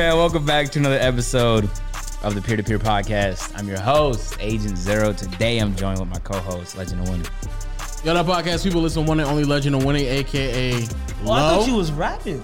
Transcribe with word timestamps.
man? 0.00 0.16
Welcome 0.16 0.46
back 0.46 0.70
to 0.70 0.78
another 0.78 0.96
episode 0.98 1.68
of 2.22 2.34
the 2.34 2.40
Peer 2.40 2.56
to 2.56 2.62
Peer 2.62 2.78
Podcast. 2.78 3.52
I'm 3.54 3.68
your 3.68 3.78
host, 3.78 4.34
Agent 4.40 4.78
Zero. 4.78 5.12
Today 5.12 5.58
I'm 5.58 5.76
joined 5.76 6.00
with 6.00 6.08
my 6.08 6.18
co-host, 6.20 6.74
Legend 6.78 7.02
of 7.02 7.10
Winning. 7.10 7.26
Yo, 8.02 8.14
that 8.14 8.24
podcast 8.24 8.64
people 8.64 8.80
listen 8.80 9.04
one 9.04 9.20
and 9.20 9.28
only 9.28 9.44
legend 9.44 9.76
of 9.76 9.84
winning, 9.84 10.06
aka 10.06 10.72
Oh, 10.72 11.32
I 11.32 11.40
thought 11.40 11.68
you 11.68 11.74
was 11.74 11.92
rapping. 11.92 12.42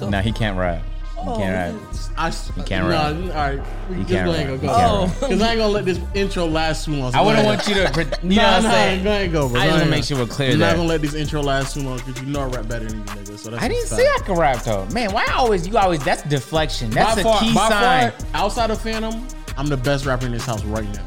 Nah, 0.00 0.20
he 0.20 0.32
can't 0.32 0.58
rap. 0.58 0.82
He 1.16 1.22
Oh, 1.22 1.36
can't 1.38 1.74
rap. 1.74 1.94
I 2.18 2.28
You 2.28 2.62
can't 2.62 2.86
nah, 2.88 2.90
rap. 2.90 3.14
All 3.16 3.56
right, 3.56 3.66
You 3.90 3.96
just 3.96 4.08
can't 4.10 4.26
go 4.26 4.32
ahead 4.32 4.46
and 4.50 4.62
You 4.62 4.68
go. 4.68 4.74
can't 4.74 4.92
Oh. 4.92 5.06
Because 5.20 5.42
I 5.42 5.48
ain't 5.50 5.58
gonna 5.58 5.68
let 5.68 5.84
this 5.86 5.98
intro 6.14 6.46
last 6.46 6.84
too 6.84 6.92
long. 6.92 7.10
so 7.12 7.18
I 7.18 7.22
wouldn't 7.22 7.46
want 7.46 7.66
you 7.66 7.74
to, 7.74 7.80
you 8.22 8.36
know 8.36 8.42
Nah, 8.42 8.42
what 8.42 8.54
I'm 8.58 8.62
nah, 8.62 8.70
saying? 8.70 9.02
go 9.04 9.10
ahead, 9.10 9.32
go, 9.32 9.48
bro. 9.48 9.60
I 9.60 9.64
just 9.66 9.78
wanna 9.78 9.90
make 9.90 10.04
sure 10.04 10.18
we're 10.18 10.26
clear 10.26 10.52
I'm 10.52 10.58
there. 10.58 10.68
not 10.70 10.76
gonna 10.76 10.88
let 10.88 11.00
this 11.02 11.14
intro 11.14 11.42
last 11.42 11.74
too 11.74 11.80
long 11.82 11.96
because 12.04 12.20
you 12.22 12.28
know 12.28 12.40
I 12.42 12.46
rap 12.46 12.68
better 12.68 12.84
than 12.86 12.98
you 12.98 13.04
niggas. 13.04 13.38
So 13.38 13.50
that's 13.50 13.62
I 13.62 13.68
didn't 13.68 13.84
a 13.84 13.86
say. 13.88 14.06
I 14.06 14.18
could 14.24 14.38
rap 14.38 14.62
though. 14.62 14.84
Man, 14.92 15.12
why 15.12 15.26
always 15.34 15.66
you 15.66 15.76
always 15.78 16.04
that's 16.04 16.22
deflection. 16.22 16.90
That's 16.90 17.14
by 17.16 17.20
a 17.20 17.24
far, 17.24 17.40
key 17.40 17.54
by 17.54 17.68
sign. 17.70 18.10
Far, 18.12 18.28
outside 18.34 18.70
of 18.70 18.78
Fanum, 18.78 19.34
I'm 19.56 19.66
the 19.68 19.76
best 19.76 20.04
rapper 20.06 20.26
in 20.26 20.32
this 20.32 20.44
house 20.44 20.62
right 20.64 20.88
now. 20.94 21.04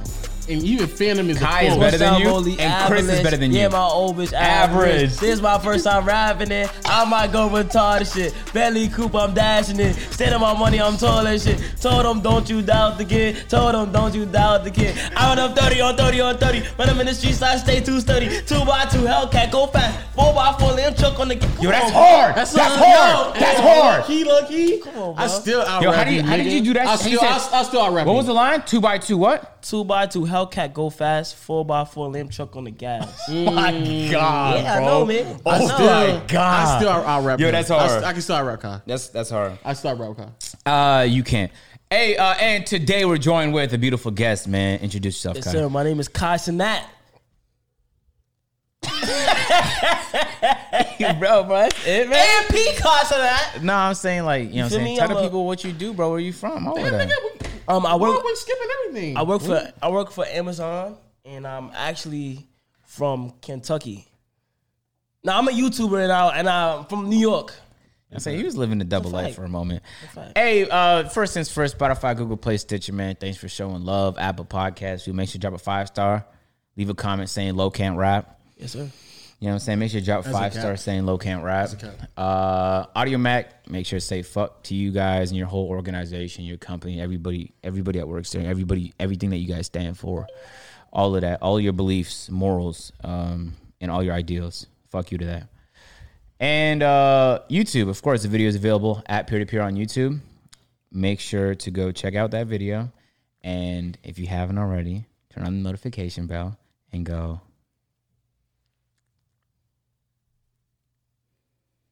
And 0.49 0.63
even 0.63 0.87
Fanum 0.87 1.29
is 1.29 1.37
Kai 1.37 1.61
a 1.61 1.71
is 1.71 1.77
better 1.77 1.97
than 1.99 2.19
you, 2.21 2.29
up, 2.29 2.35
Oli? 2.37 2.59
and 2.59 2.87
Chris 2.91 3.07
is 3.07 3.21
better 3.21 3.37
than 3.37 3.51
you. 3.53 3.59
Yeah, 3.59 3.67
my 3.67 3.83
old 3.83 4.17
bitch 4.17 4.33
Average. 4.33 4.93
average. 4.93 5.09
This 5.17 5.35
is 5.35 5.41
my 5.43 5.59
first 5.59 5.83
time 5.85 6.05
rapping 6.05 6.51
it. 6.51 6.71
I 6.85 7.05
might 7.05 7.31
go 7.31 7.47
retarded 7.47 8.11
shit. 8.11 8.33
Bentley 8.51 8.87
coupe, 8.87 9.13
I'm 9.13 9.35
dashing 9.35 9.79
it. 9.79 9.95
Standing 10.11 10.41
my 10.41 10.57
money, 10.57 10.81
I'm 10.81 10.97
tall 10.97 11.27
as 11.27 11.43
shit. 11.43 11.59
Told 11.79 12.03
them, 12.03 12.21
don't 12.21 12.49
you 12.49 12.63
doubt 12.63 12.97
the 12.97 13.05
kid. 13.05 13.47
Told 13.47 13.75
them, 13.75 13.91
don't 13.91 14.15
you 14.15 14.25
doubt 14.25 14.63
the 14.63 14.71
kid. 14.71 14.97
I 15.15 15.29
went 15.29 15.39
up 15.39 15.55
30 15.55 15.81
on 15.81 15.95
30 15.95 16.19
on 16.21 16.37
30. 16.39 16.61
When 16.77 16.89
I'm 16.89 16.99
in 16.99 17.05
the 17.05 17.13
streets, 17.13 17.41
I 17.43 17.55
stay 17.57 17.79
too 17.81 17.99
sturdy. 17.99 18.41
Two 18.47 18.65
by 18.65 18.85
two, 18.85 18.99
Hellcat, 19.03 19.51
go 19.51 19.67
fast. 19.67 19.99
Four 20.15 20.33
by 20.33 20.55
four, 20.59 20.71
limb 20.73 20.95
chuck 20.95 21.19
on 21.19 21.27
the. 21.27 21.35
Come 21.35 21.51
Yo, 21.61 21.69
that's 21.69 21.85
on, 21.85 21.91
hard. 21.93 22.35
That's, 22.35 22.53
That's 22.53 22.75
hard. 22.75 23.35
yo, 23.35 23.39
That's 23.39 23.59
hey, 23.59 23.79
hard. 23.79 24.01
Low 24.01 24.07
key, 24.07 24.23
low. 24.23 24.83
Come 24.83 24.97
on, 25.03 25.15
bro. 25.15 25.23
I 25.23 25.27
still 25.27 25.61
out 25.61 25.83
Yo, 25.83 25.91
how 25.91 26.03
do 26.03 26.11
you- 26.11 26.23
how 26.23 26.35
did 26.37 26.47
you 26.51 26.61
do 26.61 26.73
that? 26.73 26.87
I 26.87 26.95
still, 26.95 27.21
I, 27.21 27.49
I 27.53 27.63
still 27.63 27.81
out 27.81 27.93
rap 27.93 28.07
What 28.07 28.15
was 28.15 28.25
the 28.25 28.33
line? 28.33 28.63
Two 28.63 28.81
by 28.81 28.97
two 28.97 29.17
what? 29.17 29.61
Two 29.61 29.83
by 29.83 30.05
two, 30.07 30.21
Hellcat, 30.21 30.38
go 30.45 30.89
fast. 30.89 31.35
Four 31.35 31.65
by 31.65 31.85
four, 31.85 32.09
limb 32.09 32.29
truck 32.29 32.55
on 32.55 32.65
the 32.65 32.71
gas. 32.71 33.07
my 33.29 33.71
God, 34.11 34.63
Yeah, 34.63 34.73
I 34.73 34.77
bro. 34.77 34.85
know, 34.85 35.05
man. 35.05 35.39
Oh 35.45 35.51
I 35.51 35.59
know. 35.59 35.67
my 36.19 36.25
God. 36.27 36.67
I 36.67 36.77
still 36.79 36.89
out, 36.89 37.05
out 37.05 37.23
rap 37.25 37.39
Yo, 37.39 37.47
you. 37.47 37.51
that's 37.51 37.71
I, 37.71 37.87
hard. 37.87 38.03
I 38.03 38.13
can 38.13 38.21
still 38.21 38.35
out 38.35 38.45
rap 38.45 38.61
Kai. 38.61 38.81
That's 38.85 39.07
that's 39.09 39.29
hard. 39.29 39.57
I 39.63 39.73
still 39.73 39.91
out 39.91 39.99
rap 40.17 40.31
Kai. 40.65 40.99
Uh, 40.99 41.03
you 41.03 41.23
can't. 41.23 41.51
Hey, 41.89 42.17
uh, 42.17 42.35
and 42.35 42.65
today 42.67 43.05
we're 43.05 43.17
joined 43.17 43.53
with 43.53 43.73
a 43.73 43.77
beautiful 43.77 44.11
guest, 44.11 44.47
man. 44.47 44.79
Introduce 44.81 45.15
yourself, 45.15 45.37
Yes, 45.37 45.45
Kai. 45.45 45.51
sir. 45.53 45.69
My 45.69 45.83
name 45.83 45.99
is 45.99 46.07
Kai 46.07 46.35
Cenat. 46.35 46.83
bro, 51.19 51.43
bro, 51.43 51.55
that's 51.57 51.87
it, 51.87 52.09
man. 52.09 52.43
AMP 52.43 52.77
Kai 52.77 53.03
Cenat. 53.05 53.63
No, 53.63 53.73
I'm 53.73 53.95
saying 53.95 54.23
like, 54.23 54.49
you 54.49 54.57
know 54.57 54.63
what 54.63 54.65
I'm 54.65 54.69
feel 54.69 54.77
saying? 54.79 54.83
me? 54.85 54.97
Tell 54.97 55.07
I'm 55.09 55.13
the 55.15 55.19
a- 55.19 55.23
people 55.23 55.45
what 55.45 55.63
you 55.63 55.71
do, 55.71 55.93
bro. 55.93 56.11
Where 56.11 56.19
you 56.19 56.33
from? 56.33 56.67
Over 56.67 56.89
Damn, 56.89 57.07
there. 57.09 57.48
Nigga, 57.69 57.71
we, 57.71 57.75
Um, 57.75 57.85
I 57.85 57.97
bro, 57.97 58.11
work. 58.15 58.23
we 58.23 58.35
skipping 58.35 58.67
everything. 58.85 59.17
I 59.17 59.23
work 59.23 59.41
for. 59.41 59.71
I 59.81 59.89
work 59.89 60.11
for 60.11 60.25
Amazon, 60.25 60.97
and 61.25 61.45
I'm 61.47 61.71
actually 61.75 62.47
from 62.85 63.33
Kentucky. 63.41 64.07
Now 65.23 65.37
I'm 65.37 65.47
a 65.47 65.51
YouTuber, 65.51 66.01
and 66.03 66.11
I 66.11 66.37
and 66.37 66.49
I'm 66.49 66.85
from 66.85 67.09
New 67.09 67.19
York. 67.19 67.53
I 68.13 68.17
say 68.17 68.35
he 68.35 68.43
was 68.43 68.57
living 68.57 68.81
a 68.81 68.85
double 68.85 69.11
life 69.11 69.35
for 69.35 69.43
a 69.43 69.49
moment. 69.49 69.83
Hey, 70.35 70.67
uh, 70.67 71.07
first 71.09 71.35
things 71.35 71.51
first, 71.51 71.77
Spotify, 71.77 72.17
Google 72.17 72.37
Play, 72.37 72.57
Stitcher, 72.57 72.91
man. 72.91 73.15
Thanks 73.15 73.37
for 73.37 73.47
showing 73.47 73.85
love. 73.85 74.17
Apple 74.17 74.45
Podcasts, 74.45 75.05
you 75.05 75.13
make 75.13 75.29
sure 75.29 75.35
you 75.35 75.41
drop 75.41 75.53
a 75.53 75.59
five 75.59 75.87
star. 75.89 76.25
Leave 76.75 76.89
a 76.89 76.95
comment 76.95 77.29
saying 77.29 77.55
low 77.55 77.69
can't 77.69 77.97
rap. 77.97 78.39
Yes, 78.57 78.71
sir. 78.71 78.89
You 79.39 79.45
know 79.47 79.51
what 79.51 79.55
I'm 79.55 79.59
saying? 79.59 79.79
Make 79.79 79.91
sure 79.91 79.99
you 80.01 80.05
drop 80.05 80.25
a 80.25 80.31
five 80.31 80.53
stars 80.53 80.81
saying 80.81 81.05
low 81.05 81.17
can't 81.17 81.43
rap. 81.43 81.69
Uh, 82.17 82.85
Audiomack, 82.87 83.45
make 83.69 83.85
sure 83.85 83.99
to 83.99 84.05
say 84.05 84.21
fuck 84.21 84.63
to 84.63 84.75
you 84.75 84.91
guys 84.91 85.31
and 85.31 85.37
your 85.37 85.47
whole 85.47 85.69
organization, 85.69 86.43
your 86.43 86.57
company, 86.57 86.99
everybody, 86.99 87.53
everybody 87.63 87.99
that 87.99 88.07
works 88.07 88.31
there, 88.31 88.45
everybody, 88.45 88.93
everything 88.99 89.29
that 89.29 89.37
you 89.37 89.47
guys 89.47 89.67
stand 89.67 89.97
for, 89.97 90.27
all 90.91 91.15
of 91.15 91.21
that, 91.21 91.41
all 91.41 91.57
your 91.57 91.71
beliefs, 91.71 92.29
morals, 92.29 92.91
um, 93.05 93.53
and 93.79 93.89
all 93.89 94.03
your 94.03 94.13
ideals. 94.13 94.67
Fuck 94.89 95.13
you 95.13 95.17
to 95.19 95.25
that. 95.25 95.47
And 96.41 96.83
uh, 96.83 97.39
YouTube, 97.49 97.87
of 97.87 98.01
course, 98.01 98.23
the 98.23 98.29
video 98.29 98.49
is 98.49 98.55
available 98.55 99.01
at 99.05 99.27
peer 99.27 99.39
to 99.39 99.45
peer 99.45 99.61
on 99.61 99.75
YouTube. 99.75 100.19
Make 100.91 101.21
sure 101.21 101.55
to 101.55 101.71
go 101.71 101.93
check 101.93 102.15
out 102.15 102.31
that 102.31 102.47
video. 102.47 102.91
And 103.41 103.97
if 104.03 104.19
you 104.19 104.27
haven't 104.27 104.57
already, 104.57 105.05
turn 105.29 105.45
on 105.45 105.53
the 105.55 105.63
notification 105.63 106.27
bell 106.27 106.57
and 106.91 107.05
go 107.05 107.39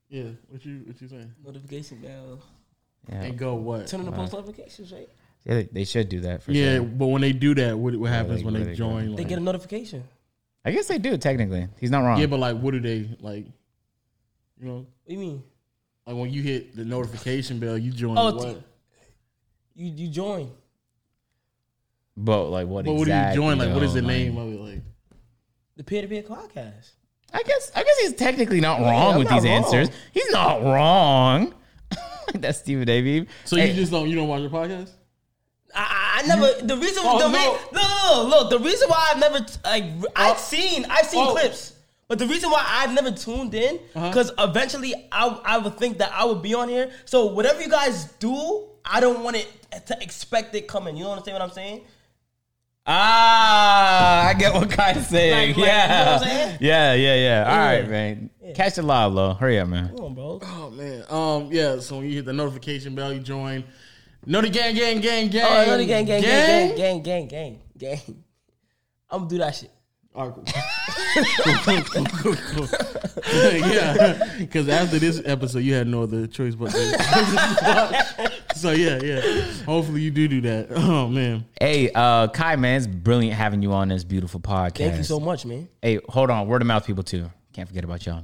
Yeah, 0.10 0.24
what 0.50 0.64
you 0.66 0.82
what 0.86 1.02
you 1.02 1.08
saying? 1.08 1.32
Notification 1.46 1.98
bell. 2.00 2.40
Yeah, 3.10 3.24
And 3.24 3.38
go 3.38 3.56
what? 3.56 3.88
Turn 3.88 4.00
on 4.02 4.06
the 4.06 4.12
post 4.12 4.34
notifications, 4.34 4.92
right? 4.92 5.10
yeah 5.46 5.54
they, 5.56 5.64
they 5.72 5.84
should 5.86 6.10
do 6.10 6.20
that 6.22 6.44
for 6.44 6.54
sure. 6.54 6.62
Yeah, 6.62 6.76
sure. 6.78 6.84
but 6.86 7.08
when 7.08 7.22
they 7.22 7.32
do 7.32 7.56
that, 7.56 7.78
what, 7.78 7.96
what 7.96 8.10
happens 8.10 8.40
they- 8.40 8.46
when 8.46 8.54
what 8.56 8.64
they 8.64 8.70
they 8.72 8.76
join? 8.76 9.12
They 9.16 9.22
Like, 9.24 9.28
get 9.30 9.38
a 9.38 9.42
notification. 9.42 10.04
I 10.66 10.72
guess 10.72 10.88
they 10.88 10.98
do 10.98 11.18
technically. 11.18 11.68
He's 11.80 11.92
not 11.92 12.02
wrong. 12.04 12.20
yeah, 12.20 12.26
but 12.26 12.40
like, 12.40 12.58
what 12.60 12.72
do 12.72 12.80
they 12.82 13.10
like? 13.22 13.46
You 14.60 14.66
know, 14.68 14.76
What 14.78 14.86
do 15.08 15.14
you 15.14 15.20
mean? 15.20 15.44
like 16.06 16.16
when 16.16 16.30
you 16.32 16.42
hit 16.42 16.76
the 16.76 16.84
notification 16.86 17.60
bell, 17.60 17.78
you 17.78 17.92
join 17.92 18.18
Oh, 18.18 18.34
what? 18.36 18.56
t- 18.56 18.64
You 19.76 19.92
you 19.94 20.10
join 20.10 20.52
but 22.16 22.46
like 22.50 22.68
what? 22.68 22.84
but 22.86 22.94
what 22.94 23.06
do 23.06 23.14
you 23.14 23.34
join? 23.36 23.58
Like, 23.60 23.74
what 23.74 23.84
is 23.84 23.94
the 23.94 24.02
though? 24.02 24.08
name 24.08 24.36
Like, 24.36 24.48
of 24.48 24.54
it? 24.54 24.60
Like, 24.60 24.82
the 25.78 25.84
peer 25.84 26.02
to 26.02 26.08
peer 26.08 26.24
podcast. 26.24 26.92
I 27.38 27.44
guess 27.44 27.72
I 27.76 27.84
guess 27.84 28.00
he's 28.02 28.14
technically 28.14 28.60
not 28.62 28.80
wrong 28.82 29.14
I'm 29.14 29.20
with 29.20 29.30
not 29.30 29.42
these 29.42 29.50
wrong. 29.50 29.64
answers. 29.64 29.90
He's 30.12 30.32
not 30.32 30.64
wrong. 30.64 31.54
That's 32.34 32.58
Stephen 32.60 32.90
A. 32.90 33.02
B. 33.02 33.28
so 33.46 33.56
Hey, 33.58 33.70
you 33.70 33.74
just 33.76 33.92
don't 33.92 34.10
you 34.10 34.16
don't 34.16 34.28
watch 34.28 34.42
your 34.42 34.50
podcast? 34.50 34.90
I, 35.76 35.82
I 35.82 36.24
I 36.24 36.28
never. 36.28 36.66
The 36.66 36.76
reason. 36.78 37.04
Oh, 37.06 37.20
the 37.20 37.28
no. 37.30 37.38
re- 37.38 37.60
no, 37.74 37.82
no, 37.82 38.24
no, 38.24 38.30
look. 38.30 38.50
The 38.50 38.60
reason 38.60 38.90
why 38.90 39.10
I've 39.12 39.20
never 39.20 39.40
t- 39.42 39.60
like 39.64 39.86
I've 40.16 40.40
seen 40.40 40.86
I've 40.90 41.06
seen 41.06 41.26
Oh. 41.28 41.32
clips, 41.34 41.74
but 42.08 42.18
the 42.18 42.26
reason 42.26 42.50
why 42.50 42.64
I've 42.68 42.94
never 42.94 43.12
tuned 43.12 43.54
in 43.54 43.80
Uh-huh. 43.96 44.10
because 44.10 44.32
eventually 44.40 44.94
I 45.12 45.40
I 45.46 45.58
would 45.60 45.78
think 45.78 46.00
that 46.00 46.12
I 46.14 46.26
would 46.26 46.42
be 46.42 46.56
on 46.56 46.70
here. 46.70 46.90
So 47.06 47.28
whatever 47.28 47.62
you 47.62 47.70
guys 47.70 48.06
do, 48.20 48.68
I 48.84 49.00
don't 49.00 49.24
want 49.24 49.36
it 49.36 49.48
to 49.88 50.02
expect 50.02 50.56
it 50.56 50.68
coming. 50.68 50.98
You 50.98 51.06
understand 51.08 51.36
what 51.36 51.44
I'm 51.44 51.52
saying? 51.52 51.82
Ah, 52.90 54.28
I 54.28 54.34
get 54.34 54.54
what 54.54 54.70
Kai's 54.70 55.08
saying. 55.08 55.50
Like- 55.50 55.58
like, 55.58 55.66
yeah. 55.68 56.00
you 56.00 56.06
know 56.20 56.26
saying? 56.26 56.58
yeah, 56.62 56.94
yeah, 56.94 57.16
yeah. 57.16 57.44
All 57.50 57.56
Yeah. 57.56 57.66
right, 57.66 57.90
man. 57.90 58.30
Catch 58.56 58.76
the 58.76 58.82
live, 58.84 59.12
low. 59.12 59.34
Hurry 59.34 59.60
up, 59.60 59.68
man. 59.68 59.90
Come 59.90 60.06
on, 60.06 60.14
bro. 60.16 60.40
Oh 60.42 60.70
man, 60.72 61.04
um, 61.10 61.50
yeah. 61.52 61.80
So 61.80 61.98
when 61.98 62.06
you 62.08 62.14
hit 62.16 62.26
the 62.26 62.32
notification 62.34 62.96
bell, 62.96 63.12
you 63.12 63.20
join. 63.20 63.66
Know 64.26 64.42
the 64.42 64.50
gang, 64.50 64.74
gang, 64.76 65.00
gang, 65.02 65.28
gang. 65.30 65.46
Oh, 65.46 65.66
no, 65.72 65.78
the 65.78 65.86
gang, 65.86 66.06
gang, 66.06 66.22
gang, 66.22 66.76
gang, 66.76 66.78
gang, 66.78 67.02
gang, 67.04 67.28
gang, 67.28 67.60
gang. 67.78 68.24
I'm 69.10 69.20
gonna 69.20 69.30
do 69.30 69.38
that 69.40 69.56
shit. 69.56 69.72
All 70.18 70.30
right, 70.30 70.36
cool. 71.44 71.84
cool, 71.84 71.84
cool, 71.84 72.36
cool, 72.36 72.68
cool. 72.68 72.68
yeah, 73.54 74.36
because 74.40 74.68
after 74.68 74.98
this 74.98 75.22
episode, 75.24 75.60
you 75.60 75.76
had 75.76 75.86
no 75.88 76.02
other 76.02 76.26
choice 76.26 76.56
but 76.56 76.72
to. 76.72 78.32
so 78.56 78.72
yeah, 78.72 79.00
yeah. 79.04 79.22
Hopefully, 79.66 80.02
you 80.02 80.10
do 80.10 80.28
do 80.28 80.42
that. 80.42 80.70
Oh 80.88 81.08
man, 81.08 81.46
Hey, 81.62 81.92
uh, 81.94 82.30
Kai, 82.30 82.56
man, 82.56 82.78
it's 82.78 82.88
brilliant 82.88 83.38
having 83.38 83.62
you 83.62 83.74
on 83.74 83.90
this 83.90 84.04
beautiful 84.04 84.40
podcast. 84.40 84.78
Thank 84.78 84.98
you 84.98 85.04
so 85.04 85.20
much, 85.20 85.46
man. 85.46 85.70
Hey, 85.84 86.00
hold 86.10 86.32
on. 86.32 86.48
Word 86.48 86.64
of 86.64 86.68
mouth 86.68 86.88
people 86.88 87.04
too. 87.04 87.30
Can't 87.54 87.68
forget 87.68 87.84
about 87.84 88.04
y'all. 88.04 88.24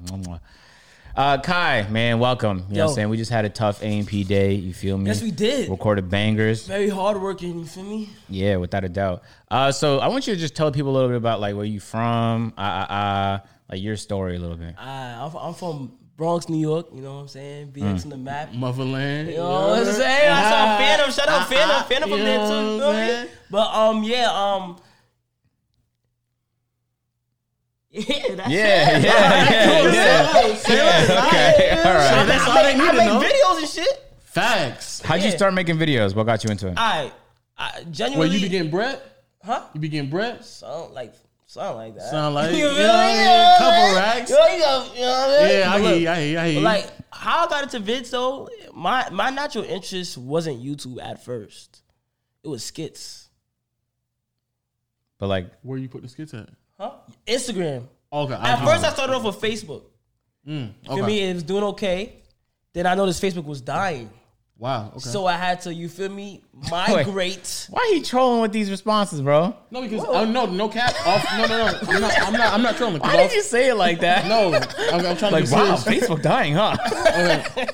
Mwah, 1.16 1.24
mwah. 1.26 1.38
Uh, 1.38 1.42
Kai, 1.42 1.88
man, 1.90 2.20
welcome. 2.20 2.66
You 2.70 2.76
know 2.78 2.84
what 2.86 2.90
I'm 2.92 2.96
saying? 2.96 3.10
We 3.10 3.18
just 3.18 3.32
had 3.32 3.46
a 3.46 3.50
tough 3.50 3.84
AMP 3.84 4.10
day. 4.28 4.54
You 4.54 4.74
feel 4.74 4.98
me? 4.98 5.08
Yes, 5.08 5.22
we 5.22 5.32
did. 5.32 5.70
Recorded 5.70 6.10
bangers. 6.10 6.68
Very 6.68 6.90
hard 6.90 7.22
working. 7.22 7.60
You 7.60 7.66
feel 7.66 7.84
me? 7.84 8.10
Yeah, 8.30 8.58
without 8.58 8.84
a 8.84 8.90
doubt. 8.90 9.24
Uh, 9.50 9.72
so 9.72 10.00
I 10.00 10.08
want 10.08 10.28
you 10.28 10.34
to 10.34 10.40
just 10.40 10.56
tell 10.56 10.72
people 10.72 10.92
a 10.92 10.94
little 10.96 11.10
bit 11.10 11.18
about 11.18 11.40
like 11.40 11.56
where 11.56 11.66
you 11.66 11.80
from, 11.80 12.54
uh, 12.58 12.62
uh, 12.62 12.94
uh, 12.94 13.40
like 13.72 13.82
your 13.82 13.96
story 13.98 14.36
a 14.36 14.40
little 14.40 14.58
bit. 14.58 14.76
Uh, 14.78 14.82
I'm, 14.82 15.36
I'm 15.36 15.54
from 15.54 15.94
Bronx, 16.18 16.50
New 16.50 16.58
York. 16.60 16.88
You 16.94 17.02
know 17.02 17.16
what 17.16 17.22
I'm 17.22 17.28
saying? 17.28 17.72
BX 17.72 18.04
in 18.06 18.10
the 18.10 18.18
map. 18.18 18.54
motherland. 18.54 19.30
You 19.30 19.38
know 19.38 19.68
what 19.70 19.80
I'm 19.88 19.94
saying? 19.94 20.30
I 20.32 20.50
saw 20.50 20.78
Fanum. 21.06 21.16
Shout 21.16 21.28
out 21.30 21.48
Fanum. 21.48 21.84
Fanum 21.86 22.02
from 22.04 22.12
You 22.12 22.18
there 22.24 22.38
know 22.40 22.48
too. 22.50 22.54
what 22.54 22.64
You 22.64 22.72
I'm 22.74 22.78
know 22.78 22.88
what 22.88 22.96
I 22.96 23.00
mean? 23.08 23.16
saying? 23.16 23.30
But 23.52 23.74
um, 23.76 24.04
yeah, 24.04 24.32
um, 24.32 24.78
yeah, 27.94 28.36
that's 28.36 28.50
Yeah, 28.50 28.98
it. 28.98 29.04
yeah, 29.04 29.94
yeah, 29.94 30.48
yeah. 30.68 31.28
Okay, 31.28 31.70
all 31.72 31.94
right. 31.94 32.26
That's 32.26 32.48
all 32.48 32.58
I 32.58 32.64
they 32.74 32.78
make, 32.78 32.88
I 32.90 32.92
need 32.92 32.92
to 32.92 32.98
make 32.98 33.08
know. 33.08 33.20
videos 33.22 33.58
and 33.60 33.68
shit. 33.70 34.16
Facts. 34.24 35.02
How'd 35.02 35.22
you 35.24 35.32
start 35.32 35.54
making 35.54 35.78
videos? 35.78 36.16
What 36.16 36.26
got 36.26 36.44
you 36.44 36.50
into 36.50 36.68
it? 36.70 36.74
I, 36.78 37.12
I 37.58 37.84
genuinely. 37.92 38.28
Well, 38.30 38.36
you 38.36 38.42
be 38.42 38.50
getting 38.50 38.72
bread. 38.72 39.00
huh? 39.44 39.64
You 39.74 39.80
be 39.80 39.90
getting 39.90 40.10
bread. 40.10 40.44
Sound 40.44 40.94
like 40.96 41.14
sound 41.46 41.78
like 41.78 41.94
that. 41.96 42.10
Sound 42.10 42.34
like 42.34 42.52
you 42.56 42.58
you 42.66 42.70
feel 42.70 42.78
know 42.80 42.88
what 42.88 42.96
I 42.96 43.08
mean? 43.08 43.16
Yeah, 43.18 43.56
Couple 43.60 43.96
racks. 43.96 44.30
You 44.32 44.36
know, 44.38 44.48
you 44.48 44.60
know, 44.60 44.94
you 44.96 45.02
know 45.02 45.28
what 45.28 45.40
I 45.40 45.48
mean? 45.48 45.60
Yeah, 45.60 45.72
I 45.74 45.80
hear 45.80 45.90
look, 45.92 46.02
you. 46.02 46.10
I 46.10 46.20
hear. 46.22 46.40
I 46.40 46.48
hear 46.50 46.56
But 46.62 46.64
like 46.64 46.92
how 47.12 47.46
I 47.46 47.48
got 47.50 47.64
into 47.76 47.80
vids 47.92 48.10
though, 48.10 48.50
my 48.74 49.08
my 49.12 49.30
natural 49.30 49.66
interest 49.66 50.18
wasn't 50.18 50.64
YouTube 50.64 51.00
at 51.00 51.24
first. 51.24 51.84
It 52.44 52.48
was 52.48 52.64
skits. 52.64 53.30
But 55.20 55.28
like, 55.28 55.52
Where 55.62 55.78
you 55.78 55.88
put 55.88 56.02
the 56.02 56.10
skits 56.10 56.34
at? 56.34 56.50
Huh? 56.80 56.92
Instagram. 57.28 57.88
Okay. 58.12 58.34
At 58.34 58.64
first 58.64 58.84
I 58.84 58.90
started 58.92 59.14
off 59.16 59.24
with 59.24 59.36
Facebook. 59.42 59.84
Mm, 60.48 60.72
For 60.86 61.04
me, 61.04 61.22
it 61.22 61.34
was 61.36 61.44
doing 61.44 61.64
okay. 61.66 62.14
Then 62.74 62.86
I 62.86 62.96
noticed 62.96 63.22
Facebook 63.22 63.46
was 63.46 63.62
dying. 63.62 64.10
Wow. 64.58 64.90
Okay. 64.92 65.00
So 65.00 65.26
I 65.26 65.34
had 65.34 65.62
to, 65.62 65.74
you 65.74 65.90
feel 65.90 66.10
me, 66.10 66.42
Wait. 66.54 66.72
migrate. 66.72 67.68
Why 67.70 67.92
he 67.94 68.02
trolling 68.02 68.42
with 68.42 68.52
these 68.52 68.70
responses, 68.70 69.22
bro? 69.22 69.56
no, 69.72 69.82
because 69.82 70.04
oh 70.08 70.26
no, 70.26 70.46
no 70.46 70.70
cap. 70.70 70.94
Off. 71.06 71.26
No, 71.38 71.46
no, 71.48 71.58
no. 71.58 71.80
I'm 71.90 72.02
not. 72.02 72.20
I'm 72.22 72.34
not. 72.34 72.54
I'm 72.54 72.62
not 72.62 72.78
trolling. 72.78 73.00
'cause 73.00 73.14
Why 73.14 73.24
off- 73.24 73.30
did 73.30 73.36
you 73.38 73.42
say 73.44 73.70
it 73.70 73.76
like 73.76 74.00
that? 74.02 74.28
No, 74.28 74.54
I'm, 74.54 75.06
I'm 75.06 75.18
trying 75.18 75.32
Like, 75.34 75.46
to 75.46 75.50
be 75.50 75.56
wow, 75.56 75.76
serious. 75.76 76.08
Facebook 76.08 76.22
dying, 76.22 76.54
huh? 76.54 76.76
Okay. 76.86 77.68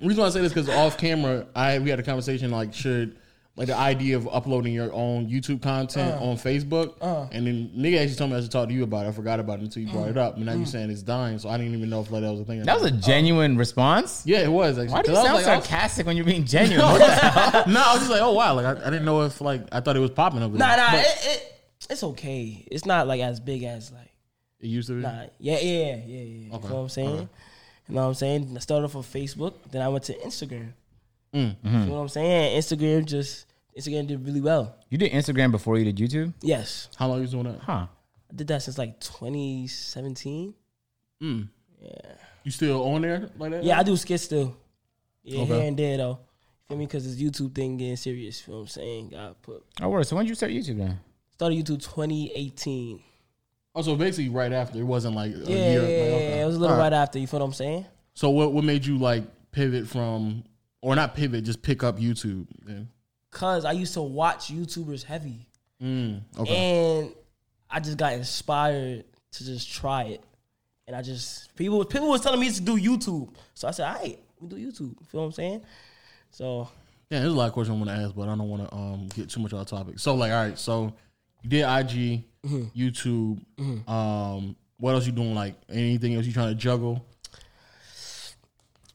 The 0.00 0.06
reason 0.06 0.22
why 0.22 0.28
I 0.28 0.30
say 0.30 0.40
this 0.40 0.52
because 0.52 0.68
off 0.70 0.96
camera, 0.96 1.46
I 1.54 1.78
we 1.78 1.90
had 1.90 2.00
a 2.00 2.02
conversation 2.02 2.50
like 2.50 2.72
should 2.72 3.18
like 3.60 3.66
the 3.68 3.76
idea 3.76 4.16
of 4.16 4.26
uploading 4.32 4.72
your 4.72 4.90
own 4.94 5.28
YouTube 5.28 5.60
content 5.60 6.14
Uh. 6.18 6.24
on 6.30 6.36
Facebook, 6.38 6.94
and 7.30 7.46
then 7.46 7.70
nigga 7.76 8.00
actually 8.00 8.16
told 8.16 8.30
me 8.30 8.38
I 8.38 8.40
should 8.40 8.50
talk 8.50 8.68
to 8.68 8.74
you 8.74 8.84
about 8.84 9.04
it. 9.04 9.10
I 9.10 9.12
forgot 9.12 9.38
about 9.38 9.58
it 9.58 9.64
until 9.64 9.82
you 9.82 9.90
brought 9.92 10.06
Mm. 10.06 10.10
it 10.12 10.16
up, 10.16 10.36
and 10.36 10.46
now 10.46 10.54
you're 10.54 10.64
saying 10.64 10.88
it's 10.90 11.02
dying, 11.02 11.38
so 11.38 11.50
I 11.50 11.58
didn't 11.58 11.74
even 11.74 11.90
know 11.90 12.00
if 12.00 12.10
like, 12.10 12.22
that 12.22 12.30
was 12.30 12.40
a 12.40 12.44
thing. 12.44 12.62
That 12.62 12.80
was 12.80 12.90
a 12.90 12.94
not. 12.94 13.02
genuine 13.02 13.58
response. 13.58 14.22
yeah, 14.24 14.38
it 14.38 14.50
was 14.50 14.78
actually. 14.78 14.92
Why 14.94 15.02
do 15.02 15.10
you 15.10 15.16
'Cause 15.16 15.24
I 15.24 15.28
sound 15.28 15.36
like, 15.38 15.46
I 15.46 15.56
was- 15.58 15.64
sarcastic 15.66 16.06
when 16.06 16.16
you're 16.16 16.24
being 16.24 16.46
genuine? 16.46 16.86
What 16.90 16.98
the 17.00 17.06
hell? 17.14 17.64
no, 17.68 17.80
I 17.82 17.92
was 17.92 17.98
just 18.00 18.10
like, 18.10 18.22
oh 18.22 18.32
wow, 18.32 18.54
like 18.54 18.64
I, 18.64 18.72
I 18.80 18.90
didn't 18.90 19.04
know 19.04 19.20
if 19.22 19.40
like 19.42 19.62
I 19.70 19.80
thought 19.80 19.94
it 19.94 20.00
was 20.00 20.10
popping 20.10 20.42
over 20.42 20.56
there. 20.56 20.66
Nah, 20.66 20.76
nah, 20.76 20.90
But 20.92 21.00
it, 21.00 21.26
it, 21.26 21.62
it's 21.90 22.02
okay. 22.02 22.66
It's 22.70 22.86
not 22.86 23.06
like 23.06 23.20
as 23.20 23.40
big 23.40 23.62
as 23.64 23.92
like, 23.92 24.10
it 24.60 24.68
used 24.68 24.88
to 24.88 24.94
be. 24.94 25.02
nah, 25.02 25.24
yeah, 25.38 25.58
yeah, 25.58 25.60
yeah, 25.60 25.96
yeah. 26.06 26.22
You 26.22 26.52
Okay, 26.54 26.68
know 26.68 26.74
what 26.76 26.80
I'm 26.82 26.88
saying? 26.88 27.28
You 27.88 27.94
know 27.96 28.02
what 28.02 28.08
I'm 28.08 28.14
saying? 28.14 28.52
I 28.56 28.60
started 28.60 28.84
off 28.86 28.96
on 28.96 29.02
Facebook, 29.02 29.52
then 29.70 29.82
I 29.82 29.88
went 29.88 30.04
to 30.04 30.14
Instagram. 30.20 30.72
Mm. 31.34 31.56
You 31.62 31.70
know 31.86 31.92
what 31.94 32.00
I'm 32.00 32.08
saying? 32.08 32.58
Instagram 32.58 33.04
just 33.04 33.46
Instagram 33.78 34.06
did 34.06 34.24
really 34.24 34.40
well. 34.40 34.76
You 34.88 34.98
did 34.98 35.12
Instagram 35.12 35.50
before 35.50 35.78
you 35.78 35.90
did 35.90 35.96
YouTube? 35.96 36.34
Yes, 36.42 36.88
How 36.96 37.06
long 37.08 37.18
you 37.18 37.22
was 37.22 37.30
doing 37.32 37.44
that? 37.44 37.60
Huh. 37.60 37.86
I 38.30 38.34
did 38.34 38.46
that 38.48 38.62
since 38.62 38.78
like 38.78 39.00
2017. 39.00 40.54
Mm. 41.22 41.48
Yeah. 41.80 41.90
You 42.44 42.50
still 42.50 42.82
on 42.84 43.02
there 43.02 43.28
like 43.38 43.50
that? 43.52 43.64
Yeah, 43.64 43.78
I 43.78 43.82
do 43.82 43.96
skits 43.96 44.24
still. 44.24 44.56
Yeah, 45.22 45.42
Okay. 45.42 45.54
here 45.54 45.68
and 45.68 45.76
there 45.76 45.96
though. 45.98 46.18
Feel 46.68 46.78
me? 46.78 46.86
Because 46.86 47.04
this 47.04 47.20
YouTube 47.22 47.54
thing 47.54 47.76
getting 47.76 47.96
serious. 47.96 48.46
You 48.46 48.52
know 48.52 48.58
what 48.58 48.62
I'm 48.64 48.68
saying? 48.68 49.08
Got 49.10 49.42
put 49.42 49.64
Oh, 49.82 49.88
word. 49.88 50.06
So 50.06 50.16
when 50.16 50.24
did 50.24 50.30
you 50.30 50.34
start 50.34 50.52
YouTube 50.52 50.78
then? 50.78 50.98
started 51.32 51.56
YouTube 51.58 51.82
2018. 51.82 53.00
Oh, 53.74 53.82
so 53.82 53.96
basically 53.96 54.28
right 54.30 54.52
after 54.52 54.78
it 54.78 54.82
wasn't 54.84 55.14
like 55.16 55.32
a 55.34 55.38
Yeah, 55.38 55.46
year. 55.48 55.72
yeah, 55.72 55.78
like, 55.80 55.88
yeah, 55.88 56.16
okay. 56.16 56.40
it 56.42 56.46
was 56.46 56.56
a 56.56 56.58
little 56.58 56.76
right 56.76 56.92
after. 56.92 57.18
You 57.18 57.26
feel 57.26 57.40
what 57.40 57.46
I'm 57.46 57.52
saying? 57.52 57.86
So 58.14 58.30
what 58.30 58.52
what 58.52 58.64
made 58.64 58.84
you 58.84 58.98
like 58.98 59.24
pivot 59.52 59.86
from 59.88 60.44
or 60.82 60.94
not 60.96 61.14
pivot, 61.14 61.44
just 61.44 61.62
pick 61.62 61.82
up 61.82 61.98
YouTube 61.98 62.46
then? 62.64 62.88
Cause 63.30 63.64
I 63.64 63.72
used 63.72 63.94
to 63.94 64.02
watch 64.02 64.48
YouTubers 64.52 65.04
heavy, 65.04 65.46
Mm, 65.82 66.20
okay. 66.38 66.54
and 66.56 67.14
I 67.70 67.78
just 67.80 67.96
got 67.96 68.12
inspired 68.14 69.04
to 69.32 69.44
just 69.44 69.72
try 69.72 70.02
it. 70.04 70.24
And 70.88 70.96
I 70.96 71.02
just 71.02 71.54
people 71.54 71.84
people 71.84 72.08
was 72.08 72.20
telling 72.22 72.40
me 72.40 72.50
to 72.50 72.60
do 72.60 72.76
YouTube, 72.76 73.28
so 73.54 73.68
I 73.68 73.70
said, 73.70 73.86
"All 73.88 73.94
right, 74.02 74.18
we 74.40 74.48
do 74.48 74.56
YouTube." 74.56 74.80
You 75.00 75.06
feel 75.06 75.20
what 75.20 75.26
I'm 75.26 75.32
saying? 75.32 75.62
So 76.32 76.68
Yeah, 77.10 77.20
there's 77.20 77.32
a 77.32 77.36
lot 77.36 77.46
of 77.46 77.52
questions 77.52 77.76
I 77.76 77.78
want 77.84 77.90
to 77.96 78.04
ask, 78.04 78.14
but 78.16 78.28
I 78.28 78.34
don't 78.36 78.48
want 78.48 78.68
to 78.68 78.74
um 78.76 79.08
get 79.14 79.30
too 79.30 79.40
much 79.40 79.52
off 79.52 79.66
topic. 79.68 80.00
So 80.00 80.14
like, 80.16 80.32
all 80.32 80.44
right, 80.44 80.58
so 80.58 80.92
you 81.42 81.50
did 81.50 81.60
IG, 81.62 82.24
Mm-hmm. 82.44 82.62
YouTube. 82.74 83.88
Um, 83.88 84.56
what 84.78 84.94
else 84.94 85.06
you 85.06 85.12
doing? 85.12 85.34
Like 85.36 85.54
anything 85.68 86.14
else 86.14 86.24
you 86.26 86.32
trying 86.32 86.48
to 86.48 86.54
juggle? 86.56 87.04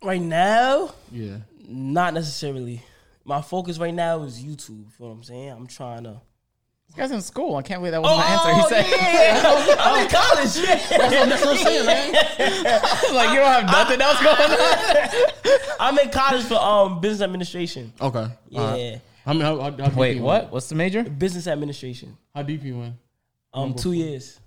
right 0.01 0.21
now, 0.21 0.93
Yeah. 1.11 1.37
not 1.67 2.13
necessarily. 2.13 2.83
My 3.25 3.41
focus 3.41 3.77
right 3.79 3.93
now 3.93 4.21
is 4.23 4.39
YouTube. 4.39 4.83
You 4.85 4.89
feel 4.97 5.07
what 5.07 5.13
I'm 5.15 5.23
saying? 5.23 5.49
I'm 5.49 5.67
trying 5.67 6.03
to. 6.03 6.21
This 6.87 6.95
guy's 6.95 7.09
in 7.11 7.21
school. 7.21 7.55
I 7.55 7.63
can't 7.63 7.81
believe 7.81 7.93
that 7.93 8.01
was 8.03 8.15
my 8.15 8.23
answer. 8.25 8.53
He 8.53 8.83
said, 8.83 8.85
Oh, 9.43 9.65
yeah, 9.67 9.75
I'm 9.79 10.03
in 10.03 10.11
college. 10.11 10.57
Yeah. 10.57 11.25
That's 11.25 11.43
what 11.43 11.57
I'm 11.57 11.63
saying, 11.65 11.85
man. 11.87 12.13
like, 13.15 13.29
you 13.31 13.37
don't 13.39 13.51
have 13.51 13.65
nothing 13.65 14.01
else 14.01 14.21
going 14.21 14.51
on? 14.51 15.59
I'm 15.79 15.97
in 15.99 16.09
college 16.11 16.43
for 16.43 16.53
um 16.55 17.01
business 17.01 17.21
administration. 17.21 17.91
Okay. 17.99 18.27
Yeah, 18.49 18.61
All 18.61 18.71
right. 18.71 19.01
How 19.25 19.33
many? 19.33 19.43
How, 19.45 19.71
how, 19.71 19.89
how 19.89 19.99
Wait, 19.99 20.17
you 20.17 20.21
what? 20.21 20.41
went? 20.43 20.53
What's 20.53 20.69
the 20.69 20.75
major? 20.75 21.03
business 21.03 21.47
administration. 21.47 22.15
How 22.35 22.43
deep 22.43 22.63
you 22.63 22.77
went? 22.77 22.93
Um, 23.51 23.73
two 23.73 23.93
years, 23.93 24.39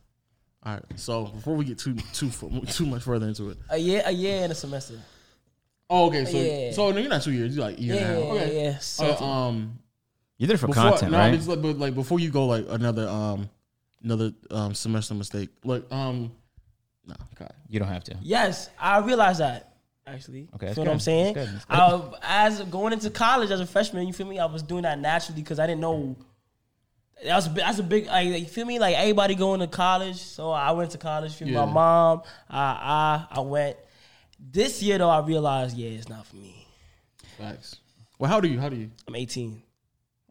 All 0.62 0.74
right. 0.74 0.82
So 0.94 1.24
before 1.24 1.56
we 1.56 1.64
get 1.64 1.78
too 1.78 1.96
too 2.12 2.30
too 2.68 2.86
much 2.86 3.02
further 3.02 3.26
into 3.26 3.50
it. 3.50 3.58
a 3.70 3.78
year, 3.78 4.02
a 4.06 4.12
year 4.12 4.44
and 4.44 4.52
a 4.52 4.54
semester. 4.54 4.94
Oh, 5.90 6.08
okay. 6.08 6.24
So 6.24 6.36
Yeah. 6.38 6.72
so 6.72 6.90
no, 6.90 6.98
you're 6.98 7.08
not 7.10 7.22
two 7.22 7.32
years. 7.32 7.56
You're 7.56 7.64
like 7.66 7.78
a 7.78 7.82
year 7.82 7.94
Yeah, 7.96 8.02
and 8.08 8.10
a 8.18 8.26
half. 8.26 8.34
yeah, 8.34 8.40
Okay. 8.42 8.64
yeah. 8.64 8.70
Uh, 8.70 8.78
So, 8.80 9.24
um, 9.24 9.78
You 10.36 10.46
did 10.46 10.54
it 10.54 10.58
for 10.58 10.66
before, 10.68 10.82
content, 10.90 11.12
no, 11.12 11.18
right? 11.18 11.34
it's 11.34 11.46
like, 11.48 11.62
but 11.62 11.78
like 11.78 11.94
before 11.94 12.20
you 12.20 12.30
go, 12.30 12.46
like 12.46 12.66
another 12.68 13.08
um, 13.08 13.48
another 14.04 14.32
um 14.50 14.74
semester 14.74 15.14
mistake. 15.14 15.48
Like 15.64 15.90
um, 15.92 16.30
no, 17.06 17.14
God. 17.38 17.52
You 17.68 17.78
don't 17.80 17.88
have 17.88 18.04
to. 18.04 18.16
yes, 18.22 18.68
I 18.78 18.98
realized 18.98 19.40
that 19.40 19.72
actually. 20.06 20.48
Okay, 20.54 20.66
you 20.68 20.74
that's 20.74 20.76
know 20.76 20.82
what 20.82 20.84
good. 20.86 20.92
I'm 20.92 21.00
saying? 21.00 21.34
That's 21.34 21.64
good. 21.64 22.14
I, 22.22 22.46
as 22.46 22.60
going 22.62 22.92
into 22.92 23.10
college 23.10 23.50
as 23.50 23.60
a 23.60 23.66
freshman, 23.66 24.06
you 24.06 24.12
feel 24.12 24.26
me? 24.26 24.38
I 24.38 24.46
was 24.46 24.62
doing 24.62 24.82
that 24.82 24.98
naturally 24.98 25.40
because 25.42 25.58
I 25.58 25.66
didn't 25.66 25.80
know. 25.80 26.16
That 27.24 27.34
was 27.34 27.46
a 27.46 27.50
big- 27.50 27.64
that's 27.64 27.78
a 27.78 27.82
big. 27.82 28.06
Like, 28.06 28.28
you 28.28 28.46
feel 28.46 28.64
me? 28.66 28.78
Like 28.78 28.94
everybody 28.96 29.34
going 29.34 29.58
to 29.60 29.66
college, 29.66 30.16
so 30.18 30.50
I 30.52 30.70
went 30.70 30.90
to 30.92 30.98
college. 30.98 31.32
Feel 31.32 31.48
me? 31.48 31.54
Yeah. 31.54 31.64
My 31.64 31.72
mom, 31.72 32.22
I, 32.48 33.26
I, 33.32 33.38
I 33.38 33.40
went. 33.40 33.76
This 34.38 34.82
year 34.82 34.98
though, 34.98 35.10
I 35.10 35.20
realized, 35.24 35.76
yeah, 35.76 35.90
it's 35.90 36.08
not 36.08 36.26
for 36.26 36.36
me. 36.36 36.66
Facts. 37.36 37.76
Well, 38.18 38.30
how 38.30 38.40
do 38.40 38.48
you? 38.48 38.58
How 38.60 38.68
do 38.68 38.76
you? 38.76 38.90
I'm 39.06 39.14
18. 39.16 39.62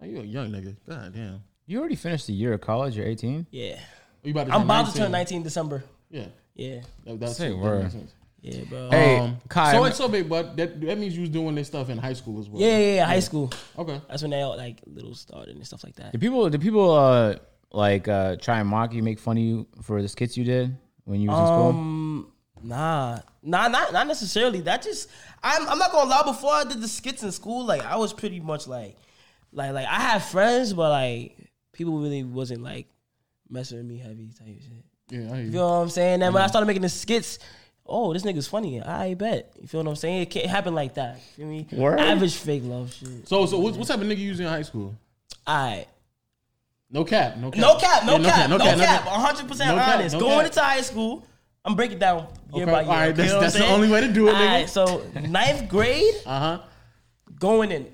Oh, 0.02 0.06
you 0.06 0.20
a 0.20 0.24
young 0.24 0.52
nigga. 0.52 0.76
God 0.88 1.14
damn. 1.14 1.42
You 1.66 1.80
already 1.80 1.96
finished 1.96 2.30
a 2.30 2.34
year 2.34 2.54
of 2.54 2.62
college. 2.62 2.96
You're 2.96 3.06
18. 3.08 3.48
Yeah, 3.52 3.80
You 4.24 4.32
about 4.32 4.48
to 4.48 4.54
I'm 4.54 4.62
turn 4.62 4.66
about 4.66 4.92
to 4.94 4.98
turn 4.98 5.12
19 5.12 5.44
December. 5.44 5.84
Yeah. 6.10 6.28
Yeah, 6.56 6.82
That, 7.06 7.20
that's 7.20 7.38
Say 7.38 7.50
that 7.50 7.58
word. 7.58 7.84
makes 7.84 7.96
yeah, 8.42 8.64
bro. 8.70 8.90
Hey, 8.90 9.18
Um, 9.20 9.38
Kai, 9.50 9.74
So 9.74 9.84
it's 9.86 9.98
so 9.98 10.08
big, 10.08 10.28
but 10.30 10.56
that 10.58 10.80
that 10.82 10.98
means 10.98 11.16
you 11.16 11.22
was 11.22 11.30
doing 11.30 11.54
this 11.56 11.68
stuff 11.68 11.90
in 11.90 11.98
high 11.98 12.14
school 12.14 12.40
as 12.40 12.50
well. 12.50 12.62
Yeah, 12.62 12.78
yeah, 12.78 12.96
yeah, 12.96 13.06
high 13.06 13.20
school. 13.20 13.52
Okay. 13.78 14.00
That's 14.10 14.22
when 14.22 14.32
they 14.32 14.42
all 14.42 14.56
like 14.58 14.82
little 14.86 15.14
started 15.16 15.56
and 15.56 15.66
stuff 15.66 15.84
like 15.84 15.96
that. 15.96 16.14
Do 16.14 16.18
people? 16.20 16.50
Do 16.50 16.58
people 16.58 16.92
uh 16.92 17.36
like 17.72 18.08
uh 18.08 18.38
try 18.38 18.60
and 18.60 18.70
mock 18.70 18.94
you, 18.94 19.04
make 19.04 19.20
fun 19.20 19.38
of 19.38 19.44
you 19.44 19.68
for 19.82 20.02
the 20.02 20.08
skits 20.08 20.38
you 20.38 20.44
did 20.46 20.76
when 21.04 21.20
you 21.20 21.30
was 21.30 21.40
in 21.40 21.46
school? 21.48 21.74
Nah, 22.64 23.20
nah, 23.44 23.68
not 23.68 23.94
not 23.94 24.08
necessarily. 24.08 24.62
That 24.62 24.82
just 24.82 25.10
I'm 25.44 25.68
I'm 25.68 25.78
not 25.80 25.92
gonna 25.92 26.10
lie. 26.10 26.24
Before 26.26 26.54
I 26.54 26.64
did 26.64 26.82
the 26.82 26.88
skits 26.88 27.24
in 27.24 27.32
school, 27.32 27.66
like 27.66 27.84
I 27.86 27.96
was 27.98 28.14
pretty 28.14 28.40
much 28.40 28.68
like, 28.68 28.96
like 29.52 29.72
like 29.74 29.86
I 29.88 30.00
had 30.00 30.20
friends, 30.24 30.74
but 30.74 30.90
like 30.90 31.38
people 31.74 32.00
really 32.00 32.24
wasn't 32.24 32.64
like 32.64 32.88
messing 33.50 33.78
with 33.78 33.88
me 33.88 33.98
heavy 33.98 34.32
type 34.38 34.60
shit. 34.62 34.84
Yeah, 35.10 35.20
I 35.20 35.22
hear 35.22 35.36
You 35.38 35.42
you. 35.46 35.52
feel 35.54 35.70
what 35.70 35.76
I'm 35.84 35.90
saying? 35.90 36.20
Then 36.20 36.34
when 36.34 36.44
I 36.44 36.48
started 36.48 36.66
making 36.68 36.82
the 36.84 36.90
skits. 36.90 37.40
Oh, 37.90 38.12
this 38.12 38.24
nigga's 38.24 38.50
funny. 38.50 38.82
I 38.82 39.14
bet. 39.14 39.54
You 39.62 39.66
feel 39.66 39.82
what 39.82 39.90
I'm 39.90 39.96
saying? 39.96 40.24
It 40.24 40.30
can't 40.30 40.48
happen 40.48 40.76
like 40.76 40.96
that. 40.96 41.16
You 41.38 41.46
feel 41.46 41.48
me? 41.48 41.68
Word. 41.72 41.98
Average 42.02 42.36
fake 42.36 42.64
love 42.66 42.94
shit. 42.94 43.26
So, 43.30 43.46
so 43.46 43.58
what, 43.60 43.78
what 43.78 43.88
type 43.88 44.02
of 44.02 44.06
nigga 44.08 44.18
you 44.18 44.32
was 44.32 44.42
in 44.42 44.46
high 44.46 44.64
school? 44.64 44.94
Alright. 45.48 45.88
No 46.92 47.06
cap. 47.06 47.38
No 47.38 47.50
cap. 47.50 47.62
No 47.62 47.78
cap, 47.80 48.04
no 48.06 48.18
Yeah, 48.18 48.30
cap, 48.30 48.50
no 48.50 48.58
cap, 48.58 48.78
no 48.78 48.84
cap. 48.84 49.06
100 49.06 49.48
percent 49.48 49.80
honest. 49.80 50.20
Going 50.20 50.46
into 50.46 50.60
high 50.62 50.82
school, 50.82 51.26
I'm 51.68 51.76
breaking 51.76 52.00
down 52.00 52.28
year 52.54 52.64
Okay, 52.64 52.72
by 52.72 52.82
year. 52.82 52.90
all 52.92 52.96
right, 52.98 53.08
okay, 53.10 53.18
that's- 53.18 53.28
you 53.28 53.34
know 53.36 53.42
that's 53.42 53.56
the 53.56 53.68
only 53.68 53.90
way 53.90 54.00
to 54.02 54.08
do 54.12 54.30
it, 54.30 54.34
All 54.36 54.42
nigga. 54.42 54.48
right, 54.48 54.70
so 54.70 55.04
ninth 55.22 55.68
grade, 55.68 56.16
Uh 56.26 56.40
huh. 56.40 56.60
going 57.38 57.72
in, 57.72 57.88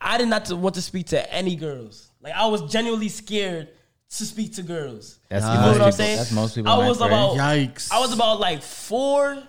I 0.00 0.16
did 0.18 0.28
not 0.28 0.50
want 0.52 0.76
to 0.76 0.82
speak 0.82 1.08
to 1.08 1.34
any 1.34 1.56
girls. 1.56 2.08
Like 2.22 2.32
I 2.34 2.46
was 2.46 2.62
genuinely 2.72 3.08
scared 3.08 3.68
to 4.16 4.24
speak 4.24 4.54
to 4.54 4.62
girls. 4.62 5.18
That's 5.28 5.44
you 5.44 5.52
know 5.52 5.72
what 5.72 5.80
I'm 5.82 5.92
saying? 5.92 6.16
that's 6.16 6.30
most 6.32 6.54
people 6.54 6.70
I 6.72 6.78
was 6.88 6.98
grade. 6.98 7.10
about, 7.10 7.36
Yikes. 7.36 7.90
I 7.92 7.98
was 7.98 8.12
about 8.12 8.38
like 8.40 8.62
four, 8.62 9.42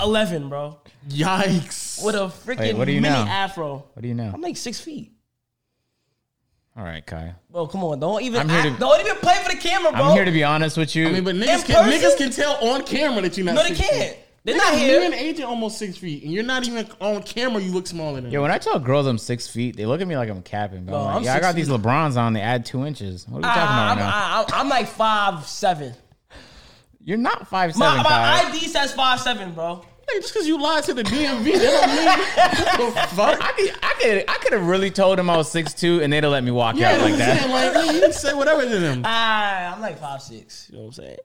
eleven, 0.00 0.48
bro, 0.48 0.78
Yikes. 1.10 2.02
with 2.04 2.14
a 2.14 2.20
freaking 2.44 2.58
Wait, 2.60 2.76
what 2.76 2.88
are 2.88 2.92
you 2.92 3.00
mini 3.02 3.14
now? 3.14 3.26
afro. 3.28 3.84
What 3.92 4.02
do 4.02 4.08
you 4.08 4.14
know? 4.14 4.30
I'm 4.32 4.40
like 4.40 4.56
six 4.56 4.80
feet. 4.80 5.12
All 6.78 6.84
right, 6.84 7.04
Kai. 7.04 7.34
Bro, 7.50 7.66
come 7.66 7.82
on, 7.82 7.98
don't 7.98 8.22
even, 8.22 8.40
I'm 8.40 8.48
here 8.48 8.58
act, 8.60 8.74
to- 8.74 8.78
don't 8.78 9.00
even 9.00 9.16
play 9.16 9.34
for 9.42 9.50
the 9.50 9.58
camera, 9.60 9.90
bro. 9.90 10.00
I'm 10.04 10.12
here 10.12 10.24
to 10.24 10.30
be 10.30 10.44
honest 10.44 10.76
with 10.76 10.94
you. 10.94 11.08
I 11.08 11.12
mean, 11.12 11.24
but 11.24 11.34
In 11.34 11.42
niggas 11.42 11.64
can, 11.66 11.90
niggas 11.90 12.16
can 12.16 12.30
tell 12.30 12.54
on 12.68 12.84
camera 12.84 13.20
that 13.22 13.36
you're 13.36 13.44
not. 13.46 13.56
no, 13.56 13.62
they 13.64 13.74
six 13.74 13.80
can't. 13.80 14.14
Feet. 14.14 14.24
They're 14.44 14.54
Nigga, 14.54 14.58
not 14.58 14.74
Me 14.74 14.78
here. 14.80 15.02
and 15.02 15.12
Agent 15.14 15.48
almost 15.48 15.76
six 15.78 15.96
feet, 15.98 16.22
and 16.22 16.32
you're 16.32 16.44
not 16.44 16.66
even 16.66 16.88
on 17.00 17.22
camera. 17.24 17.60
You 17.60 17.72
look 17.72 17.86
smaller 17.88 18.20
than. 18.20 18.30
Yo, 18.30 18.38
me. 18.38 18.42
when 18.42 18.50
I 18.52 18.58
tell 18.58 18.78
girls 18.78 19.06
I'm 19.08 19.18
six 19.18 19.48
feet, 19.48 19.76
they 19.76 19.84
look 19.84 20.00
at 20.00 20.06
me 20.06 20.16
like 20.16 20.30
I'm 20.30 20.40
capping. 20.42 20.84
But 20.84 20.92
Bro, 20.92 20.98
I'm 21.00 21.04
like, 21.06 21.16
I'm 21.16 21.22
yeah, 21.24 21.32
I 21.32 21.34
six 21.34 21.46
got 21.46 21.54
these. 21.56 21.68
LeBrons 21.68 22.16
on. 22.16 22.32
They 22.32 22.40
add 22.40 22.64
two 22.64 22.86
inches. 22.86 23.26
What 23.28 23.38
are 23.38 23.40
we 23.40 23.42
talking 23.42 23.62
Ah, 23.62 23.92
about 23.92 23.98
I'm, 23.98 23.98
now? 23.98 24.56
I, 24.56 24.60
I'm 24.60 24.68
like 24.68 24.86
five 24.86 25.44
seven. 25.46 25.92
You're 27.04 27.18
not 27.18 27.48
five 27.48 27.76
My, 27.76 27.88
seven, 27.90 28.04
Kai. 28.04 28.42
my 28.44 28.48
ID 28.50 28.58
says 28.68 28.92
five 28.94 29.20
seven, 29.20 29.52
bro. 29.52 29.84
Hey, 30.10 30.20
just 30.20 30.32
because 30.32 30.46
you 30.48 30.60
lied 30.60 30.84
to 30.84 30.94
the 30.94 31.02
DMV, 31.02 31.44
that 31.52 32.76
don't 32.78 32.86
mean 32.86 32.94
the 32.94 33.00
fuck. 33.14 33.38
I 33.42 33.52
could, 33.52 33.70
I 33.82 33.94
could, 34.00 34.24
I 34.28 34.34
could 34.38 34.52
have 34.54 34.66
really 34.66 34.90
told 34.90 35.18
them 35.18 35.28
I 35.28 35.36
was 35.36 35.50
six 35.50 35.74
two, 35.74 36.00
and 36.02 36.12
they'd 36.12 36.22
have 36.24 36.32
let 36.32 36.42
me 36.44 36.50
walk 36.50 36.76
Yeah, 36.76 36.92
out 36.92 37.00
like 37.02 37.16
that. 37.16 37.40
saying, 37.40 37.50
like, 37.52 37.72
hey, 37.74 37.94
you 37.94 38.00
can 38.00 38.12
say 38.12 38.32
whatever 38.34 38.62
to 38.62 38.78
them. 38.78 39.02
Ah, 39.04 39.74
I'm 39.74 39.80
like 39.82 39.98
five 39.98 40.22
six. 40.22 40.68
You 40.70 40.76
know 40.76 40.82
what 40.84 40.88
I'm 40.88 40.92
saying? 40.94 41.16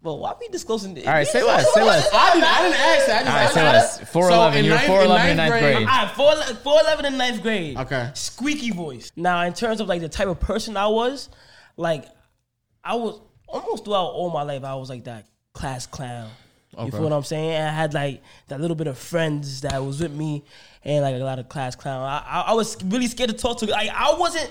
But 0.00 0.14
why 0.14 0.32
be 0.38 0.46
disclosing? 0.52 0.96
All 0.96 1.06
All 1.08 1.12
right, 1.12 1.26
say 1.26 1.42
less, 1.42 1.74
say 1.74 1.82
less. 1.82 2.08
I 2.14 2.32
didn't, 2.34 2.44
I 2.48 2.62
didn't 2.62 2.80
ask 2.80 3.06
that. 3.08 3.26
I 3.26 3.44
just 3.44 3.56
All 3.56 3.64
right, 3.64 3.80
say 3.82 3.98
less. 4.04 4.10
Four 4.12 4.30
eleven. 4.30 4.58
in 4.60 4.64
You're 4.66 4.78
four 4.78 5.02
eleven 5.02 5.26
in 5.26 5.30
in 5.32 5.36
ninth 5.38 5.50
ninth 5.50 5.60
grade. 5.62 5.74
grade- 5.76 5.88
All 5.88 6.04
right, 6.04 6.14
four 6.14 6.54
four 6.62 6.80
eleven 6.80 7.04
in 7.06 7.16
ninth 7.18 7.42
grade. 7.42 7.76
Okay. 7.78 8.10
Squeaky 8.14 8.70
voice. 8.70 9.10
Now, 9.16 9.42
in 9.42 9.54
terms 9.54 9.80
of 9.80 9.88
like 9.88 10.00
the 10.00 10.08
type 10.08 10.28
of 10.28 10.38
person 10.38 10.76
I 10.76 10.86
was, 10.86 11.28
like 11.76 12.04
I 12.84 12.94
was 12.94 13.20
almost 13.48 13.84
throughout 13.86 14.10
all 14.12 14.30
my 14.30 14.42
life, 14.42 14.62
I 14.62 14.76
was 14.76 14.88
like 14.88 15.02
that 15.04 15.26
class 15.52 15.88
clown. 15.88 16.30
Okay. 16.78 16.86
You 16.86 16.92
feel 16.92 17.02
what 17.02 17.12
I'm 17.12 17.24
saying? 17.24 17.50
And 17.50 17.68
I 17.68 17.72
had 17.72 17.92
like 17.92 18.22
that 18.46 18.60
little 18.60 18.76
bit 18.76 18.86
of 18.86 18.96
friends 18.96 19.62
that 19.62 19.84
was 19.84 20.00
with 20.00 20.12
me, 20.12 20.44
and 20.84 21.02
like 21.02 21.14
a 21.16 21.18
lot 21.18 21.38
of 21.40 21.48
class 21.48 21.74
clown. 21.74 22.02
I, 22.02 22.18
I, 22.24 22.40
I 22.48 22.52
was 22.52 22.82
really 22.84 23.08
scared 23.08 23.30
to 23.30 23.36
talk 23.36 23.58
to. 23.58 23.66
Like 23.66 23.90
I 23.90 24.14
wasn't 24.14 24.50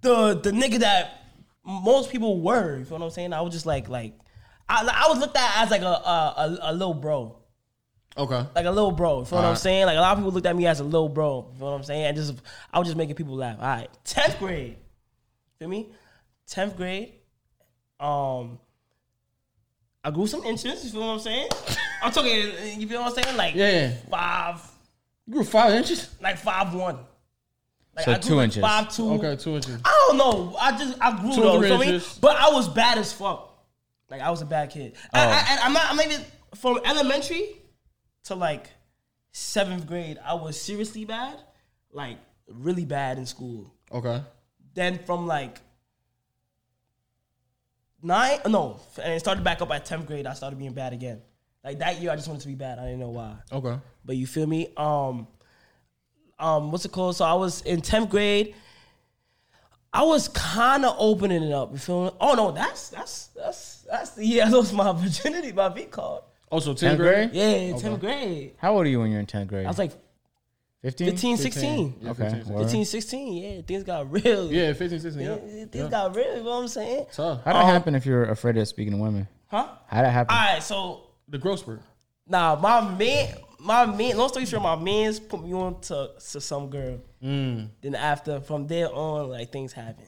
the 0.00 0.34
the 0.34 0.52
nigga 0.52 0.78
that 0.78 1.24
most 1.64 2.10
people 2.10 2.40
were. 2.40 2.78
You 2.78 2.84
feel 2.84 2.98
what 2.98 3.04
I'm 3.04 3.10
saying? 3.10 3.32
I 3.32 3.40
was 3.40 3.52
just 3.52 3.66
like 3.66 3.88
like 3.88 4.14
I, 4.68 4.88
I 5.06 5.08
was 5.08 5.18
looked 5.18 5.36
at 5.36 5.50
as 5.58 5.70
like 5.70 5.82
a 5.82 5.86
a, 5.86 6.34
a, 6.38 6.58
a 6.70 6.72
little 6.72 6.94
bro 6.94 7.36
Okay. 8.18 8.46
like 8.54 8.64
a 8.64 8.70
little 8.70 8.92
bro. 8.92 9.18
You 9.20 9.24
feel 9.26 9.38
what 9.38 9.44
I'm 9.44 9.56
saying? 9.56 9.84
Like 9.86 9.98
a 9.98 10.00
lot 10.00 10.12
of 10.12 10.18
people 10.18 10.32
looked 10.32 10.46
at 10.46 10.56
me 10.56 10.66
as 10.66 10.80
a 10.80 10.84
little 10.84 11.08
bro. 11.08 11.48
You 11.52 11.58
feel 11.58 11.68
what 11.68 11.74
I'm 11.74 11.82
saying? 11.82 12.04
And 12.06 12.16
just 12.16 12.34
I 12.72 12.78
was 12.78 12.88
just 12.88 12.96
making 12.96 13.14
people 13.16 13.34
laugh. 13.34 13.58
All 13.58 13.66
right, 13.66 13.90
tenth 14.04 14.38
grade. 14.38 14.76
Feel 15.58 15.68
me? 15.68 15.90
Tenth 16.46 16.76
grade. 16.76 17.12
Um, 17.98 18.58
I 20.06 20.10
grew 20.12 20.26
some 20.28 20.44
inches. 20.44 20.84
You 20.84 20.90
feel 20.92 21.00
what 21.00 21.14
I'm 21.14 21.18
saying? 21.18 21.48
I'm 22.02 22.12
talking. 22.12 22.30
You 22.80 22.86
feel 22.86 23.02
what 23.02 23.16
I'm 23.18 23.24
saying? 23.24 23.36
Like 23.36 23.54
Yeah, 23.56 23.70
yeah. 23.70 23.92
five, 24.08 24.60
You 25.26 25.32
grew 25.34 25.44
five 25.44 25.72
inches. 25.72 26.08
like 26.20 26.38
five 26.38 26.72
one. 26.72 26.98
Like 27.96 28.04
So 28.04 28.12
I 28.12 28.14
grew 28.14 28.22
two 28.22 28.34
like 28.36 28.44
inches. 28.44 28.60
Five 28.62 28.94
two. 28.94 29.10
Okay, 29.14 29.34
two 29.36 29.56
inches. 29.56 29.80
I 29.84 30.06
don't 30.08 30.16
know. 30.18 30.56
I 30.60 30.78
just 30.78 30.96
I 31.00 31.20
grew 31.20 31.34
Two, 31.34 31.40
though. 31.40 31.58
three 31.58 31.68
You 31.70 31.74
feel 31.76 31.80
me? 31.86 31.94
inches. 31.94 32.18
But 32.20 32.36
I 32.36 32.50
was 32.50 32.68
bad 32.68 32.98
as 32.98 33.12
fuck. 33.12 33.52
Like 34.08 34.20
I 34.20 34.30
was 34.30 34.42
a 34.42 34.46
bad 34.46 34.70
kid. 34.70 34.94
I, 35.12 35.24
Oh. 35.26 35.28
I, 35.28 35.46
and 35.50 35.60
I'm 35.64 35.72
not. 35.72 35.86
I'm 35.90 35.96
not 35.96 36.06
even 36.06 36.20
from 36.54 36.80
elementary 36.84 37.56
to 38.26 38.36
like 38.36 38.68
seventh 39.32 39.88
grade. 39.88 40.18
I 40.24 40.34
was 40.34 40.60
seriously 40.60 41.04
bad, 41.04 41.36
like 41.92 42.18
really 42.48 42.84
bad 42.84 43.18
in 43.18 43.26
school. 43.26 43.74
Okay. 43.90 44.22
Then 44.74 45.00
from 45.00 45.26
like 45.26 45.58
nine, 48.06 48.38
no, 48.46 48.80
and 49.02 49.12
it 49.12 49.20
started 49.20 49.42
back 49.44 49.60
up 49.60 49.70
at 49.70 49.84
tenth 49.84 50.06
grade. 50.06 50.26
I 50.26 50.34
started 50.34 50.58
being 50.58 50.72
bad 50.72 50.92
again. 50.92 51.20
Like 51.64 51.80
that 51.80 52.00
year, 52.00 52.12
I 52.12 52.16
just 52.16 52.28
wanted 52.28 52.42
to 52.42 52.48
be 52.48 52.54
bad. 52.54 52.78
I 52.78 52.84
didn't 52.84 53.00
know 53.00 53.10
why. 53.10 53.36
Okay. 53.50 53.76
But 54.04 54.16
you 54.16 54.26
feel 54.26 54.46
me? 54.46 54.72
Um, 54.76 55.26
um, 56.38 56.70
what's 56.70 56.84
it 56.84 56.92
called? 56.92 57.16
So 57.16 57.24
I 57.24 57.34
was 57.34 57.62
in 57.62 57.80
tenth 57.80 58.08
grade. 58.08 58.54
I 59.92 60.02
was 60.02 60.28
kind 60.28 60.84
of 60.84 60.94
opening 60.98 61.42
it 61.42 61.52
up. 61.52 61.72
You 61.72 61.78
feel 61.78 62.04
me? 62.04 62.10
Oh 62.20 62.34
no, 62.34 62.52
that's 62.52 62.90
that's 62.90 63.28
that's 63.28 63.86
that's 63.90 64.10
the 64.10 64.24
year 64.24 64.44
I 64.46 64.48
lost 64.48 64.72
my 64.72 64.92
virginity 64.92 65.52
by 65.52 65.68
V 65.70 65.84
card. 65.84 66.22
Also, 66.48 66.74
10th, 66.74 66.78
10th 66.78 66.96
grade? 66.98 67.30
grade? 67.32 67.70
Yeah, 67.72 67.76
tenth 67.76 68.00
grade. 68.00 68.52
How 68.58 68.74
old 68.76 68.86
are 68.86 68.88
you 68.88 69.00
when 69.00 69.10
you're 69.10 69.18
in 69.18 69.26
10th 69.26 69.48
grade? 69.48 69.66
I 69.66 69.68
was 69.68 69.78
like 69.78 69.92
15? 70.82 71.10
15, 71.10 71.36
16. 71.36 71.94
Yeah, 72.00 72.10
Okay. 72.10 72.30
15. 72.30 72.54
word. 72.54 72.62
15, 72.64 72.84
16. 72.84 73.32
Yeah, 73.32 73.62
things 73.62 73.82
got 73.84 74.10
real. 74.12 74.52
Yeah, 74.52 74.72
15, 74.72 75.00
16. 75.00 75.22
Yeah, 75.22 75.30
Yeah. 75.34 75.38
things 75.64 75.70
yeah. 75.74 75.88
got 75.88 76.14
real. 76.14 76.36
You 76.36 76.42
know 76.44 76.50
what 76.50 76.56
I'm 76.62 76.68
saying? 76.68 77.06
Tough. 77.12 77.40
How'd 77.44 77.54
that 77.56 77.64
happen 77.64 77.94
if 77.94 78.06
you're 78.06 78.24
afraid 78.24 78.56
of 78.56 78.68
speaking 78.68 78.92
to 78.92 78.98
women? 78.98 79.26
Huh? 79.48 79.68
How'd 79.86 80.04
that 80.04 80.10
happen? 80.12 80.36
All 80.36 80.42
right, 80.54 80.62
so 80.62 81.02
The 81.28 81.38
gross 81.38 81.60
spurt. 81.60 81.80
Nah, 82.28 82.56
my 82.56 82.80
man, 82.96 83.34
my 83.58 83.86
man. 83.86 84.16
Long 84.16 84.28
story 84.28 84.46
short, 84.46 84.62
my 84.62 84.76
man's 84.76 85.18
put 85.20 85.42
me 85.42 85.52
on 85.54 85.80
to, 85.82 86.10
to 86.32 86.40
some 86.40 86.68
girl. 86.70 86.98
Mm. 87.22 87.68
Then 87.80 87.94
after, 87.94 88.40
from 88.40 88.66
there 88.66 88.92
on, 88.92 89.28
like 89.30 89.50
things 89.52 89.72
happen. 89.72 90.04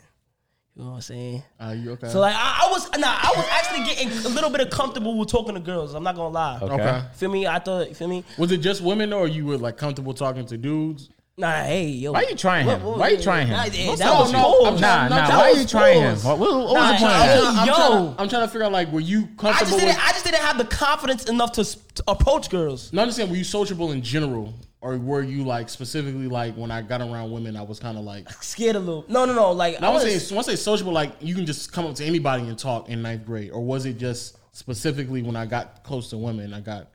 You 0.79 0.85
know 0.85 0.91
what 0.91 0.97
I'm 0.97 1.03
saying? 1.03 1.43
Are 1.59 1.75
you 1.75 1.91
okay? 1.93 2.09
So 2.09 2.21
like, 2.21 2.37
I, 2.37 2.61
I 2.65 2.71
was, 2.71 2.89
nah, 2.99 3.09
I 3.09 3.33
was 3.37 3.47
actually 3.51 3.85
getting 3.85 4.11
a 4.25 4.29
little 4.29 4.49
bit 4.49 4.61
of 4.61 4.71
comfortable 4.71 5.19
with 5.19 5.29
talking 5.29 5.55
to 5.55 5.61
girls. 5.61 5.93
I'm 5.93 6.05
not 6.05 6.15
gonna 6.15 6.29
lie. 6.29 6.61
Okay. 6.63 6.73
okay. 6.73 7.03
Feel 7.15 7.31
me? 7.31 7.49
I 7.49 7.59
thought, 7.59 7.97
feel 7.97 8.07
me? 8.07 8.23
Was 8.39 8.53
it 8.53 8.59
just 8.59 8.81
women 8.81 9.13
or 9.13 9.27
you 9.27 9.45
were 9.45 9.59
like 9.59 9.77
comfortable 9.77 10.15
talking 10.15 10.47
to 10.47 10.57
dudes? 10.57 11.11
Nah, 11.39 11.63
hey, 11.63 11.87
yo. 11.87 12.11
Why 12.11 12.23
you 12.29 12.35
trying 12.35 12.67
him? 12.67 12.83
Why 12.83 13.11
you 13.11 13.23
trying 13.23 13.47
him? 13.47 13.57
Nah, 13.57 13.65
yeah, 13.67 13.89
What's 13.91 14.01
that 14.01 14.11
was 14.13 14.33
with 14.33 14.37
you? 14.41 14.43
pause. 14.43 14.81
Nah, 14.81 15.07
nah. 15.09 15.29
Why 15.39 15.51
was 15.53 15.61
you 15.63 15.69
trying 15.69 16.01
him? 16.03 16.17
What, 16.17 16.37
what, 16.41 16.53
what 16.53 16.75
Nah, 16.75 16.91
was 16.91 17.01
the 17.01 17.07
point? 17.07 17.17
hey. 17.17 17.41
I'm, 17.45 17.67
yo. 17.69 17.75
trying 17.75 17.91
to, 18.17 18.21
I'm 18.23 18.29
trying 18.29 18.43
to 18.43 18.49
figure 18.49 18.65
out 18.65 18.73
like, 18.73 18.91
were 18.91 18.99
you 18.99 19.21
I 19.21 19.23
just 19.23 19.37
comfortable 19.39 19.79
didn't. 19.79 19.89
with? 19.91 19.99
I 20.05 20.11
just 20.11 20.25
didn't 20.25 20.41
have 20.41 20.59
the 20.59 20.65
confidence 20.65 21.29
enough 21.29 21.53
to, 21.53 21.65
to 21.95 22.03
approach 22.09 22.51
girls. 22.51 22.93
No, 22.93 23.01
I 23.01 23.03
understand. 23.05 23.31
Were 23.31 23.37
you 23.37 23.45
sociable 23.45 23.93
in 23.93 24.03
general, 24.03 24.53
or 24.81 24.97
were 24.99 25.23
you 25.23 25.45
like 25.45 25.69
specifically 25.69 26.27
like 26.27 26.55
when 26.57 26.73
I 26.73 26.83
got 26.83 27.03
around 27.03 27.31
women, 27.31 27.57
I 27.57 27.63
was 27.63 27.79
kind 27.79 27.97
of 27.97 28.03
like. 28.03 28.29
Scared 28.43 28.75
a 28.75 28.81
little. 28.81 29.05
No, 29.07 29.25
no, 29.25 29.33
no. 29.33 29.53
Like 29.53 29.81
Now, 29.81 29.89
I 29.89 29.91
I 29.91 29.95
was. 29.95 30.05
to 30.05 30.19
say, 30.19 30.35
once 30.35 30.49
I 30.49 30.53
say 30.53 30.57
sociable, 30.57 30.93
like 30.93 31.13
you 31.21 31.37
can 31.37 31.47
just 31.47 31.73
come 31.73 31.87
up 31.87 31.95
to 31.95 32.05
anybody 32.05 32.49
and 32.49 32.59
talk 32.59 32.89
in 32.89 33.01
ninth 33.01 33.25
grade, 33.25 33.53
or 33.53 33.61
was 33.65 33.87
it 33.87 33.97
just 33.97 34.39
specifically 34.57 35.23
when 35.23 35.37
I 35.37 35.47
got 35.47 35.85
close 35.85 36.11
to 36.11 36.19
women, 36.19 36.53
I 36.53 36.59
got 36.59 36.89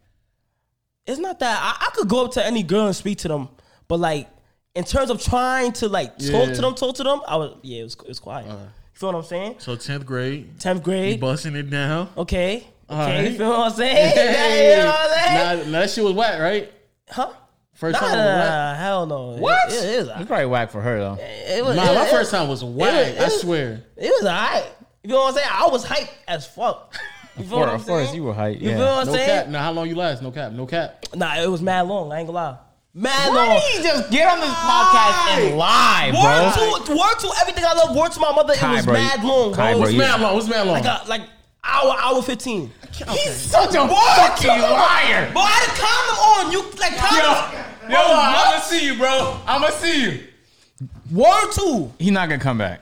it's 1.07 1.19
not 1.19 1.39
that 1.39 1.59
I, 1.61 1.85
I 1.87 1.89
could 1.95 2.09
go 2.09 2.25
up 2.25 2.31
to 2.33 2.45
any 2.45 2.61
girl 2.63 2.87
and 2.87 2.95
speak 2.95 3.19
to 3.19 3.29
them, 3.29 3.47
but 3.87 3.99
like 3.99 4.29
in 4.75 4.83
terms 4.83 5.09
of 5.09 5.21
trying 5.23 5.71
to 5.73 5.87
like 5.87 6.17
talk 6.17 6.47
Yeah. 6.47 6.53
to 6.53 6.61
them, 6.61 6.75
talk 6.75 6.95
to 6.95 7.03
them, 7.03 7.21
I 7.27 7.35
was 7.35 7.57
yeah, 7.61 7.81
it 7.81 7.83
was 7.83 7.93
it 7.95 8.07
was 8.07 8.19
quiet. 8.19 8.47
Uh. 8.49 8.53
You 8.53 8.99
feel 8.99 9.09
what 9.11 9.17
I'm 9.19 9.23
saying? 9.25 9.55
so 9.59 9.75
tenth 9.75 10.05
grade, 10.05 10.59
Tenth 10.59 10.83
grade, 10.83 11.19
busting 11.19 11.55
it 11.55 11.69
down. 11.69 12.09
okay, 12.17 12.57
okay. 12.57 12.67
Alright. 12.89 13.31
You 13.31 13.37
feel 13.37 13.49
what 13.49 13.59
I'm 13.59 13.71
saying? 13.71 14.11
you 14.77 14.83
know 14.83 14.89
what 14.89 14.99
I'm 14.99 15.09
saying? 15.09 15.57
Nah, 15.59 15.71
nah, 15.71 15.79
that 15.79 15.89
shit 15.89 16.03
was 16.03 16.13
whack, 16.13 16.39
right? 16.39 16.71
Huh? 17.09 17.31
First 17.73 17.93
Nah, 17.99 18.07
time 18.07 18.17
nah, 18.17 18.25
whack. 18.25 18.49
nah, 18.49 18.75
hell 18.75 19.05
no. 19.07 19.21
What? 19.39 19.71
It, 19.71 19.73
it, 19.73 19.83
is. 19.83 20.07
It's 20.07 20.25
probably 20.27 20.45
whack 20.45 20.69
for 20.69 20.79
her 20.79 20.99
though. 20.99 21.17
It 21.19 21.65
was. 21.65 21.75
Nah, 21.75 21.91
it, 21.91 21.95
my 21.95 22.05
it- 22.05 22.11
first 22.11 22.29
time 22.31 22.47
was 22.47 22.63
whack. 22.63 23.07
it 23.15 23.19
I 23.19 23.23
was- 23.25 23.41
swear. 23.41 23.83
It 23.97 24.09
was 24.09 24.25
alright. 24.25 24.65
You 25.03 25.09
feel 25.09 25.17
what 25.19 25.27
I'm 25.29 25.33
saying? 25.35 25.49
I 25.51 25.67
was 25.69 25.85
hyped 25.85 26.09
as 26.27 26.45
fuck. 26.45 26.93
You 27.35 27.43
feel 27.45 27.53
Of 27.55 27.59
what 27.61 27.69
I'm 27.69 27.75
of 27.75 27.85
course, 27.87 28.05
saying? 28.09 28.15
you 28.15 28.23
were 28.25 28.33
hyped. 28.33 28.61
You 28.61 28.69
Yeah. 28.69 28.77
feel 28.77 28.85
what 28.85 28.99
I'm 28.99 29.05
No 29.07 29.13
saying? 29.13 29.27
cap. 29.27 29.47
Now, 29.49 29.63
how 29.63 29.71
long 29.71 29.87
you 29.89 29.95
last? 29.95 30.21
No 30.21 30.29
cap. 30.31 30.51
No 30.51 30.65
cap. 30.67 31.03
Nah, 31.15 31.41
it 31.41 31.47
was 31.49 31.61
mad 31.63 31.87
long. 31.87 32.11
I 32.13 32.19
ain't 32.19 32.27
gonna 32.27 32.35
lie. 32.35 32.57
Mad 32.95 33.29
Why 33.29 33.35
long. 33.35 33.59
don't 33.59 33.83
just 33.83 34.11
get 34.11 34.27
on 34.31 34.39
this 34.39 34.49
podcast 34.49 35.47
and 35.49 35.57
lie, 35.57 36.09
bro? 36.11 36.21
Word 36.21 36.85
to 36.85 36.91
word 36.91 37.19
to 37.21 37.41
everything 37.41 37.65
I 37.65 37.73
love. 37.73 37.95
Word 37.95 38.11
to 38.11 38.19
my 38.19 38.31
mother. 38.35 38.53
Kai, 38.53 38.73
it 38.73 38.75
was 38.77 38.85
bro, 38.85 38.93
mad 38.93 39.23
long, 39.23 39.53
Kai, 39.53 39.71
bro. 39.71 39.71
bro, 39.71 39.79
What's 39.79 39.91
you- 39.93 39.97
mad 39.97 40.21
long? 40.21 40.35
What's 40.35 40.47
mad 40.47 40.67
long? 40.67 40.75
like 40.83 40.85
a, 40.85 41.01
like 41.09 41.21
hour, 41.63 41.95
hour 41.99 42.21
fifteen. 42.21 42.71
He's 42.91 43.35
such 43.35 43.69
a 43.73 43.87
fucking 43.87 44.47
liar. 44.47 45.31
But 45.33 45.39
I 45.39 45.49
had 45.49 45.69
a 45.69 45.81
condom 45.81 46.17
on. 46.21 46.51
You 46.51 46.61
like 46.79 46.95
condom. 46.97 47.91
Yo, 47.91 47.97
I'm 47.99 48.51
gonna 48.51 48.61
see 48.63 48.85
you, 48.85 48.97
bro. 48.99 49.39
I'm 49.47 49.61
gonna 49.61 49.73
see 49.73 50.03
you. 50.03 50.23
Word 51.11 51.51
two. 51.51 51.91
He's 51.97 52.11
not 52.11 52.29
gonna 52.29 52.39
come 52.41 52.59
back. 52.59 52.81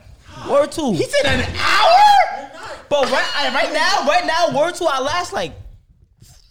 Word 0.49 0.73
two. 0.73 0.91
He 0.91 1.05
said 1.05 1.39
an 1.39 1.55
hour. 1.55 2.51
But 2.89 3.09
right, 3.09 3.51
right 3.53 3.71
now, 3.73 4.05
right 4.05 4.25
now, 4.25 4.59
word 4.59 4.75
two. 4.75 4.85
I 4.87 4.99
last 4.99 5.31
like 5.31 5.53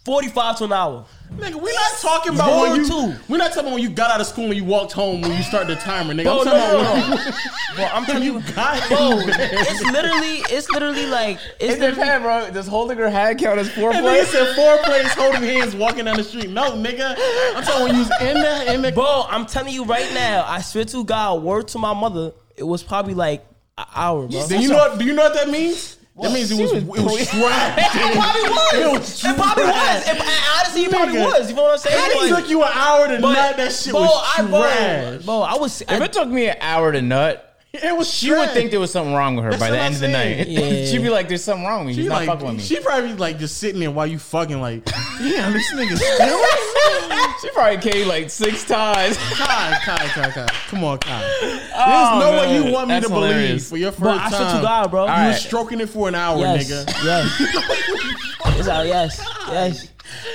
forty 0.03 0.29
five 0.29 0.57
to 0.57 0.63
an 0.63 0.73
hour. 0.73 1.05
Nigga, 1.37 1.55
we're 1.55 1.73
not 1.73 1.91
talking 2.01 2.33
about 2.35 2.61
when 2.71 2.81
you. 2.81 2.87
two. 2.87 3.13
We're 3.29 3.37
not 3.37 3.47
talking 3.51 3.61
about 3.61 3.73
when 3.75 3.81
you 3.81 3.89
got 3.89 4.11
out 4.11 4.19
of 4.19 4.27
school 4.27 4.45
and 4.45 4.55
you 4.55 4.65
walked 4.65 4.91
home 4.91 5.21
when 5.21 5.31
you 5.31 5.41
started 5.43 5.69
the 5.77 5.81
timer, 5.81 6.13
nigga. 6.13 6.23
Bro, 6.23 6.39
I'm 6.39 6.45
no, 6.45 6.51
talking 6.51 6.73
no, 6.73 6.81
about 6.81 7.09
no. 7.09 7.15
when 7.15 7.33
Bro, 7.75 7.85
I'm 7.85 8.05
telling 8.05 8.23
you, 8.23 8.41
got 8.53 8.87
bro, 8.89 9.19
it's 9.23 9.81
literally, 9.91 10.37
it's 10.53 10.69
literally 10.71 11.05
like, 11.05 11.37
it's 11.57 11.75
It 11.75 11.79
literally, 11.79 11.95
depends, 11.95 12.23
bro. 12.23 12.51
Does 12.51 12.67
holding 12.67 12.97
her 12.97 13.09
hand 13.09 13.39
count 13.39 13.59
as 13.59 13.69
That 13.69 13.77
nigga 13.77 14.01
foreplay? 14.01 14.25
said 14.25 14.55
four 14.55 14.77
plays 14.79 15.13
holding 15.13 15.41
hands 15.43 15.73
walking 15.73 16.03
down 16.03 16.17
the 16.17 16.23
street. 16.23 16.49
No, 16.49 16.71
nigga. 16.71 17.15
I'm 17.55 17.63
talking 17.63 17.83
when 17.85 17.93
you 17.95 17.99
was 18.01 18.11
in 18.21 18.33
the 18.35 18.73
in 18.73 18.81
the. 18.81 18.91
bro. 18.91 19.23
I'm 19.29 19.45
telling 19.45 19.73
you 19.73 19.85
right 19.85 20.13
now. 20.13 20.43
I 20.45 20.59
swear 20.59 20.83
to 20.83 21.03
God, 21.05 21.43
word 21.43 21.69
to 21.69 21.79
my 21.79 21.93
mother, 21.93 22.33
it 22.57 22.63
was 22.63 22.83
probably 22.83 23.13
like 23.13 23.45
an 23.77 23.85
hour, 23.95 24.27
bro. 24.27 24.47
Do 24.47 24.59
you 24.59 24.67
know? 24.67 24.75
What, 24.75 24.99
do 24.99 25.05
you 25.05 25.13
know 25.13 25.23
what 25.23 25.33
that 25.35 25.49
means? 25.49 25.97
That 26.19 26.33
means 26.33 26.51
it 26.51 26.61
was 26.61 26.73
it 26.73 26.83
was 26.85 27.27
trash. 27.29 27.77
It 27.95 28.13
probably 28.17 28.49
was. 28.49 28.73
It 28.73 28.91
was 28.91 29.23
It 29.25 29.35
probably 29.37 29.63
trash. 29.63 29.95
was. 29.97 30.07
It, 30.07 30.19
and 30.21 30.29
honestly, 30.57 30.83
it 30.83 30.89
probably 30.91 31.15
Nigga. 31.15 31.25
was. 31.39 31.49
You 31.49 31.55
know 31.55 31.63
what 31.63 31.71
I'm 31.71 31.77
saying? 31.77 31.99
How 31.99 32.07
did 32.09 32.31
it 32.31 32.35
took 32.35 32.49
you 32.49 32.63
an 32.63 32.69
hour 32.73 33.07
to 33.07 33.21
but- 33.21 33.33
nut? 33.33 33.57
That 33.57 33.71
shit 33.71 33.91
bro, 33.93 34.01
was 34.01 34.33
I, 34.37 34.41
bro, 34.43 34.61
trash. 34.61 35.25
bro, 35.25 35.41
I 35.41 35.57
was. 35.57 35.81
If 35.81 35.89
it 36.01 36.13
took 36.13 36.27
me 36.27 36.47
an 36.49 36.57
hour 36.61 36.91
to 36.91 37.01
nut, 37.01 37.50
It 37.83 37.95
was. 37.97 38.13
she 38.13 38.29
would 38.31 38.49
think 38.51 38.69
there 38.71 38.81
was 38.81 38.91
something 38.91 39.13
wrong 39.13 39.37
with 39.37 39.45
her 39.45 39.51
That's 39.51 39.61
by 39.61 39.69
the 39.71 39.77
what 39.77 39.83
end 39.85 39.95
I'm 39.95 39.95
of 39.95 40.01
the 40.01 40.07
night. 40.09 40.47
Yeah. 40.49 40.85
She'd 40.87 41.01
be 41.01 41.09
like, 41.09 41.29
"There's 41.29 41.43
something 41.43 41.65
wrong 41.65 41.85
with 41.85 41.87
me. 41.87 41.93
She 41.93 42.01
He's 42.01 42.09
not 42.09 42.15
like 42.19 42.27
fucking 42.27 42.45
with 42.47 42.57
me." 42.57 42.63
she 42.63 42.79
probably 42.81 43.13
be 43.13 43.17
like 43.17 43.39
just 43.39 43.57
sitting 43.59 43.79
there 43.79 43.91
while 43.91 44.05
you 44.07 44.19
fucking 44.19 44.59
like, 44.59 44.83
damn, 44.85 45.53
this 45.53 45.71
nigga 45.73 45.97
still. 45.97 46.41
She 47.41 47.49
probably 47.51 47.77
came 47.91 48.07
like 48.07 48.29
six 48.29 48.65
times. 48.65 49.17
Kai, 49.17 49.75
Kai, 49.83 50.07
Kai, 50.09 50.29
Kai. 50.29 50.47
Come 50.67 50.83
on, 50.83 50.99
Kai. 50.99 51.21
There's 51.41 51.71
Oh, 51.73 52.19
no 52.19 52.31
way 52.37 52.55
you 52.55 52.71
want 52.71 52.89
me 52.89 52.93
That's 52.95 53.07
to 53.07 53.11
believe 53.13 53.31
hilarious. 53.33 53.69
for 53.69 53.77
your 53.77 53.91
first 53.91 54.01
Bro, 54.01 54.11
I 54.11 54.17
time. 54.17 54.29
swear 54.29 54.55
to 54.57 54.61
God, 54.61 54.91
bro. 54.91 55.05
You 55.05 55.09
All 55.11 55.17
were 55.17 55.29
right. 55.31 55.35
stroking 55.39 55.79
it 55.79 55.89
for 55.89 56.07
an 56.07 56.13
hour, 56.13 56.37
yes, 56.37 56.69
nigga. 56.69 57.03
yes. 57.03 58.59
it's 58.59 58.67
out. 58.67 58.85
Yes, 58.85 59.25
yes. 59.49 59.87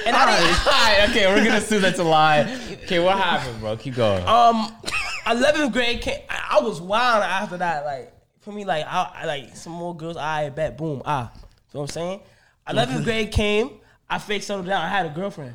And 0.04 0.16
I 0.16 0.36
didn't. 0.40 0.66
Alright, 0.66 1.10
okay, 1.10 1.26
we're 1.28 1.44
gonna 1.44 1.58
assume 1.58 1.82
that's 1.82 2.00
a 2.00 2.04
lie. 2.04 2.58
Okay, 2.84 2.98
what 2.98 3.16
happened, 3.18 3.60
bro? 3.60 3.76
Keep 3.76 3.94
going. 3.96 4.26
Um, 4.26 4.72
11th 5.26 5.72
grade 5.72 6.00
came. 6.00 6.20
I 6.28 6.58
I 6.58 6.60
was 6.60 6.80
wild 6.80 7.22
after 7.22 7.56
that. 7.58 7.84
Like 7.84 8.12
for 8.40 8.52
me, 8.52 8.64
like 8.64 8.84
I, 8.86 9.10
I 9.14 9.24
like 9.26 9.56
some 9.56 9.72
more 9.72 9.96
girls. 9.96 10.16
I 10.16 10.50
bet, 10.50 10.78
boom, 10.78 11.02
ah. 11.04 11.32
You 11.34 11.40
know 11.74 11.80
what 11.80 11.82
I'm 11.82 11.88
saying? 11.88 12.20
11th 12.68 13.04
grade 13.04 13.32
came. 13.32 13.70
I 14.08 14.18
faked 14.18 14.44
settled 14.44 14.66
down. 14.66 14.82
I 14.82 14.88
had 14.88 15.06
a 15.06 15.10
girlfriend. 15.10 15.54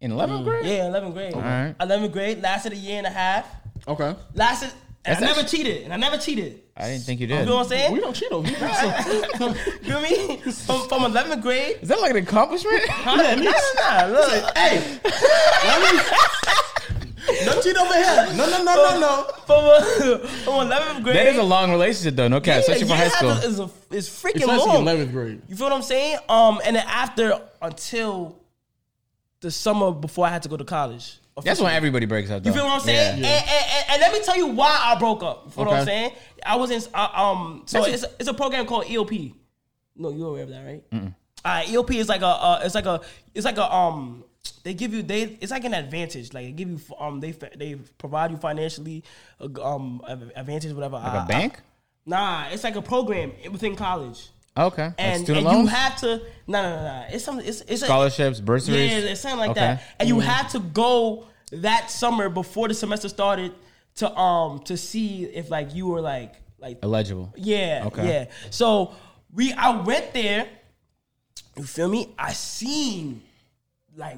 In 0.00 0.10
11th 0.10 0.44
grade? 0.44 0.66
Yeah, 0.66 0.84
11th 0.86 1.12
grade. 1.12 1.34
Alright. 1.34 1.78
11th 1.78 2.12
grade 2.12 2.42
lasted 2.42 2.72
a 2.72 2.76
year 2.76 2.98
and 2.98 3.06
a 3.06 3.10
half. 3.10 3.46
Okay. 3.86 4.16
Lasted, 4.34 4.70
and 5.04 5.16
That's 5.16 5.22
I 5.22 5.26
never 5.36 5.48
cheated. 5.48 5.82
And 5.82 5.92
I 5.92 5.96
never 5.96 6.18
cheated. 6.18 6.62
I 6.76 6.88
didn't 6.88 7.04
think 7.04 7.20
you 7.20 7.26
did. 7.26 7.40
You 7.40 7.46
know 7.46 7.56
what 7.56 7.62
I'm 7.64 7.68
saying? 7.68 7.92
We 7.92 8.00
don't 8.00 8.14
cheat 8.14 8.32
over 8.32 8.48
here. 8.48 8.58
You 9.38 9.54
feel 9.54 10.00
me? 10.00 10.36
From, 10.38 10.88
from 10.88 11.02
11th 11.12 11.42
grade. 11.42 11.78
Is 11.82 11.88
that 11.88 12.00
like 12.00 12.12
an 12.12 12.18
accomplishment? 12.18 12.82
Nah, 13.04 13.14
nah, 13.14 13.34
nah, 13.34 14.06
look. 14.06 14.56
hey, 14.56 15.00
let 15.04 15.94
me. 15.94 16.00
No 17.44 17.60
cheat 17.60 17.76
over 17.76 17.94
here. 17.94 18.34
No, 18.36 18.50
no, 18.50 18.62
no, 18.62 18.74
no, 18.74 19.00
no. 19.00 19.30
From, 19.46 19.64
uh, 19.64 20.18
from 20.18 20.68
11th 20.68 21.04
grade. 21.04 21.16
that 21.16 21.26
is 21.26 21.38
a 21.38 21.42
long 21.42 21.70
relationship 21.70 22.16
though, 22.16 22.28
no 22.28 22.40
cap, 22.40 22.60
especially 22.60 22.88
for 22.88 22.94
high 22.94 23.08
school. 23.08 23.30
Is, 23.30 23.60
a, 23.60 23.70
is 23.90 24.08
freaking 24.08 24.40
Especially 24.40 24.66
long. 24.66 24.84
11th 24.84 25.12
grade. 25.12 25.42
You 25.48 25.56
feel 25.56 25.66
what 25.66 25.72
I'm 25.72 25.82
saying? 25.82 26.18
Um, 26.28 26.60
and 26.64 26.76
then 26.76 26.84
after 26.86 27.40
until 27.60 28.38
the 29.40 29.50
summer 29.50 29.92
before 29.92 30.26
I 30.26 30.30
had 30.30 30.42
to 30.44 30.48
go 30.48 30.56
to 30.56 30.64
college. 30.64 31.18
That's 31.44 31.60
when 31.60 31.72
everybody 31.74 32.06
breaks 32.06 32.30
up. 32.30 32.42
Though. 32.42 32.50
You 32.50 32.54
feel 32.54 32.64
what 32.64 32.74
I'm 32.74 32.80
saying? 32.80 33.22
Yeah. 33.22 33.28
And, 33.28 33.48
and, 33.48 33.66
and, 33.70 33.84
and 33.90 34.00
let 34.00 34.12
me 34.12 34.20
tell 34.24 34.36
you 34.36 34.48
why 34.48 34.78
I 34.82 34.98
broke 34.98 35.22
up. 35.22 35.46
You 35.46 35.50
feel 35.52 35.64
what 35.66 35.74
I'm 35.74 35.84
saying? 35.84 36.12
I 36.44 36.56
was 36.56 36.70
in 36.70 36.82
uh, 36.94 37.08
um. 37.14 37.62
So 37.66 37.80
That's 37.80 37.94
it's 37.94 38.04
a, 38.04 38.10
it's 38.20 38.28
a 38.28 38.34
program 38.34 38.66
called 38.66 38.84
EOP. 38.84 39.34
No, 39.96 40.10
you're 40.10 40.28
aware 40.28 40.42
of 40.42 40.48
that, 40.50 40.64
right? 40.64 40.82
All 40.92 41.00
right, 41.44 41.66
EOP 41.66 41.94
is 41.96 42.08
like 42.08 42.22
a 42.22 42.26
uh, 42.26 42.60
it's 42.64 42.74
like 42.74 42.86
a 42.86 43.00
it's 43.34 43.44
like 43.44 43.58
a 43.58 43.72
um. 43.74 44.24
They 44.64 44.74
give 44.74 44.94
you 44.94 45.02
they 45.02 45.22
it's 45.40 45.50
like 45.50 45.64
an 45.64 45.74
advantage. 45.74 46.32
Like 46.32 46.46
they 46.46 46.52
give 46.52 46.68
you 46.70 46.80
um 46.98 47.20
they 47.20 47.32
they 47.56 47.74
provide 47.98 48.30
you 48.30 48.36
financially 48.36 49.02
uh, 49.40 49.48
um 49.62 50.02
advantage 50.36 50.72
whatever. 50.72 50.96
Like 50.96 51.24
a 51.24 51.26
bank? 51.26 51.60
Nah, 52.06 52.46
it's 52.50 52.64
like 52.64 52.76
a 52.76 52.82
program 52.82 53.32
within 53.50 53.76
college. 53.76 54.28
Okay. 54.56 54.92
And, 54.98 55.22
student 55.24 55.46
and 55.46 55.58
you 55.60 55.66
have 55.66 55.96
to 56.00 56.20
no 56.46 56.62
no 56.62 56.76
no 56.76 56.82
no. 56.84 57.04
It's 57.10 57.24
something. 57.24 57.46
It's 57.46 57.62
it's 57.62 57.82
a, 57.82 57.86
scholarships, 57.86 58.40
bursaries. 58.40 58.90
yeah, 58.92 59.10
it's 59.10 59.20
something 59.20 59.38
like 59.38 59.50
Okay. 59.50 59.60
that. 59.60 59.82
And 59.98 60.08
you 60.08 60.20
had 60.20 60.48
to 60.50 60.58
go 60.60 61.26
that 61.52 61.90
summer 61.90 62.28
before 62.28 62.68
the 62.68 62.74
semester 62.74 63.08
started 63.08 63.52
to 63.96 64.14
um 64.16 64.58
to 64.60 64.76
see 64.76 65.24
if 65.24 65.50
like 65.50 65.74
you 65.74 65.86
were 65.86 66.00
like 66.00 66.34
like 66.58 66.78
Eligible. 66.82 67.32
yeah 67.36 67.84
Okay. 67.86 68.06
yeah. 68.06 68.24
So 68.50 68.94
we 69.34 69.52
I 69.52 69.80
went 69.82 70.12
there. 70.12 70.48
You 71.56 71.64
feel 71.64 71.88
me? 71.88 72.14
I 72.18 72.32
seen 72.32 73.22
like 73.96 74.16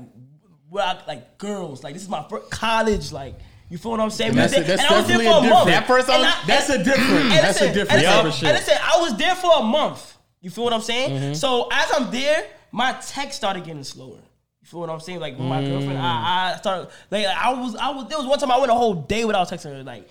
where 0.68 0.84
I, 0.84 0.98
like 1.06 1.38
girls 1.38 1.82
like 1.84 1.94
this 1.94 2.02
is 2.02 2.08
my 2.08 2.24
first 2.28 2.50
college 2.50 3.12
like. 3.12 3.34
You 3.70 3.78
feel 3.78 3.92
what 3.92 4.00
I'm 4.00 4.10
saying? 4.10 4.32
We 4.32 4.36
That's 4.36 4.56
a- 4.56 4.60
that's 4.62 4.82
and 4.82 4.94
I 4.94 4.98
was 4.98 5.08
there 5.08 5.18
for 5.18 5.24
a 5.24 5.38
a 5.38 5.48
month. 5.50 5.66
That 5.66 5.86
first 5.86 6.08
And 6.08 6.20
one- 6.22 6.30
I- 6.30 6.42
That's 6.46 6.68
a 6.68 6.84
different. 6.84 7.10
and 7.10 7.30
That's 7.32 7.60
a 7.62 7.72
different 7.72 7.90
and 8.04 8.24
listen, 8.28 8.46
of. 8.46 8.54
And 8.54 8.66
listen, 8.66 8.78
I 8.84 9.00
was 9.00 9.16
there 9.16 9.34
for 9.34 9.50
a 9.58 9.62
month. 9.62 10.16
You 10.42 10.50
feel 10.50 10.64
what 10.64 10.72
I'm 10.74 10.82
saying? 10.82 11.10
Mm-hmm. 11.10 11.34
So 11.34 11.68
as 11.72 11.90
I'm 11.96 12.10
there, 12.10 12.46
my 12.70 12.92
text 13.04 13.36
started 13.38 13.64
getting 13.64 13.82
slower. 13.82 14.18
You 14.60 14.66
feel 14.66 14.80
what 14.80 14.90
I'm 14.90 15.00
saying? 15.00 15.18
Like 15.18 15.38
with 15.38 15.48
my 15.48 15.64
girlfriend, 15.64 15.98
Mm. 15.98 16.02
I, 16.02 16.52
I 16.52 16.56
started 16.58 16.88
like 17.10 17.24
I 17.26 17.52
was 17.54 17.74
I 17.74 17.90
was 17.90 18.06
there 18.08 18.18
was 18.18 18.26
one 18.26 18.38
time 18.38 18.50
I 18.52 18.58
went 18.58 18.70
a 18.70 18.74
whole 18.74 18.94
day 18.94 19.24
without 19.24 19.48
texting 19.48 19.74
her. 19.76 19.82
Like, 19.82 20.08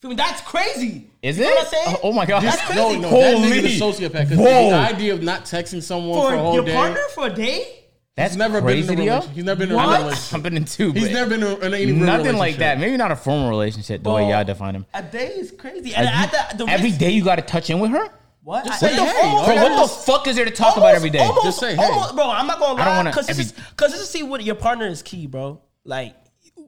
feel 0.00 0.10
me? 0.10 0.16
That's 0.16 0.40
crazy. 0.42 1.10
Is 1.20 1.36
You 1.36 1.44
it? 1.44 1.48
know 1.48 1.54
what 1.56 1.64
I'm 1.66 1.70
saying? 1.86 1.96
Oh, 2.04 2.12
my 2.12 2.24
god. 2.26 2.42
That's 2.44 2.62
crazy. 2.62 2.80
no, 2.80 2.96
no, 3.00 3.08
Holy. 3.08 3.24
that 3.24 3.36
nigga 3.38 3.62
the 3.62 3.80
sociopath. 3.80 4.28
Because 4.28 4.38
Whoa. 4.38 4.70
the 4.70 4.76
idea 4.76 5.12
of 5.14 5.22
not 5.22 5.44
texting 5.44 5.82
someone 5.82 6.18
For 6.20 6.30
for, 6.30 6.34
a 6.36 6.38
whole 6.38 6.54
your 6.54 6.64
day. 6.64 6.74
partner 6.74 7.00
for 7.12 7.26
a 7.26 7.34
day? 7.34 7.80
That's 8.16 8.32
He's 8.34 8.38
never 8.38 8.60
been 8.60 8.78
in 8.78 8.86
crazy, 8.86 8.94
a 8.94 8.96
relationship. 8.96 9.34
He's 9.34 9.44
never 9.44 9.58
been 9.58 9.68
in 9.70 9.74
a 9.74 9.76
What? 9.76 9.98
relationship. 10.02 10.34
I've 10.34 10.42
been 10.44 10.56
in 10.56 10.64
two. 10.66 10.92
He's 10.92 11.10
never 11.10 11.30
been 11.30 11.42
in, 11.42 11.48
a, 11.48 11.56
in 11.66 11.74
any 11.74 11.86
real 11.86 11.96
nothing 11.96 12.36
like 12.36 12.56
that. 12.58 12.78
Maybe 12.78 12.96
not 12.96 13.10
a 13.10 13.16
formal 13.16 13.48
relationship 13.50 14.04
the 14.04 14.10
way 14.10 14.22
Bro, 14.22 14.30
y'all 14.30 14.44
define 14.44 14.76
him. 14.76 14.86
A 14.94 15.02
day 15.02 15.28
is 15.36 15.50
crazy. 15.50 15.94
And 15.96 16.06
Like, 16.06 16.14
at 16.14 16.52
you- 16.52 16.58
the, 16.58 16.64
the 16.64 16.70
every 16.70 16.86
risk- 16.90 17.00
day 17.00 17.10
you 17.10 17.24
got 17.24 17.36
to 17.36 17.42
touch 17.42 17.70
in 17.70 17.80
with 17.80 17.90
her. 17.90 18.08
What? 18.44 18.66
Just 18.66 18.82
I- 18.84 18.88
say 18.88 18.96
the- 18.96 19.04
hey. 19.04 19.20
almost- 19.26 19.46
Bro, 19.46 19.54
what 19.56 19.82
the 19.82 19.88
fuck 20.12 20.26
is 20.28 20.36
there 20.36 20.44
to 20.44 20.50
talk 20.52 20.76
about 20.76 20.94
every 20.94 21.10
day? 21.10 21.18
Almost, 21.18 21.44
Just 21.44 21.58
say, 21.58 21.74
hey. 21.74 21.82
almost, 21.82 22.14
bro. 22.14 22.30
I'm 22.30 22.46
not 22.46 22.60
gonna 22.60 22.80
I 22.80 22.84
don't 22.84 22.86
lie, 22.92 22.96
wanna 22.98 23.10
because 23.10 23.28
every- 23.30 23.46
because 23.70 23.92
to 23.92 23.98
see 23.98 24.22
what 24.22 24.44
your 24.44 24.54
partner 24.54 24.86
is 24.86 25.02
key, 25.02 25.26
bro. 25.26 25.60
Like, 25.84 26.14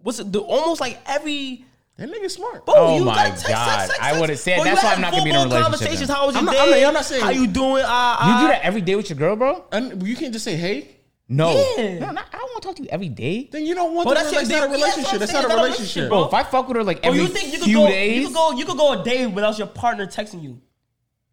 what's 0.03 0.19
it, 0.19 0.33
the, 0.33 0.41
almost 0.41 0.81
like 0.81 0.99
every. 1.07 1.65
That 1.97 2.11
nigga 2.11 2.31
smart. 2.31 2.67
Bro, 2.67 2.75
Oh 2.77 2.99
you 2.99 3.05
my 3.05 3.15
gotta 3.15 3.29
text, 3.31 3.47
God. 3.49 3.67
text, 3.79 3.87
text, 3.97 4.03
I 4.03 4.21
would've 4.21 4.39
said- 4.39 4.57
Bro, 4.57 4.65
that's 4.65 4.83
why 4.85 4.93
I'm 4.95 5.01
not 5.01 5.13
gonna 5.13 5.25
be 5.25 5.31
in 5.31 5.37
a 5.37 5.39
full-blown 5.41 5.63
relationship 5.63 5.81
Conversations. 5.89 6.09
then. 6.09 6.17
How 6.17 6.27
was 6.27 6.35
your 6.35 6.41
I'm 6.41 6.45
not- 6.45 6.53
day? 6.53 6.59
I'm 6.61 6.71
not- 6.83 6.89
I'm 6.89 6.95
not 6.95 7.05
saying- 7.07 7.23
How 7.23 7.31
you 7.31 7.47
doing? 7.47 7.85
Uh, 7.87 8.19
You 8.27 8.41
do 8.43 8.49
that 8.53 8.61
every 8.65 8.81
day 8.83 8.97
with 8.97 9.09
your 9.09 9.17
girl, 9.19 9.37
bro? 9.37 9.65
And 9.73 10.07
you 10.07 10.17
can't 10.17 10.33
just 10.33 10.45
say 10.45 10.57
hey. 10.57 10.89
No. 11.29 11.51
Yeah. 11.77 11.99
No, 11.99 12.11
not, 12.13 12.27
I 12.33 12.39
don't 12.39 12.51
want 12.51 12.63
to 12.63 12.69
talk 12.69 12.77
to 12.77 12.83
you 12.85 12.89
every 12.91 13.09
day. 13.09 13.49
Then 13.51 13.65
you 13.67 13.75
don't 13.75 13.95
want 13.95 14.07
Bro, 14.07 14.15
to. 14.15 14.21
that's 14.21 14.31
That's, 14.31 14.49
your- 14.51 14.61
not 14.69 14.77
a 14.77 14.79
yeah, 14.79 14.87
that's 14.87 14.97
what 14.97 15.07
relationship. 15.11 15.13
I'm 15.15 15.19
That's 15.19 15.33
not 15.33 15.45
a 15.45 15.49
That's 15.49 15.49
not 15.49 15.59
a 15.59 15.63
relationship. 15.63 15.97
relationship, 15.97 16.09
Bro, 16.09 16.19
bro. 16.19 16.29
if 16.29 16.35
I 16.35 16.43
fuck 16.51 16.69
with 16.69 16.77
her 16.77 16.85
like 16.85 17.01
oh, 17.03 17.09
Or 17.09 17.11
every 17.11 17.21
you 17.23 17.27
think 17.29 17.47
you 17.53 17.59
could 17.59 17.65
few 17.65 17.79
go? 17.79 17.87
days, 17.89 18.21
You 18.21 18.27
could 18.29 18.35
go. 18.35 18.51
You 18.53 18.65
could 18.65 18.77
go 18.77 18.93
a 19.01 19.05
day 19.05 19.27
without 19.27 19.59
your 19.59 19.67
partner 19.67 20.07
texting 20.07 20.43
you, 20.43 20.61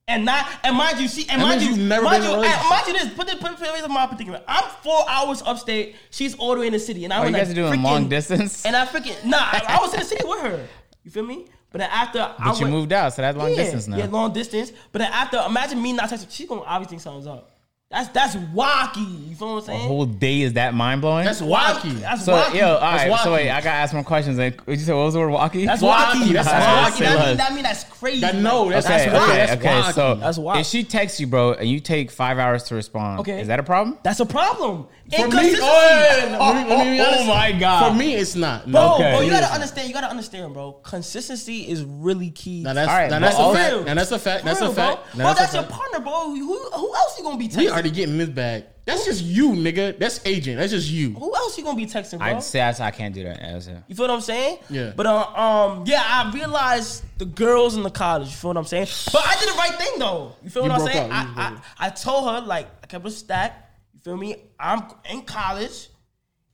and 0.07 0.25
not. 0.25 0.47
And 0.63 0.75
mind 0.75 0.99
you, 0.99 1.07
see, 1.07 1.27
and 1.29 1.39
That 1.41 1.45
mind 1.45 1.61
you, 1.61 1.67
means 1.67 1.77
you've 1.79 1.87
never 1.87 2.05
mind 2.05 2.23
been 2.23 2.31
you, 2.31 2.43
and 2.43 2.69
mind 2.69 2.87
you, 2.87 2.93
this. 2.93 3.09
Put 3.13 3.27
the 3.27 3.35
put 3.35 3.57
the 3.59 3.65
put 3.81 3.89
my 3.91 4.07
particular. 4.07 4.41
I'm 4.47 4.63
four 4.81 5.05
hours 5.07 5.43
upstate. 5.45 5.95
She's 6.09 6.33
all 6.35 6.55
the 6.55 6.61
way 6.61 6.67
in 6.67 6.73
the 6.73 6.79
city, 6.79 7.03
and 7.03 7.13
I 7.13 7.17
oh, 7.17 7.21
was 7.21 7.29
you 7.29 7.33
like, 7.33 7.41
guys 7.43 7.51
are 7.51 7.55
doing 7.55 7.73
freaking- 7.73 7.83
long 7.83 8.09
distance. 8.09 8.65
And 8.65 8.75
I 8.75 8.85
freaking 8.87 9.23
nah. 9.25 9.37
I, 9.37 9.61
I 9.69 9.77
was 9.79 9.93
in 9.93 9.99
the 9.99 10.05
city 10.05 10.23
with 10.27 10.41
her. 10.41 10.67
You 11.03 11.11
feel 11.11 11.23
me? 11.25 11.45
But 11.71 11.79
then 11.79 11.89
after 11.91 12.19
I 12.19 12.35
But 12.45 12.59
you 12.59 12.65
went, 12.65 12.73
moved 12.75 12.93
out, 12.93 13.13
so 13.13 13.21
that's 13.21 13.37
long 13.37 13.49
yeah, 13.51 13.55
distance 13.57 13.87
now. 13.87 13.97
Yeah, 13.97 14.05
long 14.05 14.31
distance. 14.33 14.71
But 14.91 14.99
then 14.99 15.11
after, 15.11 15.37
imagine 15.45 15.81
me 15.81 15.93
not 15.93 16.09
texting. 16.09 16.31
She's 16.31 16.47
gonna 16.49 16.61
obviously 16.61 16.91
think 16.97 17.01
something's 17.01 17.27
up. 17.27 17.49
That's 17.93 18.09
that's 18.09 18.35
wacky. 18.35 19.29
You 19.29 19.35
feel 19.35 19.47
what 19.49 19.53
I'm 19.53 19.57
A 19.59 19.61
saying? 19.65 19.79
whole 19.87 20.05
day 20.05 20.41
is 20.41 20.53
that 20.53 20.73
mind 20.73 21.01
blowing? 21.01 21.25
That's 21.25 21.41
wacky. 21.41 21.93
That's 21.99 22.25
so 22.25 22.33
wacky. 22.33 22.55
yo, 22.55 22.73
all 22.75 22.79
right. 22.81 23.07
That's 23.07 23.23
So 23.23 23.29
wacky. 23.29 23.33
wait, 23.33 23.49
I 23.51 23.57
gotta 23.61 23.69
ask 23.69 23.93
more 23.93 24.03
questions. 24.03 24.39
Eh? 24.39 24.45
Like, 24.45 24.61
you 24.67 24.77
say? 24.77 24.93
What 24.93 25.05
was 25.05 25.13
the 25.13 25.19
word? 25.19 25.31
Wacky. 25.31 25.65
That's 25.67 25.83
Wacky. 25.83 26.11
wacky. 26.23 26.33
That's 26.33 26.49
That's 26.49 26.99
wacky. 26.99 27.05
wacky. 27.05 27.15
That 27.15 27.27
mean, 27.27 27.37
that 27.37 27.53
mean 27.53 27.63
that's 27.63 27.83
crazy. 27.83 28.21
That- 28.21 28.35
no, 28.35 28.67
that's- 28.69 28.85
Okay, 28.87 29.09
that's 29.11 29.25
okay, 29.27 29.47
wacky. 29.47 29.57
okay. 29.57 29.81
That's 29.81 29.95
So. 29.95 30.15
That's 30.15 30.37
wacky. 30.39 30.61
if 30.61 30.65
she 30.65 30.83
texts 30.83 31.19
you, 31.19 31.27
bro, 31.27 31.53
and 31.53 31.69
you 31.69 31.79
take 31.79 32.09
five 32.09 32.39
hours 32.39 32.63
to 32.63 32.75
respond, 32.75 33.19
Okay. 33.19 33.41
is 33.41 33.47
that 33.47 33.59
a 33.59 33.63
problem? 33.63 33.99
That's 34.01 34.19
a 34.19 34.25
problem. 34.25 34.87
For 35.11 35.17
me, 35.19 35.23
Inconsistency. 35.25 35.61
oh, 35.63 36.27
let 36.39 36.55
me- 36.67 36.75
let 36.75 36.87
me 36.87 36.97
be 36.97 37.03
Oh 37.05 37.25
my 37.25 37.51
God. 37.51 37.89
For 37.89 37.93
me, 37.95 38.15
it's 38.15 38.33
not. 38.35 38.71
Bro, 38.71 38.93
Okay. 38.95 39.11
bro, 39.11 39.21
you 39.21 39.29
gotta 39.29 39.53
understand. 39.53 39.87
You 39.87 39.93
gotta 39.93 40.09
understand, 40.09 40.51
bro. 40.53 40.71
Consistency 40.81 41.69
is 41.69 41.83
really 41.83 42.31
key. 42.31 42.63
Now 42.63 42.73
that's 42.73 42.89
All 42.89 42.95
right, 42.97 43.11
now 43.11 43.19
that's 43.19 43.37
a 43.37 43.53
fact. 43.53 43.71
real. 43.73 43.83
Now 43.83 43.93
that's 43.93 44.11
a 44.11 44.17
fact. 44.17 44.45
That's 44.45 44.61
a 44.61 44.73
fact. 44.73 45.15
bro. 45.15 45.33
That's 45.35 45.53
your 45.53 45.63
partner, 45.63 45.99
bro. 45.99 46.33
Who, 46.33 46.57
who 46.57 46.95
else 46.95 47.15
you 47.19 47.23
gonna 47.23 47.37
be 47.37 47.47
texting? 47.49 47.82
We 47.83 47.89
already 47.89 47.95
getting 48.01 48.17
this 48.17 48.29
bag. 48.29 48.65
That's 48.85 49.05
just 49.05 49.23
you, 49.23 49.51
nigga. 49.51 49.97
That's 49.97 50.19
agent. 50.25 50.57
That's 50.57 50.71
just 50.71 50.89
you. 50.89 51.13
Who 51.13 51.33
else 51.35 51.57
you 51.57 51.63
gonna 51.63 51.77
be 51.77 51.85
texting, 51.85 52.17
bro? 52.19 52.27
I'd 52.27 52.43
say 52.43 52.61
I, 52.61 52.69
I 52.87 52.91
can't 52.91 53.13
do 53.15 53.23
that. 53.23 53.39
That's 53.39 53.67
it. 53.67 53.77
You 53.87 53.95
feel 53.95 54.07
what 54.07 54.13
I'm 54.13 54.21
saying? 54.21 54.57
Yeah. 54.69 54.91
But 54.95 55.05
uh, 55.05 55.25
um, 55.35 55.83
yeah, 55.85 56.01
I 56.05 56.31
realized 56.33 57.03
the 57.17 57.25
girls 57.25 57.75
in 57.75 57.83
the 57.83 57.89
college. 57.89 58.27
You 58.27 58.33
feel 58.35 58.49
what 58.49 58.57
I'm 58.57 58.65
saying? 58.65 58.87
But 59.11 59.21
I 59.25 59.35
did 59.39 59.49
the 59.49 59.53
right 59.57 59.73
thing 59.75 59.99
though. 59.99 60.35
You 60.43 60.49
feel 60.49 60.63
You 60.63 60.69
what 60.69 60.79
I'm 60.79 60.85
broke 60.85 60.93
saying? 60.93 61.11
up. 61.11 61.25
You 61.27 61.31
I, 61.41 61.49
broke 61.49 61.61
I 61.79 61.85
I 61.87 61.89
told 61.91 62.29
her 62.33 62.41
like 62.45 62.67
I 62.83 62.87
kept 62.87 63.05
a 63.05 63.11
stack. 63.11 63.69
You 63.93 63.99
feel 64.01 64.17
me? 64.17 64.35
I'm 64.59 64.83
in 65.09 65.21
college, 65.23 65.87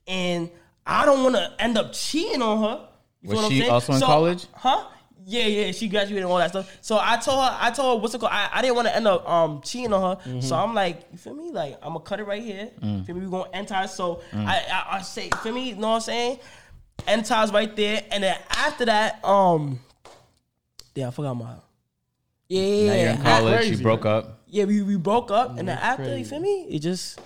and 0.06 0.50
I 0.86 1.04
don't 1.06 1.22
want 1.24 1.34
to 1.36 1.52
end 1.58 1.78
up 1.78 1.92
cheating 1.92 2.42
on 2.42 2.60
her. 2.62 2.88
You 3.22 3.30
Was 3.30 3.38
feel 3.38 3.42
what 3.42 3.50
she 3.52 3.56
I'm 3.56 3.60
saying? 3.62 3.72
also 3.72 3.92
in 3.94 3.98
So- 4.00 4.06
college? 4.06 4.46
Huh? 4.54 4.84
Yeah, 5.30 5.46
yeah, 5.46 5.70
she 5.72 5.86
graduated 5.88 6.24
and 6.24 6.32
all 6.32 6.38
that 6.38 6.50
stuff. 6.50 6.76
So 6.80 6.98
I 7.00 7.16
told 7.18 7.38
her, 7.38 7.56
I 7.60 7.70
told 7.70 7.98
her 7.98 8.02
what's 8.02 8.14
it 8.14 8.18
called. 8.18 8.32
I, 8.32 8.48
I 8.52 8.62
didn't 8.62 8.74
want 8.74 8.88
to 8.88 8.96
end 8.96 9.06
up 9.06 9.28
um 9.28 9.60
cheating 9.62 9.92
on 9.92 10.02
her. 10.02 10.22
Mm-hmm. 10.28 10.40
So 10.40 10.56
I'm 10.56 10.74
like, 10.74 11.06
you 11.12 11.18
feel 11.18 11.34
me? 11.34 11.52
Like 11.52 11.78
I'm 11.82 11.92
gonna 11.92 12.00
cut 12.00 12.18
it 12.18 12.24
right 12.24 12.42
here. 12.42 12.68
Mm. 12.82 13.06
Feel 13.06 13.14
me? 13.14 13.20
We 13.26 13.30
gonna 13.30 13.48
end 13.52 13.68
ties. 13.68 13.94
So 13.94 14.22
I, 14.34 14.64
I 14.72 14.96
I 14.96 15.02
say, 15.02 15.30
feel 15.42 15.52
me? 15.52 15.68
You 15.68 15.76
know 15.76 15.88
what 15.90 15.94
I'm 15.94 16.00
saying? 16.00 16.38
End 17.06 17.24
ties 17.24 17.52
right 17.52 17.74
there, 17.76 18.02
and 18.10 18.24
then 18.24 18.36
after 18.50 18.84
that, 18.86 19.24
um, 19.24 19.78
yeah, 20.96 21.08
I 21.08 21.10
forgot 21.12 21.34
my. 21.34 21.54
Yeah, 22.48 22.62
yeah, 22.62 22.86
Now 22.86 22.94
you're 23.00 23.10
in 23.10 23.22
college. 23.22 23.56
crazy, 23.58 23.76
you 23.76 23.82
broke 23.82 24.04
up. 24.04 24.40
yeah, 24.48 24.64
we, 24.64 24.82
we 24.82 24.96
broke 24.96 25.30
up, 25.30 25.50
and 25.50 25.58
then 25.58 25.66
That's 25.66 26.00
after, 26.00 26.18
you 26.18 26.24
feel 26.24 26.40
me? 26.40 26.66
It 26.68 26.80
just 26.80 27.20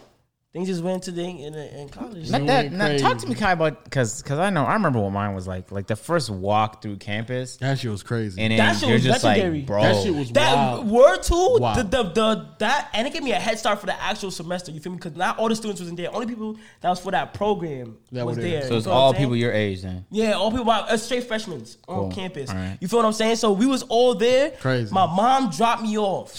things 0.54 0.68
just 0.68 0.82
went 0.82 1.02
to 1.02 1.10
the 1.10 1.22
in, 1.22 1.52
in 1.52 1.88
college. 1.90 2.30
Not 2.30 2.46
that. 2.46 2.70
went 2.70 2.76
Now, 2.76 2.86
talk 2.96 3.18
to 3.18 3.26
crazy. 3.26 3.28
me, 3.28 3.34
Kai, 3.34 3.52
about 3.52 3.84
because 3.84 4.22
because 4.22 4.38
I 4.38 4.48
know 4.48 4.64
I 4.64 4.72
remember 4.74 5.00
what 5.00 5.10
mine 5.10 5.34
was 5.34 5.46
like. 5.46 5.70
Like 5.70 5.86
the 5.88 5.96
first 5.96 6.30
walk 6.30 6.80
through 6.80 6.96
campus, 6.96 7.56
That 7.58 7.78
shit 7.78 7.90
was 7.90 8.02
crazy. 8.02 8.40
and 8.40 8.58
That 8.58 8.76
shit 8.76 8.88
you're 8.88 8.94
was 8.94 9.04
just 9.04 9.24
legendary. 9.24 9.58
like, 9.58 9.66
bro, 9.66 9.82
that 9.82 10.02
shit 10.02 10.14
was 10.14 10.30
That 10.30 10.54
wild. 10.54 10.88
word 10.90 11.22
too, 11.22 11.56
Wow. 11.60 11.74
the, 11.74 11.82
the 11.82 12.02
the 12.04 12.48
that 12.60 12.88
and 12.94 13.06
it 13.06 13.12
gave 13.12 13.22
me 13.24 13.32
a 13.32 13.38
head 13.38 13.58
start 13.58 13.80
for 13.80 13.86
the 13.86 14.02
actual 14.02 14.30
semester. 14.30 14.70
You 14.72 14.80
feel 14.80 14.92
me? 14.92 14.96
Because 14.98 15.16
not 15.16 15.38
all 15.38 15.48
the 15.50 15.56
students 15.56 15.80
wasn't 15.82 15.98
there. 15.98 16.14
Only 16.14 16.26
people 16.28 16.56
that 16.80 16.88
was 16.88 17.00
for 17.00 17.10
that 17.10 17.34
program 17.34 17.98
That 18.12 18.24
was 18.24 18.36
were 18.36 18.42
there. 18.42 18.60
there. 18.60 18.68
So 18.68 18.76
it's 18.76 18.84
feel 18.86 18.94
what 18.94 19.00
all 19.00 19.12
people 19.14 19.36
your 19.36 19.52
age 19.52 19.82
then. 19.82 20.06
Yeah, 20.10 20.32
all 20.32 20.50
people 20.50 20.70
uh, 20.70 20.96
straight 20.96 21.24
freshmen 21.24 21.64
on 21.88 22.12
campus. 22.12 22.48
All 22.50 22.56
right. 22.56 22.78
You 22.80 22.86
feel 22.88 23.00
what 23.00 23.06
I'm 23.06 23.12
saying? 23.12 23.36
So 23.36 23.50
we 23.52 23.66
was 23.66 23.82
all 23.82 24.14
there. 24.14 24.50
Crazy. 24.52 24.94
My 24.94 25.06
mom 25.06 25.50
dropped 25.50 25.82
me 25.82 25.98
off, 25.98 26.30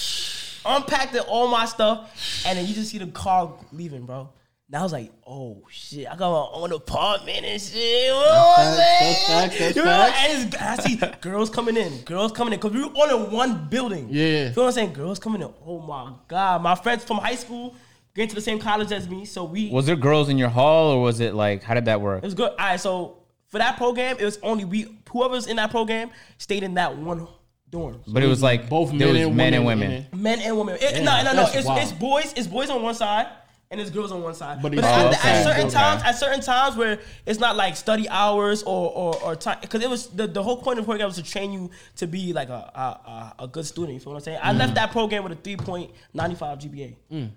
unpacked 0.66 1.16
it, 1.16 1.24
all 1.28 1.48
my 1.48 1.66
stuff, 1.66 2.44
and 2.46 2.58
then 2.58 2.66
you 2.66 2.74
just 2.74 2.92
see 2.92 2.98
the 2.98 3.08
car 3.08 3.54
leaving, 3.72 4.06
bro. 4.06 4.30
And 4.68 4.76
I 4.78 4.82
was 4.82 4.92
like, 4.94 5.12
oh 5.28 5.62
shit, 5.70 6.08
I 6.08 6.16
got 6.16 6.32
my 6.32 6.60
own 6.60 6.72
apartment 6.74 7.46
and 7.46 7.62
shit. 7.62 8.10
Oh, 8.12 8.54
That's 8.58 8.78
man. 8.78 9.14
facts, 9.14 9.28
that's 9.28 9.28
facts, 9.28 9.60
that's 9.60 9.76
You 9.76 9.84
know, 9.86 9.92
facts. 9.92 10.18
and 10.28 10.54
it's, 10.54 10.62
I 10.62 10.76
see 11.12 11.20
girls 11.22 11.50
coming 11.52 11.78
in, 11.78 12.02
girls 12.02 12.32
coming 12.32 12.54
in, 12.54 12.60
because 12.60 12.74
we 12.74 12.84
were 12.84 12.92
all 12.96 13.26
in 13.26 13.32
one 13.32 13.68
building. 13.70 14.08
Yeah. 14.10 14.26
You 14.26 14.44
know 14.46 14.54
what 14.56 14.66
I'm 14.66 14.72
saying? 14.72 14.94
Girls 14.94 15.20
coming 15.20 15.42
in. 15.44 15.54
Oh 15.66 15.80
my 15.82 16.14
God. 16.28 16.64
My 16.64 16.74
friends 16.74 17.04
from 17.04 17.18
high 17.18 17.36
school 17.36 17.76
getting 18.16 18.30
to 18.30 18.36
the 18.36 18.42
same 18.42 18.58
college 18.58 18.92
as 18.92 19.08
me. 19.08 19.26
So 19.26 19.44
we 19.44 19.70
Was 19.70 19.86
there 19.86 19.96
girls 19.96 20.30
in 20.30 20.38
your 20.40 20.50
hall, 20.50 20.94
or 20.94 21.02
was 21.02 21.20
it 21.20 21.36
like 21.36 21.62
how 21.62 21.76
did 21.76 21.86
that 21.86 22.02
work? 22.02 22.24
it 22.24 22.26
was 22.26 22.34
good. 22.34 22.50
All 22.50 22.58
right, 22.58 22.80
so 22.80 23.18
for 23.50 23.60
that 23.60 23.78
program, 23.78 24.18
it 24.20 24.26
was 24.26 24.40
only 24.42 24.66
we 24.66 24.98
whoever's 25.12 25.46
in 25.46 25.58
that 25.58 25.70
program 25.70 26.10
stayed 26.40 26.64
in 26.64 26.74
that 26.74 26.98
one 26.98 27.28
dorm. 27.78 27.96
But 28.08 28.22
it 28.24 28.28
was 28.36 28.42
like 28.50 28.62
both 28.76 28.90
there 28.90 29.00
men 29.14 29.16
was 29.16 29.28
and 29.28 29.36
men 29.42 29.54
and 29.58 29.66
women 29.66 29.90
women. 29.90 30.22
Men 30.28 30.40
and 30.48 30.54
women. 30.60 30.76
It, 30.76 30.92
Damn, 30.94 31.06
no, 31.06 31.16
no, 31.18 31.24
no. 31.24 31.36
that's 31.44 31.56
It's, 31.56 31.68
wild. 31.68 31.82
it's 31.84 31.92
boys. 32.10 32.30
It's 32.38 32.48
boys 32.48 32.70
on 32.70 32.82
one 32.90 32.96
side. 32.96 33.28
And 33.72 33.82
it's 33.82 33.90
girls 33.90 34.12
on 34.12 34.22
one 34.22 34.36
side, 34.36 34.62
But 34.62 34.76
but, 34.76 34.78
it's- 34.78 34.94
at, 34.94 35.06
Oh, 35.06 35.08
at 35.08 35.14
okay. 35.16 35.44
certain 35.44 35.66
Okay. 35.68 35.74
times, 35.76 36.02
at 36.04 36.12
certain 36.24 36.42
times 36.42 36.74
where 36.78 37.00
it's 37.26 37.40
not 37.46 37.56
like 37.64 37.76
study 37.76 38.08
hours 38.08 38.62
or 38.64 38.84
or, 39.02 39.12
or 39.24 39.36
time, 39.36 39.58
because 39.60 39.82
it 39.84 39.90
was 39.90 40.02
the, 40.20 40.28
the 40.28 40.44
whole 40.48 40.58
point 40.66 40.78
of 40.78 40.86
the 40.86 40.88
program 40.90 41.08
was 41.08 41.16
to 41.18 41.24
train 41.24 41.52
you 41.52 41.72
to 41.96 42.06
be 42.06 42.32
like 42.32 42.50
a 42.50 42.62
a, 42.86 42.86
a, 43.40 43.44
a 43.46 43.48
good 43.48 43.66
student. 43.66 43.94
You 43.96 44.00
feel 44.00 44.14
what 44.14 44.20
I'm 44.20 44.24
saying? 44.30 44.40
I 44.42 44.54
Mm. 44.54 44.60
left 44.62 44.76
that 44.76 44.92
program 44.92 45.24
with 45.26 45.34
a 45.34 45.42
3.95 45.48 46.60
GPA. 46.62 47.30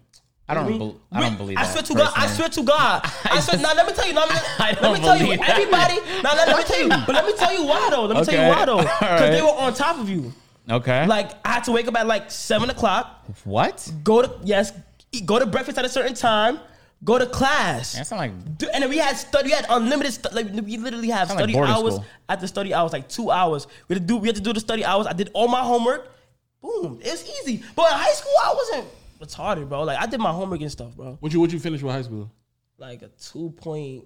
I 0.49 0.55
don't. 0.55 0.67
mean, 0.67 0.79
bel- 0.79 0.97
I 1.13 1.21
don't 1.21 1.37
believe 1.37 1.59
I 1.59 1.65
swear 1.67 1.83
to 1.83 1.95
God. 1.95 2.13
I 2.17 2.27
swear 2.27 2.49
to 2.49 2.63
God. 2.63 3.01
I 3.25 3.41
swear. 3.41 3.59
Now 3.61 3.75
let 3.75 3.87
me 3.87 3.93
tell 3.93 4.07
you. 4.07 4.15
Now, 4.15 4.25
let 4.27 4.33
me, 4.83 4.89
let 4.89 4.93
me 4.95 4.99
tell 5.01 5.17
you. 5.19 5.37
that. 5.37 5.49
Everybody. 5.51 5.95
Now 6.23 6.35
let, 6.35 6.49
let 6.49 6.57
me 6.59 6.65
tell 6.65 6.83
you. 6.83 6.89
But 6.89 7.09
let 7.15 7.27
me 7.27 7.33
tell 7.35 7.53
you 7.53 7.65
why 7.67 7.91
though. 7.91 8.07
Let 8.07 8.17
me 8.19 8.25
tell 8.25 8.43
you 8.45 8.49
why 8.55 8.65
though. 8.65 8.79
Because 8.79 9.31
they 9.31 9.43
were 9.43 9.49
on 9.49 9.75
top 9.75 9.99
of 10.01 10.09
you. 10.09 10.33
Okay. 10.71 11.07
Like 11.07 11.33
I 11.47 11.53
had 11.55 11.65
to 11.65 11.73
wake 11.73 11.87
up 11.89 11.97
at 11.97 12.07
like 12.07 12.31
seven 12.31 12.71
o'clock. 12.71 13.25
what? 13.45 13.91
Go 14.05 14.23
to 14.23 14.33
yes. 14.43 14.73
Eat, 15.13 15.25
go 15.27 15.39
to 15.39 15.47
breakfast 15.47 15.79
at 15.79 15.85
a 15.85 15.89
certain 15.89 16.15
time. 16.15 16.59
go 17.05 17.19
to 17.19 17.25
class. 17.27 17.93
That's 17.95 18.11
not 18.11 18.19
like 18.19 18.33
Dude, 18.59 18.69
and 18.75 18.83
then 18.83 18.91
we 18.91 18.99
had 18.99 19.17
study, 19.17 19.47
we 19.49 19.53
had 19.53 19.65
unlimited 19.71 20.13
stu- 20.15 20.29
like 20.35 20.47
we 20.53 20.77
literally 20.77 21.09
have 21.11 21.29
Sound 21.29 21.41
like 21.41 21.49
study 21.51 21.59
hours 21.67 21.95
school. 21.95 22.05
at 22.29 22.41
the 22.41 22.49
study 22.49 22.75
hours, 22.75 22.93
like 22.93 23.09
two 23.09 23.31
hours. 23.31 23.67
We 23.89 23.95
had 23.95 24.03
to 24.03 24.07
do 24.07 24.17
we 24.19 24.29
had 24.29 24.35
to 24.37 24.43
do 24.43 24.53
the 24.53 24.61
study 24.61 24.85
hours. 24.85 25.07
I 25.07 25.13
did 25.15 25.31
all 25.33 25.49
my 25.49 25.61
homework. 25.63 26.11
Boom, 26.61 26.99
it's 27.01 27.23
easy. 27.41 27.63
But 27.77 27.93
in 27.93 27.99
high 27.99 28.13
school, 28.13 28.33
I 28.43 28.53
wasn't 28.55 28.87
retarded, 29.19 29.69
bro. 29.69 29.83
Like 29.83 29.99
I 29.99 30.07
did 30.07 30.21
my 30.21 30.33
homework 30.33 30.61
and 30.61 30.71
stuff, 30.73 30.95
bro. 30.97 31.17
What 31.21 31.33
you 31.33 31.41
what 31.41 31.51
you 31.53 31.59
finish 31.59 31.83
with 31.83 31.93
high 31.93 32.03
school? 32.03 32.31
Like 32.79 33.03
a 33.03 33.09
two 33.09 33.51
point. 33.51 34.05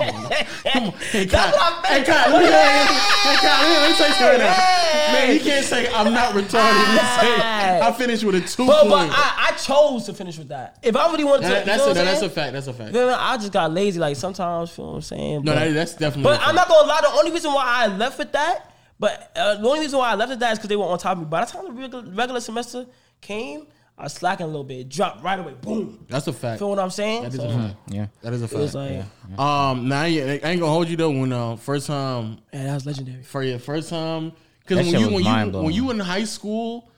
Hey, 0.00 1.24
That's 1.26 1.56
what 1.56 1.84
I 1.84 1.86
Hey. 1.86 2.04
Kyle, 2.04 2.30
look 2.30 2.42
at 2.42 2.86
Hey, 3.20 3.36
Kyle, 3.36 3.68
let 3.68 3.90
me 3.90 3.96
say 3.96 4.10
something 4.12 4.38
now. 4.38 5.12
Man, 5.12 5.32
he 5.32 5.38
can't 5.38 5.64
say 5.64 5.92
I'm 5.92 6.12
not 6.12 6.32
retarded. 6.34 6.92
He 6.92 6.98
say 6.98 7.80
I 7.80 7.92
finished 7.96 8.24
with 8.24 8.34
a 8.36 8.40
two 8.40 8.66
But, 8.66 8.84
but 8.88 8.98
point. 8.98 9.12
I, 9.14 9.48
I 9.50 9.56
chose 9.56 10.06
to 10.06 10.12
finish 10.14 10.38
with 10.38 10.48
that. 10.48 10.78
If 10.82 10.96
I 10.96 11.10
really 11.10 11.24
wanted 11.24 11.42
to, 11.44 11.48
That- 11.48 11.60
you 11.60 11.66
that's 11.66 11.78
know 11.78 11.84
a, 11.84 11.88
what 11.88 11.98
I'm 11.98 12.04
that's 12.04 12.16
a 12.18 12.20
saying? 12.20 12.30
fact. 12.32 12.52
That's 12.52 12.66
a 12.66 12.72
fact. 12.72 12.92
Then 12.92 13.08
I 13.08 13.36
just 13.36 13.52
got 13.52 13.72
lazy. 13.72 13.98
Like 14.00 14.16
sometimes, 14.16 14.76
you 14.76 14.84
know 14.84 14.90
what 14.90 14.96
I'm 14.96 15.02
saying? 15.02 15.42
No, 15.44 15.52
But- 15.54 15.58
that, 15.60 15.72
that's 15.74 15.94
definitely. 15.94 16.24
But 16.24 16.40
I'm 16.46 16.54
not 16.54 16.68
gonna 16.68 16.88
lie. 16.88 17.00
The 17.02 17.08
only 17.18 17.30
reason 17.32 17.52
why 17.52 17.64
I 17.66 17.86
left 17.88 18.18
with 18.18 18.32
that, 18.32 18.69
but 19.00 19.32
uh, 19.34 19.56
the 19.56 19.66
only 19.66 19.80
reason 19.80 19.98
why 19.98 20.10
I 20.10 20.14
left 20.14 20.30
with 20.30 20.38
that 20.40 20.52
is 20.52 20.58
because 20.58 20.68
they 20.68 20.76
were 20.76 20.84
on 20.84 20.98
top 20.98 21.12
of 21.16 21.18
me. 21.20 21.24
By 21.24 21.44
the 21.44 21.50
time 21.50 21.64
the 21.64 21.72
regular, 21.72 22.04
regular 22.12 22.40
semester 22.40 22.86
came, 23.20 23.66
I 23.98 24.04
was 24.04 24.12
slacking 24.12 24.44
a 24.44 24.46
little 24.46 24.62
bit. 24.64 24.88
Dropped 24.88 25.22
right 25.24 25.38
away. 25.38 25.54
Boom. 25.60 26.06
That's 26.08 26.26
a 26.26 26.32
fact. 26.32 26.58
Feel 26.60 26.70
what 26.70 26.78
I'm 26.78 26.90
saying? 26.90 27.22
That 27.24 27.34
is 27.34 27.40
So, 27.40 27.48
a 27.48 27.52
fact. 27.52 27.76
yeah. 27.88 28.06
That 28.22 28.32
is 28.34 28.42
a 28.42 28.44
it 28.44 28.52
was 28.52 28.72
fact. 28.74 29.06
like, 29.30 29.38
Um, 29.38 29.88
now 29.88 30.04
yeah, 30.04 30.24
I 30.24 30.50
ain't 30.50 30.60
gonna 30.60 30.66
hold 30.72 30.88
you 30.88 30.96
though. 30.96 31.10
When 31.10 31.32
uh, 31.32 31.56
first 31.56 31.86
time 31.88 32.38
man, 32.52 32.66
that 32.68 32.74
was 32.74 32.86
legendary. 32.86 33.22
for 33.22 33.42
your 33.42 33.58
first 33.58 33.88
time, 33.90 34.32
because 34.60 34.78
when 34.78 35.00
you 35.00 35.06
when 35.08 35.18
you 35.18 35.24
mind-blowing. 35.24 35.64
when 35.66 35.74
you 35.74 35.90
in 35.90 35.98
high 35.98 36.24
school, 36.24 36.90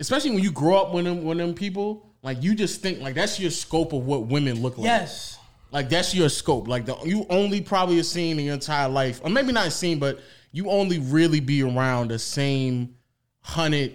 especially 0.00 0.30
when 0.32 0.42
you 0.42 0.50
grow 0.50 0.76
up 0.82 0.92
with 0.92 1.04
them 1.04 1.24
with 1.24 1.38
them 1.38 1.54
people, 1.54 2.10
like 2.22 2.42
you 2.42 2.54
just 2.54 2.80
think 2.82 3.00
like 3.00 3.14
that's 3.14 3.38
your 3.38 3.50
scope 3.50 3.92
of 3.92 4.04
what 4.06 4.26
women 4.26 4.60
look 4.62 4.76
like. 4.78 4.86
Yes. 4.86 5.38
Like 5.70 5.88
that's 5.88 6.14
your 6.14 6.28
scope. 6.28 6.68
Like 6.68 6.86
the, 6.86 6.96
you 7.04 7.26
only 7.30 7.60
probably 7.60 7.96
have 7.96 8.06
seen 8.06 8.38
in 8.38 8.44
your 8.44 8.54
entire 8.54 8.88
life, 8.88 9.20
or 9.24 9.30
maybe 9.30 9.50
not 9.52 9.72
seen, 9.72 9.98
but 9.98 10.20
you 10.54 10.70
only 10.70 10.98
really 11.00 11.40
be 11.40 11.62
around 11.62 12.08
the 12.08 12.18
same 12.18 12.94
hundred, 13.40 13.94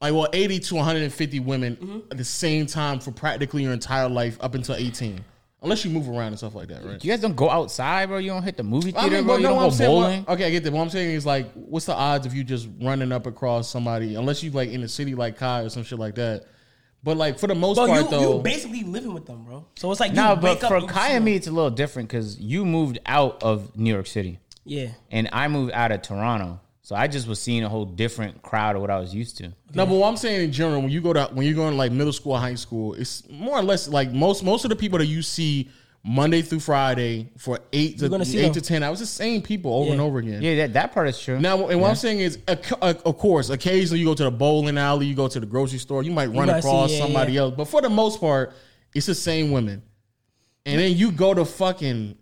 like 0.00 0.12
well, 0.14 0.28
eighty 0.32 0.58
to 0.58 0.74
one 0.76 0.84
hundred 0.84 1.02
and 1.02 1.12
fifty 1.12 1.40
women 1.40 1.76
Mm-hmm. 1.76 1.98
at 2.10 2.16
the 2.16 2.24
same 2.24 2.66
time 2.66 3.00
for 3.00 3.10
practically 3.10 3.62
your 3.64 3.72
entire 3.72 4.08
life 4.08 4.38
up 4.40 4.54
until 4.54 4.76
eighteen, 4.76 5.24
unless 5.62 5.84
you 5.84 5.90
move 5.90 6.08
around 6.08 6.28
and 6.28 6.38
stuff 6.38 6.54
like 6.54 6.68
that, 6.68 6.84
right? 6.84 7.02
You 7.04 7.10
guys 7.10 7.20
don't 7.20 7.36
go 7.36 7.50
outside, 7.50 8.06
bro. 8.08 8.18
You 8.18 8.30
don't 8.30 8.42
hit 8.42 8.56
the 8.56 8.62
movie 8.62 8.94
I 8.96 9.00
theater, 9.02 9.16
mean, 9.16 9.24
bro. 9.24 9.34
but 9.34 9.40
You 9.40 9.42
no, 9.48 9.54
don't 9.54 9.62
I'm 9.64 9.68
go 9.70 9.74
saying, 9.74 9.90
bowling. 9.90 10.22
what- 10.24 10.32
okay, 10.34 10.46
I 10.46 10.50
get 10.50 10.64
that. 10.64 10.72
What 10.72 10.82
I'm 10.82 10.90
saying 10.90 11.10
is 11.14 11.26
like, 11.26 11.50
what's 11.54 11.86
the 11.86 11.94
odds 11.94 12.24
of 12.26 12.34
you 12.34 12.44
just 12.44 12.68
running 12.80 13.10
up 13.12 13.26
across 13.26 13.68
somebody, 13.68 14.14
unless 14.14 14.42
you 14.42 14.50
like 14.52 14.70
in 14.70 14.82
a 14.82 14.88
city 14.88 15.14
like 15.14 15.36
Kai 15.38 15.62
or 15.62 15.68
some 15.68 15.82
shit 15.84 15.98
like 15.98 16.14
that. 16.14 16.44
But 17.02 17.18
like 17.18 17.38
for 17.38 17.48
the 17.48 17.54
most 17.54 17.76
But 17.76 17.88
part, 17.88 18.04
you, 18.04 18.08
though, 18.10 18.36
you 18.36 18.42
basically 18.42 18.82
living 18.82 19.12
with 19.12 19.26
them, 19.26 19.44
bro. 19.44 19.66
So 19.76 19.90
it's 19.90 20.00
like 20.00 20.12
you 20.12 20.16
No, 20.16 20.32
wake 20.34 20.40
but 20.40 20.62
up 20.62 20.68
for 20.70 20.76
and 20.78 20.88
Kai 20.88 21.10
and 21.10 21.22
me, 21.24 21.34
it's 21.34 21.46
a 21.46 21.50
little 21.52 21.68
different 21.70 22.08
because 22.08 22.40
you 22.40 22.64
moved 22.64 22.98
out 23.04 23.42
of 23.42 23.76
New 23.76 23.92
York 23.92 24.06
City 24.06 24.38
yeah. 24.64 24.88
and 25.10 25.28
I 25.32 25.48
moved 25.48 25.72
out 25.72 25.92
of 25.92 26.02
Toronto. 26.02 26.60
So 26.82 26.94
I 26.94 27.06
just 27.06 27.26
was 27.26 27.40
seeing 27.40 27.64
a 27.64 27.68
whole 27.68 27.86
different 27.86 28.42
crowd 28.42 28.76
of 28.76 28.82
what 28.82 28.90
I 28.90 28.98
was 28.98 29.14
used 29.14 29.38
to. 29.38 29.44
No, 29.72 29.86
but 29.86 29.94
what 29.94 30.06
I'm 30.06 30.18
saying 30.18 30.44
in 30.44 30.52
general, 30.52 30.82
when 30.82 30.90
you 30.90 31.00
go 31.00 31.14
to 31.14 31.30
when 31.32 31.46
you're 31.46 31.54
going 31.54 31.78
like 31.78 31.92
middle 31.92 32.12
school, 32.12 32.36
high 32.36 32.56
school, 32.56 32.92
it's 32.92 33.26
more 33.30 33.58
or 33.58 33.62
less 33.62 33.88
like 33.88 34.12
most 34.12 34.44
most 34.44 34.66
of 34.66 34.68
the 34.68 34.76
people 34.76 34.98
that 34.98 35.06
you 35.06 35.22
see 35.22 35.70
Monday 36.06 36.42
through 36.42 36.60
Friday 36.60 37.30
for 37.38 37.58
eight 37.72 37.98
to 37.98 38.24
see 38.26 38.40
eight 38.40 38.42
them. 38.42 38.52
to 38.52 38.60
ten 38.60 38.82
hours, 38.82 39.00
the 39.00 39.06
same 39.06 39.40
people 39.40 39.72
over 39.72 39.92
and 39.92 40.00
over 40.02 40.18
again. 40.18 40.42
Yeah, 40.42 40.56
that, 40.56 40.74
that 40.74 40.92
part 40.92 41.08
is 41.08 41.18
true. 41.18 41.40
Now, 41.40 41.68
and 41.68 41.80
what 41.80 41.88
I'm 41.88 41.96
saying 41.96 42.20
is, 42.20 42.38
of 42.46 42.60
of 42.82 43.16
course, 43.16 43.48
occasionally 43.48 44.00
you 44.00 44.04
go 44.04 44.14
to 44.14 44.24
the 44.24 44.30
bowling 44.30 44.76
alley, 44.76 45.06
you 45.06 45.14
go 45.14 45.28
to 45.28 45.40
the 45.40 45.46
grocery 45.46 45.78
store, 45.78 46.02
you 46.02 46.10
might 46.10 46.26
run 46.26 46.48
might 46.48 46.60
see, 46.60 46.68
across 46.68 46.92
yeah, 46.92 46.98
somebody 46.98 47.32
yeah. 47.32 47.40
else, 47.40 47.54
but 47.56 47.64
for 47.64 47.80
the 47.80 47.88
most 47.88 48.20
part, 48.20 48.52
it's 48.94 49.06
the 49.06 49.14
same 49.14 49.50
women. 49.50 49.82
And 50.66 50.78
then 50.78 50.94
you 50.94 51.12
go 51.12 51.32
to 51.32 51.44
fucking, 51.46 52.16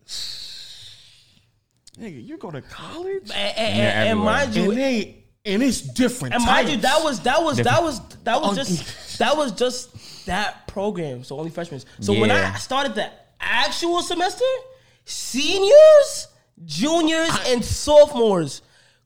nigga, 1.98 2.24
you 2.26 2.36
go 2.38 2.50
to 2.50 2.62
college, 2.62 3.30
And, 3.34 3.58
and, 3.58 3.80
and, 3.80 4.08
and 4.10 4.20
mind 4.20 4.54
you, 4.54 4.70
and 4.70 4.78
they 4.80 5.24
and 5.44 5.62
it's 5.62 5.80
different. 5.80 6.34
And 6.34 6.44
mind 6.44 6.68
you, 6.68 6.76
that 6.78 7.02
was 7.02 7.20
that 7.20 7.42
was 7.42 7.56
that 7.58 7.82
was 7.82 8.00
that 8.24 8.40
was 8.40 8.52
Oh, 8.52 8.54
just 8.54 9.18
that 9.18 9.36
was 9.36 9.52
just 9.52 10.26
that 10.26 10.66
program. 10.68 11.24
So 11.24 11.38
only 11.38 11.50
freshmen. 11.50 11.80
So 12.00 12.12
when 12.18 12.30
I 12.30 12.54
started 12.54 12.94
the 12.94 13.10
actual 13.40 14.02
semester, 14.02 14.44
seniors, 15.04 16.28
juniors, 16.64 17.36
and 17.48 17.64
sophomores, 17.64 18.62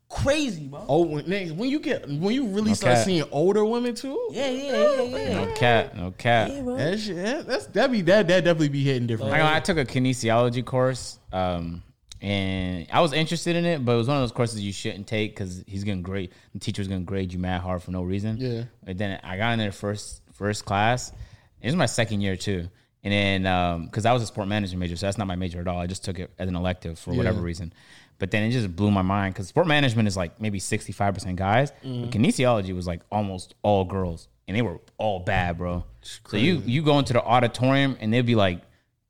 crazy, 0.09 0.67
bro. 0.69 0.85
Oh, 0.89 1.03
when, 1.07 1.25
when 1.57 1.71
you 1.71 1.81
get 1.81 2.07
when 2.09 2.35
you 2.35 2.47
really 2.49 2.75
start 2.75 2.95
Okay. 2.97 3.05
seeing 3.05 3.25
older 3.31 3.65
women 3.65 3.95
too, 3.95 4.29
Yeah, 4.31 4.49
yeah, 4.51 4.73
yeah, 5.03 5.03
yeah. 5.17 5.35
no 5.47 5.53
cat, 5.55 5.97
no 5.97 6.11
cat. 6.13 6.51
Yeah, 6.53 6.63
that 6.77 7.01
shit, 7.01 7.17
that, 7.17 7.47
that's 7.47 7.67
that 7.69 7.91
be 7.91 8.03
that 8.03 8.29
that 8.29 8.45
definitely 8.45 8.69
be 8.69 8.83
hitting 8.85 9.07
different. 9.07 9.33
I, 9.33 9.57
I 9.57 9.61
took 9.61 9.79
a 9.79 9.85
kinesiology 9.85 10.65
course, 10.65 11.19
um, 11.33 11.83
and 12.21 12.87
I 12.93 13.01
was 13.01 13.13
interested 13.13 13.57
in 13.57 13.65
it, 13.65 13.85
but 13.85 13.93
it 13.93 13.97
was 13.97 14.09
one 14.09 14.17
of 14.17 14.23
those 14.23 14.33
courses 14.33 14.61
you 14.61 14.73
shouldn't 14.73 15.07
take 15.07 15.33
because 15.33 15.63
he's 15.67 15.85
gonna 15.85 16.01
grade 16.03 16.31
the 16.53 16.59
teacher's 16.59 16.89
gonna 16.89 17.01
grade 17.03 17.33
you 17.33 17.39
mad 17.39 17.61
hard 17.61 17.83
for 17.83 17.91
no 17.91 18.03
reason. 18.03 18.37
Yeah. 18.39 18.65
And 18.87 18.99
then 18.99 19.21
I 19.23 19.37
got 19.37 19.53
in 19.53 19.59
there 19.59 19.73
first 19.73 20.23
first 20.33 20.65
class. 20.65 21.13
It 21.61 21.67
was 21.67 21.77
my 21.77 21.87
second 21.87 22.21
year 22.21 22.37
too, 22.37 22.69
and 23.05 23.13
then 23.45 23.85
because 23.87 24.07
I 24.07 24.13
was 24.13 24.23
a 24.23 24.27
sport 24.27 24.49
management 24.49 24.81
major, 24.81 24.97
so 24.97 25.07
that's 25.07 25.19
not 25.19 25.27
my 25.27 25.37
major 25.37 25.61
at 25.61 25.69
all. 25.69 25.79
I 25.81 25.87
just 25.87 26.05
took 26.05 26.19
it 26.19 26.31
as 26.39 26.49
an 26.49 26.57
elective 26.57 26.99
for 26.99 27.13
whatever 27.15 27.41
reason. 27.41 27.73
But 28.19 28.31
then 28.31 28.45
it 28.45 28.51
just 28.51 28.75
blew 28.75 28.91
my 28.91 29.03
mind 29.03 29.35
because 29.35 29.49
sport 29.49 29.67
management 29.67 30.09
is 30.09 30.17
like 30.17 30.41
maybe 30.41 30.59
sixty 30.59 30.93
five 30.93 31.13
percent 31.15 31.37
guys, 31.37 31.71
Mm-hmm. 31.85 32.03
but 32.05 32.11
kinesiology 32.13 32.75
was 32.75 32.87
like 32.87 33.03
almost 33.13 33.55
all 33.63 33.85
girls, 33.85 34.29
and 34.49 34.57
they 34.57 34.63
were 34.63 34.81
all 34.97 35.21
bad, 35.21 35.59
bro. 35.59 35.85
So 36.03 36.39
you 36.39 36.63
you 36.65 36.83
go 36.83 36.99
into 36.99 37.13
the 37.13 37.23
auditorium 37.23 37.97
and 38.01 38.13
there'd 38.13 38.25
be 38.25 38.35
like 38.35 38.63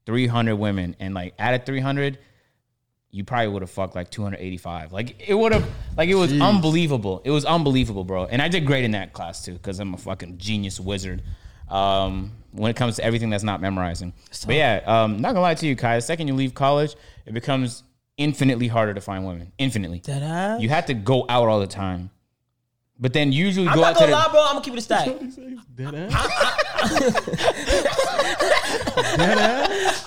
three 0.07 0.27
hundred 0.27 0.57
women, 0.57 0.97
and 0.99 1.14
like 1.14 1.35
out 1.38 1.55
of 1.55 1.64
three 1.64 1.79
hundred, 1.81 2.19
you 3.16 3.24
probably 3.24 3.48
would 3.48 3.62
have 3.62 3.70
fucked 3.70 3.94
like 3.94 4.11
285. 4.11 4.92
Like 4.92 5.26
it 5.26 5.33
would 5.33 5.52
have, 5.52 5.66
like 5.96 6.11
it 6.11 6.14
was 6.14 6.38
unbelievable. 6.38 7.22
It 7.24 7.31
was 7.31 7.46
unbelievable, 7.46 8.05
bro. 8.05 8.26
And 8.26 8.42
I 8.42 8.48
did 8.48 8.66
great 8.66 8.85
in 8.85 8.90
that 8.90 9.14
class 9.14 9.42
too 9.42 9.55
because 9.55 9.81
I'm 9.81 9.94
a 9.94 9.96
fucking 9.96 10.37
genius 10.37 10.79
wizard. 10.79 11.22
Um, 11.70 12.33
when 12.52 12.70
it 12.70 12.76
comes 12.76 12.96
to 12.96 13.05
everything 13.05 13.31
that's 13.31 13.42
not 13.42 13.62
memorizing. 13.62 14.12
But 14.46 14.55
yeah, 14.55 14.83
um, 14.87 15.18
not 15.20 15.31
gonna 15.31 15.40
lie 15.40 15.55
to 15.55 15.66
you, 15.66 15.74
Kai. 15.76 15.96
The 15.96 16.02
second 16.02 16.29
you 16.29 16.35
leave 16.35 16.55
college, 16.55 16.94
it 17.24 17.33
becomes 17.33 17.83
infinitely 18.18 18.68
harder 18.68 18.92
to 18.94 19.00
find 19.00 19.26
women. 19.26 19.50
Infinitely. 19.59 20.00
Dead 20.00 20.22
ass. 20.22 20.61
You 20.61 20.68
have 20.68 20.85
to 20.87 20.94
go 20.94 21.24
out 21.29 21.48
all 21.48 21.59
the 21.59 21.66
time. 21.66 22.11
But 22.98 23.12
then 23.14 23.33
usually 23.33 23.66
I'm 23.66 23.74
go 23.74 23.81
not 23.81 23.96
out 23.96 24.00
to 24.00 24.00
gonna 24.00 24.12
the. 24.12 24.16
lie, 24.16 24.29
bro. 24.31 24.42
I'm 24.42 24.52
gonna 24.52 24.64
keep 24.64 24.74
it 24.74 24.79
a 24.79 24.83
stack. 24.83 25.09
Dead 25.74 25.94
ass. 25.94 26.12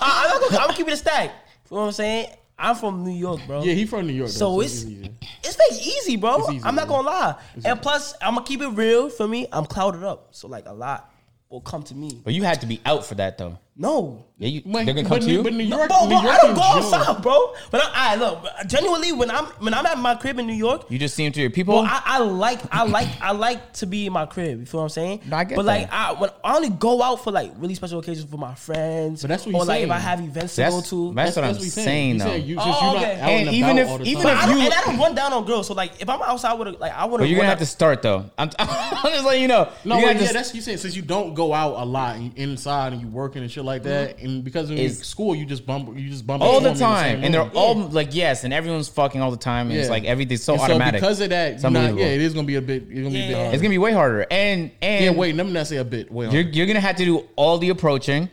I'm, 0.00 0.30
not 0.30 0.40
gonna, 0.40 0.56
I'm 0.58 0.66
gonna 0.68 0.76
keep 0.76 0.86
it 0.88 0.92
a 0.92 0.96
stack. 0.96 1.30
You 1.70 1.76
know 1.76 1.82
what 1.82 1.86
I'm 1.88 1.92
saying? 1.92 2.30
I'm 2.60 2.76
from 2.76 3.04
New 3.04 3.12
York, 3.18 3.40
bro. 3.46 3.62
Yeah, 3.62 3.72
he 3.72 3.86
from 3.86 4.06
New 4.06 4.12
York. 4.12 4.28
Though, 4.30 4.36
So 4.56 4.60
it's 4.60 4.84
easy. 4.84 5.10
it's 5.42 5.56
very 5.56 5.80
easy, 5.80 6.16
bro. 6.16 6.36
It's 6.36 6.50
easy, 6.52 6.64
I'm 6.64 6.74
not 6.74 6.86
bro. 6.88 6.96
gonna 7.02 7.08
lie. 7.08 7.34
And 7.64 7.80
plus, 7.80 8.14
I'm 8.20 8.34
gonna 8.34 8.46
keep 8.46 8.60
it 8.60 8.68
real 8.68 9.08
for 9.08 9.26
me. 9.26 9.46
I'm 9.52 9.64
clouded 9.66 10.04
up, 10.04 10.28
so 10.32 10.46
like 10.46 10.66
a 10.66 10.72
lot 10.72 11.10
will 11.48 11.60
come 11.62 11.82
to 11.84 11.94
me. 11.94 12.20
But 12.22 12.34
you 12.34 12.44
had 12.44 12.60
to 12.60 12.66
be 12.66 12.80
out 12.84 13.04
for 13.06 13.14
that 13.16 13.38
though. 13.38 13.58
No, 13.80 14.26
Yeah, 14.36 14.48
you, 14.48 14.62
But- 14.66 14.84
they're 14.84 14.94
gonna 14.94 15.02
come 15.08 15.18
but 15.18 15.22
to 15.22 15.30
you. 15.30 15.42
But 15.42 15.52
New 15.54 15.66
no, 15.68 15.76
York, 15.78 15.88
bro, 15.88 16.02
New 16.04 16.08
bro, 16.10 16.22
York 16.22 16.34
I 16.34 16.46
don't 16.46 16.54
go 16.54 16.60
June. 16.60 16.94
outside, 17.00 17.22
bro. 17.22 17.54
But 17.70 17.80
I, 17.82 18.12
I 18.12 18.16
look 18.16 18.44
genuinely 18.66 19.12
when 19.12 19.30
I'm 19.30 19.46
when 19.64 19.72
I'm 19.74 19.84
at 19.86 19.98
my 19.98 20.14
crib 20.16 20.38
in 20.38 20.46
New 20.46 20.52
York. 20.54 20.84
You 20.90 20.98
just 20.98 21.14
see 21.14 21.24
them 21.24 21.32
to 21.32 21.40
your 21.40 21.48
people. 21.50 21.74
Well, 21.76 21.84
I, 21.86 22.00
I 22.04 22.18
like 22.20 22.60
I 22.74 22.84
like 22.84 23.08
I 23.22 23.32
like 23.32 23.72
to 23.74 23.86
be 23.86 24.06
in 24.06 24.12
my 24.12 24.24
crib. 24.26 24.60
You 24.60 24.66
feel 24.66 24.80
what 24.80 24.84
I'm 24.84 24.88
saying? 24.90 25.20
No, 25.26 25.36
I 25.38 25.44
get 25.44 25.56
but 25.56 25.64
like. 25.64 25.90
I 25.92 26.12
when 26.12 26.30
I 26.44 26.56
only 26.56 26.68
go 26.70 27.02
out 27.02 27.24
for 27.24 27.30
like 27.32 27.52
really 27.56 27.74
special 27.74 27.98
occasions 28.00 28.30
for 28.30 28.36
my 28.38 28.54
friends. 28.54 29.22
But 29.22 29.28
that's 29.28 29.44
what 29.46 29.54
or 29.54 29.58
he's 29.60 29.68
like 29.68 29.76
if 29.82 29.88
saying. 29.88 29.92
I 29.92 29.98
have 29.98 30.20
events 30.20 30.56
to 30.56 30.62
go 30.62 30.80
to. 30.82 31.14
that's, 31.14 31.36
what 31.36 31.44
I'm 31.46 31.52
what 31.54 31.62
saying, 31.62 32.18
though. 32.18 32.24
said 32.26 32.42
you, 32.42 32.56
Oh, 32.58 32.64
since 32.64 32.80
not 32.82 32.96
okay. 32.96 33.12
And 33.20 33.48
and 33.48 33.56
even 33.56 33.78
if- 33.78 34.00
even 34.06 34.26
I 34.26 34.42
if 34.44 34.48
don't, 34.48 34.58
you- 34.58 34.64
and 34.64 34.74
I 34.74 34.80
don't 34.84 34.98
run 34.98 35.14
down 35.14 35.32
on 35.32 35.44
girls. 35.46 35.66
So 35.66 35.74
like 35.74 35.92
if 36.00 36.08
I'm 36.08 36.20
outside 36.22 36.54
with 36.58 36.68
a, 36.68 36.72
like 36.72 36.92
I 36.92 37.04
would 37.06 37.18
But 37.18 37.28
you're 37.28 37.36
gonna 37.38 37.48
have 37.48 37.58
to 37.60 37.66
start 37.66 38.02
though. 38.02 38.24
I'm, 38.38 38.50
I'm 38.58 39.12
just 39.12 39.24
letting 39.24 39.42
you 39.42 39.48
know. 39.48 39.68
No, 39.84 39.96
You're 39.96 40.06
but 40.08 40.12
gonna 40.14 40.24
yeah, 40.26 40.32
that's 40.32 40.48
what 40.48 40.54
you 40.56 40.62
saying. 40.62 40.78
Since 40.78 40.96
you 40.96 41.02
don't 41.02 41.34
go 41.34 41.52
out 41.52 41.74
a 41.80 41.84
lot 41.84 42.16
and 42.16 42.24
you 42.24 42.32
inside 42.36 42.92
and 42.94 43.02
you 43.02 43.08
working 43.08 43.42
and 43.42 43.50
shit 43.50 43.64
like 43.64 43.69
that, 43.78 44.16
mm-hmm. 44.16 44.26
and 44.26 44.44
because 44.44 44.70
in 44.70 44.78
Is- 44.78 45.00
school 45.00 45.34
you 45.34 45.46
just 45.46 45.64
bump, 45.64 45.96
you 45.98 46.08
just 46.10 46.26
bump 46.26 46.42
all 46.42 46.58
into 46.58 46.68
the 46.70 46.74
them 46.74 46.74
in 46.74 46.80
time, 46.80 47.14
same 47.16 47.24
and 47.24 47.34
they're 47.34 47.42
room. 47.42 47.50
all 47.54 47.74
like 47.74 48.14
yes, 48.14 48.44
and 48.44 48.52
everyone's 48.52 48.88
fucking 48.88 49.20
all 49.22 49.30
the 49.30 49.36
time, 49.36 49.70
and 49.70 49.78
it's 49.78 49.86
Yeah. 49.86 49.90
like 49.92 50.04
everything's 50.04 50.42
so 50.42 50.54
And 50.54 50.62
automatic. 50.62 51.00
because 51.00 51.20
of 51.20 51.30
that, 51.30 51.52
It's 51.54 51.62
you're 51.62 51.70
not, 51.70 51.78
unbelievable. 51.80 52.02
yeah, 52.08 52.14
it 52.14 52.20
is 52.20 52.34
gonna 52.34 52.46
be 52.46 52.56
a 52.56 52.62
bit. 52.62 52.82
It's 52.88 53.00
gonna 53.00 53.10
be 53.10 53.20
a 53.20 53.26
bit. 53.26 53.30
Yeah. 53.30 53.36
Hard. 53.42 53.54
it's 53.54 53.62
gonna 53.62 53.70
be 53.70 53.78
way 53.78 53.92
harder. 53.92 54.26
And 54.30 54.70
and 54.82 55.04
yeah, 55.04 55.10
wait, 55.12 55.34
let 55.34 55.46
me 55.46 55.52
not 55.52 55.66
say 55.66 55.76
a 55.76 55.84
bit. 55.84 56.10
Wait, 56.12 56.32
you're 56.32 56.42
you're 56.42 56.66
gonna 56.66 56.80
have 56.80 56.96
to 56.96 57.04
do 57.04 57.24
all 57.36 57.58
the 57.58 57.70
approaching. 57.70 58.28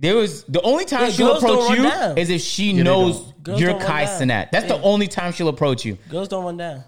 There 0.00 0.14
was 0.14 0.44
the 0.44 0.62
only 0.62 0.84
time 0.84 1.02
Yeah, 1.02 1.10
she'll 1.10 1.26
girls 1.26 1.42
don't 1.42 1.50
approach 1.54 1.68
run 1.70 1.76
you 1.84 1.90
down. 1.90 2.18
is 2.18 2.30
if 2.30 2.40
she 2.40 2.72
they 2.76 2.82
knows 2.84 3.20
don't. 3.20 3.42
Girls 3.42 3.60
you're 3.60 3.70
don't 3.70 3.78
run 3.80 3.86
Kai 3.88 4.04
down. 4.04 4.20
Cenat. 4.28 4.50
That's 4.52 4.68
the 4.68 4.76
Yeah. 4.76 4.80
only 4.82 5.08
time 5.08 5.32
she'll 5.32 5.48
approach 5.48 5.84
you. 5.84 5.98
girls 6.08 6.28
don't 6.28 6.44
run 6.44 6.56
down. 6.56 6.84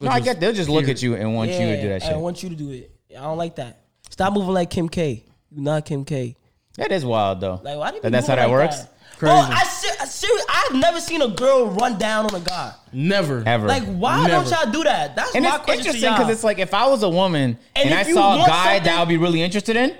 No, 0.00 0.10
I 0.10 0.18
just 0.18 0.24
get 0.24 0.40
they'll 0.40 0.52
just 0.52 0.68
look 0.68 0.84
here. 0.84 0.92
at 0.92 1.02
you 1.02 1.14
and 1.14 1.34
want 1.34 1.50
you 1.50 1.58
to 1.58 1.80
do 1.80 1.88
that 1.88 2.02
I 2.04 2.16
want 2.16 2.42
you 2.42 2.48
to 2.50 2.54
do 2.56 2.70
it. 2.70 2.90
I 3.16 3.22
don't 3.22 3.38
like 3.38 3.56
that. 3.56 3.80
Stop 4.10 4.34
moving 4.34 4.52
like 4.52 4.68
Kim 4.68 4.88
K. 4.88 5.24
You're 5.50 5.62
not 5.62 5.84
Kim 5.86 6.04
K. 6.04 6.36
That 6.76 6.92
is 6.92 7.04
wild 7.04 7.40
though. 7.40 7.60
Like 7.62 7.76
why 7.78 7.90
do 7.90 7.96
you 7.96 8.02
That 8.02 8.12
that's 8.12 8.26
how 8.26 8.36
that 8.36 8.44
like 8.44 8.52
works. 8.52 8.80
That? 8.80 8.88
Oh, 9.24 9.26
Bro, 9.26 9.30
I 9.34 9.62
ser- 9.64 9.96
I 10.00 10.64
I've 10.68 10.74
never 10.80 11.00
seen 11.00 11.22
a 11.22 11.28
girl 11.28 11.66
run 11.70 11.96
down 11.96 12.26
on 12.26 12.34
a 12.34 12.40
guy. 12.44 12.72
never, 12.92 13.44
Ever. 13.46 13.68
Like, 13.68 13.84
why 13.84 14.26
Never. 14.26 14.44
don't 14.44 14.50
y'all 14.50 14.72
do 14.72 14.82
that? 14.82 15.14
That's 15.14 15.34
and 15.36 15.44
my 15.44 15.54
it's 15.56 15.64
question 15.64 15.86
interesting 15.86 16.12
because 16.12 16.28
it's 16.28 16.42
like 16.42 16.58
if 16.58 16.74
I 16.74 16.86
was 16.88 17.04
a 17.04 17.08
woman 17.08 17.56
and, 17.76 17.88
And 17.90 17.94
I 17.94 18.02
saw 18.02 18.42
a 18.42 18.46
guy 18.48 18.80
that 18.80 18.96
I 18.96 18.98
would 19.00 19.08
be 19.08 19.18
really 19.18 19.40
interested 19.40 19.76
in, 19.76 19.96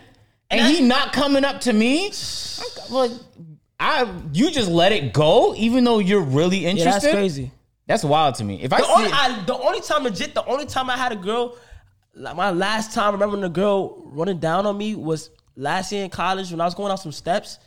and 0.50 0.66
he 0.66 0.82
not 0.82 1.12
coming 1.12 1.44
up 1.44 1.60
to 1.62 1.72
me. 1.72 2.06
I'm 2.08 2.90
like, 2.94 3.10
I 3.78 4.12
you 4.32 4.50
just 4.50 4.68
let 4.68 4.90
it 4.90 5.12
go, 5.12 5.54
even 5.54 5.84
though 5.84 6.00
you're 6.00 6.20
really 6.20 6.58
Yeah, 6.58 6.70
interested. 6.70 7.02
that's 7.02 7.14
crazy. 7.14 7.52
That's 7.86 8.02
wild 8.04 8.34
to 8.36 8.44
me. 8.44 8.60
If 8.62 8.72
I 8.72 8.78
The 8.80 8.88
only, 8.88 9.08
see, 9.08 9.14
I, 9.14 9.44
the 9.44 9.56
only 9.58 9.80
time 9.82 10.02
legit, 10.04 10.34
the 10.34 10.44
only 10.46 10.66
time 10.66 10.90
I 10.90 10.96
had 10.96 11.12
a 11.12 11.16
girl, 11.16 11.56
like 12.14 12.34
my 12.34 12.50
last 12.50 12.92
time 12.92 13.12
remembering 13.12 13.44
a 13.44 13.48
girl 13.48 14.02
running 14.06 14.38
down 14.38 14.66
on 14.66 14.76
me 14.76 14.94
was 14.96 15.30
last 15.56 15.92
year 15.92 16.04
in 16.04 16.10
college 16.10 16.50
when 16.50 16.60
I 16.60 16.64
was 16.64 16.74
going 16.74 16.90
out 16.92 17.00
some 17.00 17.12
steps, 17.12 17.58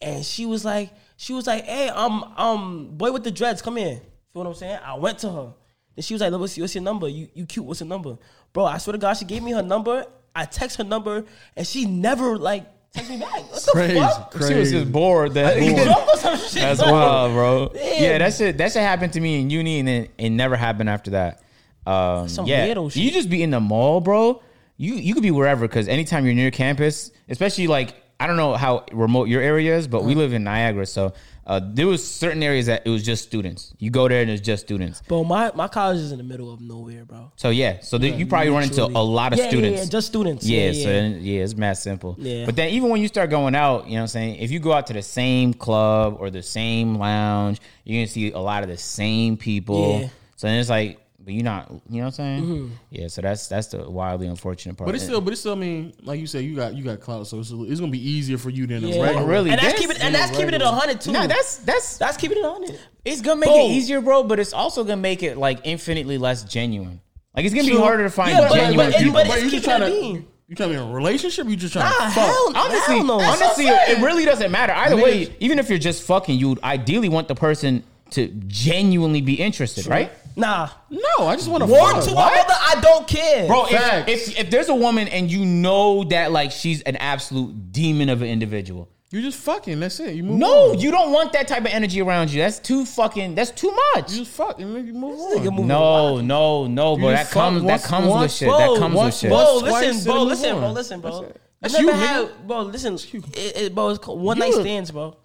and 0.00 0.24
she 0.24 0.46
was 0.46 0.64
like, 0.64 0.90
she 1.16 1.32
was 1.32 1.46
like, 1.46 1.64
"Hey, 1.64 1.88
um, 1.88 2.22
um, 2.36 2.88
boy 2.96 3.12
with 3.12 3.24
the 3.24 3.30
dreads, 3.30 3.60
come 3.62 3.76
here." 3.76 3.94
You 3.94 4.00
feel 4.32 4.42
what 4.44 4.46
I'm 4.46 4.54
saying? 4.54 4.78
I 4.84 4.94
went 4.96 5.18
to 5.20 5.30
her, 5.30 5.52
and 5.96 6.04
she 6.04 6.14
was 6.14 6.20
like, 6.20 6.32
"What's, 6.32 6.56
what's 6.58 6.74
your 6.74 6.84
number? 6.84 7.08
You 7.08 7.28
you 7.34 7.46
cute? 7.46 7.64
What's 7.66 7.80
your 7.80 7.88
number, 7.88 8.16
bro?" 8.52 8.64
I 8.64 8.78
swear 8.78 8.92
to 8.92 8.98
God, 8.98 9.14
she 9.14 9.24
gave 9.24 9.42
me 9.42 9.52
her 9.52 9.62
number. 9.62 10.06
I 10.34 10.44
text 10.44 10.76
her 10.78 10.84
number, 10.84 11.24
and 11.56 11.66
she 11.66 11.84
never 11.86 12.38
like 12.38 12.64
text 12.92 13.10
me 13.10 13.18
back. 13.18 13.32
What 13.50 13.62
the 13.62 13.70
Crazy, 13.72 13.98
fuck? 13.98 14.30
crazy. 14.30 14.54
she 14.54 14.60
was 14.60 14.70
just 14.70 14.92
bored. 14.92 15.34
That 15.34 15.60
You 15.60 15.74
drunk 15.74 16.08
or 16.08 16.16
some 16.16 16.36
shit, 16.38 16.62
That's 16.62 16.80
bro. 16.82 16.92
wild, 16.92 17.32
bro. 17.32 17.70
Damn. 17.74 18.02
Yeah, 18.02 18.18
that's 18.18 18.40
it. 18.40 18.56
that 18.58 18.72
shit 18.72 18.82
happened 18.82 19.12
to 19.14 19.20
me 19.20 19.40
in 19.40 19.50
uni 19.50 19.80
and 19.80 19.88
then 19.88 20.08
it 20.16 20.30
never 20.30 20.54
happened 20.56 20.88
after 20.88 21.10
that. 21.12 21.42
Um, 21.86 22.28
Some 22.28 22.46
yeah, 22.46 22.66
shit. 22.66 22.96
you 22.96 23.10
just 23.10 23.28
be 23.30 23.42
in 23.42 23.50
the 23.50 23.60
mall, 23.60 24.00
bro. 24.00 24.42
You 24.78 24.94
you 24.94 25.12
could 25.12 25.22
be 25.22 25.30
wherever 25.30 25.66
because 25.68 25.88
anytime 25.88 26.24
you're 26.24 26.34
near 26.34 26.50
campus, 26.50 27.10
especially 27.28 27.66
like 27.66 27.94
I 28.20 28.26
don't 28.26 28.36
know 28.36 28.54
how 28.54 28.84
remote 28.92 29.28
your 29.28 29.42
area 29.42 29.76
is, 29.76 29.86
but 29.86 30.04
we 30.04 30.14
live 30.14 30.32
in 30.32 30.42
Niagara, 30.44 30.86
so 30.86 31.12
uh, 31.46 31.60
there 31.72 31.86
was 31.86 32.06
certain 32.06 32.42
areas 32.42 32.66
that 32.66 32.82
it 32.84 32.90
was 32.90 33.02
just 33.04 33.22
students. 33.24 33.72
You 33.78 33.90
go 33.90 34.08
there 34.08 34.22
and 34.22 34.30
it's 34.30 34.42
just 34.42 34.64
students. 34.66 35.02
Bro, 35.08 35.24
my, 35.24 35.50
my 35.54 35.66
college 35.68 35.98
is 35.98 36.10
in 36.12 36.18
the 36.18 36.24
middle 36.24 36.52
of 36.52 36.60
nowhere, 36.60 37.04
bro. 37.04 37.32
So 37.36 37.50
yeah, 37.50 37.80
so 37.80 37.96
you 37.96 38.26
probably 38.26 38.50
run 38.50 38.64
into 38.64 38.84
a 38.84 38.86
lot 38.86 39.32
of 39.32 39.38
Yeah, 39.38 39.44
yeah, 39.44 39.50
students. 39.50 39.82
yeah, 39.84 39.88
just 39.88 40.06
students. 40.08 40.44
Yeah, 40.46 40.66
Yeah, 40.66 40.72
so 40.72 40.78
yeah. 40.78 40.84
then, 41.00 41.18
yeah, 41.22 41.42
it's 41.42 41.54
mad 41.56 41.74
simple. 41.74 42.16
Yeah. 42.18 42.44
But 42.44 42.56
then 42.56 42.70
even 42.70 42.90
when 42.90 43.00
you 43.00 43.08
start 43.08 43.30
going 43.30 43.54
out, 43.54 43.86
you 43.86 43.92
know 43.92 43.96
what 43.98 44.02
I'm 44.02 44.08
saying? 44.08 44.36
If 44.36 44.50
you 44.50 44.58
go 44.58 44.72
out 44.72 44.86
to 44.88 44.92
the 44.92 45.02
same 45.02 45.54
club 45.54 46.16
or 46.20 46.28
the 46.28 46.42
same 46.42 46.96
lounge, 46.96 47.60
you're 47.84 48.00
gonna 48.00 48.08
see 48.08 48.32
a 48.32 48.38
lot 48.38 48.62
of 48.62 48.68
the 48.68 48.76
same 48.76 49.36
people. 49.36 50.00
Yeah. 50.02 50.08
So 50.36 50.48
then 50.48 50.58
it's 50.58 50.68
like, 50.68 51.00
but 51.28 51.34
you're 51.34 51.44
not, 51.44 51.70
you 51.90 51.98
know 51.98 51.98
what 51.98 52.04
I'm 52.06 52.10
saying? 52.12 52.42
Mm-hmm. 52.42 52.68
Yeah, 52.90 53.08
so 53.08 53.20
that's 53.20 53.48
that's 53.48 53.66
the 53.66 53.90
wildly 53.90 54.28
unfortunate 54.28 54.78
part. 54.78 54.86
But 54.86 54.94
it's 54.94 55.04
still, 55.04 55.20
but 55.20 55.30
it's 55.32 55.40
still. 55.40 55.52
I 55.52 55.56
mean, 55.56 55.92
like 56.02 56.18
you 56.18 56.26
said, 56.26 56.42
you 56.42 56.56
got 56.56 56.74
you 56.74 56.82
got 56.82 57.00
clout, 57.00 57.26
so 57.26 57.38
it's, 57.40 57.50
it's 57.52 57.80
gonna 57.80 57.92
be 57.92 58.00
easier 58.10 58.38
for 58.38 58.48
you 58.48 58.66
than 58.66 58.82
a 58.82 58.86
Yeah. 58.88 59.02
regular. 59.02 59.24
Oh, 59.24 59.26
really, 59.26 59.50
and 59.50 59.60
that's 59.60 59.72
this- 59.74 59.80
keeping 59.86 60.00
and 60.02 60.14
that's 60.14 60.34
keeping 60.34 60.54
it 60.54 60.62
a 60.62 60.68
hundred 60.68 61.02
too. 61.02 61.12
no, 61.12 61.26
that's 61.26 61.58
that's 61.58 61.98
that's 61.98 62.16
keeping 62.16 62.38
it 62.38 62.44
a 62.46 62.50
hundred. 62.50 62.80
it's 63.04 63.20
gonna 63.20 63.40
make 63.40 63.50
Bro. 63.50 63.66
it 63.66 63.70
easier, 63.72 64.00
bro. 64.00 64.22
But 64.22 64.40
it's 64.40 64.54
also 64.54 64.84
gonna 64.84 64.96
make 65.02 65.22
it 65.22 65.36
like 65.36 65.58
infinitely 65.64 66.16
less 66.16 66.44
genuine. 66.44 66.98
Like 67.36 67.44
it's 67.44 67.54
gonna 67.54 67.68
be 67.68 67.76
harder 67.76 68.04
to 68.04 68.10
find 68.10 68.30
Yeah, 68.30 68.48
genuine 68.48 68.90
but- 68.90 68.96
people. 68.98 69.12
but- 69.12 69.26
But 69.28 69.36
it's 69.36 69.44
you 69.44 69.50
just 69.50 69.64
trying 69.64 69.82
it 69.82 69.90
to 69.90 70.00
being. 70.00 70.26
you 70.48 70.56
trying 70.56 70.70
to 70.70 70.76
be 70.76 70.82
in 70.82 70.88
a 70.88 70.94
relationship? 70.94 71.46
Or 71.46 71.50
you 71.50 71.56
just 71.56 71.74
trying 71.74 71.84
Nah, 71.90 72.06
to 72.06 72.10
fuck? 72.14 72.26
hell, 72.26 72.52
honestly, 72.56 72.94
hell 72.96 73.04
no. 73.04 73.20
Honestly, 73.20 73.66
what 73.66 73.86
it 73.90 73.98
really 74.02 74.24
doesn't 74.24 74.50
matter. 74.50 74.72
Either 74.72 74.96
way, 74.96 75.36
even 75.40 75.58
if 75.58 75.68
you're 75.68 75.78
just 75.78 76.04
fucking, 76.04 76.38
you 76.38 76.48
would 76.48 76.62
ideally 76.62 77.10
want 77.10 77.28
the 77.28 77.34
person 77.34 77.84
to 78.12 78.28
genuinely 78.46 79.20
be 79.20 79.34
interested, 79.34 79.86
right? 79.86 80.10
Nah. 80.38 80.68
No, 80.90 81.26
I 81.26 81.36
just 81.36 81.48
want 81.48 81.64
to 81.64 81.70
Word 81.70 81.78
fuck. 81.92 82.04
to 82.04 82.14
my 82.14 82.30
mother, 82.30 82.54
I 82.54 82.78
don't 82.80 83.06
care. 83.08 83.46
Bro, 83.46 83.64
if, 83.66 83.70
Facts. 83.70 84.10
if 84.10 84.38
if 84.40 84.50
there's 84.50 84.68
a 84.68 84.74
woman 84.74 85.08
and 85.08 85.30
you 85.30 85.44
know 85.44 86.04
that 86.04 86.32
like 86.32 86.52
she's 86.52 86.80
an 86.82 86.96
absolute 86.96 87.72
demon 87.72 88.08
of 88.08 88.22
an 88.22 88.28
individual, 88.28 88.88
You 89.10 89.22
just 89.22 89.38
fucking. 89.38 89.80
That's 89.80 90.00
it. 90.00 90.14
You 90.14 90.22
move. 90.22 90.32
On. 90.34 90.38
No, 90.38 90.70
on. 90.72 90.78
you 90.78 90.90
don't 90.90 91.12
want 91.12 91.32
that 91.32 91.48
type 91.48 91.60
of 91.62 91.72
energy 91.72 92.00
around 92.02 92.30
you. 92.30 92.40
That's 92.42 92.58
too 92.58 92.84
fucking. 92.84 93.34
That's 93.34 93.50
too 93.50 93.74
much. 93.94 94.12
You 94.12 94.18
just 94.18 94.30
fuck 94.32 94.60
and 94.60 94.76
then 94.76 94.86
you 94.86 94.92
move 94.92 95.18
nigga 95.18 95.48
on. 95.48 95.54
move- 95.56 95.66
No, 95.66 96.20
no, 96.20 96.66
no, 96.66 96.96
bro. 96.96 97.08
You 97.10 97.14
That 97.16 97.22
just 97.22 97.32
fuck 97.32 97.42
comes. 97.44 97.62
That 97.62 97.68
once- 97.68 97.86
comes 97.86 98.04
with 98.04 98.12
once- 98.14 98.36
shit. 98.36 98.48
Bro, 98.48 98.58
That 98.58 98.66
comes 98.78 98.94
with 98.94 98.94
once- 98.96 99.18
shit. 99.18 99.30
once- 99.30 99.48
Bro, 99.48 99.60
twice, 99.60 99.72
listen, 99.72 99.96
and 99.96 100.04
bro, 100.04 100.12
then 100.14 100.18
move 100.20 100.28
listen, 100.28 100.50
bro, 100.58 100.68
on. 100.68 100.74
listen, 100.74 101.00
bro. 101.00 101.10
That's 101.10 101.22
You 101.22 101.34
That's 101.60 101.74
never 101.74 101.90
you, 101.90 101.92
had, 102.06 102.26
nigga. 102.26 102.46
bro. 102.46 102.60
Listen, 102.62 102.94
it, 102.94 103.56
it, 103.56 103.74
bro, 103.74 103.88
it's 103.88 103.98
called 103.98 104.20
one 104.20 104.38
night 104.38 104.50
You- 104.52 104.60
stands, 104.60 104.90
bro. 104.90 105.16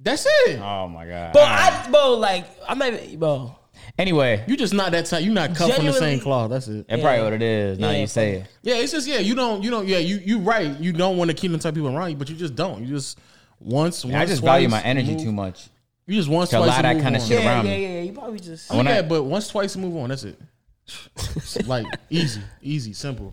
That's 0.00 0.24
it. 0.46 0.58
Oh 0.60 0.88
my 0.88 1.04
god. 1.06 1.32
Bro, 1.32 1.42
I, 1.42 1.86
bro, 1.90 2.14
like, 2.14 2.46
I'm 2.68 2.78
not 2.78 2.92
even, 2.94 3.18
bro. 3.18 3.54
Anyway, 3.98 4.42
You 4.48 4.56
just 4.56 4.72
not 4.72 4.90
that 4.92 5.06
type. 5.06 5.22
You 5.22 5.32
not 5.32 5.54
cut 5.54 5.74
from 5.74 5.84
the 5.86 5.92
same 5.92 6.18
cloth. 6.20 6.50
That's 6.50 6.66
it. 6.66 6.86
that's 6.88 7.02
probably 7.02 7.22
what 7.24 7.32
it 7.34 7.42
is. 7.42 7.78
Now 7.78 7.90
you 7.90 8.06
say 8.06 8.32
it. 8.36 8.46
Yeah, 8.62 8.76
it's 8.76 8.90
just 8.92 9.06
yeah. 9.06 9.18
You 9.18 9.34
don't. 9.34 9.62
You 9.62 9.70
don't. 9.70 9.86
Yeah, 9.86 9.98
you 9.98 10.16
you 10.16 10.38
right. 10.38 10.78
You 10.80 10.92
don't 10.92 11.16
want 11.18 11.30
to 11.30 11.36
keep 11.36 11.52
the 11.52 11.58
type 11.58 11.70
of 11.70 11.74
people 11.74 11.94
around 11.94 12.10
you, 12.10 12.16
but 12.16 12.28
you 12.30 12.34
just 12.36 12.54
don't. 12.54 12.80
You 12.82 12.88
just 12.94 13.18
once. 13.60 14.04
once 14.04 14.14
I 14.16 14.24
just 14.24 14.40
twice, 14.40 14.48
value 14.50 14.68
my 14.68 14.82
energy 14.82 15.12
move- 15.12 15.22
too 15.22 15.32
much. 15.32 15.68
You 16.06 16.16
just 16.16 16.28
once 16.28 16.50
to 16.50 16.56
twice 16.56 16.66
allow 16.68 16.76
and 16.78 16.84
that 16.86 16.94
move 16.94 17.02
kinda 17.04 17.20
on. 17.20 17.26
shit 17.26 17.42
Yeah, 17.42 17.48
around 17.48 17.66
yeah, 17.66 17.72
me. 17.76 17.82
yeah, 17.82 17.88
yeah. 17.94 18.00
You 18.02 18.12
probably 18.12 18.40
just. 18.40 18.70
I 18.70 18.74
mean, 18.74 18.78
When 18.78 18.88
I- 18.88 18.96
yeah, 18.96 19.02
but 19.02 19.22
once 19.24 19.48
twice 19.48 19.74
and 19.74 19.84
move 19.84 19.96
on. 20.02 20.08
That's 20.08 20.24
it. 20.24 20.38
Like 21.66 21.86
easy, 22.10 22.40
easy, 22.60 22.92
simple. 22.94 23.32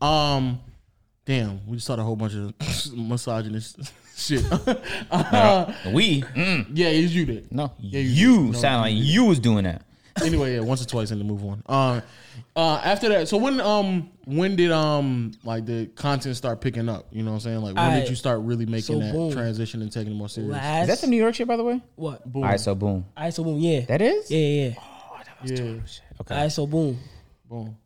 Um, 0.00 0.60
damn, 1.24 1.66
we 1.66 1.76
just 1.76 1.86
started 1.86 2.02
a 2.02 2.04
whole 2.04 2.14
bunch 2.16 2.34
of 2.34 2.52
misogynist 2.94 3.78
shit. 4.16 4.44
Uh, 5.10 5.72
We, 5.92 6.22
mm, 6.22 6.66
yeah, 6.72 6.88
it's 6.88 7.12
you 7.12 7.26
did. 7.26 7.50
no, 7.52 7.72
Yeah, 7.80 8.00
you, 8.00 8.08
you 8.08 8.36
do. 8.36 8.52
No, 8.52 8.58
sound 8.58 8.82
like 8.82 8.94
you 8.94 9.02
you 9.02 9.24
was 9.24 9.38
doing 9.40 9.64
that. 9.64 9.82
Anyway, 10.22 10.54
yeah, 10.54 10.60
once 10.60 10.82
or 10.82 10.86
twice 10.86 11.10
and 11.10 11.20
then 11.20 11.26
move 11.28 11.44
on. 11.44 11.62
Uh, 11.66 12.00
uh, 12.56 12.80
after 12.84 13.08
that, 13.08 13.28
so 13.28 13.36
when 13.36 13.60
um 13.60 14.10
when 14.26 14.56
did 14.56 14.70
um 14.70 15.32
like 15.44 15.66
the 15.66 15.86
content 15.94 16.36
start 16.36 16.60
picking 16.60 16.88
up? 16.88 17.06
You 17.10 17.22
know 17.22 17.30
what 17.32 17.36
I'm 17.36 17.40
saying? 17.40 17.62
Like 17.62 17.76
when 17.76 17.92
did 18.00 18.08
you 18.08 18.16
start 18.16 18.40
really 18.40 18.66
making 18.66 18.82
So 18.82 18.98
that 19.00 19.12
boom. 19.12 19.32
transition 19.32 19.82
and 19.82 19.90
taking 19.90 20.12
it 20.12 20.16
more 20.16 20.28
serious? 20.28 20.52
Last, 20.52 20.82
Is 20.82 20.88
that 20.88 20.98
some 20.98 21.10
New 21.10 21.16
York 21.16 21.34
shit, 21.34 21.48
by 21.48 21.56
the 21.56 21.64
way? 21.64 21.80
what? 21.96 22.24
Boom. 22.30 22.44
All 22.44 22.50
right, 22.50 22.60
so 22.60 22.74
boom. 22.74 23.04
All 23.16 23.24
right, 23.24 23.32
so 23.34 23.44
boom, 23.44 23.58
yeah. 23.58 23.80
That 23.82 24.02
is. 24.02 24.30
Yeah, 24.30 24.38
yeah, 24.38 24.68
yeah. 24.68 24.74
yeah, 25.44 25.80
Okay. 26.20 26.34
All 26.34 26.42
right, 26.42 26.52
so 26.52 26.66
boom. 26.66 26.98
boom. 27.48 27.76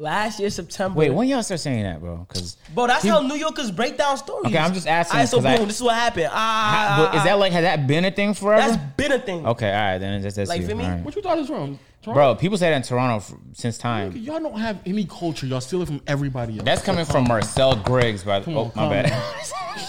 Last 0.00 0.38
year, 0.38 0.48
September. 0.48 0.96
Wait, 0.96 1.10
when 1.10 1.26
y'all 1.26 1.42
start 1.42 1.58
saying 1.58 1.82
that, 1.82 1.98
bro? 1.98 2.18
Because 2.28 2.56
Bro, 2.72 2.86
that's 2.86 3.04
how 3.04 3.20
New 3.20 3.34
Yorkers 3.34 3.72
break 3.72 3.98
down 3.98 4.16
stories. 4.16 4.46
Okay, 4.46 4.56
I'm 4.56 4.72
just 4.72 4.86
asking 4.86 5.16
All 5.16 5.20
right, 5.22 5.28
so 5.28 5.36
'cause 5.38 5.44
I- 5.46 5.56
boom, 5.56 5.66
this 5.66 5.76
is 5.78 5.82
what 5.82 5.96
happened. 5.96 6.28
Ah, 6.30 6.36
ah 6.36 6.96
but 7.10 7.14
is 7.16 7.20
ah, 7.22 7.24
that 7.24 7.32
ah. 7.32 7.36
like 7.36 7.52
has 7.52 7.62
that 7.64 7.84
been 7.88 8.04
a 8.04 8.10
thing 8.12 8.32
forever? 8.32 8.70
that's 8.70 8.80
been 8.96 9.10
a 9.10 9.18
thing. 9.18 9.44
okay, 9.44 9.72
all 9.74 9.74
right, 9.74 9.98
then 9.98 10.22
that's, 10.22 10.36
that's 10.36 10.48
Like, 10.48 10.60
you. 10.60 10.68
feel 10.68 10.76
me? 10.76 10.84
All 10.84 10.90
right. 10.92 11.02
What 11.02 11.16
you 11.16 11.22
thought 11.22 11.36
is 11.40 11.50
wrong, 11.50 11.80
Toronto? 12.00 12.14
Bro, 12.20 12.34
people 12.36 12.56
say 12.56 12.70
that 12.70 12.76
in 12.76 12.82
Toronto 12.82 13.16
f- 13.16 13.34
since 13.54 13.76
time. 13.76 14.12
Y'all 14.16 14.38
don't 14.38 14.60
have 14.60 14.78
any 14.86 15.04
culture. 15.04 15.46
Y'all 15.46 15.60
steal 15.60 15.82
it 15.82 15.86
from 15.86 16.00
everybody 16.06 16.54
else. 16.58 16.64
That's 16.64 16.82
coming 16.82 17.04
from 17.04 17.24
Marcel 17.26 17.74
Griggs, 17.74 18.22
by 18.22 18.38
the 18.38 18.52
on, 18.52 18.56
Oh, 18.56 18.72
my 18.76 19.02
bad. 19.02 19.12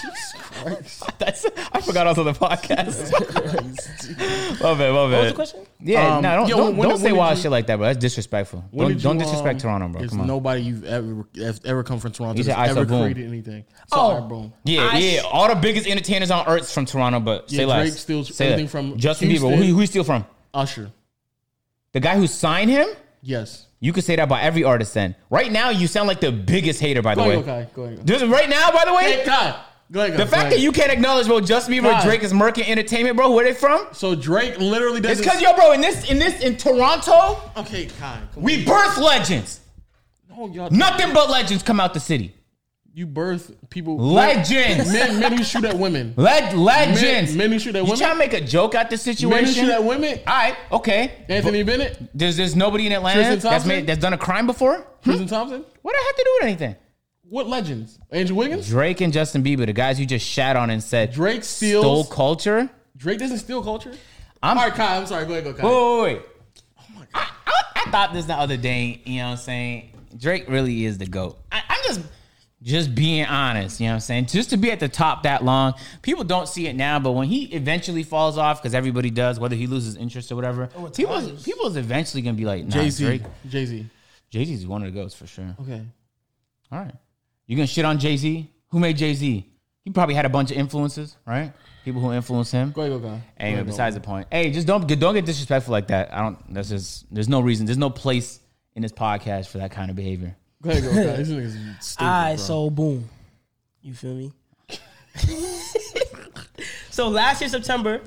Jesus 0.63 1.00
Christ. 1.00 1.19
That's 1.19 1.45
I 1.74 1.82
forgot 1.82 2.08
I 2.08 2.10
was 2.12 2.17
on 2.19 2.26
the 2.26 2.34
podcast. 2.34 3.12
my 4.62 4.74
bad, 4.74 4.91
my 4.93 5.02
What 5.02 5.10
was 5.10 5.28
the 5.30 5.34
question? 5.36 5.65
Yeah, 5.80 6.17
Um, 6.17 6.24
no, 6.24 6.36
don't, 6.38 6.48
yo, 6.50 6.58
don't, 6.58 6.78
when- 6.78 6.89
don't 6.89 6.98
say 6.98 7.04
when 7.06 7.13
did 7.13 7.17
wild 7.19 7.38
you- 7.38 7.41
shit 7.43 7.52
like 7.52 7.67
that, 7.67 7.76
bro. 7.78 7.86
That's 7.88 7.98
disrespectful. 8.00 8.65
When 8.72 8.88
Don't, 8.88 8.98
did 8.98 9.04
don't 9.04 9.15
you, 9.19 9.24
disrespect 9.26 9.56
um, 9.56 9.60
Toronto, 9.62 9.88
bro. 9.89 10.02
It's 10.02 10.12
Come 10.12 10.22
on. 10.22 10.28
nobody 10.28 10.62
you've 10.62 10.84
ever 10.86 11.26
have 11.38 11.60
ever 11.65 11.84
come 11.84 12.00
from 12.00 12.12
Toronto 12.12 12.38
You 12.38 12.43
that's 12.43 12.56
said 12.58 12.62
I 12.63 12.74
saw 12.74 12.82
ever 12.82 12.86
boom. 12.86 13.02
created 13.04 13.28
anything. 13.28 13.65
Sorry, 13.88 14.22
Oh. 14.22 14.28
boom. 14.28 14.54
Yeah, 14.63 14.89
I- 14.91 14.98
yeah. 14.98 15.22
All 15.22 15.48
the 15.48 15.56
biggest 15.56 15.88
entertainers 15.88 16.32
on 16.32 16.48
earth 16.48 16.72
from 16.72 16.86
Toronto, 16.86 17.19
but 17.19 17.50
say 17.50 17.58
Yeah, 17.58 17.65
less. 17.65 18.00
Steals 18.00 18.36
say 18.36 18.45
everything 18.48 18.65
that. 18.65 18.72
from 18.72 18.98
Justin 18.98 19.28
Bieber. 19.30 19.32
Houston. 19.32 19.54
Who, 19.54 19.63
who 19.74 19.80
he 19.80 19.86
steal 19.86 20.04
from? 20.04 20.26
Usher. 20.54 20.91
The 21.93 22.00
guy 22.00 22.15
who 22.17 22.28
signed 22.28 22.69
him. 22.69 22.88
Yes. 23.22 23.65
You 23.82 23.93
could 23.93 24.04
say 24.04 24.15
that 24.17 24.24
about 24.24 24.41
every 24.43 24.63
artist. 24.63 24.93
Then 24.93 25.15
right 25.30 25.52
now, 25.52 25.69
you 25.69 25.88
sound 25.88 26.08
like 26.08 26.19
the 26.19 26.32
biggest 26.32 26.80
hater. 26.82 27.02
By 27.02 27.15
the 27.15 27.22
Go 27.24 27.28
way, 27.30 27.34
ahead, 27.36 27.45
go 27.45 27.52
ahead. 27.52 27.74
Go 27.74 27.84
ahead. 27.84 28.06
Just 28.08 28.26
right 28.26 28.50
now, 28.50 28.72
by 28.72 28.84
the 28.86 28.93
way, 28.93 29.04
Hey, 29.19 29.24
Kai. 29.26 29.60
Go 29.91 30.06
ahead. 30.06 30.19
the 30.19 30.25
fact 30.28 30.52
that 30.52 30.60
you 30.60 30.71
can't 30.71 30.91
acknowledge, 30.91 31.25
bro, 31.25 31.39
Justin 31.39 31.73
Bieber, 31.73 31.84
God. 31.84 32.04
Drake 32.04 32.21
is 32.21 32.32
murking 32.32 32.67
entertainment, 32.67 33.15
bro. 33.15 33.32
Where 33.32 33.43
they 33.43 33.54
from? 33.54 33.88
So 33.91 34.13
Drake 34.13 34.60
literally 34.60 35.02
does 35.02 35.19
It's 35.19 35.21
because 35.21 35.41
yo, 35.41 35.54
bro, 35.56 35.71
in 35.71 35.82
this, 35.82 36.10
in 36.10 36.19
this, 36.19 36.43
in 36.43 36.58
Toronto, 36.58 37.41
Okay, 37.58 37.88
Kai. 37.99 38.21
Come 38.34 38.43
we 38.43 38.65
birth 38.65 38.97
legends. 38.99 39.62
No, 40.30 40.47
y'all, 40.47 40.69
Nothing 40.69 41.12
but 41.13 41.30
legends 41.30 41.63
come 41.63 41.80
out 41.80 41.95
the 41.95 41.99
city. 41.99 42.36
You 42.93 43.08
birth 43.08 43.56
people. 43.69 43.97
Legends. 43.97 44.91
Men, 44.93 45.19
men 45.19 45.38
who 45.38 45.43
shoot 45.43 45.63
at 45.63 45.78
women. 45.78 46.13
Leg- 46.17 46.56
legends. 46.56 47.32
Men, 47.32 47.38
men 47.38 47.52
who 47.54 47.60
shoot 47.60 47.75
at 47.75 47.84
women. 47.84 47.97
you 47.97 47.97
trying 47.97 48.13
to 48.13 48.19
make 48.19 48.34
a 48.34 48.41
joke 48.41 48.75
out 48.75 48.89
the 48.89 48.95
Men 48.95 49.06
who 49.06 49.13
situation? 49.13 49.54
shoot 49.54 49.71
at 49.71 49.84
women. 49.84 50.19
All 50.28 50.36
right, 50.36 50.56
okay. 50.71 51.23
Anthony 51.30 51.63
Bennett. 51.63 51.97
There's 52.13 52.36
there's 52.36 52.56
nobody 52.56 52.88
in 52.88 52.93
Atlanta 52.93 53.19
Tristan 53.19 53.39
that's 53.39 53.43
Thompson? 53.43 53.67
made 53.69 53.88
that's 53.88 53.99
done 53.99 54.13
a 54.13 54.17
crime 54.17 54.47
before. 54.47 54.86
Tristan 55.04 55.28
hmm? 55.28 55.34
Thompson. 55.34 55.65
What 55.82 55.93
do 55.93 55.97
I 55.97 56.04
have 56.08 56.15
to 56.15 56.23
do 56.23 56.38
with 56.39 56.43
anything? 56.43 56.75
What 57.30 57.48
legends? 57.48 58.00
Andrew 58.10 58.36
Wiggins. 58.36 58.68
Drake 58.68 59.02
and 59.02 59.13
Justin 59.13 59.44
Bieber, 59.44 59.65
the 59.68 59.74
guys 59.74 60.00
you 60.00 60.08
just 60.08 60.26
shat 60.26 60.56
on 60.56 60.72
and 60.72 60.82
said 60.82 61.12
Drake 61.12 61.44
steals. 61.44 61.84
stole 61.84 62.04
culture. 62.06 62.70
Drake 62.98 63.20
doesn't 63.20 63.38
steal 63.38 63.63
culture. 63.63 63.94
I'm 64.42 64.58
All 64.58 64.63
right, 64.63 64.74
Kai. 64.74 64.98
I'm 64.98 65.06
sorry. 65.06 65.26
Go 65.26 65.34
ahead. 65.34 65.44
Go, 65.44 65.54
Kai. 65.54 65.63
Wait, 65.63 65.74
wait, 65.74 66.13
wait. 66.15 66.26
Oh 66.80 66.84
my 66.96 67.02
god. 67.02 67.08
I, 67.13 67.30
I, 67.46 67.82
I 67.86 67.92
thought 67.92 68.13
this 68.13 68.26
the 68.26 68.34
other 68.34 68.58
day, 68.58 69.02
you 69.06 69.20
know 69.20 69.26
what 69.26 69.32
I'm 69.32 69.38
saying? 69.38 69.92
Drake 70.18 70.50
really 70.50 70.86
is 70.86 70.98
the 70.98 71.06
GOAT. 71.06 71.38
I, 71.52 71.62
I'm 71.70 71.80
just 71.86 72.02
just 72.63 72.96
being 72.96 73.26
honest, 73.26 73.80
you 73.80 73.86
know 73.86 73.92
what 73.92 73.96
I'm 73.96 74.00
saying? 74.02 74.26
Just 74.26 74.50
to 74.50 74.58
be 74.58 74.72
at 74.72 74.80
the 74.80 74.89
top 74.89 75.24
that 75.24 75.46
long, 75.46 75.76
people 76.02 76.24
don't 76.24 76.48
see 76.48 76.68
it 76.68 76.76
now, 76.76 77.00
but 77.00 77.12
when 77.12 77.28
he 77.28 77.46
eventually 77.46 78.04
falls 78.04 78.38
off, 78.38 78.62
because 78.62 78.74
everybody 78.74 79.10
does, 79.10 79.39
whether 79.39 79.56
he 79.56 79.65
loses 79.65 79.96
interest 79.96 80.32
or 80.32 80.36
whatever, 80.36 80.68
oh, 80.76 80.89
people 80.89 81.22
people 81.44 81.68
is 81.68 81.78
eventually 81.78 82.22
gonna 82.22 82.36
be 82.36 82.46
like, 82.46 82.65
nah, 82.65 82.72
Jay 82.72 82.89
Z. 82.89 83.22
Jay 83.48 83.65
Z. 83.65 83.86
Jay 84.30 84.46
Z's 84.46 84.65
one 84.65 84.84
of 84.84 84.92
the 84.92 85.00
goats 85.00 85.13
for 85.13 85.28
sure. 85.28 85.56
Okay. 85.62 85.86
All 86.72 86.80
right. 86.80 86.96
You 87.50 87.56
gonna 87.56 87.66
shit 87.66 87.84
on 87.84 87.98
Jay 87.98 88.16
Z? 88.16 88.48
Who 88.68 88.80
made 88.80 88.96
Jay 88.96 89.16
Z? 89.16 89.44
He 89.84 89.90
probably 89.90 90.14
had 90.14 90.24
a 90.26 90.30
bunch 90.30 90.52
of 90.52 90.58
influences, 90.58 91.18
right? 91.26 91.52
People 91.84 92.00
who 92.00 92.14
influenced 92.14 92.52
him. 92.52 92.70
Go 92.70 92.82
ahead. 92.84 93.02
Go, 93.02 93.08
Kai. 93.08 93.08
Anyway, 93.08 93.24
Go 93.38 93.46
ahead, 93.56 93.66
besides 93.66 93.96
the 93.96 94.02
point. 94.02 94.28
Hey, 94.32 94.52
just 94.52 94.68
don't 94.68 94.86
don't 94.86 95.16
get 95.16 95.26
disrespectful 95.26 95.72
like 95.72 95.88
that. 95.88 96.14
I 96.14 96.22
don't. 96.22 96.54
That's 96.54 96.70
just. 96.70 97.12
There's 97.12 97.28
no 97.28 97.40
reason. 97.42 97.66
There's 97.66 97.80
no 97.80 97.90
place 97.90 98.40
in 98.76 98.84
this 98.84 98.92
podcast 98.92 99.48
for 99.48 99.58
that 99.58 99.72
kind 99.72 99.90
of 99.90 99.96
behavior. 99.96 100.38
Go 100.62 100.70
ahead. 100.70 100.84
Go, 100.84 100.90
Kai. 100.92 101.16
This 101.18 101.30
nigga's 101.30 101.58
stupid. 101.84 102.06
All 102.06 102.12
right, 102.12 102.36
bro. 102.36 102.44
so 102.46 102.70
boom. 102.70 103.10
You 103.82 103.96
feel 103.96 104.14
me? 104.14 104.32
so 106.92 107.08
last 107.08 107.42
year 107.42 107.50
September, 107.50 108.00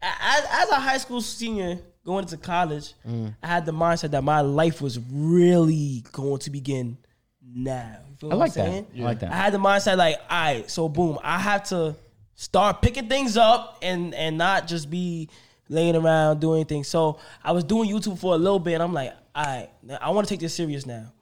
as, 0.00 0.44
as 0.52 0.68
a 0.70 0.76
high 0.76 0.98
school 0.98 1.20
senior 1.20 1.80
going 2.04 2.26
to 2.26 2.36
college, 2.36 2.94
Mm. 3.04 3.34
I 3.42 3.46
had 3.48 3.66
the 3.66 3.72
mindset 3.72 4.12
that 4.12 4.22
my 4.22 4.40
life 4.40 4.80
was 4.80 5.00
really 5.10 6.04
going 6.12 6.38
to 6.40 6.50
begin 6.50 6.98
now. 7.44 8.01
You 8.22 8.30
I 8.30 8.34
like 8.34 8.54
that. 8.54 8.68
I 8.68 9.00
like 9.00 9.20
that. 9.20 9.32
I 9.32 9.36
had 9.36 9.52
the 9.52 9.58
mindset 9.58 9.96
like, 9.96 10.16
all 10.30 10.54
right, 10.54 10.70
so 10.70 10.88
boom, 10.88 11.18
I 11.22 11.38
have 11.38 11.64
to 11.64 11.96
start 12.34 12.82
picking 12.82 13.08
things 13.08 13.36
up 13.36 13.78
and 13.82 14.14
and 14.14 14.38
not 14.38 14.66
just 14.66 14.90
be 14.90 15.28
laying 15.68 15.96
around 15.96 16.40
doing 16.40 16.60
anything. 16.60 16.84
So 16.84 17.18
I 17.42 17.52
was 17.52 17.64
doing 17.64 17.90
YouTube 17.90 18.18
for 18.18 18.34
a 18.34 18.38
little 18.38 18.58
bit, 18.58 18.74
and 18.74 18.82
I'm 18.82 18.92
like, 18.92 19.12
all 19.34 19.44
right, 19.44 19.68
I 20.00 20.10
want 20.10 20.26
to 20.28 20.32
take 20.32 20.40
this 20.40 20.54
serious 20.54 20.86
now. 20.86 21.12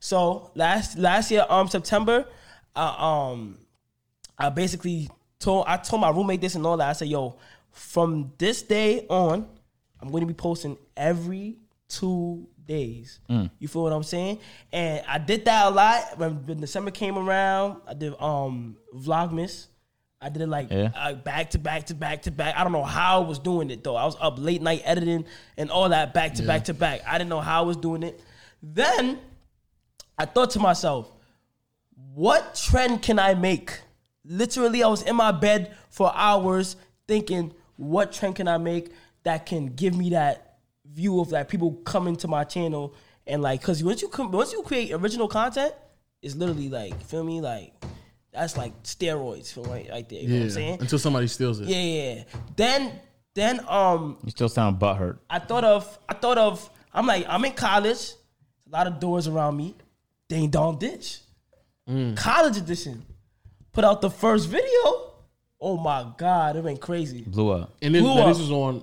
So 0.00 0.50
last 0.54 0.98
last 0.98 1.30
year, 1.30 1.44
um, 1.48 1.68
September, 1.68 2.26
I, 2.74 3.30
um, 3.32 3.58
I 4.38 4.48
basically 4.48 5.10
told 5.38 5.66
I 5.68 5.76
told 5.76 6.00
my 6.00 6.10
roommate 6.10 6.40
this 6.40 6.54
and 6.54 6.66
all 6.66 6.76
that. 6.78 6.88
I 6.88 6.92
said, 6.94 7.08
yo, 7.08 7.36
from 7.70 8.32
this 8.38 8.62
day 8.62 9.06
on, 9.08 9.46
I'm 10.00 10.10
going 10.10 10.22
to 10.22 10.26
be 10.26 10.34
posting 10.34 10.78
every 10.96 11.56
two 11.88 12.48
days. 12.70 13.18
You 13.58 13.66
feel 13.68 13.82
what 13.82 13.92
I'm 13.92 14.04
saying? 14.04 14.38
And 14.72 15.02
I 15.08 15.18
did 15.18 15.44
that 15.46 15.66
a 15.66 15.70
lot 15.70 16.18
when, 16.18 16.46
when 16.46 16.60
December 16.60 16.90
came 16.92 17.18
around. 17.18 17.80
I 17.86 17.94
did 17.94 18.14
um 18.20 18.76
Vlogmas. 18.94 19.66
I 20.22 20.28
did 20.28 20.42
it 20.42 20.48
like 20.48 20.70
Yeah. 20.70 20.90
uh, 20.94 21.14
back 21.14 21.50
to 21.50 21.58
back 21.58 21.86
to 21.86 21.94
back 21.94 22.22
to 22.22 22.30
back. 22.30 22.54
I 22.56 22.62
don't 22.62 22.72
know 22.72 22.84
how 22.84 23.22
I 23.22 23.26
was 23.26 23.38
doing 23.38 23.70
it 23.70 23.82
though. 23.82 23.96
I 23.96 24.04
was 24.04 24.16
up 24.20 24.38
late 24.38 24.62
night 24.62 24.82
editing 24.84 25.24
and 25.56 25.70
all 25.70 25.88
that 25.88 26.14
back 26.14 26.34
to 26.34 26.42
back 26.42 26.64
to 26.64 26.74
back. 26.74 27.00
I 27.06 27.18
didn't 27.18 27.30
know 27.30 27.40
how 27.40 27.62
I 27.62 27.66
was 27.66 27.76
doing 27.76 28.02
it. 28.02 28.20
Then 28.62 29.18
I 30.18 30.26
thought 30.26 30.50
to 30.50 30.58
myself, 30.60 31.10
what 32.14 32.54
trend 32.54 33.02
can 33.02 33.18
I 33.18 33.34
make? 33.34 33.80
Literally, 34.24 34.82
I 34.82 34.88
was 34.88 35.02
in 35.02 35.16
my 35.16 35.32
bed 35.32 35.74
for 35.88 36.12
hours 36.14 36.76
thinking, 37.08 37.52
what 37.76 38.12
trend 38.12 38.36
can 38.36 38.46
I 38.46 38.58
make 38.58 38.92
that 39.24 39.46
can 39.46 39.66
give 39.66 39.96
me 39.96 40.10
that 40.10 40.49
view 40.92 41.20
of 41.20 41.30
like 41.32 41.48
people 41.48 41.72
coming 41.84 42.16
to 42.16 42.28
my 42.28 42.44
channel 42.44 42.94
and 43.26 43.42
like, 43.42 43.62
cause 43.62 43.82
once 43.82 44.02
you 44.02 44.08
come, 44.08 44.30
once 44.32 44.52
you 44.52 44.62
create 44.62 44.92
original 44.92 45.28
content, 45.28 45.72
it's 46.22 46.34
literally 46.34 46.68
like, 46.68 47.00
feel 47.04 47.24
me, 47.24 47.40
like 47.40 47.72
that's 48.32 48.56
like 48.56 48.80
steroids, 48.82 49.52
feel 49.52 49.64
right, 49.64 49.88
right 49.90 50.08
there. 50.08 50.20
You 50.20 50.28
know 50.28 50.34
what 50.36 50.42
I'm 50.44 50.50
saying? 50.50 50.80
Until 50.80 50.98
somebody 50.98 51.26
steals 51.26 51.60
it. 51.60 51.68
Yeah, 51.68 51.80
yeah. 51.80 52.14
yeah. 52.14 52.22
Then, 52.56 52.92
then, 53.34 53.60
um, 53.68 54.18
You 54.24 54.30
still 54.30 54.48
sound 54.48 54.78
butthurt. 54.78 55.18
I 55.28 55.38
thought 55.38 55.64
of, 55.64 55.98
I 56.08 56.14
thought 56.14 56.38
of, 56.38 56.68
I'm 56.92 57.06
like, 57.06 57.24
I'm 57.28 57.44
in 57.44 57.52
college, 57.52 58.12
a 58.66 58.70
lot 58.76 58.86
of 58.86 58.98
doors 59.00 59.28
around 59.28 59.56
me, 59.56 59.76
ding 60.28 60.48
dong 60.50 60.78
ditch, 60.78 61.20
college 62.16 62.56
edition. 62.56 63.04
Put 63.72 63.84
out 63.84 64.00
the 64.00 64.10
first 64.10 64.48
video. 64.48 65.12
Oh 65.60 65.76
my 65.76 66.06
god, 66.16 66.56
it 66.56 66.64
went 66.64 66.80
crazy. 66.80 67.22
Blew 67.22 67.50
up. 67.50 67.74
And 67.82 67.94
this, 67.94 68.02
Blew 68.02 68.14
now 68.14 68.22
up. 68.22 68.28
this 68.28 68.38
was 68.38 68.50
on 68.50 68.82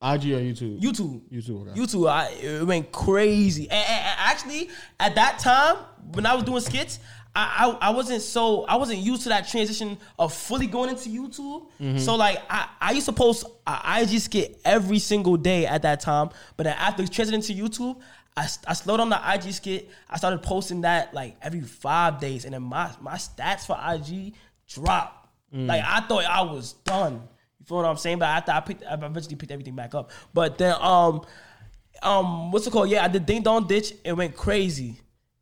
IG 0.00 0.32
or 0.32 0.38
YouTube. 0.40 0.80
YouTube, 0.80 1.20
YouTube. 1.32 1.68
Okay. 1.70 1.80
YouTube, 1.80 2.08
I, 2.08 2.28
it 2.30 2.66
went 2.66 2.92
crazy. 2.92 3.64
And, 3.64 3.72
and- 3.72 4.04
and 4.06 4.16
actually, 4.18 4.70
at 5.00 5.14
that 5.16 5.38
time, 5.40 5.76
when 6.12 6.24
I 6.26 6.34
was 6.34 6.44
doing 6.44 6.60
skits, 6.60 7.00
I, 7.34 7.76
I 7.80 7.88
I 7.88 7.90
wasn't 7.90 8.22
so 8.22 8.64
I 8.64 8.76
wasn't 8.76 8.98
used 9.00 9.22
to 9.24 9.28
that 9.28 9.46
transition 9.48 9.98
of 10.18 10.32
fully 10.32 10.66
going 10.66 10.90
into 10.90 11.08
YouTube. 11.08 11.66
Mm-hmm. 11.80 11.98
So 11.98 12.16
like 12.16 12.38
I, 12.48 12.68
I 12.80 12.92
used 12.92 13.06
to 13.06 13.12
post 13.12 13.44
a 13.66 14.00
IG 14.00 14.18
skit 14.20 14.60
every 14.64 14.98
single 14.98 15.36
day 15.36 15.66
at 15.66 15.82
that 15.82 16.00
time, 16.00 16.30
but 16.56 16.64
then 16.64 16.74
after 16.78 17.02
transitioning 17.04 17.46
to 17.46 17.54
YouTube. 17.54 18.00
I, 18.36 18.46
I 18.68 18.74
slowed 18.74 19.00
on 19.00 19.08
the 19.08 19.20
IG 19.34 19.52
skit. 19.52 19.90
I 20.08 20.16
started 20.16 20.44
posting 20.44 20.82
that 20.82 21.12
like 21.12 21.36
every 21.42 21.60
five 21.60 22.20
days, 22.20 22.44
and 22.44 22.54
then 22.54 22.62
my 22.62 22.88
my 23.00 23.14
stats 23.14 23.66
for 23.66 23.76
IG 23.76 24.34
dropped. 24.72 25.28
Mm. 25.52 25.66
Like 25.66 25.82
I 25.84 26.00
thought 26.02 26.24
I 26.24 26.42
was 26.42 26.74
done. 26.84 27.22
Feel 27.68 27.76
what 27.78 27.86
I'm 27.86 27.96
saying? 27.98 28.18
But 28.18 28.26
after 28.30 28.52
I 28.52 28.60
picked, 28.60 28.82
I 28.84 28.94
eventually 28.94 29.36
picked 29.36 29.52
everything 29.52 29.76
back 29.76 29.94
up. 29.94 30.10
But 30.32 30.56
then 30.56 30.74
um, 30.80 31.22
um, 32.02 32.50
what's 32.50 32.66
it 32.66 32.70
called? 32.72 32.88
Yeah, 32.88 33.04
I 33.04 33.08
did 33.08 33.26
Ding 33.26 33.42
Dong 33.42 33.66
Ditch. 33.66 33.92
It 34.04 34.14
went 34.14 34.34
crazy. 34.34 34.96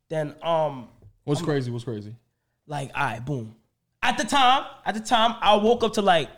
Then 0.08 0.34
um, 0.42 0.88
What's 1.24 1.40
crazy? 1.42 1.70
What's 1.70 1.84
crazy? 1.84 2.14
like 2.66 2.90
all 2.96 3.04
right, 3.04 3.24
boom. 3.24 3.54
At 4.02 4.18
the 4.18 4.24
time, 4.24 4.64
at 4.84 4.94
the 4.94 5.00
time, 5.00 5.36
I 5.40 5.56
woke 5.56 5.84
up 5.84 5.92
to 5.94 6.02
like 6.02 6.28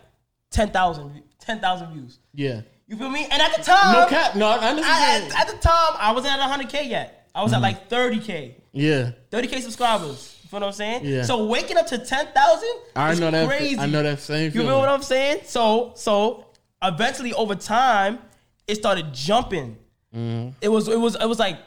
10,000 0.51 1.23
10,000 1.41 1.93
views. 1.93 2.19
Yeah. 2.35 2.61
You 2.87 2.97
feel 2.97 3.09
me? 3.11 3.25
And 3.31 3.41
at 3.43 3.57
the 3.57 3.63
time, 3.63 3.93
No 3.95 4.07
cap. 4.07 4.35
No, 4.37 4.47
I 4.47 4.57
I, 4.57 4.69
understand. 4.71 5.33
at, 5.33 5.41
at 5.41 5.49
the 5.49 5.57
time, 5.67 5.95
I 5.99 6.13
wasn't 6.13 6.35
at 6.35 6.59
100k 6.61 6.89
yet. 6.89 7.29
I 7.35 7.43
was 7.43 7.53
at 7.53 7.61
like 7.63 7.89
30k, 7.89 8.55
yeah. 8.73 9.13
30k 9.31 9.61
subscribers. 9.61 10.38
You 10.49 10.51
feel 10.53 10.61
what 10.61 10.67
I'm 10.69 10.73
saying? 10.73 11.05
Yeah. 11.05 11.25
So 11.25 11.45
waking 11.45 11.77
up 11.77 11.87
to 11.89 11.99
10,000 11.99 12.69
I 12.97 13.15
know 13.17 13.31
that. 13.31 13.47
crazy. 13.47 13.79
I 13.79 13.85
know 13.85 14.03
that 14.03 14.19
same 14.19 14.47
You 14.47 14.51
feeling. 14.53 14.69
know 14.69 14.79
what 14.79 14.89
I'm 14.89 15.03
saying? 15.03 15.41
So 15.45 15.93
so 15.95 16.47
eventually 16.83 17.35
over 17.35 17.55
time 17.55 18.19
it 18.67 18.77
started 18.77 19.13
jumping. 19.13 19.77
Mm-hmm. 20.17 20.53
It 20.63 20.69
was 20.69 20.89
it 20.89 20.99
was 20.99 21.17
it 21.17 21.27
was 21.27 21.39
like 21.39 21.59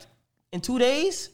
in 0.51 0.61
two 0.61 0.79
days 0.79 1.29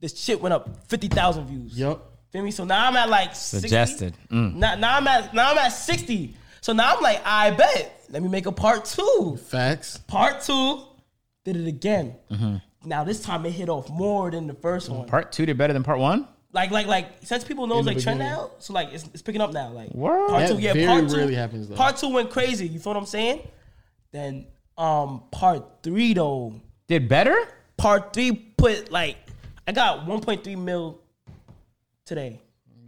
this 0.00 0.18
shit 0.18 0.40
went 0.40 0.52
up 0.52 0.88
fifty 0.88 1.06
thousand 1.06 1.46
views. 1.46 1.78
Yep. 1.78 2.00
Feel 2.32 2.42
me? 2.42 2.50
So 2.50 2.64
now 2.64 2.88
I'm 2.88 2.96
at 2.96 3.08
like 3.08 3.32
60. 3.36 3.60
Suggested. 3.60 4.14
Mm. 4.32 4.56
Now, 4.56 4.74
now 4.74 4.96
I'm 4.96 5.06
at 5.06 5.32
now 5.32 5.52
I'm 5.52 5.58
at 5.58 5.68
sixty. 5.68 6.34
So 6.62 6.72
now 6.72 6.96
I'm 6.96 7.00
like 7.00 7.20
I 7.24 7.52
bet 7.52 8.06
let 8.10 8.24
me 8.24 8.28
make 8.28 8.46
a 8.46 8.52
part 8.52 8.84
two. 8.86 9.38
Facts. 9.46 9.98
Part 10.08 10.42
two 10.42 10.82
did 11.44 11.54
it 11.56 11.68
again. 11.68 12.16
Mm-hmm. 12.28 12.56
Now 12.88 13.04
this 13.04 13.20
time 13.22 13.46
it 13.46 13.52
hit 13.52 13.68
off 13.68 13.88
more 13.88 14.32
than 14.32 14.48
the 14.48 14.54
first 14.54 14.88
one. 14.88 15.06
Part 15.06 15.30
two 15.30 15.46
did 15.46 15.56
better 15.56 15.72
than 15.72 15.84
part 15.84 16.00
one. 16.00 16.26
Like 16.52 16.70
like 16.70 16.86
like 16.86 17.06
since 17.22 17.44
people 17.44 17.66
knows 17.66 17.80
In 17.80 17.84
the 17.86 17.92
like 17.94 18.02
trend 18.02 18.18
beginning. 18.20 18.38
now, 18.38 18.50
so 18.58 18.72
like 18.72 18.88
it's, 18.92 19.04
it's 19.12 19.22
picking 19.22 19.40
up 19.42 19.52
now. 19.52 19.68
Like 19.70 19.90
Word. 19.90 20.28
part 20.30 20.48
That 20.48 20.54
two, 20.56 20.58
yeah, 20.60 20.72
very 20.72 20.86
part 20.86 21.08
two. 21.10 21.16
rarely 21.16 21.34
happens, 21.34 21.68
though. 21.68 21.74
Part 21.76 21.96
two 21.98 22.08
went 22.08 22.30
crazy. 22.30 22.66
You 22.66 22.78
feel 22.80 22.94
what 22.94 22.98
I'm 23.00 23.06
saying? 23.06 23.46
Then 24.12 24.46
um 24.78 25.22
part 25.30 25.64
three 25.82 26.14
though, 26.14 26.54
Did 26.86 27.08
better? 27.08 27.36
part 27.76 28.12
three 28.14 28.32
put 28.32 28.90
like 28.90 29.16
I 29.66 29.72
got 29.72 30.06
1.3 30.06 30.56
mil 30.58 30.98
today. 32.06 32.40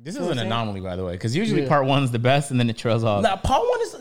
This 0.02 0.14
what 0.18 0.22
is 0.24 0.30
I'm 0.30 0.38
an 0.38 0.46
anomaly, 0.46 0.80
by 0.80 0.96
the 0.96 1.04
way, 1.04 1.12
because 1.12 1.36
usually 1.36 1.62
Yeah. 1.62 1.68
part 1.68 1.84
one's 1.84 2.10
the 2.10 2.18
best 2.18 2.50
and 2.50 2.58
then 2.58 2.70
it 2.70 2.78
trails 2.78 3.04
off. 3.04 3.22
Now 3.22 3.36
part 3.36 3.62
one 3.68 3.80
is 3.82 3.96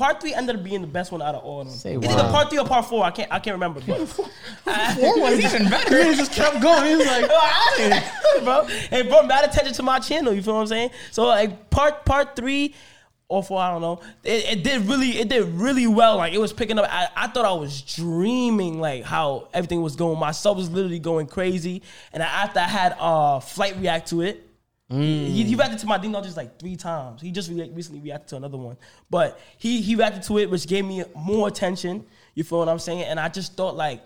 part 0.00 0.18
three 0.18 0.32
ended 0.32 0.56
up 0.56 0.64
being 0.64 0.80
the 0.80 0.86
best 0.86 1.12
one 1.12 1.20
out 1.20 1.34
of 1.34 1.44
all 1.44 1.60
of 1.60 1.66
them. 1.68 1.76
Say 1.76 1.94
It's 1.94 2.06
wow. 2.06 2.30
part 2.30 2.48
three 2.48 2.58
or 2.58 2.64
part 2.64 2.86
four. 2.86 3.04
I 3.04 3.10
can't 3.10 3.30
I 3.30 3.38
can't 3.38 3.54
remember. 3.54 3.80
But 3.86 4.06
Four 4.08 5.20
was 5.20 5.38
even 5.38 5.68
better. 5.68 6.10
He 6.10 6.16
just 6.16 6.32
kept 6.32 6.62
going. 6.62 6.86
He 6.86 6.96
was 6.96 7.06
like, 7.06 7.28
bro. 8.44 8.64
Hey, 8.64 9.02
bro, 9.02 9.24
mad 9.24 9.44
attention 9.44 9.74
to 9.74 9.82
my 9.82 9.98
channel. 9.98 10.32
You 10.32 10.42
feel 10.42 10.54
what 10.54 10.62
I'm 10.62 10.66
saying? 10.68 10.90
So 11.10 11.26
like 11.26 11.68
part 11.68 12.06
part 12.06 12.34
three 12.34 12.74
or 13.28 13.44
four, 13.44 13.60
I 13.60 13.70
don't 13.70 13.82
know. 13.82 14.00
It, 14.24 14.58
it 14.58 14.64
did 14.64 14.86
really, 14.86 15.10
it 15.18 15.28
did 15.28 15.44
really 15.44 15.86
well. 15.86 16.16
Like 16.16 16.32
it 16.32 16.40
was 16.40 16.52
picking 16.54 16.78
up. 16.78 16.86
I, 16.90 17.08
I 17.14 17.26
thought 17.28 17.44
I 17.44 17.52
was 17.52 17.82
dreaming, 17.82 18.80
like 18.80 19.04
how 19.04 19.48
everything 19.52 19.82
was 19.82 19.96
going. 19.96 20.18
My 20.18 20.30
sub 20.32 20.56
was 20.56 20.70
literally 20.70 20.98
going 20.98 21.26
crazy. 21.26 21.82
And 22.14 22.22
after 22.22 22.58
I 22.58 22.68
had 22.68 22.96
uh 22.98 23.40
flight 23.40 23.76
react 23.78 24.08
to 24.08 24.22
it. 24.22 24.46
He, 24.90 25.44
he 25.44 25.54
reacted 25.54 25.78
to 25.80 25.86
my 25.86 25.98
ding 25.98 26.10
dong 26.10 26.24
just 26.24 26.36
like 26.36 26.58
three 26.58 26.74
times. 26.74 27.22
He 27.22 27.30
just 27.30 27.48
re- 27.48 27.70
recently 27.72 28.00
reacted 28.00 28.28
to 28.30 28.36
another 28.36 28.56
one, 28.58 28.76
but 29.08 29.38
he 29.56 29.80
he 29.80 29.94
reacted 29.94 30.24
to 30.24 30.38
it, 30.38 30.50
which 30.50 30.66
gave 30.66 30.84
me 30.84 31.04
more 31.14 31.46
attention. 31.46 32.04
You 32.34 32.42
feel 32.42 32.58
what 32.58 32.68
I'm 32.68 32.78
saying? 32.80 33.02
And 33.02 33.20
I 33.20 33.28
just 33.28 33.56
thought 33.56 33.76
like, 33.76 34.02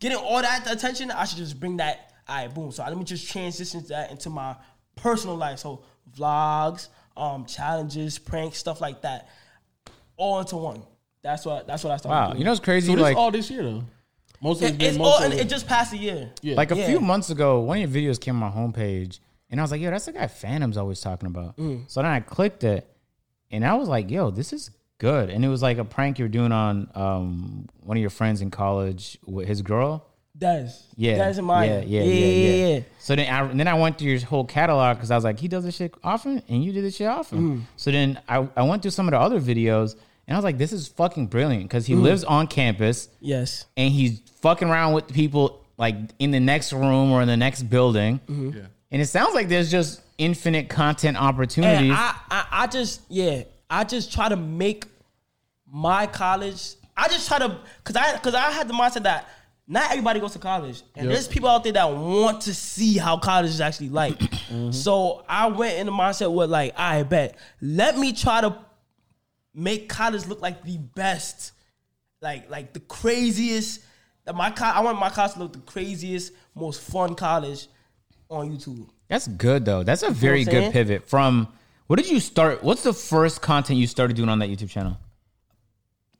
getting 0.00 0.18
all 0.18 0.42
that 0.42 0.68
attention, 0.70 1.10
I 1.10 1.24
should 1.24 1.38
just 1.38 1.60
bring 1.60 1.76
that. 1.76 2.12
All 2.28 2.36
right, 2.36 2.52
boom. 2.52 2.72
So 2.72 2.82
let 2.82 2.96
me 2.98 3.04
just 3.04 3.30
transition 3.30 3.84
that 3.88 4.10
into 4.10 4.28
my 4.28 4.56
personal 4.96 5.36
life. 5.36 5.60
So 5.60 5.84
vlogs, 6.18 6.88
um, 7.16 7.46
challenges, 7.46 8.18
pranks, 8.18 8.58
stuff 8.58 8.80
like 8.80 9.02
that, 9.02 9.28
all 10.16 10.40
into 10.40 10.56
one. 10.56 10.82
That's 11.22 11.44
what. 11.46 11.66
That's 11.68 11.84
what 11.84 11.92
I 11.92 11.96
started. 11.98 12.16
Wow, 12.16 12.26
doing. 12.28 12.38
you 12.38 12.44
know 12.44 12.50
what's 12.50 12.64
crazy? 12.64 12.92
so 12.92 13.00
like, 13.00 13.16
all 13.16 13.30
this 13.30 13.50
year 13.50 13.62
though. 13.62 13.84
Most 14.42 14.58
of 14.62 14.64
it's 14.64 14.74
It- 14.74 14.78
been 14.78 14.88
it's 14.88 14.98
all. 14.98 15.22
it 15.22 15.48
just 15.48 15.66
passed 15.66 15.92
a 15.92 15.96
year. 15.96 16.30
yeah. 16.42 16.56
like 16.56 16.70
a 16.72 16.76
Yeah. 16.76 16.86
few 16.88 17.00
months 17.00 17.30
ago, 17.30 17.60
one 17.60 17.80
of 17.80 17.94
your 17.96 18.12
videos 18.14 18.20
came 18.20 18.42
on 18.42 18.52
my 18.52 18.56
homepage, 18.60 19.18
and 19.50 19.60
I 19.60 19.62
was 19.62 19.70
like, 19.70 19.80
"Yo, 19.80 19.90
that's 19.90 20.06
the 20.06 20.12
guy 20.12 20.26
Fanum's 20.26 20.76
always 20.76 21.00
talking 21.00 21.26
about." 21.28 21.56
Mm. 21.56 21.84
So 21.90 22.02
then 22.02 22.10
I 22.10 22.20
clicked 22.20 22.64
it, 22.64 22.86
and 23.50 23.64
I 23.64 23.74
was 23.74 23.88
like, 23.88 24.10
"Yo, 24.10 24.30
this 24.30 24.52
is 24.52 24.70
good." 24.98 25.30
And 25.30 25.44
it 25.44 25.48
was 25.48 25.62
like 25.62 25.78
a 25.78 25.84
prank 25.84 26.18
you're 26.18 26.28
doing 26.28 26.52
on 26.52 26.88
um, 26.94 27.66
one 27.82 27.96
of 27.96 28.00
your 28.00 28.10
friends 28.10 28.40
in 28.42 28.50
college 28.50 29.18
with 29.26 29.46
his 29.48 29.62
girl. 29.62 30.06
Does 30.38 30.84
Yeah, 30.96 31.16
Does 31.16 31.38
in 31.38 31.46
Maya. 31.46 31.82
Yeah, 31.86 32.02
yeah, 32.02 32.24
yeah, 32.24 32.66
yeah. 32.74 32.80
So 32.98 33.16
then, 33.16 33.32
I, 33.32 33.46
then 33.54 33.66
I 33.68 33.72
went 33.74 33.96
through 33.96 34.10
your 34.10 34.20
whole 34.20 34.44
catalog 34.44 34.98
because 34.98 35.10
I 35.10 35.14
was 35.14 35.24
like, 35.24 35.40
he 35.40 35.48
does 35.48 35.64
this 35.64 35.76
shit 35.76 35.94
often, 36.04 36.42
and 36.48 36.62
you 36.62 36.72
do 36.74 36.82
this 36.82 36.96
shit 36.96 37.06
often. 37.06 37.38
Mm. 37.40 37.62
So 37.76 37.90
then 37.90 38.20
I, 38.28 38.46
I 38.54 38.62
went 38.64 38.82
through 38.82 38.90
some 38.90 39.08
of 39.08 39.12
the 39.12 39.18
other 39.18 39.40
videos, 39.40 39.94
and 40.28 40.34
I 40.34 40.38
was 40.38 40.44
like, 40.44 40.58
this 40.58 40.74
is 40.74 40.88
fucking 40.88 41.28
brilliant 41.28 41.62
because 41.62 41.86
he 41.86 41.94
Mm. 41.94 42.02
lives 42.02 42.22
on 42.24 42.48
campus 42.48 43.08
Yes. 43.20 43.64
and 43.78 43.90
he's 43.90 44.20
fucking 44.42 44.68
around 44.68 44.92
with 44.92 45.08
people 45.08 45.64
like 45.78 45.94
in 46.18 46.32
the 46.32 46.40
next 46.40 46.72
room 46.74 47.12
or 47.12 47.22
in 47.22 47.28
the 47.28 47.36
next 47.38 47.62
building. 47.70 48.20
Mm-hmm. 48.28 48.58
Yeah. 48.58 48.64
And 48.90 49.02
it 49.02 49.06
sounds 49.06 49.34
like 49.34 49.48
there's 49.48 49.70
just 49.70 50.00
infinite 50.18 50.68
content 50.68 51.16
opportunities. 51.16 51.92
I, 51.94 52.14
I, 52.30 52.46
I 52.50 52.66
just, 52.66 53.02
yeah, 53.08 53.42
I 53.68 53.84
just 53.84 54.12
try 54.12 54.28
to 54.28 54.36
make 54.36 54.86
my 55.70 56.06
college. 56.06 56.74
I 56.96 57.08
just 57.08 57.26
try 57.28 57.38
to, 57.40 57.58
cause 57.84 57.96
I, 57.96 58.16
cause 58.18 58.34
I 58.34 58.50
had 58.50 58.68
the 58.68 58.74
mindset 58.74 59.02
that 59.02 59.28
not 59.68 59.90
everybody 59.90 60.20
goes 60.20 60.32
to 60.34 60.38
college, 60.38 60.82
and 60.94 61.06
Yep. 61.06 61.12
there's 61.12 61.26
people 61.28 61.48
out 61.48 61.64
there 61.64 61.72
that 61.72 61.92
want 61.92 62.42
to 62.42 62.54
see 62.54 62.96
how 62.98 63.16
college 63.18 63.50
is 63.50 63.60
actually 63.60 63.88
like. 63.88 64.16
Mm-hmm. 64.18 64.70
So 64.70 65.24
I 65.28 65.48
went 65.48 65.78
in 65.78 65.86
the 65.86 65.92
mindset 65.92 66.32
with 66.32 66.48
like, 66.50 66.72
I 66.78 67.02
bet 67.02 67.36
let 67.60 67.98
me 67.98 68.12
try 68.12 68.40
to 68.42 68.56
make 69.52 69.88
college 69.88 70.24
look 70.26 70.40
like 70.40 70.62
the 70.62 70.78
best, 70.78 71.50
like 72.22 72.48
like 72.48 72.72
the 72.74 72.80
craziest. 72.80 73.80
That 74.24 74.36
my 74.36 74.50
co- 74.50 74.66
I 74.66 74.80
want 74.80 75.00
my 75.00 75.10
college 75.10 75.32
to 75.32 75.40
look 75.40 75.52
the 75.52 75.58
craziest, 75.60 76.32
most 76.54 76.80
fun 76.80 77.16
college 77.16 77.66
on 78.30 78.50
YouTube. 78.50 78.88
That's 79.08 79.26
good 79.28 79.64
though. 79.64 79.82
That's 79.82 80.02
a 80.02 80.10
very 80.10 80.40
I'm 80.40 80.46
good 80.46 80.72
pivot 80.72 81.08
from. 81.08 81.48
What 81.86 81.96
did 81.96 82.08
you 82.10 82.18
start? 82.18 82.64
What's 82.64 82.82
the 82.82 82.92
first 82.92 83.40
content 83.42 83.78
you 83.78 83.86
started 83.86 84.16
doing 84.16 84.28
on 84.28 84.40
that 84.40 84.48
YouTube 84.50 84.70
channel? 84.70 84.98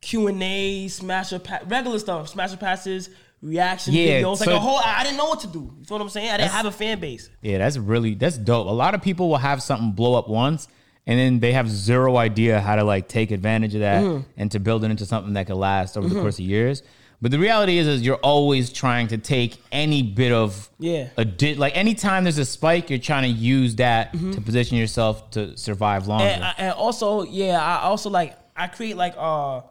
Q 0.00 0.28
and 0.28 0.42
A, 0.42 0.88
smasher, 0.88 1.38
pa- 1.38 1.60
regular 1.66 1.98
stuff, 1.98 2.28
smasher 2.28 2.56
passes, 2.56 3.10
reaction 3.42 3.92
Yeah, 3.94 4.20
videos, 4.22 4.40
like 4.40 4.48
a 4.50 4.60
whole. 4.60 4.76
I 4.78 5.00
I 5.00 5.04
didn't 5.04 5.16
know 5.16 5.26
what 5.26 5.40
to 5.40 5.46
do. 5.48 5.72
You 5.78 5.84
feel 5.84 5.98
what 5.98 6.02
I'm 6.04 6.08
saying? 6.10 6.30
I 6.30 6.36
didn't 6.36 6.52
have 6.52 6.66
a 6.66 6.70
fan 6.72 7.00
base. 7.00 7.28
Yeah, 7.42 7.58
that's 7.58 7.76
really 7.76 8.14
that's 8.14 8.38
dope. 8.38 8.66
A 8.68 8.70
lot 8.70 8.94
of 8.94 9.02
people 9.02 9.28
will 9.28 9.38
have 9.38 9.62
something 9.62 9.92
blow 9.92 10.14
up 10.14 10.28
once 10.28 10.68
and 11.08 11.18
then 11.18 11.40
they 11.40 11.52
have 11.52 11.68
zero 11.68 12.16
idea 12.16 12.60
how 12.60 12.76
to 12.76 12.84
like 12.84 13.08
take 13.08 13.30
advantage 13.30 13.74
of 13.74 13.80
that 13.80 14.02
Mm-hmm. 14.04 14.28
and 14.36 14.50
to 14.52 14.60
build 14.60 14.84
it 14.84 14.90
into 14.90 15.06
something 15.06 15.32
that 15.34 15.46
could 15.46 15.56
last 15.56 15.96
over 15.96 16.08
the 16.08 16.20
course 16.20 16.38
of 16.38 16.44
years. 16.44 16.82
But 17.22 17.30
the 17.30 17.38
reality 17.38 17.78
is 17.78 17.86
is 17.86 18.02
you're 18.02 18.16
always 18.16 18.70
trying 18.72 19.08
to 19.08 19.18
take 19.18 19.56
any 19.72 20.02
bit 20.02 20.32
of 20.32 20.68
Yeah. 20.78 21.08
a 21.16 21.24
di- 21.24 21.54
like 21.54 21.76
anytime 21.76 22.24
there's 22.24 22.38
a 22.38 22.44
spike, 22.44 22.90
you're 22.90 22.98
trying 22.98 23.22
to 23.22 23.28
use 23.28 23.76
that 23.76 24.12
to 24.12 24.40
position 24.40 24.76
yourself 24.76 25.30
to 25.30 25.56
survive 25.56 26.06
longer. 26.06 26.24
Mm-hmm. 26.26 26.42
and, 26.42 26.54
and 26.58 26.72
also 26.74 27.22
yeah 27.24 27.60
i 27.60 27.82
also 27.82 28.10
like 28.10 28.36
i 28.56 28.66
create 28.66 28.96
like 28.96 29.14
uh 29.16 29.62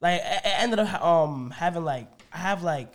like 0.00 0.20
I, 0.22 0.40
I 0.44 0.62
ended 0.62 0.78
up 0.78 1.02
um 1.02 1.50
having 1.50 1.84
like 1.84 2.08
i 2.32 2.38
have 2.38 2.62
like 2.62 2.92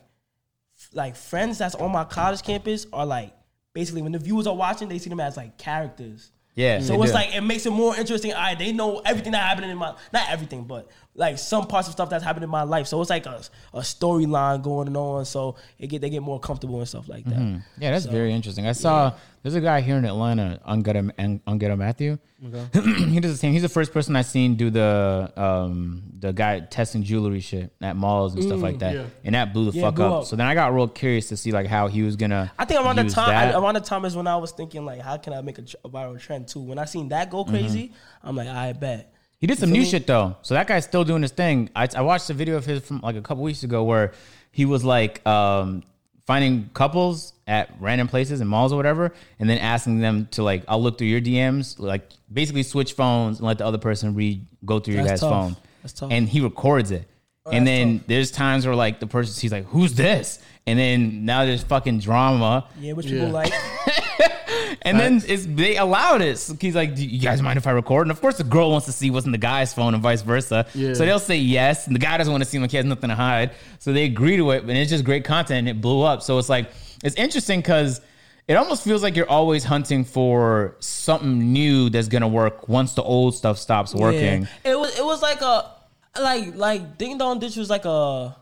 like 0.93 1.15
friends 1.15 1.57
that's 1.59 1.75
on 1.75 1.91
my 1.91 2.03
college 2.03 2.41
campus 2.41 2.87
are 2.91 3.05
like 3.05 3.33
basically 3.73 4.01
when 4.01 4.11
the 4.11 4.19
viewers 4.19 4.47
are 4.47 4.55
watching 4.55 4.89
they 4.89 4.97
see 4.97 5.09
them 5.09 5.19
as 5.19 5.37
like 5.37 5.57
characters 5.57 6.31
yeah. 6.55 6.79
so 6.81 7.01
it's 7.01 7.11
do. 7.11 7.15
like 7.15 7.33
it 7.33 7.41
makes 7.41 7.65
it 7.65 7.69
more 7.71 7.95
interesting. 7.95 8.33
I 8.33 8.55
they 8.55 8.73
know 8.73 8.99
everything 9.05 9.31
that 9.31 9.41
happened 9.41 9.71
in 9.71 9.77
my 9.77 9.95
not 10.11 10.29
everything, 10.29 10.65
but 10.65 10.89
like 11.13 11.37
some 11.37 11.67
parts 11.67 11.87
of 11.87 11.93
stuff 11.93 12.09
that's 12.09 12.23
happened 12.23 12.43
in 12.43 12.49
my 12.49 12.63
life. 12.63 12.87
So 12.87 13.01
it's 13.01 13.09
like 13.09 13.25
a, 13.25 13.41
a 13.73 13.79
storyline 13.81 14.63
going 14.63 14.95
on. 14.95 15.25
So 15.25 15.55
it 15.77 15.87
get 15.87 16.01
they 16.01 16.09
get 16.09 16.23
more 16.23 16.39
comfortable 16.39 16.79
and 16.79 16.87
stuff 16.87 17.09
like 17.09 17.25
that. 17.25 17.37
Mm-hmm. 17.37 17.57
Yeah, 17.81 17.91
that's 17.91 18.05
very 18.05 18.33
interesting. 18.33 18.65
I 18.65 18.71
saw 18.71 19.13
there's 19.43 19.55
a 19.55 19.61
guy 19.61 19.81
here 19.81 19.97
in 19.97 20.05
Atlanta, 20.05 20.59
Ungetta, 20.67 21.11
Ungetta 21.45 21.77
Matthew. 21.77 22.17
he 22.41 23.19
does 23.19 23.33
the 23.33 23.37
same. 23.37 23.53
He's 23.53 23.61
the 23.61 23.69
first 23.69 23.91
person 23.93 24.15
I 24.15 24.21
seen 24.23 24.55
do 24.55 24.69
the 24.69 25.31
um 25.35 26.03
the 26.17 26.31
guy 26.33 26.61
testing 26.61 27.03
jewelry 27.03 27.39
shit 27.39 27.71
at 27.81 27.95
malls 27.95 28.33
and 28.33 28.43
stuff 28.43 28.61
like 28.61 28.79
that, 28.79 28.95
yeah. 28.95 29.05
and 29.23 29.35
that 29.35 29.53
blew 29.53 29.69
the 29.69 29.77
Yeah, 29.77 29.83
fuck 29.83 29.95
blew 29.95 30.05
up. 30.05 30.13
up. 30.21 30.25
So 30.25 30.35
then 30.35 30.47
I 30.47 30.55
got 30.55 30.73
real 30.73 30.87
curious 30.87 31.27
to 31.29 31.37
see 31.37 31.51
like 31.51 31.67
how 31.67 31.87
he 31.87 32.03
was 32.03 32.15
gonna. 32.15 32.51
I 32.57 32.65
think 32.65 32.83
around 32.83 32.95
the 32.95 33.09
time 33.09 33.29
that. 33.29 33.55
around 33.55 33.75
the 33.75 33.81
time 33.81 34.05
is 34.05 34.15
when 34.15 34.27
I 34.27 34.37
was 34.37 34.51
thinking 34.53 34.85
like, 34.85 35.01
how 35.01 35.17
can 35.17 35.33
I 35.33 35.41
make 35.41 35.59
a, 35.59 35.63
a 35.83 35.89
viral 35.89 36.19
trend 36.19 36.47
too? 36.47 36.61
When 36.61 36.79
I 36.79 36.85
seen 36.85 37.09
that 37.09 37.29
go 37.29 37.43
crazy, 37.43 37.91
I'm 38.23 38.35
like, 38.35 38.47
I 38.47 38.73
bet. 38.73 39.13
He 39.41 39.47
did 39.47 39.57
some 39.57 39.71
feel 39.71 39.79
new 39.81 39.85
shit 39.85 40.07
though. 40.07 40.37
So 40.43 40.53
that 40.53 40.67
guy's 40.67 40.85
still 40.85 41.03
doing 41.03 41.23
his 41.23 41.31
thing. 41.31 41.69
I, 41.75 41.87
I 41.95 42.01
watched 42.01 42.29
a 42.29 42.33
video 42.33 42.55
of 42.55 42.65
his 42.65 42.85
from 42.85 43.01
like 43.01 43.15
a 43.15 43.21
couple 43.21 43.43
weeks 43.43 43.63
ago 43.63 43.83
where 43.83 44.13
he 44.51 44.65
was 44.65 44.83
like 44.83 45.25
um, 45.27 45.81
finding 46.27 46.69
couples 46.73 47.33
at 47.47 47.73
random 47.79 48.07
places 48.07 48.39
and 48.39 48.47
malls 48.49 48.71
or 48.71 48.75
whatever, 48.77 49.11
and 49.39 49.49
then 49.49 49.57
asking 49.57 49.99
them 49.99 50.27
to 50.31 50.43
like, 50.43 50.63
I'll 50.67 50.81
look 50.81 50.97
through 50.99 51.07
your 51.07 51.21
DMs, 51.21 51.79
like 51.79 52.07
basically 52.31 52.63
switch 52.63 52.93
phones 52.93 53.39
and 53.39 53.47
let 53.47 53.57
the 53.57 53.65
other 53.65 53.79
person 53.79 54.13
read 54.15 54.45
go 54.63 54.79
through 54.79 54.93
your 54.93 55.03
That's 55.03 55.21
guys' 55.21 55.29
tough. 55.29 55.31
phone. 55.53 55.57
That's 55.81 55.93
tough. 55.93 56.11
And 56.11 56.29
he 56.29 56.39
records 56.41 56.91
it. 56.91 57.07
and 57.51 57.65
that's 57.65 57.75
then 57.77 58.03
there's 58.07 58.29
times 58.29 58.67
where 58.67 58.75
like 58.75 58.99
the 58.99 59.07
person 59.07 59.41
he's 59.41 59.51
like, 59.51 59.65
Who's 59.65 59.95
this? 59.95 60.39
And 60.67 60.77
then 60.77 61.25
now 61.25 61.45
there's 61.45 61.63
fucking 61.63 61.97
drama. 61.99 62.67
Yeah, 62.79 62.93
which 62.93 63.07
people 63.07 63.25
Yeah. 63.27 63.31
like. 63.33 63.53
And 64.83 64.99
then 64.99 65.21
it's 65.27 65.45
they 65.45 65.77
allowed 65.77 66.21
it. 66.21 66.37
So 66.37 66.55
he's 66.59 66.75
like, 66.75 66.95
"Do 66.95 67.05
you 67.05 67.19
guys 67.19 67.41
mind 67.41 67.57
if 67.57 67.67
I 67.67 67.71
record?" 67.71 68.03
And 68.03 68.11
of 68.11 68.19
course, 68.19 68.37
the 68.37 68.43
girl 68.43 68.71
wants 68.71 68.85
to 68.87 68.91
see 68.91 69.11
what's 69.11 69.25
in 69.25 69.31
the 69.31 69.37
guy's 69.37 69.73
phone 69.73 69.93
and 69.93 70.01
vice 70.01 70.21
versa. 70.21 70.65
Yeah. 70.73 70.93
So 70.93 71.05
they'll 71.05 71.19
say 71.19 71.37
yes, 71.37 71.85
and 71.85 71.95
the 71.95 71.99
guy 71.99 72.17
doesn't 72.17 72.31
want 72.31 72.43
to 72.43 72.49
seem 72.49 72.61
like 72.61 72.71
he 72.71 72.77
has 72.77 72.85
nothing 72.85 73.09
to 73.09 73.15
hide. 73.15 73.51
So 73.79 73.93
they 73.93 74.05
agree 74.05 74.37
to 74.37 74.51
it, 74.51 74.63
and 74.63 74.71
it's 74.71 74.89
just 74.89 75.03
great 75.03 75.23
content. 75.23 75.59
And 75.59 75.69
it 75.69 75.81
blew 75.81 76.01
up. 76.01 76.23
So 76.23 76.37
it's 76.39 76.49
like 76.49 76.71
it's 77.03 77.15
interesting 77.15 77.59
because 77.59 78.01
it 78.47 78.55
almost 78.55 78.83
feels 78.83 79.03
like 79.03 79.15
you're 79.15 79.29
always 79.29 79.63
hunting 79.63 80.03
for 80.03 80.75
something 80.79 81.53
new 81.53 81.89
that's 81.89 82.07
gonna 82.07 82.27
work 82.27 82.67
once 82.67 82.93
the 82.93 83.03
old 83.03 83.35
stuff 83.35 83.57
stops 83.57 83.93
working. 83.93 84.43
Yeah. 84.43 84.71
It 84.71 84.79
was 84.79 84.97
it 84.97 85.05
was 85.05 85.21
like 85.21 85.41
a 85.41 85.71
like 86.19 86.55
like 86.55 86.97
Ding 86.97 87.17
Dong 87.17 87.39
Ditch 87.39 87.55
was 87.55 87.69
like 87.69 87.85
a 87.85 88.35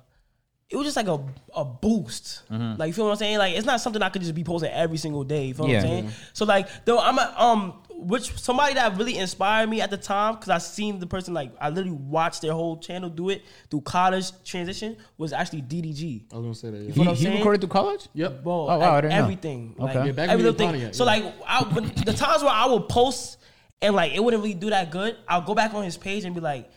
it 0.70 0.76
was 0.78 0.86
just 0.86 0.98
like 0.98 1.08
a 1.08 1.20
a 1.56 1.66
boost. 1.66 2.44
Mm-hmm. 2.52 2.80
Like 2.80 2.88
you 2.88 2.94
feel 2.94 3.06
what 3.06 3.12
I'm 3.12 3.18
saying? 3.18 3.38
Like 3.40 3.56
it's 3.56 3.66
not 3.66 3.82
something 3.82 4.02
I 4.02 4.10
could 4.10 4.22
just 4.22 4.36
be 4.36 4.44
posting 4.44 4.72
every 4.72 4.98
single 4.98 5.24
day. 5.24 5.46
You 5.46 5.54
feel 5.54 5.68
Yeah. 5.68 5.78
what 5.78 5.84
I'm 5.86 5.90
saying? 5.90 6.10
So 6.34 6.46
like 6.46 6.68
though 6.86 7.00
I'm 7.00 7.18
a, 7.18 7.34
um 7.38 7.74
which 8.02 8.40
somebody 8.40 8.76
that 8.76 8.96
really 8.98 9.18
inspired 9.18 9.70
me 9.70 9.82
at 9.82 9.90
the 9.90 9.98
time 9.98 10.36
because 10.36 10.48
I 10.50 10.58
seen 10.60 11.00
the 11.00 11.08
person 11.08 11.34
like 11.34 11.52
I 11.60 11.68
literally 11.70 11.92
watched 11.98 12.42
their 12.44 12.54
whole 12.54 12.78
channel 12.78 13.10
do 13.10 13.30
it 13.30 13.42
through 13.70 13.82
college 13.82 14.32
transition 14.46 14.96
was 15.18 15.34
actually 15.34 15.64
DDG. 15.64 16.24
I 16.32 16.36
was 16.38 16.44
gonna 16.44 16.56
say 16.56 16.70
that. 16.70 16.82
Yeah. 16.82 16.94
He, 16.94 17.00
what 17.00 17.10
I'm 17.10 17.16
he 17.16 17.28
recorded 17.38 17.60
through 17.62 17.70
college. 17.72 18.08
Yep. 18.14 18.44
Bro, 18.44 18.54
Oh, 18.54 18.66
wow, 18.68 18.78
like, 18.78 18.90
I 18.90 19.02
didn't 19.02 19.14
know. 19.18 19.24
everything. 19.24 19.76
Okay. 19.80 19.84
Like, 19.98 20.06
Yeah, 20.06 20.12
back 20.14 20.30
every 20.30 20.44
little 20.44 20.58
thing. 20.58 20.68
were 20.68 20.74
Pontiac, 20.74 20.94
so 20.96 21.04
yeah. 21.04 21.12
like 21.12 21.34
I, 21.46 21.64
when, 21.74 21.86
the 22.06 22.14
times 22.14 22.42
where 22.44 22.54
I 22.54 22.68
will 22.68 22.82
post 22.84 23.38
and 23.82 23.96
like 23.96 24.14
it 24.14 24.24
wouldn't 24.24 24.44
really 24.44 24.54
do 24.56 24.70
that 24.70 24.92
good, 24.92 25.18
I'll 25.28 25.42
go 25.42 25.54
back 25.56 25.74
on 25.74 25.84
his 25.84 25.98
page 25.98 26.24
and 26.26 26.34
be 26.34 26.40
like, 26.42 26.70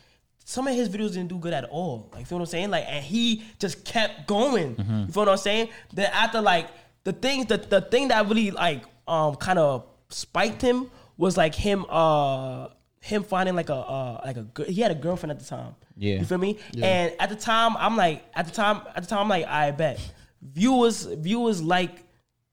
some 0.53 0.67
of 0.69 0.75
his 0.75 0.89
videos 0.95 1.13
didn't 1.15 1.29
do 1.29 1.39
good 1.39 1.55
at 1.55 1.65
all. 1.65 2.11
Like, 2.13 2.21
you 2.21 2.27
feel 2.27 2.39
what 2.39 2.43
I'm 2.49 2.53
saying? 2.57 2.71
Like, 2.71 2.85
and 2.89 3.03
he 3.05 3.43
just 3.59 3.85
kept 3.85 4.27
going. 4.27 4.77
Mm-hmm. 4.77 5.01
You 5.07 5.13
feel 5.15 5.23
what 5.23 5.29
I'm 5.31 5.37
saying? 5.39 5.69
Then 5.95 6.11
after 6.13 6.41
like 6.41 6.67
the 7.05 7.13
things, 7.25 7.47
the 7.47 7.57
the 7.59 7.81
thing 7.81 8.09
that 8.09 8.29
really 8.29 8.51
like 8.51 8.83
um 9.09 9.35
kind 9.37 9.59
of 9.59 9.87
spiked 10.11 10.61
him 10.63 10.91
was 11.17 11.37
like 11.37 11.55
him 11.55 11.87
uh 11.89 12.69
him 13.01 13.23
finding 13.25 13.57
like 13.57 13.71
a 13.71 13.75
uh 13.97 14.21
like 14.25 14.37
a 14.37 14.43
good 14.43 14.67
he 14.69 14.81
had 14.81 14.91
a 14.91 14.95
girlfriend 15.07 15.31
at 15.33 15.39
the 15.39 15.45
time. 15.57 15.75
Yeah. 15.97 16.19
You 16.21 16.25
feel 16.25 16.39
me? 16.39 16.59
And 16.83 17.15
at 17.19 17.29
the 17.31 17.37
time, 17.37 17.77
I'm 17.79 17.97
like, 17.97 18.25
at 18.35 18.45
the 18.47 18.53
time, 18.53 18.83
at 18.95 19.03
the 19.03 19.09
time, 19.09 19.21
I'm 19.21 19.29
like, 19.29 19.47
I 19.47 19.71
bet 19.73 19.99
viewers, 20.43 21.05
viewers 21.05 21.63
like, 21.63 22.05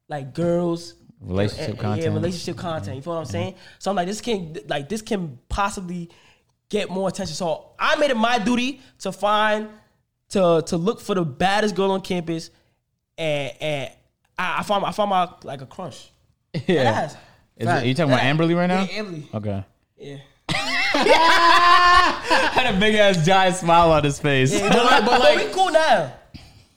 like 0.07 0.33
girls, 0.33 0.95
Relationship 1.21 1.69
and- 1.69 1.79
content. 1.79 2.03
yeah, 2.03 2.13
relationship 2.13 2.57
content. 2.57 2.95
You 2.97 3.01
feel 3.01 3.13
what 3.13 3.19
I'm 3.19 3.25
saying? 3.25 3.55
So 3.79 3.89
I'm 3.91 3.95
like, 3.95 4.07
this 4.07 4.21
can, 4.21 4.55
like, 4.67 4.87
this 4.89 5.01
can 5.01 5.37
possibly 5.49 6.09
get 6.69 6.89
more 6.89 7.09
attention. 7.09 7.35
So 7.35 7.71
I 7.77 7.97
made 7.97 8.11
it 8.11 8.17
my 8.17 8.39
duty 8.39 8.79
to 8.99 9.11
find, 9.11 9.67
to 10.29 10.63
to 10.67 10.77
look 10.77 11.01
for 11.01 11.15
the 11.15 11.25
baddest 11.25 11.75
girl 11.75 11.91
on 11.91 11.99
campus, 12.01 12.49
and 13.17 13.51
and 13.59 13.91
I, 14.37 14.59
I 14.59 14.63
found, 14.63 14.85
I 14.85 14.91
found 14.91 15.09
my 15.09 15.29
like 15.43 15.61
a 15.61 15.65
crush. 15.65 16.11
Yeah. 16.65 17.05
Is 17.05 17.15
it, 17.57 17.67
are 17.67 17.83
you 17.85 17.93
talking 17.93 18.13
about 18.13 18.23
Amberly 18.23 18.55
right 18.55 18.67
now? 18.67 18.83
Yeah, 18.83 18.87
Emily. 18.99 19.27
Okay. 19.33 19.63
Yeah. 19.97 20.17
Had 20.49 21.05
a 22.75 22.79
big 22.79 22.95
ass 22.95 23.25
giant 23.25 23.55
smile 23.57 23.91
on 23.91 24.03
his 24.03 24.19
face. 24.19 24.51
Yeah, 24.53 24.69
But 24.69 24.85
like, 24.85 25.05
but 25.05 25.19
but 25.21 25.35
we 25.35 25.51
cool 25.53 25.71
now. 25.71 26.13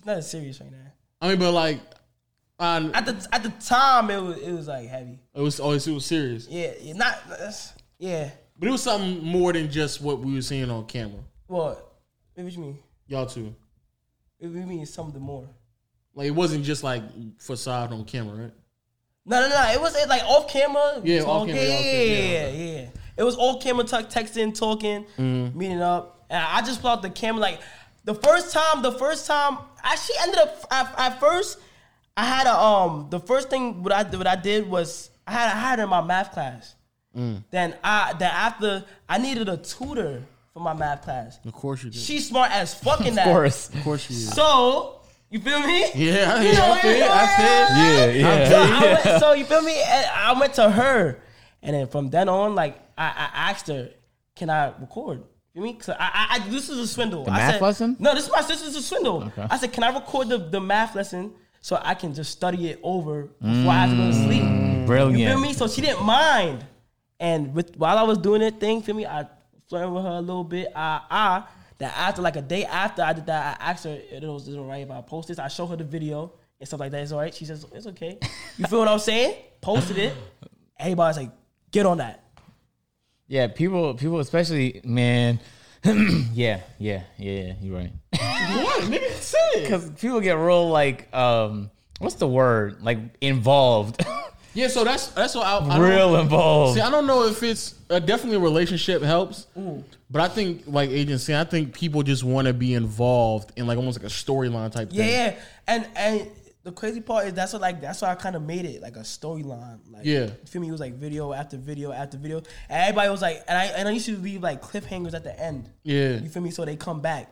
Nothing 0.05 0.22
serious 0.22 0.61
right 0.61 0.70
now. 0.72 0.78
I 1.20 1.28
mean, 1.28 1.38
but 1.38 1.53
like, 1.53 1.78
uh, 2.59 2.90
At 2.93 3.07
the 3.07 3.26
at 3.32 3.43
the 3.45 3.51
time, 3.64 4.11
it 4.11 4.20
was 4.20 4.38
it 4.38 4.53
was 4.53 4.66
like 4.68 4.88
heavy. 4.88 5.20
it 5.34 5.40
was 5.40 5.61
always 5.61 5.86
it 5.86 5.93
was 5.93 6.05
serious. 6.05 6.49
Yeah, 6.49 6.72
yeah 6.80 6.95
not 6.95 7.18
yeah. 7.99 8.30
But 8.62 8.68
it 8.68 8.70
was 8.70 8.82
something 8.84 9.24
more 9.24 9.52
than 9.52 9.68
just 9.72 10.00
what 10.00 10.20
we 10.20 10.34
were 10.34 10.40
seeing 10.40 10.70
on 10.70 10.86
camera. 10.86 11.18
What? 11.48 11.94
What 12.34 12.46
do 12.46 12.48
you 12.48 12.60
mean? 12.60 12.78
Y'all 13.08 13.26
too. 13.26 13.56
What 14.38 14.52
you 14.52 14.66
mean 14.66 14.86
something 14.86 15.20
more? 15.20 15.48
Like 16.14 16.28
it 16.28 16.30
wasn't 16.30 16.64
just 16.64 16.84
like 16.84 17.02
facade 17.40 17.92
on 17.92 18.04
camera, 18.04 18.36
right? 18.36 18.52
No, 19.26 19.40
no, 19.40 19.48
no. 19.48 19.72
It 19.72 19.80
was 19.80 19.96
uh, 19.96 20.06
like 20.08 20.22
off 20.22 20.48
camera. 20.48 21.00
Yeah, 21.02 21.22
off 21.22 21.48
camera, 21.48 21.60
Yeah, 21.60 21.80
yeah, 21.80 22.48
yeah, 22.48 22.48
yeah. 22.82 22.88
It 23.16 23.24
was 23.24 23.36
off 23.36 23.60
camera, 23.60 23.82
t- 23.82 23.96
texting, 23.96 24.56
talking, 24.56 25.06
Mm-hmm. 25.18 25.58
meeting 25.58 25.82
up. 25.82 26.24
And 26.30 26.40
I 26.40 26.62
just 26.62 26.84
out 26.84 27.02
the 27.02 27.10
camera. 27.10 27.40
Like 27.40 27.60
the 28.04 28.14
first 28.14 28.52
time, 28.52 28.82
the 28.82 28.92
first 28.92 29.26
time, 29.26 29.58
I 29.82 29.94
actually 29.94 30.16
ended 30.22 30.38
up 30.38 30.64
at, 30.70 30.94
at 31.00 31.18
first. 31.18 31.58
I 32.16 32.24
had 32.26 32.46
a 32.46 32.56
um. 32.56 33.08
The 33.10 33.18
first 33.18 33.50
thing 33.50 33.82
what 33.82 33.92
I 33.92 34.04
what 34.04 34.28
I 34.28 34.36
did 34.36 34.70
was 34.70 35.10
I 35.26 35.32
had 35.32 35.46
I 35.50 35.58
had 35.58 35.78
her 35.80 35.82
in 35.86 35.90
my 35.90 36.00
math 36.02 36.30
class. 36.30 36.76
Mm. 37.16 37.44
Then 37.50 37.74
I 37.84 38.14
then 38.18 38.30
after 38.30 38.84
I 39.08 39.18
needed 39.18 39.48
a 39.48 39.56
tutor 39.56 40.22
for 40.52 40.60
my 40.60 40.72
math 40.74 41.02
class. 41.02 41.38
Of 41.44 41.52
course 41.52 41.82
you 41.84 41.90
did. 41.90 42.00
She's 42.00 42.28
smart 42.28 42.50
as 42.52 42.74
fucking 42.82 43.08
Of 43.08 43.14
that. 43.16 43.24
course. 43.26 43.68
of 43.74 43.82
course 43.84 44.08
you 44.10 44.16
did. 44.16 44.34
So 44.34 45.00
you 45.30 45.40
feel 45.40 45.60
me? 45.60 45.80
Yeah, 45.94 46.34
I, 46.36 46.42
You 46.44 46.52
know, 46.52 46.72
I 46.72 46.78
feel. 46.80 46.92
you 46.92 47.00
know, 47.00 47.08
I 47.10 47.26
feel. 47.36 47.76
Yeah, 47.78 48.06
yeah. 48.38 48.48
So, 48.48 48.56
I 48.60 48.80
went, 49.04 49.20
so 49.20 49.32
you 49.32 49.44
feel 49.44 49.62
me? 49.62 49.80
And 49.82 50.06
I 50.14 50.38
went 50.38 50.54
to 50.54 50.70
her, 50.70 51.18
and 51.62 51.74
then 51.74 51.86
from 51.86 52.10
then 52.10 52.28
on, 52.28 52.54
like 52.54 52.78
I, 52.98 53.06
I 53.06 53.50
asked 53.50 53.68
her, 53.68 53.88
"Can 54.36 54.50
I 54.50 54.72
record?" 54.78 55.22
You 55.54 55.62
mean? 55.62 55.76
Cause 55.78 55.90
I, 55.90 55.96
I, 55.98 56.36
I 56.36 56.48
this 56.50 56.68
is 56.70 56.78
a 56.78 56.86
swindle. 56.86 57.24
I 57.28 57.36
math 57.36 57.52
said, 57.54 57.62
lesson? 57.62 57.96
No, 57.98 58.14
this 58.14 58.24
is 58.26 58.30
my 58.32 58.40
sister's 58.42 58.74
a 58.76 58.82
swindle. 58.82 59.30
I 59.38 59.56
said, 59.58 59.72
"Can 59.72 59.84
I 59.84 59.94
record 59.94 60.28
the, 60.28 60.38
the 60.38 60.60
math 60.60 60.94
lesson 60.94 61.32
so 61.60 61.78
I 61.82 61.94
can 61.94 62.12
just 62.14 62.30
study 62.32 62.68
it 62.68 62.80
over 62.82 63.24
before 63.40 63.70
I 63.72 63.86
have 63.86 63.90
to 63.90 63.96
go 63.96 64.06
to 64.08 64.14
sleep?" 64.14 64.86
Brilliant. 64.86 65.18
You 65.18 65.28
feel 65.28 65.40
me? 65.40 65.52
So 65.54 65.66
she 65.68 65.80
didn't 65.80 66.04
mind. 66.04 66.66
And 67.23 67.55
with 67.55 67.77
while 67.77 67.99
I 67.99 68.03
was 68.03 68.18
doing 68.18 68.41
that 68.41 68.59
thing, 68.59 68.83
feel 68.83 68.97
me? 68.97 69.07
I 69.07 69.29
flirted 69.68 69.93
with 69.93 70.03
her 70.03 70.11
a 70.11 70.20
little 70.20 70.43
bit. 70.43 70.73
I, 70.75 71.01
I 71.09 71.45
that 71.79 71.97
after 71.97 72.20
like 72.20 72.35
a 72.35 72.43
day 72.43 72.64
after 72.64 73.01
I 73.01 73.12
did 73.12 73.27
that, 73.27 73.61
I 73.61 73.70
asked 73.70 73.85
her 73.85 73.97
if 74.11 74.25
it 74.25 74.27
was, 74.27 74.49
it 74.49 74.51
was 74.51 74.59
alright 74.59 74.83
if 74.83 74.91
I 74.91 75.01
post 75.03 75.29
this. 75.29 75.39
I 75.39 75.47
showed 75.47 75.68
her 75.68 75.77
the 75.77 75.85
video 75.85 76.33
and 76.59 76.66
stuff 76.66 76.81
like 76.81 76.91
that. 76.91 77.01
It's 77.01 77.12
alright. 77.12 77.33
She 77.33 77.45
says 77.45 77.64
it's 77.73 77.87
okay. 77.87 78.18
You 78.59 78.66
feel 78.66 78.81
what 78.81 78.89
I'm 78.89 78.99
saying? 78.99 79.37
Posted 79.61 79.99
it. 79.99 80.14
Everybody's 80.81 81.16
like, 81.16 81.31
get 81.70 81.87
on 81.87 81.99
that. 81.99 82.25
Yeah, 83.29 83.47
people, 83.47 83.95
people, 83.95 84.18
especially 84.18 84.81
man. 84.83 85.39
yeah, 85.85 85.93
yeah, 86.33 86.61
yeah, 86.79 87.03
yeah. 87.18 87.53
You're 87.61 87.77
right. 87.77 87.93
What, 88.12 88.83
nigga? 88.83 89.11
Say. 89.12 89.62
Because 89.62 89.91
people 89.91 90.20
get 90.20 90.33
real 90.33 90.68
like, 90.68 91.14
um, 91.14 91.70
what's 92.01 92.16
the 92.16 92.27
word? 92.27 92.83
Like 92.83 92.99
involved, 93.20 94.05
Yeah, 94.55 94.68
so 94.68 94.84
that's 94.84 95.09
that's 95.09 95.34
what 95.34 95.46
I, 95.46 95.59
I 95.59 95.61
don't- 95.78 95.80
real 95.80 96.16
involved. 96.16 96.74
See, 96.74 96.80
I 96.80 96.90
don't 96.90 97.07
know 97.07 97.24
if 97.26 97.42
it's 97.42 97.74
uh, 97.90 97.98
definitely 97.98 98.36
a 98.36 98.40
relationship 98.40 99.03
helps, 99.03 99.46
but 100.11 100.20
I 100.22 100.28
think 100.28 100.64
like 100.66 100.90
agency, 100.90 101.34
I 101.34 101.44
think 101.44 101.72
people 101.74 102.03
just 102.03 102.22
want 102.24 102.46
to 102.48 102.53
be 102.55 102.74
involved 102.74 103.53
in 103.57 103.66
like 103.66 103.78
almost 103.78 103.98
like 103.98 104.07
a 104.11 104.14
storyline 104.14 104.70
type 104.72 104.88
Yeah, 104.90 105.05
thing. 105.05 105.12
yeah. 105.12 105.34
And 105.68 105.86
and 105.96 106.30
the 106.64 106.70
crazy 106.72 107.00
part 107.00 107.26
is 107.26 107.32
that's 107.32 107.53
what 107.55 107.62
like 107.62 107.80
that's 107.80 108.03
why 108.03 108.11
I 108.11 108.14
kind 108.14 108.36
of 108.36 108.42
made 108.42 108.64
it 108.66 108.82
like 108.82 108.96
a 108.96 109.00
storyline. 109.00 109.78
Like 109.90 110.05
Yeah. 110.05 110.24
you 110.26 110.32
feel 110.46 110.61
me? 110.62 110.68
It 110.68 110.72
was 110.72 110.80
like 110.80 110.94
video 110.94 111.32
after 111.32 111.57
video 111.57 111.90
after 111.92 112.18
video, 112.18 112.38
and 112.68 112.82
everybody 112.88 113.09
was 113.11 113.22
like, 113.22 113.42
and 113.48 113.57
I 113.59 113.64
and 113.66 113.88
I 113.88 113.90
used 113.92 114.07
to 114.07 114.16
leave 114.18 114.42
like 114.42 114.61
cliffhangers 114.62 115.14
at 115.14 115.24
the 115.24 115.38
end. 115.40 115.70
Yeah. 115.82 116.18
you 116.20 116.28
feel 116.28 116.42
me? 116.42 116.50
So 116.50 116.64
they 116.64 116.76
come 116.76 117.00
back. 117.00 117.30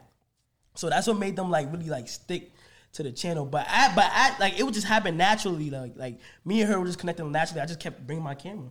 So 0.75 0.89
that's 0.89 1.07
what 1.07 1.19
made 1.19 1.37
them 1.37 1.51
like 1.51 1.71
really 1.71 1.91
like 1.91 2.09
stick 2.09 2.51
to 2.95 3.03
the 3.03 3.13
channel. 3.13 3.45
But 3.47 3.67
I 3.69 3.95
but 3.95 4.05
I 4.13 4.37
like 4.39 4.59
it 4.59 4.63
would 4.65 4.75
just 4.75 4.87
happen 4.87 5.17
naturally. 5.17 5.71
Like 5.71 5.93
like 5.97 6.19
me 6.45 6.61
and 6.63 6.71
her 6.71 6.79
were 6.81 6.87
just 6.87 6.99
connecting 6.99 7.31
naturally. 7.33 7.61
I 7.63 7.67
just 7.67 7.81
kept 7.81 8.07
bringing 8.07 8.25
my 8.25 8.35
camera. 8.35 8.69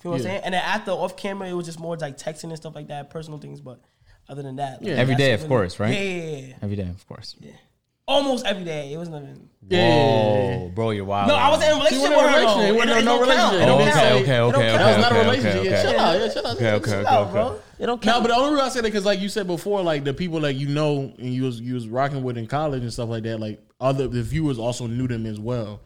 Feel 0.00 0.12
what 0.12 0.18
I'm 0.18 0.22
saying? 0.22 0.42
And 0.44 0.54
then 0.54 0.62
after 0.64 0.92
off 0.92 1.16
camera, 1.16 1.48
it 1.48 1.52
was 1.54 1.66
just 1.66 1.80
more 1.80 1.96
like 1.96 2.16
texting 2.16 2.44
and 2.44 2.56
stuff 2.56 2.74
like 2.74 2.88
that, 2.88 3.10
personal 3.10 3.38
things. 3.40 3.60
But 3.60 3.80
other 4.28 4.42
than 4.42 4.56
that, 4.56 4.80
like, 4.80 4.90
Yeah. 4.90 4.94
Every 4.96 5.14
that's 5.14 5.18
day, 5.18 5.30
what 5.30 5.34
of 5.34 5.40
really- 5.42 5.48
course, 5.48 5.80
right? 5.80 5.92
Yeah, 5.94 6.00
yeah, 6.00 6.12
yeah, 6.36 6.46
yeah. 6.46 6.54
Every 6.62 6.76
day, 6.76 6.88
of 6.88 7.06
course. 7.08 7.34
Yeah. 7.40 7.52
Almost 8.06 8.46
every 8.46 8.64
day. 8.64 8.92
It 8.92 8.96
was 8.96 9.08
nothing. 9.10 9.50
Whoa, 9.68 10.70
bro, 10.74 10.90
you're 10.92 11.04
wild. 11.04 11.28
No, 11.28 11.34
I 11.34 11.50
was 11.50 11.62
in 11.62 11.70
a 11.70 11.74
relationship 11.74 12.10
wasn't 12.16 12.16
with 12.16 12.26
in 12.26 12.34
a 12.34 12.38
her. 12.38 12.46
though. 12.46 12.56
relationship. 12.56 12.64
It 12.64 12.68
It 12.68 12.76
wasn't 12.78 12.90
don't 12.90 13.04
no 13.04 13.18
count. 13.18 13.20
relationship. 13.28 13.60
It 13.60 13.66
don't 13.66 13.80
Oh, 13.80 13.84
count. 13.84 13.98
okay, 13.98 14.14
okay, 14.14 14.22
It 14.22 14.38
don't 14.38 14.54
okay, 14.54 14.68
count. 14.68 14.78
That 14.78 14.86
was 14.88 15.02
not 15.02 15.12
Okay, 15.12 15.20
a 15.20 15.24
relationship. 15.24 15.60
okay, 15.60 15.68
yeah, 15.68 15.78
okay. 15.78 15.88
Shut 15.88 15.96
up, 15.98 16.14
yeah, 16.20 16.28
shut 16.32 16.44
up. 16.46 16.56
Okay, 16.56 16.72
okay, 16.72 16.90
Chill 16.90 17.00
okay, 17.00 17.08
out, 17.08 17.36
okay. 17.36 17.62
It 17.78 17.86
don't 17.86 18.04
No, 18.04 18.12
count. 18.12 18.24
but 18.24 18.28
the 18.28 18.36
only 18.36 18.50
reason 18.54 18.66
I 18.66 18.68
said 18.70 18.84
that 18.84 18.88
because, 18.88 19.04
like 19.04 19.20
you 19.20 19.28
said 19.28 19.46
before, 19.46 19.82
like 19.82 20.04
the 20.04 20.12
people 20.14 20.40
that 20.40 20.54
you 20.54 20.68
know 20.68 21.12
and 21.18 21.32
you 21.32 21.44
was 21.44 21.60
you 21.60 21.74
was 21.74 21.88
rocking 21.88 22.22
with 22.22 22.36
in 22.38 22.46
college 22.46 22.82
and 22.82 22.92
stuff 22.92 23.08
like 23.08 23.22
that, 23.24 23.38
like 23.38 23.60
other 23.80 24.08
the 24.08 24.22
viewers 24.22 24.58
also 24.58 24.86
knew 24.86 25.06
them 25.08 25.26
as 25.26 25.38
well. 25.38 25.80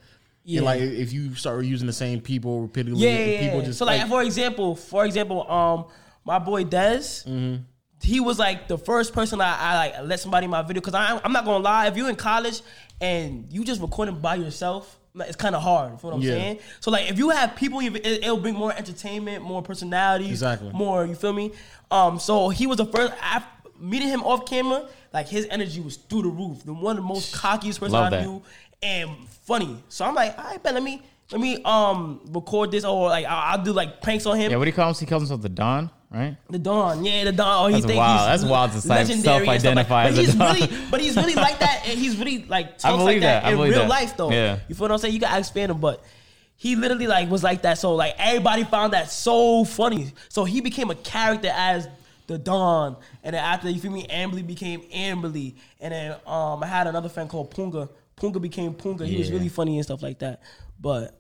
Yeah. 0.45 0.59
And 0.59 0.67
like 0.67 0.81
if 0.81 1.13
you 1.13 1.35
start 1.35 1.65
using 1.65 1.87
the 1.87 1.93
same 1.93 2.21
people 2.21 2.63
repeatedly, 2.63 2.99
yeah, 3.05 3.19
yeah, 3.25 3.41
people 3.43 3.59
yeah. 3.61 3.65
just 3.67 3.79
so 3.79 3.85
like, 3.85 4.07
for 4.09 4.23
example, 4.23 4.75
for 4.75 5.05
example, 5.05 5.49
um, 5.51 5.85
my 6.25 6.39
boy 6.39 6.65
Dez, 6.65 7.25
Mm-hmm. 7.27 7.63
he 8.03 8.19
was 8.21 8.39
like 8.39 8.67
the 8.69 8.79
first 8.79 9.13
person 9.13 9.41
I, 9.41 9.57
I 9.59 9.77
like 9.77 9.95
let 10.09 10.19
somebody 10.21 10.45
in 10.47 10.51
my 10.51 10.63
video 10.63 10.81
because 10.81 10.95
I'm 10.95 11.33
not 11.33 11.45
gonna 11.45 11.63
lie, 11.63 11.87
if 11.89 11.97
you're 11.97 12.09
in 12.09 12.17
college 12.17 12.61
and 13.01 13.47
you 13.53 13.65
just 13.65 13.81
recording 13.81 14.19
by 14.19 14.37
yourself. 14.37 14.99
Like, 15.15 15.29
It's 15.29 15.37
kind 15.37 15.55
of 15.55 15.63
hard. 15.63 16.01
For 16.01 16.09
what 16.09 16.15
I'm 16.17 16.23
Yeah. 16.23 16.31
saying. 16.33 16.59
So 16.81 16.91
like, 16.91 17.11
if 17.11 17.19
you 17.19 17.31
have 17.31 17.55
people, 17.57 17.81
it, 17.81 17.95
it'll 18.07 18.37
bring 18.39 18.55
more 18.55 18.73
entertainment, 18.77 19.43
more 19.45 19.63
personalities, 19.63 20.31
Exactly. 20.31 20.71
more. 20.73 21.05
You 21.07 21.15
feel 21.15 21.33
me? 21.33 21.53
Um. 21.91 22.19
So 22.19 22.49
he 22.49 22.67
was 22.67 22.79
the 22.79 22.87
first. 22.87 23.13
I, 23.23 23.43
meeting 23.79 24.09
him 24.09 24.23
off 24.23 24.47
camera, 24.47 24.87
like 25.13 25.29
his 25.29 25.47
energy 25.51 25.81
was 25.81 25.97
through 25.97 26.23
the 26.23 26.29
roof. 26.29 26.65
The 26.65 26.73
one 26.73 26.97
of 26.97 27.03
the 27.03 27.09
most 27.09 27.35
cockiest 27.35 27.81
person 27.81 27.93
Love 27.95 28.07
I 28.07 28.11
that. 28.11 28.27
knew, 28.27 28.43
and 28.83 29.11
funny. 29.45 29.77
So 29.89 30.05
I'm 30.05 30.15
like, 30.15 30.39
I 30.39 30.57
bet 30.59 30.75
let 30.75 30.83
me 30.83 31.03
let 31.33 31.41
me 31.41 31.63
um 31.65 32.21
record 32.31 32.71
this 32.71 32.85
or 32.85 33.09
like 33.09 33.25
I'll, 33.27 33.59
I'll 33.59 33.65
do 33.65 33.73
like 33.73 34.01
pranks 34.03 34.27
on 34.27 34.37
him. 34.39 34.51
Yeah, 34.51 34.57
what 34.59 34.65
do 34.65 34.71
you 34.71 34.75
call 34.77 34.89
him? 34.91 34.95
He 34.95 35.07
calls 35.07 35.23
himself 35.23 35.41
the 35.43 35.49
Don, 35.49 35.91
right? 36.11 36.37
The 36.51 36.59
Don, 36.59 37.05
yeah, 37.05 37.25
the 37.25 37.33
Don. 37.33 37.65
Oh, 37.65 37.67
he 37.69 37.75
That's 37.75 37.87
think 37.87 37.99
wild. 37.99 38.31
he's 38.31 38.41
That's 38.43 38.51
wild 38.51 38.73
to 38.73 38.89
like- 38.89 39.07
self-identify 39.07 40.05
But 40.05 40.13
as 40.13 40.19
a 40.19 40.23
he's 40.23 40.35
Don. 40.35 40.55
really, 40.55 40.77
but 40.91 41.01
he's 41.01 41.17
really 41.17 41.35
like 41.35 41.59
that, 41.61 41.83
and 41.87 41.99
he's 41.99 42.17
really 42.19 42.45
like 42.45 42.67
I 42.85 42.91
talks 42.91 43.03
like 43.05 43.21
that, 43.21 43.43
that. 43.45 43.53
In 43.53 43.59
real 43.59 43.71
that. 43.73 43.89
life 43.89 44.17
though. 44.17 44.31
Yeah. 44.31 44.59
You 44.69 44.75
feel 44.75 44.85
what 44.85 44.93
I'm 44.93 44.99
saying? 44.99 45.15
You 45.15 45.21
gotta 45.21 45.39
expand 45.39 45.71
him, 45.73 45.81
but 45.81 46.05
he 46.57 46.77
literally 46.77 47.07
like 47.07 47.31
was 47.31 47.43
like 47.43 47.63
that. 47.63 47.79
So 47.79 47.95
like 47.95 48.15
everybody 48.19 48.65
found 48.65 48.93
that 48.93 49.11
so 49.11 49.65
funny. 49.65 50.13
So 50.29 50.45
he 50.45 50.61
became 50.61 50.91
a 50.91 50.95
character 50.95 51.51
as 51.53 51.89
the 52.27 52.39
Don, 52.39 52.97
and 53.25 53.35
then 53.35 53.43
after 53.43 53.69
you 53.71 53.81
feel 53.81 53.91
me, 53.91 54.07
Amberly 54.07 54.47
became 54.47 54.83
Amberly, 54.83 55.55
and 55.81 55.93
then 55.93 56.13
um 56.27 56.63
I 56.63 56.67
had 56.67 56.87
another 56.87 57.09
friend 57.09 57.29
called 57.29 57.51
Punga. 57.55 57.89
Punga 58.17 58.41
became 58.41 58.75
Punga. 58.75 59.07
He 59.07 59.17
was 59.19 59.33
really 59.33 59.49
funny 59.49 59.77
and 59.77 59.85
stuff 59.85 60.03
like 60.03 60.19
that. 60.21 60.43
But 60.81 61.19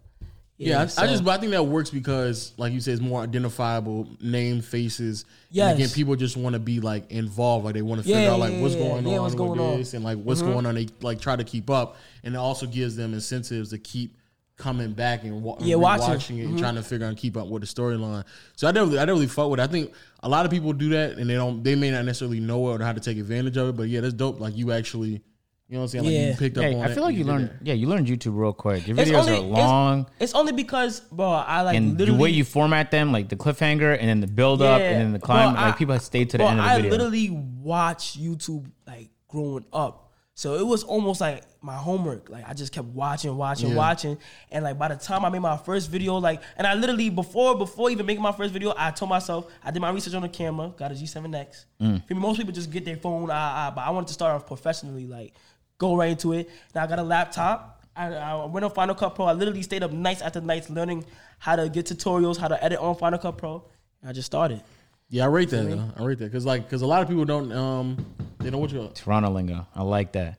Yeah, 0.68 0.82
I, 0.82 0.86
so- 0.86 1.02
I 1.02 1.06
just 1.06 1.24
but 1.24 1.32
I 1.32 1.40
think 1.40 1.52
that 1.52 1.64
works 1.64 1.90
because, 1.90 2.52
like 2.56 2.72
you 2.72 2.80
said, 2.80 2.92
it's 2.94 3.02
more 3.02 3.20
identifiable 3.22 4.08
name 4.20 4.60
faces. 4.62 5.24
Yeah, 5.50 5.70
again, 5.70 5.88
people 5.90 6.16
just 6.16 6.36
want 6.36 6.54
to 6.54 6.58
be 6.60 6.80
like 6.80 7.10
involved, 7.10 7.64
like 7.64 7.74
they 7.74 7.82
want 7.82 8.02
to 8.02 8.08
Yeah, 8.08 8.16
figure 8.16 8.30
out 8.30 8.38
like 8.40 8.52
yeah, 8.54 8.60
what's 8.62 8.74
going 8.74 9.06
yeah, 9.06 9.16
on 9.16 9.22
what's 9.22 9.34
with 9.34 9.38
going 9.38 9.60
on. 9.60 9.66
Mm-hmm. 9.70 9.78
this 9.78 9.94
and 9.94 10.04
like 10.04 10.18
what's 10.18 10.42
going 10.42 10.66
on. 10.66 10.74
They 10.74 10.88
like 11.00 11.20
try 11.20 11.36
to 11.36 11.44
keep 11.44 11.68
up, 11.70 11.96
and 12.24 12.34
it 12.34 12.38
also 12.38 12.66
gives 12.66 12.96
them 12.96 13.12
incentives 13.14 13.70
to 13.70 13.78
keep 13.78 14.16
coming 14.56 14.92
back 14.92 15.24
and, 15.24 15.42
wa- 15.42 15.56
Yeah, 15.60 15.74
and 15.74 15.82
watching. 15.82 16.08
watching 16.08 16.38
it 16.38 16.42
and 16.42 16.50
Mm-hmm. 16.50 16.58
trying 16.58 16.74
to 16.76 16.82
figure 16.82 17.06
out 17.06 17.10
and 17.10 17.18
keep 17.18 17.36
up 17.36 17.48
with 17.48 17.62
the 17.62 17.66
storyline. 17.66 18.24
So 18.54 18.68
I 18.68 18.72
definitely 18.72 18.98
I 18.98 19.04
definitely 19.06 19.26
fuck 19.28 19.50
with. 19.50 19.58
it. 19.60 19.62
I 19.64 19.66
think 19.66 19.92
a 20.22 20.28
lot 20.28 20.44
of 20.44 20.52
people 20.52 20.72
do 20.72 20.90
that 20.90 21.18
and 21.18 21.28
they 21.28 21.34
don't 21.34 21.62
they 21.64 21.74
may 21.74 21.90
not 21.90 22.04
necessarily 22.04 22.38
know 22.38 22.70
it 22.70 22.80
or 22.80 22.84
how 22.84 22.92
to 22.92 23.00
take 23.00 23.18
advantage 23.18 23.56
of 23.56 23.70
it. 23.70 23.76
But 23.76 23.88
yeah, 23.88 24.00
that's 24.00 24.14
dope. 24.14 24.38
Like 24.40 24.56
you 24.56 24.70
actually, 24.72 25.22
you 25.68 25.74
know 25.76 25.80
what 25.80 25.84
I'm 25.84 25.88
saying? 25.88 26.04
Like 26.04 26.12
Yeah. 26.12 26.28
you 26.30 26.36
picked 26.36 26.58
up 26.58 26.62
Yeah, 26.64 26.68
on 26.78 26.82
I 26.82 26.90
it 26.90 26.94
feel 26.94 27.02
like 27.02 27.10
and 27.10 27.18
you 27.18 27.24
learned. 27.24 27.50
Yeah, 27.62 27.74
you 27.74 27.86
learned 27.86 28.06
YouTube 28.06 28.36
real 28.38 28.52
quick. 28.52 28.86
Your 28.86 28.98
It's 28.98 29.10
videos 29.10 29.20
only- 29.20 29.38
are 29.38 29.40
long, 29.40 30.06
It's, 30.20 30.34
only 30.34 30.52
because, 30.52 31.00
bro, 31.00 31.30
I 31.30 31.62
like 31.62 31.76
and 31.76 31.96
the 31.96 32.12
way 32.12 32.30
you 32.30 32.44
format 32.44 32.90
them, 32.90 33.10
like 33.12 33.28
the 33.28 33.36
cliffhanger 33.36 33.96
and 33.98 34.08
then 34.08 34.20
the 34.20 34.26
build 34.26 34.60
up 34.60 34.80
Yeah. 34.80 34.90
and 34.90 35.00
then 35.00 35.12
the 35.12 35.18
climb, 35.18 35.54
Bro, 35.54 35.62
like 35.62 35.74
I- 35.74 35.78
people 35.78 35.98
stayed 36.00 36.30
to 36.30 36.38
the 36.38 36.44
bro, 36.44 36.48
end 36.50 36.60
of 36.60 36.64
the 36.66 36.70
I 36.70 36.76
video. 36.76 36.90
literally 36.90 37.30
watched 37.30 38.20
YouTube 38.20 38.70
like 38.86 39.10
growing 39.28 39.64
up. 39.72 40.00
So 40.34 40.54
it 40.54 40.66
was 40.66 40.82
almost 40.82 41.20
like 41.20 41.44
my 41.60 41.74
homework. 41.76 42.30
Like 42.30 42.48
I 42.48 42.54
just 42.54 42.72
kept 42.72 42.88
watching, 42.88 43.36
watching, 43.36 43.68
Yeah. 43.70 43.76
watching. 43.76 44.18
And 44.50 44.64
like 44.64 44.78
by 44.78 44.88
the 44.88 44.96
time 44.96 45.24
I 45.26 45.28
made 45.28 45.40
my 45.40 45.58
first 45.58 45.90
video, 45.90 46.16
like 46.16 46.40
and 46.56 46.66
I 46.66 46.72
literally 46.74 47.10
before 47.10 47.56
before 47.56 47.90
even 47.90 48.06
making 48.06 48.22
my 48.22 48.32
first 48.32 48.50
video, 48.52 48.72
I 48.76 48.90
told 48.92 49.10
myself 49.10 49.46
I 49.62 49.70
did 49.70 49.80
my 49.80 49.90
research 49.90 50.14
on 50.14 50.22
the 50.22 50.28
camera, 50.30 50.72
got 50.76 50.90
a 50.90 50.94
G7X. 50.94 51.66
Mm. 51.80 52.06
For 52.08 52.14
me, 52.14 52.20
most 52.20 52.38
people 52.38 52.52
just 52.52 52.70
get 52.70 52.84
their 52.86 52.96
phone, 52.96 53.28
ah, 53.30 53.34
ah, 53.68 53.72
but 53.74 53.82
I 53.82 53.90
wanted 53.90 54.06
to 54.08 54.14
start 54.14 54.34
off 54.34 54.46
professionally, 54.46 55.06
like 55.06 55.34
go 55.82 55.96
right 55.96 56.12
into 56.12 56.32
it. 56.32 56.48
Now 56.74 56.84
I 56.84 56.86
got 56.86 56.98
a 56.98 57.02
laptop. 57.02 57.84
I, 57.94 58.06
I 58.14 58.44
went 58.46 58.64
on 58.64 58.70
Final 58.70 58.94
Cut 58.94 59.14
Pro. 59.14 59.26
I 59.26 59.32
literally 59.32 59.62
stayed 59.62 59.82
up 59.82 59.92
nights 59.92 60.22
after 60.22 60.40
nights 60.40 60.70
learning 60.70 61.04
how 61.38 61.56
to 61.56 61.68
get 61.68 61.86
tutorials, 61.86 62.38
how 62.38 62.48
to 62.48 62.64
edit 62.64 62.78
on 62.78 62.94
Final 62.94 63.18
Cut 63.18 63.36
Pro. 63.36 63.64
And 64.00 64.08
I 64.08 64.12
just 64.12 64.26
started. 64.26 64.62
Yeah, 65.10 65.24
I 65.24 65.26
rate 65.26 65.50
that. 65.50 65.68
Though. 65.68 65.90
I 65.96 66.04
rate 66.04 66.18
that 66.20 66.26
because 66.26 66.46
like 66.46 66.64
because 66.64 66.80
a 66.80 66.86
lot 66.86 67.02
of 67.02 67.08
people 67.08 67.26
don't 67.26 67.52
um 67.52 68.06
they 68.38 68.48
know 68.50 68.58
what 68.58 68.72
you 68.72 68.90
Toronto 68.94 69.30
lingo. 69.30 69.66
I 69.74 69.82
like 69.82 70.12
that. 70.12 70.38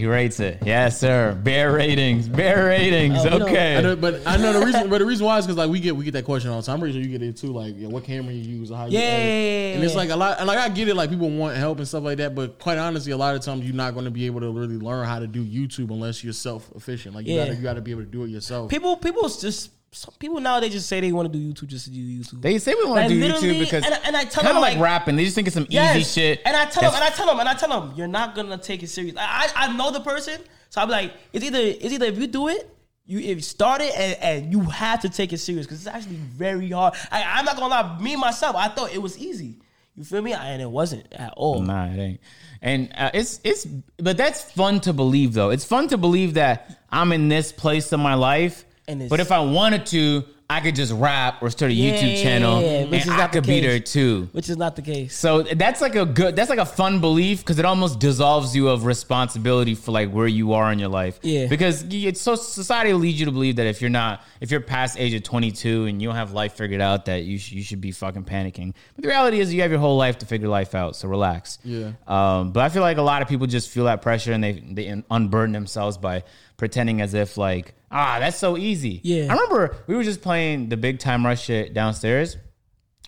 He 0.00 0.06
rates 0.06 0.40
it. 0.40 0.62
Yes, 0.64 0.98
sir. 0.98 1.38
Bare 1.42 1.72
ratings. 1.72 2.26
Bare 2.26 2.64
ratings. 2.66 3.18
Oh, 3.18 3.24
we 3.24 3.30
don't- 3.30 3.42
okay. 3.42 3.76
I 3.76 3.80
know, 3.82 3.96
but 3.96 4.22
I 4.26 4.38
know 4.38 4.58
the 4.58 4.64
reason. 4.64 4.88
but 4.88 4.98
the 4.98 5.04
reason 5.04 5.26
why 5.26 5.36
is 5.38 5.44
because 5.46 5.58
like 5.58 5.68
we 5.68 5.78
get 5.78 5.94
we 5.94 6.04
get 6.06 6.12
that 6.12 6.24
question 6.24 6.50
all 6.50 6.60
the 6.60 6.66
time. 6.66 6.74
I'm 6.76 6.80
pretty 6.80 6.94
sure 6.94 7.02
you 7.02 7.18
get 7.18 7.22
it 7.26 7.36
too. 7.36 7.48
Like, 7.48 7.74
yeah, 7.76 7.88
what 7.88 8.04
camera 8.04 8.32
you 8.32 8.40
use 8.60 8.70
how 8.70 8.86
you 8.86 8.92
Yeah, 8.92 9.00
edit. 9.00 9.26
yeah, 9.26 9.68
yeah, 9.68 9.74
And 9.74 9.84
it's 9.84 9.94
like 9.94 10.08
a 10.08 10.16
lot. 10.16 10.38
And 10.38 10.46
like 10.46 10.58
I 10.58 10.68
get 10.70 10.88
it. 10.88 10.94
Like 10.96 11.10
people 11.10 11.28
want 11.28 11.56
help 11.56 11.78
and 11.78 11.86
stuff 11.86 12.02
like 12.02 12.16
that. 12.16 12.34
But 12.34 12.58
quite 12.58 12.78
honestly, 12.78 13.12
a 13.12 13.16
lot 13.18 13.34
of 13.34 13.42
times 13.42 13.64
you're 13.66 13.74
not 13.74 13.92
going 13.92 14.06
to 14.06 14.10
be 14.10 14.24
able 14.24 14.40
to 14.40 14.50
really 14.50 14.78
learn 14.78 15.04
how 15.06 15.18
to 15.18 15.26
do 15.26 15.44
YouTube 15.44 15.90
unless 15.90 16.24
you're 16.24 16.32
self 16.32 16.70
efficient. 16.74 17.14
Like 17.14 17.26
you 17.26 17.34
Yeah. 17.34 17.44
gotta 17.44 17.56
you 17.56 17.62
gotta 17.62 17.80
be 17.82 17.90
able 17.90 18.02
to 18.02 18.06
do 18.10 18.24
it 18.24 18.28
yourself. 18.30 18.70
people 18.70 18.96
people 18.96 19.28
just 19.28 19.70
some 19.92 20.14
people 20.18 20.40
now 20.40 20.60
they 20.60 20.68
just 20.68 20.88
say 20.88 21.00
they 21.00 21.10
want 21.12 21.32
to 21.32 21.36
do 21.38 21.52
YouTube 21.52 21.66
just 21.68 21.86
to 21.86 21.90
do 21.90 21.98
YouTube. 22.00 22.40
They 22.42 22.58
say 22.58 22.74
we 22.74 22.84
want 22.84 23.08
to 23.08 23.14
do 23.14 23.20
YouTube 23.20 23.58
because 23.58 23.84
and 23.84 23.92
I- 23.94 24.00
and 24.04 24.16
I 24.16 24.24
tell 24.24 24.44
them, 24.44 24.56
of 24.56 24.62
like, 24.62 24.74
like- 24.76 24.82
rapping. 24.82 25.16
They 25.16 25.24
just 25.24 25.34
think 25.34 25.48
it's 25.48 25.54
some 25.54 25.66
Yes. 25.68 25.96
easy 25.96 26.20
shit. 26.20 26.42
And 26.44 26.56
I 26.56 26.66
tell 26.66 26.82
them, 26.82 26.94
and 26.94 27.02
I 27.04 27.10
tell 27.10 27.26
them, 27.26 27.40
and 27.40 27.48
I 27.48 27.54
tell 27.54 27.68
them, 27.68 27.92
you're 27.96 28.06
not 28.06 28.34
gonna 28.34 28.56
take 28.58 28.82
it 28.82 28.88
serious. 28.88 29.16
I 29.18 29.50
I, 29.56 29.66
I 29.66 29.76
know 29.76 29.90
the 29.90 30.00
person, 30.00 30.40
so 30.68 30.80
I'm 30.80 30.88
like, 30.88 31.12
it's 31.32 31.44
either 31.44 31.58
it's 31.58 31.92
either 31.92 32.06
if 32.06 32.18
you 32.18 32.26
do 32.28 32.48
it. 32.48 32.70
You 33.06 33.18
if 33.18 33.26
you 33.26 33.40
start 33.40 33.80
it 33.82 33.92
and, 33.96 34.16
and 34.22 34.52
you 34.52 34.60
have 34.60 35.00
to 35.00 35.08
take 35.08 35.32
it 35.32 35.38
serious 35.38 35.66
because 35.66 35.78
it's 35.84 35.92
actually 35.92 36.14
very 36.16 36.70
hard. 36.70 36.94
I, 37.10 37.24
I'm 37.24 37.44
not 37.44 37.56
gonna 37.56 37.68
lie, 37.68 37.98
me 38.00 38.14
myself, 38.14 38.54
I 38.54 38.68
thought 38.68 38.92
it 38.94 39.02
was 39.02 39.18
easy. 39.18 39.56
You 39.96 40.04
feel 40.04 40.22
me? 40.22 40.32
And 40.32 40.62
it 40.62 40.70
wasn't 40.70 41.12
at 41.12 41.32
all. 41.36 41.60
Nah, 41.60 41.86
it 41.86 41.98
ain't. 41.98 42.20
And 42.62 42.92
uh, 42.96 43.10
it's 43.12 43.40
it's 43.42 43.66
but 43.98 44.16
that's 44.16 44.44
fun 44.52 44.78
to 44.82 44.92
believe 44.92 45.32
though. 45.32 45.50
It's 45.50 45.64
fun 45.64 45.88
to 45.88 45.98
believe 45.98 46.34
that 46.34 46.78
I'm 46.90 47.10
in 47.10 47.28
this 47.28 47.50
place 47.50 47.92
in 47.92 47.98
my 47.98 48.14
life. 48.14 48.64
And 48.88 49.00
it's- 49.02 49.10
but 49.10 49.20
if 49.20 49.30
I 49.32 49.40
wanted 49.40 49.86
to, 49.86 50.24
I 50.52 50.58
could 50.58 50.74
just 50.74 50.92
rap 50.92 51.44
or 51.44 51.50
start 51.50 51.70
a 51.70 51.74
Yeah, 51.74 51.92
YouTube 51.92 52.22
channel, 52.24 52.60
yeah, 52.60 52.84
which 52.86 53.02
is 53.02 53.06
and 53.06 53.12
I 53.14 53.18
not 53.18 53.30
the 53.30 53.38
could 53.38 53.46
be 53.46 53.60
case. 53.60 53.62
there 53.62 53.78
too. 53.78 54.28
Which 54.32 54.48
is 54.50 54.56
not 54.56 54.74
the 54.74 54.82
case. 54.82 55.16
So 55.16 55.42
that's 55.42 55.80
like 55.80 55.94
a 55.94 56.04
good, 56.04 56.34
that's 56.34 56.50
like 56.50 56.58
a 56.58 56.66
fun 56.66 57.00
belief 57.00 57.38
because 57.38 57.60
it 57.60 57.64
almost 57.64 58.00
dissolves 58.00 58.56
you 58.56 58.68
of 58.68 58.84
responsibility 58.84 59.76
for 59.76 59.92
like 59.92 60.10
where 60.10 60.26
you 60.26 60.54
are 60.54 60.72
in 60.72 60.80
your 60.80 60.88
life. 60.88 61.20
Yeah. 61.22 61.46
Because 61.46 61.84
it's 61.88 62.20
so 62.20 62.34
society 62.34 62.92
leads 62.94 63.20
you 63.20 63.26
to 63.26 63.30
believe 63.32 63.54
that 63.56 63.68
if 63.68 63.80
you're 63.80 63.90
not, 63.90 64.24
if 64.40 64.50
you're 64.50 64.60
past 64.60 64.98
age 64.98 65.14
of 65.14 65.22
22 65.22 65.84
and 65.84 66.02
you 66.02 66.08
don't 66.08 66.16
have 66.16 66.32
life 66.32 66.54
figured 66.54 66.80
out, 66.80 67.04
that 67.04 67.22
you 67.22 67.38
sh- 67.38 67.52
you 67.52 67.62
should 67.62 67.80
be 67.80 67.92
fucking 67.92 68.24
panicking. 68.24 68.74
But 68.96 69.02
the 69.02 69.08
reality 69.08 69.38
is 69.38 69.54
you 69.54 69.62
have 69.62 69.70
your 69.70 69.78
whole 69.78 69.98
life 69.98 70.18
to 70.18 70.26
figure 70.26 70.48
life 70.48 70.74
out. 70.74 70.96
So 70.96 71.06
relax. 71.06 71.58
Yeah. 71.64 71.92
Um, 72.08 72.50
but 72.50 72.64
I 72.64 72.70
feel 72.70 72.82
like 72.82 72.96
a 72.96 73.02
lot 73.02 73.22
of 73.22 73.28
people 73.28 73.46
just 73.46 73.70
feel 73.70 73.84
that 73.84 74.02
pressure 74.02 74.32
and 74.32 74.42
they 74.42 74.54
they 74.68 75.00
unburden 75.12 75.52
themselves 75.52 75.96
by 75.96 76.24
pretending 76.56 77.00
as 77.00 77.14
if 77.14 77.36
like 77.38 77.74
ah 77.90 78.18
that's 78.20 78.36
so 78.38 78.56
easy. 78.56 79.00
Yeah. 79.02 79.26
I 79.30 79.32
remember 79.34 79.76
we 79.86 79.94
were 79.94 80.04
just 80.04 80.22
playing 80.22 80.68
the 80.68 80.76
big 80.76 80.98
time 80.98 81.24
rush 81.24 81.44
shit 81.44 81.74
downstairs. 81.74 82.36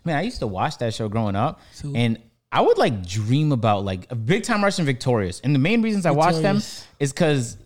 Man, 0.04 0.16
I 0.16 0.22
used 0.22 0.40
to 0.40 0.46
watch 0.48 0.78
that 0.78 0.92
show 0.94 1.08
growing 1.08 1.36
up, 1.36 1.60
and 1.94 2.18
I 2.52 2.60
would 2.60 2.76
like 2.76 3.06
dream 3.06 3.50
about 3.50 3.84
like 3.84 4.10
a 4.10 4.14
big 4.14 4.42
time 4.42 4.62
Rush 4.62 4.78
and 4.78 4.84
victorious. 4.84 5.40
And 5.40 5.54
the 5.54 5.58
main 5.58 5.80
reasons 5.80 6.04
I 6.04 6.10
watched 6.10 6.42
them 6.42 6.56
Victorious. 6.56 6.86
is 7.00 7.12
because 7.12 7.56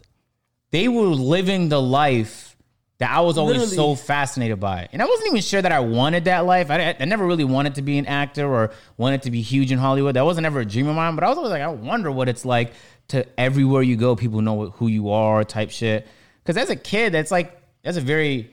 they 0.70 0.86
were 0.86 1.06
living 1.06 1.68
the 1.68 1.82
life 1.82 2.56
that 2.98 3.10
I 3.10 3.20
was 3.20 3.36
always 3.36 3.58
Literally. 3.58 3.76
so 3.76 3.94
fascinated 3.94 4.60
by. 4.60 4.88
And 4.92 5.02
I 5.02 5.04
wasn't 5.04 5.28
even 5.28 5.42
sure 5.42 5.60
that 5.60 5.72
I 5.72 5.80
wanted 5.80 6.24
that 6.26 6.46
life. 6.46 6.70
I, 6.70 6.96
I 6.98 7.04
never 7.04 7.26
really 7.26 7.44
wanted 7.44 7.74
to 7.74 7.82
be 7.82 7.98
an 7.98 8.06
actor 8.06 8.46
or 8.46 8.70
wanted 8.96 9.22
to 9.22 9.30
be 9.30 9.42
huge 9.42 9.72
in 9.72 9.78
Hollywood. 9.78 10.14
That 10.14 10.24
wasn't 10.24 10.46
ever 10.46 10.60
a 10.60 10.64
dream 10.64 10.86
of 10.86 10.94
mine, 10.96 11.14
but 11.14 11.24
I 11.24 11.28
was 11.28 11.36
always 11.36 11.50
like, 11.50 11.62
I 11.62 11.68
wonder 11.68 12.10
what 12.10 12.28
it's 12.28 12.44
like 12.44 12.72
to 13.08 13.26
everywhere 13.38 13.82
you 13.82 13.96
go, 13.96 14.14
people 14.16 14.40
know 14.40 14.70
who 14.70 14.86
you 14.86 15.10
are 15.10 15.42
type 15.44 15.70
shit. 15.70 16.06
Because 16.46 16.62
as 16.62 16.70
a 16.70 16.76
kid, 16.76 17.12
that's 17.12 17.30
like, 17.32 17.60
that's 17.82 17.96
a 17.96 18.00
very, 18.00 18.50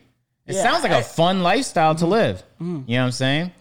it 0.48 0.56
Yeah, 0.56 0.64
sounds 0.64 0.82
like 0.84 0.92
I- 0.92 1.00
a 1.00 1.04
fun 1.04 1.44
lifestyle 1.44 1.94
to 1.96 2.08
live. 2.08 2.42
You 2.60 2.66
know 2.66 2.84
what 2.86 2.98
I'm 2.98 3.12
saying? 3.12 3.52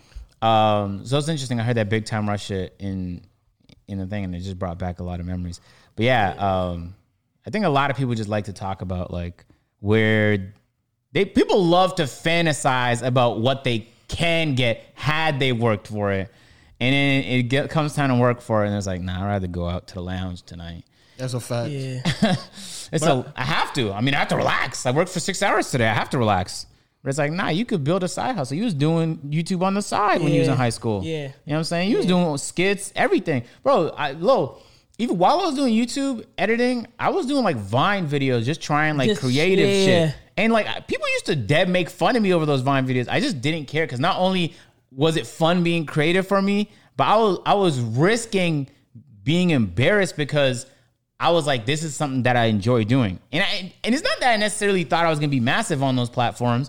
Um, 0.40 1.04
so 1.04 1.18
it's 1.18 1.28
interesting. 1.28 1.60
I 1.60 1.62
heard 1.64 1.76
that 1.76 1.88
big 1.88 2.04
time 2.06 2.28
rush 2.28 2.46
shit 2.46 2.74
in 2.78 3.22
in 3.88 3.98
the 3.98 4.06
thing, 4.06 4.24
and 4.24 4.34
it 4.34 4.40
just 4.40 4.58
brought 4.58 4.78
back 4.78 5.00
a 5.00 5.02
lot 5.04 5.20
of 5.20 5.26
memories. 5.26 5.60
But 5.96 6.06
yeah, 6.06 6.30
um, 6.30 6.94
I 7.46 7.50
think 7.50 7.64
a 7.64 7.68
lot 7.68 7.90
of 7.90 7.96
people 7.96 8.14
just 8.14 8.28
like 8.30 8.46
to 8.46 8.52
talk 8.52 8.80
about 8.80 9.12
like 9.12 9.44
where 9.80 10.52
they 11.12 11.24
people 11.26 11.62
love 11.64 11.94
to 11.96 12.04
fantasize 12.04 13.02
about 13.06 13.38
what 13.40 13.64
they 13.64 13.86
can 14.08 14.54
get 14.54 14.82
had 14.94 15.38
they 15.38 15.52
worked 15.52 15.88
for 15.88 16.10
it, 16.12 16.28
and 16.80 16.92
then 16.94 17.24
it 17.24 17.42
get, 17.44 17.70
comes 17.70 17.94
time 17.94 18.08
to 18.08 18.16
work 18.16 18.40
for 18.40 18.64
it, 18.64 18.68
and 18.68 18.76
it's 18.76 18.86
like, 18.86 19.00
nah, 19.02 19.22
I'd 19.24 19.26
rather 19.28 19.46
go 19.46 19.68
out 19.68 19.86
to 19.88 19.94
the 19.94 20.02
lounge 20.02 20.42
tonight. 20.42 20.84
That's 21.22 21.34
a 21.34 21.40
fact. 21.40 21.70
Yeah. 21.70 22.02
It's 22.94 23.06
a, 23.06 23.32
I 23.34 23.44
have 23.44 23.72
to. 23.72 23.90
I 23.90 24.02
mean, 24.02 24.14
I 24.14 24.18
have 24.18 24.28
to 24.28 24.36
relax. 24.36 24.84
I 24.84 24.90
worked 24.90 25.10
for 25.10 25.18
six 25.18 25.42
hours 25.42 25.70
today. 25.70 25.88
I 25.88 25.94
have 25.94 26.10
to 26.10 26.18
relax. 26.18 26.66
But 27.02 27.08
it's 27.08 27.18
like, 27.18 27.32
nah, 27.32 27.48
you 27.48 27.64
could 27.64 27.82
build 27.84 28.04
a 28.04 28.08
side 28.08 28.36
hustle. 28.36 28.54
You 28.54 28.64
was 28.64 28.74
doing 28.74 29.16
YouTube 29.30 29.62
on 29.62 29.72
the 29.72 29.80
side 29.80 30.20
when 30.20 30.30
you 30.30 30.40
was 30.40 30.48
in 30.48 30.56
high 30.56 30.68
school. 30.68 31.02
Yeah. 31.02 31.22
You 31.22 31.28
know 31.28 31.32
what 31.44 31.56
I'm 31.58 31.64
saying? 31.64 31.90
You 31.90 31.96
was 31.96 32.04
doing 32.04 32.36
skits, 32.36 32.92
everything. 32.94 33.44
Bro, 33.62 33.94
I 33.96 34.12
low. 34.12 34.58
Even 34.98 35.16
while 35.16 35.40
I 35.40 35.46
was 35.46 35.54
doing 35.54 35.72
YouTube 35.72 36.26
editing, 36.36 36.86
I 36.98 37.08
was 37.08 37.24
doing 37.24 37.42
like 37.42 37.56
Vine 37.56 38.06
videos, 38.08 38.44
just 38.44 38.60
trying 38.60 38.98
like 38.98 39.08
Just- 39.08 39.22
creative 39.22 39.70
yeah. 39.70 39.84
shit. 40.08 40.14
And 40.36 40.52
like 40.52 40.86
people 40.86 41.08
used 41.08 41.26
to 41.26 41.36
dead 41.36 41.70
make 41.70 41.88
fun 41.88 42.14
of 42.14 42.22
me 42.22 42.34
over 42.34 42.44
those 42.44 42.60
Vine 42.60 42.86
videos. 42.86 43.08
I 43.08 43.20
just 43.20 43.40
didn't 43.40 43.68
care 43.68 43.86
because 43.86 44.00
not 44.00 44.18
only 44.18 44.54
was 44.90 45.16
it 45.16 45.26
fun 45.26 45.62
being 45.62 45.86
creative 45.86 46.26
for 46.26 46.42
me, 46.42 46.70
but 46.98 47.04
I 47.04 47.16
was 47.16 47.38
I 47.46 47.54
was 47.54 47.80
risking 47.80 48.68
being 49.24 49.48
embarrassed 49.48 50.18
because 50.18 50.66
I 51.22 51.30
was 51.30 51.46
like, 51.46 51.66
this 51.66 51.84
is 51.84 51.94
something 51.94 52.24
that 52.24 52.36
I 52.36 52.46
enjoy 52.46 52.82
doing. 52.82 53.20
And 53.30 53.44
I, 53.44 53.72
and 53.84 53.94
it's 53.94 54.02
not 54.02 54.18
that 54.18 54.32
I 54.32 54.36
necessarily 54.36 54.82
thought 54.82 55.06
I 55.06 55.10
was 55.10 55.20
gonna 55.20 55.30
be 55.30 55.38
massive 55.38 55.80
on 55.80 55.94
those 55.94 56.10
platforms. 56.10 56.68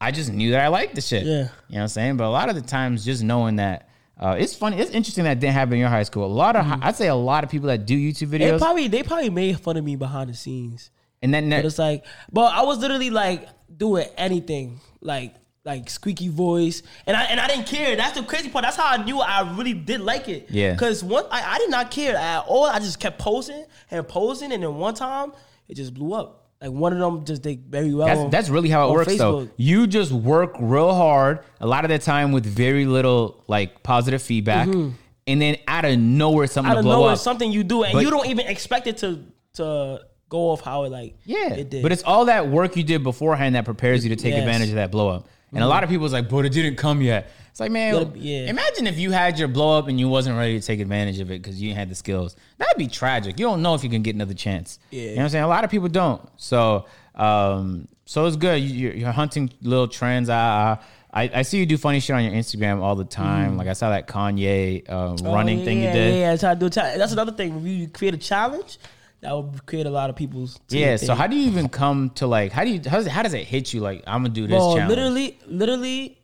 I 0.00 0.10
just 0.10 0.32
knew 0.32 0.50
that 0.50 0.60
I 0.60 0.66
liked 0.66 0.96
the 0.96 1.00
shit. 1.00 1.24
Yeah. 1.24 1.30
You 1.32 1.36
know 1.36 1.48
what 1.68 1.80
I'm 1.82 1.88
saying? 1.88 2.16
But 2.16 2.24
a 2.24 2.30
lot 2.30 2.48
of 2.48 2.56
the 2.56 2.62
times 2.62 3.04
just 3.04 3.22
knowing 3.22 3.56
that 3.56 3.88
uh, 4.20 4.36
it's 4.36 4.56
funny, 4.56 4.76
it's 4.78 4.90
interesting 4.90 5.22
that 5.24 5.38
didn't 5.38 5.54
happen 5.54 5.74
in 5.74 5.78
your 5.78 5.88
high 5.88 6.02
school. 6.02 6.24
A 6.24 6.26
lot 6.26 6.56
of 6.56 6.66
I'd 6.82 6.96
say 6.96 7.06
a 7.06 7.14
lot 7.14 7.44
of 7.44 7.50
people 7.50 7.68
that 7.68 7.86
do 7.86 7.96
YouTube 7.96 8.28
videos. 8.28 8.50
They 8.52 8.58
probably 8.58 8.88
they 8.88 9.02
probably 9.04 9.30
made 9.30 9.60
fun 9.60 9.76
of 9.76 9.84
me 9.84 9.94
behind 9.94 10.30
the 10.30 10.34
scenes. 10.34 10.90
and 11.22 11.32
then 11.32 11.48
But 11.50 11.64
it's 11.64 11.78
like, 11.78 12.04
but 12.32 12.52
I 12.52 12.62
was 12.64 12.78
literally 12.78 13.10
like 13.10 13.48
doing 13.76 14.08
anything, 14.16 14.80
like 15.00 15.36
like 15.64 15.88
squeaky 15.88 16.28
voice, 16.28 16.82
and 17.06 17.16
I 17.16 17.24
and 17.24 17.38
I 17.38 17.46
didn't 17.46 17.66
care. 17.66 17.94
That's 17.94 18.18
the 18.18 18.24
crazy 18.24 18.48
part. 18.48 18.64
That's 18.64 18.76
how 18.76 18.86
I 18.86 19.04
knew 19.04 19.20
I 19.20 19.56
really 19.56 19.74
did 19.74 20.00
like 20.00 20.28
it. 20.28 20.48
Yeah. 20.50 20.72
Because 20.72 21.04
one, 21.04 21.24
I, 21.30 21.54
I 21.54 21.58
did 21.58 21.70
not 21.70 21.92
care 21.92 22.16
at 22.16 22.44
all. 22.48 22.64
I 22.66 22.80
just 22.80 22.98
kept 22.98 23.20
posting 23.20 23.64
and 23.92 24.06
posing, 24.08 24.52
and 24.52 24.62
then 24.62 24.74
one 24.76 24.94
time 24.94 25.32
it 25.68 25.74
just 25.76 25.94
blew 25.94 26.14
up. 26.14 26.48
Like 26.60 26.70
one 26.70 26.92
of 26.92 26.98
them 27.00 27.24
just 27.24 27.42
did 27.42 27.64
very 27.68 27.92
well. 27.92 28.06
That's, 28.06 28.20
on- 28.20 28.30
that's 28.30 28.48
really 28.48 28.68
how 28.68 28.88
it 28.88 28.92
works 28.92 29.16
though. 29.16 29.48
You 29.56 29.86
just 29.86 30.12
work 30.12 30.54
real 30.60 30.94
hard 30.94 31.40
a 31.60 31.66
lot 31.66 31.84
of 31.84 31.90
the 31.90 31.98
time 31.98 32.32
with 32.32 32.44
very 32.46 32.86
little 32.86 33.44
like 33.48 33.82
positive 33.82 34.22
feedback, 34.22 34.68
and 34.68 34.94
then 35.26 35.56
out 35.68 35.84
of 35.84 35.98
nowhere 35.98 36.46
something 36.46 36.70
Out 36.72 36.78
of 36.78 36.84
blow 36.84 36.96
nowhere, 37.00 37.12
up. 37.12 37.18
something 37.18 37.50
you 37.50 37.64
do, 37.64 37.82
and 37.84 37.92
But- 37.94 38.02
you 38.04 38.10
don't 38.10 38.26
even 38.26 38.46
expect 38.46 38.86
it 38.86 38.96
to 38.98 39.24
to 39.54 40.00
go 40.28 40.50
off 40.50 40.60
how 40.62 40.84
it 40.84 40.90
like. 40.92 41.16
Yeah, 41.24 41.52
it 41.52 41.68
did. 41.68 41.82
but 41.82 41.92
it's 41.92 42.02
all 42.04 42.24
that 42.26 42.48
work 42.48 42.76
you 42.76 42.82
did 42.84 43.02
beforehand 43.02 43.54
that 43.54 43.64
prepares 43.66 44.02
you 44.04 44.08
to 44.10 44.16
take 44.16 44.30
Yes. 44.32 44.40
Mm-hmm. 44.40 44.48
advantage 44.48 44.68
of 44.70 44.74
that 44.76 44.90
blow 44.90 45.08
up. 45.10 45.28
And 45.54 45.62
a 45.62 45.66
lot 45.68 45.84
of 45.84 45.90
people's 45.90 46.14
like, 46.14 46.30
but 46.30 46.46
it 46.46 46.52
didn't 46.52 46.76
come 46.76 47.02
yet. 47.02 47.30
It's 47.52 47.60
like, 47.60 47.70
man, 47.70 47.92
Gotta 47.92 48.18
yeah. 48.18 48.48
imagine 48.48 48.86
if 48.86 48.98
you 48.98 49.10
had 49.12 49.38
your 49.38 49.46
blow 49.46 49.78
up 49.78 49.86
and 49.86 50.00
you 50.00 50.08
wasn't 50.08 50.36
ready 50.38 50.58
to 50.58 50.66
take 50.66 50.80
advantage 50.80 51.20
of 51.20 51.30
it 51.30 51.40
because 51.42 51.60
you 51.60 51.68
didn't 51.68 51.78
the 51.90 51.94
skills. 51.94 52.34
That'd 52.58 52.78
be 52.78 52.88
tragic. 52.88 53.38
You 53.38 53.44
don't 53.44 53.62
know 53.62 53.74
if 53.74 53.84
you 53.84 53.90
can 53.90 54.00
get 54.02 54.14
another 54.14 54.32
chance. 54.34 54.78
Yeah. 54.90 55.02
You 55.02 55.08
know 55.10 55.14
what 55.16 55.22
I'm 55.24 55.28
saying? 55.28 55.44
A 55.44 55.48
lot 55.48 55.62
of 55.62 55.70
people 55.70 55.88
don't. 55.88 56.26
So, 56.38 56.86
um, 57.14 57.88
so 58.06 58.24
it's 58.26 58.36
good. 58.36 58.60
You- 58.62 58.74
You're, 58.88 58.92
you're 58.94 59.12
hunting 59.12 59.52
little 59.60 59.86
trends. 59.86 60.30
I, 60.30 60.78
I, 61.12 61.30
I 61.34 61.42
see 61.42 61.58
you 61.58 61.66
do 61.66 61.76
funny 61.76 62.00
shit 62.00 62.16
on 62.16 62.24
your 62.24 62.32
Instagram 62.32 62.80
all 62.80 62.96
the 62.96 63.04
time. 63.04 63.58
Like 63.58 63.68
I 63.68 63.74
saw 63.74 63.90
that 63.90 64.08
Kanye 64.08 64.88
uh, 64.88 65.16
running 65.22 65.58
Mm. 65.58 65.62
Oh, 65.62 65.64
thing 65.66 65.82
yeah, 65.82 65.88
you 65.88 65.92
did. 65.92 66.14
Yeah, 66.20 66.30
that's 66.30 66.42
how 66.42 66.50
I 66.52 66.54
do. 66.54 66.70
a. 66.70 66.70
That's 66.70 67.12
another 67.12 67.32
thing. 67.32 67.54
When 67.54 67.66
you 67.66 67.88
create 67.88 68.14
a 68.14 68.18
challenge, 68.18 68.78
that 69.20 69.30
will 69.32 69.54
create 69.66 69.84
a 69.84 69.90
lot 69.90 70.08
of 70.08 70.16
people's. 70.16 70.58
Yeah, 70.70 70.96
your 70.96 70.96
so 70.96 71.14
how 71.14 71.26
do 71.26 71.36
you 71.36 71.46
even 71.48 71.68
come 71.68 72.08
to 72.14 72.26
like 72.26 72.50
how 72.50 72.64
do 72.64 72.70
you 72.70 72.80
how 72.88 72.96
does, 72.96 73.06
how 73.08 73.22
does 73.22 73.34
it 73.34 73.44
hit 73.46 73.74
you 73.74 73.80
like 73.82 74.02
I'm 74.06 74.22
gonna 74.22 74.30
do 74.34 74.46
this 74.46 74.56
bro, 74.56 74.74
challenge? 74.76 74.88
literally, 74.88 75.38
literally, 75.46 76.18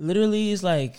literally 0.00 0.50
is 0.50 0.62
like, 0.62 0.96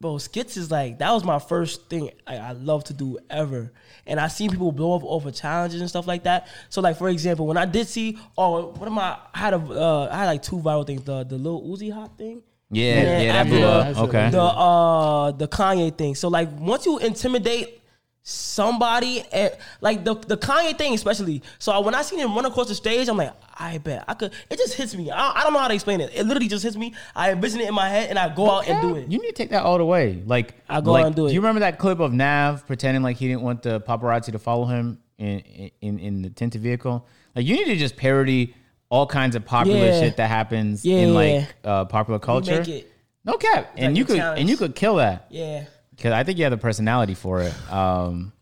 bro, 0.00 0.18
skits 0.18 0.56
is 0.56 0.70
like 0.70 0.98
that 0.98 1.10
was 1.12 1.24
my 1.24 1.38
first 1.38 1.88
thing 1.88 2.10
I, 2.26 2.36
I 2.36 2.52
love 2.52 2.84
to 2.84 2.92
do 2.94 3.18
ever, 3.30 3.72
and 4.06 4.20
I 4.20 4.28
seen 4.28 4.50
people 4.50 4.72
blow 4.72 4.94
up 4.96 5.02
over 5.04 5.30
challenges 5.30 5.80
and 5.80 5.88
stuff 5.88 6.06
like 6.06 6.24
that. 6.24 6.48
So 6.68 6.80
like 6.80 6.96
for 6.98 7.08
example, 7.08 7.46
when 7.46 7.56
I 7.56 7.64
did 7.64 7.88
see, 7.88 8.18
oh, 8.36 8.72
what 8.72 8.86
am 8.86 8.98
I? 8.98 9.18
I 9.34 9.38
had 9.38 9.54
a, 9.54 9.58
uh, 9.58 10.08
I 10.10 10.16
had 10.18 10.26
like 10.26 10.42
two 10.42 10.56
viral 10.56 10.86
things, 10.86 11.02
the 11.04 11.24
the 11.24 11.36
Lil 11.38 11.62
Uzi 11.62 11.92
hop 11.92 12.18
thing. 12.18 12.42
Yeah, 12.70 13.00
Yeah, 13.02 13.20
yeah, 13.20 13.32
that 13.32 13.46
blew 13.46 13.62
up. 13.62 13.96
Okay. 14.08 14.30
the 14.30 14.42
uh 14.42 15.30
the 15.30 15.46
Kanye 15.48 15.96
thing. 15.96 16.14
So 16.16 16.28
like 16.28 16.48
once 16.58 16.84
you 16.84 16.98
intimidate 16.98 17.80
somebody 18.28 19.22
and 19.30 19.52
like 19.80 20.04
the 20.04 20.14
the 20.14 20.36
Kanye 20.36 20.76
thing 20.76 20.94
especially. 20.94 21.42
So 21.60 21.80
when 21.80 21.94
I 21.94 22.02
seen 22.02 22.18
him 22.18 22.34
run 22.34 22.44
across 22.44 22.66
the 22.66 22.74
stage, 22.74 23.08
I'm 23.08 23.16
like, 23.16 23.32
I 23.56 23.78
bet 23.78 24.04
I 24.08 24.14
could. 24.14 24.32
It 24.50 24.58
just 24.58 24.74
hits 24.74 24.96
me. 24.96 25.10
I, 25.12 25.40
I 25.40 25.42
don't 25.44 25.52
know 25.52 25.60
how 25.60 25.68
to 25.68 25.74
explain 25.74 26.00
it. 26.00 26.10
It 26.12 26.24
literally 26.26 26.48
just 26.48 26.64
hits 26.64 26.76
me. 26.76 26.92
I 27.14 27.30
envision 27.30 27.60
it 27.60 27.68
in 27.68 27.74
my 27.74 27.88
head 27.88 28.10
and 28.10 28.18
I 28.18 28.34
go 28.34 28.50
out 28.50 28.68
and 28.68 28.80
do 28.82 28.96
it. 28.96 29.08
You 29.10 29.18
need 29.20 29.28
to 29.28 29.32
take 29.32 29.50
that 29.50 29.62
all 29.62 29.78
the 29.78 29.84
way. 29.84 30.22
Like 30.26 30.54
I 30.68 30.80
go 30.80 30.92
like, 30.92 31.02
out 31.02 31.06
and 31.06 31.16
do 31.16 31.26
it. 31.26 31.28
Do 31.28 31.34
you 31.34 31.40
remember 31.40 31.60
that 31.60 31.78
clip 31.78 32.00
of 32.00 32.12
Nav 32.12 32.66
pretending 32.66 33.02
like 33.04 33.16
he 33.16 33.28
didn't 33.28 33.42
want 33.42 33.62
the 33.62 33.80
paparazzi 33.80 34.32
to 34.32 34.38
follow 34.40 34.64
him 34.66 34.98
in 35.18 35.40
in, 35.80 35.98
in 36.00 36.22
the 36.22 36.30
tinted 36.30 36.60
vehicle? 36.62 37.06
Like 37.36 37.46
you 37.46 37.54
need 37.54 37.66
to 37.66 37.76
just 37.76 37.96
parody 37.96 38.54
all 38.88 39.06
kinds 39.06 39.36
of 39.36 39.44
popular 39.44 39.78
Yeah. 39.86 40.00
shit 40.00 40.16
that 40.16 40.28
happens 40.28 40.84
Yeah, 40.84 40.96
in 40.98 41.08
yeah. 41.10 41.14
like 41.14 41.54
uh, 41.64 41.84
popular 41.84 42.18
culture. 42.18 42.58
make 42.58 42.68
it- 42.68 42.92
no 43.24 43.36
cap, 43.38 43.72
and 43.76 43.92
like 43.92 43.98
you 43.98 44.04
could 44.04 44.16
challenge. 44.18 44.40
and 44.40 44.48
you 44.48 44.56
could 44.56 44.76
kill 44.76 44.96
that. 44.96 45.26
Yeah. 45.30 45.64
Because 45.96 46.12
I 46.12 46.22
think 46.24 46.38
you 46.38 46.44
have 46.44 46.50
the 46.52 46.56
personality 46.58 47.14
for 47.14 47.40
it. 47.42 47.72
Um, 47.72 48.32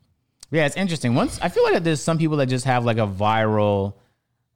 yeah, 0.51 0.67
it's 0.67 0.77
interesting. 0.77 1.15
Once 1.15 1.39
I 1.41 1.49
feel 1.49 1.65
like 1.65 1.83
there's 1.83 2.03
some 2.03 2.19
people 2.19 2.37
that 2.39 2.47
just 2.47 2.65
have 2.67 2.85
like 2.85 2.99
a 2.99 3.07
viral 3.07 3.95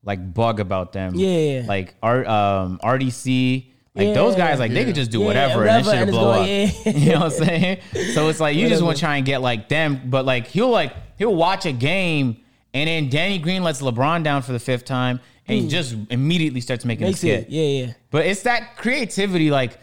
like 0.05 0.33
bug 0.35 0.61
about 0.61 0.93
them. 0.93 1.15
Yeah. 1.17 1.65
like 1.67 1.95
R, 2.03 2.25
um, 2.27 2.79
RDC. 2.83 3.67
Like 3.95 4.15
those 4.15 4.37
guys, 4.37 4.61
like 4.61 4.73
they 4.73 4.85
could 4.85 4.95
just 4.95 5.11
do 5.11 5.19
Yeah, 5.21 5.27
whatever, 5.27 5.67
and 5.67 5.71
and 5.71 5.77
it 5.87 5.91
it's 5.91 5.99
should 5.99 6.11
blow 6.11 6.31
up. 6.31 6.37
going- 6.47 6.71
yeah. 6.85 6.93
You 6.93 7.13
know 7.15 7.21
what 7.21 7.33
I'm 7.41 7.45
saying? 7.47 7.79
So 8.15 8.29
it's 8.29 8.39
like 8.39 8.55
you 8.57 8.69
just 8.69 8.81
want 8.83 8.97
to 8.97 9.01
try 9.01 9.17
and 9.17 9.27
get 9.27 9.43
like 9.43 9.69
them, 9.69 10.03
but 10.07 10.25
like 10.25 10.47
he'll 10.47 10.71
like 10.71 10.95
he'll 11.17 11.35
watch 11.35 11.67
a 11.67 11.73
game 11.73 12.37
and 12.73 12.87
then 12.89 13.09
Danny 13.11 13.39
Green 13.39 13.65
lets 13.65 13.83
LeBron 13.83 14.23
down 14.23 14.43
for 14.43 14.53
the 14.53 14.61
fifth 14.61 14.85
time 14.85 15.19
and 15.49 15.59
he 15.63 15.67
just 15.69 15.97
immediately 16.11 16.61
starts 16.61 16.85
making. 16.85 17.07
Makes 17.07 17.19
a 17.19 17.21
skit. 17.23 17.41
it. 17.45 17.49
Yeah, 17.51 17.87
yeah. 17.87 17.93
But 18.13 18.27
it's 18.27 18.43
that 18.43 18.77
creativity. 18.77 19.51
Like, 19.51 19.79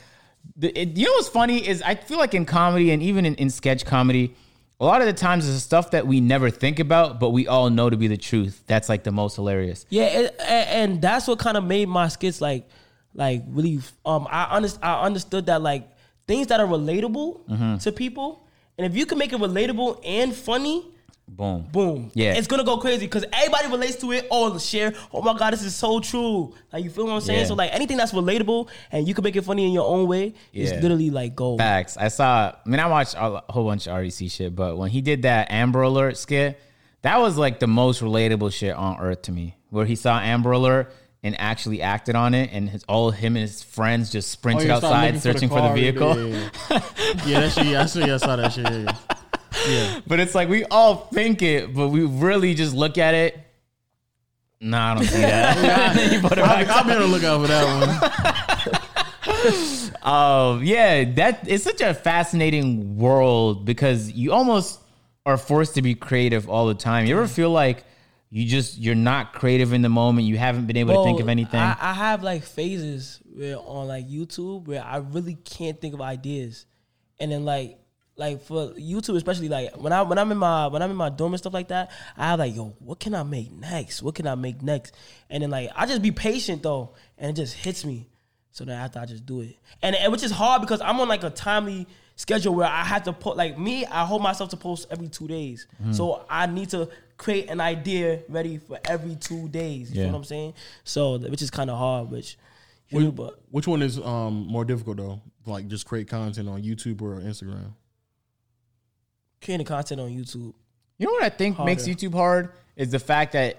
the, 0.56 0.78
it, 0.80 0.98
you 0.98 1.06
know 1.06 1.12
what's 1.14 1.28
funny 1.30 1.68
is 1.68 1.82
I 1.82 1.96
feel 1.96 2.18
like 2.18 2.34
in 2.34 2.46
comedy 2.46 2.92
and 2.92 3.02
even 3.04 3.26
in, 3.26 3.36
in 3.36 3.50
sketch 3.50 3.86
comedy, 3.86 4.34
a 4.80 4.86
lot 4.86 5.02
of 5.02 5.08
the 5.08 5.14
times 5.14 5.48
it's 5.48 5.64
stuff 5.64 5.92
that 5.92 6.06
we 6.08 6.20
never 6.22 6.50
think 6.50 6.80
about, 6.80 7.20
but 7.20 7.30
we 7.32 7.48
all 7.48 7.70
know 7.70 7.90
to 7.90 7.98
be 7.98 8.08
the 8.08 8.18
truth. 8.18 8.64
That's 8.68 8.90
like 8.90 9.04
the 9.04 9.12
most 9.12 9.36
hilarious. 9.36 9.86
Yeah, 9.90 10.06
it, 10.06 10.36
and, 10.40 10.70
and 10.92 11.02
that's 11.02 11.28
what 11.28 11.40
kind 11.40 11.58
of 11.58 11.64
made 11.64 11.88
my 11.90 12.08
skits 12.10 12.42
like, 12.42 12.68
like 13.14 13.44
really. 13.48 13.80
Um, 14.06 14.28
I 14.30 14.60
underst- 14.60 14.80
I 14.82 15.02
understood 15.04 15.46
that 15.48 15.62
like 15.62 15.88
things 16.28 16.48
that 16.48 16.60
are 16.60 16.68
relatable 16.68 17.46
Mm-hmm. 17.48 17.78
to 17.78 17.92
people, 17.92 18.48
and 18.78 18.86
if 18.86 18.96
you 18.98 19.06
can 19.06 19.18
make 19.18 19.32
it 19.34 19.40
relatable 19.40 20.02
and 20.06 20.34
funny, 20.36 20.86
Boom. 21.28 21.68
boom, 21.72 22.12
Yeah. 22.14 22.34
it's 22.36 22.48
gonna 22.48 22.64
go 22.64 22.78
crazy 22.78 23.06
because 23.08 23.26
everybody 23.34 23.68
relates 23.68 23.96
to 23.98 24.12
it. 24.14 24.28
Oh, 24.32 24.58
share. 24.58 24.94
Oh 25.12 25.22
my 25.22 25.38
god, 25.38 25.52
this 25.54 25.64
is 25.64 25.76
so 25.76 26.00
true. 26.00 26.54
Like 26.72 26.84
you 26.84 26.90
feel 26.90 27.06
what 27.06 27.14
I'm 27.14 27.22
saying? 27.22 27.40
Yeah. 27.42 27.46
So 27.48 27.56
like 27.56 27.74
anything 27.74 27.98
that's 27.98 28.14
relatable 28.14 28.70
and 28.92 29.08
you 29.08 29.14
can 29.14 29.24
make 29.24 29.36
it 29.36 29.42
funny 29.44 29.66
in 29.66 29.72
your 29.74 29.86
own 29.86 30.08
way, 30.08 30.34
Yeah. 30.54 30.64
it's 30.70 30.82
literally 30.84 31.10
like 31.10 31.36
gold. 31.36 31.60
Facts. 31.60 31.98
I 31.98 32.08
saw. 32.08 32.54
I 32.66 32.70
mean, 32.70 32.80
I 32.80 32.88
watched 32.88 33.16
a 33.18 33.44
whole 33.50 33.66
bunch 33.66 33.88
of 33.88 33.94
RDC 33.98 34.32
shit, 34.32 34.56
but 34.56 34.78
when 34.78 34.90
he 34.92 35.02
did 35.02 35.24
that 35.24 35.52
Amber 35.52 35.82
Alert 35.82 36.16
skit, 36.18 36.60
that 37.02 37.20
was 37.20 37.38
like 37.38 37.60
the 37.60 37.68
most 37.68 38.02
relatable 38.02 38.54
shit 38.54 38.74
on 38.76 39.00
earth 39.02 39.24
to 39.24 39.32
me. 39.32 39.58
Where 39.72 39.86
he 39.86 39.96
saw 39.96 40.20
Amber 40.20 40.52
Alert 40.52 40.94
and 41.22 41.38
actually 41.42 41.82
acted 41.82 42.16
on 42.16 42.34
it, 42.36 42.52
and 42.54 42.70
his, 42.70 42.84
all 42.88 43.10
him 43.12 43.36
and 43.36 43.42
his 43.42 43.62
friends 43.64 44.12
just 44.12 44.30
sprinted 44.30 44.70
oh, 44.70 44.76
you 44.76 44.80
start 44.80 44.94
outside 44.94 45.22
searching 45.22 45.50
for 45.50 45.56
the, 45.56 45.68
car. 45.68 45.74
vehicle. 45.76 46.18
Yeah, 46.18 46.26
yeah, 46.26 46.50
yeah. 46.70 46.82
Yeah, 47.26 47.40
that 47.42 47.52
shit. 47.52 47.76
I 47.76 47.86
see. 47.88 48.04
I 48.04 48.18
saw 48.18 48.36
that 48.36 48.54
shit. 48.54 48.64
Yeah, 48.72 48.96
yeah. 49.68 49.72
yeah. 49.72 50.02
But 50.08 50.20
it's 50.20 50.36
like 50.36 50.50
we 50.50 50.66
all 50.66 50.96
think 50.96 51.42
it, 51.42 51.74
but 51.74 51.90
we 51.90 52.06
really 52.06 52.54
just 52.54 52.76
look 52.76 52.98
at 52.98 53.14
it. 53.14 53.40
Nah, 54.62 54.92
I 54.92 54.96
don't 54.96 55.06
see 55.06 55.22
that. 55.22 55.96
You 56.14 56.22
put 56.22 56.34
it 56.34 56.40
I'll, 56.40 56.48
back 56.48 56.68
be- 56.68 56.72
I'll 56.72 56.84
be 56.84 56.92
on 56.92 57.02
the 57.02 57.08
lookout 57.08 57.42
for 57.42 57.48
that 57.48 58.82
one. 60.02 60.02
um, 60.04 60.64
yeah, 60.64 61.04
that 61.16 61.48
it's 61.48 61.64
such 61.64 61.82
a 61.82 61.94
fascinating 61.94 62.98
world 62.98 63.66
because 63.66 64.12
you 64.12 64.32
almost 64.34 64.80
are 65.26 65.38
forced 65.38 65.76
to 65.76 65.82
be 65.82 65.96
creative 65.96 66.50
all 66.50 66.68
the 66.68 66.76
time. 66.76 67.06
You 67.06 67.18
ever 67.18 67.28
feel 67.28 67.50
like 67.50 67.84
you 68.30 68.46
just 68.46 68.78
you're 68.78 68.96
not 68.96 69.34
creative 69.34 69.74
in 69.74 69.82
the 69.82 69.90
moment? 69.90 70.28
You 70.28 70.38
haven't 70.38 70.68
been 70.68 70.78
able 70.78 70.96
to 70.96 71.04
think 71.04 71.20
of 71.20 71.30
anything. 71.30 71.60
I, 71.60 71.76
I 71.80 71.94
have 71.94 72.24
like 72.24 72.44
phases 72.44 73.20
where 73.34 73.58
on 73.58 73.88
like 73.88 74.08
YouTube 74.08 74.68
where 74.68 74.84
I 74.84 74.98
really 74.98 75.36
can't 75.36 75.80
think 75.80 75.94
of 75.94 76.02
ideas, 76.02 76.66
and 77.20 77.32
then 77.32 77.46
like 77.46 77.80
like 78.18 78.42
for 78.44 78.70
YouTube 78.74 79.18
especially 79.18 79.50
like 79.50 79.76
when 79.76 79.92
I 79.92 80.02
when 80.04 80.18
I'm 80.18 80.32
in 80.32 80.38
my 80.38 80.68
when 80.68 80.82
I'm 80.82 80.90
in 80.92 80.96
my 80.98 81.10
dorm 81.10 81.34
and 81.34 81.40
stuff 81.40 81.54
like 81.54 81.68
that, 81.70 81.92
I 82.18 82.28
have 82.28 82.40
like 82.40 82.56
yo, 82.56 82.76
what 82.80 83.00
can 83.00 83.14
I 83.14 83.24
make 83.24 83.52
next? 83.52 84.02
What 84.02 84.16
can 84.16 84.26
I 84.28 84.36
make 84.36 84.62
next? 84.62 84.96
And 85.30 85.44
then 85.44 85.50
like 85.50 85.70
I 85.76 85.86
just 85.86 86.02
be 86.02 86.12
patient 86.12 86.64
though, 86.64 86.94
and 87.18 87.30
it 87.32 87.42
just 87.42 87.54
hits 87.56 87.84
me. 87.86 88.08
So 88.52 88.64
then 88.64 88.78
after 88.80 89.00
I 89.00 89.06
just 89.06 89.26
do 89.26 89.42
it, 89.42 89.58
and, 89.82 89.96
and 89.98 90.12
which 90.14 90.24
is 90.24 90.32
hard 90.32 90.62
because 90.62 90.80
I'm 90.80 91.00
on 91.02 91.10
like 91.10 91.24
a 91.26 91.30
timely 91.30 91.88
schedule 92.16 92.56
where 92.56 92.68
I 92.70 92.84
have 92.86 93.04
to 93.04 93.12
put 93.12 93.36
like 93.36 93.58
me. 93.60 93.86
I 93.86 94.06
hold 94.06 94.22
myself 94.22 94.50
to 94.52 94.58
post 94.58 94.88
every 94.90 95.10
two 95.10 95.28
days, 95.28 95.68
so 95.92 96.26
I 96.30 96.46
need 96.46 96.70
to 96.70 96.88
create 97.18 97.50
an 97.50 97.60
idea 97.60 98.22
ready 98.30 98.58
for 98.60 98.80
every 98.86 99.18
two 99.18 99.50
days. 99.50 99.92
You 99.92 100.00
Yeah. 100.00 100.06
know 100.08 100.14
what 100.14 100.18
I'm 100.20 100.24
saying? 100.24 100.54
So 100.86 101.18
which 101.18 101.42
is 101.42 101.52
kind 101.52 101.70
of 101.70 101.78
hard, 101.78 102.10
which 102.12 102.38
you 102.90 103.02
know, 103.02 103.12
but 103.12 103.42
Which 103.52 103.68
one 103.68 103.82
is 103.82 104.00
um 104.00 104.48
more 104.48 104.64
difficult 104.64 104.98
though? 104.98 105.22
Like 105.46 105.68
just 105.68 105.86
create 105.86 106.08
content 106.08 106.48
on 106.48 106.64
YouTube 106.64 107.02
or 107.02 107.20
Instagram? 107.20 107.74
Creating 109.46 109.66
content 109.66 110.02
on 110.02 110.10
YouTube. 110.10 110.54
You 110.98 111.06
know 111.08 111.12
what 111.14 111.24
I 111.24 111.30
think 111.30 111.58
makes 111.60 111.88
YouTube 111.88 112.14
hard 112.14 112.52
is 112.76 112.90
the 112.92 113.00
fact 113.00 113.34
that 113.34 113.58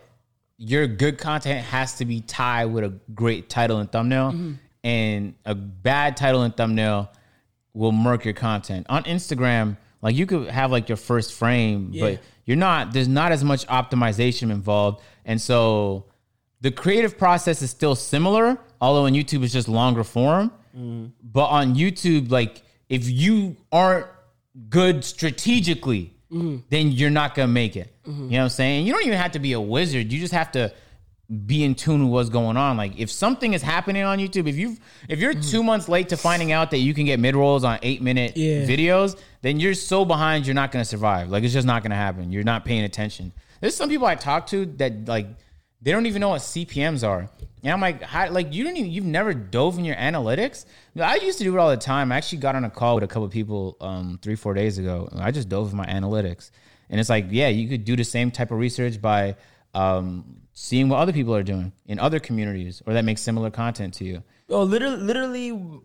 your 0.59 0.87
good 0.87 1.19
content 1.19 1.65
has 1.67 1.95
to 1.99 2.05
be 2.05 2.21
tied 2.23 2.67
with 2.67 2.85
a 2.85 2.89
great 3.15 3.49
title 3.49 3.79
and 3.79 3.91
thumbnail, 3.91 4.33
Mm-hmm. 4.33 4.53
and 4.85 5.35
a 5.45 5.55
bad 5.55 6.17
title 6.17 6.43
and 6.43 6.57
thumbnail 6.57 7.11
will 7.75 7.93
murk 7.93 8.25
your 8.25 8.35
content. 8.35 8.87
On 8.89 9.03
Instagram, 9.05 9.77
like 10.03 10.15
you 10.17 10.27
could 10.27 10.49
have 10.49 10.71
like 10.73 10.89
your 10.89 10.97
first 10.97 11.35
frame, 11.35 11.91
Yeah. 11.93 12.03
but 12.05 12.21
you're 12.47 12.57
not. 12.57 12.93
There's 12.93 13.09
not 13.09 13.33
as 13.33 13.45
much 13.45 13.67
optimization 13.67 14.51
involved, 14.51 15.03
and 15.25 15.41
so 15.41 16.05
the 16.63 16.71
creative 16.71 17.19
process 17.19 17.61
is 17.63 17.71
still 17.71 17.95
similar. 17.95 18.59
Although 18.81 19.05
on 19.07 19.13
YouTube 19.13 19.43
it's 19.45 19.53
just 19.53 19.69
longer 19.69 20.05
form, 20.05 20.51
but 21.23 21.47
on 21.47 21.75
YouTube, 21.75 22.31
like 22.31 22.63
if 22.89 23.09
you 23.11 23.57
aren't 23.73 24.07
good 24.69 25.05
strategically, 25.05 26.15
mm-hmm. 26.31 26.59
then 26.71 26.93
you're 26.93 27.11
not 27.11 27.35
gonna 27.35 27.49
make 27.49 27.77
it. 27.77 27.93
You 28.07 28.13
know 28.13 28.27
what 28.29 28.43
I'm 28.45 28.49
saying? 28.51 28.87
You 28.87 28.93
don't 28.93 29.05
even 29.05 29.19
have 29.19 29.33
to 29.33 29.39
be 29.39 29.53
a 29.53 29.61
wizard. 29.61 30.13
You 30.13 30.21
just 30.21 30.33
have 30.33 30.53
to 30.53 30.73
be 31.45 31.65
in 31.65 31.75
tune 31.75 32.05
with 32.05 32.13
what's 32.13 32.29
going 32.29 32.57
on. 32.57 32.77
Like 32.77 32.99
if 32.99 33.11
something 33.11 33.53
is 33.53 33.63
happening 33.63 34.05
on 34.05 34.19
YouTube, 34.19 34.49
if 34.49 34.57
you 34.57 34.77
if 35.09 35.19
you're 35.19 35.33
mm-hmm. 35.33 35.51
two 35.51 35.63
months 35.63 35.89
late 35.89 36.11
to 36.11 36.17
finding 36.17 36.53
out 36.53 36.71
that 36.71 36.79
you 36.79 36.95
can 36.95 37.05
get 37.05 37.19
mid 37.19 37.35
rolls 37.35 37.65
on 37.65 37.79
eight 37.83 38.01
minute 38.01 38.37
Yeah. 38.37 38.65
videos, 38.65 39.19
then 39.43 39.59
you're 39.59 39.75
so 39.75 40.05
behind 40.05 40.47
you're 40.47 40.55
not 40.55 40.71
gonna 40.71 40.85
survive. 40.85 41.29
Like 41.29 41.43
it's 41.43 41.53
just 41.53 41.67
not 41.67 41.83
gonna 41.83 41.97
happen. 41.97 42.31
You're 42.31 42.45
not 42.45 42.65
paying 42.65 42.85
attention. 42.85 43.33
There's 43.61 43.75
some 43.75 43.89
people 43.89 44.07
I 44.07 44.15
talk 44.15 44.47
to 44.49 44.67
that 44.77 45.09
like 45.09 45.27
they 45.83 45.91
don't 45.91 46.07
even 46.07 46.21
know 46.21 46.31
what 46.31 46.43
CPMS 46.43 47.07
are. 47.07 47.29
And 47.67 47.73
I'm 47.73 47.81
like, 47.81 48.01
how, 48.01 48.31
like 48.31 48.55
you 48.55 48.63
don't 48.63 48.77
even 48.77 48.93
you've 48.93 49.05
never 49.05 49.35
dove 49.35 49.77
in 49.77 49.85
your 49.85 49.97
analytics. 49.97 50.67
I 51.03 51.17
used 51.17 51.39
to 51.39 51.45
do 51.45 51.53
it 51.53 51.59
all 51.59 51.69
the 51.69 51.77
time. 51.77 52.13
I 52.13 52.17
actually 52.17 52.39
got 52.39 52.55
on 52.55 52.63
a 52.63 52.71
call 52.71 52.95
with 52.95 53.03
a 53.03 53.09
couple 53.09 53.25
of 53.25 53.33
people 53.33 53.77
um, 53.81 54.21
three 54.23 54.37
four 54.37 54.55
days 54.55 54.79
ago. 54.79 55.09
I 55.17 55.33
just 55.33 55.49
dove 55.49 55.73
in 55.73 55.77
my 55.77 55.87
analytics, 55.87 56.53
and 56.89 57.01
it's 57.01 57.09
like, 57.09 57.27
yeah, 57.31 57.49
you 57.49 57.69
could 57.69 57.85
do 57.85 57.97
the 57.97 58.05
same 58.05 58.31
type 58.31 58.53
of 58.53 58.59
research 58.59 59.03
by 59.03 59.35
um, 59.75 60.43
seeing 60.53 60.89
what 60.89 60.99
other 60.99 61.13
people 61.13 61.35
are 61.35 61.43
doing 61.43 61.73
in 61.87 61.99
other 61.99 62.21
communities 62.21 62.85
or 62.87 62.93
that 62.95 63.05
make 63.05 63.19
similar 63.19 63.51
content 63.51 63.95
to 63.95 64.05
you. 64.05 64.23
Oh, 64.49 64.63
literally, 64.63 64.99
literally, 64.99 65.81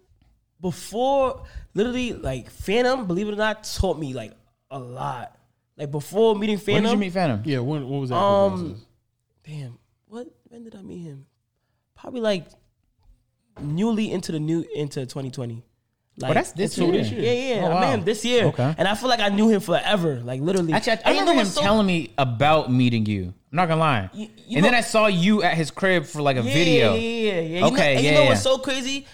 before, 0.62 1.46
literally, 1.74 2.14
like 2.14 2.54
Fanum, 2.54 3.08
believe 3.08 3.28
it 3.28 3.34
or 3.34 3.38
not, 3.38 3.64
taught 3.64 3.98
me 3.98 4.14
like 4.14 4.34
a 4.70 4.78
lot. 4.78 5.36
Like 5.78 5.90
before 5.90 6.36
meeting 6.36 6.60
When 6.60 6.84
Fanum, 6.84 6.84
did 6.84 6.92
you 6.92 6.98
meet 6.98 7.14
Fanum? 7.14 7.42
Yeah, 7.44 7.60
when 7.62 7.90
what 7.90 8.02
was 8.02 8.12
that? 8.12 8.18
Um, 8.18 8.86
damn, 9.44 9.80
what? 10.06 10.28
When 10.44 10.64
did 10.64 10.76
I 10.76 10.84
meet 10.84 11.02
him? 11.02 11.26
Probably 12.02 12.22
like 12.22 12.46
newly 13.62 14.12
into 14.12 14.32
the 14.32 14.40
new 14.40 14.66
into 14.76 15.02
2020. 15.02 15.64
Like, 16.18 16.32
Oh, 16.32 16.34
that's 16.34 16.52
this 16.52 16.78
year. 16.78 16.92
this 16.92 17.10
year. 17.12 17.22
Yeah, 17.22 17.56
yeah. 17.56 17.68
Oh, 17.68 17.72
I 17.72 17.80
met 17.80 17.94
him 18.00 18.04
this 18.04 18.26
year, 18.26 18.46
Okay. 18.48 18.76
and 18.78 18.88
I 18.88 18.96
feel 18.96 19.08
like 19.08 19.22
I 19.22 19.30
knew 19.30 19.50
him 19.50 19.62
forever. 19.62 20.20
Like 20.24 20.42
literally. 20.42 20.74
Actually, 20.74 20.98
I, 20.98 21.02
I 21.06 21.10
remember 21.12 21.34
him 21.34 21.46
so- 21.46 21.62
telling 21.62 21.88
me 21.88 22.12
about 22.18 22.72
meeting 22.72 23.06
you. 23.06 23.34
I'm 23.52 23.56
not 23.56 23.68
gonna 23.68 23.80
lie. 23.82 24.10
You- 24.14 24.30
you 24.48 24.58
and 24.58 24.66
then 24.66 24.74
I 24.76 24.82
saw 24.82 25.08
you 25.08 25.42
at 25.44 25.56
his 25.56 25.72
crib 25.72 26.06
for 26.06 26.22
like 26.22 26.38
a 26.38 26.42
Yeah, 26.44 26.54
video. 26.54 26.94
Yeah, 26.94 27.00
yeah, 27.00 27.40
yeah. 27.42 27.60
You 27.60 27.66
Okay, 27.68 27.76
know, 27.76 27.82
and 27.98 28.04
yeah, 28.04 28.10
you 28.12 28.16
know 28.18 28.26
what's 28.26 28.42
so 28.42 28.58
crazy? 28.58 29.06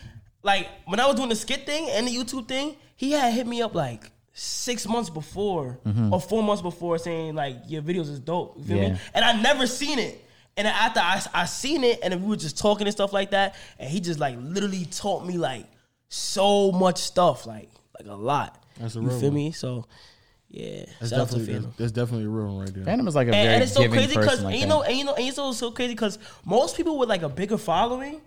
Like 0.43 0.67
when 0.85 0.99
I 0.99 1.05
was 1.07 1.15
doing 1.15 1.29
the 1.29 1.35
skit 1.35 1.65
thing 1.65 1.89
and 1.89 2.07
the 2.07 2.11
YouTube 2.15 2.47
thing, 2.47 2.75
he 2.95 3.11
had 3.11 3.33
hit 3.33 3.45
me 3.47 3.61
up 3.61 3.75
like 3.75 4.11
six 4.33 4.87
months 4.87 5.09
before 5.09 5.79
Mm-hmm. 5.85 6.13
or 6.13 6.19
four 6.21 6.41
months 6.43 6.61
before 6.61 6.97
saying 6.97 7.35
like 7.35 7.57
your 7.67 7.81
videos 7.81 8.09
is 8.09 8.19
dope. 8.19 8.57
You 8.57 8.63
feel 8.63 8.77
Yeah. 8.77 8.89
me? 8.93 8.99
And 9.13 9.23
I 9.25 9.39
never 9.41 9.67
seen 9.67 9.99
it. 9.99 10.23
And 10.57 10.65
then 10.65 10.73
after 10.73 10.99
I, 10.99 11.21
I 11.33 11.45
seen 11.45 11.83
it 11.83 11.99
and 12.03 12.21
we 12.23 12.29
were 12.29 12.35
just 12.35 12.57
talking 12.57 12.87
and 12.87 12.93
stuff 12.93 13.13
like 13.13 13.31
that, 13.31 13.55
and 13.79 13.89
he 13.89 13.99
just 14.01 14.19
like 14.19 14.35
literally 14.41 14.85
taught 14.85 15.25
me 15.25 15.37
like 15.37 15.65
so 16.09 16.71
much 16.71 16.97
stuff, 16.97 17.45
like 17.45 17.69
like 17.99 18.07
a 18.09 18.15
lot. 18.15 18.63
That's 18.79 18.95
a 18.95 18.99
you 18.99 19.07
real 19.07 19.19
feel 19.19 19.29
one. 19.29 19.35
me? 19.35 19.51
So 19.51 19.85
yeah, 20.49 20.85
That's 20.99 21.11
shout 21.11 21.19
out 21.21 21.29
to 21.29 21.35
definitely 21.39 21.53
Fanum. 21.53 21.63
that's, 21.63 21.75
that's 21.77 21.91
definitely 21.91 22.25
a 22.25 22.29
real 22.29 22.45
one 22.47 22.59
right 22.65 22.73
there. 22.73 22.85
Fanum 22.85 23.07
is 23.07 23.15
like 23.15 23.27
a 23.27 23.31
And, 23.35 23.43
very 23.43 23.53
and 23.55 23.63
it's 23.63 23.73
so 23.73 23.87
crazy 23.89 24.15
because 24.17 24.41
like 24.43 24.59
you 24.59 24.65
know, 24.65 24.81
and 24.83 24.97
you 24.97 25.03
know, 25.03 25.13
and 25.13 25.27
it's 25.27 25.35
so 25.35 25.51
so 25.51 25.71
crazy 25.71 25.93
because 25.93 26.17
most 26.45 26.75
people 26.77 26.97
with 26.97 27.09
like 27.09 27.21
a 27.23 27.29
bigger 27.29 27.57
following 27.57 28.21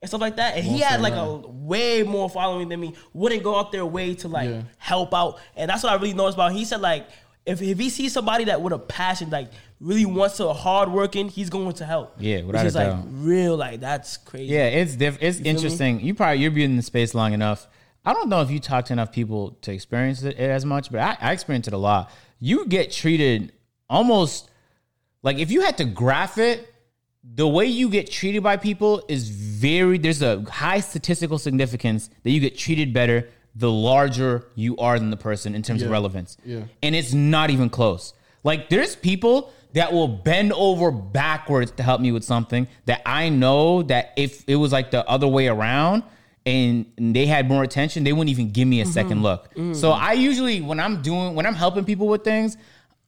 and 0.00 0.08
stuff 0.08 0.20
like 0.20 0.36
that, 0.36 0.56
and 0.56 0.64
he 0.64 0.80
had 0.80 1.00
like 1.00 1.14
them 1.14 1.24
a 1.44 1.48
way 1.48 2.02
more 2.02 2.28
following 2.28 2.68
than 2.68 2.78
me. 2.80 2.94
Wouldn't 3.14 3.42
go 3.42 3.58
out 3.58 3.72
their 3.72 3.86
way 3.86 4.14
to 4.16 4.28
like 4.28 4.50
Yeah. 4.50 4.62
help 4.78 5.14
out, 5.14 5.40
and 5.56 5.70
that's 5.70 5.82
what 5.82 5.92
I 5.92 5.96
really 5.96 6.12
noticed 6.14 6.36
about. 6.36 6.50
Him. 6.50 6.58
He 6.58 6.64
said 6.64 6.80
like 6.80 7.08
if 7.44 7.60
if 7.60 7.78
he 7.78 7.90
sees 7.90 8.12
somebody 8.12 8.44
that 8.44 8.60
with 8.62 8.72
a 8.72 8.78
passion, 8.78 9.30
like 9.30 9.50
really 9.80 10.06
wants 10.06 10.36
to 10.36 10.52
hard 10.52 10.90
working, 10.90 11.28
he's 11.28 11.50
going 11.50 11.72
to 11.72 11.84
help. 11.84 12.14
Yeah, 12.18 12.38
Which 12.38 12.46
without 12.46 12.66
is 12.66 12.76
a 12.76 12.90
like 12.90 13.04
real, 13.08 13.56
like 13.56 13.80
that's 13.80 14.16
crazy. 14.16 14.52
Yeah, 14.52 14.66
it's 14.66 14.96
diff- 14.96 15.18
it's 15.20 15.40
me? 15.40 15.50
interesting. 15.50 16.00
You 16.00 16.14
probably 16.14 16.40
you're 16.42 16.50
been 16.50 16.70
in 16.70 16.76
the 16.76 16.82
space 16.82 17.14
long 17.14 17.32
enough. 17.32 17.66
I 18.04 18.12
don't 18.12 18.28
know 18.28 18.40
if 18.42 18.50
you 18.50 18.58
talk 18.58 18.86
to 18.86 18.92
enough 18.92 19.12
people 19.12 19.52
to 19.62 19.72
experience 19.72 20.22
it 20.22 20.36
as 20.36 20.64
much, 20.64 20.90
but 20.90 21.00
I, 21.00 21.16
I 21.20 21.32
experienced 21.32 21.68
it 21.68 21.74
a 21.74 21.78
lot. 21.78 22.10
You 22.40 22.66
get 22.66 22.90
treated 22.90 23.52
almost 23.88 24.50
like 25.22 25.38
if 25.38 25.50
you 25.50 25.60
had 25.62 25.78
to 25.78 25.84
graph 25.84 26.38
it, 26.38 26.68
the 27.24 27.46
way 27.46 27.66
you 27.66 27.88
get 27.88 28.10
treated 28.10 28.42
by 28.42 28.56
people 28.56 29.04
is 29.08 29.28
very 29.28 29.98
there's 29.98 30.22
a 30.22 30.42
high 30.50 30.80
statistical 30.80 31.38
significance 31.38 32.10
that 32.24 32.30
you 32.30 32.40
get 32.40 32.58
treated 32.58 32.92
better 32.92 33.28
the 33.54 33.70
larger 33.70 34.46
you 34.54 34.76
are 34.78 34.98
than 34.98 35.10
the 35.10 35.16
person 35.16 35.54
in 35.54 35.62
terms 35.62 35.82
of 35.82 35.90
relevance. 35.90 36.36
Yeah. 36.44 36.62
And 36.82 36.94
it's 36.94 37.12
not 37.12 37.50
even 37.50 37.68
close. 37.68 38.14
Like 38.44 38.70
there's 38.70 38.96
people 38.96 39.52
that 39.74 39.92
will 39.92 40.08
bend 40.08 40.52
over 40.52 40.90
backwards 40.90 41.70
to 41.72 41.82
help 41.82 42.00
me 42.00 42.12
with 42.12 42.24
something 42.24 42.68
that 42.86 43.02
I 43.06 43.28
know 43.28 43.82
that 43.84 44.12
if 44.16 44.44
it 44.46 44.56
was 44.56 44.72
like 44.72 44.90
the 44.90 45.08
other 45.08 45.28
way 45.28 45.48
around 45.48 46.02
and 46.44 46.86
they 46.98 47.26
had 47.26 47.48
more 47.48 47.62
attention, 47.62 48.04
they 48.04 48.12
wouldn't 48.12 48.30
even 48.30 48.50
give 48.50 48.66
me 48.66 48.80
a 48.80 48.86
second 48.86 49.18
mm-hmm. 49.18 49.22
look. 49.22 49.54
Mm. 49.54 49.76
So 49.76 49.92
I 49.92 50.12
usually 50.12 50.60
when 50.60 50.80
I'm 50.80 51.02
doing 51.02 51.34
when 51.34 51.46
I'm 51.46 51.54
helping 51.54 51.84
people 51.84 52.08
with 52.08 52.24
things, 52.24 52.56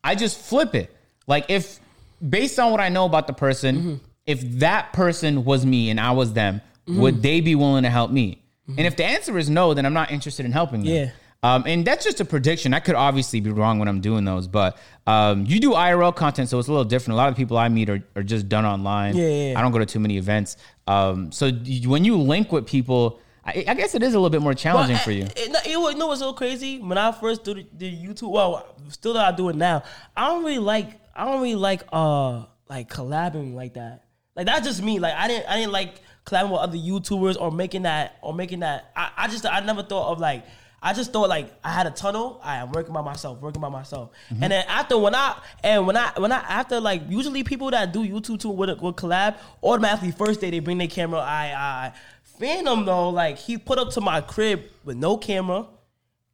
I 0.03 0.15
just 0.15 0.39
flip 0.39 0.75
it. 0.75 0.95
Like 1.27 1.47
if 1.49 1.81
based 2.27 2.59
on 2.59 2.71
what 2.71 2.81
I 2.81 2.89
know 2.89 3.07
about 3.07 3.27
the 3.27 3.33
person, 3.33 3.77
mm-hmm. 3.77 3.95
if 4.27 4.41
that 4.61 4.93
person 4.93 5.45
was 5.45 5.67
me 5.67 5.91
and 5.91 5.99
I 5.99 6.13
was 6.13 6.33
them, 6.33 6.61
mm-hmm. 6.87 7.01
would 7.01 7.23
they 7.23 7.41
be 7.41 7.55
willing 7.55 7.83
to 7.83 7.91
help 7.91 8.11
me? 8.11 8.44
And 8.67 8.81
if 8.81 8.97
the 8.97 9.05
answer 9.05 9.37
is 9.39 9.51
no, 9.51 9.75
then 9.75 9.85
I'm 9.87 9.93
not 9.95 10.11
interested 10.11 10.47
in 10.47 10.53
helping 10.53 10.81
them. 10.85 10.95
Yeah. 10.95 11.11
Um, 11.43 11.65
and 11.67 11.87
that's 11.87 12.03
just 12.05 12.21
a 12.21 12.25
prediction. 12.25 12.73
I 12.73 12.81
could 12.81 12.95
obviously 12.95 13.39
be 13.41 13.51
wrong 13.51 13.79
when 13.79 13.87
I'm 13.87 14.01
doing 14.01 14.25
those, 14.25 14.49
but 14.49 14.79
um, 15.07 15.45
you 15.45 15.61
do 15.61 15.73
IRL 15.73 16.17
content, 16.17 16.49
so 16.49 16.59
it's 16.59 16.69
a 16.69 16.71
little 16.71 16.87
different. 16.87 17.13
A 17.13 17.17
lot 17.17 17.29
of 17.29 17.37
people 17.37 17.59
I 17.59 17.69
meet 17.69 17.91
are, 17.91 18.03
are 18.17 18.23
just 18.23 18.49
done 18.49 18.65
online. 18.65 19.15
Yeah, 19.15 19.29
yeah, 19.29 19.51
yeah. 19.53 19.59
I 19.59 19.63
don't 19.63 19.71
go 19.71 19.79
to 19.79 19.85
too 19.85 20.01
many 20.01 20.17
events. 20.17 20.57
Um, 20.87 21.31
so 21.33 21.47
you- 21.47 21.91
when 21.91 22.03
you 22.07 22.17
link 22.17 22.51
with 22.51 22.67
people, 22.67 23.21
I, 23.45 23.63
I 23.69 23.75
guess 23.75 23.95
it 23.95 24.03
is 24.03 24.15
a 24.15 24.17
little 24.19 24.31
bit 24.31 24.41
more 24.41 24.55
challenging 24.55 24.97
for 24.97 25.11
you. 25.11 25.25
It- 25.37 25.67
you 25.67 25.79
know, 25.79 25.91
you 25.91 25.99
know 25.99 26.07
what's 26.07 26.21
so 26.21 26.33
crazy? 26.33 26.79
When 26.79 26.97
I 26.97 27.13
first 27.13 27.45
did, 27.45 27.77
did 27.77 27.93
YouTube, 27.93 28.31
well, 28.31 28.67
still 28.89 29.13
that 29.13 29.35
I 29.35 29.37
do 29.37 29.51
it 29.51 29.57
now. 29.57 29.83
I 30.17 30.29
don't 30.29 30.43
really 30.45 30.59
like. 30.59 30.99
I 31.15 31.27
don't 31.27 31.43
really 31.43 31.55
like 31.57 31.83
uh 31.93 32.45
like 32.71 32.89
collabing 32.89 33.55
like 33.55 33.75
that. 33.75 34.05
Like 34.35 34.47
that's 34.47 34.67
just 34.67 34.83
me. 34.83 34.99
Like 34.99 35.13
I 35.15 35.29
didn't. 35.29 35.47
I 35.51 35.57
didn't 35.59 35.73
like 35.73 36.01
collabing 36.25 36.51
with 36.51 36.61
other 36.61 36.79
YouTubers 36.79 37.41
or 37.41 37.51
making 37.51 37.83
that 37.83 38.19
or 38.23 38.35
making 38.35 38.61
that. 38.61 38.91
I, 38.97 39.11
I 39.17 39.29
just 39.29 39.47
I 39.47 39.61
never 39.61 39.83
thought 39.83 40.13
of 40.13 40.21
like. 40.21 40.45
I 40.87 40.93
just 40.93 41.15
thought 41.15 41.31
like 41.31 41.51
I 41.65 41.73
had 41.73 41.87
a 41.87 41.91
tunnel. 41.91 42.43
I 42.45 42.57
am 42.59 42.71
working 42.71 42.93
by 42.93 43.01
myself, 43.01 43.41
working 43.41 43.63
by 43.63 43.71
myself. 43.71 44.11
Mm-hmm. 44.29 44.43
And 44.43 44.53
then 44.53 44.67
after 44.69 44.99
when 44.99 45.15
I 45.15 45.41
and 45.63 45.87
when 45.87 45.97
I 45.97 46.13
when 46.19 46.31
I 46.31 46.41
after 46.41 46.79
like 46.79 47.05
usually 47.09 47.43
people 47.43 47.71
that 47.71 47.91
do 47.91 48.07
YouTube 48.07 48.39
too 48.41 48.51
would 48.51 48.79
would 48.83 48.95
collab 48.95 49.39
automatically 49.63 50.11
first 50.11 50.43
day 50.43 50.51
they 50.51 50.59
bring 50.59 50.77
their 50.77 50.87
camera. 50.87 51.21
I 51.21 51.55
I 51.57 51.93
Fanum 52.39 52.85
though 52.85 53.09
like 53.09 53.39
he 53.39 53.57
put 53.57 53.79
up 53.79 53.91
to 53.93 54.03
my 54.03 54.21
crib 54.21 54.65
with 54.85 54.99
no 54.99 55.17
camera. 55.17 55.67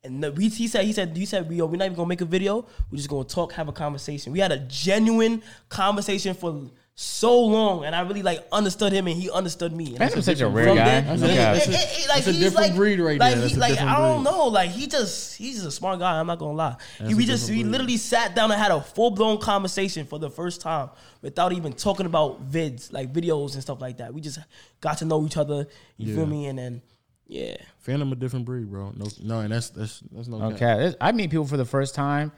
And 0.03 0.25
the, 0.25 0.33
he, 0.33 0.49
he 0.49 0.67
said, 0.67 0.87
he 0.87 0.95
said, 0.95 1.17
you 1.17 1.27
said, 1.27 1.53
yo, 1.53 1.67
we're 1.67 1.77
not 1.77 1.85
even 1.85 1.97
gonna 1.97 2.09
make 2.09 2.23
a 2.23 2.25
video. 2.25 2.67
We're 2.91 2.97
just 2.97 3.11
gonna 3.11 3.25
talk, 3.25 3.53
have 3.53 3.69
a 3.69 3.73
conversation. 3.73 4.33
We 4.33 4.39
had 4.39 4.51
a 4.51 4.59
genuine 4.61 5.43
conversation 5.69 6.35
for 6.35 6.71
so 6.95 7.41
long, 7.47 7.85
and 7.87 7.95
I 7.95 8.03
really 8.03 8.23
like 8.23 8.47
understood 8.53 8.93
him, 8.93 9.07
and 9.07 9.17
he 9.17 9.31
understood 9.31 9.73
me. 9.73 9.97
And 9.97 9.99
Fanum's 10.13 10.27
such 10.27 10.41
a 10.41 10.45
from 10.45 10.55
rare 10.55 10.67
guy. 10.75 11.01
That's 11.01 11.21
No 11.23 11.29
a- 11.29 11.31
it- 11.31 11.37
it- 11.37 11.69
it- 11.69 12.09
like 12.09 12.17
that's 12.17 12.27
a 12.27 12.33
he's 12.33 12.41
different 12.41 12.69
like, 12.69 12.77
breed 12.77 13.01
right 13.01 13.19
like 13.19 13.37
there. 13.37 13.49
He, 13.49 13.55
like 13.55 13.81
I 13.81 13.97
don't 13.97 14.23
breed. 14.23 14.31
know. 14.31 14.47
Like 14.49 14.71
he 14.71 14.87
just 14.87 15.37
he's 15.39 15.65
a 15.65 15.71
smart 15.71 15.99
guy. 15.99 16.21
I'm 16.21 16.27
not 16.27 16.39
gonna 16.39 16.53
lie. 16.53 16.77
He, 17.07 17.15
we 17.15 17.25
just 17.25 17.49
we 17.49 17.63
breed. 17.63 17.71
literally 17.73 17.97
sat 17.97 18.35
down 18.35 18.51
and 18.51 18.61
had 18.61 18.71
a 18.71 18.83
full 18.83 19.13
blown 19.13 19.39
conversation 19.39 20.05
for 20.07 20.19
the 20.19 20.29
first 20.29 20.61
time 20.61 20.91
without 21.23 21.53
even 21.53 21.73
talking 21.73 22.05
about 22.07 22.51
vids 22.51 22.93
like 22.93 23.13
videos 23.15 23.55
and 23.55 23.63
stuff 23.63 23.81
like 23.81 23.97
that. 23.97 24.13
We 24.13 24.21
just 24.21 24.39
got 24.83 24.99
to 24.99 25.07
know 25.07 25.25
each 25.25 25.39
other. 25.39 25.69
You 25.97 26.09
Yeah. 26.09 26.15
feel 26.17 26.27
me? 26.27 26.47
And 26.49 26.59
then 26.59 26.83
yeah, 27.27 27.57
Fanum 27.87 28.13
a 28.13 28.17
different 28.17 28.45
breed, 28.45 28.69
bro. 28.71 28.93
No, 28.95 29.07
no, 29.23 29.39
and 29.41 29.53
that's 29.53 29.71
that's 29.71 30.01
that's 30.13 30.29
no. 30.29 30.43
Okay, 30.53 30.77
this- 30.79 30.97
I 31.01 31.13
meet 31.13 31.31
people 31.31 31.47
for 31.47 31.57
the 31.57 31.65
first 31.65 31.95
time, 31.95 32.31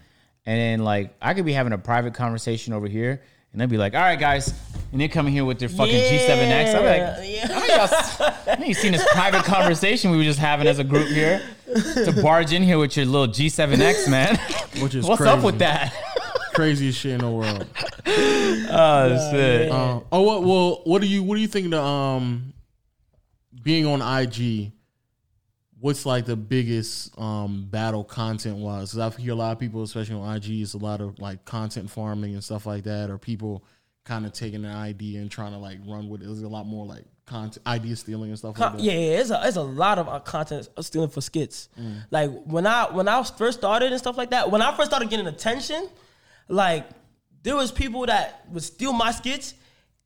and 0.47 0.61
then 0.61 0.85
like 0.85 1.17
I 1.21 1.35
could 1.35 1.47
be 1.47 1.53
having 1.55 1.73
a 1.73 1.79
private 1.79 2.15
conversation 2.15 2.75
over 2.75 2.87
here, 2.87 3.23
and 3.53 3.61
they'd 3.61 3.69
be 3.71 3.77
like, 3.79 3.95
"All 3.95 4.01
right, 4.01 4.19
guys," 4.19 4.53
and 4.93 5.01
they 5.01 5.09
come 5.09 5.27
in 5.27 5.33
here 5.33 5.45
with 5.45 5.59
their 5.59 5.69
fucking 5.69 5.95
G7X. 5.95 6.75
I'm 6.75 6.85
like, 6.85 7.29
yeah. 7.29 7.47
"How 7.47 7.61
many 7.61 7.73
of 7.73 7.77
y'all 7.77 7.99
s- 7.99 8.17
how 8.19 8.35
many 8.47 8.63
of 8.63 8.69
you 8.69 8.75
seen 8.75 8.93
this 8.93 9.07
private 9.13 9.45
conversation 9.45 10.11
we 10.11 10.17
were 10.17 10.25
just 10.25 10.39
having 10.39 10.67
as 10.67 10.79
a 10.79 10.85
group 10.85 11.09
here 11.09 11.43
to 11.95 12.19
barge 12.23 12.53
in 12.53 12.63
here 12.63 12.79
with 12.79 12.97
your 12.97 13.07
little 13.07 13.29
G7X, 13.29 14.09
man? 14.11 14.37
Which 14.83 14.95
is 14.95 15.05
What's 15.09 15.23
up 15.23 15.43
with 15.43 15.59
that? 15.59 15.93
Craziest 16.55 16.99
shit 16.99 17.13
in 17.13 17.19
the 17.21 17.31
world. 17.31 17.67
Oh 18.75 19.31
shit! 19.31 19.71
Uh, 19.71 20.01
oh, 20.11 20.23
what? 20.23 20.43
Well, 20.45 20.81
what 20.85 21.01
do 21.03 21.07
you 21.09 21.23
what 21.23 21.37
do 21.37 21.41
you 21.41 21.49
think? 21.49 21.71
The 21.71 21.81
um, 21.83 22.53
being 23.63 23.87
on 23.87 24.01
IG, 24.03 24.73
what's 25.83 26.07
like 26.07 26.25
the 26.25 26.37
biggest 26.37 27.19
um 27.19 27.67
battle 27.69 28.05
content 28.05 28.57
wise? 28.57 28.93
Because 28.93 29.15
I 29.19 29.21
hear 29.21 29.33
a 29.33 29.37
lot 29.37 29.53
of 29.53 29.59
people, 29.59 29.83
especially 29.83 30.15
on 30.15 30.37
IG, 30.37 30.63
it's 30.63 30.75
a 30.75 30.79
lot 30.79 31.01
of 31.01 31.19
like 31.19 31.45
content 31.45 31.91
farming 31.91 32.33
and 32.35 32.43
stuff 32.43 32.65
like 32.67 32.85
that, 32.85 33.11
or 33.11 33.19
people 33.19 33.65
kind 34.05 34.25
of 34.25 34.33
taking 34.33 34.65
an 34.65 34.75
idea 34.75 35.21
and 35.21 35.31
trying 35.31 35.53
to 35.53 35.59
like 35.59 35.79
run 35.87 36.09
with 36.09 36.23
it. 36.23 36.25
There's 36.25 36.43
a 36.43 36.49
lot 36.49 36.67
more 36.67 36.87
like 36.87 37.05
content 37.27 37.67
idea 37.67 37.97
stealing 37.97 38.31
and 38.31 38.39
stuff 38.39 38.59
like 38.59 38.71
Con- 38.71 38.77
that. 38.79 38.83
yeah, 38.85 38.93
yeah, 38.93 39.21
it's 39.21 39.31
a, 39.31 39.41
it's 39.45 39.57
a 39.57 39.63
lot 39.63 39.99
of 39.99 40.09
uh, 40.09 40.21
content 40.21 40.69
stealing 40.81 41.09
for 41.11 41.21
skits. 41.21 41.69
Like 42.11 42.31
when 42.45 42.67
I 42.67 42.85
when 42.91 43.09
I 43.09 43.23
first 43.25 43.59
started 43.59 43.91
and 43.91 43.99
stuff 43.99 44.17
like 44.17 44.31
that. 44.31 44.51
When 44.51 44.63
I 44.63 44.75
first 44.77 44.91
started 44.91 45.11
getting 45.11 45.27
attention, 45.27 45.89
like 46.49 46.87
there 47.43 47.57
was 47.57 47.73
people 47.73 48.07
that 48.07 48.45
would 48.51 48.63
steal 48.63 48.93
my 48.93 49.11
skits, 49.11 49.55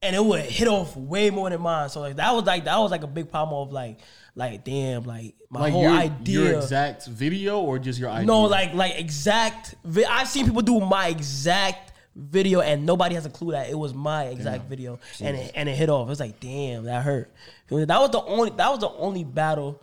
and 0.02 0.16
it 0.16 0.24
would 0.24 0.40
hit 0.42 0.68
off 0.68 0.96
way 0.96 1.28
more 1.30 1.50
than 1.50 1.60
mine. 1.60 1.88
So 1.90 2.00
like 2.00 2.16
that 2.16 2.32
was 2.34 2.44
like 2.44 2.64
that 2.64 2.78
was 2.78 2.90
like 2.90 3.02
a 3.02 3.06
big 3.08 3.30
problem 3.30 3.60
of 3.66 3.72
like 3.72 3.98
like 4.36 4.64
damn 4.64 5.02
like 5.04 5.34
my 5.50 5.60
Like 5.62 5.72
whole 5.72 5.82
your, 5.82 5.90
idea. 5.92 6.40
your 6.40 6.54
exact 6.58 7.06
video 7.06 7.60
or 7.60 7.78
just 7.80 7.98
your 7.98 8.10
idea? 8.10 8.26
no, 8.26 8.42
like 8.42 8.74
like 8.74 8.98
exact. 9.00 9.74
Vi- 9.84 10.04
I've 10.04 10.28
seen 10.28 10.44
people 10.46 10.62
do 10.62 10.78
my 10.78 11.08
exact 11.08 11.92
video 12.14 12.60
and 12.60 12.86
nobody 12.86 13.14
has 13.14 13.26
a 13.26 13.30
clue 13.30 13.52
that 13.52 13.68
it 13.68 13.74
was 13.78 13.92
my 13.92 14.24
exact 14.26 14.64
video 14.68 14.98
and 15.20 15.36
it, 15.36 15.52
and 15.54 15.68
it 15.68 15.74
hit 15.74 15.88
off. 15.88 16.08
It's 16.10 16.20
like 16.20 16.38
damn, 16.38 16.84
that 16.84 17.02
hurt. 17.02 17.32
That 17.68 17.98
was 18.00 18.10
the 18.10 18.22
only 18.22 18.50
that 18.50 18.70
was 18.70 18.80
the 18.80 18.90
only 18.90 19.24
battle, 19.24 19.82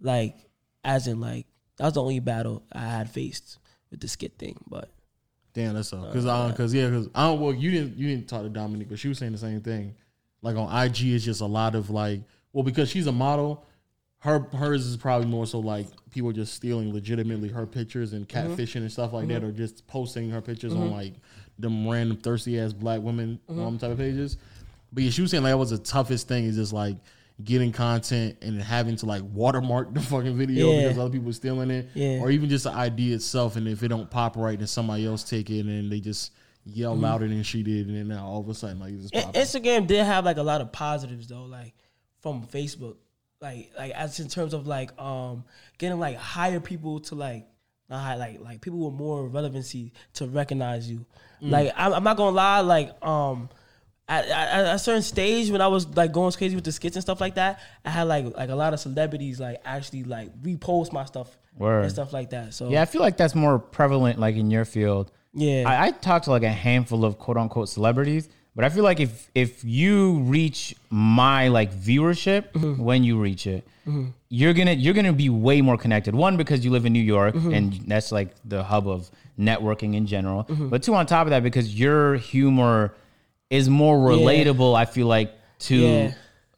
like 0.00 0.36
as 0.84 1.06
in 1.08 1.20
like 1.20 1.46
that 1.76 1.84
was 1.84 1.94
the 1.94 2.02
only 2.02 2.20
battle 2.20 2.62
I 2.72 2.80
had 2.86 3.10
faced 3.10 3.58
with 3.90 4.00
the 4.00 4.08
skit 4.08 4.38
thing. 4.38 4.58
But 4.68 4.90
Damn, 5.54 5.74
that's 5.74 5.92
all. 5.92 6.06
Because 6.06 6.24
uh, 6.26 6.52
cause, 6.56 6.72
yeah, 6.72 6.86
because 6.88 7.08
I 7.16 7.26
don't. 7.26 7.40
Well, 7.40 7.52
you 7.52 7.70
didn't 7.72 7.96
you 7.96 8.06
didn't 8.08 8.28
talk 8.28 8.42
to 8.42 8.48
Dominique, 8.48 8.88
but 8.90 8.98
she 8.98 9.08
was 9.08 9.18
saying 9.18 9.32
the 9.32 9.38
same 9.38 9.60
thing. 9.60 9.94
Like 10.40 10.56
on 10.56 10.68
IG, 10.86 11.06
it's 11.14 11.24
just 11.24 11.40
a 11.40 11.46
lot 11.46 11.74
of 11.74 11.90
like, 11.90 12.20
well, 12.52 12.62
because 12.62 12.88
she's 12.88 13.08
a 13.08 13.12
model, 13.12 13.64
her 14.20 14.40
hers 14.52 14.84
is 14.84 14.96
probably 14.96 15.28
more 15.28 15.46
so 15.46 15.60
like 15.60 15.86
people 16.10 16.32
just 16.32 16.54
stealing 16.54 16.92
legitimately 16.92 17.48
her 17.48 17.66
pictures 17.66 18.12
and 18.12 18.28
mm-hmm. 18.28 18.52
catfishing 18.52 18.76
and 18.76 18.90
stuff 18.90 19.12
like 19.12 19.28
that, 19.28 19.44
or 19.44 19.52
just 19.52 19.86
posting 19.86 20.30
her 20.30 20.40
pictures 20.40 20.72
on 20.72 20.80
mm-hmm. 20.80 20.94
like 20.94 21.14
them 21.58 21.88
random 21.88 22.16
thirsty 22.16 22.58
ass 22.58 22.72
black 22.72 23.00
women 23.00 23.38
mm-hmm. 23.48 23.60
um, 23.60 23.78
type 23.78 23.92
of 23.92 23.98
pages. 23.98 24.36
But 24.92 25.04
yeah, 25.04 25.10
she 25.10 25.22
was 25.22 25.30
saying 25.30 25.42
like 25.42 25.52
that 25.52 25.58
was 25.58 25.70
the 25.70 25.78
toughest 25.78 26.28
thing 26.28 26.44
is 26.44 26.56
just 26.56 26.72
like 26.72 26.96
getting 27.44 27.70
content 27.70 28.36
and 28.42 28.60
having 28.60 28.96
to 28.96 29.06
like 29.06 29.22
watermark 29.32 29.94
the 29.94 30.00
fucking 30.00 30.36
video 30.36 30.72
Yeah. 30.72 30.82
because 30.82 30.98
other 30.98 31.10
people 31.10 31.32
stealing 31.32 31.70
it, 31.70 31.88
Yeah. 31.94 32.18
or 32.20 32.30
even 32.30 32.48
just 32.48 32.64
the 32.64 32.72
idea 32.72 33.14
itself. 33.14 33.54
And 33.56 33.68
if 33.68 33.82
it 33.82 33.88
don't 33.88 34.10
pop 34.10 34.36
right, 34.36 34.58
then 34.58 34.66
somebody 34.66 35.06
else 35.06 35.22
take 35.22 35.50
it 35.50 35.64
and 35.64 35.92
they 35.92 36.00
just 36.00 36.32
yell 36.64 36.96
louder 36.96 37.28
than 37.28 37.42
she 37.42 37.62
did, 37.62 37.86
and 37.86 37.96
then 37.96 38.08
now 38.08 38.26
all 38.26 38.40
of 38.40 38.48
a 38.48 38.54
sudden 38.54 38.80
like 38.80 38.92
it's 38.92 39.10
just 39.10 39.32
Instagram 39.32 39.86
did 39.86 40.04
have 40.04 40.24
like 40.24 40.38
a 40.38 40.42
lot 40.42 40.60
of 40.60 40.72
positives 40.72 41.28
though, 41.28 41.44
like 41.44 41.74
from 42.20 42.42
Facebook, 42.46 42.96
like 43.40 43.70
like 43.76 43.92
as 43.92 44.18
in 44.20 44.28
terms 44.28 44.54
of 44.54 44.66
like 44.66 44.98
um 45.00 45.44
getting 45.78 45.98
like 45.98 46.16
higher 46.16 46.60
people 46.60 47.00
to 47.00 47.14
like 47.14 47.46
not 47.88 48.02
high, 48.02 48.16
like 48.16 48.40
like 48.40 48.60
people 48.60 48.90
with 48.90 48.94
more 48.98 49.26
relevancy 49.26 49.92
to 50.14 50.26
recognize 50.26 50.90
you. 50.90 51.06
Like 51.40 51.72
I'm, 51.76 51.94
I'm 51.94 52.04
not 52.04 52.16
gonna 52.16 52.36
lie, 52.36 52.60
like 52.60 53.04
um. 53.04 53.48
At, 54.10 54.24
at, 54.24 54.48
at 54.64 54.74
a 54.74 54.78
certain 54.78 55.02
stage 55.02 55.50
when 55.50 55.60
I 55.60 55.66
was 55.66 55.86
like 55.94 56.12
going 56.12 56.32
crazy 56.32 56.54
with 56.54 56.64
the 56.64 56.72
skits 56.72 56.96
and 56.96 57.02
stuff 57.02 57.20
like 57.20 57.34
that, 57.34 57.60
I 57.84 57.90
had 57.90 58.04
like 58.04 58.34
like 58.38 58.48
a 58.48 58.54
lot 58.54 58.72
of 58.72 58.80
celebrities 58.80 59.38
like 59.38 59.60
actually 59.66 60.02
like 60.04 60.34
repost 60.40 60.94
my 60.94 61.04
stuff 61.04 61.36
Word. 61.58 61.82
and 61.82 61.92
stuff 61.92 62.14
like 62.14 62.30
that. 62.30 62.54
So 62.54 62.70
Yeah, 62.70 62.80
I 62.80 62.86
feel 62.86 63.02
like 63.02 63.18
that's 63.18 63.34
more 63.34 63.58
prevalent, 63.58 64.18
like 64.18 64.36
in 64.36 64.50
your 64.50 64.64
field. 64.64 65.12
yeah, 65.34 65.64
I, 65.66 65.88
I 65.88 65.90
talked 65.90 66.24
to 66.24 66.30
like 66.30 66.42
a 66.42 66.48
handful 66.48 67.04
of 67.04 67.18
quote 67.18 67.36
unquote 67.36 67.68
celebrities, 67.68 68.30
but 68.58 68.64
I 68.64 68.70
feel 68.74 68.82
like 68.90 68.98
if 68.98 69.30
if 69.36 69.62
you 69.64 70.18
reach 70.36 70.74
my 70.90 71.46
like 71.58 71.70
viewership 71.72 72.42
Mm-hmm. 72.52 72.82
when 72.82 73.04
you 73.04 73.14
reach 73.28 73.46
it, 73.46 73.62
you're 74.28 74.52
gonna 74.58 74.72
you're 74.72 74.94
gonna 74.94 75.12
be 75.26 75.28
way 75.30 75.58
more 75.62 75.78
connected. 75.78 76.12
One 76.14 76.36
because 76.36 76.64
you 76.64 76.70
live 76.72 76.84
in 76.84 76.92
New 76.92 77.06
York 77.16 77.34
Mm-hmm. 77.36 77.54
and 77.56 77.66
that's 77.86 78.10
like 78.18 78.30
the 78.44 78.64
hub 78.64 78.88
of 78.88 79.10
networking 79.38 79.94
in 79.94 80.04
general. 80.14 80.42
But 80.70 80.82
two 80.82 80.94
on 80.94 81.06
top 81.06 81.26
of 81.28 81.30
that 81.30 81.42
because 81.44 81.66
your 81.78 82.16
humor 82.16 82.94
is 83.48 83.70
more 83.70 83.96
relatable. 83.96 84.74
I 84.76 84.86
feel 84.86 85.06
like 85.06 85.30
to 85.70 85.76
Yeah. 85.76 86.12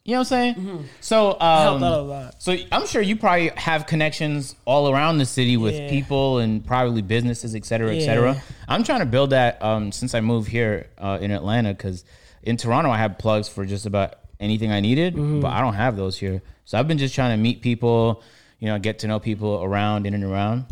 You 0.04 0.12
know 0.14 0.20
what 0.20 0.32
I'm 0.32 0.54
saying. 0.54 0.88
So 1.00 1.36
helped 1.40 1.42
um, 1.42 1.84
out 1.84 1.98
a 2.00 2.02
lot. 2.02 2.42
so 2.42 2.56
I'm 2.72 2.86
sure 2.86 3.02
you 3.02 3.16
probably 3.16 3.48
have 3.56 3.86
connections 3.86 4.54
all 4.64 4.90
around 4.90 5.18
the 5.18 5.26
city 5.26 5.56
with 5.56 5.74
Yeah. 5.74 5.90
people 5.90 6.38
and 6.38 6.64
probably 6.64 7.02
businesses, 7.02 7.54
et 7.54 7.64
cetera, 7.64 7.94
et 7.94 8.00
cetera. 8.04 8.42
I'm 8.68 8.82
trying 8.82 9.00
to 9.00 9.06
build 9.06 9.30
that 9.30 9.62
um, 9.62 9.92
since 9.92 10.14
I 10.14 10.20
moved 10.20 10.48
here 10.48 10.88
uh, 10.98 11.18
in 11.20 11.30
Atlanta 11.30 11.70
because 11.74 12.04
in 12.42 12.56
Toronto 12.56 12.90
I 12.90 12.96
have 12.98 13.18
plugs 13.18 13.48
for 13.48 13.64
just 13.66 13.84
about 13.86 14.14
anything 14.40 14.72
I 14.72 14.80
needed, 14.80 15.14
Mm-hmm. 15.14 15.40
but 15.40 15.52
I 15.52 15.60
don't 15.60 15.74
have 15.74 15.96
those 15.96 16.16
here. 16.18 16.40
So 16.64 16.78
I've 16.78 16.88
been 16.88 16.98
just 16.98 17.14
trying 17.14 17.36
to 17.36 17.42
meet 17.42 17.60
people, 17.60 18.22
you 18.58 18.68
know, 18.68 18.78
get 18.78 19.00
to 19.00 19.06
know 19.06 19.18
people 19.20 19.62
around 19.62 20.06
in 20.06 20.14
and 20.14 20.24
around 20.24 20.64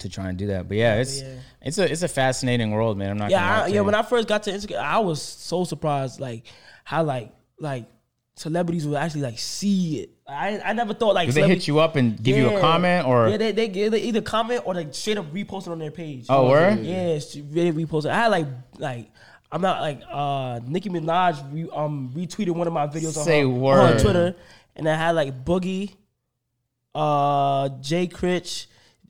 to 0.00 0.08
try 0.10 0.28
and 0.28 0.36
do 0.36 0.48
that. 0.48 0.68
But 0.68 0.76
yeah, 0.76 0.96
it's 0.96 1.22
Mm-hmm. 1.22 1.32
yeah. 1.34 1.40
it's 1.62 1.78
a 1.78 1.90
it's 1.90 2.02
a 2.02 2.08
fascinating 2.08 2.72
world, 2.72 2.98
man. 2.98 3.10
I'm 3.10 3.16
not 3.16 3.30
gonna 3.30 3.42
Yeah, 3.42 3.62
I, 3.62 3.66
yeah. 3.68 3.80
When 3.80 3.94
I 3.94 4.02
first 4.02 4.28
got 4.28 4.42
to 4.44 4.50
Instagram, 4.52 4.80
I 4.82 4.98
was 4.98 5.22
so 5.22 5.64
surprised, 5.64 6.20
like 6.20 6.44
how 6.84 7.04
like 7.04 7.32
like 7.58 7.86
celebrities 8.40 8.86
would 8.86 8.96
actually 8.96 9.20
like 9.30 9.38
see 9.38 10.00
it. 10.00 10.10
I 10.26 10.60
I 10.70 10.72
never 10.72 10.94
thought 10.94 11.14
like 11.14 11.26
do 11.28 11.32
they 11.32 11.46
hit 11.48 11.68
you 11.68 11.78
up 11.78 11.96
and 11.96 12.06
give 12.22 12.36
you 12.36 12.48
a 12.48 12.52
Yeah. 12.54 12.60
comment 12.68 13.06
or 13.06 13.28
yeah 13.28 13.36
they 13.36 13.52
they, 13.52 13.68
they 13.68 14.00
either 14.08 14.22
comment 14.22 14.62
or 14.64 14.74
like 14.74 14.94
straight 14.94 15.18
up 15.18 15.26
repost 15.32 15.66
it 15.66 15.70
on 15.72 15.78
their 15.78 15.90
page. 15.90 16.26
oh 16.28 16.48
word? 16.48 16.78
yeah, 16.80 17.16
it's 17.18 17.36
really 17.36 17.72
reposted. 17.84 18.10
I 18.10 18.14
had 18.22 18.28
like 18.28 18.46
like. 18.78 19.06
I'm 19.52 19.62
not 19.62 19.80
like 19.80 20.00
uh 20.08 20.60
Nicki 20.64 20.88
Minaj 20.90 21.34
re, 21.52 21.68
um 21.74 22.12
retweeted 22.14 22.50
one 22.54 22.68
of 22.68 22.72
my 22.72 22.86
videos 22.86 23.16
on, 23.18 23.24
Say 23.24 23.40
her, 23.40 23.46
on 23.48 23.60
word. 23.60 23.98
Twitter, 23.98 24.36
and 24.76 24.88
I 24.88 24.94
had 24.94 25.10
like 25.16 25.44
Boogie, 25.44 25.90
uh 26.94 27.68
Jay 27.80 28.06
Critch, 28.06 28.66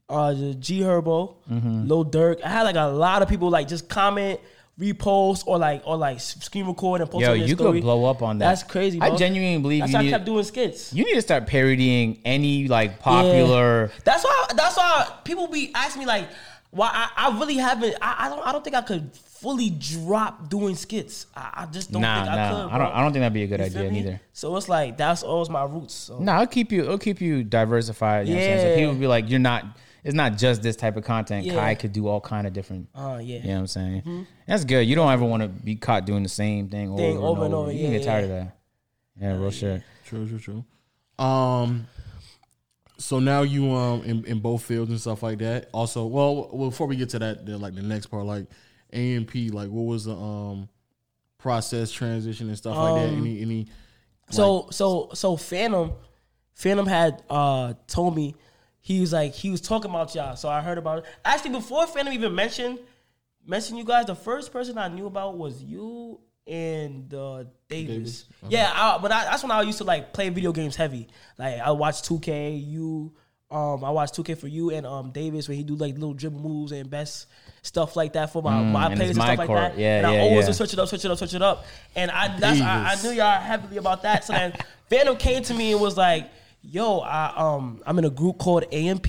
uh 0.09 0.33
G 0.59 0.81
Herbo, 0.81 1.37
Mm-hmm. 1.51 1.87
Lil 1.89 2.05
Durk. 2.07 2.43
I 2.43 2.49
had 2.49 2.63
like 2.63 2.77
a 2.77 2.87
lot 2.87 3.21
of 3.23 3.29
people 3.29 3.51
like 3.51 3.69
just 3.69 3.89
comment, 3.89 4.41
repost, 4.81 5.45
or 5.47 5.59
like 5.59 5.83
or 5.85 5.97
like 5.97 6.21
screen 6.21 6.67
record 6.67 7.03
and 7.03 7.11
post 7.11 7.23
Yo, 7.27 7.35
you 7.35 7.55
story. 7.55 7.73
could 7.79 7.83
blow 7.83 8.07
up 8.07 8.23
on 8.23 8.39
that. 8.39 8.47
That's 8.49 8.63
crazy. 8.63 8.99
Bro. 8.99 9.13
I 9.13 9.17
genuinely 9.17 9.61
believe 9.61 9.81
That's 9.81 9.93
you 9.93 9.99
why 9.99 10.07
I 10.07 10.11
kept 10.11 10.25
doing 10.25 10.45
skits. 10.45 10.93
you 10.95 11.05
need 11.05 11.15
to 11.15 11.23
start 11.23 11.47
parodying 11.47 12.21
any 12.25 12.67
like 12.69 12.99
popular. 13.01 13.91
That's 14.05 14.25
why. 14.25 14.47
That's 14.57 14.77
why 14.77 15.09
people 15.25 15.47
be 15.49 15.71
asking 15.75 16.01
me 16.01 16.07
like, 16.07 16.29
why 16.71 16.91
I, 16.93 17.29
I 17.29 17.39
really 17.39 17.57
haven't. 17.57 17.95
I, 18.01 18.27
I 18.27 18.29
don't. 18.29 18.47
I 18.47 18.53
don't 18.53 18.65
think 18.65 18.77
I 18.77 18.83
could 18.83 19.11
fully 19.15 19.71
drop 19.71 20.49
doing 20.51 20.75
skits. 20.77 21.27
I, 21.35 21.63
I 21.63 21.67
just 21.67 21.91
don't 21.93 22.03
Nah, 22.03 22.23
think 22.23 22.33
I 22.33 22.37
nah, 22.37 22.49
could. 22.65 22.73
I 22.75 22.79
don't. 22.79 22.93
I 22.95 23.03
don't 23.03 23.13
think 23.13 23.21
that'd 23.23 23.33
be 23.35 23.43
a 23.43 23.47
good 23.47 23.61
You 23.61 23.67
idea 23.67 23.91
me? 23.91 24.03
neither. 24.03 24.21
So 24.33 24.57
it's 24.57 24.69
like 24.69 24.97
that's 24.97 25.23
always 25.23 25.51
my 25.51 25.65
roots. 25.65 25.95
So. 25.95 26.19
No, 26.19 26.33
I'll 26.33 26.47
keep 26.47 26.73
you. 26.73 26.89
I'll 26.91 26.99
keep 26.99 27.21
you 27.21 27.45
diversified. 27.45 28.29
You 28.29 28.35
know 28.35 28.41
what 28.41 28.45
I'm 28.51 28.59
saying? 28.59 28.61
So 28.61 28.69
Yeah. 28.81 28.87
people 28.87 28.95
be 29.01 29.07
like, 29.07 29.29
you're 29.31 29.39
not. 29.41 29.65
It's 30.05 30.15
not 30.15 30.39
just 30.39 30.63
this 30.63 30.77
type 30.77 30.97
of 30.97 31.05
content. 31.05 31.45
Yeah. 31.47 31.55
Kai 31.55 31.75
could 31.75 31.93
do 31.93 32.09
all 32.09 32.21
kind 32.21 32.47
of 32.47 32.53
different. 32.53 32.89
Uh, 32.95 33.21
yeah. 33.23 33.39
You 33.39 33.43
know 33.49 33.55
what 33.55 33.61
I'm 33.61 33.67
saying? 33.67 34.27
That's 34.47 34.65
good. 34.65 34.83
You 34.87 34.95
don't 34.95 35.13
ever 35.13 35.25
want 35.25 35.43
to 35.43 35.49
be 35.49 35.77
caught 35.77 36.07
doing 36.07 36.23
the 36.23 36.29
same 36.29 36.69
thing, 36.69 36.97
Thing 36.97 37.17
over, 37.19 37.27
over 37.27 37.45
and 37.45 37.47
and 37.47 37.55
over. 37.55 37.63
over. 37.65 37.73
You 37.73 37.85
Yeah, 37.89 37.99
get 37.99 38.05
tired 38.05 38.29
yeah. 38.29 38.37
of 38.37 38.45
that. 38.45 38.57
Yeah, 39.21 39.33
real 39.41 39.51
shit. 39.51 39.83
True, 40.07 40.27
true, 40.27 40.39
true. 40.39 40.65
Um, 41.25 41.87
so 42.99 43.19
now 43.19 43.43
you 43.43 43.71
um 43.73 44.03
in, 44.05 44.25
in 44.25 44.41
both 44.41 44.63
fields 44.63 44.91
and 44.91 45.01
stuff 45.01 45.23
like 45.23 45.39
that. 45.39 45.69
Also, 45.73 46.07
well, 46.07 46.49
well, 46.53 46.71
before 46.71 46.87
we 46.87 46.97
get 46.97 47.11
to 47.11 47.19
that, 47.19 47.45
the, 47.47 47.57
like 47.59 47.75
the 47.75 47.83
next 47.83 48.07
part, 48.07 48.25
like 48.27 48.47
AMP, 48.93 49.35
like 49.53 49.69
what 49.69 49.83
was 49.87 50.05
the 50.07 50.15
um 50.17 50.69
process 51.39 51.91
transition 51.91 52.49
and 52.49 52.57
stuff 52.59 52.77
like 52.77 52.95
that? 53.03 53.09
Um, 53.11 53.19
Any 53.19 53.41
any 53.43 53.67
So 54.31 54.69
so 54.71 55.11
so 55.15 55.37
Fanum, 55.37 55.95
Fanum 56.59 56.87
had 56.87 57.23
uh 57.31 57.75
told 57.87 58.15
me 58.17 58.35
he 58.81 59.01
was 59.01 59.13
like 59.13 59.33
he 59.35 59.51
was 59.51 59.61
talking 59.61 59.91
about 59.91 60.15
y'all. 60.15 60.37
So 60.37 60.49
I 60.49 60.61
heard 60.61 60.79
about 60.79 60.99
it. 60.99 61.05
Actually, 61.25 61.53
before 61.53 61.87
Fanum 61.87 62.13
even 62.13 62.35
mentioned 62.35 62.79
mentioned 63.47 63.79
you 63.79 63.85
guys, 63.85 64.07
the 64.07 64.15
first 64.15 64.53
person 64.53 64.79
I 64.79 64.89
knew 64.89 65.07
about 65.07 65.37
was 65.37 65.63
you 65.63 66.21
and 66.47 67.13
uh, 67.15 67.45
Davis. 67.69 68.25
Davis. 68.25 68.27
Yeah, 68.49 68.71
I, 68.75 68.99
but 68.99 69.13
I, 69.13 69.25
that's 69.25 69.43
when 69.43 69.53
I 69.53 69.63
used 69.63 69.79
to 69.79 69.85
like 69.85 70.13
play 70.13 70.29
video 70.29 70.53
games 70.53 70.77
heavy. 70.77 71.09
Like 71.39 71.61
I 71.61 71.71
watched 71.71 72.09
2K, 72.09 72.67
you, 72.67 73.13
um, 73.51 73.85
I 73.85 73.91
watched 73.91 74.15
2K 74.15 74.39
for 74.39 74.49
you 74.49 74.71
and 74.71 74.87
um 74.87 75.11
Davis 75.11 75.49
where 75.49 75.57
he 75.57 75.63
do 75.63 75.75
like 75.75 75.95
little 75.95 76.15
dribble 76.15 76.41
moves 76.41 76.73
and 76.73 76.89
best 76.89 77.27
stuff 77.63 77.97
like 77.97 78.15
that 78.15 78.33
for 78.33 78.43
my 78.43 78.63
my 78.63 78.87
and 78.87 78.97
players 78.97 79.11
and 79.11 79.19
my 79.19 79.35
stuff 79.35 79.39
like 79.39 79.49
that. 79.49 79.79
Yeah, 79.79 79.99
and 79.99 80.07
I 80.07 80.15
yeah, 80.15 80.21
always 80.23 80.47
yeah. 80.47 80.53
switch 80.53 80.73
it 80.73 80.79
up, 80.79 80.89
switch 80.89 81.05
it 81.05 81.11
up, 81.11 81.19
switch 81.19 81.35
it 81.35 81.43
up. 81.43 81.65
And 81.95 82.11
I 82.11 82.39
that's 82.39 82.61
I, 82.61 82.93
I 82.93 83.03
knew 83.03 83.11
y'all 83.11 83.41
heavily 83.41 83.77
about 83.77 84.03
that. 84.03 84.25
So 84.25 84.33
then 84.33 84.53
Fanum 84.91 85.19
came 85.19 85.43
to 85.45 85.55
me 85.55 85.73
and 85.73 85.81
was 85.81 85.97
like, 85.97 86.31
"Yo, 86.63 86.99
I 87.01 87.33
um 87.37 87.83
I'm 87.87 87.99
in 87.99 88.05
a 88.05 88.11
group 88.11 88.39
called 88.39 88.65
AMP." 88.73 89.07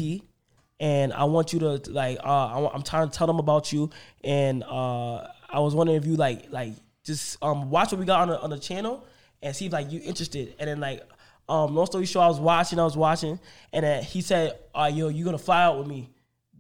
and 0.80 1.14
I 1.14 1.26
want 1.26 1.54
you 1.54 1.60
to 1.60 1.80
like 1.92 2.18
uh 2.24 2.28
I, 2.28 2.72
i'm 2.74 2.82
trying 2.82 3.08
to 3.08 3.16
tell 3.16 3.28
them 3.28 3.38
about 3.38 3.72
you 3.72 3.92
and 4.24 4.64
uh 4.64 5.28
I 5.48 5.60
was 5.60 5.76
wondering 5.76 5.98
if 5.98 6.08
you 6.08 6.16
like 6.16 6.52
like 6.52 6.74
just 7.04 7.38
um 7.44 7.70
watch 7.70 7.92
what 7.92 8.00
we 8.00 8.06
got 8.06 8.22
on 8.22 8.30
the 8.30 8.42
on 8.42 8.50
the 8.50 8.58
channel 8.58 9.06
and 9.44 9.56
see 9.56 9.68
if 9.68 9.74
like 9.74 9.92
you 9.92 10.02
interested. 10.04 10.56
And 10.60 10.68
then 10.70 10.80
like 10.80 11.04
um 11.48 11.76
long 11.76 11.86
story 11.86 12.06
short 12.06 12.26
I 12.26 12.28
was 12.30 12.40
watching 12.40 12.80
I 12.80 12.84
was 12.84 12.98
watching 12.98 13.40
and 13.74 13.84
then 13.86 14.04
he 14.04 14.22
said 14.22 14.58
uh 14.74 14.90
yo 14.92 15.10
you 15.10 15.24
gonna 15.24 15.38
fly 15.38 15.64
out 15.64 15.78
with 15.78 15.88
me 15.88 16.10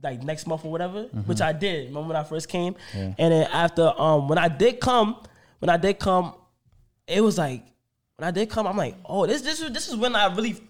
like 0.03 0.21
next 0.23 0.45
month 0.45 0.65
or 0.65 0.71
whatever 0.71 1.03
which 1.25 1.41
I 1.41 1.51
did. 1.51 1.87
Remember 1.87 2.09
when 2.09 2.17
I 2.17 2.23
first 2.23 2.47
came? 2.47 2.75
And 2.93 3.15
then 3.33 3.47
after 3.51 3.91
um 3.99 4.27
when 4.27 4.37
I 4.37 4.49
did 4.49 4.79
come 4.79 5.17
when 5.59 5.69
I 5.69 5.77
did 5.77 5.97
come 5.97 6.35
it 7.07 7.21
was 7.21 7.37
like 7.39 7.63
when 8.17 8.27
I 8.27 8.31
did 8.31 8.51
come, 8.51 8.67
I'm 8.67 8.77
like, 8.77 8.95
oh, 9.03 9.25
this 9.25 9.41
this 9.41 9.59
this 9.71 9.87
is 9.87 9.95
when 9.95 10.15
I 10.15 10.31
really 10.35 10.61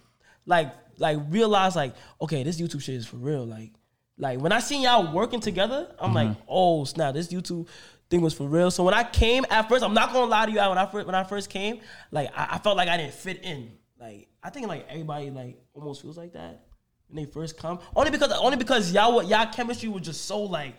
like 0.45 0.73
like 0.97 1.17
realize 1.29 1.75
like, 1.75 1.93
okay, 2.21 2.43
this 2.43 2.59
YouTube 2.59 2.81
shit 2.81 2.95
is 2.95 3.05
for 3.05 3.17
real. 3.17 3.45
Like 3.45 3.71
like 4.17 4.39
when 4.39 4.51
I 4.51 4.59
seen 4.59 4.81
y'all 4.81 5.11
working 5.11 5.39
together, 5.39 5.93
I'm 5.99 6.07
mm-hmm. 6.07 6.15
like, 6.15 6.37
oh 6.47 6.85
snap, 6.85 7.13
this 7.13 7.27
YouTube 7.29 7.67
thing 8.09 8.21
was 8.21 8.33
for 8.33 8.47
real. 8.47 8.69
So 8.69 8.83
when 8.83 8.93
I 8.93 9.03
came 9.03 9.45
at 9.49 9.67
first, 9.67 9.83
I'm 9.83 9.93
not 9.93 10.13
gonna 10.13 10.29
lie 10.29 10.45
to 10.45 10.51
you, 10.51 10.57
when 10.59 10.77
I 10.77 10.85
first 10.85 11.05
when 11.07 11.15
I 11.15 11.23
first 11.23 11.49
came, 11.49 11.81
like 12.11 12.29
I, 12.35 12.49
I 12.51 12.57
felt 12.59 12.77
like 12.77 12.89
I 12.89 12.97
didn't 12.97 13.13
fit 13.13 13.43
in. 13.43 13.71
Like 13.99 14.27
I 14.43 14.49
think 14.49 14.67
like 14.67 14.85
everybody 14.89 15.31
like 15.31 15.61
almost 15.73 16.01
feels 16.01 16.17
like 16.17 16.33
that 16.33 16.65
when 17.07 17.23
they 17.23 17.31
first 17.31 17.57
come. 17.57 17.79
Only 17.95 18.11
because 18.11 18.31
only 18.31 18.57
because 18.57 18.91
y'all 18.91 19.23
y'all 19.23 19.47
chemistry 19.47 19.89
was 19.89 20.03
just 20.03 20.25
so 20.25 20.41
like 20.41 20.75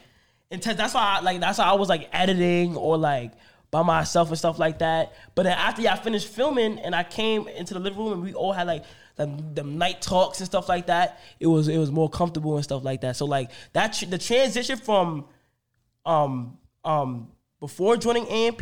intense. 0.51 0.77
That's 0.77 0.95
why 0.95 1.19
I 1.19 1.21
like 1.21 1.41
that's 1.41 1.59
why 1.59 1.65
I 1.65 1.75
was 1.75 1.89
like 1.89 2.09
editing 2.13 2.77
or 2.77 2.97
like 2.97 3.33
by 3.71 3.83
myself 3.83 4.29
and 4.29 4.39
stuff 4.39 4.59
like 4.59 4.79
that. 4.81 5.15
But 5.35 5.45
then 5.45 5.57
after 5.57 5.83
y'all 5.83 5.97
finished 5.97 6.29
filming 6.29 6.79
and 6.79 6.95
I 6.95 7.03
came 7.03 7.49
into 7.49 7.75
the 7.75 7.81
living 7.81 7.99
room 7.99 8.13
and 8.13 8.23
we 8.23 8.35
all 8.35 8.53
had 8.53 8.67
like 8.67 8.85
them, 9.17 9.55
them 9.55 9.79
night 9.79 10.01
talks 10.03 10.39
and 10.41 10.47
stuff 10.47 10.69
like 10.69 10.87
that, 10.87 11.21
it 11.41 11.47
was 11.47 11.69
it 11.69 11.79
was 11.79 11.91
more 11.91 12.09
comfortable 12.09 12.55
and 12.57 12.65
stuff 12.65 12.85
like 12.85 13.01
that. 13.03 13.17
So 13.17 13.27
like 13.27 13.51
that 13.73 13.93
tr- 13.95 14.07
the 14.07 14.19
transition 14.19 14.77
from 14.77 15.27
um 16.05 16.59
um 16.85 17.29
before 17.61 17.97
joining 17.97 18.27
AMP 18.29 18.61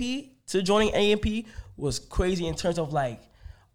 to 0.49 0.63
joining 0.63 0.93
AMP 0.95 1.47
was 1.77 1.99
crazy 1.99 2.47
in 2.47 2.55
terms 2.55 2.79
of 2.79 2.93
like 2.93 3.21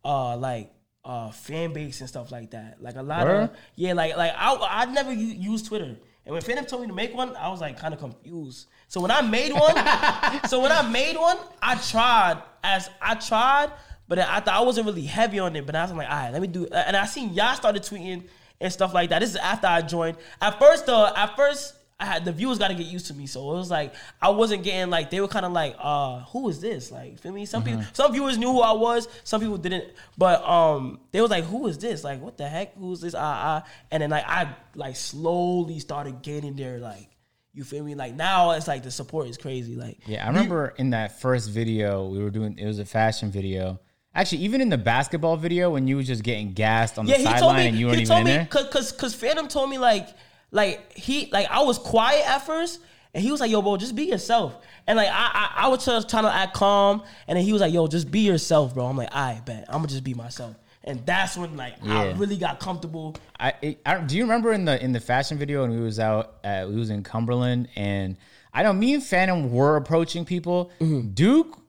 uh 0.03 0.37
like 0.37 0.71
uh 1.03 1.31
fan 1.31 1.73
base 1.73 1.99
and 2.01 2.09
stuff 2.09 2.31
like 2.31 2.51
that. 2.51 2.81
Like 2.81 2.95
a 2.95 3.01
lot 3.03 3.25
Word? 3.25 3.43
of 3.43 3.49
yeah, 3.75 3.93
like 3.93 4.15
like 4.17 4.33
I 4.35 4.55
I 4.69 4.85
never 4.85 5.11
u- 5.13 5.51
used 5.51 5.65
Twitter. 5.67 5.95
And 6.25 6.33
when 6.33 6.41
Fanum 6.41 6.67
told 6.67 6.81
me 6.81 6.87
to 6.87 6.93
make 6.93 7.13
one, 7.13 7.35
I 7.35 7.49
was 7.49 7.61
like 7.61 7.77
kind 7.77 7.93
of 7.93 7.99
confused. 7.99 8.67
So 8.87 8.99
when 8.99 9.11
I 9.11 9.21
made 9.21 9.53
one, 9.53 9.75
so 10.49 10.59
when 10.59 10.71
I 10.71 10.81
made 10.89 11.15
one, 11.15 11.37
I 11.61 11.75
tried 11.75 12.41
as 12.63 12.89
I 12.99 13.13
tried, 13.15 13.71
but 14.07 14.19
I 14.19 14.39
thought 14.39 14.55
I 14.55 14.61
wasn't 14.61 14.87
really 14.87 15.05
heavy 15.05 15.39
on 15.39 15.55
it. 15.55 15.65
But 15.65 15.75
I 15.75 15.83
was 15.83 15.91
like, 15.93 16.09
all 16.09 16.15
right, 16.15 16.31
let 16.31 16.41
me 16.41 16.47
do. 16.47 16.65
it. 16.65 16.73
And 16.73 16.95
I 16.95 17.05
seen 17.05 17.33
y'all 17.33 17.55
started 17.55 17.83
tweeting 17.83 18.23
and 18.61 18.71
stuff 18.71 18.93
like 18.93 19.09
that. 19.09 19.19
This 19.19 19.31
is 19.31 19.35
after 19.37 19.67
I 19.67 19.81
joined. 19.81 20.17
At 20.41 20.59
first, 20.59 20.85
though, 20.85 21.05
at 21.05 21.35
first 21.35 21.73
I 21.97 22.05
had 22.05 22.25
the 22.25 22.33
viewers 22.33 22.57
got 22.57 22.67
to 22.67 22.73
get 22.73 22.87
used 22.87 23.07
to 23.07 23.13
me. 23.13 23.25
So 23.25 23.39
it 23.51 23.55
was 23.55 23.71
like 23.71 23.93
I 24.21 24.29
wasn't 24.29 24.63
getting 24.63 24.89
like 24.89 25.09
they 25.09 25.21
were 25.21 25.29
kind 25.29 25.45
of 25.45 25.53
like, 25.53 25.75
uh, 25.79 26.19
who 26.25 26.49
is 26.49 26.59
this? 26.59 26.91
Like, 26.91 27.19
feel 27.19 27.31
me? 27.31 27.45
Some 27.45 27.63
people, 27.63 27.83
some 27.93 28.11
viewers 28.11 28.37
knew 28.37 28.51
who 28.51 28.61
I 28.61 28.73
was. 28.73 29.07
Some 29.23 29.39
people 29.39 29.57
didn't. 29.57 29.85
But 30.17 30.43
um, 30.43 30.99
they 31.11 31.21
was 31.21 31.31
like, 31.31 31.45
who 31.45 31.67
is 31.67 31.77
this? 31.77 32.03
Like, 32.03 32.21
what 32.21 32.37
the 32.37 32.47
heck? 32.47 32.75
Who's 32.75 32.99
this? 33.01 33.15
Ah, 33.15 33.63
ah. 33.63 33.69
And 33.91 34.03
then 34.03 34.09
like 34.09 34.25
I 34.27 34.53
like 34.75 34.97
slowly 34.97 35.79
started 35.79 36.21
getting 36.21 36.55
there. 36.55 36.79
Like, 36.79 37.09
you 37.53 37.63
feel 37.63 37.83
me? 37.85 37.95
Like 37.95 38.13
now 38.13 38.51
it's 38.51 38.67
like 38.67 38.83
the 38.83 38.91
support 38.91 39.29
is 39.29 39.37
crazy. 39.37 39.75
Like, 39.75 39.99
Yeah, 40.05 40.25
I 40.25 40.27
remember 40.27 40.73
in 40.77 40.89
that 40.89 41.21
first 41.21 41.49
video 41.49 42.07
we 42.09 42.21
were 42.21 42.29
doing. 42.29 42.57
It 42.57 42.65
was 42.65 42.79
a 42.79 42.85
fashion 42.85 43.31
video. 43.31 43.79
Actually, 44.15 44.39
even 44.39 44.61
in 44.61 44.69
the 44.69 44.77
basketball 44.77 45.37
video 45.37 45.69
when 45.71 45.87
you 45.87 45.97
was 45.97 46.07
just 46.07 46.23
getting 46.23 46.53
gassed 46.53 46.97
on 46.97 47.05
the 47.05 47.11
yeah, 47.11 47.17
he 47.17 47.23
told 47.25 47.37
sideline 47.39 47.67
and 47.67 47.77
you 47.77 47.87
weren't 47.87 47.97
he 47.97 48.03
even 48.03 48.09
told 48.09 48.19
in 48.21 48.25
me 48.25 48.31
there. 48.31 48.45
cause 48.45 48.69
cause 48.69 48.91
cause 48.91 49.15
Fanum 49.15 49.49
told 49.49 49.69
me 49.69 49.77
like 49.77 50.07
like 50.51 50.93
he 50.93 51.29
like 51.31 51.47
I 51.51 51.63
was 51.63 51.77
quiet 51.77 52.27
at 52.27 52.45
first. 52.45 52.79
And 53.13 53.23
he 53.23 53.31
was 53.31 53.39
like, 53.39 53.49
"Yo, 53.49 53.61
bro, 53.61 53.77
just 53.77 53.95
be 53.95 54.03
yourself." 54.03 54.57
And 54.87 54.97
like 54.97 55.07
I, 55.07 55.13
I, 55.13 55.65
I 55.65 55.67
was 55.69 55.85
just 55.85 56.09
trying 56.09 56.23
to 56.23 56.33
act 56.33 56.53
calm. 56.53 57.01
And 57.29 57.37
then 57.37 57.45
he 57.45 57.53
was 57.53 57.61
like, 57.61 57.71
"Yo, 57.73 57.87
just 57.87 58.11
be 58.11 58.19
yourself, 58.19 58.73
bro." 58.73 58.87
I'm 58.87 58.97
like, 58.97 59.15
"I 59.15 59.41
bet 59.45 59.63
I'm 59.69 59.75
gonna 59.75 59.87
just 59.87 60.03
be 60.03 60.13
myself." 60.13 60.57
And 60.83 61.03
that's 61.05 61.35
when 61.35 61.55
like 61.55 61.75
I 61.83 62.11
really 62.11 62.37
got 62.37 62.59
comfortable. 62.59 63.15
I, 63.39 63.53
it, 63.61 63.79
I 63.85 63.99
do 63.99 64.17
you 64.17 64.23
remember 64.23 64.51
in 64.53 64.65
the 64.65 64.83
in 64.83 64.91
the 64.91 64.99
fashion 64.99 65.37
video 65.37 65.61
when 65.61 65.71
we 65.71 65.79
was 65.79 65.97
out 65.97 66.35
at, 66.43 66.67
we 66.69 66.75
was 66.75 66.89
in 66.89 67.03
Cumberland 67.03 67.69
and 67.75 68.17
I 68.53 68.63
know 68.63 68.71
me 68.71 68.93
and 68.93 69.03
Fanum 69.03 69.49
were 69.49 69.77
approaching 69.77 70.25
people. 70.25 70.71
Mm-hmm. 70.79 71.09
Duke 71.09 71.59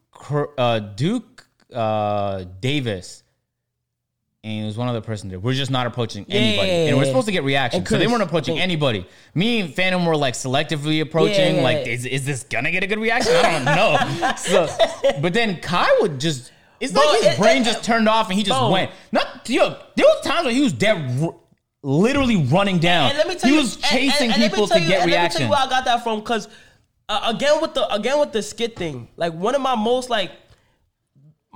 uh, 0.58 0.78
Duke 0.80 1.35
uh, 1.74 2.44
Davis 2.60 3.22
and 4.44 4.62
it 4.62 4.66
was 4.66 4.76
one 4.76 4.86
other 4.86 5.00
person 5.00 5.28
there. 5.28 5.40
We're 5.40 5.54
just 5.54 5.72
not 5.72 5.88
approaching 5.88 6.24
anybody, 6.28 6.68
yeah, 6.68 6.82
yeah, 6.84 6.88
and 6.90 6.98
we're 6.98 7.04
supposed 7.06 7.26
to 7.26 7.32
get 7.32 7.42
reactions, 7.42 7.80
And 7.80 7.88
So 7.88 7.98
they 7.98 8.06
weren't 8.06 8.22
approaching 8.22 8.60
anybody. 8.60 9.04
Me 9.34 9.58
and 9.60 9.74
Fanum 9.74 10.06
were 10.06 10.16
like 10.16 10.34
selectively 10.34 11.00
approaching. 11.00 11.62
Like, 11.62 11.86
is 11.88 12.06
is 12.06 12.24
this 12.24 12.44
gonna 12.44 12.70
get 12.70 12.84
a 12.84 12.86
good 12.86 13.00
reaction? 13.00 13.34
I 13.34 13.42
don't 13.50 13.64
know. 13.64 14.32
so, 14.36 14.68
but 15.20 15.34
then 15.34 15.60
Kai 15.60 15.88
would 16.00 16.20
just. 16.20 16.52
It's 16.78 16.92
like 16.92 17.08
his 17.22 17.26
it- 17.34 17.38
brain 17.38 17.62
it- 17.62 17.64
just 17.64 17.82
turned 17.82 18.08
off 18.08 18.28
and 18.28 18.38
he 18.38 18.44
just 18.44 18.70
went. 18.70 18.92
Not 19.10 19.48
yo. 19.48 19.70
There 19.96 20.04
was 20.06 20.24
times 20.24 20.46
when 20.46 20.54
he 20.54 20.62
was 20.62 20.72
dead, 20.74 20.96
r- 21.20 21.34
literally 21.82 22.36
running 22.36 22.78
down. 22.78 23.08
And 23.10 23.18
let 23.18 23.26
me 23.26 23.34
tell 23.34 23.48
he 23.50 23.56
you, 23.56 23.62
was 23.62 23.76
chasing 23.78 24.30
and- 24.30 24.40
and 24.42 24.52
people 24.52 24.68
to 24.68 24.78
you- 24.80 24.86
get 24.86 25.00
and 25.02 25.10
reaction. 25.10 25.40
Let 25.42 25.50
me 25.50 25.56
tell 25.56 25.64
you 25.64 25.66
where 25.70 25.78
I 25.78 25.80
got 25.80 25.84
that 25.86 26.04
from, 26.04 26.20
because 26.20 26.46
uh, 27.08 27.32
again 27.34 27.60
with 27.60 27.74
the 27.74 27.92
again 27.92 28.20
with 28.20 28.30
the 28.30 28.42
skit 28.42 28.76
thing, 28.76 29.08
like 29.16 29.32
one 29.32 29.56
of 29.56 29.60
my 29.60 29.74
most 29.74 30.08
like 30.08 30.30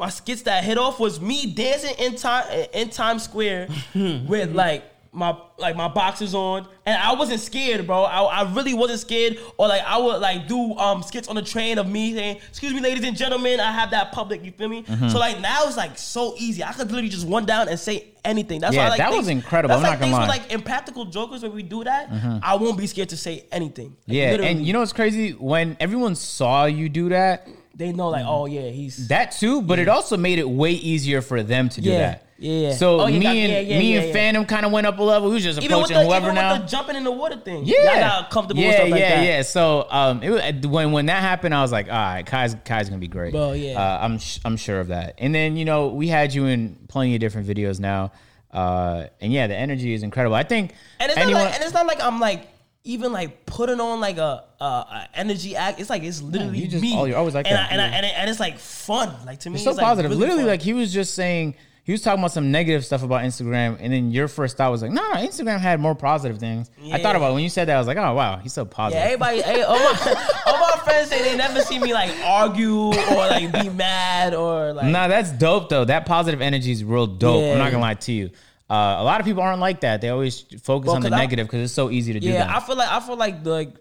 my 0.00 0.08
skits 0.08 0.42
that 0.42 0.64
hit 0.64 0.78
off 0.78 0.98
was 0.98 1.20
me 1.20 1.52
dancing 1.52 1.94
in 1.98 2.16
time 2.16 2.66
in 2.72 2.88
Times 2.88 3.22
Square 3.22 3.68
with 3.94 4.52
like 4.54 4.84
my 5.12 5.36
like 5.58 5.74
my 5.76 5.88
boxers 5.88 6.34
on, 6.34 6.66
and 6.86 6.96
I 6.96 7.14
wasn't 7.14 7.40
scared, 7.40 7.84
bro. 7.86 8.04
I, 8.04 8.22
I 8.22 8.52
really 8.54 8.74
wasn't 8.74 9.00
scared, 9.00 9.38
or 9.58 9.66
like 9.66 9.82
I 9.84 9.98
would 9.98 10.20
like 10.20 10.46
do 10.48 10.72
um 10.78 11.02
skits 11.02 11.26
on 11.28 11.34
the 11.34 11.42
train 11.42 11.78
of 11.78 11.88
me 11.88 12.14
saying, 12.14 12.38
"Excuse 12.48 12.72
me, 12.72 12.80
ladies 12.80 13.04
and 13.04 13.16
gentlemen," 13.16 13.58
I 13.60 13.72
have 13.72 13.90
that 13.90 14.12
public. 14.12 14.44
You 14.44 14.52
feel 14.52 14.68
me? 14.68 14.84
Mm-hmm. 14.84 15.08
So 15.08 15.18
like 15.18 15.40
now 15.40 15.64
it's 15.66 15.76
like 15.76 15.98
so 15.98 16.34
easy. 16.38 16.62
I 16.64 16.72
could 16.72 16.86
literally 16.92 17.08
just 17.08 17.26
run 17.26 17.44
down 17.44 17.68
and 17.68 17.78
say 17.78 18.06
anything. 18.24 18.60
That's 18.60 18.74
Yeah, 18.74 18.82
why 18.82 18.86
I 18.86 18.88
like 18.90 18.98
that 18.98 19.10
things- 19.10 19.18
was 19.18 19.28
incredible. 19.28 19.74
I'm 19.74 19.82
like 19.82 19.98
not 19.98 20.00
gonna 20.00 20.12
lie. 20.12 20.20
with 20.20 20.28
like 20.28 20.52
impractical 20.52 21.04
jokers 21.06 21.42
when 21.42 21.54
we 21.54 21.64
do 21.64 21.82
that. 21.84 22.08
I 22.42 22.54
won't 22.54 22.78
be 22.78 22.86
scared 22.86 23.08
to 23.10 23.16
say 23.16 23.44
anything. 23.52 23.88
Like, 24.06 24.16
yeah, 24.16 24.30
literally. 24.30 24.52
and 24.52 24.64
you 24.66 24.72
know 24.72 24.78
what's 24.78 24.92
crazy? 24.92 25.32
When 25.32 25.76
everyone 25.80 26.14
saw 26.14 26.66
you 26.66 26.88
do 26.88 27.08
that, 27.08 27.48
they 27.80 27.92
know 27.92 28.08
like, 28.08 28.24
oh 28.26 28.46
yeah, 28.46 28.68
he's 28.70 29.08
that 29.08 29.32
too, 29.32 29.62
but 29.62 29.78
it 29.80 29.88
also 29.88 30.16
made 30.16 30.38
it 30.38 30.48
way 30.48 30.70
easier 30.72 31.20
for 31.22 31.42
them 31.42 31.68
to 31.70 31.80
do 31.80 31.90
Yeah, 31.90 31.98
that. 31.98 32.26
yeah. 32.38 32.72
So 32.74 33.00
Oh, 33.00 33.06
me 33.08 33.18
got- 33.20 33.34
and 33.34 33.50
yeah, 33.52 33.60
yeah, 33.60 33.78
me 33.78 33.94
yeah, 33.94 34.00
and 34.02 34.08
yeah. 34.14 34.32
Fanum 34.32 34.46
kind 34.46 34.64
of 34.64 34.70
went 34.72 34.86
up 34.86 34.98
a 34.98 35.02
level. 35.02 35.28
We 35.28 35.34
was 35.34 35.42
just 35.44 35.58
even 35.60 35.74
approaching 35.76 35.96
the, 35.98 36.04
whoever 36.04 36.32
now. 36.32 36.52
with 36.52 36.62
the 36.62 36.68
jumping 36.68 36.94
in 36.96 37.04
the 37.04 37.10
water 37.10 37.36
thing. 37.36 37.64
Yeah, 37.64 37.76
Y'all 37.84 38.00
got 38.22 38.30
comfortable 38.30 38.60
yeah, 38.62 38.68
with 38.68 38.76
stuff 38.76 38.90
like 38.90 39.00
yeah, 39.00 39.16
that. 39.16 39.26
yeah. 39.26 39.42
So 39.42 39.86
um, 39.90 40.22
it 40.22 40.30
was, 40.30 40.66
when 40.70 40.92
when 40.92 41.06
that 41.06 41.20
happened, 41.22 41.54
I 41.54 41.62
was 41.62 41.72
like, 41.72 41.86
all 41.88 41.92
right, 41.94 42.24
Kai's 42.24 42.54
Kai's 42.64 42.88
gonna 42.88 43.00
be 43.00 43.08
great. 43.08 43.32
Bro, 43.32 43.52
yeah. 43.52 43.80
uh, 43.80 43.98
I'm 44.04 44.18
sh- 44.18 44.38
I'm 44.44 44.56
sure 44.56 44.78
of 44.80 44.88
that. 44.88 45.14
And 45.18 45.34
then 45.34 45.56
you 45.56 45.64
know 45.64 45.88
we 45.88 46.06
had 46.08 46.32
you 46.34 46.46
in 46.46 46.76
plenty 46.88 47.14
of 47.14 47.20
different 47.20 47.48
videos 47.48 47.80
now, 47.80 48.12
uh, 48.52 49.06
and 49.20 49.32
yeah, 49.32 49.46
the 49.46 49.56
energy 49.56 49.94
is 49.94 50.02
incredible. 50.02 50.36
I 50.36 50.42
think 50.42 50.74
And 50.98 51.10
it's 51.10 51.18
anyone. 51.18 51.42
not 51.42 51.50
like, 51.50 51.54
and 51.56 51.64
it's 51.64 51.74
not 51.74 51.86
like 51.86 52.00
I'm 52.02 52.20
like 52.20 52.46
even 52.84 53.12
like 53.12 53.44
putting 53.46 53.80
on 53.80 54.00
like 54.00 54.16
a, 54.18 54.44
a, 54.60 54.64
a 54.64 55.08
energy 55.14 55.54
act. 55.56 55.80
It's 55.80 55.90
like 55.90 56.02
it's 56.02 56.22
literally 56.22 56.58
you 56.60 56.68
just- 56.68 56.82
me. 56.82 56.94
oh, 56.96 57.04
you're 57.04 57.16
always 57.18 57.34
like 57.34 57.46
and 57.46 57.56
that. 57.56 57.70
I, 57.70 57.72
and, 57.72 57.80
I, 57.80 57.86
and, 57.88 58.06
it- 58.06 58.12
and 58.16 58.30
it's 58.30 58.40
like 58.40 58.58
fun. 58.58 59.14
Like 59.26 59.40
to 59.40 59.50
me, 59.50 59.56
it's 59.56 59.64
so 59.64 59.70
it's 59.70 59.76
like 59.78 59.84
positive. 59.86 60.10
really 60.10 60.20
Literally, 60.20 60.42
fun. 60.42 60.48
like 60.50 60.62
he 60.62 60.72
was 60.72 60.92
just 60.92 61.14
saying. 61.14 61.54
He 61.82 61.92
was 61.92 62.02
talking 62.02 62.20
about 62.20 62.30
some 62.30 62.52
negative 62.52 62.84
stuff 62.84 63.02
about 63.02 63.22
Instagram, 63.22 63.78
and 63.80 63.92
then 63.92 64.12
your 64.12 64.28
first 64.28 64.56
thought 64.56 64.70
was 64.70 64.80
like, 64.82 64.92
"No, 64.92 65.02
no, 65.12 65.14
Instagram 65.18 65.58
had 65.58 65.80
more 65.80 65.94
positive 65.96 66.38
things." 66.38 66.70
I 66.92 67.02
thought 67.02 67.16
about 67.16 67.30
it. 67.30 67.34
when 67.34 67.42
you 67.42 67.48
said 67.48 67.66
that. 67.66 67.74
I 67.74 67.78
was 67.78 67.86
like, 67.88 67.96
"Oh 67.96 68.14
wow, 68.14 68.36
he's 68.36 68.52
so 68.52 68.62
Yeah, 68.62 68.68
positive." 68.70 69.02
everybody, 69.04 69.42
hey, 69.42 69.62
all, 69.62 69.76
my, 69.76 70.32
all 70.46 70.58
my 70.60 70.80
friends 70.84 71.08
say 71.08 71.22
they 71.22 71.36
never 71.36 71.62
see 71.62 71.78
me 71.80 71.92
like 71.92 72.10
argue 72.24 72.76
or 72.92 72.92
like 73.16 73.50
be 73.50 73.70
mad 73.70 74.34
or 74.34 74.72
like. 74.74 74.86
Nah, 74.86 75.08
that's 75.08 75.32
dope 75.32 75.68
though. 75.68 75.84
That 75.84 76.06
positive 76.06 76.40
energy 76.42 76.70
is 76.70 76.84
real 76.84 77.06
dope. 77.08 77.42
Yeah. 77.42 77.52
I'm 77.52 77.58
not 77.58 77.72
gonna 77.72 77.82
lie 77.82 77.94
to 77.94 78.12
you. 78.12 78.30
Uh, 78.70 78.96
a 78.98 79.04
lot 79.04 79.18
of 79.20 79.26
people 79.26 79.42
aren't 79.42 79.60
like 79.60 79.80
that. 79.80 80.00
They 80.00 80.10
always 80.10 80.42
focus 80.62 80.86
Well, 80.88 80.96
on 80.96 81.02
the 81.02 81.08
I- 81.12 81.18
negative 81.18 81.46
because 81.46 81.62
it's 81.64 81.72
so 81.72 81.90
easy 81.90 82.12
to 82.12 82.20
do 82.20 82.28
Yeah, 82.28 82.44
that. 82.46 82.56
I 82.56 82.60
feel 82.60 82.76
like 82.76 82.88
I 82.88 83.00
feel 83.00 83.16
like 83.16 83.42
the 83.42 83.50
like 83.50 83.74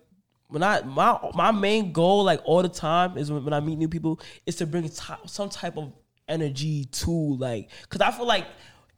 when 0.47 0.63
I 0.63 0.81
my 0.81 1.19
my 1.35 1.51
main 1.51 1.91
goal 1.93 2.23
like 2.23 2.41
all 2.43 2.63
the 2.63 2.69
time 2.69 3.17
is 3.17 3.31
when, 3.31 3.43
when 3.45 3.53
I 3.53 3.59
meet 3.59 3.77
new 3.77 3.87
people 3.87 4.19
is 4.47 4.55
to 4.57 4.65
bring 4.65 4.89
ti- 4.89 5.13
some 5.27 5.49
type 5.49 5.77
of 5.77 5.93
energy 6.27 6.85
to 6.85 7.11
like 7.37 7.69
because 7.83 8.01
I 8.01 8.11
feel 8.11 8.25
like 8.27 8.45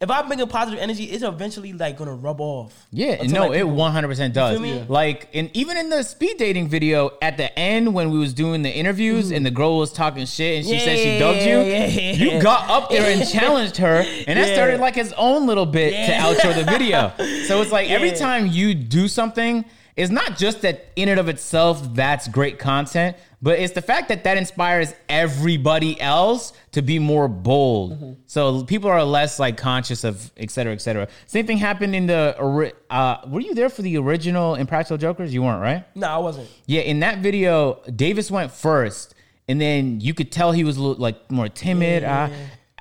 if 0.02 0.10
I 0.10 0.24
bring 0.24 0.42
a 0.42 0.48
positive 0.48 0.80
energy, 0.80 1.06
it's 1.06 1.24
eventually 1.24 1.74
like 1.74 1.96
gonna 1.98 2.16
rub 2.16 2.42
off. 2.42 2.88
Yeah, 2.92 3.22
Until, 3.22 3.44
no, 3.44 3.48
like, 3.50 3.60
it 3.60 3.64
one 3.68 3.92
hundred 3.92 4.08
percent 4.08 4.34
does. 4.34 4.54
feel 4.54 4.60
me? 4.62 4.78
Yeah. 4.80 4.86
Like, 4.88 5.30
and 5.36 5.50
even 5.56 5.78
in 5.78 5.90
the 5.90 6.02
speed 6.04 6.38
dating 6.38 6.70
video 6.70 7.12
at 7.22 7.38
the 7.38 7.58
end 7.58 7.94
when 7.94 8.10
we 8.10 8.18
was 8.18 8.34
doing 8.34 8.64
the 8.64 8.70
interviews 8.72 9.30
mm. 9.32 9.36
and 9.38 9.46
the 9.46 9.52
girl 9.52 9.78
was 9.78 9.94
talking 9.94 10.26
shit 10.26 10.58
and 10.58 10.66
she 10.66 10.74
Yeah, 10.74 10.80
said 10.86 10.98
she 10.98 11.10
yeah, 11.14 11.20
dubbed 11.20 11.42
you, 11.44 11.60
yeah, 11.72 11.86
yeah, 11.86 12.12
you 12.14 12.42
got 12.42 12.68
up 12.70 12.90
there 12.90 13.10
and 13.16 13.30
challenged 13.30 13.78
her, 13.78 13.98
and 14.28 14.40
that 14.40 14.48
Yeah. 14.48 14.54
started 14.56 14.80
like 14.82 14.96
his 14.96 15.14
own 15.14 15.46
little 15.46 15.68
bit 15.68 15.94
Yeah. 15.94 16.08
to 16.08 16.14
outro 16.36 16.56
the 16.56 16.64
video. 16.70 17.14
So 17.46 17.62
it's 17.62 17.72
like 17.72 17.90
every 17.90 18.12
time 18.12 18.48
you 18.48 18.74
do 18.74 19.08
something, 19.08 19.66
it's 20.02 20.12
not 20.12 20.38
just 20.38 20.62
that 20.64 20.88
in 20.96 21.10
and 21.10 21.20
of 21.20 21.30
itself 21.30 21.94
that's 21.94 22.28
great 22.28 22.58
content, 22.60 23.16
but 23.42 23.60
it's 23.60 23.74
the 23.74 23.82
fact 23.82 24.10
that 24.10 24.24
that 24.24 24.38
inspires 24.38 24.94
everybody 25.08 26.00
else 26.02 26.54
to 26.72 26.82
be 26.82 27.00
more 27.00 27.28
bold. 27.28 27.94
Mm-hmm. 27.94 28.14
So 28.26 28.64
people 28.64 28.90
are 28.90 29.04
less 29.04 29.40
like 29.40 29.58
conscious 29.58 30.04
of 30.04 30.32
et 30.38 30.50
cetera, 30.52 30.74
et 30.74 30.82
cetera. 30.82 31.08
Same 31.28 31.46
thing 31.48 31.58
happened 31.58 31.96
in 31.96 32.08
the. 32.08 32.74
Uh, 32.90 33.18
were 33.28 33.42
you 33.42 33.54
there 33.54 33.70
for 33.70 33.82
the 33.82 33.98
original 33.98 34.56
Impractical 34.56 34.98
Jokers? 34.98 35.34
You 35.34 35.44
weren't, 35.44 35.62
right? 35.62 35.84
No, 35.96 36.08
I 36.08 36.18
wasn't. 36.18 36.50
Yeah, 36.66 36.82
in 36.82 37.00
that 37.02 37.20
video, 37.20 37.82
Davis 37.96 38.30
went 38.32 38.52
first, 38.52 39.16
and 39.48 39.60
then 39.62 40.02
you 40.02 40.14
could 40.14 40.32
tell 40.32 40.52
he 40.52 40.64
was 40.64 40.78
a 40.78 40.82
little, 40.82 41.02
like 41.02 41.32
more 41.32 41.50
timid. 41.50 42.04
Uh, 42.04 42.30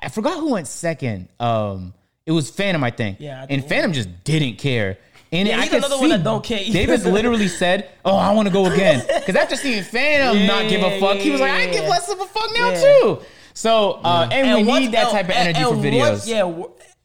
I 0.01 0.09
forgot 0.09 0.39
who 0.39 0.51
went 0.51 0.67
second. 0.67 1.29
Um, 1.39 1.93
it 2.25 2.31
was 2.31 2.51
Fanum, 2.51 2.83
I 2.83 2.91
think. 2.91 3.17
Yeah, 3.19 3.41
I 3.41 3.47
and 3.49 3.63
think- 3.65 3.83
Fanum 3.83 3.93
just 3.93 4.23
didn't 4.23 4.57
care. 4.57 4.97
And 5.33 5.47
Yeah, 5.47 5.57
I 5.57 5.61
he's 5.61 5.69
could 5.69 5.77
another 5.77 5.95
see 5.95 6.01
one 6.01 6.09
that 6.09 6.23
don't 6.23 6.43
care 6.43 6.59
either. 6.59 6.73
Davis 6.73 7.05
literally 7.05 7.47
said, 7.47 7.89
"Oh, 8.03 8.17
I 8.17 8.33
want 8.33 8.47
to 8.49 8.53
go 8.53 8.65
again," 8.65 9.01
because 9.19 9.35
after 9.35 9.55
seeing 9.55 9.81
Fanum 9.83 10.45
not 10.45 10.67
give 10.69 10.81
a 10.83 10.87
Yeah, 10.89 10.99
fuck, 10.99 11.17
he 11.17 11.31
was 11.31 11.39
like, 11.39 11.51
"I 11.51 11.65
yeah, 11.65 11.71
give 11.71 11.85
less 11.85 12.09
of 12.11 12.19
a 12.19 12.25
fuck 12.25 12.49
now 12.53 12.69
Yeah. 12.71 12.81
too." 12.81 13.19
So, 13.53 13.99
uh, 14.03 14.27
and, 14.31 14.57
we 14.57 14.63
once- 14.65 14.81
need 14.81 14.91
that 14.93 15.09
type 15.11 15.25
of 15.25 15.31
energy 15.31 15.59
and 15.61 15.69
for 15.69 15.75
videos. 15.75 16.27
yeah, 16.27 16.63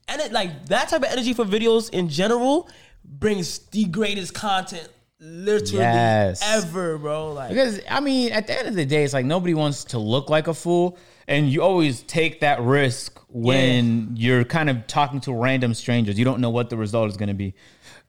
and 0.09 0.21
it 0.21 0.33
like 0.33 0.67
that 0.67 0.89
type 0.89 1.03
of 1.03 1.09
energy 1.11 1.35
for 1.35 1.45
videos 1.45 1.89
in 1.91 2.09
general 2.09 2.69
brings 3.05 3.59
the 3.71 3.85
greatest 3.85 4.35
content 4.35 4.89
literally 5.21 5.83
Yes. 5.85 6.43
ever, 6.45 6.99
bro. 6.99 7.33
Like 7.33 7.49
Because 7.51 7.81
I 7.89 8.01
mean, 8.01 8.33
at 8.33 8.47
the 8.49 8.59
end 8.59 8.69
of 8.69 8.75
the 8.75 8.85
day, 8.85 9.05
it's 9.05 9.15
like 9.15 9.25
nobody 9.25 9.55
wants 9.55 9.85
to 9.85 9.99
look 9.99 10.29
like 10.31 10.47
a 10.49 10.55
fool, 10.55 10.99
and 11.29 11.49
you 11.51 11.63
always 11.63 12.03
take 12.03 12.41
that 12.41 12.61
risk 12.61 13.19
when 13.29 14.11
you're 14.15 14.45
kind 14.45 14.69
of 14.71 14.87
talking 14.87 15.21
to 15.21 15.33
random 15.33 15.75
strangers. 15.75 16.19
You 16.19 16.25
don't 16.25 16.41
know 16.41 16.51
what 16.51 16.71
the 16.71 16.77
result 16.77 17.09
is 17.11 17.17
going 17.17 17.29
to 17.29 17.35
be. 17.35 17.55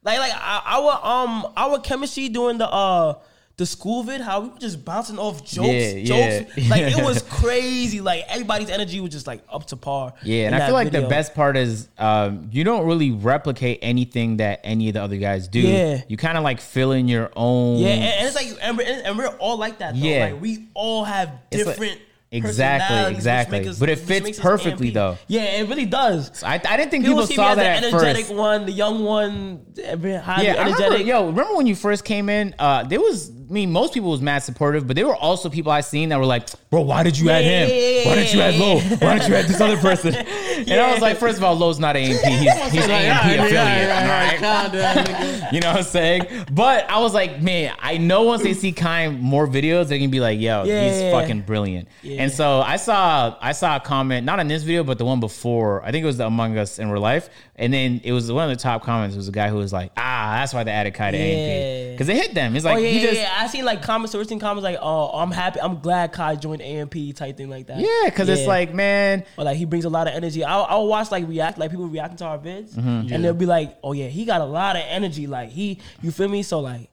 Like 0.07 0.19
like 0.19 0.33
our 0.35 1.05
um 1.05 1.53
our 1.55 1.79
chemistry 1.79 2.29
during 2.29 2.57
the 2.57 2.67
uh 2.69 3.13
the 3.57 3.65
school 3.65 4.03
vid, 4.03 4.21
how 4.21 4.41
we 4.41 4.49
were 4.49 4.57
just 4.59 4.85
bouncing 4.85 5.17
off 5.17 5.43
jokes, 5.43 5.67
Yeah, 5.67 6.03
jokes. 6.03 6.57
yeah. 6.57 6.69
Like 6.69 6.81
it 6.95 7.03
was 7.03 7.23
crazy. 7.41 8.01
Like 8.01 8.23
everybody's 8.27 8.69
energy 8.69 8.99
was 8.99 9.11
just 9.11 9.25
like 9.25 9.41
up 9.51 9.65
to 9.67 9.75
par. 9.75 10.13
Yeah, 10.21 10.45
and 10.45 10.53
I 10.55 10.65
feel 10.67 10.75
like 10.75 10.91
the 10.91 11.07
best 11.07 11.33
part 11.33 11.57
is 11.57 11.89
um, 11.97 12.49
you 12.51 12.63
don't 12.63 12.85
really 12.85 13.09
replicate 13.09 13.79
anything 13.81 14.37
that 14.37 14.59
any 14.63 14.89
of 14.89 14.93
the 14.93 15.01
other 15.01 15.17
guys 15.17 15.47
do. 15.47 15.59
Yeah. 15.61 16.01
You 16.07 16.17
kind 16.17 16.37
of 16.37 16.43
like 16.43 16.61
fill 16.61 16.91
in 16.91 17.07
your 17.07 17.31
own. 17.35 17.79
Yeah, 17.79 17.87
and, 17.89 18.03
and 18.03 18.27
it's 18.27 18.35
like 18.35 18.49
and 18.61 18.77
we're, 18.77 18.83
and 19.05 19.17
we're 19.17 19.35
all 19.39 19.57
like 19.57 19.79
that. 19.79 19.95
Though. 19.95 20.05
Yeah. 20.07 20.25
like 20.33 20.39
we 20.41 20.67
all 20.75 21.03
have 21.05 21.31
It's 21.49 21.65
like- 21.65 21.77
different. 21.77 22.01
Exactly, 22.31 23.15
exactly. 23.15 23.67
us- 23.67 23.79
But 23.79 23.89
it 23.89 23.99
fits 23.99 24.37
perfectly, 24.39 24.89
though. 24.89 25.17
Yeah, 25.27 25.43
it 25.61 25.69
really 25.69 25.85
does. 25.85 26.43
I, 26.43 26.55
I 26.55 26.75
didn't 26.77 26.91
think 26.91 27.05
People, 27.05 27.25
people, 27.25 27.27
see 27.27 27.33
me 27.33 27.35
saw 27.37 27.49
as 27.51 27.55
the 27.57 27.63
that 27.63 27.83
at 27.83 27.93
energetic 27.93 28.25
first. 28.25 28.35
one, 28.37 28.65
the 28.65 28.71
young 28.73 29.03
one, 29.05 29.65
highly 29.77 30.11
Yeah, 30.11 30.17
I 30.55 30.63
remember. 30.65 30.83
energetic. 30.83 31.07
Yo, 31.07 31.25
remember 31.27 31.55
when 31.55 31.67
you 31.67 31.75
first 31.75 32.03
came 32.03 32.27
in? 32.27 32.53
Uh, 32.59 32.83
there 32.83 32.99
was, 32.99 33.29
I 33.29 33.53
mean, 33.53 33.71
most 33.71 33.93
people 33.93 34.11
was 34.11 34.19
mad 34.21 34.39
supportive, 34.43 34.85
but 34.87 34.97
there 34.97 35.07
were 35.07 35.15
also 35.15 35.49
people 35.49 35.71
I 35.71 35.79
seen 35.79 36.09
that 36.09 36.19
were 36.19 36.25
like, 36.25 36.49
"Bro, 36.69 36.81
why 36.81 37.03
did 37.03 37.17
you 37.17 37.29
add 37.29 37.45
him? 37.45 37.69
yeah, 37.69 37.75
yeah, 37.75 38.09
Why 38.09 38.15
didn't 38.15 38.33
you 38.33 38.41
add 38.41 38.55
yeah, 38.55 38.61
Low? 38.61 38.79
Why 38.79 39.17
didn't 39.17 39.29
you 39.29 39.35
add 39.35 39.45
this 39.45 39.61
other 39.61 39.77
person?" 39.77 40.13
And 40.57 40.71
I 40.79 40.91
was 40.91 41.01
like, 41.01 41.17
first 41.17 41.37
of 41.37 41.43
all, 41.43 41.55
Lowe's 41.55 41.79
not 41.79 41.95
AMP. 41.95 42.19
He's 42.21 42.71
he's 42.71 42.87
AMP 42.87 43.25
affiliate. 43.25 43.57
all 43.57 43.65
right, 43.65 43.89
all 43.89 44.07
right, 44.07 44.31
right? 44.31 44.39
calm 44.39 44.71
down, 44.71 44.95
nigga. 45.05 45.51
You 45.53 45.61
know 45.61 45.69
what 45.69 45.77
I'm 45.77 45.83
saying? 45.83 46.23
But 46.51 46.89
I 46.89 46.99
was 46.99 47.13
like, 47.13 47.41
man, 47.41 47.73
I 47.79 47.97
know 47.97 48.23
once 48.23 48.43
they 48.43 48.53
see 48.53 48.71
kind 48.73 49.21
more 49.21 49.47
videos, 49.47 49.87
they're 49.87 49.97
gonna 49.97 50.09
be 50.09 50.19
like, 50.19 50.39
yo, 50.39 50.63
Yeah, 50.65 50.89
he's 50.89 51.11
fucking 51.13 51.41
brilliant. 51.41 51.87
Yeah. 52.01 52.23
And 52.23 52.31
so 52.31 52.61
I 52.61 52.75
saw 52.77 53.37
I 53.41 53.51
saw 53.53 53.77
a 53.77 53.79
comment, 53.79 54.25
not 54.25 54.39
on 54.39 54.47
this 54.47 54.63
video, 54.63 54.83
but 54.83 54.97
the 54.97 55.05
one 55.05 55.19
before. 55.19 55.83
I 55.83 55.91
think 55.91 56.03
it 56.03 56.07
was 56.07 56.17
the 56.17 56.25
Among 56.27 56.57
Us 56.57 56.79
in 56.79 56.89
real 56.89 57.01
life. 57.01 57.29
And 57.55 57.73
then 57.73 58.01
it 58.03 58.11
was 58.11 58.31
one 58.31 58.49
of 58.49 58.55
the 58.55 58.61
top 58.61 58.83
comments 58.83 59.15
was 59.15 59.27
a 59.27 59.31
guy 59.31 59.49
who 59.49 59.55
was 59.55 59.73
like, 59.73 59.91
ah, 59.97 60.37
that's 60.39 60.53
why 60.53 60.63
they 60.63 60.69
added 60.71 60.93
Kai 60.93 61.09
to 61.11 61.17
AMP. 61.17 61.87
Yeah. 61.87 61.91
Because 61.93 62.09
it 62.09 62.15
hit 62.15 62.33
them. 62.35 62.55
It's 62.55 62.65
Oh 62.65 62.69
like 62.73 62.83
yeah, 62.83 62.89
he 62.89 62.99
yeah, 62.99 63.05
just 63.07 63.21
yeah. 63.21 63.33
I 63.39 63.47
seen 63.47 63.65
like 63.65 63.81
comments, 63.81 64.11
certain 64.11 64.37
comments 64.39 64.63
like, 64.63 64.77
"Oh, 64.79 65.07
I'm 65.09 65.31
happy, 65.31 65.59
I'm 65.59 65.79
glad 65.79 66.11
Kai 66.11 66.35
joined 66.35 66.61
AMP" 66.61 66.93
type 67.15 67.35
thing 67.37 67.49
like 67.49 67.65
that. 67.67 67.79
Yeah, 67.79 68.01
because 68.05 68.29
it's 68.29 68.45
like, 68.45 68.73
man, 68.75 69.23
or 69.37 69.43
like 69.45 69.57
he 69.57 69.65
brings 69.65 69.85
a 69.85 69.89
lot 69.89 70.07
of 70.07 70.13
energy. 70.13 70.43
I'll, 70.47 70.65
I'll 70.69 70.87
watch 70.87 71.11
like 71.11 71.27
react, 71.27 71.57
like 71.57 71.69
people 71.71 71.87
reacting 71.87 72.17
to 72.17 72.25
our 72.25 72.37
vids, 72.39 72.73
Mm-hmm. 72.73 73.13
and 73.13 73.23
they'll 73.23 73.33
be 73.33 73.45
like, 73.45 73.77
"Oh 73.83 73.91
yeah, 73.93 74.07
he 74.07 74.25
got 74.25 74.41
a 74.41 74.45
lot 74.45 74.75
of 74.75 74.83
energy. 74.87 75.27
Like 75.27 75.49
he, 75.49 75.79
you 76.01 76.11
feel 76.11 76.27
me? 76.29 76.43
So 76.43 76.59
like, 76.59 76.89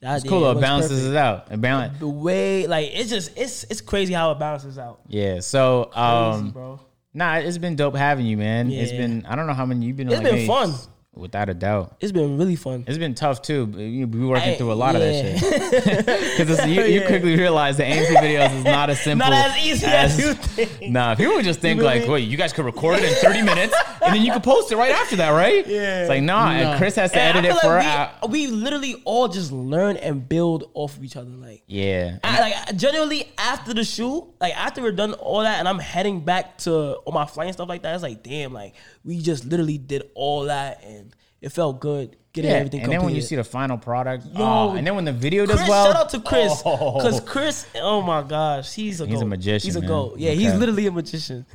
that's 0.00 0.22
it's 0.24 0.30
cool 0.30 0.40
though. 0.42 0.52
It 0.52 0.60
balances 0.60 1.06
it 1.06 1.16
out. 1.16 1.50
It 1.50 1.60
balance. 1.60 1.98
The 1.98 2.08
way 2.08 2.66
like 2.66 2.90
it's 2.92 3.10
just 3.10 3.36
it's 3.38 3.64
it's 3.70 3.80
crazy 3.80 4.12
how 4.14 4.30
it 4.32 4.38
balances 4.38 4.78
out. 4.78 5.00
Yeah. 5.08 5.40
So 5.40 5.90
Crazy, 5.92 6.00
um 6.06 6.50
bro. 6.50 6.80
nah, 7.14 7.36
it's 7.36 7.58
been 7.58 7.76
dope 7.76 7.96
having 7.96 8.26
you, 8.26 8.36
man. 8.36 8.70
It's 8.70 8.92
been 8.92 9.24
I 9.26 9.34
don't 9.36 9.46
know 9.46 9.54
how 9.54 9.66
many 9.66 9.86
you've 9.86 9.96
been 9.96 10.08
on 10.08 10.12
It's 10.14 10.22
like, 10.22 10.30
been 10.32 10.34
maybe- 10.34 10.46
fun. 10.46 10.74
Without 11.18 11.48
a 11.48 11.54
doubt. 11.54 11.96
It's 12.00 12.12
been 12.12 12.38
really 12.38 12.56
fun. 12.56 12.84
It's 12.86 12.96
been 12.98 13.14
tough 13.14 13.42
too. 13.42 13.66
but 13.66 13.80
you- 13.80 14.06
We 14.06 14.24
working 14.24 14.50
I- 14.52 14.56
through 14.56 14.72
a 14.72 14.74
lot 14.74 14.94
of 14.94 15.00
that 15.02 15.38
shit. 15.38 16.06
Because 16.38 16.64
you, 16.66 16.82
you 16.84 17.00
Yeah. 17.00 17.06
quickly 17.06 17.36
realize 17.36 17.76
the 17.76 17.84
AMP 17.84 18.08
videos 18.18 18.56
is 18.58 18.64
not 18.64 18.88
as 18.90 19.00
simple. 19.00 19.28
Not 19.28 19.50
as 19.50 19.64
easy 19.64 19.86
as 19.86 20.18
you 20.18 20.34
think. 20.34 20.92
Nah, 20.92 21.14
people 21.16 21.34
would 21.34 21.44
just 21.44 21.60
think 21.60 21.80
feel 21.80 21.86
like, 21.86 22.06
wait, 22.06 22.28
you 22.28 22.36
guys 22.36 22.52
could 22.52 22.64
record 22.64 23.00
it 23.00 23.04
in 23.04 23.14
30 23.16 23.42
minutes 23.42 23.74
and 24.02 24.14
then 24.14 24.22
you 24.22 24.32
could 24.32 24.42
post 24.44 24.70
it 24.72 24.76
right 24.76 24.92
after 24.92 25.16
that, 25.16 25.30
right? 25.30 25.66
Yeah. 25.66 26.00
It's 26.02 26.08
like, 26.08 26.22
nah, 26.22 26.50
and 26.50 26.78
Chris 26.78 26.94
has 26.96 27.10
to 27.12 27.20
And 27.20 27.36
edit 27.38 27.50
it 27.50 27.60
for 27.60 27.74
like 27.74 27.84
her. 27.84 28.12
we, 28.28 28.46
we 28.46 28.46
literally 28.46 29.02
all 29.04 29.26
just 29.28 29.50
learn 29.52 29.96
and 29.96 30.28
build 30.28 30.70
off 30.74 30.96
of 30.96 31.02
each 31.04 31.16
other. 31.16 31.28
Like 31.30 31.62
yeah. 31.66 32.18
I, 32.22 32.40
like 32.40 32.76
generally 32.76 33.30
after 33.38 33.74
the 33.74 33.84
shoot, 33.84 34.24
like 34.40 34.56
after 34.56 34.80
we're 34.82 34.92
done 34.92 35.14
all 35.14 35.40
that, 35.40 35.58
and 35.58 35.66
I'm 35.68 35.78
heading 35.80 36.20
back 36.20 36.58
to 36.58 36.98
on 37.06 37.14
my 37.14 37.26
flight 37.26 37.46
and 37.48 37.54
stuff 37.54 37.68
like 37.68 37.82
that. 37.82 37.94
It's 37.94 38.02
like, 38.02 38.22
damn, 38.22 38.52
like 38.52 38.74
we 39.04 39.18
just 39.20 39.44
literally 39.44 39.78
did 39.78 40.02
all 40.14 40.44
that, 40.44 40.82
and 40.84 41.07
it 41.40 41.50
felt 41.50 41.80
good 41.80 42.16
getting 42.32 42.50
Yeah, 42.50 42.56
everything. 42.58 42.80
and 42.82 42.92
then 42.92 43.04
when 43.04 43.14
you 43.14 43.20
see 43.20 43.36
the 43.36 43.44
final 43.44 43.78
product, 43.78 44.26
Yo, 44.26 44.32
oh, 44.38 44.70
and 44.76 44.86
then 44.86 44.94
when 44.94 45.04
the 45.04 45.12
video 45.12 45.46
does 45.46 45.56
Chris, 45.56 45.68
well, 45.68 45.86
shout 45.86 45.96
out 45.96 46.08
to 46.10 46.20
Chris, 46.20 46.62
oh. 46.64 46.96
because 46.96 47.20
Chris, 47.20 47.66
oh 47.76 48.02
my 48.02 48.22
gosh, 48.22 48.74
he's 48.74 49.00
a 49.00 49.06
He's 49.06 49.20
a 49.20 49.26
magician, 49.26 49.68
He's 49.68 49.76
a 49.76 49.80
man. 49.80 49.88
goat. 49.88 50.18
Yeah, 50.18 50.32
he's 50.32 50.54
literally 50.54 50.86
a 50.86 50.92
magician, 50.92 51.46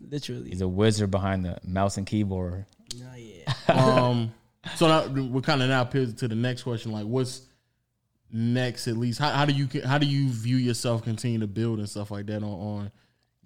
literally. 0.00 0.50
he's 0.50 0.60
a 0.60 0.68
wizard 0.68 1.10
behind 1.10 1.44
the 1.44 1.58
mouse 1.64 1.96
and 1.96 2.06
keyboard. 2.06 2.66
Nah, 2.96 3.14
yeah. 3.16 3.54
um, 3.68 4.32
so 4.76 4.88
now 4.88 5.06
we're 5.06 5.40
kind 5.40 5.62
of 5.62 5.68
now 5.68 5.84
pivot 5.84 6.18
to 6.18 6.28
the 6.28 6.34
next 6.34 6.62
question. 6.62 6.92
Like, 6.92 7.06
what's 7.06 7.42
next? 8.32 8.88
At 8.88 8.96
least, 8.96 9.18
how, 9.18 9.30
how 9.30 9.44
do 9.44 9.52
you 9.52 9.68
how 9.84 9.98
do 9.98 10.06
you 10.06 10.28
view 10.28 10.56
yourself 10.56 11.02
continue 11.04 11.38
to 11.40 11.46
build 11.46 11.78
and 11.78 11.88
stuff 11.88 12.10
like 12.10 12.26
that 12.26 12.42
on, 12.42 12.44
on 12.44 12.90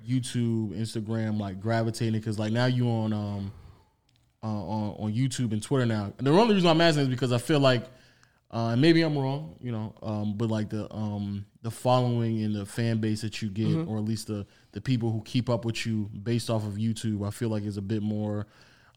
YouTube, 0.07 0.70
Instagram, 0.78 1.38
like 1.38 1.61
gravitating? 1.61 2.18
Because 2.21 2.38
like 2.38 2.53
now 2.53 2.66
you 2.66 2.88
on 2.88 3.12
um 3.12 3.53
uh, 4.42 4.46
on 4.46 4.96
on 4.98 5.12
YouTube 5.12 5.52
and 5.52 5.62
Twitter 5.62 5.86
now. 5.86 6.12
And 6.18 6.26
the 6.26 6.30
only 6.30 6.54
reason 6.54 6.68
I'm 6.68 6.80
asking 6.80 7.04
is 7.04 7.08
because 7.08 7.32
I 7.32 7.38
feel 7.38 7.60
like. 7.60 7.84
Uh, 8.54 8.72
and 8.72 8.82
maybe 8.82 9.00
I'm 9.00 9.16
wrong, 9.16 9.56
you 9.62 9.72
know, 9.72 9.94
um, 10.02 10.34
but 10.36 10.50
like 10.50 10.68
the 10.68 10.86
um, 10.94 11.46
the 11.62 11.70
following 11.70 12.42
and 12.42 12.54
the 12.54 12.66
fan 12.66 12.98
base 12.98 13.22
that 13.22 13.40
you 13.40 13.48
get, 13.48 13.64
or 13.88 13.96
at 13.96 14.04
least 14.04 14.26
the 14.26 14.46
the 14.72 14.80
people 14.82 15.10
who 15.10 15.22
keep 15.22 15.48
up 15.48 15.64
with 15.64 15.86
you 15.86 16.10
based 16.22 16.50
off 16.50 16.66
of 16.66 16.74
YouTube, 16.74 17.26
I 17.26 17.30
feel 17.30 17.48
like 17.48 17.62
is 17.62 17.78
a 17.78 17.80
bit 17.80 18.02
more 18.02 18.46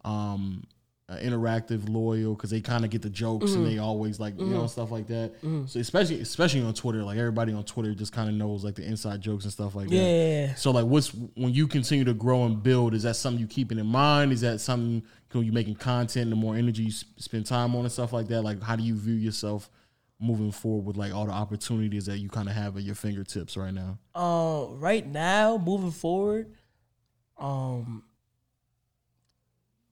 um, 0.04 0.66
uh, 1.08 1.18
interactive, 1.18 1.88
loyal, 1.88 2.34
because 2.34 2.50
they 2.50 2.62
kind 2.62 2.84
of 2.84 2.90
get 2.90 3.02
the 3.04 3.10
jokes 3.10 3.54
and 3.54 3.66
they 3.66 3.78
always 3.78 4.20
like 4.20 4.40
you 4.40 4.48
know 4.48 4.66
stuff 4.68 4.90
like 4.90 5.08
that. 5.08 5.34
So 5.68 5.80
especially 5.80 6.20
especially 6.22 6.64
on 6.64 6.74
Twitter, 6.74 7.04
like 7.04 7.18
everybody 7.18 7.54
on 7.54 7.64
Twitter 7.64 7.94
just 7.94 8.12
kind 8.12 8.28
of 8.28 8.36
knows 8.36 8.64
like 8.64 8.76
the 8.76 8.84
inside 8.84 9.22
jokes 9.22 9.44
and 9.44 9.54
stuff 9.54 9.76
like 9.76 9.90
that. 9.90 9.96
Yeah. 9.96 10.56
So 10.56 10.72
like, 10.72 10.86
what's 10.86 11.10
when 11.10 11.54
you 11.54 11.68
continue 11.68 12.06
to 12.06 12.14
grow 12.14 12.46
and 12.46 12.62
build? 12.62 12.94
Is 12.94 13.04
that 13.04 13.16
something 13.16 13.40
you 13.40 13.48
keeping 13.48 13.78
in 13.78 13.86
mind? 13.86 14.32
Is 14.32 14.42
that 14.42 14.60
something 14.60 15.04
when 15.32 15.46
you 15.46 15.52
making 15.52 15.76
content, 15.76 16.24
and 16.24 16.32
the 16.32 16.36
more 16.36 16.56
energy 16.56 16.84
you 16.84 16.92
spend 16.92 17.46
time 17.46 17.76
on 17.76 17.82
and 17.82 17.92
stuff 17.92 18.14
like 18.14 18.28
that? 18.30 18.42
Like, 18.42 18.64
how 18.64 18.76
do 18.76 18.84
you 18.84 18.96
view 18.96 19.16
yourself 19.16 19.70
moving 20.20 20.52
forward 20.52 20.86
with 20.86 20.96
like 20.96 21.14
all 21.14 21.26
the 21.26 21.32
opportunities 21.32 22.06
that 22.06 22.20
you 22.20 22.30
kind 22.30 22.48
of 22.48 22.56
have 22.56 22.78
at 22.78 22.84
your 22.84 22.96
fingertips 22.96 23.58
right 23.58 23.74
now? 23.74 24.00
Uh, 24.16 24.68
right 24.76 25.06
now, 25.06 25.58
moving 25.58 25.92
forward, 25.92 26.54
um, 27.38 28.04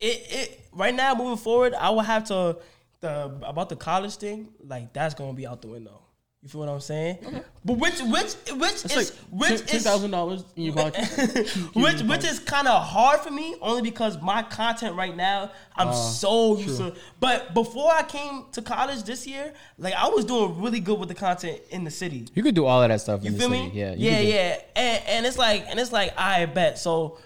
it 0.04 0.18
it 0.40 0.60
right 0.74 0.94
now 0.94 1.16
moving 1.16 1.38
forward, 1.38 1.74
I 1.74 1.90
will 1.90 2.02
have 2.02 2.24
to 2.26 2.58
the 3.00 3.26
about 3.44 3.70
the 3.70 3.76
college 3.76 4.16
thing. 4.18 4.50
Like 4.68 4.94
that's 4.94 5.14
gonna 5.16 5.34
be 5.34 5.48
out 5.48 5.62
the 5.62 5.70
window. 5.70 6.00
You 6.42 6.50
feel 6.50 6.60
what 6.60 6.68
I'm 6.70 6.82
saying? 6.82 7.20
But 7.64 7.74
which 7.78 8.02
which 8.02 8.34
which 8.62 8.72
It's 8.84 8.86
is 8.86 8.96
like 8.96 9.20
which 9.32 9.66
ten 9.66 9.78
is 9.78 9.84
thousand 9.86 10.12
dollars 10.12 10.44
in 10.58 10.64
your 10.64 10.74
pocket. 10.76 11.06
which 11.74 12.02
which 12.02 12.26
is 12.26 12.40
kind 12.40 12.68
of 12.68 12.84
hard 12.84 13.22
for 13.22 13.32
me 13.32 13.56
only 13.62 13.82
because 13.82 14.22
my 14.22 14.44
content 14.44 14.98
right 14.98 15.16
now 15.16 15.52
I'm 15.78 15.88
Uh, 15.88 15.94
so 15.94 16.58
used 16.58 16.80
to. 16.80 16.96
But 17.22 17.54
before 17.54 17.90
I 17.94 18.04
came 18.04 18.44
to 18.52 18.62
college 18.62 19.04
this 19.04 19.26
year, 19.26 19.54
like 19.78 19.94
I 19.94 20.10
was 20.10 20.26
doing 20.26 20.62
really 20.62 20.82
good 20.82 21.00
with 21.00 21.08
the 21.08 21.16
content 21.16 21.62
in 21.70 21.86
the 21.86 21.92
city. 21.92 22.28
You 22.36 22.44
could 22.44 22.56
do 22.56 22.66
all 22.66 22.84
of 22.84 22.90
that 22.90 23.00
stuff 23.00 23.22
in 23.22 23.28
You 23.28 23.32
the 23.32 23.40
feel 23.40 23.50
city. 23.50 23.64
me? 23.70 23.72
Yeah. 23.74 23.94
you 23.94 24.10
yeah, 24.12 24.20
yeah. 24.20 24.58
And, 24.76 25.04
and 25.08 25.26
it's 25.26 25.38
like, 25.38 25.66
and 25.70 25.80
it's 25.80 25.94
like, 25.94 26.12
I 26.18 26.46
bet. 26.46 26.78
So 26.78 27.20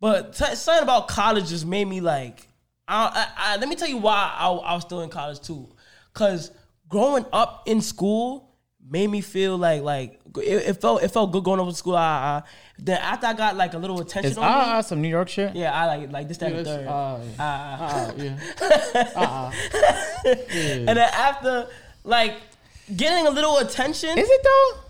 but 0.00 0.34
t- 0.34 0.54
something 0.54 0.82
about 0.82 1.08
college 1.08 1.48
just 1.48 1.66
made 1.66 1.86
me 1.86 2.00
like. 2.00 2.46
I, 2.88 3.26
I, 3.36 3.52
I, 3.54 3.56
let 3.58 3.68
me 3.68 3.76
tell 3.76 3.88
you 3.88 3.98
why 3.98 4.34
I, 4.36 4.48
I 4.50 4.74
was 4.74 4.82
still 4.82 5.02
in 5.02 5.10
college 5.10 5.40
too, 5.40 5.68
because 6.12 6.50
growing 6.88 7.24
up 7.32 7.62
in 7.66 7.80
school 7.80 8.48
made 8.88 9.08
me 9.08 9.20
feel 9.20 9.56
like 9.56 9.82
like 9.82 10.18
it, 10.38 10.68
it 10.70 10.80
felt 10.80 11.02
it 11.02 11.08
felt 11.08 11.30
good 11.30 11.44
going 11.44 11.60
over 11.60 11.70
to 11.70 11.76
school. 11.76 11.94
I, 11.96 12.00
I, 12.02 12.42
then 12.78 12.98
after 12.98 13.26
I 13.28 13.34
got 13.34 13.56
like 13.56 13.74
a 13.74 13.78
little 13.78 14.00
attention 14.00 14.32
Is 14.32 14.38
on 14.38 14.42
me, 14.44 14.48
ah 14.52 14.78
uh, 14.78 14.82
some 14.82 15.00
New 15.02 15.08
York 15.08 15.28
shit? 15.28 15.54
yeah, 15.54 15.70
I 15.72 15.86
like 15.86 16.10
like 16.10 16.26
this 16.28 16.38
that 16.38 16.50
Yeah, 16.50 16.56
and 16.58 16.66
third. 16.66 16.86
uh. 16.88 17.18
Ah, 17.38 17.76
ah. 17.80 18.06
Uh, 18.08 18.12
yeah. 18.16 18.38
Uh-uh. 19.16 19.52
Yeah. 20.24 20.34
And 20.88 20.88
then 20.88 21.10
after 21.12 21.68
like 22.04 22.36
getting 22.96 23.26
a 23.26 23.30
little 23.30 23.58
attention, 23.58 24.18
Is 24.18 24.28
it 24.28 24.40
though? 24.42 24.80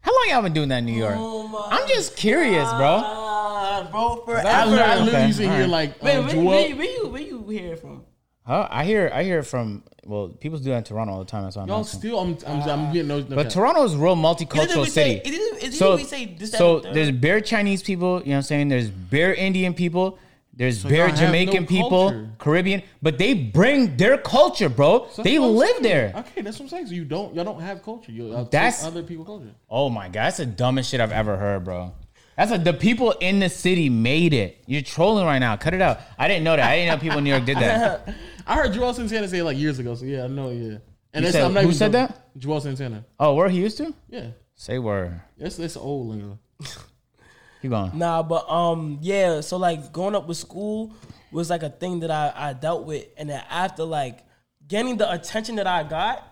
How 0.00 0.12
long 0.12 0.26
y'all 0.30 0.42
been 0.42 0.52
doing 0.52 0.68
that 0.68 0.78
in 0.78 0.86
New 0.86 0.92
York? 0.96 1.16
Oh 1.18 1.46
my 1.48 1.68
I'm 1.70 1.88
just 1.88 2.16
curious, 2.16 2.68
bro. 2.70 3.00
God, 3.00 3.90
bro, 3.90 4.22
I, 4.22 4.24
forever. 4.24 4.70
li- 4.70 4.78
I 4.80 4.94
Okay, 4.96 5.04
literally 5.04 5.26
used 5.26 5.38
to 5.38 5.44
hear 5.44 5.52
alright. 5.52 5.68
like 5.70 6.02
Wait, 6.02 6.16
uh, 6.16 6.22
where, 6.22 6.36
where, 6.44 6.76
where 6.76 6.86
you 6.86 7.08
where 7.08 7.22
you 7.22 7.44
hear 7.48 7.72
it 7.74 7.80
from? 7.80 8.04
Huh? 8.46 8.66
I 8.70 8.84
hear 8.84 9.10
I 9.12 9.24
hear 9.24 9.42
from 9.42 9.82
well, 10.06 10.28
people 10.28 10.58
do 10.58 10.70
that 10.70 10.78
in 10.78 10.84
Toronto 10.84 11.12
all 11.12 11.18
the 11.18 11.24
time. 11.26 11.42
That's 11.44 11.56
why 11.56 11.62
I'm 11.62 11.68
Y'all 11.68 11.80
asking. 11.80 12.00
still, 12.00 12.18
I'm, 12.18 12.38
I'm, 12.46 12.62
I'm 12.62 12.92
getting 12.94 13.08
those. 13.08 13.24
But 13.24 13.50
Toronto 13.50 13.84
is 13.84 13.92
a 13.92 13.98
real 13.98 14.12
Either 14.12 14.22
multicultural 14.46 14.84
we 14.84 14.88
say, 14.88 15.20
city. 15.22 15.36
either, 15.36 15.58
either 15.66 15.76
So, 15.76 15.96
we 15.96 16.04
say 16.04 16.24
this, 16.24 16.50
that, 16.52 16.56
so 16.56 16.76
and 16.76 16.84
the 16.84 16.88
third. 16.88 16.94
there's 16.96 17.10
bare 17.10 17.40
Chinese 17.42 17.82
people, 17.82 18.20
you 18.20 18.26
know 18.28 18.30
what 18.32 18.36
I'm 18.36 18.42
saying? 18.44 18.68
There's 18.68 18.88
bare 18.88 19.34
Indian 19.34 19.74
people, 19.74 20.18
there's 20.58 20.82
y'all 20.84 20.90
bare 20.90 21.10
Jamaican 21.10 21.62
no 21.62 21.66
people, 21.68 21.90
culture. 22.10 22.30
Caribbean, 22.38 22.82
but 23.00 23.16
they 23.16 23.32
bring 23.32 23.96
their 23.96 24.18
culture, 24.18 24.68
bro. 24.68 25.04
That's 25.06 25.16
they 25.18 25.38
live 25.38 25.68
saying. 25.70 25.82
there. 25.82 26.12
Okay, 26.16 26.42
that's 26.42 26.58
what 26.58 26.64
I'm 26.64 26.68
saying. 26.68 26.86
So 26.88 26.92
you 26.94 27.04
don't, 27.06 27.34
y'all 27.34 27.44
don't 27.44 27.60
have 27.60 27.82
culture. 27.82 28.12
You 28.12 28.30
That's- 28.50 28.84
other 28.84 29.02
people 29.02 29.24
culture. 29.24 29.54
Oh 29.70 29.88
my 29.88 30.06
god, 30.08 30.24
that's 30.26 30.36
the 30.38 30.46
dumbest 30.46 30.90
shit 30.90 31.00
I've 31.00 31.12
ever 31.12 31.36
heard, 31.36 31.64
bro. 31.64 31.94
That's 32.36 32.50
like 32.52 32.62
the 32.62 32.72
people 32.72 33.12
in 33.20 33.40
the 33.40 33.48
city 33.48 33.88
made 33.88 34.32
it. 34.34 34.62
You're 34.66 34.82
trolling 34.82 35.24
right 35.24 35.40
now. 35.40 35.56
Cut 35.56 35.74
it 35.74 35.80
out. 35.82 35.98
I 36.16 36.28
didn't 36.28 36.44
know 36.44 36.54
that. 36.54 36.68
I 36.70 36.76
didn't 36.76 36.94
know 36.94 37.00
people 37.02 37.18
in 37.18 37.24
New 37.24 37.30
York 37.30 37.44
did 37.44 37.56
that. 37.58 38.14
I 38.46 38.54
heard 38.54 38.72
Juelz 38.72 38.94
Santana 38.94 39.26
say 39.28 39.38
it 39.38 39.44
like 39.44 39.56
years 39.58 39.78
ago. 39.80 39.94
So 39.96 40.04
yeah, 40.04 40.24
I 40.24 40.26
know. 40.28 40.50
Yeah, 40.50 40.54
and 40.54 40.78
You 41.14 41.20
that's, 41.22 41.32
said- 41.32 41.44
I'm 41.44 41.52
not 41.54 41.64
who 41.64 41.72
said 41.72 41.92
joking. 41.92 42.14
that? 42.14 42.38
Juelz 42.38 42.62
Santana. 42.62 43.04
Oh, 43.18 43.34
where 43.34 43.48
he 43.48 43.58
used 43.58 43.76
to? 43.78 43.92
Yeah, 44.08 44.28
Say 44.54 44.78
word. 44.78 45.20
that's 45.36 45.56
that's 45.56 45.76
old 45.76 46.08
lingo. 46.08 46.38
Keep 47.62 47.70
going. 47.70 47.98
Nah, 47.98 48.22
but 48.22 48.48
um, 48.48 48.98
yeah. 49.00 49.40
So 49.40 49.56
like 49.56 49.92
growing 49.92 50.14
up 50.14 50.28
with 50.28 50.36
school 50.36 50.94
was 51.32 51.50
like 51.50 51.62
a 51.62 51.70
thing 51.70 52.00
that 52.00 52.10
I 52.10 52.32
I 52.34 52.52
dealt 52.52 52.84
with, 52.86 53.06
and 53.16 53.30
then 53.30 53.42
after 53.50 53.84
like 53.84 54.20
getting 54.66 54.96
the 54.96 55.10
attention 55.10 55.56
that 55.56 55.66
I 55.66 55.82
got, 55.82 56.22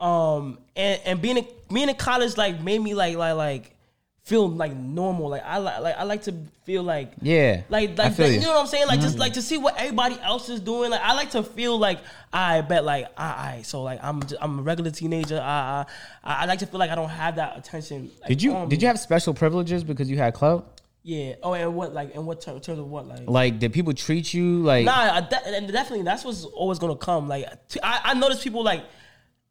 um, 0.00 0.58
and 0.76 1.00
and 1.04 1.22
being 1.22 1.38
in, 1.38 1.46
being 1.72 1.88
in 1.88 1.96
college 1.96 2.36
like 2.36 2.60
made 2.60 2.80
me 2.80 2.94
like 2.94 3.16
like 3.16 3.36
like 3.36 3.76
feel 4.24 4.48
like 4.48 4.74
normal. 4.74 5.28
Like 5.28 5.42
I 5.44 5.58
like 5.58 5.80
like 5.80 5.96
I 5.96 6.04
like 6.04 6.22
to 6.22 6.34
feel 6.64 6.82
like 6.82 7.12
Yeah. 7.20 7.62
like 7.68 7.98
like 7.98 8.16
you. 8.18 8.40
know 8.40 8.48
what 8.48 8.60
I'm 8.60 8.66
saying? 8.66 8.86
Like 8.86 9.00
just 9.00 9.14
mm-hmm. 9.14 9.20
like 9.20 9.32
to 9.34 9.42
see 9.42 9.58
what 9.58 9.76
everybody 9.78 10.18
else 10.20 10.48
is 10.48 10.60
doing. 10.60 10.90
Like 10.90 11.00
I 11.02 11.14
like 11.14 11.30
to 11.30 11.42
feel 11.42 11.78
like 11.78 11.98
I 12.32 12.60
bet 12.60 12.84
like 12.84 13.06
I, 13.16 13.56
I 13.56 13.62
so 13.62 13.82
like 13.82 13.98
I'm 14.02 14.20
just, 14.22 14.36
I'm 14.40 14.60
a 14.60 14.62
regular 14.62 14.90
teenager. 14.90 15.40
I, 15.40 15.86
I 16.22 16.42
I 16.42 16.46
like 16.46 16.60
to 16.60 16.66
feel 16.66 16.78
like 16.78 16.90
I 16.90 16.94
don't 16.94 17.08
have 17.08 17.36
that 17.36 17.58
attention. 17.58 18.10
like, 18.20 18.28
Did 18.28 18.42
you 18.42 18.54
on 18.54 18.68
did 18.68 18.80
you 18.80 18.88
have 18.88 18.98
special 19.00 19.34
privileges 19.34 19.82
because 19.82 20.08
you 20.08 20.18
had 20.18 20.34
clout? 20.34 20.80
Yeah. 21.02 21.34
Oh, 21.42 21.54
and 21.54 21.74
what 21.74 21.92
like 21.92 22.14
in 22.14 22.24
what 22.24 22.40
ter- 22.40 22.60
terms 22.60 22.78
of 22.78 22.88
what 22.88 23.08
like? 23.08 23.22
Like 23.26 23.58
did 23.58 23.72
people 23.72 23.92
treat 23.92 24.32
you 24.32 24.62
like 24.62 24.84
Nah, 24.84 25.16
I 25.16 25.20
de- 25.20 25.48
and 25.48 25.66
definitely 25.72 26.04
that's 26.04 26.24
what's 26.24 26.44
always 26.44 26.78
gonna 26.78 26.94
come. 26.94 27.26
Like 27.26 27.68
t- 27.68 27.80
I, 27.82 28.00
I 28.04 28.14
notice 28.14 28.40
people 28.42 28.62
like 28.62 28.84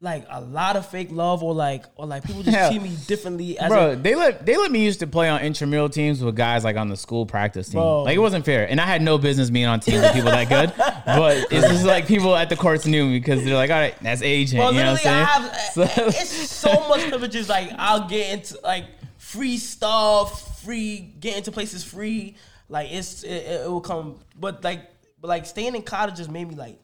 like 0.02 0.26
a 0.30 0.40
lot 0.40 0.74
of 0.74 0.84
fake 0.84 1.08
love 1.12 1.44
or 1.44 1.54
like 1.54 1.84
or 1.94 2.06
like 2.06 2.24
people 2.24 2.42
just 2.42 2.56
Yeah. 2.56 2.68
treat 2.70 2.82
me 2.82 2.96
differently 3.06 3.56
as 3.56 3.68
Bro, 3.70 3.90
a, 3.92 3.96
they 3.96 4.16
let 4.16 4.44
they 4.44 4.56
let 4.56 4.72
me 4.72 4.84
used 4.84 4.98
to 5.00 5.06
play 5.06 5.28
on 5.28 5.40
intramural 5.40 5.88
teams 5.88 6.22
with 6.22 6.34
guys 6.34 6.64
like 6.64 6.76
on 6.76 6.88
the 6.88 6.96
school 6.96 7.24
practice 7.24 7.68
team. 7.68 7.74
Bro. 7.80 8.02
Like 8.02 8.16
it 8.16 8.18
wasn't 8.18 8.44
fair, 8.44 8.68
and 8.68 8.80
I 8.80 8.84
had 8.84 9.00
no 9.00 9.16
business 9.16 9.48
being 9.48 9.66
on 9.66 9.78
teams 9.78 10.02
with 10.02 10.12
people 10.12 10.30
that 10.32 10.48
good. 10.48 10.72
But 11.06 11.46
it's 11.52 11.68
just 11.68 11.84
like 11.84 12.06
people 12.06 12.34
at 12.36 12.48
the 12.48 12.56
courts 12.56 12.84
knew 12.86 13.06
me 13.06 13.18
because 13.18 13.44
they're 13.44 13.54
like, 13.54 13.70
all 13.70 13.76
right, 13.76 13.94
that's 14.02 14.22
agent. 14.22 14.60
Bro, 14.60 14.70
you 14.70 14.78
know 14.78 14.92
what 14.92 15.06
I 15.06 15.22
I'm 15.22 15.50
saying? 15.72 15.86
have 15.86 15.98
eh, 15.98 16.20
it's 16.20 16.30
so 16.50 16.88
much 16.88 17.08
privileges. 17.08 17.48
Like 17.48 17.70
I'll 17.78 18.08
get 18.08 18.32
into 18.32 18.58
like 18.64 18.86
free 19.18 19.56
stuff, 19.58 20.62
free 20.64 21.14
get 21.20 21.36
into 21.36 21.52
places 21.52 21.84
free. 21.84 22.36
Like 22.68 22.90
it's 22.90 23.22
it, 23.22 23.30
it 23.30 23.70
will 23.70 23.80
come, 23.80 24.18
but 24.38 24.64
like 24.64 24.80
but 25.20 25.28
like 25.28 25.46
staying 25.46 25.74
in 25.76 25.82
college 25.82 26.16
just 26.16 26.30
made 26.30 26.48
me 26.48 26.54
like 26.56 26.78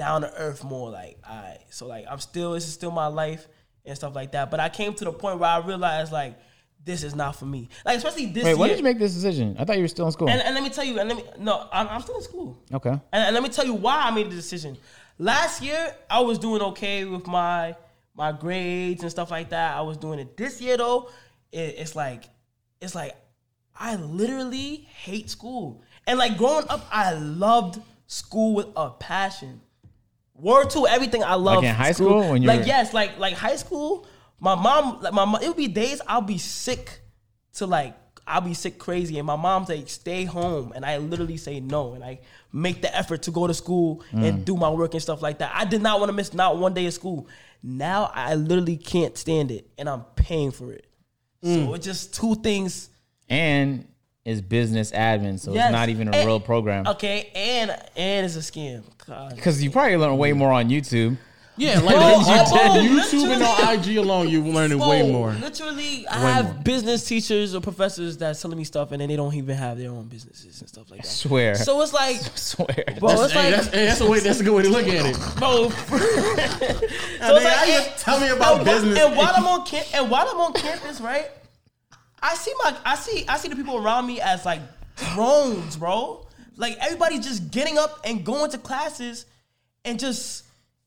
down 0.00 0.22
to 0.22 0.32
earth 0.34 0.64
more. 0.64 0.90
Like 0.90 1.18
I 1.28 1.58
so 1.68 1.86
like 1.86 2.06
I'm 2.10 2.18
still 2.18 2.52
this 2.52 2.66
is 2.66 2.72
still 2.72 2.90
my 2.90 3.08
life 3.08 3.46
and 3.84 3.94
stuff 3.94 4.14
like 4.14 4.32
that. 4.32 4.50
But 4.50 4.58
I 4.58 4.70
came 4.70 4.94
to 4.94 5.04
the 5.04 5.12
point 5.12 5.38
where 5.38 5.50
I 5.50 5.58
realized 5.58 6.10
like 6.10 6.38
this 6.82 7.02
is 7.02 7.14
not 7.14 7.36
for 7.36 7.44
me. 7.44 7.68
Like 7.84 7.98
especially 7.98 8.26
this 8.26 8.44
Wait, 8.44 8.50
year. 8.52 8.56
when 8.58 8.70
did 8.70 8.78
you 8.78 8.84
make 8.84 8.98
this 8.98 9.12
decision? 9.12 9.56
I 9.58 9.66
thought 9.66 9.76
you 9.76 9.82
were 9.82 9.88
still 9.88 10.06
in 10.06 10.12
school. 10.12 10.30
and, 10.30 10.40
and 10.40 10.54
let 10.54 10.64
me 10.64 10.70
tell 10.70 10.84
you, 10.84 10.98
and 10.98 11.06
let 11.10 11.18
me 11.18 11.24
no, 11.38 11.68
I'm, 11.70 11.86
I'm 11.88 12.00
still 12.00 12.16
in 12.16 12.22
school. 12.22 12.58
okay. 12.72 12.88
And, 12.88 13.02
and 13.12 13.34
let 13.34 13.42
me 13.42 13.50
tell 13.50 13.66
you 13.66 13.74
why 13.74 14.00
I 14.04 14.10
made 14.10 14.30
the 14.30 14.36
decision. 14.36 14.78
Last 15.18 15.62
year, 15.62 15.94
I 16.08 16.20
was 16.20 16.38
doing 16.38 16.62
okay 16.62 17.04
with 17.04 17.26
my 17.26 17.76
my 18.14 18.32
grades 18.32 19.02
and 19.02 19.10
stuff 19.10 19.30
like 19.30 19.50
that. 19.50 19.76
I 19.76 19.82
was 19.82 19.98
doing 19.98 20.18
it. 20.18 20.34
This 20.34 20.62
year, 20.62 20.78
though, 20.78 21.10
it, 21.52 21.74
it's 21.76 21.94
like 21.94 22.24
it's 22.80 22.94
like 22.94 23.14
I 23.78 23.96
literally 23.96 24.88
hate 25.04 25.28
school. 25.28 25.82
And 26.06 26.18
like 26.18 26.38
growing 26.38 26.64
up, 26.70 26.86
I 26.90 27.12
loved 27.12 27.82
school 28.06 28.54
with 28.54 28.68
a 28.76 28.88
passion. 28.88 29.60
Word 30.40 30.70
to 30.70 30.86
everything 30.86 31.22
I 31.24 31.34
love. 31.34 31.56
Like 31.56 31.64
in 31.64 31.74
high 31.74 31.92
school 31.92 32.30
when 32.30 32.42
you 32.42 32.48
like 32.48 32.60
were- 32.60 32.66
yes, 32.66 32.92
like 32.94 33.18
like 33.18 33.34
high 33.34 33.56
school. 33.56 34.06
My 34.38 34.54
mom, 34.54 35.00
like 35.02 35.12
my 35.12 35.24
mom, 35.24 35.42
it 35.42 35.48
would 35.48 35.56
be 35.56 35.68
days 35.68 36.00
I'll 36.06 36.22
be 36.22 36.38
sick 36.38 37.00
to 37.54 37.66
like 37.66 37.94
I'll 38.26 38.40
be 38.40 38.54
sick 38.54 38.78
crazy, 38.78 39.18
and 39.18 39.26
my 39.26 39.36
mom's 39.36 39.68
like, 39.68 39.88
"Stay 39.88 40.24
home," 40.24 40.72
and 40.74 40.84
I 40.84 40.98
literally 40.98 41.36
say 41.36 41.58
no, 41.60 41.94
and 41.94 42.04
I 42.04 42.20
make 42.52 42.80
the 42.80 42.96
effort 42.96 43.22
to 43.22 43.30
go 43.32 43.46
to 43.46 43.54
school 43.54 44.02
Mm. 44.12 44.24
and 44.28 44.44
do 44.44 44.56
my 44.56 44.70
work 44.70 44.94
and 44.94 45.02
stuff 45.02 45.20
like 45.20 45.38
that. 45.38 45.50
I 45.54 45.64
did 45.64 45.82
not 45.82 45.98
want 46.00 46.10
to 46.10 46.14
miss 46.14 46.32
not 46.32 46.56
one 46.58 46.72
day 46.72 46.86
of 46.86 46.94
school. 46.94 47.26
Now 47.62 48.10
I 48.14 48.36
literally 48.36 48.76
can't 48.76 49.18
stand 49.18 49.50
it, 49.50 49.68
and 49.78 49.88
I'm 49.88 50.04
paying 50.14 50.52
for 50.52 50.72
it. 50.72 50.86
Mm. 51.44 51.66
So 51.66 51.74
it's 51.74 51.84
just 51.84 52.14
two 52.14 52.34
things. 52.36 52.88
And 53.28 53.86
it's 54.24 54.40
business 54.40 54.92
admin, 54.92 55.38
so 55.40 55.52
Yes. 55.54 55.66
it's 55.66 55.72
not 55.72 55.88
even 55.88 56.08
a 56.08 56.16
And- 56.16 56.26
real 56.26 56.40
program. 56.40 56.86
Okay, 56.86 57.30
and 57.34 57.70
and 57.96 58.26
it's 58.26 58.36
a 58.36 58.40
scam. 58.40 58.82
Because 59.34 59.62
you 59.62 59.70
probably 59.70 59.96
learn 59.96 60.16
way 60.18 60.32
more 60.32 60.52
on 60.52 60.68
YouTube. 60.68 61.16
Yeah, 61.56 61.78
like 61.80 61.94
Bro, 61.96 62.04
on 62.04 62.24
bro, 62.24 63.00
YouTube 63.02 63.34
and 63.34 63.42
on 63.42 63.74
IG 63.74 63.96
alone, 63.98 64.28
you're 64.30 64.40
learning 64.42 64.78
way 64.78 65.10
more. 65.10 65.32
Literally, 65.32 66.06
I 66.08 66.24
Way 66.24 66.32
have 66.32 66.44
more. 66.46 66.54
business 66.62 67.04
teachers 67.06 67.54
or 67.54 67.60
professors 67.60 68.16
that's 68.16 68.40
telling 68.40 68.56
me 68.56 68.64
stuff, 68.64 68.92
and 68.92 69.00
then 69.00 69.08
they 69.10 69.16
don't 69.16 69.34
even 69.34 69.56
have 69.56 69.76
their 69.76 69.90
own 69.90 70.04
businesses 70.06 70.60
and 70.60 70.68
stuff 70.70 70.90
like 70.90 71.02
that. 71.02 71.06
Swear. 71.08 71.54
So 71.56 71.82
it's 71.82 71.92
like, 71.92 72.16
swear. 72.34 72.66
bro, 72.98 73.08
That's, 73.10 73.22
it's 73.24 73.32
hey, 73.32 73.42
like, 73.52 73.54
that's, 73.56 73.66
hey, 73.74 73.84
that's 73.86 74.00
a 74.00 74.08
way. 74.08 74.20
That's 74.20 74.40
a 74.40 74.44
good 74.44 74.54
way 74.54 74.62
to 74.62 74.70
look 74.70 74.86
at 74.86 75.04
it. 75.06 75.16
bro. 75.36 75.68
so 75.70 75.96
it's 75.96 77.44
like, 77.44 77.68
and- 77.68 77.96
tell 77.98 78.20
me 78.20 78.28
about 78.28 78.56
and, 78.58 78.64
business. 78.64 78.98
And 78.98 79.16
while 79.16 79.32
I'm 79.36 79.46
on 79.46 79.66
camp, 79.66 79.86
and 79.92 80.10
while 80.10 80.28
I'm 80.30 80.40
on 80.40 80.52
campus, 80.54 81.00
right? 81.00 81.30
I 82.22 82.34
see 82.34 82.52
my, 82.62 82.76
I 82.84 82.96
see, 82.96 83.24
I 83.28 83.38
see 83.38 83.48
the 83.48 83.56
people 83.56 83.76
around 83.76 84.06
me 84.06 84.20
as 84.20 84.44
like 84.44 84.60
drones, 84.96 85.76
bro. 85.76 86.26
Like 86.56 86.76
everybody 86.80 87.18
just 87.18 87.50
getting 87.50 87.78
up 87.78 88.00
and 88.04 88.24
going 88.24 88.50
to 88.50 88.58
classes, 88.58 89.26
and 89.84 89.98
just 89.98 90.44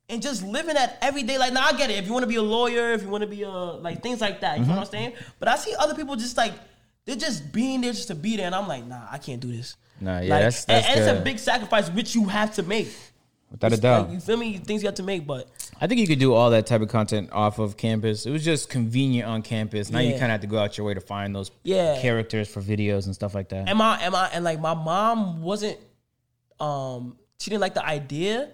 and 0.09 0.21
just 0.21 0.43
living 0.43 0.75
that 0.75 0.97
every 1.01 1.23
day. 1.23 1.37
Like, 1.37 1.53
now 1.53 1.65
I 1.65 1.73
get 1.73 1.89
it. 1.89 1.97
If 1.97 2.05
you 2.05 2.13
want 2.13 2.23
to 2.23 2.27
be 2.27 2.35
a 2.35 2.41
lawyer, 2.41 2.93
if 2.93 3.01
you 3.01 3.09
want 3.09 3.23
to 3.23 3.27
be 3.27 3.41
a 3.43 3.49
like 3.49 4.03
things 4.03 4.21
like 4.21 4.41
that, 4.41 4.59
you 4.59 4.65
know 4.65 4.71
mm-hmm. 4.71 4.77
what 4.77 4.87
I'm 4.87 4.91
saying? 4.91 5.13
But 5.39 5.47
I 5.47 5.55
see 5.55 5.73
other 5.79 5.95
people 5.95 6.15
just 6.15 6.37
like 6.37 6.53
they're 7.05 7.15
just 7.15 7.51
being 7.51 7.81
there 7.81 7.91
just 7.91 8.07
to 8.09 8.15
be 8.15 8.37
there, 8.37 8.45
and 8.45 8.55
I'm 8.55 8.67
like, 8.67 8.85
nah, 8.85 9.07
I 9.11 9.17
can't 9.17 9.39
do 9.41 9.51
this. 9.51 9.75
Nah, 9.99 10.19
yeah, 10.19 10.19
Like, 10.19 10.29
that's- 10.29 10.65
and- 10.65 10.83
that's 10.83 10.87
and, 10.87 10.99
it's 10.99 11.19
a 11.19 11.23
big 11.23 11.39
sacrifice 11.39 11.89
which 11.89 12.15
you 12.15 12.25
have 12.25 12.53
to 12.55 12.63
make. 12.63 12.89
Without 13.51 13.71
a 13.71 13.75
Like, 13.75 13.81
doubt. 13.81 14.09
you 14.09 14.19
feel 14.19 14.37
me? 14.37 14.57
Things 14.57 14.81
you 14.83 14.87
have 14.87 14.95
to 14.95 15.03
make, 15.03 15.27
but 15.27 15.47
I 15.83 15.87
think 15.87 15.99
you 15.99 16.07
could 16.07 16.17
do 16.19 16.33
all 16.33 16.51
that 16.51 16.65
type 16.65 16.79
of 16.81 16.87
content 16.87 17.29
off 17.33 17.59
of 17.59 17.75
campus. 17.75 18.25
It 18.25 18.31
was 18.31 18.41
just 18.45 18.69
convenient 18.69 19.27
on 19.27 19.41
campus. 19.41 19.91
Now 19.91 19.99
you 19.99 20.11
kind 20.13 20.23
of 20.23 20.29
have 20.29 20.41
to 20.41 20.47
go 20.47 20.57
out 20.57 20.77
your 20.77 20.87
way 20.87 20.93
to 20.93 21.01
find 21.01 21.35
those 21.35 21.51
Yeah. 21.63 21.99
characters 22.01 22.47
for 22.47 22.61
videos 22.61 23.05
and 23.05 23.13
stuff 23.13 23.35
like 23.35 23.49
that. 23.49 23.67
and 23.67 23.77
my 23.77 23.97
and 24.01 24.13
my 24.13 24.29
and 24.29 24.45
like 24.45 24.61
my 24.61 24.73
mom 24.75 25.41
wasn't 25.41 25.77
um 26.61 27.17
she 27.37 27.49
didn't 27.49 27.59
like 27.59 27.73
the 27.73 27.85
idea, 27.85 28.51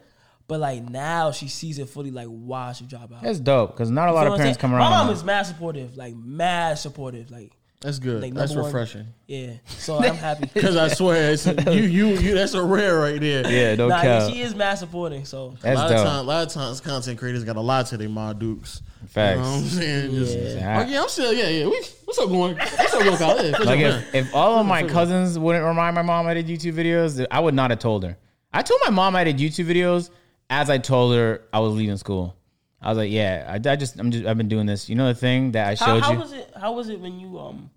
but 0.47 0.59
like 0.59 0.89
now 0.89 1.29
she 1.31 1.47
sees 1.47 1.77
it 1.77 1.87
fully 1.89 2.09
like 2.09 2.25
why 2.25 2.69
I 2.69 2.73
should 2.73 2.87
drop 2.87 3.13
out. 3.13 3.21
That's 3.21 3.39
dope 3.39 3.73
because 3.73 3.91
not 3.91 4.09
a 4.09 4.11
lot 4.11 4.25
of 4.25 4.35
parents 4.35 4.57
come 4.57 4.73
around. 4.73 4.89
My 4.89 5.03
mom 5.03 5.09
is 5.13 5.23
mad 5.23 5.43
supportive, 5.43 5.95
like 5.97 6.15
mad 6.15 6.79
supportive, 6.79 7.29
like 7.29 7.51
That's 7.81 7.97
good. 7.97 8.21
Like, 8.21 8.33
that's 8.33 8.51
number 8.51 8.63
one- 8.63 8.73
refreshing. 8.73 9.07
yeah. 9.25 9.53
So 9.67 9.99
I'm 9.99 10.15
happy. 10.15 10.49
Because 10.53 10.75
I 10.75 10.89
swear, 10.89 11.31
it's, 11.31 11.45
you, 11.47 11.83
you, 11.83 12.07
you. 12.07 12.33
That's 12.35 12.53
a 12.53 12.61
rare 12.61 12.99
right 12.99 13.19
there. 13.21 13.49
yeah, 13.49 13.75
don't 13.75 13.87
nah, 13.87 14.01
count. 14.01 14.33
she 14.33 14.41
is 14.41 14.53
mad 14.53 14.75
supporting. 14.75 15.23
So 15.23 15.55
A 15.59 15.63
That's 15.63 15.77
lot 15.77 15.91
of 15.91 15.97
dope. 15.97 16.05
times, 16.05 16.19
a 16.19 16.23
lot 16.23 16.47
of 16.47 16.53
times, 16.53 16.81
content 16.81 17.17
creators 17.17 17.45
got 17.45 17.55
a 17.55 17.61
lot 17.61 17.85
to 17.87 17.97
their 17.97 18.09
ma 18.09 18.33
dukes. 18.33 18.81
Facts. 19.07 19.37
You 19.37 19.43
know 19.43 19.49
what 19.51 19.57
I'm 19.59 19.63
saying? 19.63 20.11
Just, 20.11 20.37
Yeah. 20.37 20.83
Oh, 20.85 20.89
yeah, 20.91 21.01
I'm 21.03 21.07
still. 21.09 21.31
Yeah, 21.33 21.47
yeah. 21.47 21.65
We, 21.67 21.81
what's 22.03 22.19
up, 22.19 22.27
going? 22.27 22.57
What's 22.57 22.93
up, 22.93 23.01
going? 23.01 23.17
Kyle? 23.17 23.45
Yeah, 23.45 23.57
Like 23.59 23.79
if, 23.79 24.13
if 24.15 24.35
all 24.35 24.59
of 24.59 24.65
my 24.65 24.83
cousins 24.83 25.39
wouldn't 25.39 25.63
remind 25.63 25.95
my 25.95 26.01
mom 26.01 26.27
I 26.27 26.33
did 26.33 26.47
YouTube 26.47 26.73
videos, 26.73 27.25
I 27.31 27.39
would 27.39 27.53
not 27.53 27.69
have 27.69 27.79
told 27.79 28.03
her. 28.03 28.17
I 28.51 28.61
told 28.61 28.81
my 28.83 28.89
mom 28.89 29.15
I 29.15 29.23
did 29.23 29.37
YouTube 29.37 29.67
videos 29.67 30.09
as 30.49 30.69
I 30.69 30.79
told 30.79 31.15
her 31.15 31.43
I 31.53 31.59
was 31.59 31.75
leaving 31.75 31.95
school. 31.95 32.35
I 32.81 32.89
was 32.89 32.97
like, 32.97 33.11
yeah, 33.11 33.45
I, 33.47 33.55
I 33.71 33.75
just 33.75 33.99
I'm 33.99 34.09
just 34.11 34.25
I've 34.25 34.37
been 34.37 34.47
doing 34.47 34.65
this. 34.65 34.87
You 34.89 34.95
know 34.95 35.07
the 35.07 35.15
thing 35.15 35.51
that 35.51 35.67
I 35.67 35.75
how, 35.75 35.93
showed 35.95 36.03
how 36.03 36.13
you. 36.13 36.19
was 36.19 36.31
it? 36.33 36.53
How 36.59 36.71
was 36.73 36.89
it 36.89 36.99
when 36.99 37.19
you 37.19 37.37
um 37.39 37.69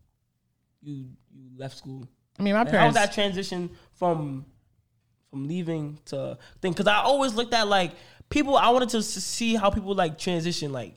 you 0.83 1.07
you 1.35 1.51
left 1.57 1.77
school? 1.77 2.07
I 2.39 2.43
mean, 2.43 2.55
my 2.55 2.61
Like, 2.61 2.69
how 2.69 2.87
was 2.87 2.95
parents. 2.95 2.99
that 2.99 3.12
transition 3.12 3.70
from 3.95 4.47
from 5.31 5.49
leaving 5.49 5.99
to 6.07 6.39
thing? 6.61 6.73
Because 6.73 6.87
I 6.87 6.97
always 6.99 7.35
looked 7.35 7.53
at 7.55 7.66
like 7.69 7.93
people. 8.31 8.57
I 8.57 8.70
wanted 8.70 8.91
to 8.91 9.03
see 9.03 9.55
how 9.57 9.70
people 9.70 9.95
like 9.95 10.19
transition. 10.19 10.73
Like 10.73 10.97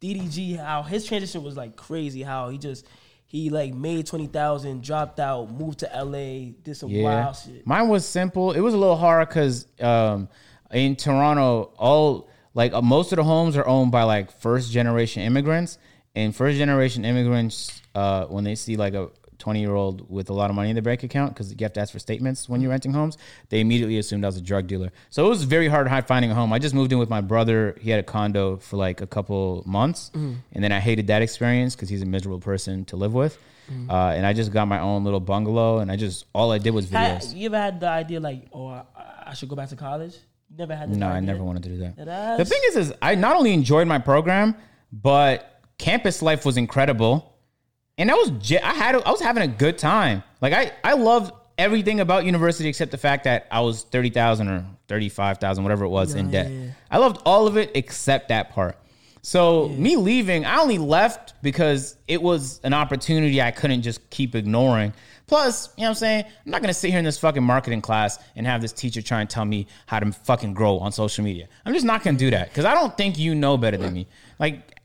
DDG, 0.00 0.58
how 0.58 0.82
his 0.82 1.06
transition 1.06 1.42
was 1.42 1.56
like 1.56 1.76
crazy. 1.76 2.22
How 2.22 2.50
he 2.50 2.58
just 2.58 2.86
he 3.24 3.48
like 3.50 3.72
made 3.74 4.06
twenty 4.06 4.26
thousand, 4.26 4.82
dropped 4.82 5.18
out, 5.18 5.50
moved 5.50 5.78
to 5.80 5.86
LA, 5.94 6.52
did 6.62 6.76
some 6.76 6.90
Yeah, 6.90 7.02
wild 7.04 7.36
shit. 7.36 7.66
mine 7.66 7.88
was 7.88 8.06
simple. 8.06 8.52
It 8.52 8.60
was 8.60 8.74
a 8.74 8.78
little 8.78 8.96
hard 8.96 9.28
because 9.28 9.66
um, 9.80 10.28
in 10.70 10.94
Toronto, 10.96 11.72
all 11.78 12.28
like 12.56 12.72
uh, 12.72 12.82
most 12.82 13.12
of 13.12 13.16
the 13.16 13.24
homes 13.24 13.56
are 13.56 13.66
owned 13.66 13.92
by 13.92 14.02
like 14.02 14.32
first 14.32 14.72
generation 14.72 15.22
immigrants, 15.22 15.78
and 16.14 16.34
first 16.34 16.56
generation 16.58 17.04
immigrants, 17.04 17.80
uh, 17.94 18.24
when 18.26 18.42
they 18.44 18.54
see 18.54 18.76
like 18.76 18.94
a 18.94 19.10
20 19.38 19.60
year 19.60 19.74
old 19.74 20.10
with 20.10 20.30
a 20.30 20.32
lot 20.32 20.48
of 20.50 20.56
money 20.56 20.70
in 20.70 20.74
their 20.74 20.82
bank 20.82 21.02
account 21.02 21.34
because 21.34 21.50
you 21.50 21.56
have 21.60 21.72
to 21.74 21.80
ask 21.80 21.92
for 21.92 21.98
statements 21.98 22.48
when 22.48 22.62
you're 22.62 22.70
renting 22.70 22.94
homes 22.94 23.18
they 23.50 23.60
immediately 23.60 23.98
assumed 23.98 24.24
i 24.24 24.28
was 24.28 24.38
a 24.38 24.40
drug 24.40 24.66
dealer. 24.66 24.90
So 25.10 25.26
it 25.26 25.28
was 25.28 25.44
very 25.44 25.68
hard 25.68 25.86
finding 26.06 26.30
a 26.30 26.34
home. 26.34 26.50
I 26.54 26.58
just 26.58 26.74
moved 26.74 26.90
in 26.94 26.98
with 26.98 27.10
my 27.10 27.20
brother. 27.20 27.76
He 27.78 27.90
had 27.90 28.00
a 28.00 28.02
condo 28.02 28.56
for 28.56 28.76
like 28.78 29.02
a 29.02 29.06
couple 29.06 29.62
months. 29.66 30.10
And 30.14 30.64
then 30.64 30.72
i 30.72 30.80
hated 30.80 31.06
that 31.08 31.20
experience 31.22 31.76
because 31.76 31.90
he's 31.90 32.02
a 32.02 32.06
miserable 32.06 32.40
person 32.40 32.86
to 32.86 32.96
live 32.96 33.12
with. 33.12 33.36
Uh, 33.68 34.16
and 34.16 34.24
i 34.24 34.32
just 34.32 34.50
got 34.52 34.66
my 34.66 34.80
own 34.80 35.04
little 35.04 35.20
bungalow 35.20 35.78
and 35.80 35.92
i 35.92 35.96
just 35.96 36.24
all 36.32 36.50
i 36.50 36.58
did 36.58 36.70
was 36.72 36.88
Had, 36.88 37.20
videos. 37.20 37.36
you 37.36 37.46
ever 37.50 37.58
had 37.58 37.78
the 37.80 37.88
idea 37.90 38.18
like, 38.20 38.40
oh, 38.54 38.68
I, 38.68 38.82
I 39.30 39.34
should 39.34 39.50
go 39.50 39.56
back 39.56 39.68
to 39.68 39.76
college? 39.76 40.16
Never 40.54 40.74
had 40.74 40.90
that 40.90 40.96
No, 40.96 41.08
I 41.08 41.20
never 41.20 41.42
wanted 41.42 41.62
to 41.64 41.68
do 41.70 41.76
that. 41.78 41.96
That's- 41.96 42.38
The 42.38 42.44
thing 42.44 42.60
is, 42.68 42.76
is 42.76 42.92
I 43.02 43.14
not 43.14 43.36
only 43.36 43.52
enjoyed 43.52 43.86
my 43.88 43.98
program, 43.98 44.54
but 44.92 45.60
campus 45.78 46.22
life 46.22 46.44
was 46.46 46.56
incredible, 46.56 47.34
and 47.98 48.10
I 48.10 48.14
was 48.14 48.30
I 48.52 48.72
had 48.74 48.94
I 48.94 49.10
was 49.10 49.20
having 49.20 49.42
a 49.42 49.48
good 49.48 49.78
time. 49.78 50.22
Like 50.40 50.52
I 50.52 50.72
I 50.84 50.94
loved 50.94 51.32
everything 51.58 52.00
about 52.00 52.24
university 52.24 52.68
except 52.68 52.90
the 52.90 52.98
fact 52.98 53.24
that 53.24 53.46
I 53.50 53.60
was 53.60 53.82
thirty 53.84 54.10
thousand 54.10 54.48
or 54.48 54.64
thirty 54.88 55.08
five 55.08 55.38
thousand, 55.38 55.64
whatever 55.64 55.84
it 55.84 55.88
was, 55.90 56.14
in 56.14 56.30
debt. 56.30 56.50
yeah. 56.50 56.70
I 56.90 56.98
loved 56.98 57.20
all 57.26 57.46
of 57.46 57.56
it 57.56 57.72
except 57.74 58.28
that 58.28 58.50
part. 58.50 58.76
So 59.22 59.68
me 59.70 59.96
leaving, 59.96 60.44
I 60.46 60.58
only 60.60 60.78
left 60.78 61.34
because 61.42 61.96
it 62.06 62.22
was 62.22 62.60
an 62.62 62.72
opportunity 62.72 63.42
I 63.42 63.50
couldn't 63.50 63.82
just 63.82 64.08
keep 64.10 64.36
ignoring. 64.36 64.92
Plus, 65.26 65.70
you 65.76 65.82
know 65.82 65.88
what 65.88 65.88
I'm 65.90 65.94
saying? 65.96 66.24
I'm 66.24 66.50
not 66.50 66.60
gonna 66.60 66.74
sit 66.74 66.90
here 66.90 66.98
in 66.98 67.04
this 67.04 67.18
fucking 67.18 67.42
marketing 67.42 67.82
class 67.82 68.18
and 68.36 68.46
have 68.46 68.60
this 68.60 68.72
teacher 68.72 69.02
try 69.02 69.20
and 69.20 69.28
tell 69.28 69.44
me 69.44 69.66
how 69.86 69.98
to 69.98 70.12
fucking 70.12 70.54
grow 70.54 70.78
on 70.78 70.92
social 70.92 71.24
media. 71.24 71.48
I'm 71.64 71.74
just 71.74 71.86
not 71.86 72.04
gonna 72.04 72.18
do 72.18 72.30
that 72.30 72.48
because 72.48 72.64
I 72.64 72.74
don't 72.74 72.96
think 72.96 73.18
you 73.18 73.34
know 73.34 73.56
better 73.56 73.76
than 73.76 73.92
me. 73.92 74.06
Like, 74.38 74.76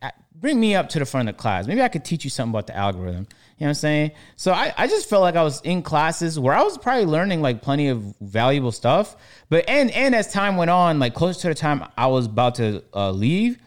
bring 0.41 0.59
me 0.59 0.75
up 0.75 0.89
to 0.89 0.99
the 0.99 1.05
front 1.05 1.29
of 1.29 1.35
the 1.35 1.39
class. 1.39 1.67
Maybe 1.67 1.81
I 1.81 1.87
could 1.87 2.03
teach 2.03 2.23
you 2.23 2.29
something 2.29 2.51
about 2.51 2.67
the 2.67 2.75
algorithm. 2.75 3.27
You 3.57 3.65
know 3.65 3.67
what 3.67 3.69
I'm 3.69 3.73
saying? 3.75 4.11
So 4.35 4.51
I, 4.51 4.73
I 4.75 4.87
just 4.87 5.07
felt 5.07 5.21
like 5.21 5.35
I 5.35 5.43
was 5.43 5.61
in 5.61 5.83
classes 5.83 6.39
where 6.39 6.55
I 6.55 6.63
was 6.63 6.79
probably 6.79 7.05
learning 7.05 7.41
like 7.41 7.61
plenty 7.61 7.89
of 7.89 8.01
valuable 8.19 8.71
stuff. 8.71 9.15
But 9.49 9.69
and 9.69 9.91
and 9.91 10.15
as 10.15 10.33
time 10.33 10.57
went 10.57 10.71
on, 10.71 10.97
like 10.97 11.13
closer 11.13 11.41
to 11.41 11.47
the 11.49 11.55
time 11.55 11.85
I 11.95 12.07
was 12.07 12.25
about 12.25 12.55
to 12.55 12.83
uh, 12.93 13.11
leave, 13.11 13.59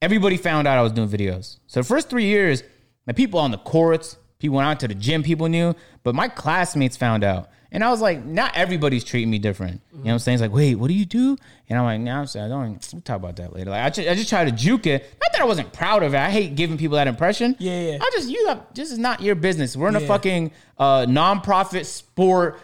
everybody 0.00 0.36
found 0.36 0.68
out 0.68 0.78
I 0.78 0.82
was 0.82 0.92
doing 0.92 1.08
videos. 1.08 1.58
So 1.66 1.80
the 1.80 1.84
first 1.84 2.08
three 2.08 2.26
years, 2.26 2.62
the 3.06 3.14
people 3.14 3.40
on 3.40 3.50
the 3.50 3.58
courts, 3.58 4.16
people 4.38 4.56
went 4.56 4.68
out 4.68 4.80
to 4.80 4.88
the 4.88 4.94
gym, 4.94 5.22
people 5.22 5.48
knew, 5.48 5.74
but 6.02 6.14
my 6.14 6.28
classmates 6.28 6.96
found 6.96 7.24
out. 7.24 7.50
And 7.72 7.82
I 7.82 7.90
was 7.90 8.00
like, 8.00 8.24
not 8.24 8.56
everybody's 8.56 9.02
treating 9.02 9.30
me 9.30 9.40
different. 9.40 9.80
You 9.90 9.98
know 9.98 10.04
what 10.04 10.12
I'm 10.12 10.18
saying? 10.20 10.34
It's 10.34 10.42
like, 10.42 10.52
wait, 10.52 10.76
what 10.76 10.86
do 10.86 10.94
you 10.94 11.04
do? 11.04 11.36
And 11.68 11.76
I'm 11.76 11.84
like, 11.84 12.00
no, 12.00 12.20
I'm 12.20 12.26
saying, 12.26 12.46
I 12.46 12.48
don't, 12.48 12.88
we'll 12.92 13.02
talk 13.02 13.16
about 13.16 13.34
that 13.36 13.52
later. 13.52 13.70
Like, 13.70 13.82
I 13.82 13.90
just, 13.90 14.08
I 14.08 14.14
just 14.14 14.28
try 14.28 14.44
to 14.44 14.52
juke 14.52 14.86
it. 14.86 15.02
Not 15.20 15.32
that 15.32 15.40
I 15.40 15.44
wasn't 15.44 15.72
proud 15.72 16.04
of 16.04 16.14
it. 16.14 16.18
I 16.18 16.30
hate 16.30 16.54
giving 16.54 16.78
people 16.78 16.96
that 16.98 17.08
impression. 17.08 17.56
Yeah, 17.58 17.80
yeah. 17.80 17.98
I 18.00 18.10
just, 18.14 18.28
you 18.28 18.46
have, 18.46 18.62
this 18.74 18.92
is 18.92 18.98
not 18.98 19.22
your 19.22 19.34
business. 19.34 19.76
We're 19.76 19.88
in 19.88 19.96
a 19.96 20.00
fucking 20.00 20.52
uh, 20.78 21.06
nonprofit 21.06 21.84
sport 21.84 22.60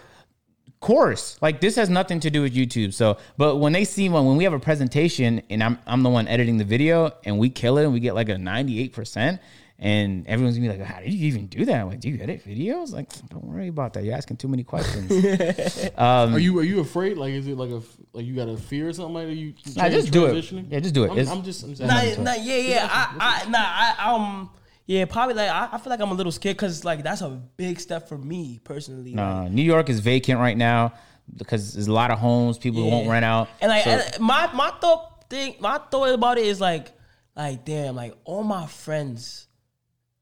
course. 0.81 1.39
Like 1.41 1.61
this 1.61 1.77
has 1.77 1.89
nothing 1.89 2.21
to 2.21 2.31
do 2.31 2.43
with 2.43 2.55
YouTube. 2.55 2.93
So, 2.95 3.19
but 3.37 3.57
when 3.57 3.73
they 3.73 3.85
see 3.85 4.09
one, 4.09 4.27
when 4.27 4.37
we 4.37 4.45
have 4.45 4.53
a 4.53 4.59
presentation 4.59 5.43
and 5.51 5.63
I'm 5.63 5.79
I'm 5.87 6.03
the 6.03 6.09
one 6.09 6.27
editing 6.27 6.57
the 6.57 6.65
video 6.65 7.13
and 7.25 7.39
we 7.39 7.51
kill 7.51 7.79
it 7.79 7.85
and 7.85 7.93
we 7.93 8.01
get 8.01 8.15
like 8.15 8.29
a 8.29 8.37
98%. 8.37 9.39
And 9.83 10.27
everyone's 10.27 10.59
gonna 10.59 10.71
be 10.75 10.79
like, 10.79 10.87
"How 10.87 11.01
did 11.01 11.11
you 11.15 11.27
even 11.29 11.47
do 11.47 11.65
that? 11.65 11.81
I'm 11.81 11.89
Like, 11.89 12.01
do 12.01 12.11
you 12.11 12.23
edit 12.23 12.45
videos? 12.47 12.93
Like, 12.93 13.09
don't 13.31 13.45
worry 13.45 13.69
about 13.69 13.95
that. 13.95 14.05
You're 14.05 14.15
asking 14.15 14.37
too 14.37 14.47
many 14.49 14.63
questions." 14.63 15.11
Are 15.97 16.39
you 16.39 16.59
are 16.59 16.63
you 16.63 16.81
afraid? 16.81 17.17
Like, 17.17 17.33
is 17.33 17.47
it 17.47 17.57
like 17.57 17.71
a 17.71 17.81
like 18.13 18.27
you 18.27 18.35
got 18.37 18.49
a 18.51 18.59
fear 18.59 18.89
or 18.89 18.93
something 18.93 19.15
like 19.15 19.29
that? 19.29 19.35
You 19.35 19.55
Nah, 19.77 19.89
just 19.89 20.13
do 20.13 20.27
it. 20.27 20.53
Yeah, 20.53 20.81
just 20.81 20.95
do 20.95 21.05
it. 21.05 21.11
I'm, 21.13 21.19
I'm 21.39 21.43
just 21.43 21.63
I'm 21.63 21.71
just 21.71 21.81
Nah, 21.81 21.95
asking. 21.95 22.25
nah, 22.25 22.35
yeah, 22.35 22.57
yeah. 22.57 22.89
I, 22.91 23.43
I, 23.47 23.49
nah, 23.49 23.59
I, 23.59 24.15
um, 24.15 24.51
yeah, 24.87 25.07
probably 25.07 25.35
like 25.35 25.49
I, 25.49 25.71
I 25.73 25.79
feel 25.79 25.89
like 25.91 26.01
I'm 26.01 26.11
a 26.11 26.15
little 26.15 26.33
scared 26.33 26.57
because 26.59 26.85
like 26.85 27.03
that's 27.03 27.23
a 27.23 27.31
big 27.57 27.81
step 27.81 28.07
for 28.07 28.19
me 28.19 28.61
personally. 28.63 29.15
uh, 29.17 29.49
New 29.49 29.63
York 29.63 29.89
is 29.89 30.01
vacant 30.01 30.41
right 30.41 30.57
now 30.59 30.93
because 31.39 31.73
there's 31.73 31.87
a 31.87 31.93
lot 31.93 32.11
of 32.11 32.19
homes 32.19 32.59
people 32.59 32.91
won't 32.91 33.09
rent 33.09 33.25
out. 33.25 33.49
And 33.63 33.71
like 33.71 33.85
So- 33.85 33.91
and 33.93 34.21
my 34.21 34.53
my 34.53 34.73
thought 34.81 35.25
thing, 35.31 35.55
my 35.59 35.79
thought 35.91 36.11
about 36.13 36.37
it 36.37 36.45
is 36.45 36.61
like, 36.61 36.93
like 37.35 37.65
damn, 37.65 37.95
like 37.97 38.15
all 38.25 38.43
my 38.43 38.67
friends 38.67 39.47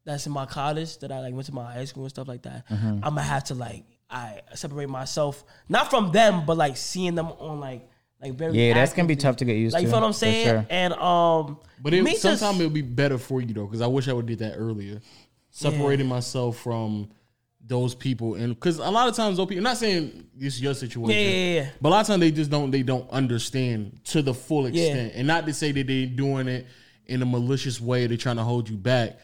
that's 0.09 0.27
in 0.27 0.33
my 0.33 0.47
college 0.47 0.99
that 0.99 1.13
I 1.13 1.21
like 1.21 1.35
went 1.35 1.47
to 1.47 1.55
my 1.55 1.73
high 1.73 1.85
school 1.85 2.05
and 2.05 2.11
stuff 2.11 2.29
like 2.29 2.43
that. 2.43 2.69
Mm-hmm. 2.69 2.87
I'm 2.87 3.15
gonna 3.15 3.23
have 3.23 3.45
to 3.45 3.55
like 3.55 3.85
I 4.11 4.41
separate 4.55 4.89
myself 4.89 5.45
not 5.69 5.91
from 5.91 6.13
them, 6.13 6.45
but 6.47 6.57
like 6.57 6.77
seeing 6.77 7.15
them 7.15 7.27
on 7.27 7.61
like 7.61 7.89
like 8.21 8.35
very 8.35 8.53
yeah, 8.59 8.75
that's 8.75 8.93
gonna 8.95 9.07
be 9.07 9.17
tough 9.17 9.37
to 9.37 9.45
get 9.45 9.57
used 9.57 9.75
Like 9.75 9.83
to. 9.83 9.87
you 9.87 9.91
feel 9.93 10.01
what 10.01 10.07
I'm 10.07 10.13
saying? 10.13 10.47
sure. 10.47 10.67
And 10.71 10.93
um, 10.95 11.59
But 11.83 11.95
it, 11.95 12.03
me 12.03 12.13
just- 12.13 12.23
sometimes 12.23 12.59
it'll 12.59 12.71
be 12.73 12.83
better 12.83 13.19
for 13.19 13.41
you 13.41 13.55
though, 13.55 13.67
because 13.67 13.81
I 13.81 13.87
wish 13.87 14.09
I 14.09 14.13
would 14.13 14.27
did 14.27 14.41
that 14.41 14.55
earlier. 14.57 15.01
Separating 15.51 16.07
myself 16.07 16.59
from 16.59 17.11
those 17.67 17.95
people, 17.95 18.35
and 18.35 18.55
because 18.55 18.79
a 18.79 18.91
lot 18.91 19.09
of 19.09 19.15
times 19.17 19.37
those 19.37 19.47
people, 19.47 19.59
I'm 19.59 19.65
not 19.65 19.77
saying 19.77 20.27
this 20.35 20.55
is 20.55 20.63
your 20.63 20.75
situation, 20.75 21.11
Yeah, 21.11 21.29
yeah, 21.31 21.61
yeah. 21.63 21.71
but 21.81 21.89
a 21.89 21.91
lot 21.91 22.01
of 22.03 22.07
times 22.07 22.21
they 22.21 22.31
just 22.31 22.51
don't 22.51 22.71
they 22.71 22.83
don't 22.83 23.09
understand 23.11 24.01
to 24.05 24.23
the 24.23 24.33
full 24.35 24.67
extent, 24.67 25.13
and 25.15 25.27
not 25.27 25.47
to 25.47 25.53
say 25.53 25.73
that 25.73 25.87
they're 25.87 26.07
doing 26.07 26.49
it 26.49 26.67
in 27.07 27.23
a 27.23 27.27
malicious 27.27 27.81
way, 27.81 28.07
they're 28.07 28.17
trying 28.17 28.37
to 28.37 28.43
hold 28.45 28.69
you 28.69 28.77
back. 28.77 29.19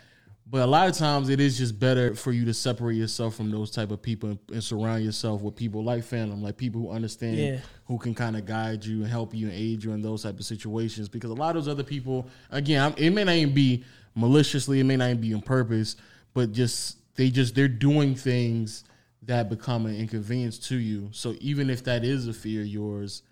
But 0.47 0.61
a 0.61 0.67
lot 0.67 0.89
of 0.89 0.95
times 0.97 1.31
it 1.31 1.41
is 1.41 1.57
just 1.57 1.79
better 1.81 2.15
for 2.15 2.31
you 2.31 2.45
to 2.45 2.53
separate 2.55 2.97
yourself 2.97 3.35
from 3.35 3.51
those 3.51 3.71
type 3.71 3.91
of 3.91 4.03
people 4.03 4.29
and, 4.31 4.39
and 4.53 4.63
surround 4.63 5.03
yourself 5.03 5.41
with 5.41 5.57
people 5.57 5.83
like 5.83 6.05
Fanum, 6.05 6.43
like 6.43 6.59
people 6.59 6.83
who 6.83 6.91
understand, 6.91 7.39
Yeah. 7.39 7.59
who 7.87 7.97
can 7.99 8.15
kind 8.15 8.37
of 8.37 8.45
guide 8.45 8.85
you 8.85 9.03
and 9.03 9.11
help 9.11 9.35
you 9.35 9.47
and 9.49 9.57
aid 9.57 9.83
you 9.83 9.93
in 9.93 10.03
those 10.03 10.23
type 10.23 10.39
of 10.39 10.45
situations. 10.45 11.09
Because 11.09 11.31
a 11.31 11.35
lot 11.35 11.57
of 11.57 11.65
those 11.65 11.73
other 11.73 11.83
people, 11.83 12.29
again, 12.51 12.93
it 12.99 13.11
may 13.11 13.25
not 13.25 13.35
even 13.37 13.55
be 13.55 13.85
maliciously, 14.15 14.81
it 14.81 14.85
may 14.85 14.97
not 14.97 15.07
even 15.11 15.21
be 15.23 15.33
on 15.33 15.41
purpose, 15.41 15.97
but 16.35 16.53
just 16.53 16.99
they 17.17 17.31
just 17.31 17.55
they're 17.55 17.67
doing 17.67 18.15
things 18.15 18.85
that 19.23 19.49
become 19.49 19.87
an 19.87 19.97
inconvenience 19.97 20.59
to 20.59 20.77
you. 20.77 21.09
So 21.13 21.35
even 21.41 21.71
if 21.71 21.85
that 21.85 22.05
is 22.05 22.29
a 22.29 22.35
fear 22.35 22.61
of 22.61 22.67
yours, 22.67 23.23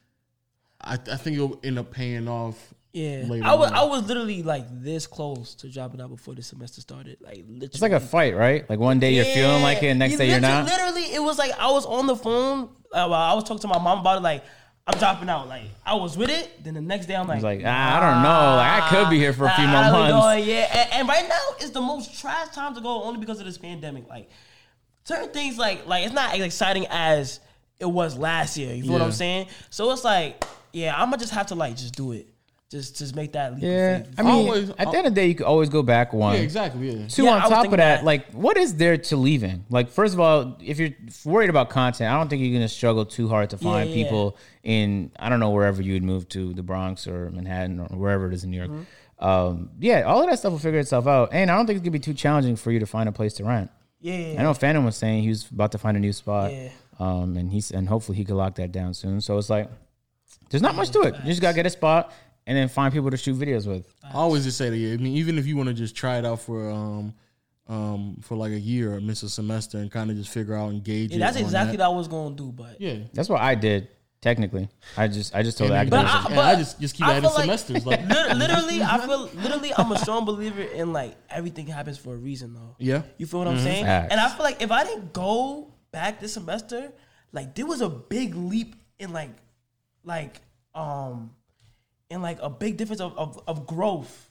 I, 0.80 0.94
I 0.94 1.16
think 1.16 1.36
it'll 1.36 1.60
end 1.62 1.78
up 1.78 1.90
paying 1.90 2.26
off. 2.26 2.72
Yeah, 2.92 3.24
I 3.42 3.54
was 3.54 3.70
on. 3.70 3.76
I 3.76 3.84
was 3.84 4.06
literally 4.06 4.42
like 4.42 4.66
this 4.70 5.06
close 5.06 5.54
to 5.56 5.70
dropping 5.70 6.02
out 6.02 6.10
before 6.10 6.34
the 6.34 6.42
semester 6.42 6.82
started. 6.82 7.16
Like 7.22 7.38
literally, 7.48 7.66
It's 7.66 7.80
like 7.80 7.92
a 7.92 8.00
fight, 8.00 8.36
right? 8.36 8.68
Like 8.68 8.78
one 8.78 8.98
day 8.98 9.14
you're 9.14 9.24
feeling 9.24 9.62
like 9.62 9.82
it, 9.82 9.86
and 9.86 9.98
next 9.98 10.12
You 10.12 10.18
day 10.18 10.30
you're 10.30 10.40
not. 10.40 10.66
Literally, 10.66 11.14
it 11.14 11.22
was 11.22 11.38
like 11.38 11.52
I 11.58 11.70
was 11.70 11.86
on 11.86 12.06
the 12.06 12.16
phone. 12.16 12.68
Uh, 12.92 13.06
while 13.06 13.32
I 13.32 13.32
was 13.32 13.44
talking 13.44 13.60
to 13.60 13.68
my 13.68 13.78
mom 13.78 14.00
about 14.00 14.18
it. 14.18 14.22
Like 14.22 14.44
I'm 14.86 14.98
dropping 14.98 15.30
out. 15.30 15.48
Like 15.48 15.64
I 15.86 15.94
was 15.94 16.18
with 16.18 16.28
it. 16.28 16.62
Then 16.62 16.74
the 16.74 16.82
next 16.82 17.06
day 17.06 17.14
I'm 17.14 17.26
like, 17.26 17.42
like, 17.42 17.62
ah, 17.64 17.96
I 17.96 18.00
don't 18.00 18.22
know. 18.22 18.56
Like 18.56 18.82
I 18.82 18.88
could 18.90 19.10
be 19.10 19.18
here 19.18 19.32
for 19.32 19.46
a 19.46 19.54
few 19.54 19.64
nah, 19.64 19.70
more 19.70 19.82
I 19.82 20.10
months. 20.10 20.26
going, 20.26 20.48
yeah, 20.48 20.68
and, 20.76 20.92
and 20.92 21.08
right 21.08 21.26
now 21.26 21.40
it's 21.60 21.70
the 21.70 21.80
most 21.80 22.20
trash 22.20 22.48
time 22.48 22.74
to 22.74 22.80
go 22.82 23.04
only 23.04 23.20
because 23.20 23.38
of 23.38 23.46
this 23.46 23.56
pandemic. 23.56 24.06
Like 24.08 24.28
certain 25.04 25.30
things, 25.30 25.56
like 25.56 25.86
like 25.86 26.04
it's 26.04 26.14
not 26.14 26.34
as 26.34 26.40
exciting 26.40 26.86
as 26.90 27.40
it 27.78 27.86
was 27.86 28.18
last 28.18 28.58
year. 28.58 28.74
You 28.74 28.82
feel 28.82 28.92
what 28.92 29.02
I'm 29.02 29.12
saying? 29.12 29.46
So 29.70 29.90
it's 29.92 30.04
like, 30.04 30.44
yeah, 30.72 30.94
I'm 30.94 31.08
gonna 31.08 31.18
just 31.18 31.32
have 31.32 31.46
to 31.46 31.54
like 31.54 31.76
just 31.76 31.94
do 31.94 32.12
it. 32.12 32.28
Just 32.72 32.96
just 32.96 33.14
make 33.14 33.32
that 33.32 33.52
leap. 33.52 33.62
of 33.62 33.68
Yeah, 33.68 33.98
faith. 33.98 34.14
I 34.16 34.22
mean, 34.22 34.32
Always- 34.32 34.70
at 34.70 34.90
the 34.90 34.96
end 34.96 35.06
of 35.06 35.14
the 35.14 35.20
day, 35.20 35.26
you 35.28 35.34
could 35.34 35.44
always 35.46 35.68
go 35.68 35.82
back 35.82 36.14
one. 36.14 36.34
Yeah, 36.36 36.40
exactly. 36.40 36.88
Yeah. 36.90 37.06
Two, 37.06 37.24
Yeah, 37.24 37.32
on 37.34 37.40
top 37.42 37.66
of 37.66 37.70
that, 37.72 37.76
that. 37.76 38.04
like, 38.04 38.30
what 38.32 38.56
is 38.56 38.76
there 38.76 38.96
to 38.96 39.16
leaving? 39.16 39.66
Like, 39.68 39.90
first 39.90 40.14
of 40.14 40.20
all, 40.20 40.56
if 40.58 40.78
you're 40.80 40.88
worried 41.26 41.50
about 41.50 41.68
content, 41.68 42.10
I 42.10 42.16
don't 42.16 42.28
think 42.30 42.40
you're 42.42 42.54
gonna 42.54 42.68
struggle 42.68 43.04
too 43.04 43.28
hard 43.28 43.50
to 43.50 43.58
find 43.58 43.90
Yeah, 43.90 43.94
yeah. 43.96 44.04
people 44.04 44.36
in 44.64 45.10
I 45.18 45.28
don't 45.28 45.38
know 45.38 45.50
wherever 45.50 45.82
you 45.82 45.92
would 45.92 46.02
move 46.02 46.28
to, 46.30 46.54
the 46.54 46.62
Bronx 46.62 47.06
or 47.06 47.30
Manhattan 47.30 47.78
or 47.78 47.84
wherever 47.94 48.26
it 48.26 48.32
is 48.32 48.42
in 48.42 48.50
New 48.50 48.56
York. 48.56 48.70
Mm-hmm. 48.70 49.24
Um, 49.28 49.70
yeah, 49.78 50.00
all 50.02 50.22
of 50.24 50.30
that 50.30 50.38
stuff 50.38 50.52
will 50.52 50.58
figure 50.58 50.80
itself 50.80 51.06
out, 51.06 51.28
and 51.32 51.50
I 51.50 51.56
don't 51.56 51.66
think 51.66 51.76
it's 51.76 51.84
gonna 51.84 51.92
be 51.92 51.98
too 51.98 52.14
challenging 52.14 52.56
for 52.56 52.72
you 52.72 52.80
to 52.80 52.86
find 52.86 53.06
a 53.08 53.12
place 53.12 53.34
to 53.34 53.44
rent. 53.44 53.70
yeah, 54.00 54.16
yeah, 54.16 54.40
I 54.40 54.42
know 54.44 54.52
Fanum 54.52 54.84
was 54.86 54.96
saying 54.96 55.22
he 55.24 55.28
was 55.28 55.48
about 55.50 55.72
to 55.72 55.78
find 55.78 55.94
a 55.96 56.00
new 56.00 56.12
spot, 56.12 56.52
Yeah. 56.52 56.70
um, 56.98 57.36
and 57.36 57.52
he's 57.52 57.70
and 57.70 57.86
hopefully 57.88 58.16
he 58.16 58.24
could 58.24 58.34
lock 58.34 58.54
that 58.56 58.72
down 58.72 58.94
soon. 58.94 59.20
So 59.20 59.36
it's 59.38 59.50
like, 59.50 59.68
there's 60.50 60.62
not 60.62 60.74
much 60.74 60.90
to 60.90 61.02
it. 61.02 61.14
You 61.22 61.26
just 61.30 61.42
gotta 61.42 61.54
get 61.54 61.66
a 61.66 61.70
spot 61.70 62.10
and 62.46 62.56
then 62.56 62.68
find 62.68 62.92
people 62.92 63.10
to 63.10 63.16
shoot 63.16 63.36
videos 63.36 63.66
with. 63.66 63.86
I 64.04 64.12
always 64.14 64.44
just 64.44 64.58
say 64.58 64.70
that. 64.70 64.76
Yeah, 64.76 64.94
I 64.94 64.96
mean, 64.96 65.16
even 65.16 65.38
if 65.38 65.46
you 65.46 65.56
want 65.56 65.68
to 65.68 65.74
just 65.74 65.94
try 65.94 66.18
it 66.18 66.24
out 66.26 66.40
for 66.40 66.70
um 66.70 67.14
um 67.68 68.16
for 68.22 68.36
like 68.36 68.52
a 68.52 68.58
year 68.58 68.94
or 68.94 69.00
miss 69.00 69.22
a 69.22 69.28
semester 69.30 69.78
and 69.78 69.90
kind 69.90 70.10
of 70.10 70.16
just 70.16 70.30
figure 70.30 70.54
out 70.54 70.70
and 70.70 70.82
gauge. 70.82 71.10
Yeah, 71.10 71.16
it 71.16 71.20
that's 71.20 71.36
on 71.36 71.42
exactly 71.44 71.76
that. 71.76 71.88
what 71.88 71.94
I 71.94 71.96
was 71.98 72.08
gonna 72.08 72.34
do, 72.34 72.50
but 72.52 72.80
Yeah. 72.80 72.96
That's 73.12 73.28
what 73.28 73.40
I 73.40 73.54
did. 73.54 73.88
Technically, 74.20 74.68
I 74.96 75.08
just 75.08 75.34
I 75.34 75.42
just 75.42 75.58
told 75.58 75.70
the 75.70 75.74
And 75.74 75.92
academics. 75.92 76.12
But 76.12 76.18
I- 76.22 76.26
and 76.26 76.36
but 76.36 76.44
I 76.44 76.54
just 76.54 76.80
just 76.80 76.94
keep 76.94 77.06
I 77.06 77.10
adding 77.16 77.22
feel 77.28 77.34
like- 77.34 77.42
semesters. 77.58 77.84
Like, 77.84 78.06
literally, 78.08 78.80
I 78.80 79.04
feel 79.04 79.28
literally 79.34 79.72
I'm 79.76 79.90
a 79.90 79.98
strong 79.98 80.24
believer 80.24 80.62
in 80.62 80.92
like 80.92 81.16
everything 81.28 81.66
happens 81.66 81.98
for 81.98 82.14
a 82.14 82.16
reason 82.16 82.54
though. 82.54 82.76
yeah. 82.78 83.02
You 83.18 83.26
feel 83.26 83.40
what 83.40 83.48
I'm 83.48 83.58
saying? 83.58 83.84
Facts. 83.84 84.12
And 84.12 84.20
I 84.20 84.28
feel 84.28 84.44
like 84.44 84.62
if 84.62 84.70
I 84.70 84.84
didn't 84.84 85.12
go 85.12 85.72
back 85.90 86.20
this 86.20 86.34
semester, 86.34 86.92
like 87.32 87.56
there 87.56 87.66
was 87.66 87.80
a 87.80 87.88
big 87.88 88.36
leap 88.36 88.76
in 89.00 89.12
like, 89.12 89.30
like, 90.04 90.40
um, 90.72 91.32
in 92.12 92.22
like 92.22 92.38
a 92.40 92.50
big 92.50 92.76
difference 92.76 93.00
of 93.00 93.16
of, 93.18 93.42
of 93.46 93.66
growth 93.66 94.30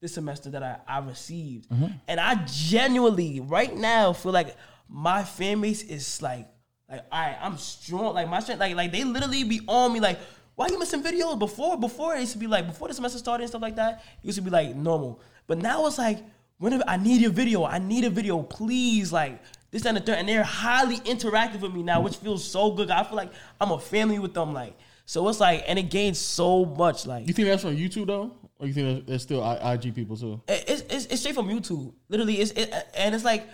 this 0.00 0.14
semester 0.14 0.50
that 0.50 0.62
I, 0.62 0.78
I 0.86 0.98
received. 1.00 1.68
Mm-hmm. 1.68 1.86
And 2.08 2.20
I 2.20 2.34
genuinely 2.46 3.40
right 3.40 3.74
now 3.74 4.12
feel 4.12 4.32
like 4.32 4.56
my 4.88 5.22
fan 5.22 5.60
base 5.60 5.82
is 5.82 6.20
like 6.22 6.48
like 6.90 7.04
all 7.12 7.20
right, 7.20 7.38
I'm 7.40 7.56
strong. 7.56 8.14
Like 8.14 8.28
my 8.28 8.40
strength, 8.40 8.60
like 8.60 8.74
like 8.74 8.92
they 8.92 9.04
literally 9.04 9.44
be 9.44 9.60
on 9.68 9.92
me 9.92 10.00
like, 10.00 10.18
why 10.56 10.66
you 10.68 10.78
missing 10.78 11.02
videos? 11.02 11.38
Before 11.38 11.78
before 11.78 12.16
it 12.16 12.20
used 12.20 12.32
to 12.32 12.38
be 12.38 12.46
like 12.46 12.66
before 12.66 12.88
the 12.88 12.94
semester 12.94 13.18
started 13.18 13.44
and 13.44 13.50
stuff 13.50 13.62
like 13.62 13.76
that, 13.76 14.02
it 14.22 14.26
used 14.26 14.38
to 14.38 14.42
be 14.42 14.50
like 14.50 14.74
normal. 14.74 15.20
But 15.46 15.58
now 15.58 15.86
it's 15.86 15.98
like 15.98 16.18
whenever 16.58 16.84
I 16.86 16.96
need 16.96 17.24
a 17.24 17.30
video, 17.30 17.64
I 17.64 17.78
need 17.78 18.04
a 18.04 18.10
video, 18.10 18.42
please 18.42 19.12
like 19.12 19.40
this 19.70 19.86
and 19.86 19.96
the 19.96 20.00
third. 20.00 20.18
And 20.18 20.28
they're 20.28 20.42
highly 20.42 20.96
interactive 20.98 21.60
with 21.60 21.72
me 21.72 21.82
now, 21.82 22.00
which 22.00 22.16
feels 22.16 22.44
so 22.44 22.72
good. 22.72 22.90
I 22.90 23.04
feel 23.04 23.16
like 23.16 23.32
I'm 23.60 23.70
a 23.70 23.78
family 23.78 24.18
with 24.18 24.34
them. 24.34 24.52
Like 24.52 24.76
so 25.10 25.28
it's 25.28 25.40
like 25.40 25.64
and 25.66 25.76
it 25.76 25.90
gains 25.90 26.18
so 26.20 26.64
much 26.64 27.04
like 27.04 27.26
You 27.26 27.34
think 27.34 27.48
that's 27.48 27.62
from 27.62 27.76
YouTube 27.76 28.06
though, 28.06 28.30
or 28.60 28.66
you 28.68 28.72
think 28.72 28.86
that's- 28.86 29.04
that's 29.08 29.22
still 29.24 29.42
I- 29.42 29.74
IG 29.74 29.92
people 29.92 30.16
too? 30.16 30.40
it's, 30.46 30.82
it's, 30.82 31.06
it's 31.06 31.20
straight 31.20 31.34
from 31.34 31.48
YouTube. 31.48 31.92
Literally, 32.08 32.34
it's 32.40 32.52
it, 32.52 32.72
and 32.96 33.12
it's 33.14 33.24
like 33.24 33.48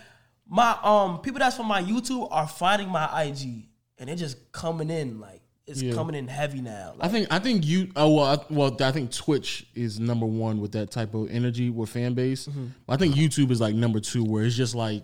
my 0.47 0.77
um 0.83 1.19
people 1.21 1.39
that's 1.39 1.57
from 1.57 1.65
my 1.67 1.81
YouTube 1.81 2.27
are 2.31 2.47
finding 2.47 2.89
my 2.89 3.07
IG 3.23 3.65
and 3.97 4.07
they're 4.07 4.15
just 4.15 4.51
coming 4.51 4.91
in 4.91 5.19
like 5.19 5.41
it's 5.65 5.81
Yeah. 5.81 5.93
coming 5.95 6.15
in 6.15 6.27
heavy 6.27 6.61
now. 6.61 6.93
I 6.99 7.07
think 7.07 7.27
I 7.31 7.39
think 7.39 7.65
you 7.65 7.89
oh 7.95 8.13
well 8.13 8.25
I, 8.25 8.53
well 8.53 8.77
I 8.79 8.91
think 8.91 9.11
Twitch 9.11 9.65
is 9.73 9.99
number 9.99 10.25
one 10.27 10.61
with 10.61 10.73
that 10.73 10.91
type 10.91 11.15
of 11.15 11.29
energy 11.31 11.69
with 11.71 11.89
fan 11.89 12.13
base. 12.13 12.47
I 12.87 12.97
think 12.97 13.15
YouTube 13.15 13.49
is 13.49 13.59
like 13.59 13.73
number 13.73 13.99
two 13.99 14.23
where 14.23 14.43
it's 14.45 14.55
just 14.55 14.75
like 14.75 15.03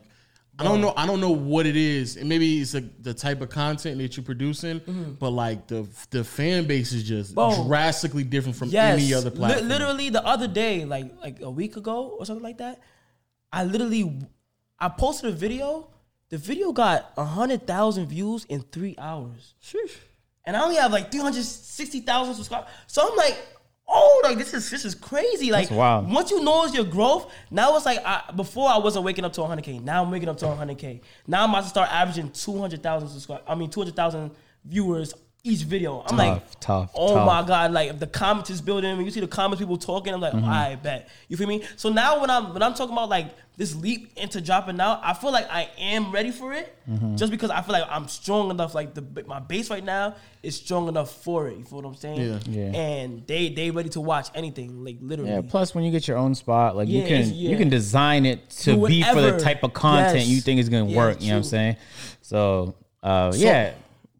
I 0.59 0.63
don't 0.63 0.81
know 0.81 0.93
I 0.95 1.07
don't 1.07 1.19
know 1.19 1.31
what 1.31 1.65
it 1.65 1.75
is 1.75 2.15
and 2.15 2.29
maybe 2.29 2.59
it's 2.59 2.73
like 2.73 3.01
the 3.01 3.13
type 3.13 3.41
of 3.41 3.49
content 3.49 3.97
that 3.97 4.15
you're 4.15 4.23
producing, 4.23 4.79
mm-hmm. 4.81 5.13
but 5.13 5.31
like 5.31 5.67
the 5.67 5.87
the 6.11 6.23
fan 6.23 6.65
base 6.65 6.91
is 6.93 7.03
just 7.03 7.33
Bro. 7.33 7.65
drastically 7.65 8.23
different 8.23 8.55
from 8.55 8.69
yes, 8.69 8.99
any 8.99 9.13
other 9.13 9.31
li- 9.31 9.35
platform. 9.35 9.67
literally 9.67 10.09
the 10.09 10.23
other 10.25 10.47
day, 10.47 10.85
like 10.85 11.11
like 11.21 11.41
a 11.41 11.49
week 11.49 11.75
ago 11.75 12.15
or 12.19 12.25
something 12.25 12.43
like 12.43 12.59
that, 12.59 12.81
I 13.51 13.63
literally 13.63 14.21
I 14.79 14.89
posted 14.89 15.31
a 15.31 15.33
video. 15.33 15.89
The 16.29 16.37
video 16.37 16.71
got 16.71 17.13
hundred 17.17 17.65
thousand 17.65 18.07
views 18.07 18.45
in 18.45 18.61
three 18.61 18.95
hours. 18.97 19.55
and 20.45 20.57
I 20.57 20.61
only 20.61 20.75
have 20.75 20.91
like 20.91 21.11
360,000 21.11 22.35
subscribers. 22.35 22.69
So 22.87 23.07
I'm 23.07 23.15
like, 23.15 23.37
oh, 23.93 24.21
like 24.23 24.37
this 24.37 24.53
is 24.53 24.69
this 24.69 24.85
is 24.85 24.95
crazy. 24.95 25.51
Like 25.51 25.69
wild. 25.71 26.11
once 26.11 26.31
you 26.31 26.43
notice 26.43 26.73
your 26.73 26.85
growth, 26.85 27.31
now 27.51 27.75
it's 27.75 27.85
like 27.85 27.99
I, 28.05 28.31
before 28.35 28.69
I 28.69 28.77
wasn't 28.77 29.05
waking 29.05 29.23
up 29.25 29.33
to 29.33 29.41
100k. 29.41 29.81
Now 29.83 30.03
I'm 30.03 30.11
waking 30.11 30.29
up 30.29 30.37
to 30.37 30.45
100k. 30.45 31.01
Now 31.27 31.43
I'm 31.43 31.49
about 31.51 31.63
to 31.63 31.69
start 31.69 31.89
averaging 31.91 32.31
200,000 32.31 33.07
subscribers. 33.07 33.45
I 33.47 33.55
mean 33.55 33.69
200,000 33.69 34.31
viewers 34.65 35.13
each 35.45 35.63
video. 35.63 36.03
I'm 36.07 36.15
like, 36.15 36.41
Tough, 36.51 36.59
tough, 36.61 36.91
oh 36.95 37.15
tough. 37.15 37.25
my 37.25 37.45
god! 37.47 37.71
Like 37.73 37.99
the 37.99 38.07
comments 38.07 38.49
is 38.49 38.61
building. 38.61 38.95
When 38.95 39.05
you 39.05 39.11
see 39.11 39.19
the 39.19 39.27
comments, 39.27 39.59
people 39.59 39.77
talking. 39.77 40.13
I'm 40.13 40.21
like, 40.21 40.33
Mm-hmm. 40.33 40.45
I 40.49 40.75
bet. 40.75 41.09
You 41.27 41.35
feel 41.37 41.47
me? 41.47 41.63
So 41.75 41.89
now 41.89 42.21
when 42.21 42.29
I'm 42.29 42.53
when 42.53 42.63
I'm 42.63 42.73
talking 42.73 42.93
about 42.93 43.09
like 43.09 43.27
this 43.57 43.75
leap 43.75 44.13
into 44.17 44.39
dropping 44.39 44.79
out, 44.79 45.01
I 45.03 45.13
feel 45.13 45.31
like 45.33 45.47
I 45.51 45.69
am 45.77 46.11
ready 46.13 46.31
for 46.31 46.53
it. 46.53 46.73
Mm-hmm. 46.89 47.17
Just 47.17 47.29
because 47.29 47.49
I 47.51 47.61
feel 47.61 47.73
like 47.73 47.83
I'm 47.89 48.07
strong 48.07 48.49
enough. 48.51 48.73
Like 48.73 48.93
the 48.93 49.03
my 49.27 49.39
base 49.39 49.69
right 49.69 49.83
now 49.83 50.15
is 50.43 50.55
strong 50.55 50.87
enough 50.87 51.11
for 51.23 51.49
it. 51.49 51.57
You 51.57 51.65
feel 51.65 51.81
what 51.81 51.89
I'm 51.89 51.95
saying? 51.95 52.21
Yeah. 52.21 52.39
Yeah. 52.71 52.79
And 52.79 53.27
they 53.27 53.49
they 53.49 53.69
ready 53.69 53.89
to 53.89 54.01
watch 54.01 54.29
anything. 54.33 54.85
Like 54.85 54.97
literally. 55.01 55.31
Yeah. 55.31 55.41
Plus, 55.41 55.75
when 55.75 55.83
you 55.83 55.91
get 55.91 56.07
your 56.07 56.17
own 56.17 56.35
spot, 56.35 56.77
like 56.77 56.87
you 56.87 57.01
can 57.03 57.11
it's- 57.21 57.31
you 57.33 57.57
can 57.57 57.67
design 57.67 58.25
it 58.25 58.49
to 58.61 58.75
Do 58.75 58.87
be 58.87 59.03
for 59.03 59.19
the 59.19 59.37
type 59.39 59.63
of 59.63 59.73
content 59.73 60.19
Yes. 60.19 60.27
you 60.29 60.39
think 60.39 60.61
is 60.61 60.69
going 60.69 60.85
to 60.87 60.91
Yeah, 60.93 60.97
work. 60.97 61.21
You 61.21 61.27
know 61.29 61.33
what 61.33 61.37
I'm 61.39 61.43
saying? 61.43 61.75
So, 62.21 62.75
uh, 63.03 63.33
yeah, 63.35 63.73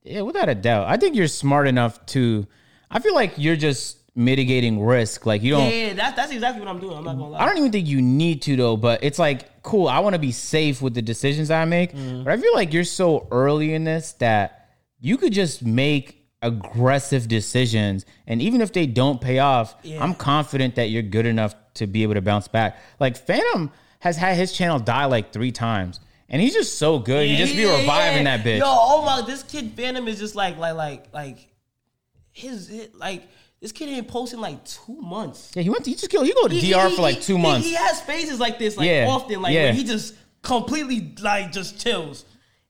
yeah, 0.04 0.22
without 0.22 0.50
a 0.50 0.56
doubt, 0.56 0.88
I 0.88 0.98
think 0.98 1.16
you're 1.16 1.28
smart 1.28 1.68
enough 1.68 2.06
to. 2.08 2.48
I 2.92 3.00
feel 3.00 3.16
like 3.16 3.34
you're 3.38 3.56
just 3.56 3.98
mitigating 4.16 4.80
risk. 4.84 5.26
Like 5.26 5.42
you 5.42 5.52
don't. 5.54 5.70
yeah, 5.72 5.94
that's 5.94 6.16
that's 6.16 6.32
exactly 6.32 6.60
what 6.60 6.70
I'm 6.70 6.80
doing. 6.80 6.96
I'm 6.98 7.04
not 7.04 7.14
gonna 7.18 7.30
lie. 7.30 7.40
I 7.40 7.46
don't 7.46 7.58
even 7.58 7.72
think 7.72 7.88
you 7.88 8.02
need 8.02 8.42
to 8.44 8.56
though, 8.56 8.78
but 8.78 9.04
it's 9.04 9.18
like 9.20 9.64
cool. 9.64 9.88
I 9.88 10.00
want 10.00 10.14
to 10.14 10.20
be 10.20 10.32
safe 10.32 10.82
with 10.82 10.94
the 10.94 11.02
decisions 11.02 11.50
I 11.50 11.66
make, 11.66 11.94
Mm-hmm. 11.94 12.24
but 12.24 12.34
I 12.34 12.38
feel 12.38 12.54
like 12.54 12.74
you're 12.74 12.84
so 12.84 13.28
early 13.32 13.74
in 13.74 13.84
this 13.86 14.14
that 14.14 14.70
you 15.00 15.18
could 15.18 15.34
just 15.34 15.64
make 15.64 16.20
aggressive 16.42 17.28
decisions, 17.28 18.06
and 18.28 18.42
even 18.42 18.62
if 18.62 18.72
they 18.74 18.86
don't 18.86 19.20
pay 19.22 19.40
off, 19.40 19.76
Yeah. 19.84 20.04
I'm 20.04 20.14
confident 20.14 20.76
that 20.76 20.90
you're 20.90 21.02
good 21.02 21.26
enough 21.26 21.56
to 21.76 21.88
be 21.88 22.04
able 22.04 22.14
to 22.16 22.22
bounce 22.22 22.48
back. 22.48 22.78
Like 23.00 23.18
Fanum 23.26 23.72
has 24.00 24.18
had 24.18 24.36
his 24.38 24.52
channel 24.52 24.78
die 24.80 25.06
like 25.06 25.32
three 25.32 25.52
times, 25.52 26.00
and 26.30 26.42
he's 26.42 26.54
just 26.54 26.78
so 26.78 27.00
good. 27.00 27.28
he 27.28 27.36
just 27.38 27.54
be 27.56 27.62
Yeah, 27.64 27.80
reviving 27.80 28.26
yeah. 28.26 28.38
that 28.38 28.46
bitch. 28.46 28.60
Yo, 28.60 28.66
oh 28.68 29.04
my, 29.06 29.22
this 29.26 29.44
kid 29.44 29.76
Fanum 29.76 30.08
is 30.08 30.20
just 30.20 30.36
like 30.36 30.58
like 30.58 30.76
like 30.76 31.14
like 31.14 31.48
his, 32.32 32.68
his 32.68 32.90
like 32.94 33.24
this 33.62 33.72
kid 33.72 33.90
ain't 33.90 34.08
posting 34.08 34.40
like 34.42 34.64
two 34.66 35.00
months. 35.02 35.52
yeah, 35.56 35.64
he 35.64 35.70
went. 35.70 35.84
To, 35.86 35.90
he 35.90 35.96
just 35.96 36.10
killed. 36.12 36.26
He 36.26 36.34
go 36.34 36.48
to 36.48 36.60
DR 36.60 36.90
for 36.96 37.02
like 37.02 37.22
two 37.22 37.38
he- 37.38 37.42
months. 37.42 37.66
He, 37.68 37.74
has 37.76 38.02
phases 38.02 38.40
like 38.40 38.60
this, 38.60 38.76
like 38.78 38.88
Yeah, 38.88 39.08
often, 39.10 39.42
like 39.42 39.54
yeah. 39.54 39.66
where 39.66 39.74
he 39.74 39.84
just 39.84 40.16
completely 40.42 41.14
like 41.22 41.52
just 41.52 41.80
chills, 41.82 42.26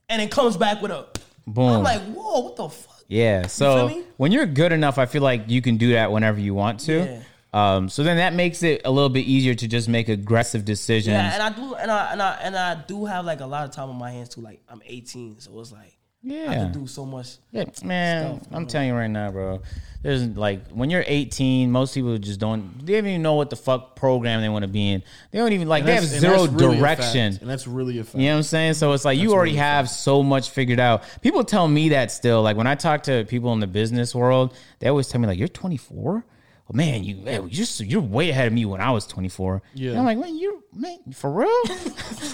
and 0.10 0.22
then 0.22 0.30
comes 0.30 0.56
back 0.58 0.82
with 0.82 0.92
a 0.92 1.08
Boom. 1.46 1.70
I'm 1.78 1.84
like, 1.84 2.02
whoa, 2.04 2.40
what 2.42 2.56
the 2.56 2.70
fuck? 2.70 3.04
Yeah. 3.10 3.48
So 3.48 3.90
me? 3.90 4.04
when 4.18 4.32
you're 4.32 4.46
good 4.46 4.72
enough, 4.72 4.98
I 4.98 5.06
feel 5.06 5.22
like 5.22 5.50
you 5.50 5.62
can 5.62 5.76
do 5.78 5.92
that 5.94 6.12
whenever 6.12 6.40
you 6.40 6.54
want 6.54 6.80
to. 6.82 7.22
Yeah. 7.54 7.76
Um, 7.76 7.90
so 7.90 8.04
then 8.04 8.18
that 8.18 8.34
makes 8.34 8.64
it 8.64 8.82
a 8.86 8.92
little 8.92 9.10
bit 9.10 9.26
easier 9.26 9.54
to 9.54 9.68
just 9.68 9.88
make 9.88 10.10
aggressive 10.10 10.66
decisions. 10.66 11.14
Yeah, 11.14 11.34
and 11.34 11.44
I 11.44 11.50
do, 11.52 11.76
and 11.76 11.92
I 11.92 12.12
and 12.12 12.22
I 12.22 12.34
and 12.42 12.56
I 12.56 12.84
do 12.88 13.06
have 13.06 13.26
like 13.26 13.42
a 13.42 13.46
lot 13.46 13.66
of 13.66 13.72
time 13.72 13.90
on 13.90 13.98
my 13.98 14.12
hands 14.12 14.30
too. 14.30 14.42
Like 14.42 14.62
I'm 14.68 14.82
18, 14.86 15.40
so 15.40 15.60
it's 15.60 15.72
like 15.72 15.98
yeah, 16.26 16.50
I 16.50 16.56
can 16.56 16.72
do 16.72 16.88
so 16.88 17.06
much. 17.06 17.36
Yeah, 17.52 17.66
man, 17.84 18.38
stuff, 18.38 18.48
I'm 18.54 18.66
telling 18.66 18.88
you 18.88 18.96
right 18.96 19.10
now, 19.10 19.30
bro. 19.30 19.62
There's 20.02 20.24
like 20.38 20.70
when 20.70 20.90
you're 20.90 21.04
18, 21.06 21.70
most 21.70 21.94
people 21.94 22.18
just 22.18 22.40
don't. 22.40 22.86
They 22.86 22.94
don't 22.94 23.08
even 23.08 23.22
know 23.22 23.36
what 23.36 23.50
the 23.50 23.58
fuck 23.58 23.98
program 23.98 24.42
they 24.42 24.48
want 24.48 24.64
to 24.64 24.70
be 24.70 24.92
in. 24.92 25.04
They 25.32 25.40
don't 25.40 25.52
even 25.52 25.68
like. 25.68 25.84
They 25.84 25.96
have 25.96 26.04
that's- 26.04 26.24
and 26.24 26.34
zero 26.34 26.48
really 26.48 26.78
direction. 26.78 27.38
and 27.40 27.50
that's 27.50 27.68
really 27.68 28.00
a 28.00 28.04
fact. 28.06 28.16
You 28.16 28.28
know 28.28 28.32
what 28.32 28.38
I'm 28.38 28.44
saying? 28.44 28.74
So 28.76 28.94
it's 28.94 29.04
like 29.06 29.20
you 29.20 29.34
already 29.34 29.58
have 29.58 29.90
so 29.90 30.24
much 30.24 30.50
figured 30.50 30.80
out. 30.80 31.04
People 31.22 31.44
tell 31.44 31.68
me 31.68 31.90
that 31.90 32.10
still. 32.10 32.42
Like 32.42 32.56
when 32.56 32.68
I 32.68 32.76
talk 32.76 33.04
to 33.04 33.26
people 33.26 33.52
in 33.54 33.60
the 33.60 33.68
business 33.68 34.16
world, 34.16 34.56
they 34.80 34.88
always 34.88 35.10
tell 35.10 35.20
me 35.20 35.28
like, 35.28 35.38
"You're 35.38 35.50
24." 35.50 36.26
Oh 36.70 36.74
man, 36.74 37.04
you 37.04 37.18
man, 37.18 37.50
you're 37.52 37.66
so- 37.66 37.84
you're 37.84 38.00
way 38.02 38.30
ahead 38.30 38.48
of 38.48 38.54
me 38.54 38.64
when 38.66 38.80
I 38.80 38.92
was 38.92 39.06
24. 39.06 39.62
Yeah. 39.74 39.92
And 39.92 40.00
I'm 40.00 40.06
like, 40.06 40.18
man, 40.18 40.38
you're 40.38 40.60
man 40.74 41.00
for 41.14 41.32
real? 41.32 41.50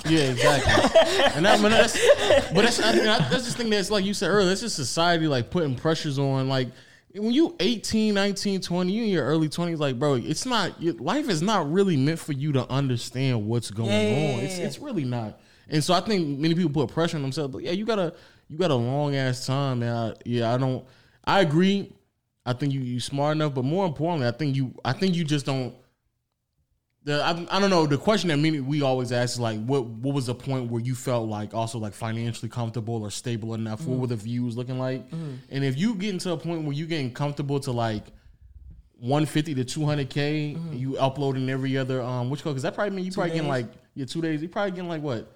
Yeah, 0.05 0.21
exactly. 0.31 0.71
and 1.35 1.45
that, 1.45 1.61
but 1.61 1.69
that's, 1.69 1.93
but 2.53 2.61
that's, 2.63 2.79
I 2.79 2.93
that's 2.93 3.43
just 3.45 3.57
thing 3.57 3.69
that's 3.69 3.91
like 3.91 4.05
you 4.05 4.13
said 4.13 4.29
earlier. 4.29 4.47
That's 4.47 4.61
just 4.61 4.75
society 4.75 5.27
like 5.27 5.49
putting 5.51 5.75
pressures 5.75 6.17
on. 6.17 6.47
Like 6.49 6.69
when 7.13 7.31
you 7.31 7.55
18, 7.59 8.13
19, 8.15 8.61
20, 8.61 8.91
you 8.91 9.03
in 9.03 9.09
your 9.09 9.25
early 9.25 9.49
20s, 9.49 9.77
like 9.77 9.99
bro, 9.99 10.13
it's 10.15 10.45
not. 10.45 10.81
Your, 10.81 10.93
life 10.95 11.27
is 11.29 11.41
not 11.41 11.71
really 11.71 11.97
meant 11.97 12.17
for 12.19 12.33
you 12.33 12.51
to 12.53 12.67
understand 12.71 13.45
what's 13.45 13.69
going 13.71 13.89
Yeah, 13.89 14.33
on. 14.35 14.39
It's 14.39 14.57
it's 14.57 14.79
really 14.79 15.05
not. 15.05 15.39
And 15.67 15.83
so 15.83 15.93
I 15.93 16.01
think 16.01 16.39
many 16.39 16.55
people 16.55 16.71
put 16.71 16.91
pressure 16.93 17.17
on 17.17 17.21
themselves. 17.21 17.51
But 17.53 17.63
yeah, 17.63 17.71
you 17.71 17.85
got 17.85 17.99
a 17.99 18.13
you 18.47 18.57
got 18.57 18.71
a 18.71 18.75
long 18.75 19.15
ass 19.15 19.45
time, 19.45 19.79
man. 19.79 19.95
I, 19.95 20.13
yeah, 20.25 20.53
I 20.53 20.57
don't. 20.57 20.83
I 21.25 21.41
agree. 21.41 21.91
I 22.49 22.53
think 22.53 22.73
you 22.73 22.79
you 22.79 22.99
smart 22.99 23.35
enough, 23.35 23.53
but 23.53 23.63
more 23.63 23.85
importantly, 23.85 24.27
I 24.27 24.31
think 24.31 24.55
you 24.55 24.73
I 24.83 24.91
think 24.93 25.15
you 25.15 25.23
just 25.23 25.45
don't. 25.45 25.75
The, 27.03 27.23
I, 27.23 27.29
I 27.55 27.59
don't 27.59 27.69
know. 27.69 27.85
The 27.85 27.97
question 27.97 28.29
that 28.29 28.37
many 28.37 28.59
we 28.59 28.81
always 28.81 29.11
ask 29.11 29.35
is 29.35 29.39
like, 29.39 29.63
what 29.63 29.85
what 29.85 30.15
was 30.15 30.25
the 30.25 30.33
point 30.33 30.71
where 30.71 30.81
you 30.81 30.95
felt 30.95 31.29
like 31.29 31.53
also 31.53 31.77
like 31.77 31.93
financially 31.93 32.49
comfortable 32.49 33.03
or 33.03 33.11
stable 33.11 33.53
enough? 33.53 33.85
What 33.85 33.99
were 33.99 34.07
the 34.07 34.15
views 34.15 34.57
looking 34.57 34.79
like? 34.79 35.05
And 35.11 35.63
if 35.63 35.77
you 35.77 35.93
get 35.93 36.09
into 36.13 36.31
a 36.31 36.37
point 36.37 36.63
where 36.63 36.73
you 36.73 36.87
getting 36.87 37.13
comfortable 37.13 37.59
to 37.61 37.71
like 37.71 38.03
150 38.99 39.53
to 39.55 39.63
200 39.63 40.09
k, 40.09 40.57
you 40.73 40.97
uploading 40.97 41.49
every 41.49 41.77
other 41.77 42.01
um 42.01 42.31
which 42.31 42.43
because 42.43 42.63
that 42.63 42.73
probably 42.73 42.95
mean 42.95 43.05
you 43.05 43.11
probably 43.11 43.31
getting 43.33 43.47
like 43.47 43.67
your 43.93 44.07
two 44.07 44.21
days. 44.23 44.41
You 44.41 44.49
probably 44.49 44.71
getting 44.71 44.89
like 44.89 45.03
what 45.03 45.31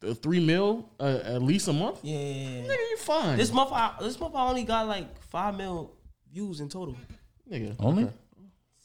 th- 0.00 0.18
three 0.18 0.40
mil 0.44 0.90
uh, 0.98 1.20
at 1.24 1.42
least 1.42 1.68
a 1.68 1.72
month. 1.72 2.00
Yeah, 2.02 2.18
yeah, 2.18 2.48
yeah. 2.48 2.62
Nigga, 2.64 2.90
you 2.90 2.96
fine. 2.98 3.38
This 3.38 3.52
month, 3.52 3.70
I, 3.72 3.94
this 4.00 4.18
month 4.18 4.34
I 4.34 4.48
only 4.48 4.64
got 4.64 4.88
like 4.88 5.22
five 5.22 5.56
mil 5.56 5.92
views 6.34 6.60
in 6.60 6.68
total. 6.68 6.96
nigga 7.50 7.76
Only? 7.78 8.04
okay. 8.04 8.12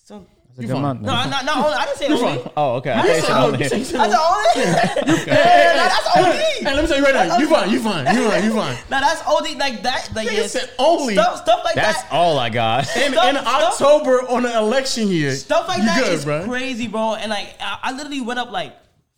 So 0.06 0.26
You 0.58 0.68
good 0.68 0.74
fine. 0.74 0.82
month, 0.82 1.02
no, 1.02 1.12
man. 1.14 1.30
not, 1.30 1.46
not 1.46 1.58
only. 1.66 1.74
I 1.78 1.86
didn't 1.86 1.98
say 1.98 2.08
only. 2.28 2.52
Oh, 2.58 2.76
okay. 2.78 2.92
I 2.92 3.00
I 3.00 3.02
didn't 3.08 3.22
say 3.22 3.28
thought 3.28 3.44
only. 3.46 3.60
you 3.60 3.66
I 3.66 3.68
said 3.70 3.86
said 3.86 4.00
only. 4.00 4.66
That's 5.34 6.08
OD. 6.18 6.36
Hey, 6.36 6.64
let 6.76 6.82
me 6.84 6.88
tell 6.88 6.98
you 6.98 7.04
right 7.04 7.16
now, 7.28 7.38
you 7.38 7.48
fine, 7.48 7.70
you 7.70 7.80
fine, 7.80 8.16
you 8.16 8.30
fine, 8.30 8.44
you 8.44 8.54
fine. 8.54 8.78
No, 8.92 9.00
that's 9.00 9.22
OD. 9.28 9.58
Like 9.58 9.84
that. 9.84 10.10
Like 10.16 10.28
Nigga 10.28 10.38
yeah, 10.38 10.48
said 10.48 10.70
only. 10.80 11.14
stuff, 11.14 11.42
stuff 11.44 11.62
like 11.64 11.76
That's 11.76 11.98
that. 11.98 12.04
That's 12.04 12.14
all 12.14 12.38
I 12.40 12.50
got. 12.50 12.80
In, 12.98 13.12
Stuff- 13.14 13.30
in 13.30 13.36
stuff- 13.36 13.82
October 13.82 14.28
on 14.30 14.44
the 14.44 14.58
election 14.58 15.08
year, 15.08 15.32
Stuff 15.36 15.68
like 15.68 15.80
you 15.80 15.86
that 15.86 16.04
good, 16.04 16.14
is 16.14 16.26
bro. 16.26 16.44
crazy, 16.46 16.88
bro. 16.88 17.16
And 17.16 17.30
like, 17.30 17.56
I, 17.60 17.80
I 17.84 17.92
literally 17.94 18.22
went 18.22 18.40
up 18.40 18.52
like 18.52 18.76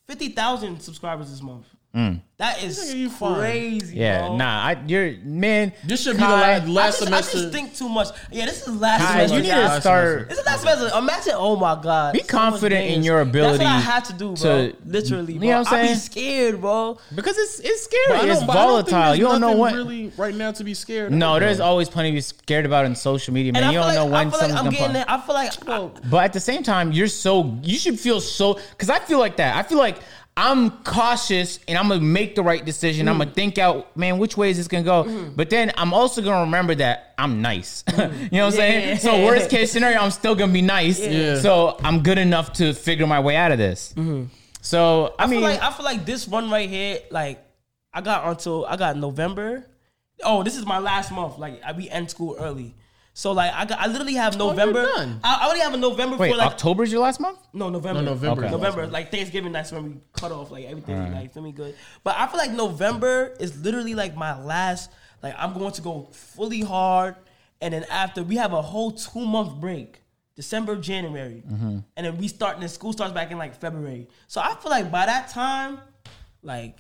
fifty 0.08 0.30
thousand 0.30 0.80
subscribers 0.82 1.30
this 1.32 1.42
month. 1.42 1.66
Mm. 1.96 2.22
That 2.38 2.64
is 2.64 2.80
Nigga, 2.80 2.96
you 2.98 3.10
fine. 3.10 3.36
crazy. 3.36 3.98
Yeah, 3.98 4.28
bro. 4.30 4.38
nah, 4.38 4.64
I, 4.66 4.84
you're 4.88 5.12
man. 5.24 5.74
This 5.84 6.02
should 6.04 6.14
be 6.16 6.24
the 6.24 6.28
last, 6.30 6.64
I 6.64 6.66
last 6.66 6.86
just, 7.00 7.02
I 7.02 7.06
semester. 7.06 7.38
just 7.38 7.52
think 7.52 7.76
too 7.76 7.90
much. 7.90 8.08
Yeah, 8.32 8.46
this 8.46 8.66
is 8.68 8.76
last 8.82 9.02
Kai, 9.02 9.12
semester. 9.28 9.36
you 9.36 9.42
need 9.44 9.48
guys. 9.50 9.58
to 9.60 9.68
Last 9.68 9.82
start. 9.82 10.30
This 10.30 10.40
is 10.40 10.46
last 10.48 10.60
semester. 10.62 10.98
Imagine, 10.98 11.34
oh 11.36 11.56
my 11.58 11.80
god. 11.80 12.14
Be 12.14 12.20
so 12.22 12.28
confident 12.28 12.86
in 12.90 13.04
your 13.04 13.20
ability 13.22 13.58
That's 13.60 13.64
what 13.66 13.76
I 13.76 13.80
have 13.82 14.04
to 14.06 14.14
do, 14.14 14.28
bro. 14.34 14.36
to- 14.70 14.76
Literally, 14.86 15.34
you 15.34 15.40
know 15.40 15.60
what 15.60 15.72
I'm 15.74 15.86
I 15.86 15.88
be 15.90 15.94
scared, 15.96 16.62
bro. 16.62 16.98
Because 17.14 17.38
it's 17.38 17.60
it's 17.60 17.84
scary. 17.84 18.30
It's 18.32 18.40
but 18.44 18.54
don't 18.54 18.90
volatile. 18.90 19.16
You 19.16 19.24
don't 19.26 19.42
know 19.42 19.52
what. 19.52 19.74
really 19.76 20.12
right 20.18 20.34
now 20.34 20.52
to 20.54 20.64
be 20.64 20.74
scared. 20.74 21.12
No, 21.12 21.36
of, 21.36 21.42
there's 21.42 21.60
always 21.60 21.90
plenty 21.90 22.10
to 22.12 22.16
be 22.16 22.22
scared 22.22 22.66
about 22.66 22.86
in 22.86 22.96
social 22.96 23.34
media, 23.36 23.52
man. 23.54 23.66
And 23.66 23.74
You 23.74 23.80
don't 23.80 23.92
feel 23.94 24.06
know 24.06 24.12
when 24.12 24.28
I 24.28 24.32
feel 24.32 24.40
like 24.40 24.50
something's 24.50 24.58
I'm 24.60 24.66
gonna 24.66 24.78
getting 24.78 24.86
pop. 25.06 25.28
there. 25.28 25.38
I 25.38 25.58
feel 25.60 25.76
like, 25.76 26.04
I, 26.06 26.10
But 26.10 26.24
at 26.24 26.34
the 26.34 26.40
same 26.40 26.64
time, 26.64 26.92
you're 26.92 27.08
so 27.08 27.60
you 27.62 27.78
should 27.78 28.00
feel 28.00 28.20
so 28.20 28.56
because 28.72 28.90
I 28.90 28.98
feel 29.00 29.20
like 29.20 29.36
that. 29.38 29.58
I 29.58 29.62
feel 29.62 29.78
like 29.78 30.00
I'm 30.38 30.72
cautious 30.84 31.60
and 31.68 31.78
I'm 31.78 31.90
gonna 31.90 32.00
make 32.02 32.36
the 32.36 32.42
right 32.44 32.64
decision. 32.64 33.08
I'm 33.10 33.16
Mm. 33.16 33.20
gonna 33.20 33.32
think 33.32 33.58
out, 33.58 33.96
man, 33.98 34.18
which 34.18 34.38
way 34.38 34.50
is 34.50 34.58
this 34.58 34.68
gonna 34.68 34.84
go? 34.84 35.04
But 35.36 35.50
then 35.50 35.72
I'm 35.78 35.94
also 35.94 36.22
gonna 36.22 36.42
remember 36.42 36.74
that 36.76 37.14
I'm 37.18 37.42
nice. 37.42 37.84
you 37.92 37.98
know 37.98 38.06
what 38.06 38.14
I'm 38.14 38.32
Yeah. 38.32 38.50
saying? 38.50 38.98
So 39.00 39.26
worst 39.26 39.50
case 39.50 39.72
scenario, 39.72 40.00
I'm 40.00 40.12
still 40.12 40.34
gonna 40.36 40.54
be 40.54 40.62
nice. 40.62 41.00
Yeah. 41.00 41.40
So 41.40 41.78
I'm 41.84 42.02
good 42.02 42.18
enough 42.18 42.54
to 42.54 42.74
figure 42.74 43.06
my 43.08 43.20
way 43.20 43.36
out 43.36 43.52
of 43.52 43.58
this. 43.58 43.94
So 44.62 45.14
I, 45.20 45.24
I 45.24 45.28
mean, 45.28 45.40
feel 45.42 45.50
like 45.50 45.62
I 45.62 45.72
feel 45.72 45.86
like 45.86 46.06
this 46.06 46.28
one 46.28 46.50
right 46.50 46.70
here, 46.70 47.00
like 47.12 47.44
I 47.94 48.02
got 48.02 48.26
until 48.26 48.66
I 48.66 48.78
got 48.78 48.96
November. 48.98 49.66
Oh, 50.24 50.44
this 50.44 50.56
is 50.56 50.66
my 50.66 50.78
last 50.80 51.12
month. 51.12 51.38
Like 51.40 51.62
I 51.66 51.72
we 51.74 51.90
end 51.90 52.10
school 52.10 52.38
early. 52.40 52.76
So 53.14 53.34
like 53.34 53.52
I 53.54 53.66
got 53.66 53.80
I 53.80 53.88
literally 53.88 54.14
have 54.14 54.38
November. 54.38 54.84
done. 54.84 55.20
I, 55.24 55.40
I 55.42 55.46
already 55.46 55.62
have 55.62 55.74
a 55.74 55.78
November 55.78 56.18
wait, 56.18 56.32
for 56.32 56.38
like 56.38 56.52
October's 56.52 56.92
your 56.92 57.02
last 57.02 57.20
month? 57.20 57.40
no 57.54 57.70
November. 57.70 58.02
No, 58.02 58.12
November. 58.12 58.44
Okay. 58.44 58.52
November. 58.52 58.88
Like 58.88 59.12
Thanksgiving, 59.12 59.52
that's 59.52 59.72
when 59.72 59.84
we 59.84 59.98
cut 60.14 60.32
off 60.32 60.52
like 60.52 60.66
everything. 60.66 61.14
Like 61.14 61.34
feel 61.34 61.44
me 61.44 61.52
good. 61.52 61.76
But 62.04 62.16
I 62.18 62.28
feel 62.28 62.38
like 62.38 62.52
November 62.52 63.36
is 63.40 63.62
literally 63.64 63.96
like 63.96 64.16
my 64.16 64.42
last. 64.42 64.92
Like 65.22 65.36
I'm 65.38 65.54
going 65.54 65.74
to 65.74 65.82
go 65.82 66.10
fully 66.12 66.62
hard, 66.62 67.16
and 67.60 67.74
then 67.74 67.86
after 67.90 68.24
we 68.24 68.38
have 68.38 68.54
a 68.54 68.62
whole 68.62 68.92
two 68.92 69.26
month 69.26 69.60
break. 69.60 69.98
December, 70.34 70.78
January, 70.78 71.44
mm-hmm. 71.46 71.80
and 71.98 72.06
then 72.06 72.18
we 72.18 72.28
start. 72.30 72.54
And 72.54 72.64
then 72.64 72.70
school 72.70 72.94
starts 72.94 73.14
back 73.14 73.32
in 73.32 73.38
like 73.38 73.54
February. 73.60 74.08
So 74.28 74.40
I 74.42 74.56
feel 74.56 74.72
like 74.72 74.90
by 74.90 75.06
that 75.06 75.30
time, 75.30 75.80
like 76.42 76.78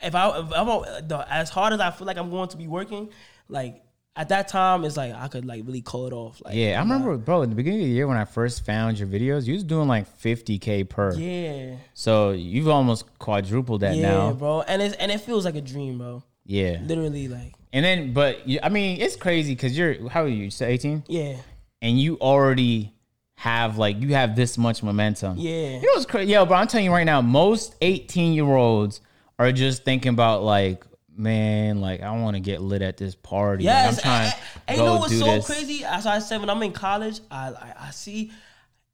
if 0.00 0.14
I 0.14 0.38
if 0.40 0.52
I'm 0.52 1.22
as 1.30 1.50
hard 1.50 1.74
as 1.74 1.80
I 1.80 1.90
feel 1.90 2.06
like 2.06 2.16
I'm 2.16 2.30
going 2.30 2.48
to 2.48 2.56
be 2.56 2.66
working, 2.66 3.10
like 3.48 3.82
at 4.16 4.30
that 4.30 4.48
time 4.48 4.84
it's 4.84 4.96
like 4.96 5.12
I 5.14 5.28
could 5.28 5.44
like 5.44 5.62
really 5.66 5.82
call 5.82 6.06
it 6.06 6.12
off. 6.12 6.40
Like 6.44 6.54
Yeah, 6.54 6.78
I 6.78 6.82
remember, 6.82 7.16
bro. 7.16 7.42
At 7.42 7.50
the 7.50 7.54
beginning 7.54 7.80
of 7.80 7.86
the 7.86 7.92
year 7.92 8.06
when 8.06 8.16
I 8.16 8.24
first 8.24 8.64
found 8.64 8.98
your 8.98 9.08
videos, 9.08 9.46
you 9.46 9.52
was 9.54 9.62
doing 9.64 9.88
like 9.88 10.06
50k 10.20 10.88
per. 10.88 11.14
yeah, 11.14 11.76
So 11.94 12.30
you've 12.30 12.68
almost 12.68 13.18
quadrupled 13.18 13.80
that 13.82 13.96
yeah, 13.96 14.08
now. 14.10 14.32
bro, 14.32 14.62
and 14.62 14.80
it's 14.82 14.94
and 14.96 15.12
it 15.12 15.20
feels 15.20 15.44
like 15.44 15.54
a 15.56 15.60
dream, 15.60 15.98
bro. 15.98 16.22
Yeah. 16.44 16.78
Literally, 16.82 17.28
like 17.28 17.52
And 17.72 17.84
then, 17.84 18.12
but 18.12 18.46
you- 18.48 18.60
I 18.62 18.68
mean, 18.70 19.00
it's 19.00 19.16
crazy 19.16 19.54
because 19.54 19.76
you're 19.76 20.08
how 20.08 20.22
are 20.24 20.28
you? 20.28 20.44
You 20.44 20.50
18, 20.66 21.04
yeah, 21.08 21.36
and 21.82 22.00
you 22.00 22.16
already 22.20 22.92
have 23.34 23.76
like 23.76 24.00
you 24.00 24.14
have 24.14 24.34
this 24.34 24.56
much 24.56 24.82
momentum. 24.82 25.36
yeah. 25.38 25.74
You 25.76 25.82
know 25.82 25.92
what's 25.94 26.06
crazy? 26.06 26.32
Yo, 26.32 26.46
bro, 26.46 26.56
I'm 26.56 26.66
telling 26.68 26.86
you 26.86 26.92
right 26.92 27.04
now, 27.04 27.20
most 27.20 27.74
18 27.82 28.32
year 28.32 28.46
olds 28.54 29.00
are 29.38 29.52
just 29.52 29.84
thinking 29.84 30.10
about 30.14 30.42
like, 30.42 30.84
man, 31.18 31.80
like 31.80 32.00
I 32.02 32.10
want 32.12 32.34
to 32.36 32.40
get 32.40 32.60
lit 32.60 32.82
at 32.82 32.96
this 32.96 33.14
party. 33.14 33.64
Like, 33.64 33.72
Yes, 33.72 33.98
I'm 33.98 34.02
trying 34.02 34.32
and, 34.68 34.76
to 34.76 34.82
you 34.82 34.88
know 34.88 34.96
what's 34.98 35.18
so 35.18 35.24
this. 35.26 35.46
crazy? 35.46 35.84
As 35.84 36.06
I 36.06 36.18
said, 36.18 36.40
when 36.40 36.50
I'm 36.50 36.62
in 36.62 36.72
college, 36.72 37.20
I, 37.30 37.48
I 37.48 37.74
I 37.86 37.90
see 37.90 38.32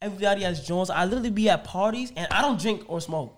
everybody 0.00 0.44
as 0.44 0.66
joints. 0.66 0.90
I 0.90 1.04
literally 1.04 1.30
be 1.30 1.48
at 1.48 1.64
parties 1.64 2.12
and 2.16 2.26
I 2.30 2.42
don't 2.42 2.60
drink 2.60 2.84
or 2.88 3.00
smoke, 3.00 3.34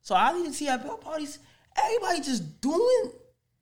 so 0.00 0.14
I 0.14 0.32
didn't 0.32 0.52
see 0.54 0.68
at 0.68 0.84
parties. 1.00 1.38
Everybody 1.76 2.20
just 2.22 2.60
doing 2.60 3.12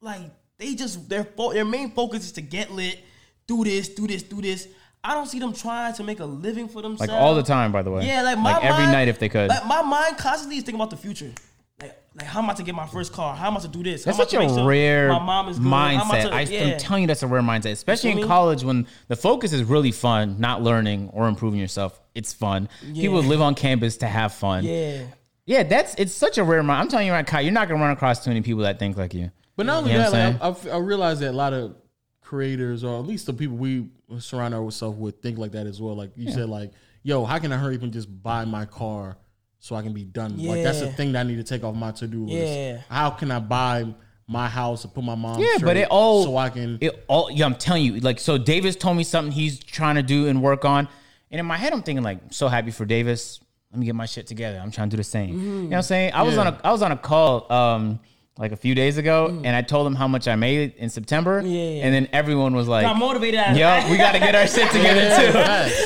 like 0.01 0.23
they 0.59 0.75
just 0.75 1.09
their 1.09 1.25
fo- 1.25 1.53
their 1.53 1.65
main 1.65 1.91
focus 1.93 2.25
is 2.27 2.33
to 2.33 2.41
get 2.41 2.71
lit, 2.71 2.99
do 3.47 3.65
this, 3.65 3.89
do 3.89 4.07
this, 4.07 4.23
do 4.23 4.41
this. 4.41 4.69
I 5.05 5.15
don't 5.15 5.27
see 5.27 5.39
them 5.39 5.53
trying 5.53 5.95
to 5.95 6.03
make 6.03 6.19
a 6.19 6.25
living 6.25 6.67
for 6.69 6.83
themselves. 6.83 7.13
Like 7.13 7.21
all 7.21 7.35
the 7.37 7.43
time, 7.43 7.71
by 7.71 7.83
the 7.83 7.91
way. 7.93 8.07
Yeah, 8.07 8.23
like 8.23 8.39
my 8.39 8.57
every 8.61 8.71
mind- 8.85 8.93
night 8.93 9.09
if 9.09 9.19
they 9.19 9.29
could. 9.29 9.49
Like 9.49 9.65
my 9.67 9.83
mind 9.83 10.19
constantly 10.19 10.57
is 10.57 10.65
thinking 10.65 10.81
about 10.81 10.91
the 10.91 10.97
future. 10.97 11.31
Like, 12.17 12.25
like 12.25 12.33
how 12.33 12.43
am 12.43 12.49
I 12.49 12.55
to 12.55 12.63
get 12.63 12.75
my 12.75 12.87
first 12.87 13.13
car? 13.13 13.37
How 13.37 13.49
am 13.49 13.57
I 13.57 13.61
to 13.61 13.69
do 13.69 13.83
this? 13.83 14.05
How 14.05 14.13
That's 14.13 14.19
am 14.19 14.23
I 14.23 14.25
such 14.25 14.31
to 14.31 14.39
make 14.39 14.51
a 14.51 14.55
sure 14.55 14.69
rare 14.69 15.09
my 15.09 15.19
mom 15.19 15.49
is 15.49 15.59
good? 15.59 15.73
I 15.73 15.97
mindset. 15.97 16.23
to- 16.23 16.35
I, 16.35 16.41
yeah. 16.43 16.61
am 16.61 16.79
telling 16.79 17.03
you, 17.03 17.07
that's 17.07 17.23
a 17.23 17.27
rare 17.27 17.43
mindset, 17.43 17.73
especially 17.73 18.13
in 18.13 18.17
me? 18.17 18.25
college 18.25 18.65
when 18.65 18.87
the 19.09 19.17
focus 19.17 19.53
is 19.53 19.63
really 19.65 19.93
fun, 19.93 20.37
not 20.39 20.63
learning 20.63 21.11
or 21.13 21.29
improving 21.29 21.61
yourself. 21.61 22.01
It's 22.15 22.33
fun. 22.33 22.69
People 22.95 23.23
live 23.23 23.43
on 23.43 23.55
campus 23.55 23.99
to 23.99 24.07
have 24.07 24.33
fun. 24.33 24.65
Yeah. 24.65 25.05
Yeah, 25.45 25.63
that's 25.63 25.95
it's 25.97 26.13
such 26.13 26.39
a 26.39 26.45
rare 26.45 26.63
mind. 26.63 26.81
I'm 26.81 26.89
telling 26.89 27.07
you 27.07 27.13
right, 27.13 27.27
Kai, 27.27 27.43
you're 27.43 27.53
not 27.53 27.69
gonna 27.69 27.81
run 27.81 27.93
across 27.93 28.25
too 28.25 28.31
many 28.31 28.41
people 28.41 28.63
that 28.63 28.81
think 28.81 28.97
like 28.97 29.15
you. 29.15 29.31
But 29.55 29.67
not 29.67 29.79
only 29.79 29.93
You 29.93 29.99
know 29.99 30.11
that, 30.11 30.41
like, 30.43 30.67
I, 30.67 30.71
I 30.71 30.79
realize 30.79 31.21
that 31.21 31.31
a 31.31 31.37
lot 31.37 31.53
of 31.53 31.77
creators, 32.21 32.83
or 32.83 32.99
at 32.99 33.07
least 33.07 33.27
the 33.27 33.33
people 33.33 33.57
we 33.57 33.89
surround 34.19 34.55
ourselves 34.55 34.99
with, 34.99 35.23
think 35.23 35.39
like 35.39 35.53
that 35.53 35.67
as 35.67 35.81
well. 35.81 35.95
Like 35.95 36.11
you 36.17 36.33
said, 36.33 36.49
like, 36.49 36.73
yo, 37.03 37.25
how 37.25 37.39
can 37.39 37.53
I 37.53 37.59
hurry 37.59 37.77
up 37.77 37.83
and 37.83 37.93
just 37.93 38.23
buy 38.23 38.45
my 38.45 38.65
car 38.65 39.17
so 39.67 39.75
I 39.75 39.83
can 39.83 39.93
be 39.93 40.05
done? 40.05 40.39
Like 40.39 40.63
that's 40.63 40.81
the 40.81 40.93
thing 40.93 41.13
that 41.13 41.21
I 41.21 41.23
need 41.25 41.37
to 41.37 41.45
take 41.45 41.65
off 41.65 41.75
my 41.75 41.91
to 41.93 42.07
do 42.07 42.25
list. 42.25 42.37
Yeah. 42.37 42.81
How 42.89 43.11
can 43.11 43.33
I 43.33 43.41
buy 43.41 43.93
my 44.29 44.49
house 44.49 44.85
and 44.85 44.95
put 44.95 45.03
my 45.03 45.17
mom? 45.17 45.41
Yeah, 45.41 45.59
but 45.61 45.77
it 45.77 45.89
all 45.91 46.25
so 46.25 46.37
I 46.37 46.51
can. 46.51 46.79
It 46.81 47.05
all 47.09 47.31
yeah, 47.31 47.47
I'm 47.47 47.57
telling 47.57 47.83
you, 47.83 47.99
like 47.99 48.21
so 48.21 48.39
Davis 48.39 48.77
told 48.77 48.97
me 48.97 49.03
something 49.03 49.33
he's 49.33 49.59
trying 49.59 49.97
to 49.97 50.05
do 50.05 50.29
and 50.29 50.41
work 50.41 50.65
on. 50.65 50.89
And 51.33 51.41
in 51.41 51.47
my 51.47 51.57
head 51.57 51.73
I'm 51.73 51.83
thinking 51.83 52.05
like, 52.05 52.21
so 52.31 52.47
happy 52.47 52.71
for 52.71 52.85
Davis. 52.85 53.41
Let 53.73 53.81
me 53.81 53.87
get 53.87 53.97
my 53.97 54.07
shit 54.07 54.29
together. 54.29 54.61
I'm 54.63 54.71
trying 54.71 54.89
to 54.89 54.97
do 54.97 54.99
the 54.99 55.05
same. 55.05 55.31
You 55.31 55.37
know 55.37 55.69
what 55.69 55.77
I'm 55.79 55.83
saying? 55.83 56.13
I 56.15 56.23
was 56.23 56.39
on 56.39 56.47
a 56.47 56.61
I 56.63 56.71
was 56.71 56.83
on 56.83 56.93
a 56.93 56.97
call 56.97 57.53
um 57.53 57.99
like 58.39 58.53
a 58.53 58.57
few 58.57 58.75
days 58.75 58.99
ago 58.99 59.29
mm. 59.31 59.47
and 59.47 59.57
I 59.57 59.63
told 59.63 59.87
them 59.87 59.95
how 59.95 60.07
much 60.07 60.29
I 60.29 60.37
made 60.37 60.75
in 60.77 60.91
September. 60.91 61.41
Yeah, 61.41 61.49
yeah. 61.49 61.85
And 61.85 61.95
then 61.95 62.09
everyone 62.13 62.55
was 62.55 62.69
like 62.69 62.85
Got 62.85 62.99
motivated. 62.99 63.57
Yo, 63.57 63.91
we 63.91 63.97
gotta 63.97 64.19
get 64.19 64.35
our 64.35 64.47
shit 64.47 64.71
together 64.71 65.17
too. 65.17 65.33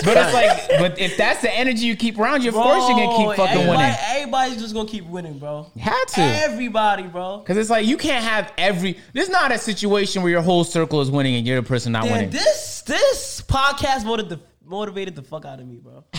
But 0.05 0.17
it's 0.17 0.35
like, 0.35 0.69
but 0.81 0.99
if 0.99 1.17
that's 1.17 1.43
the 1.43 1.53
energy 1.53 1.87
you 1.87 1.95
keep 1.97 2.19
around 2.19 2.43
you, 2.43 2.49
of 2.49 2.55
course 2.57 2.89
you're 2.89 2.99
gonna 2.99 3.17
keep 3.17 3.37
fucking 3.37 3.69
winning. 3.69 3.95
Everybody's 4.09 4.61
just 4.61 4.75
gonna 4.75 4.89
keep 4.89 5.07
winning, 5.07 5.39
bro. 5.39 5.71
Had 5.79 6.05
to. 6.07 6.21
Everybody, 6.21 7.05
bro. 7.05 7.43
Cause 7.47 7.57
it's 7.57 7.71
like 7.71 7.87
you 7.87 7.97
can't 7.97 8.25
have 8.25 8.53
every. 8.59 8.99
There's 9.13 9.29
not 9.29 9.53
a 9.53 9.59
situation 9.59 10.23
where 10.23 10.31
your 10.31 10.43
whole 10.43 10.65
circle 10.65 11.01
is 11.01 11.11
winning 11.11 11.37
and 11.37 11.47
you're 11.47 11.61
the 11.61 11.67
person 11.67 11.93
not 11.93 12.05
winning. 12.05 12.31
this 12.31 12.83
this 12.83 13.43
podcast 13.47 14.05
voted 14.05 14.29
the 14.29 14.41
motivated 14.71 15.15
the 15.17 15.23
fuck 15.23 15.45
out 15.45 15.61
of 15.61 15.67
me, 15.67 15.77
bro. 15.77 16.05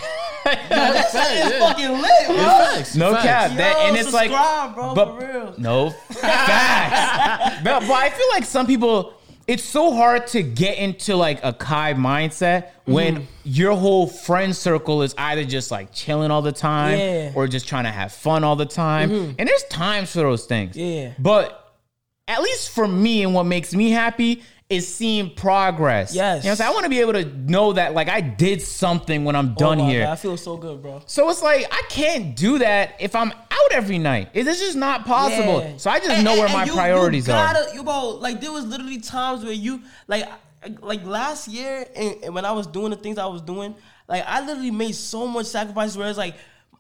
Facts, 0.44 1.14
It's 1.14 1.14
yeah. 1.14 1.60
fucking 1.60 1.90
lit, 1.92 2.28
bro. 2.28 2.36
Facts, 2.36 2.96
No 2.96 3.14
facts. 3.14 3.24
cap. 3.26 3.58
That 3.58 3.78
Yo, 3.78 3.88
and 3.88 3.98
it's 3.98 4.12
like, 4.14 4.30
bro, 4.76 4.94
but 4.94 5.20
for 5.20 5.26
real. 5.26 5.56
no 5.58 5.90
facts. 6.52 7.62
but, 7.64 7.80
but 7.82 7.92
I 7.92 8.10
feel 8.10 8.28
like 8.32 8.44
some 8.44 8.66
people, 8.68 9.14
it's 9.48 9.64
so 9.64 9.94
hard 9.94 10.28
to 10.28 10.42
get 10.44 10.78
into 10.78 11.16
like 11.16 11.40
a 11.44 11.54
Kai 11.54 11.94
mindset 11.94 12.70
when 12.86 13.16
Mm-hmm. 13.18 13.26
your 13.46 13.76
whole 13.76 14.08
friend 14.08 14.56
circle 14.56 15.02
is 15.04 15.14
either 15.18 15.46
just 15.46 15.72
like 15.72 15.94
chilling 15.94 16.32
all 16.32 16.42
the 16.42 16.52
time 16.52 16.98
Yeah. 16.98 17.28
Mm-hmm. 17.30 17.38
or 17.38 17.48
just 17.48 17.68
trying 17.68 17.86
to 17.86 17.92
have 17.92 18.12
fun 18.12 18.44
all 18.44 18.56
the 18.56 18.66
time. 18.66 19.12
And 19.12 19.48
there's 19.48 19.64
times 19.66 20.12
for 20.12 20.20
those 20.20 20.46
things. 20.46 20.76
Yeah. 20.76 21.14
But 21.20 21.58
at 22.28 22.42
least 22.42 22.72
for 22.72 22.88
me 22.88 23.24
and 23.24 23.34
what 23.34 23.44
makes 23.46 23.74
me 23.76 23.92
happy 23.92 24.44
is 24.72 24.88
seeing 24.92 25.30
progress. 25.36 26.16
Yes. 26.16 26.44
You 26.44 26.50
know 26.50 26.56
saying? 26.56 26.70
I 26.70 26.74
want 26.74 26.86
to 26.86 26.90
be 26.90 27.00
able 27.02 27.14
to 27.14 27.26
know 27.26 27.74
that 27.74 27.94
like 27.94 28.08
I 28.10 28.22
did 28.22 28.62
something 28.62 29.26
when 29.26 29.36
I'm 29.36 29.54
done 29.56 29.82
Oh 29.82 29.88
here. 29.88 30.06
God, 30.06 30.12
I 30.14 30.16
feel 30.16 30.38
so 30.38 30.56
good, 30.58 30.82
bro. 30.82 31.02
So 31.06 31.30
it's 31.30 31.42
like 31.44 31.66
I 31.72 31.82
can't 31.90 32.36
do 32.36 32.58
that 32.60 32.96
if 33.00 33.14
I'm 33.16 33.32
out 33.32 33.72
every 33.72 34.00
night. 34.00 34.30
It's 34.34 34.60
just 34.60 34.78
not 34.78 35.06
possible. 35.06 35.60
Yeah. 35.62 35.78
So 35.78 35.90
I 35.92 36.00
just 36.00 36.12
And- 36.12 36.24
know 36.24 36.34
where 36.34 36.46
and- 36.46 36.54
my 36.54 36.64
you- 36.66 36.74
priorities 36.74 37.28
you 37.28 37.34
are. 37.34 37.54
gotta, 37.54 37.76
You 37.76 37.84
bro, 37.84 38.10
like 38.22 38.40
there 38.42 38.52
was 38.52 38.66
literally 38.66 39.00
times 39.00 39.44
where 39.44 39.54
you 39.54 39.82
like 40.08 40.26
like 40.82 41.04
last 41.06 41.48
year 41.48 41.86
and, 41.96 42.16
and 42.24 42.34
when 42.36 42.46
I 42.46 42.52
was 42.52 42.68
doing 42.68 42.92
the 42.92 42.96
things 42.96 43.18
I 43.18 43.26
was 43.26 43.42
doing, 43.42 43.76
like 44.08 44.24
I 44.26 44.40
literally 44.46 44.72
made 44.72 44.94
so 44.96 45.28
much 45.28 45.48
sacrifices 45.48 45.98
where 45.98 46.08
it's 46.08 46.18
like 46.18 46.36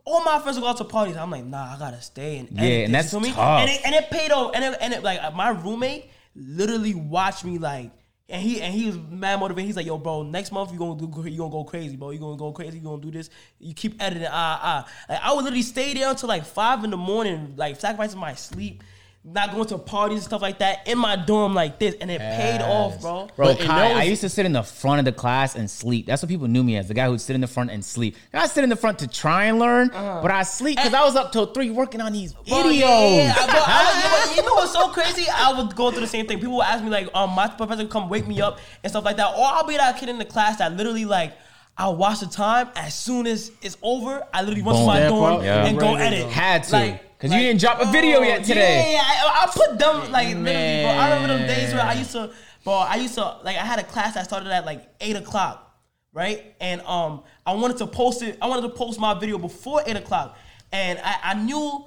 all 0.05 0.23
my 0.23 0.39
friends 0.39 0.57
would 0.57 0.63
go 0.63 0.67
out 0.69 0.77
to 0.77 0.83
parties. 0.85 1.17
I'm 1.17 1.29
like, 1.29 1.45
nah, 1.45 1.75
I 1.75 1.77
gotta 1.77 2.01
stay 2.01 2.37
and 2.37 2.49
Yeah, 2.51 2.63
and 2.63 2.93
this, 2.93 3.01
that's 3.03 3.11
feel 3.11 3.19
me? 3.19 3.31
tough. 3.33 3.61
And 3.61 3.69
it, 3.69 3.81
and 3.85 3.93
it 3.95 4.09
paid 4.09 4.31
off. 4.31 4.51
And 4.55 4.63
it, 4.63 4.77
and 4.81 4.93
it, 4.93 5.03
like 5.03 5.35
my 5.35 5.49
roommate 5.49 6.09
literally 6.35 6.93
watched 6.93 7.45
me 7.45 7.57
like. 7.57 7.91
And 8.29 8.41
he 8.41 8.61
and 8.61 8.73
he 8.73 8.87
was 8.87 8.97
mad 8.97 9.41
motivated. 9.41 9.67
He's 9.67 9.75
like, 9.75 9.85
"Yo, 9.85 9.97
bro, 9.97 10.23
next 10.23 10.53
month 10.53 10.71
you 10.71 10.79
gonna 10.79 10.97
do 10.97 11.29
you 11.29 11.37
gonna 11.37 11.51
go 11.51 11.65
crazy, 11.65 11.97
bro. 11.97 12.11
You 12.11 12.19
gonna 12.19 12.37
go 12.37 12.53
crazy. 12.53 12.77
You 12.77 12.83
gonna 12.83 13.01
do 13.01 13.11
this. 13.11 13.29
You 13.59 13.73
keep 13.73 14.01
editing. 14.01 14.29
Ah 14.31 14.59
ah. 14.63 14.91
Like 15.09 15.19
I 15.21 15.33
would 15.33 15.43
literally 15.43 15.63
stay 15.63 15.93
there 15.93 16.09
until 16.09 16.29
like 16.29 16.45
five 16.45 16.81
in 16.85 16.91
the 16.91 16.97
morning, 16.97 17.55
like 17.57 17.77
sacrificing 17.77 18.19
my 18.19 18.33
sleep, 18.35 18.83
not 19.23 19.51
going 19.51 19.67
to 19.67 19.77
parties 19.77 20.17
and 20.17 20.23
stuff 20.25 20.41
like 20.41 20.57
that 20.59 20.87
in 20.87 20.97
my 20.97 21.15
dorm 21.15 21.53
like 21.53 21.77
this, 21.77 21.93
and 22.01 22.09
it 22.09 22.19
paid 22.19 22.59
off, 22.59 22.99
bro. 22.99 23.29
Bro, 23.35 23.45
But 23.47 23.59
Kai, 23.59 23.89
those- 23.89 23.97
I 23.97 24.03
used 24.03 24.21
to 24.21 24.29
sit 24.29 24.47
in 24.47 24.51
the 24.51 24.63
front 24.63 24.97
of 24.97 25.05
the 25.05 25.11
class 25.11 25.55
and 25.55 25.69
sleep. 25.69 26.07
That's 26.07 26.23
what 26.23 26.29
people 26.29 26.47
knew 26.47 26.63
me 26.63 26.75
as 26.77 26.87
the 26.87 26.95
guy 26.95 27.05
who'd 27.05 27.21
sit 27.21 27.35
in 27.35 27.41
the 27.41 27.47
front 27.47 27.69
and 27.69 27.85
sleep. 27.85 28.15
And 28.33 28.41
I 28.41 28.47
sit 28.47 28.63
in 28.63 28.69
the 28.71 28.75
front 28.75 28.97
to 28.99 29.07
try 29.07 29.45
and 29.45 29.59
learn, 29.59 29.89
but 29.89 30.31
I 30.31 30.41
sleep 30.41 30.77
because 30.77 30.95
I 30.95 31.03
was 31.03 31.15
up 31.15 31.31
till 31.31 31.45
three 31.47 31.69
working 31.69 32.01
on 32.01 32.13
these 32.13 32.33
Bro, 32.33 32.43
videos. 32.63 32.79
yeah, 32.79 33.07
yeah, 33.09 33.35
I- 33.37 33.45
bro, 33.45 33.61
I 33.63 34.25
was- 34.27 34.35
you 34.37 34.41
know 34.43 34.53
what's 34.55 34.73
so 34.73 34.87
crazy? 34.89 35.27
I 35.31 35.53
would 35.61 35.75
go 35.75 35.91
through 35.91 36.01
the 36.01 36.07
same 36.07 36.25
thing. 36.25 36.39
People 36.39 36.55
would 36.57 36.65
ask 36.65 36.83
me 36.83 36.89
like, 36.89 37.07
um, 37.13 37.29
my 37.31 37.47
professor 37.47 37.85
come 37.85 38.09
wake 38.09 38.27
me 38.27 38.41
up 38.41 38.57
and 38.83 38.89
stuff 38.89 39.05
like 39.05 39.17
that, 39.17 39.35
or 39.37 39.45
I'll 39.45 39.65
be 39.67 39.77
that 39.77 39.97
kid 39.99 40.09
in 40.09 40.17
the 40.17 40.25
class 40.25 40.57
that 40.57 40.75
literally 40.75 41.05
like. 41.05 41.33
I'll 41.77 41.95
watch 41.95 42.19
the 42.19 42.27
time 42.27 42.69
as 42.75 42.93
soon 42.93 43.25
as 43.25 43.49
it's 43.61 43.77
over. 43.81 44.27
I 44.33 44.41
literally 44.41 44.61
run 44.61 44.75
to 44.75 44.85
my 44.85 44.99
dorm 45.07 45.41
yeah. 45.41 45.65
and 45.65 45.79
go 45.79 45.95
edit. 45.95 46.27
Had 46.29 46.63
to. 46.65 46.73
Like, 46.73 47.10
Because 47.21 47.37
you 47.37 47.43
didn't 47.43 47.59
drop 47.59 47.79
a 47.79 47.91
video 47.91 48.21
yet 48.21 48.43
today. 48.43 48.93
Yeah, 48.93 49.03
I, 49.03 49.43
I 49.43 49.51
put 49.51 49.77
them 49.77 50.11
like 50.11 50.29
literally, 50.29 50.81
bro. 50.81 50.91
I 50.91 51.13
remember 51.13 51.37
them 51.37 51.47
days 51.47 51.71
where 51.71 51.83
I 51.83 51.93
used 51.93 52.11
to, 52.13 52.31
bro. 52.63 52.73
I 52.73 52.95
used 52.95 53.13
to 53.13 53.37
like 53.43 53.57
I 53.57 53.63
had 53.63 53.77
a 53.77 53.83
class 53.83 54.15
that 54.15 54.25
started 54.25 54.49
at 54.49 54.65
like 54.65 54.89
eight 54.99 55.15
o'clock, 55.15 55.79
right? 56.13 56.55
And 56.59 56.81
um, 56.81 57.21
I 57.45 57.53
wanted 57.53 57.77
to 57.77 57.85
post 57.85 58.23
it. 58.23 58.39
I 58.41 58.47
wanted 58.47 58.63
to 58.63 58.69
post 58.69 58.99
my 58.99 59.13
video 59.13 59.37
before 59.37 59.83
eight 59.85 59.97
o'clock, 59.97 60.35
and 60.71 60.99
I, 61.03 61.17
I 61.23 61.33
knew 61.35 61.85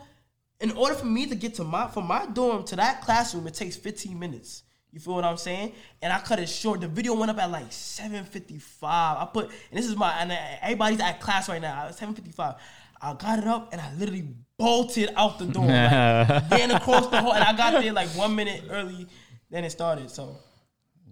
in 0.60 0.70
order 0.70 0.94
for 0.94 1.06
me 1.06 1.26
to 1.26 1.34
get 1.34 1.54
to 1.54 1.64
my 1.64 1.88
from 1.88 2.06
my 2.06 2.26
dorm 2.26 2.62
to 2.66 2.76
that 2.76 3.02
classroom, 3.02 3.48
it 3.48 3.54
takes 3.54 3.74
fifteen 3.74 4.16
minutes. 4.16 4.62
You 4.92 5.00
feel 5.00 5.14
what 5.14 5.24
I'm 5.24 5.36
saying? 5.36 5.72
And 6.00 6.12
I 6.12 6.20
cut 6.20 6.38
it 6.38 6.48
short. 6.48 6.80
The 6.80 6.86
video 6.86 7.14
went 7.14 7.28
up 7.28 7.38
at 7.38 7.50
like 7.50 7.68
7:55. 7.70 8.62
I 8.82 9.28
put, 9.32 9.46
and 9.46 9.76
this 9.76 9.86
is 9.86 9.96
my, 9.96 10.12
and 10.20 10.30
everybody's 10.62 11.00
at 11.00 11.20
class 11.20 11.48
right 11.48 11.60
now. 11.60 11.88
7:55. 11.88 12.54
I 13.04 13.14
got 13.14 13.38
it 13.38 13.46
up 13.46 13.72
and 13.72 13.80
I 13.80 13.92
literally 13.94 14.28
bolted 14.58 15.10
out 15.16 15.38
the 15.38 15.46
door, 15.46 15.66
like, 15.66 15.70
ran 16.50 16.70
across 16.70 17.08
the 17.08 17.20
hall, 17.20 17.34
and 17.34 17.44
I 17.44 17.54
got 17.56 17.72
there 17.80 17.92
like 17.92 18.08
one 18.10 18.34
minute 18.34 18.64
early. 18.70 19.06
Then 19.50 19.64
it 19.64 19.70
started. 19.70 20.10
So 20.10 20.36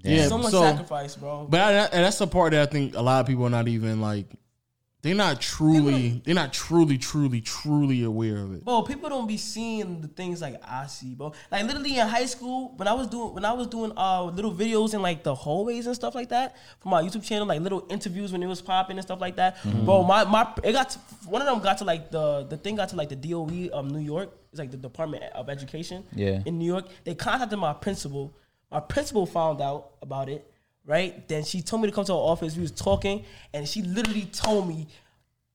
Yeah, 0.02 0.27
so 0.28 0.39
much 0.39 0.52
so- 0.52 0.62
sacrifice, 0.62 1.16
bro. 1.16 1.47
But 1.48 1.60
I, 1.60 1.70
and 1.97 2.05
that's 2.05 2.19
the 2.19 2.27
part 2.27 2.52
that 2.52 2.69
I 2.69 2.70
think 2.70 2.94
a 2.97 3.02
lot 3.02 3.20
of 3.20 3.27
people 3.27 3.44
are 3.47 3.51
not 3.51 3.69
even 3.69 4.01
like. 4.01 4.27
They're 5.02 5.16
not 5.16 5.40
truly. 5.40 6.22
They're 6.24 6.34
not 6.34 6.52
truly, 6.52 6.96
truly, 6.96 7.40
truly 7.40 8.04
aware 8.04 8.38
of 8.38 8.54
it. 8.54 8.64
Bro, 8.64 8.82
people 8.82 9.08
don't 9.08 9.26
be 9.26 9.36
seeing 9.36 10.00
the 10.00 10.06
things 10.06 10.40
like 10.40 10.60
I 10.64 10.86
see, 10.86 11.14
bro. 11.14 11.32
Like 11.50 11.64
literally 11.64 11.98
in 11.98 12.06
high 12.06 12.26
school, 12.26 12.72
when 12.76 12.86
I 12.86 12.92
was 12.92 13.08
doing 13.08 13.34
when 13.34 13.44
I 13.44 13.52
was 13.52 13.66
doing 13.66 13.92
uh 13.96 14.22
little 14.22 14.52
videos 14.54 14.94
in 14.94 15.02
like 15.02 15.24
the 15.24 15.34
hallways 15.34 15.86
and 15.86 15.96
stuff 15.96 16.14
like 16.14 16.28
that 16.28 16.56
for 16.78 16.88
my 16.88 17.02
YouTube 17.02 17.24
channel, 17.24 17.48
like 17.48 17.60
little 17.60 17.84
interviews 17.90 18.32
when 18.32 18.44
it 18.44 18.46
was 18.46 18.62
popping 18.62 18.96
and 18.96 19.04
stuff 19.04 19.20
like 19.20 19.34
that. 19.36 19.56
Bro, 19.84 20.04
my 20.04 20.22
my 20.24 20.52
it 20.62 20.72
got 20.72 20.90
to, 20.90 20.98
one 21.26 21.42
of 21.42 21.48
them 21.48 21.60
got 21.60 21.78
to 21.78 21.84
like 21.84 22.12
the 22.12 22.44
the 22.44 22.56
thing 22.56 22.76
got 22.76 22.90
to 22.90 22.96
like 22.96 23.08
the 23.08 23.16
DOE 23.16 23.70
of 23.72 23.90
New 23.90 23.98
York. 23.98 24.30
It's 24.52 24.60
like 24.60 24.70
the 24.70 24.76
Department 24.76 25.24
of 25.34 25.48
Education. 25.48 26.04
Yeah. 26.14 26.42
In 26.46 26.58
New 26.58 26.66
York, 26.66 26.86
they 27.02 27.16
contacted 27.16 27.58
my 27.58 27.72
principal. 27.72 28.32
My 28.70 28.80
principal 28.80 29.26
found 29.26 29.60
out 29.60 29.90
about 30.00 30.28
it. 30.28 30.48
Right 30.84 31.28
then, 31.28 31.44
she 31.44 31.62
told 31.62 31.82
me 31.82 31.88
to 31.88 31.94
come 31.94 32.04
to 32.06 32.12
her 32.12 32.18
office. 32.18 32.56
We 32.56 32.62
was 32.62 32.72
talking, 32.72 33.24
and 33.54 33.68
she 33.68 33.82
literally 33.82 34.28
told 34.32 34.66
me, 34.68 34.88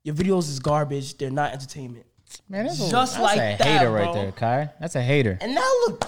"Your 0.04 0.16
videos 0.16 0.50
is 0.50 0.60
garbage. 0.60 1.18
They're 1.18 1.30
not 1.30 1.52
entertainment." 1.52 2.06
Man, 2.50 2.66
that's 2.66 2.78
Just 2.78 2.92
that's 2.92 3.20
like 3.20 3.38
a 3.38 3.58
that, 3.58 3.62
hater 3.62 3.90
bro. 3.92 4.04
right 4.06 4.14
there, 4.14 4.32
Kai. 4.32 4.70
That's 4.80 4.96
a 4.96 5.02
hater. 5.02 5.38
And 5.42 5.54
now 5.56 5.70
look, 5.88 6.06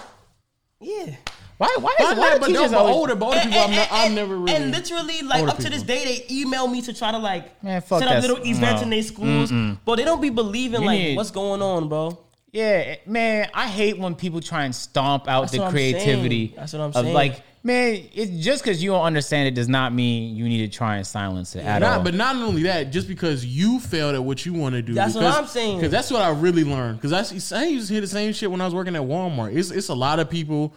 yeah. 0.79 1.15
Why? 1.57 1.75
Why 1.79 1.93
is 1.99 2.17
why 2.17 2.37
but, 2.39 2.47
the 2.47 2.53
no, 2.53 2.59
teachers 2.59 2.71
but 2.71 2.77
always? 2.77 2.95
older, 2.95 3.15
but 3.15 3.25
older 3.25 3.39
people, 3.41 3.59
I'm 3.59 3.71
not, 3.71 3.91
I've 3.91 4.11
never 4.13 4.37
really. 4.37 4.55
And 4.55 4.71
literally, 4.71 5.21
like 5.23 5.41
older 5.41 5.51
up 5.51 5.57
to 5.57 5.69
this 5.69 5.83
people. 5.83 5.95
day, 6.05 6.25
they 6.29 6.35
email 6.35 6.67
me 6.69 6.81
to 6.83 6.93
try 6.93 7.11
to 7.11 7.17
like 7.17 7.61
Man, 7.61 7.81
fuck 7.81 7.99
set 7.99 8.07
up 8.07 8.21
little 8.21 8.37
events 8.45 8.79
no. 8.79 8.83
in 8.83 8.89
their 8.91 9.03
schools, 9.03 9.51
but 9.83 9.95
they 9.97 10.05
don't 10.05 10.21
be 10.21 10.29
believing 10.29 10.79
You 10.81 10.87
like 10.87 10.99
need- 10.99 11.17
what's 11.17 11.31
going 11.31 11.61
on, 11.61 11.89
bro. 11.89 12.17
Yeah, 12.51 12.95
man, 13.05 13.49
I 13.53 13.67
hate 13.67 13.99
when 13.99 14.15
people 14.15 14.41
try 14.41 14.63
and 14.63 14.73
stomp 14.73 15.27
out 15.27 15.41
That's 15.41 15.51
the 15.51 15.69
creativity. 15.69 16.53
That's 16.55 16.73
what 16.73 16.81
I'm 16.81 16.87
of 16.87 16.93
saying. 16.95 17.13
Like, 17.13 17.43
man, 17.64 18.03
it's 18.14 18.44
just 18.44 18.64
because 18.64 18.81
you 18.81 18.91
don't 18.91 19.03
understand 19.03 19.48
it 19.48 19.56
does 19.56 19.68
not 19.68 19.94
mean 19.94 20.36
you 20.36 20.48
need 20.48 20.69
to 20.69 20.77
try 20.77 20.98
and 20.98 21.06
silence 21.06 21.56
it 21.56 21.64
at 21.65 21.84
all. 21.84 22.02
But 22.03 22.14
not 22.14 22.36
only 22.36 22.64
that, 22.64 22.91
just 22.91 23.07
because 23.07 23.45
you 23.45 23.80
failed 23.80 24.15
at 24.15 24.23
what 24.23 24.45
you 24.45 24.53
want 24.53 24.76
to 24.76 24.81
do. 24.81 24.94
That's 24.94 25.15
what 25.15 25.26
I'm 25.26 25.48
saying. 25.48 25.77
Because 25.77 25.91
that's 25.91 26.11
what 26.11 26.22
I 26.22 26.30
really 26.30 26.64
learned. 26.64 27.02
Because 27.02 27.14
I, 27.14 27.60
I 27.60 27.65
used 27.65 27.88
to 27.88 27.94
hear 27.94 28.02
the 28.02 28.07
same 28.07 28.34
shit 28.34 28.49
when 28.49 28.61
I 28.61 28.65
was 28.65 28.73
working 28.73 28.95
at 28.95 29.02
Walmart. 29.02 29.56
It's 29.56 29.72
it's 29.72 29.90
a 29.90 29.95
lot 29.95 30.19
of 30.19 30.30
people, 30.30 30.73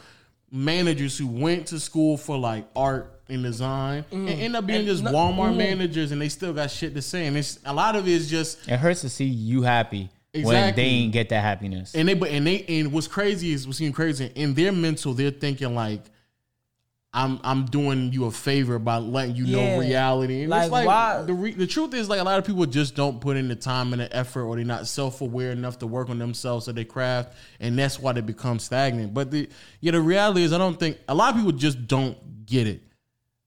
managers 0.51 1.17
who 1.17 1.27
went 1.27 1.67
to 1.69 1.81
school 1.81 2.17
for 2.17 2.37
like 2.37 2.67
art 2.77 3.21
and 3.29 3.43
design 3.43 4.05
and 4.11 4.29
end 4.29 4.57
up 4.57 4.67
being 4.67 4.81
And 4.81 4.89
just 4.89 5.03
no- 5.03 5.13
Walmart 5.13 5.53
mhm. 5.55 5.57
managers, 5.59 6.13
and 6.13 6.21
they 6.21 6.29
still 6.29 6.53
got 6.53 6.71
shit 6.71 6.95
to 6.95 7.03
say. 7.03 7.27
And 7.27 7.37
it's 7.37 7.59
a 7.65 7.73
lot 7.73 7.97
of 7.97 8.07
it 8.07 8.13
is 8.13 8.29
just 8.29 8.69
it 8.69 8.79
hurts 8.79 9.01
to 9.03 9.09
see 9.09 9.25
you 9.25 9.63
happy 9.63 10.11
when 10.33 10.45
Exactly. 10.45 10.83
they 10.83 10.89
ain't 10.89 11.13
get 11.13 11.29
that 11.31 11.41
happiness. 11.43 11.95
And 11.95 12.09
they 12.09 12.15
but 12.15 12.31
and 12.31 12.47
they 12.47 12.65
and 12.69 12.93
what's 12.93 13.07
crazy 13.07 13.53
is 13.53 13.67
what's 13.67 13.81
even 13.81 13.93
crazy 13.93 14.31
in 14.35 14.55
their 14.55 14.73
mental, 14.73 15.15
they're 15.15 15.31
thinking 15.31 15.75
like 15.75 16.01
I'm 17.15 17.41
I'm 17.45 17.67
doing 17.67 18.11
you 18.13 18.25
a 18.25 18.31
favor 18.31 18.79
by 18.79 18.97
letting 18.97 19.37
you 19.37 19.45
Yeah. 19.45 19.75
know 19.75 19.81
reality. 19.81 20.43
And 20.43 20.51
Like, 20.51 20.63
it's 20.65 20.73
like 20.73 20.87
why- 20.87 21.23
the 21.23 21.35
re, 21.35 21.53
the 21.53 21.67
truth 21.67 21.93
is 21.93 22.09
like 22.09 22.21
a 22.21 22.25
lot 22.25 22.39
of 22.39 22.47
people 22.47 22.65
just 22.65 22.95
don't 22.95 23.21
put 23.21 23.37
in 23.37 23.49
the 23.49 23.55
time 23.57 23.93
and 23.93 24.01
the 24.01 24.15
effort 24.17 24.45
or 24.45 24.57
they're 24.57 24.65
not 24.65 24.87
self 24.87 25.21
aware 25.21 25.51
enough 25.51 25.79
to 25.81 25.87
work 25.87 26.09
on 26.09 26.19
themselves 26.19 26.69
or 26.69 26.73
their 26.73 26.87
craft 26.87 27.35
and 27.61 27.79
that's 27.79 27.99
why 28.01 28.13
they 28.13 28.23
become 28.23 28.59
stagnant. 28.59 29.13
But 29.13 29.31
the 29.31 29.49
yeah, 29.81 29.93
the 29.93 30.01
reality 30.01 30.43
is 30.43 30.55
I 30.55 30.59
don't 30.59 30.81
think 30.81 30.99
a 31.07 31.15
lot 31.15 31.31
of 31.35 31.37
people 31.37 31.53
just 31.53 31.87
don't 31.87 32.47
get 32.47 32.67
it. 32.67 32.83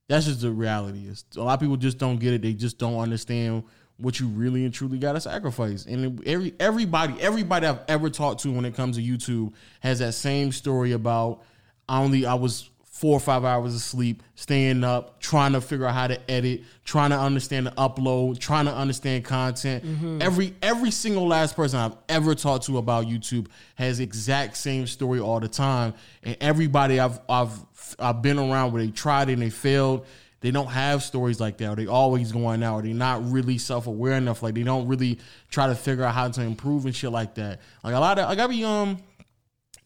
That's 0.09 0.27
just 0.27 0.41
the 0.41 0.51
reality 0.51 1.07
is 1.07 1.25
a 1.35 1.41
lot 1.41 1.55
of 1.55 1.59
people 1.59 1.77
just 1.77 1.97
don't 1.97 2.17
get 2.17 2.33
it. 2.33 2.43
They 2.43 2.53
just 2.53 2.77
don't 2.77 2.99
understand 2.99 3.63
what 3.97 4.19
you 4.19 4.27
really 4.27 4.63
and 4.65 4.73
truly 4.73 4.99
got 4.99 5.13
to 5.13 5.21
sacrifice. 5.21 5.87
And 5.87 6.21
every 6.27 6.53
everybody 6.59 7.19
everybody 7.19 7.65
I've 7.65 7.79
ever 7.87 8.11
talked 8.11 8.41
to 8.43 8.51
when 8.51 8.65
it 8.65 8.75
comes 8.75 8.97
to 8.97 9.01
YouTube 9.01 9.53
has 9.79 9.97
that 9.99 10.13
same 10.13 10.51
story 10.51 10.91
about 10.91 11.41
I 11.89 12.03
only 12.03 12.27
I 12.27 12.35
was 12.35 12.69
four 12.95 13.17
or 13.17 13.19
five 13.19 13.43
hours 13.43 13.75
of 13.75 13.81
sleep, 13.81 14.23
staying 14.35 14.81
up, 14.81 15.19
trying 15.19 15.51
to 15.51 15.59
figure 15.59 15.85
out 15.85 15.93
how 15.93 16.07
to 16.07 16.31
edit, 16.31 16.63
trying 16.85 17.09
to 17.09 17.19
understand 17.19 17.67
the 17.67 17.71
upload, 17.71 18.39
trying 18.39 18.63
to 18.63 18.73
understand 18.73 19.25
content. 19.25 19.83
Every 20.21 20.55
every 20.61 20.91
single 20.91 21.27
last 21.27 21.57
person 21.57 21.77
I've 21.77 21.97
ever 22.07 22.33
talked 22.33 22.67
to 22.67 22.77
about 22.77 23.07
YouTube 23.07 23.47
has 23.75 23.99
exact 23.99 24.55
same 24.55 24.87
story 24.87 25.19
all 25.19 25.41
the 25.41 25.49
time. 25.49 25.93
And 26.23 26.37
everybody 26.39 27.01
I've 27.01 27.19
I've 27.27 27.65
I've 27.99 28.21
been 28.21 28.39
around 28.39 28.71
where 28.71 28.81
they 28.81 28.91
tried 28.91 29.29
and 29.29 29.41
they 29.41 29.49
failed. 29.49 30.05
They 30.39 30.51
don't 30.51 30.67
have 30.67 31.03
stories 31.03 31.41
like 31.41 31.57
that. 31.57 31.71
Or 31.71 31.75
they 31.75 31.87
always 31.87 32.31
going 32.31 32.63
out. 32.63 32.75
Or 32.75 32.81
they 32.81 32.93
not 32.93 33.29
really 33.29 33.57
self 33.57 33.87
aware 33.87 34.13
enough. 34.13 34.41
Like 34.41 34.55
they 34.55 34.63
don't 34.63 34.87
really 34.87 35.19
try 35.49 35.67
to 35.67 35.75
figure 35.75 36.05
out 36.05 36.13
how 36.13 36.29
to 36.29 36.41
improve 36.41 36.85
and 36.85 36.95
shit 36.95 37.11
like 37.11 37.35
that. 37.35 37.59
Like 37.83 37.93
a 37.93 37.99
lot 37.99 38.19
of 38.19 38.29
like 38.29 38.39
I 38.39 38.47
be 38.47 38.63
um 38.63 38.99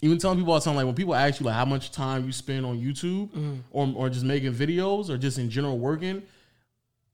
even 0.02 0.18
telling 0.18 0.38
people 0.38 0.54
all 0.54 0.60
the 0.60 0.66
time, 0.66 0.76
like 0.76 0.86
when 0.86 0.96
people 0.96 1.16
ask 1.16 1.40
you 1.40 1.46
like 1.46 1.56
how 1.56 1.66
much 1.66 1.92
time 1.92 2.26
you 2.26 2.32
spend 2.32 2.66
on 2.66 2.80
YouTube 2.80 3.30
mm. 3.30 3.60
or 3.72 3.92
or 3.96 4.10
just 4.10 4.26
making 4.26 4.54
videos 4.54 5.10
or 5.10 5.18
just 5.18 5.38
in 5.38 5.50
general 5.50 5.78
working, 5.78 6.24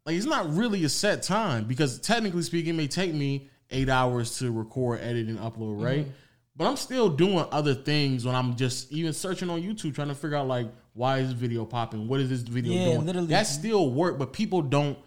like 0.06 0.16
it's 0.16 0.26
not 0.26 0.54
really 0.56 0.84
a 0.84 0.90
set 0.90 1.24
time 1.24 1.66
because 1.66 2.00
technically 2.00 2.44
speaking, 2.44 2.76
it 2.76 2.78
may 2.78 2.88
take 2.88 3.14
me 3.14 3.50
eight 3.72 3.90
hours 3.90 4.38
to 4.38 4.52
record, 4.52 5.02
edit, 5.02 5.28
and 5.28 5.40
upload, 5.40 5.76
mm-hmm. 5.76 5.84
right? 5.84 6.08
But 6.56 6.68
I'm 6.68 6.78
still 6.78 7.10
doing 7.10 7.46
other 7.52 7.74
things 7.74 8.26
when 8.26 8.36
I'm 8.36 8.56
just 8.56 8.92
even 8.92 9.12
searching 9.12 9.50
on 9.50 9.62
YouTube 9.62 9.94
trying 9.96 10.08
to 10.08 10.16
figure 10.16 10.38
out 10.38 10.48
like 10.48 10.68
why 10.96 11.18
is 11.18 11.28
this 11.30 11.38
video 11.38 11.66
popping? 11.66 12.08
What 12.08 12.22
is 12.22 12.30
this 12.30 12.42
video 12.42 12.74
Yeah, 12.74 12.86
doing? 12.94 13.06
literally. 13.06 13.28
That's 13.28 13.50
still 13.50 13.92
work, 13.92 14.18
but 14.18 14.32
people 14.32 14.62
don't. 14.62 14.98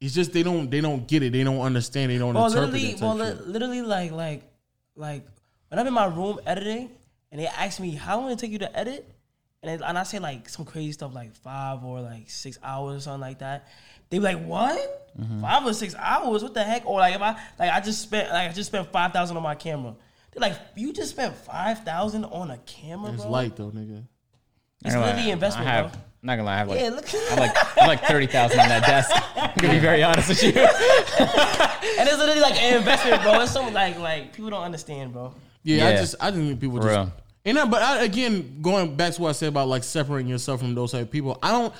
It's 0.00 0.12
just 0.12 0.32
they 0.32 0.42
don't 0.42 0.68
they 0.68 0.80
don't 0.80 1.06
get 1.06 1.22
it. 1.22 1.32
They 1.32 1.44
don't 1.44 1.60
understand. 1.60 2.10
They 2.10 2.18
don't 2.18 2.34
Well, 2.34 2.46
interpret 2.46 2.72
literally, 2.72 2.94
it. 2.94 3.00
well, 3.00 3.14
li- 3.14 3.46
literally, 3.46 3.82
like, 3.82 4.10
like, 4.10 4.42
like, 4.96 5.26
when 5.76 5.82
I'm 5.82 5.88
in 5.88 5.92
my 5.92 6.06
room 6.06 6.40
editing, 6.46 6.90
and 7.30 7.38
they 7.38 7.46
ask 7.46 7.80
me 7.80 7.90
how 7.90 8.18
long 8.18 8.30
it 8.30 8.38
take 8.38 8.50
you 8.50 8.58
to 8.60 8.78
edit, 8.78 9.06
and 9.62 9.70
it, 9.70 9.82
and 9.84 9.98
I 9.98 10.04
say 10.04 10.18
like 10.18 10.48
some 10.48 10.64
crazy 10.64 10.92
stuff 10.92 11.14
like 11.14 11.34
five 11.34 11.84
or 11.84 12.00
like 12.00 12.30
six 12.30 12.58
hours 12.62 12.96
or 12.96 13.00
something 13.00 13.20
like 13.20 13.40
that. 13.40 13.68
They 14.08 14.16
be 14.16 14.24
like, 14.24 14.42
"What? 14.42 15.12
Mm-hmm. 15.20 15.42
Five 15.42 15.66
or 15.66 15.74
six 15.74 15.94
hours? 15.98 16.42
What 16.42 16.54
the 16.54 16.64
heck?" 16.64 16.86
Or 16.86 16.98
like 17.00 17.14
if 17.14 17.20
I 17.20 17.38
like 17.58 17.70
I 17.70 17.80
just 17.80 18.00
spent 18.00 18.30
like 18.30 18.50
I 18.50 18.54
just 18.54 18.68
spent 18.70 18.90
five 18.90 19.12
thousand 19.12 19.36
on 19.36 19.42
my 19.42 19.54
camera. 19.54 19.94
They're 20.32 20.48
like, 20.48 20.58
"You 20.76 20.94
just 20.94 21.10
spent 21.10 21.34
five 21.34 21.80
thousand 21.84 22.24
on 22.24 22.50
a 22.50 22.56
camera, 22.58 23.12
It's 23.12 23.22
bro? 23.22 23.30
light 23.30 23.54
though, 23.54 23.70
nigga. 23.70 24.02
it's 24.82 24.94
I'm 24.94 25.00
not 25.00 25.06
gonna 25.06 25.06
literally 25.08 25.26
lie, 25.26 25.32
investment, 25.32 25.68
I 25.68 25.72
have, 25.72 25.92
bro." 25.92 26.00
I'm 26.00 26.26
not 26.26 26.36
gonna 26.36 26.46
lie, 26.46 26.54
I 26.54 26.56
have 26.56 26.68
like, 26.68 26.80
Yeah, 26.80 26.88
look. 26.88 27.14
I 27.14 27.18
have 27.18 27.38
like, 27.38 27.56
I 27.56 27.80
have 27.80 27.88
like 27.88 28.04
thirty 28.04 28.26
thousand 28.26 28.60
on 28.60 28.68
that 28.70 28.86
desk. 28.86 29.10
I'm 29.36 29.52
gonna 29.58 29.74
be 29.74 29.78
very 29.78 30.02
honest 30.02 30.30
with 30.30 30.42
you. 30.42 30.52
and 30.58 32.08
it's 32.08 32.18
literally 32.18 32.40
like 32.40 32.56
an 32.62 32.78
investment, 32.78 33.22
bro. 33.22 33.40
It's 33.42 33.52
something 33.52 33.74
like 33.74 33.98
like 33.98 34.32
people 34.32 34.48
don't 34.48 34.62
understand, 34.62 35.12
bro. 35.12 35.34
Yeah, 35.66 35.86
I 35.86 35.90
Yeah. 35.90 35.96
just 36.00 36.14
I 36.20 36.30
just 36.30 36.40
think 36.42 36.60
people 36.60 36.76
For 36.80 36.82
just 36.88 36.96
real. 36.96 37.12
and 37.44 37.56
that, 37.56 37.70
but 37.70 37.82
I, 37.82 38.04
again, 38.04 38.58
going 38.62 38.94
back 38.94 39.14
to 39.14 39.22
what 39.22 39.30
I 39.30 39.32
said 39.32 39.48
about 39.48 39.68
like 39.68 39.82
separating 39.84 40.28
yourself 40.30 40.60
from 40.60 40.74
those 40.74 40.92
type 40.92 41.02
of 41.02 41.10
people, 41.10 41.38
I 41.42 41.50
don't. 41.50 41.74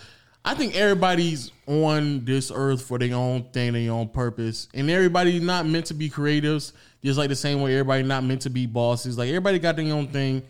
I 0.44 0.54
think 0.54 0.76
everybody's 0.76 1.50
on 1.66 2.24
this 2.24 2.52
earth 2.54 2.82
for 2.82 2.98
their 3.00 3.14
own 3.16 3.44
thing, 3.52 3.72
their 3.72 3.90
own 3.92 4.08
purpose, 4.08 4.68
and 4.74 4.88
everybody's 4.90 5.42
not 5.42 5.66
meant 5.66 5.86
to 5.86 5.94
be 5.94 6.08
creatives. 6.10 6.72
Just 7.04 7.18
like 7.18 7.28
the 7.28 7.36
same 7.36 7.60
way 7.62 7.72
everybody 7.74 8.02
not 8.02 8.22
meant 8.24 8.42
to 8.42 8.50
be 8.50 8.66
bosses. 8.66 9.16
Like 9.18 9.28
everybody 9.28 9.58
got 9.60 9.76
their 9.76 9.92
own 9.92 10.08
thing, 10.08 10.42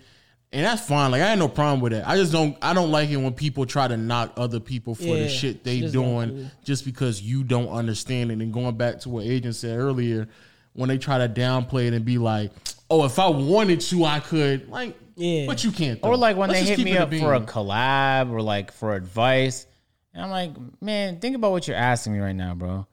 and 0.53 0.65
that's 0.67 0.87
fine. 0.87 1.11
Like 1.11 1.21
I 1.23 1.29
had 1.29 1.39
no 1.39 1.49
problem 1.49 1.81
with 1.81 1.93
that. 1.93 2.07
I 2.09 2.17
just 2.17 2.33
don't. 2.33 2.57
I 2.63 2.73
don't 2.75 2.91
like 2.91 3.11
it 3.11 3.17
when 3.19 3.33
people 3.35 3.67
try 3.67 3.87
to 3.89 3.97
knock 3.99 4.33
other 4.39 4.61
people 4.61 4.95
for 4.95 5.05
Yeah, 5.05 5.25
the 5.25 5.29
shit 5.29 5.65
they 5.65 5.77
it's 5.79 5.93
just 5.93 5.95
not 5.95 6.03
doing 6.03 6.51
just 6.65 6.85
because 6.87 7.21
you 7.23 7.43
don't 7.45 7.69
understand 7.69 8.31
it. 8.31 8.39
And 8.39 8.53
going 8.53 8.77
back 8.77 9.01
to 9.01 9.09
what 9.11 9.25
Agent 9.27 9.55
said 9.57 9.79
earlier, 9.79 10.27
when 10.75 10.89
they 10.89 10.99
try 10.99 11.19
to 11.19 11.29
downplay 11.29 11.87
it 11.87 11.95
and 11.95 12.05
be 12.05 12.19
like, 12.19 12.53
"Oh, 12.91 13.05
if 13.05 13.19
I 13.19 13.29
wanted 13.29 13.81
to, 13.83 14.05
I 14.05 14.21
could." 14.21 14.69
Like, 14.69 14.97
Yeah. 15.17 15.47
but 15.47 15.65
you 15.65 15.73
can't. 15.73 16.01
though. 16.03 16.09
Or 16.11 16.17
like 16.17 16.37
when 16.37 16.49
Let's 16.51 16.61
they 16.63 16.67
just 16.67 16.79
hit 16.79 16.85
me 16.85 16.93
it 16.93 16.99
up 16.99 17.13
for 17.15 17.35
a 17.35 17.41
collab 17.41 18.31
or 18.31 18.43
like 18.43 18.73
for 18.73 18.95
advice, 18.95 19.67
and 20.15 20.25
I'm 20.25 20.31
like, 20.31 20.53
man, 20.81 21.19
think 21.21 21.37
about 21.37 21.53
what 21.53 21.67
you're 21.69 21.77
asking 21.77 22.13
me 22.15 22.21
right 22.21 22.35
now, 22.37 22.55
bro. 22.55 22.87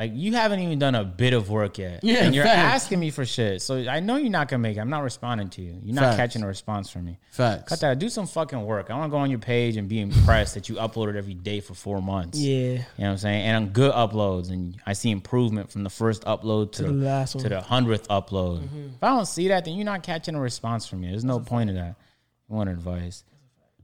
Like 0.00 0.12
you 0.14 0.32
haven't 0.32 0.60
even 0.60 0.78
done 0.78 0.94
a 0.94 1.04
bit 1.04 1.34
of 1.34 1.50
work 1.50 1.76
yet. 1.76 2.02
Yeah, 2.02 2.24
and 2.24 2.34
you're 2.34 2.44
facts. 2.44 2.84
asking 2.84 3.00
me 3.00 3.10
for 3.10 3.26
shit. 3.26 3.60
So 3.60 3.86
I 3.86 4.00
know 4.00 4.16
you're 4.16 4.30
not 4.30 4.48
gonna 4.48 4.62
make 4.62 4.78
it. 4.78 4.80
I'm 4.80 4.88
not 4.88 5.02
responding 5.02 5.50
to 5.50 5.60
you. 5.60 5.78
You're 5.84 5.94
not 5.94 6.04
Facts. 6.04 6.16
catching 6.16 6.42
a 6.42 6.46
response 6.46 6.88
from 6.88 7.04
me. 7.04 7.18
Facts. 7.30 7.68
Cut 7.68 7.80
that. 7.80 7.98
Do 7.98 8.08
some 8.08 8.26
fucking 8.26 8.64
work. 8.64 8.90
I 8.90 8.96
want 8.96 9.10
to 9.10 9.14
go 9.14 9.18
on 9.18 9.28
your 9.28 9.40
page 9.40 9.76
and 9.76 9.90
be 9.90 10.00
impressed 10.00 10.54
that 10.54 10.70
you 10.70 10.76
uploaded 10.76 11.16
every 11.16 11.34
day 11.34 11.60
for 11.60 11.74
four 11.74 12.00
months. 12.00 12.38
Yeah. 12.38 12.56
You 12.56 12.76
know 12.76 12.82
what 12.96 13.08
I'm 13.08 13.18
saying? 13.18 13.42
And 13.42 13.56
on 13.58 13.72
good 13.74 13.92
uploads, 13.92 14.50
and 14.50 14.74
I 14.86 14.94
see 14.94 15.10
improvement 15.10 15.70
from 15.70 15.84
the 15.84 15.90
first 15.90 16.22
upload 16.22 16.72
to, 16.72 16.84
the 16.84 16.92
last 16.92 17.32
to 17.32 17.38
one. 17.38 17.48
the 17.50 17.60
hundredth 17.60 18.08
upload. 18.08 18.60
Mm-hmm. 18.62 18.86
If 18.94 19.02
I 19.02 19.08
don't 19.08 19.26
see 19.26 19.48
that, 19.48 19.66
then 19.66 19.74
you're 19.74 19.84
not 19.84 20.02
catching 20.02 20.34
a 20.34 20.40
response 20.40 20.86
from 20.86 21.02
me. 21.02 21.10
There's 21.10 21.24
no 21.24 21.40
point 21.40 21.68
in 21.68 21.76
that. 21.76 21.96
You 22.48 22.56
want 22.56 22.70
advice? 22.70 23.22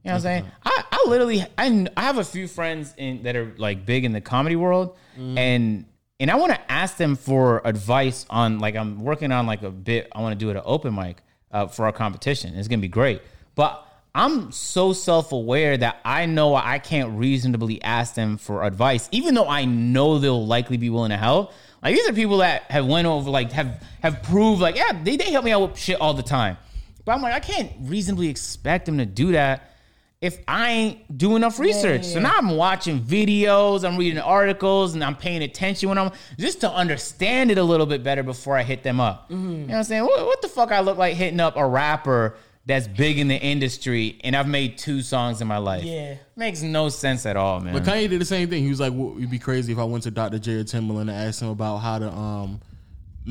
You 0.03 0.09
know 0.09 0.13
what 0.13 0.15
I'm 0.15 0.21
saying? 0.21 0.45
I, 0.65 0.83
I 0.91 1.05
literally 1.09 1.45
I, 1.59 1.87
I 1.95 2.01
have 2.01 2.17
a 2.17 2.23
few 2.23 2.47
friends 2.47 2.95
in 2.97 3.21
that 3.21 3.35
are 3.35 3.53
like 3.57 3.85
big 3.85 4.03
in 4.03 4.13
the 4.13 4.21
comedy 4.21 4.55
world, 4.55 4.97
mm. 5.15 5.37
and 5.37 5.85
and 6.19 6.31
I 6.31 6.35
want 6.35 6.53
to 6.53 6.71
ask 6.71 6.97
them 6.97 7.15
for 7.15 7.61
advice 7.63 8.25
on 8.29 8.59
like 8.59 8.75
I'm 8.75 9.03
working 9.03 9.31
on 9.31 9.45
like 9.45 9.63
a 9.63 9.71
bit. 9.71 10.07
I 10.13 10.21
want 10.21 10.37
to 10.37 10.43
do 10.43 10.49
it 10.49 10.55
at 10.55 10.63
open 10.65 10.95
mic 10.95 11.17
uh, 11.51 11.67
for 11.67 11.85
our 11.85 11.91
competition. 11.91 12.55
It's 12.55 12.67
gonna 12.67 12.81
be 12.81 12.87
great, 12.87 13.21
but. 13.55 13.83
I'm 14.15 14.51
so 14.51 14.93
self 14.93 15.31
aware 15.31 15.77
that 15.77 15.99
I 16.03 16.25
know 16.25 16.55
I 16.55 16.79
can't 16.79 17.19
reasonably 17.19 17.79
ask 17.83 18.15
them 18.15 18.37
for 18.37 18.63
advice, 18.63 19.07
even 19.11 19.35
though 19.35 19.47
I 19.47 19.65
know 19.65 20.17
they'll 20.17 20.47
likely 20.47 20.77
be 20.77 20.89
willing 20.89 21.11
to 21.11 21.17
help. 21.17 21.53
Like 21.83 21.93
these 21.93 22.09
are 22.09 22.13
people 22.13 22.37
that 22.37 22.63
have 22.63 22.87
went 22.87 23.05
over, 23.05 23.29
like 23.29 23.51
have 23.51 23.83
have 24.01 24.23
proved, 24.23 24.59
like 24.59 24.75
yeah, 24.75 25.03
they, 25.03 25.17
they 25.17 25.31
help 25.31 25.45
me 25.45 25.51
out 25.51 25.69
with 25.69 25.77
shit 25.77 26.01
all 26.01 26.15
the 26.15 26.23
time. 26.23 26.57
But 27.05 27.11
I'm 27.11 27.21
like, 27.21 27.33
I 27.33 27.39
can't 27.39 27.71
reasonably 27.81 28.27
expect 28.27 28.87
them 28.87 28.97
to 28.97 29.05
do 29.05 29.33
that 29.33 29.76
if 30.19 30.39
I 30.47 30.71
ain't 30.71 31.17
do 31.17 31.35
enough 31.35 31.59
research. 31.59 32.03
So 32.03 32.19
now 32.19 32.33
I'm 32.35 32.55
watching 32.55 32.99
videos, 33.01 33.87
I'm 33.87 33.97
reading 33.97 34.17
articles, 34.19 34.95
and 34.95 35.03
I'm 35.03 35.15
paying 35.15 35.43
attention 35.43 35.89
when 35.89 35.97
I'm 35.97 36.11
just 36.39 36.61
to 36.61 36.71
understand 36.71 37.51
it 37.51 37.57
a 37.59 37.63
little 37.63 37.85
bit 37.85 38.03
better 38.03 38.23
before 38.23 38.57
I 38.57 38.63
hit 38.63 38.81
them 38.83 38.99
up. 38.99 39.27
You 39.29 39.37
know 39.37 39.65
what 39.67 39.75
I'm 39.75 39.83
saying? 39.83 40.03
What, 40.03 40.25
what 40.25 40.41
the 40.41 40.47
fuck 40.47 40.71
I 40.71 40.79
look 40.79 40.97
like 40.97 41.15
hitting 41.15 41.39
up 41.39 41.55
a 41.55 41.67
rapper 41.67 42.35
that's 42.65 42.87
big 42.87 43.19
in 43.19 43.27
the 43.27 43.37
industry 43.37 44.19
and 44.23 44.35
I've 44.35 44.47
made 44.47 44.77
two 44.79 45.01
songs 45.03 45.39
in 45.39 45.47
my 45.47 45.57
life? 45.57 45.83
Yeah. 45.83 46.15
Makes 46.35 46.63
no 46.63 46.89
sense 46.89 47.27
at 47.27 47.37
all, 47.37 47.59
man. 47.59 47.73
But 47.73 47.83
Kanye 47.83 48.09
did 48.09 48.19
the 48.19 48.25
same 48.25 48.49
thing. 48.49 48.63
He 48.63 48.69
was 48.69 48.79
like, 48.79 48.93
well, 48.95 49.13
"It'd 49.17 49.29
be 49.29 49.39
crazy 49.39 49.71
if 49.71 49.77
I 49.77 49.83
went 49.83 50.03
to 50.05 50.11
Dr. 50.11 50.39
J 50.39 50.53
or 50.53 50.63
Timbaland 50.63 51.01
and 51.01 51.11
asked 51.11 51.41
him 51.43 51.49
about 51.49 51.77
how 51.77 51.99
to 51.99 52.11
um 52.11 52.59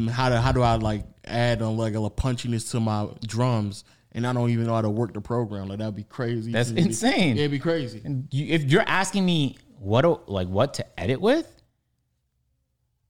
how 0.09 0.29
to 0.29 0.41
how 0.41 0.53
do 0.53 0.63
I 0.63 0.77
like 0.77 1.03
add 1.25 1.63
on 1.63 1.77
like 1.77 1.95
a 1.95 1.99
little 1.99 2.11
punchiness 2.11 2.71
to 2.71 2.81
my 2.81 3.09
drums." 3.27 3.83
And 4.17 4.27
I 4.27 4.33
don't 4.33 4.49
even 4.51 4.67
know 4.67 4.75
how 4.75 4.81
to 4.81 4.89
work 4.91 5.13
the 5.13 5.21
program. 5.21 5.69
Like 5.69 5.79
that'd 5.79 5.95
be 5.95 6.03
crazy. 6.03 6.51
That's 6.51 6.71
It'd 6.71 6.85
insane. 6.87 7.37
Yeah, 7.37 7.43
it'd 7.43 7.51
be 7.53 7.59
crazy. 7.59 8.01
you, 8.33 8.47
if 8.47 8.65
you're 8.65 8.83
asking 8.87 9.25
me 9.27 9.59
what 9.79 10.03
to- 10.03 10.21
like 10.27 10.49
what 10.49 10.75
to 10.75 11.01
edit 11.01 11.21
with, 11.21 11.47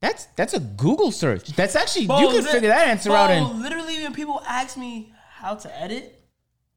that's 0.00 0.26
that's 0.36 0.52
a 0.52 0.60
Google 0.60 1.10
search. 1.12 1.48
That's 1.50 1.76
actually 1.76 2.02
you 2.02 2.08
Bro, 2.08 2.18
can 2.32 2.44
li- 2.44 2.50
figure 2.50 2.68
that 2.68 2.88
answer 2.88 3.10
bro, 3.10 3.18
out 3.18 3.30
in 3.30 3.62
literally 3.62 4.02
when 4.02 4.12
people 4.12 4.42
ask 4.46 4.76
me 4.76 5.12
how 5.30 5.54
to 5.54 5.80
edit, 5.80 6.15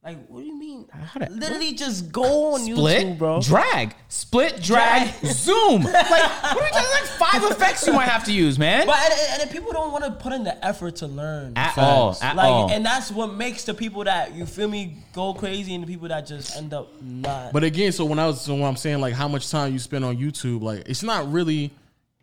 like 0.03 0.25
what 0.27 0.39
do 0.39 0.45
you 0.45 0.57
mean? 0.57 0.85
How 0.91 1.19
to- 1.19 1.29
literally 1.31 1.73
just 1.73 2.09
go 2.11 2.53
on 2.53 2.61
split, 2.61 3.05
YouTube, 3.05 3.17
bro. 3.17 3.41
drag, 3.41 3.93
split, 4.07 4.61
drag, 4.61 5.09
Drag. 5.19 5.25
zoom. 5.33 5.83
Like 5.83 5.93
what 5.93 6.57
are 6.57 6.63
we 6.63 6.69
talking? 6.69 6.91
Like 6.91 7.03
five 7.03 7.43
effects 7.51 7.85
you 7.85 7.91
might 7.93 8.07
have 8.07 8.23
to 8.25 8.31
use, 8.31 8.57
man. 8.57 8.87
But 8.87 8.97
and, 8.97 9.13
and, 9.33 9.41
and 9.41 9.51
people 9.51 9.73
don't 9.73 9.91
want 9.91 10.05
to 10.05 10.11
put 10.11 10.31
in 10.31 10.43
the 10.45 10.65
effort 10.65 10.95
to 10.97 11.07
learn. 11.07 11.53
At 11.57 11.77
all, 11.77 12.17
at 12.21 12.35
like, 12.37 12.45
all. 12.47 12.71
and 12.71 12.85
that's 12.85 13.11
what 13.11 13.33
makes 13.33 13.65
the 13.65 13.73
people 13.73 14.05
that 14.05 14.33
you 14.33 14.45
feel 14.45 14.69
me 14.69 14.97
go 15.13 15.33
crazy, 15.33 15.75
and 15.75 15.83
the 15.83 15.87
people 15.87 16.07
that 16.07 16.25
just 16.25 16.55
end 16.55 16.73
up 16.73 16.89
not. 17.01 17.51
But 17.51 17.63
again, 17.65 17.91
so 17.91 18.05
when 18.05 18.19
I 18.19 18.27
was 18.27 18.39
so 18.41 18.53
when 18.53 18.63
I'm 18.63 18.77
saying 18.77 19.01
like 19.01 19.13
how 19.13 19.27
much 19.27 19.51
time 19.51 19.73
you 19.73 19.79
spend 19.79 20.05
on 20.05 20.15
YouTube, 20.17 20.61
like 20.61 20.83
it's 20.87 21.03
not 21.03 21.29
really 21.31 21.71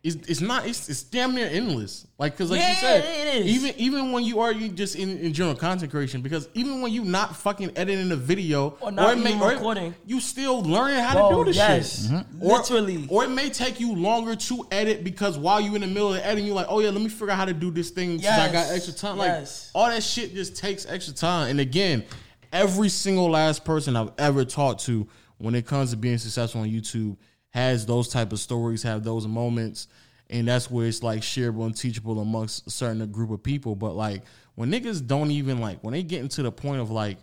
it's, 0.06 0.28
it's 0.30 0.40
not 0.40 0.66
it's, 0.66 0.88
it's 0.88 1.02
damn 1.02 1.34
near 1.34 1.46
endless. 1.48 2.06
Like 2.18 2.32
because 2.32 2.50
like 2.50 2.60
Yeah, 2.60 2.70
you 2.70 2.76
said, 2.76 3.04
it 3.04 3.46
is. 3.46 3.46
even 3.46 3.74
even 3.78 4.12
when 4.12 4.22
you 4.24 4.40
are 4.40 4.52
you 4.52 4.68
just 4.68 4.94
in, 4.96 5.18
in 5.18 5.32
general 5.32 5.56
content 5.56 5.90
creation, 5.90 6.22
because 6.22 6.48
even 6.54 6.80
when 6.80 6.92
you 6.92 7.04
not 7.04 7.34
fucking 7.36 7.72
editing 7.76 8.10
a 8.12 8.16
video 8.16 8.76
Or 8.80 8.92
not 8.92 9.16
it 9.16 9.20
even 9.26 9.40
or 9.40 9.50
recording. 9.50 9.94
you 10.06 10.20
still 10.20 10.62
learning 10.62 10.98
how 11.02 11.14
Bro, 11.14 11.30
to 11.30 11.34
do 11.36 11.44
this 11.46 11.56
yes. 11.56 12.02
shit. 12.02 12.10
Mhm. 12.12 12.26
Or- 12.42 12.58
Literally. 12.58 13.06
or 13.10 13.24
it 13.24 13.30
may 13.30 13.50
take 13.50 13.80
you 13.80 13.94
longer 13.94 14.36
to 14.36 14.66
edit 14.70 15.02
because 15.04 15.36
while 15.36 15.60
you're 15.60 15.74
in 15.74 15.80
the 15.80 15.86
middle 15.86 16.14
of 16.14 16.20
editing, 16.22 16.46
you're 16.46 16.54
like, 16.56 16.66
oh 16.68 16.80
yeah, 16.80 16.90
let 16.90 17.02
me 17.02 17.08
figure 17.08 17.30
out 17.30 17.36
how 17.38 17.44
to 17.44 17.52
do 17.54 17.70
this 17.70 17.90
thing 17.90 18.18
since 18.20 18.26
I 18.32 18.52
got 18.52 18.70
extra 18.70 18.94
time. 18.94 19.18
Like 19.18 19.28
Yes. 19.28 19.70
all 19.74 19.88
that 19.88 20.02
shit 20.02 20.34
just 20.34 20.56
takes 20.56 20.86
extra 20.86 21.12
time. 21.14 21.50
And 21.50 21.60
again, 21.60 22.04
every 22.52 22.88
single 22.88 23.30
last 23.30 23.64
person 23.64 23.96
I've 23.96 24.12
ever 24.18 24.44
talked 24.44 24.84
to 24.86 25.06
when 25.38 25.54
it 25.54 25.66
comes 25.66 25.90
to 25.90 25.96
being 25.96 26.16
successful 26.18 26.62
on 26.62 26.68
YouTube 26.70 27.16
has 27.50 27.86
those 27.86 28.08
type 28.08 28.32
of 28.32 28.38
stories, 28.38 28.82
have 28.82 29.02
those 29.02 29.26
moments, 29.26 29.88
and 30.30 30.48
that's 30.48 30.70
where 30.70 30.86
it's 30.86 31.02
like 31.02 31.20
shareable 31.20 31.66
and 31.66 31.76
teachable 31.76 32.20
amongst 32.20 32.66
a 32.66 32.70
certain 32.70 33.06
group 33.12 33.30
of 33.30 33.42
people. 33.42 33.74
But 33.76 33.94
like 33.94 34.22
when 34.54 34.70
niggas 34.70 35.06
don't 35.06 35.30
even 35.30 35.60
like 35.60 35.82
when 35.84 35.92
they 35.92 36.02
get 36.02 36.20
into 36.20 36.42
the 36.42 36.52
point 36.52 36.80
of 36.80 36.90
like 36.90 37.18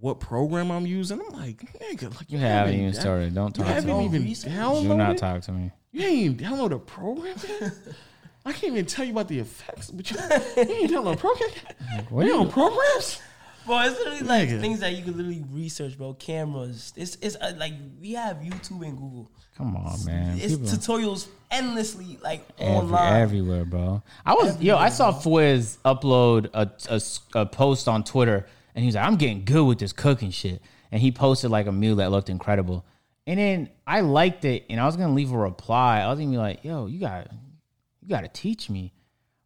what 0.00 0.20
program 0.20 0.70
I'm 0.70 0.86
using, 0.86 1.20
I'm 1.20 1.38
like, 1.38 1.58
nigga, 1.80 2.14
like 2.16 2.30
you 2.30 2.38
haven't 2.38 2.74
even 2.74 2.94
started. 2.94 3.34
Don't 3.34 3.56
You 3.58 3.64
talk 3.64 3.66
to 3.68 3.74
haven't 3.74 3.98
me. 3.98 4.04
even 4.04 4.24
research. 4.24 4.52
Do 4.52 4.94
not 4.94 5.18
talk 5.18 5.42
to 5.42 5.52
me. 5.52 5.70
You 5.92 6.06
ain't 6.06 6.16
even 6.16 6.36
download 6.36 6.72
a 6.72 6.78
program? 6.78 7.36
I 8.46 8.52
can't 8.52 8.72
even 8.72 8.86
tell 8.86 9.04
you 9.04 9.12
about 9.12 9.28
the 9.28 9.38
effects, 9.40 9.90
but 9.90 10.10
you, 10.10 10.16
you 10.16 10.62
ain't 10.62 10.90
download 10.90 11.14
a 11.14 11.16
program 11.18 11.50
yet? 11.54 12.10
What 12.10 12.24
You 12.26 12.34
are 12.34 12.38
on 12.40 12.46
you- 12.46 12.52
programs? 12.52 13.20
Bro, 13.66 13.80
it's 13.80 13.98
literally 13.98 14.20
like 14.22 14.48
Nigga. 14.48 14.60
things 14.60 14.80
that 14.80 14.94
you 14.94 15.02
can 15.04 15.14
literally 15.16 15.44
research, 15.50 15.98
bro. 15.98 16.14
Cameras. 16.14 16.94
It's 16.96 17.16
it's 17.20 17.36
uh, 17.36 17.52
like 17.58 17.74
we 18.00 18.12
have 18.14 18.38
YouTube 18.38 18.82
and 18.86 18.96
Google. 18.96 19.30
Come 19.60 19.76
on, 19.76 20.04
man. 20.06 20.38
It's 20.38 20.54
People- 20.56 20.68
tutorials 20.68 21.28
endlessly, 21.50 22.18
like 22.22 22.46
Every, 22.58 22.74
online. 22.74 23.12
everywhere, 23.20 23.64
bro. 23.66 24.02
I 24.24 24.34
was 24.34 24.60
yo. 24.62 24.76
I 24.76 24.88
saw 24.88 25.12
Fwiz 25.12 25.76
upload 25.84 26.48
a, 26.54 26.70
a 26.88 26.94
s- 26.94 27.20
a 27.34 27.44
post 27.44 27.86
on 27.88 28.02
Twitter, 28.04 28.46
and 28.74 28.82
he 28.82 28.86
was 28.86 28.94
like, 28.94 29.04
"I'm 29.06 29.16
getting 29.16 29.44
good 29.44 29.64
with 29.66 29.78
this 29.78 29.92
cooking 29.92 30.30
shit," 30.30 30.62
and 30.90 31.00
he 31.02 31.12
posted 31.12 31.50
like 31.50 31.66
a 31.66 31.72
meal 31.72 31.96
that 31.96 32.10
looked 32.10 32.30
incredible. 32.30 32.84
And 33.26 33.38
then 33.38 33.68
I 33.86 34.00
liked 34.00 34.44
it, 34.46 34.64
and 34.70 34.80
I 34.80 34.86
was 34.86 34.96
gonna 34.96 35.12
leave 35.12 35.30
a 35.32 35.36
reply. 35.38 36.00
I 36.00 36.08
was 36.08 36.18
gonna 36.18 36.30
be 36.30 36.38
like, 36.38 36.64
"Yo, 36.64 36.86
you 36.86 36.98
got, 37.00 37.28
you 38.00 38.08
got 38.08 38.22
to 38.22 38.28
teach 38.28 38.70
me." 38.70 38.92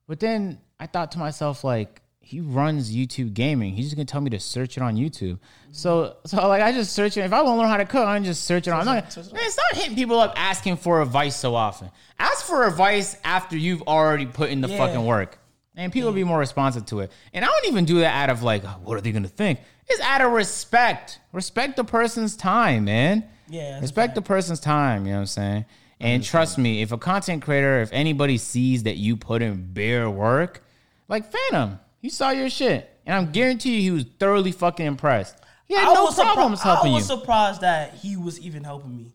But 0.06 0.20
then 0.20 0.60
I 0.78 0.86
thought 0.86 1.10
to 1.12 1.18
myself, 1.18 1.64
like, 1.64 2.00
he 2.24 2.40
runs 2.40 2.90
YouTube 2.94 3.34
gaming. 3.34 3.74
He's 3.74 3.86
just 3.86 3.96
gonna 3.96 4.06
tell 4.06 4.20
me 4.22 4.30
to 4.30 4.40
search 4.40 4.76
it 4.76 4.82
on 4.82 4.96
YouTube. 4.96 5.38
So, 5.72 6.16
so 6.24 6.48
like, 6.48 6.62
I 6.62 6.72
just 6.72 6.92
search 6.94 7.16
it. 7.16 7.20
If 7.20 7.32
I 7.32 7.42
want 7.42 7.56
to 7.56 7.60
learn 7.60 7.68
how 7.68 7.76
to 7.76 7.84
cook, 7.84 8.06
I 8.06 8.16
can 8.16 8.24
just 8.24 8.44
search 8.44 8.66
it 8.66 8.70
on. 8.70 8.80
I'm 8.80 8.86
not, 8.86 9.16
man, 9.32 9.50
start 9.50 9.74
hitting 9.74 9.94
people 9.94 10.18
up 10.18 10.32
asking 10.36 10.78
for 10.78 11.02
advice 11.02 11.36
so 11.36 11.54
often. 11.54 11.90
Ask 12.18 12.46
for 12.46 12.66
advice 12.66 13.16
after 13.24 13.56
you've 13.58 13.82
already 13.82 14.24
put 14.26 14.50
in 14.50 14.60
the 14.62 14.68
Yeah. 14.68 14.78
fucking 14.78 15.04
work, 15.04 15.38
and 15.76 15.92
people 15.92 16.08
will 16.08 16.14
be 16.14 16.24
more 16.24 16.38
responsive 16.38 16.86
to 16.86 17.00
it. 17.00 17.12
And 17.34 17.44
I 17.44 17.48
don't 17.48 17.66
even 17.68 17.84
do 17.84 18.00
that 18.00 18.14
out 18.14 18.30
of 18.30 18.42
like, 18.42 18.64
"Oh, 18.64 18.76
what 18.84 18.96
are 18.96 19.00
they 19.02 19.12
gonna 19.12 19.28
think? 19.28 19.60
It's 19.86 20.00
out 20.00 20.22
of 20.22 20.32
respect. 20.32 21.20
Respect 21.32 21.76
the 21.76 21.84
person's 21.84 22.36
time, 22.36 22.86
man. 22.86 23.24
Yeah, 23.50 23.80
respect 23.80 24.14
the 24.14 24.22
person's 24.22 24.60
time. 24.60 25.04
You 25.04 25.12
know 25.12 25.18
what 25.18 25.20
I'm 25.22 25.26
saying? 25.26 25.64
And 26.00 26.24
trust 26.24 26.56
me, 26.58 26.80
if 26.82 26.90
a 26.90 26.98
content 26.98 27.42
creator, 27.42 27.80
if 27.82 27.90
anybody 27.92 28.38
sees 28.38 28.82
that 28.84 28.96
you 28.96 29.16
put 29.16 29.42
in 29.42 29.72
bare 29.74 30.08
work, 30.08 30.62
like 31.08 31.30
Fanum, 31.30 31.78
he 32.04 32.10
saw 32.10 32.28
your 32.28 32.50
shit, 32.50 33.00
and 33.06 33.16
I'm 33.16 33.32
guarantee 33.32 33.76
you 33.76 33.80
he 33.80 33.90
was 33.90 34.04
thoroughly 34.20 34.52
fucking 34.52 34.84
impressed. 34.84 35.38
He 35.66 35.74
had 35.74 35.88
I 35.88 35.94
no 35.94 36.04
was 36.04 36.18
surpri- 36.18 36.34
problems 36.34 36.60
helping 36.60 36.88
I 36.88 36.90
you. 36.90 36.94
was 36.96 37.06
surprised 37.06 37.62
that 37.62 37.94
he 37.94 38.18
was 38.18 38.38
even 38.40 38.62
helping 38.62 38.94
me, 38.94 39.14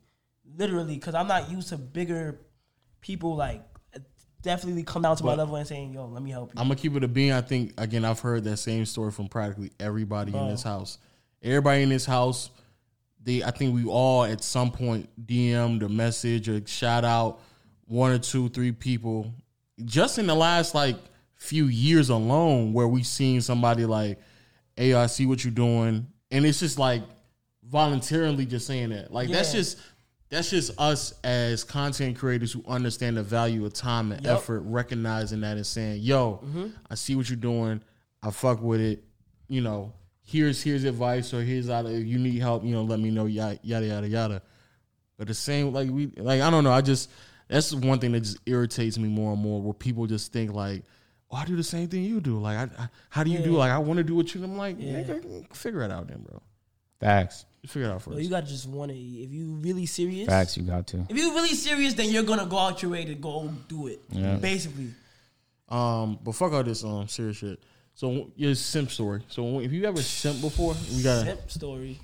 literally, 0.57 0.95
because 0.95 1.13
I'm 1.13 1.27
not 1.27 1.51
used 1.51 1.69
to 1.69 1.77
bigger 1.77 2.39
people 2.99 3.35
like 3.35 3.61
definitely 4.41 4.81
come 4.81 5.03
down 5.03 5.15
to 5.17 5.23
my 5.23 5.35
level 5.35 5.55
and 5.55 5.67
saying, 5.67 5.93
"Yo, 5.93 6.07
let 6.07 6.23
me 6.23 6.31
help 6.31 6.51
you." 6.51 6.59
I'm 6.59 6.65
gonna 6.67 6.77
keep 6.79 6.95
it 6.95 7.03
a 7.03 7.07
bean. 7.07 7.31
I 7.31 7.41
think 7.41 7.75
again, 7.77 8.03
I've 8.05 8.21
heard 8.21 8.43
that 8.45 8.57
same 8.57 8.87
story 8.87 9.11
from 9.11 9.27
practically 9.27 9.71
everybody 9.79 10.35
in 10.35 10.47
this 10.47 10.63
house. 10.63 10.97
Everybody 11.43 11.83
in 11.83 11.89
this 11.89 12.07
house, 12.07 12.49
they 13.23 13.43
I 13.43 13.51
think 13.51 13.75
we 13.75 13.85
all 13.85 14.23
at 14.23 14.43
some 14.43 14.71
point 14.71 15.09
DM'd 15.27 15.83
a 15.83 15.89
message 15.89 16.49
or 16.49 16.65
shout 16.65 17.05
out 17.05 17.39
one 17.85 18.09
or 18.09 18.17
two, 18.17 18.49
three 18.49 18.71
people 18.71 19.31
just 19.85 20.17
in 20.17 20.25
the 20.25 20.33
last 20.33 20.73
like 20.73 20.95
few 21.39 21.65
years 21.65 22.09
alone 22.09 22.73
where 22.73 22.87
we've 22.87 23.07
seen 23.07 23.41
somebody 23.41 23.85
like, 23.85 24.19
Hey, 24.75 24.93
I 24.93 25.07
see 25.07 25.25
what 25.25 25.43
you're 25.43 25.51
doing. 25.51 26.07
And 26.31 26.45
it's 26.45 26.59
just 26.59 26.77
like 26.77 27.01
voluntarily 27.63 28.45
just 28.45 28.67
saying 28.67 28.89
that. 28.89 29.11
Like 29.11 29.29
that's 29.29 29.51
just 29.51 29.79
that's 30.29 30.51
just 30.51 30.79
us 30.79 31.13
as 31.23 31.63
content 31.63 32.17
creators 32.17 32.51
who 32.51 32.63
understand 32.67 33.17
the 33.17 33.23
value 33.23 33.65
of 33.65 33.73
time 33.73 34.11
and 34.11 34.23
Yup. 34.23 34.37
effort, 34.37 34.61
recognizing 34.61 35.41
that 35.41 35.57
and 35.57 35.65
saying, 35.65 36.01
"Yo, 36.01 36.41
mm-hmm. 36.45 36.67
I 36.89 36.95
see 36.95 37.15
what 37.15 37.29
you're 37.29 37.35
doing. 37.37 37.81
I 38.21 38.29
fuck 38.29 38.61
with 38.61 38.79
it. 38.79 39.03
You 39.47 39.61
know, 39.61 39.93
here's 40.21 40.61
here's 40.61 40.83
advice 40.83 41.33
or 41.33 41.41
here's 41.41 41.69
out 41.69 41.87
if 41.87 42.05
you 42.05 42.19
need 42.19 42.39
help. 42.39 42.63
You 42.63 42.73
know, 42.73 42.83
let 42.83 42.99
me 42.99 43.09
know. 43.09 43.25
Yada 43.25 43.59
yada 43.63 43.85
yada 43.87 44.07
yada." 44.07 44.41
But 45.17 45.27
the 45.27 45.33
same, 45.33 45.73
like 45.73 45.89
we, 45.89 46.07
like 46.17 46.41
I 46.41 46.49
don't 46.49 46.63
know. 46.63 46.71
I 46.71 46.81
just 46.81 47.09
that's 47.47 47.73
one 47.73 47.99
thing 47.99 48.11
that 48.11 48.21
just 48.21 48.37
irritates 48.45 48.97
me 48.97 49.09
more 49.09 49.33
and 49.33 49.41
more, 49.41 49.61
where 49.61 49.73
people 49.73 50.05
just 50.05 50.31
think 50.31 50.53
like, 50.53 50.83
"Oh, 51.31 51.37
I 51.37 51.45
do 51.45 51.55
the 51.55 51.63
same 51.63 51.87
thing 51.87 52.03
you 52.03 52.19
do. 52.21 52.39
Like, 52.39 52.57
I, 52.57 52.83
I 52.83 52.89
how 53.09 53.23
do 53.23 53.31
you 53.31 53.39
do? 53.39 53.51
Like, 53.57 53.71
I 53.71 53.77
want 53.77 53.97
to 53.97 54.03
do 54.03 54.15
what 54.15 54.33
you." 54.33 54.43
I'm 54.43 54.57
like, 54.57 54.75
Yeah. 54.79 55.03
nigga, 55.03 55.55
figure 55.55 55.83
it 55.83 55.91
out, 55.91 56.07
then, 56.07 56.19
bro. 56.27 56.41
Facts. 56.99 57.45
Figure 57.65 57.89
it 57.89 57.91
out 57.91 58.03
Bro, 58.03 58.13
first. 58.13 58.23
you 58.23 58.29
gotta 58.29 58.47
just 58.47 58.67
want 58.67 58.91
it. 58.91 58.95
If 58.95 59.31
you 59.31 59.53
really 59.61 59.85
serious, 59.85 60.27
Facts, 60.27 60.55
you 60.57 60.63
got 60.63 60.87
to. 60.87 61.05
if 61.09 61.17
you 61.17 61.33
really 61.33 61.55
serious, 61.55 61.93
then 61.93 62.09
you're 62.09 62.23
gonna 62.23 62.45
go 62.45 62.57
out 62.57 62.81
your 62.81 62.91
way 62.91 63.03
to 63.05 63.15
go 63.15 63.49
do 63.67 63.87
it. 63.87 63.99
Yeah. 64.09 64.35
Basically, 64.35 64.89
Um, 65.67 66.17
but 66.23 66.33
fuck 66.35 66.53
all 66.53 66.63
this 66.63 66.83
um 66.83 67.07
serious 67.09 67.37
shit. 67.37 67.59
So 67.95 68.31
your 68.37 68.55
simp 68.55 68.89
story. 68.91 69.23
So 69.27 69.59
if 69.59 69.71
you 69.73 69.83
ever 69.85 70.01
simp 70.01 70.39
before, 70.41 70.73
we 70.95 71.03
gotta. 71.03 71.25
simp 71.25 71.51
story. 71.51 71.99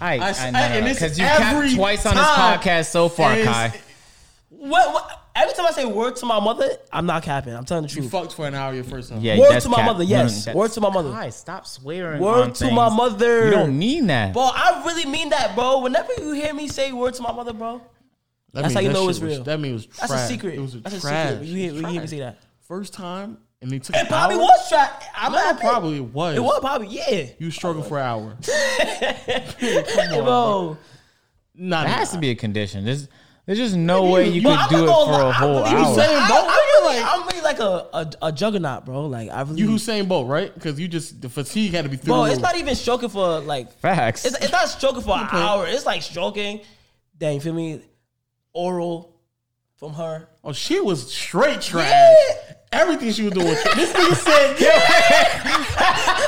I 0.00 0.16
know, 0.18 0.24
and 0.58 0.86
it's 0.88 0.98
because 0.98 1.18
you 1.18 1.24
every 1.24 1.68
capped 1.68 1.76
twice 1.76 2.06
on 2.06 2.14
this 2.16 2.24
podcast 2.24 2.90
so 2.90 3.08
far, 3.08 3.32
And 3.32 3.44
Kai. 3.44 3.80
What, 4.50 4.92
what? 4.92 5.22
Every 5.38 5.54
time 5.54 5.66
I 5.66 5.70
say 5.72 5.84
word 5.84 6.16
to 6.16 6.26
my 6.26 6.40
mother, 6.40 6.66
I'm 6.90 7.04
not 7.06 7.22
capping. 7.22 7.54
I'm 7.54 7.64
telling 7.66 7.84
the 7.84 7.90
You 7.90 7.96
truth. 8.00 8.10
fucked 8.10 8.32
for 8.34 8.46
an 8.46 8.54
hour 8.54 8.72
your 8.74 8.84
first 8.84 9.10
time. 9.10 9.20
Yeah, 9.20 9.38
Word 9.38 9.60
to 9.60 9.68
my 9.68 9.76
cap. 9.76 9.86
mother, 9.86 10.02
yes. 10.04 10.32
Mm, 10.32 10.44
that's- 10.46 10.56
Word 10.56 10.72
to 10.72 10.80
my 10.80 10.90
mother. 10.90 11.12
Kai, 11.12 11.28
stop 11.30 11.66
swearing. 11.66 12.20
Word 12.22 12.42
on 12.42 12.52
to 12.54 12.70
my 12.70 12.88
mother. 12.88 13.44
You 13.44 13.50
don't 13.50 13.78
mean 13.78 14.06
that. 14.06 14.32
Bro, 14.32 14.50
I 14.54 14.82
really 14.86 15.04
mean 15.04 15.28
that, 15.30 15.54
bro. 15.54 15.80
Whenever 15.80 16.12
you 16.18 16.32
hear 16.32 16.54
me 16.54 16.68
say 16.68 16.90
word 16.92 17.14
to 17.14 17.22
my 17.22 17.32
mother, 17.32 17.52
bro, 17.52 17.82
That 18.54 18.62
That's 18.62 18.68
mean 18.68 18.74
how 18.74 18.80
you 18.80 18.88
that 18.88 18.94
know 18.94 19.00
shit 19.02 19.10
it's 19.10 19.20
was- 19.20 19.30
real. 19.34 19.44
That 19.44 19.60
means 19.60 19.84
it 19.84 19.88
was 19.90 19.98
that's 19.98 20.12
a 20.12 20.26
secret. 20.26 20.54
It 20.54 20.60
was 20.60 20.74
a 20.74 20.78
that's 20.78 21.00
trash. 21.02 21.26
a 21.26 21.28
secret. 21.32 21.40
When 21.40 21.48
you 21.48 21.56
hear, 21.56 21.72
when 21.74 21.82
you 21.82 21.88
hear 21.90 22.00
me 22.00 22.06
say 22.06 22.18
that, 22.20 22.38
First 22.66 22.94
time, 22.94 23.36
and 23.62 23.70
they 23.70 23.78
took 23.78 23.94
it 23.94 24.00
an 24.00 24.06
probably 24.06 24.36
hour? 24.36 24.42
was 24.42 24.68
trash. 24.70 24.90
I'm 25.14 25.32
No, 25.32 25.38
not 25.38 25.60
probably 25.60 25.96
it 25.98 26.04
was. 26.04 26.36
It 26.36 26.40
was 26.42 26.58
probably 26.60 26.88
yeah, 26.88 27.26
You 27.38 27.50
struggled 27.50 27.86
for 27.86 27.98
an 27.98 28.04
hour. 28.06 28.36
Come 29.60 30.12
on, 30.18 30.24
bro. 30.24 30.78
Not 31.54 31.86
That 31.86 31.98
has 31.98 32.10
to 32.12 32.18
be 32.18 32.30
a 32.30 32.34
condition. 32.34 32.84
There's, 32.84 33.08
there's 33.46 33.58
just 33.58 33.76
no 33.76 34.02
What 34.02 34.12
way 34.12 34.26
you- 34.28 34.32
you 34.34 34.42
Bro, 34.42 34.52
could 34.52 34.60
I'm 34.60 34.68
do 34.68 34.76
it 34.84 34.86
for 34.86 35.06
lie, 35.12 35.20
a 35.20 35.26
I 35.26 35.32
whole 35.32 35.58
really- 35.60 35.70
You 35.70 35.76
hour. 35.78 35.94
saying 35.94 36.16
I, 36.16 36.28
both? 36.28 36.48
I'm, 36.48 36.56
really, 36.56 37.00
Like- 37.00 37.14
I'm 37.14 37.26
really 37.28 37.40
like 37.42 37.58
a, 37.60 37.88
a, 37.92 38.12
a 38.28 38.32
juggernaut, 38.32 38.84
bro. 38.84 39.06
Like 39.06 39.30
I 39.30 39.40
really, 39.42 39.60
You 39.60 39.68
Usain 39.70 40.08
Bolt, 40.08 40.28
right? 40.28 40.52
Because 40.52 40.78
you 40.80 40.88
just 40.88 41.20
the 41.20 41.28
fatigue 41.28 41.72
had 41.72 41.84
to 41.84 41.88
be 41.90 41.96
through. 41.96 42.12
bro. 42.14 42.24
It's 42.24 42.40
not 42.40 42.56
even 42.56 42.74
stroking 42.74 43.08
for 43.08 43.40
like 43.40 43.72
Facts. 43.80 44.24
It's, 44.24 44.36
it's 44.38 44.52
not 44.52 44.68
stroking 44.68 45.02
for 45.02 45.16
an 45.16 45.26
hour. 45.30 45.66
It's 45.66 45.86
like 45.86 46.02
stroking. 46.02 46.60
Then 47.18 47.34
you 47.34 47.40
feel 47.40 47.54
me? 47.54 47.80
Oral 48.52 49.14
from 49.76 49.92
her. 49.94 50.28
Oh, 50.42 50.52
she 50.52 50.80
was 50.80 51.12
straight 51.12 51.60
trash. 51.60 51.90
Yeah. 51.90 52.52
Everything 52.72 53.12
she 53.12 53.22
was 53.22 53.32
doing. 53.32 53.46
This 53.46 53.92
nigga 53.92 54.14
said, 54.16 54.56
nigga 54.56 55.66
said, 56.16 56.25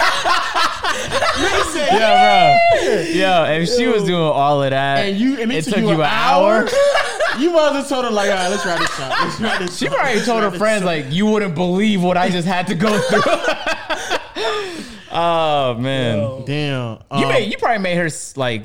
yeah, 1.76 2.58
bro. 2.72 3.00
Yeah, 3.12 3.48
if 3.52 3.68
she 3.68 3.86
was 3.86 4.04
doing 4.04 4.20
all 4.20 4.62
of 4.62 4.70
that, 4.70 4.98
and 4.98 5.16
you 5.18 5.40
and 5.40 5.52
it, 5.52 5.64
took 5.64 5.78
you 5.78 5.90
an 5.90 6.00
hour. 6.02 6.68
you 7.38 7.52
might 7.52 7.72
have 7.72 7.88
told 7.88 8.04
her 8.04 8.10
like, 8.10 8.30
all 8.30 8.36
right, 8.36 8.48
let's 8.48 8.62
try 8.62 8.78
this 8.78 9.00
out. 9.00 9.10
Let's 9.10 9.38
try 9.38 9.58
this. 9.58 9.78
She 9.78 9.88
probably 9.88 10.20
told 10.22 10.42
her 10.42 10.50
friends 10.58 10.82
out." 10.82 10.86
like, 10.86 11.06
"You 11.10 11.26
wouldn't 11.26 11.54
believe 11.54 12.02
what 12.02 12.16
I 12.16 12.30
just 12.30 12.46
had 12.46 12.66
to 12.68 12.74
go 12.74 12.98
through." 12.98 13.22
oh 15.12 15.76
man, 15.78 16.18
Yo. 16.18 16.44
damn. 16.46 16.98
you 17.18 17.26
um, 17.26 17.32
made 17.32 17.50
you 17.50 17.58
probably 17.58 17.78
made 17.78 17.96
her 17.96 18.06
s- 18.06 18.36
like 18.36 18.62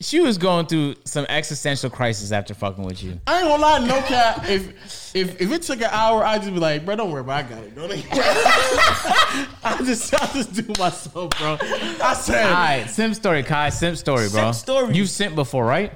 she 0.00 0.20
was 0.20 0.38
going 0.38 0.66
through 0.66 0.94
some 1.04 1.26
existential 1.28 1.90
crisis 1.90 2.32
after 2.32 2.54
fucking 2.54 2.84
with 2.84 3.02
you. 3.02 3.20
I 3.26 3.40
ain't 3.40 3.48
gonna 3.48 3.62
lie, 3.62 3.78
no 3.86 4.00
cap. 4.02 4.48
If 4.48 5.14
if 5.14 5.40
if 5.40 5.52
it 5.52 5.62
took 5.62 5.78
an 5.80 5.90
hour, 5.90 6.24
I'd 6.24 6.40
just 6.40 6.54
be 6.54 6.58
like, 6.60 6.84
bro, 6.86 6.96
don't 6.96 7.10
worry, 7.10 7.22
bro, 7.22 7.34
I 7.34 7.42
got 7.42 7.62
it. 7.62 7.74
Don't 7.74 7.90
I 9.62 9.76
just 9.84 10.14
I 10.14 10.26
just 10.32 10.54
do 10.54 10.64
myself, 10.78 11.30
bro. 11.38 11.58
I 11.60 12.14
said, 12.14 12.46
All 12.46 12.52
right, 12.52 12.86
simp 12.88 13.14
story, 13.14 13.42
Kai. 13.42 13.68
Simp 13.68 13.98
story, 13.98 14.28
bro. 14.30 14.52
Simp 14.52 14.54
story. 14.54 14.94
You've 14.94 15.08
simped 15.08 15.34
before, 15.34 15.66
right? 15.66 15.92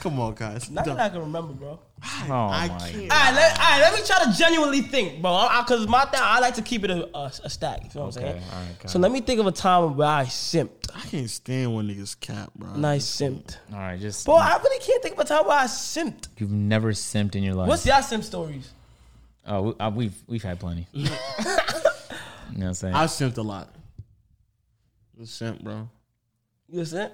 come 0.00 0.20
on, 0.20 0.34
guys. 0.34 0.70
Not 0.70 0.84
Don't- 0.84 0.96
that 0.96 1.06
I 1.06 1.08
can 1.08 1.20
remember, 1.20 1.52
bro. 1.54 1.80
Oh 2.26 2.32
I 2.32 2.68
my 2.68 2.90
can't. 2.90 3.10
All 3.12 3.18
right, 3.18 3.34
let, 3.34 3.58
all 3.58 3.64
right, 3.66 3.80
let 3.80 3.94
me 3.94 4.06
try 4.06 4.24
to 4.24 4.32
genuinely 4.38 4.82
think, 4.82 5.22
bro. 5.22 5.48
Because 5.60 5.86
my 5.88 6.04
thing, 6.04 6.20
I 6.22 6.38
like 6.40 6.54
to 6.54 6.62
keep 6.62 6.84
it 6.84 6.90
a, 6.90 7.08
a, 7.16 7.32
a 7.42 7.50
stack. 7.50 7.82
You 7.82 7.90
know 7.94 8.06
what 8.06 8.16
I'm 8.16 8.22
saying? 8.22 8.42
all 8.52 8.60
right, 8.60 8.78
got 8.78 8.90
so 8.90 8.98
it. 8.98 9.02
let 9.02 9.10
me 9.12 9.20
think 9.20 9.40
of 9.40 9.46
a 9.46 9.52
time 9.52 9.96
where 9.96 10.08
I 10.08 10.24
simped. 10.24 10.90
I 10.94 11.00
can't 11.00 11.30
stand 11.30 11.74
when 11.74 11.88
niggas 11.88 12.18
cap, 12.20 12.50
bro. 12.54 12.74
Nice 12.76 13.04
simped. 13.06 13.56
All 13.72 13.78
right, 13.78 13.98
just 13.98 14.24
Bro, 14.26 14.34
I 14.36 14.56
really 14.62 14.84
can't 14.84 15.02
think 15.02 15.14
of 15.14 15.20
a 15.20 15.24
time 15.24 15.46
where 15.46 15.58
I 15.58 15.64
simped. 15.64 16.28
you've 16.38 16.52
never 16.52 16.92
simped 16.92 17.34
in 17.36 17.42
your 17.42 17.54
life. 17.54 17.68
What's 17.68 17.86
y'all 17.86 18.02
simp 18.02 18.22
stories? 18.24 18.70
oh, 19.46 19.62
we, 19.62 19.72
uh, 19.80 19.90
we've 19.90 20.14
we've 20.26 20.42
had 20.42 20.60
plenty. 20.60 20.86
you 20.92 21.04
know 21.06 21.10
what 22.52 22.62
I'm 22.66 22.74
saying? 22.74 22.94
I 22.94 23.04
simped 23.06 23.38
a 23.38 23.42
lot. 23.42 23.74
The 25.18 25.26
simp, 25.26 25.62
bro. 25.62 25.88
You 26.68 26.80
a 26.80 26.86
simp? 26.86 27.12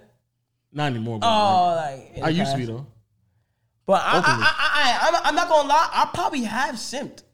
Not 0.72 0.86
anymore, 0.86 1.18
bro. 1.18 1.28
Oh, 1.28 1.74
like 1.76 2.12
in 2.16 2.24
I 2.24 2.28
used 2.28 2.52
to 2.52 2.56
be 2.58 2.66
past. 2.66 2.72
though. 2.78 2.86
But 3.90 4.02
I, 4.04 4.18
I, 4.18 4.20
I, 4.20 4.22
I, 4.22 5.14
I, 5.14 5.18
am 5.18 5.22
I'm 5.24 5.34
not 5.34 5.48
gonna 5.48 5.68
lie. 5.68 5.88
I 5.92 6.10
probably 6.14 6.42
have 6.44 6.76
simped. 6.76 7.24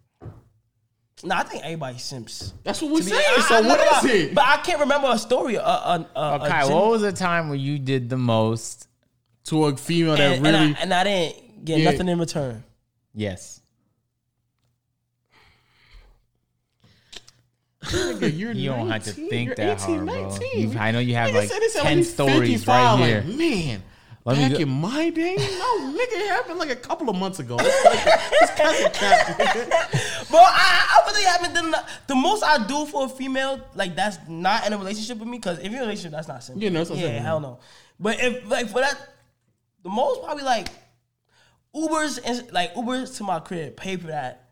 No, 1.23 1.35
I 1.35 1.43
think 1.43 1.65
everybody 1.65 1.99
simps. 1.99 2.55
That's 2.65 2.81
what 2.81 2.93
we're 2.93 3.01
To 3.01 3.05
be- 3.05 3.11
saying. 3.11 3.43
So 3.43 3.57
I'm 3.57 3.66
not 3.66 3.78
what 3.78 4.05
lie, 4.05 4.11
it? 4.11 4.35
But 4.35 4.45
I 4.47 4.57
can't 4.59 4.81
remember 4.81 5.09
a 5.11 5.19
story. 5.19 5.59
Uh, 5.59 5.62
uh, 5.62 6.05
uh, 6.16 6.39
okay, 6.41 6.61
uh, 6.61 6.70
what 6.70 6.91
was 6.91 7.03
the 7.03 7.12
time 7.12 7.49
where 7.49 7.59
you 7.59 7.78
did 7.78 8.09
the 8.09 8.16
most? 8.16 8.89
to 9.47 9.66
a 9.66 9.77
female 9.77 10.16
that 10.16 10.39
and, 10.39 10.47
and 10.47 10.57
really 10.57 10.74
I, 10.74 10.78
and 10.81 10.95
I 10.95 11.05
didn't 11.05 11.65
get 11.65 11.78
Yeah. 11.78 11.91
nothing 11.91 12.09
in 12.09 12.19
return. 12.19 12.65
Yes. 13.15 13.61
Nigga, 17.85 18.37
you're 18.37 18.53
You 18.53 18.70
don't 18.70 18.91
have 18.91 19.05
to 19.05 19.12
think 19.12 19.55
that 19.57 19.81
18, 19.83 20.07
hard, 20.07 20.07
bro. 20.07 20.39
You've- 20.55 20.77
I 20.77 20.91
know 20.91 20.99
you 20.99 21.15
have 21.15 21.31
Nigga 21.31 21.35
like 21.35 21.49
said 21.49 21.61
this 21.61 21.77
at 21.77 21.83
10 21.83 22.05
stories 22.05 22.65
55, 22.65 22.66
right 22.66 23.01
like, 23.01 23.24
here. 23.24 23.37
Man, 23.37 23.83
Let 24.27 24.36
me 24.39 24.43
back 24.44 24.53
go- 24.53 24.59
in 24.59 24.69
my 24.69 25.11
day, 25.11 25.36
no, 25.39 25.93
nigga, 25.93 26.12
it 26.12 26.28
happened 26.28 26.59
like 26.59 26.70
a 26.70 26.77
couple 26.77 27.09
of 27.09 27.16
months 27.16 27.39
ago. 27.39 27.57
It's 27.61 27.85
like- 27.85 28.20
it's 28.43 28.53
kind 28.61 28.86
of 28.86 28.93
cap, 28.93 29.27
nigga. 29.39 30.31
Bro, 30.31 30.40
I, 30.40 31.01
I 31.03 31.11
really 31.11 31.24
haven't 31.24 31.55
done 31.55 31.70
the, 31.70 31.85
the 32.09 32.15
most 32.16 32.43
I 32.43 32.66
do 32.66 32.86
for 32.86 33.07
a 33.07 33.09
female, 33.09 33.61
like 33.74 33.94
that's 33.94 34.19
not 34.28 34.66
in 34.66 34.73
a 34.73 34.78
relationship 34.78 35.19
with 35.19 35.28
me. 35.28 35.39
Because 35.39 35.59
if 35.61 35.66
you're 35.66 35.74
in 35.74 35.78
a 35.78 35.82
relationship, 35.82 36.11
that's 36.12 36.28
not 36.28 36.43
simple. 36.43 36.62
Yeah, 36.62 36.70
no, 36.70 36.81
that's 36.81 36.90
not 36.90 36.98
yeah, 36.98 37.07
simple. 37.07 37.23
hell 37.23 37.40
no. 37.40 37.59
But 38.01 38.20
if 38.20 38.48
like 38.51 38.69
for 38.69 38.81
that, 38.81 38.98
the 39.82 39.89
most 39.90 40.23
probably 40.24 40.43
like 40.44 40.69
Ubers 41.74 42.19
and 42.24 42.51
like 42.53 42.74
Ubers 42.74 43.16
to 43.19 43.23
my 43.24 43.39
crib, 43.40 43.77
pay 43.77 43.97
for 43.97 44.09
that. 44.09 44.48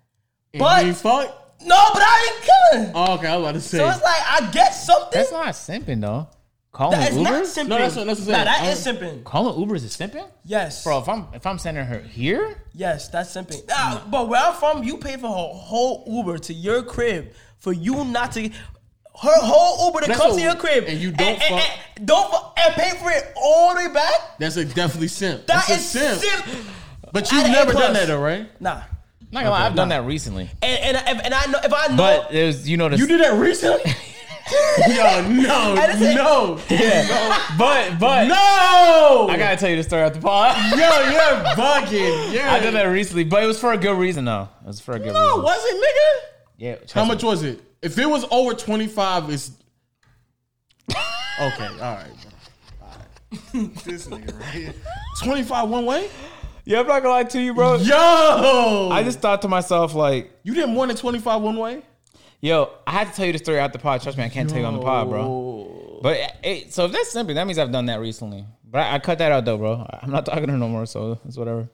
But 0.56 0.82
you 0.82 0.88
ain't 0.90 0.96
fuck? 0.96 1.56
no, 1.64 1.76
but 1.92 2.02
I 2.02 2.30
ain't 2.30 2.82
killing. 2.84 2.92
Oh, 2.94 3.14
okay, 3.14 3.26
I 3.28 3.36
was 3.36 3.42
about 3.44 3.54
to 3.54 3.60
say. 3.60 3.78
So 3.78 3.88
it's 3.88 4.02
like 4.02 4.22
I 4.30 4.50
get 4.52 4.70
something. 4.70 5.10
That's 5.12 5.32
not 5.32 5.48
simping 5.48 6.00
though. 6.00 6.28
Calling 6.74 6.98
That 6.98 7.12
is 7.12 7.16
not 7.16 7.32
Uber? 7.32 7.46
simping. 7.46 7.68
No, 7.68 7.78
that's 7.78 7.94
what- 7.96 8.06
that's 8.08 8.20
what 8.20 8.34
I'm 8.34 8.44
Nah, 8.44 8.52
saying. 8.52 8.64
that 8.64 8.72
is 8.72 8.84
simping. 8.86 9.24
Calling 9.24 9.60
Uber 9.60 9.74
is 9.76 9.84
simping? 9.96 10.26
Yes, 10.44 10.82
Bro, 10.82 10.98
if 10.98 11.08
I'm 11.08 11.28
if 11.32 11.46
I'm 11.46 11.58
sending 11.58 11.84
her 11.86 12.00
here, 12.00 12.58
Yes, 12.74 13.08
that's 13.08 13.32
simping. 13.32 13.66
Nah, 13.68 14.00
but 14.10 14.28
where 14.28 14.42
I'm 14.42 14.54
from, 14.54 14.82
you 14.82 14.96
pay 14.98 15.16
for 15.16 15.28
her 15.28 15.32
whole 15.58 16.02
Uber 16.08 16.38
to 16.38 16.52
your 16.52 16.82
crib 16.82 17.32
for 17.60 17.72
you 17.72 18.04
not 18.04 18.32
to. 18.32 18.48
Her 19.22 19.40
whole 19.40 19.86
Uber 19.86 20.00
to 20.00 20.06
That's 20.08 20.18
come 20.20 20.30
what- 20.30 20.36
to 20.38 20.42
your 20.42 20.56
crib 20.56 20.84
and 20.88 20.98
you 20.98 21.12
don't 21.12 21.28
and, 21.40 21.40
fuck- 21.62 21.70
and- 21.96 22.06
don't 22.08 22.28
fuck- 22.32 22.58
and 22.60 22.74
pay 22.74 22.90
for 22.98 23.08
it 23.12 23.32
all 23.36 23.72
the 23.76 23.86
way 23.86 23.94
back. 23.94 24.38
That's 24.40 24.56
a 24.56 24.64
definitely 24.64 25.06
simp. 25.06 25.46
That 25.46 25.64
That's 25.68 25.94
is 25.94 26.02
a 26.02 26.18
simp. 26.18 26.44
simp. 26.44 26.66
But 27.12 27.30
you've 27.30 27.44
At 27.44 27.50
a 27.50 27.52
never 27.52 27.70
plus. 27.70 27.84
done 27.84 27.92
that 27.92 28.08
though, 28.08 28.18
right? 28.20 28.48
Nah, 28.60 28.80
not 29.30 29.44
gonna 29.44 29.50
lie, 29.50 29.66
I've 29.66 29.76
done 29.76 29.90
that 29.90 30.04
recently. 30.04 30.50
and 30.60 30.96
and 30.96 30.96
and, 31.06 31.24
and 31.26 31.32
I 31.34 31.46
know 31.46 31.60
if 31.62 31.72
I 31.72 31.86
know. 31.86 31.96
But 31.96 32.32
there's 32.32 32.68
you 32.68 32.76
know 32.76 32.88
the 32.88 32.96
You 32.96 33.06
did 33.06 33.20
that 33.20 33.34
recently? 33.34 33.94
Yo, 34.88 35.28
no, 35.28 35.76
just 35.76 35.98
said- 35.98 37.58
but 37.58 37.98
but 37.98 38.24
no. 38.28 39.28
I 39.30 39.36
gotta 39.38 39.56
tell 39.56 39.70
you 39.70 39.76
the 39.76 39.82
story 39.82 40.02
at 40.02 40.14
the 40.14 40.20
pod. 40.20 40.56
Yo, 40.70 40.76
you're 40.78 41.44
bugging. 41.54 42.32
Yeah. 42.32 42.52
I 42.52 42.58
did 42.60 42.74
that 42.74 42.84
recently, 42.84 43.24
but 43.24 43.42
it 43.42 43.46
was 43.46 43.58
for 43.58 43.72
a 43.72 43.78
good 43.78 43.98
reason 43.98 44.24
though. 44.24 44.48
It 44.62 44.66
was 44.66 44.80
for 44.80 44.92
a 44.94 44.98
good 44.98 45.12
No, 45.12 45.20
reason. 45.26 45.42
was 45.42 45.64
it, 45.64 45.76
nigga? 45.76 46.28
Yeah. 46.56 46.76
How 46.92 47.02
me. 47.02 47.08
much 47.08 47.22
was 47.22 47.42
it? 47.42 47.60
If 47.82 47.98
it 47.98 48.06
was 48.08 48.24
over 48.30 48.54
25, 48.54 49.30
it's. 49.30 49.50
Okay, 50.90 51.66
All 51.66 51.78
right. 51.78 52.06
All 52.80 52.88
right. 52.88 53.74
this 53.84 54.06
nigga 54.06 54.38
right 54.40 54.48
here. 54.54 54.74
25 55.22 55.68
one 55.68 55.84
way? 55.84 56.08
Yeah, 56.64 56.80
I'm 56.80 56.86
not 56.86 57.02
gonna 57.02 57.14
lie 57.14 57.24
to 57.24 57.40
you, 57.40 57.52
bro. 57.54 57.76
Yo! 57.76 58.88
I 58.92 59.02
just 59.04 59.18
thought 59.20 59.42
to 59.42 59.48
myself 59.48 59.94
like, 59.94 60.30
You 60.44 60.54
didn't 60.54 60.74
more 60.74 60.86
than 60.86 60.96
25 60.96 61.42
one 61.42 61.56
way? 61.56 61.82
Yo, 62.44 62.70
I 62.86 62.92
had 62.92 63.08
to 63.08 63.14
tell 63.14 63.26
you 63.26 63.32
the 63.32 63.38
story 63.38 63.58
at 63.58 63.72
the 63.72 63.78
pod. 63.78 64.02
Trust 64.02 64.18
me, 64.18 64.24
I 64.24 64.28
can't 64.28 64.48
tell 64.48 64.58
you 64.58 64.66
on 64.66 64.74
the 64.74 64.82
pod, 64.82 65.08
bro. 65.08 66.00
But 66.02 66.18
it, 66.42 66.72
so 66.72 66.84
if 66.84 66.92
that's 66.92 67.10
simple, 67.10 67.34
that 67.34 67.46
means 67.46 67.58
I've 67.58 67.72
done 67.72 67.86
that 67.86 68.00
recently. 68.00 68.44
But 68.70 68.82
I, 68.82 68.96
I 68.96 68.98
cut 68.98 69.18
that 69.18 69.32
out 69.32 69.44
though, 69.44 69.56
bro. 69.56 69.86
I'm 70.02 70.10
not 70.10 70.26
talking 70.26 70.46
to 70.46 70.52
her 70.52 70.58
no 70.58 70.68
more, 70.68 70.84
so 70.84 71.18
it's 71.26 71.36
whatever. 71.36 71.68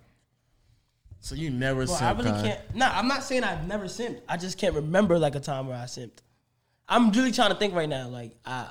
So 1.18 1.34
you 1.34 1.50
never 1.50 1.84
Bro, 1.84 1.94
I 1.94 1.98
said 1.98 2.18
really 2.18 2.42
can't. 2.42 2.74
Nah, 2.74 2.90
I'm 2.94 3.08
not 3.08 3.24
saying 3.24 3.44
I've 3.44 3.66
never 3.66 3.86
simped. 3.86 4.20
I 4.28 4.36
just 4.36 4.56
can't 4.56 4.74
remember 4.74 5.18
like 5.18 5.34
a 5.34 5.40
time 5.40 5.66
where 5.66 5.76
I 5.76 5.84
simped. 5.84 6.22
I'm 6.88 7.10
really 7.10 7.32
trying 7.32 7.50
to 7.50 7.56
think 7.56 7.74
right 7.74 7.88
now. 7.88 8.08
Like 8.08 8.36
I, 8.44 8.70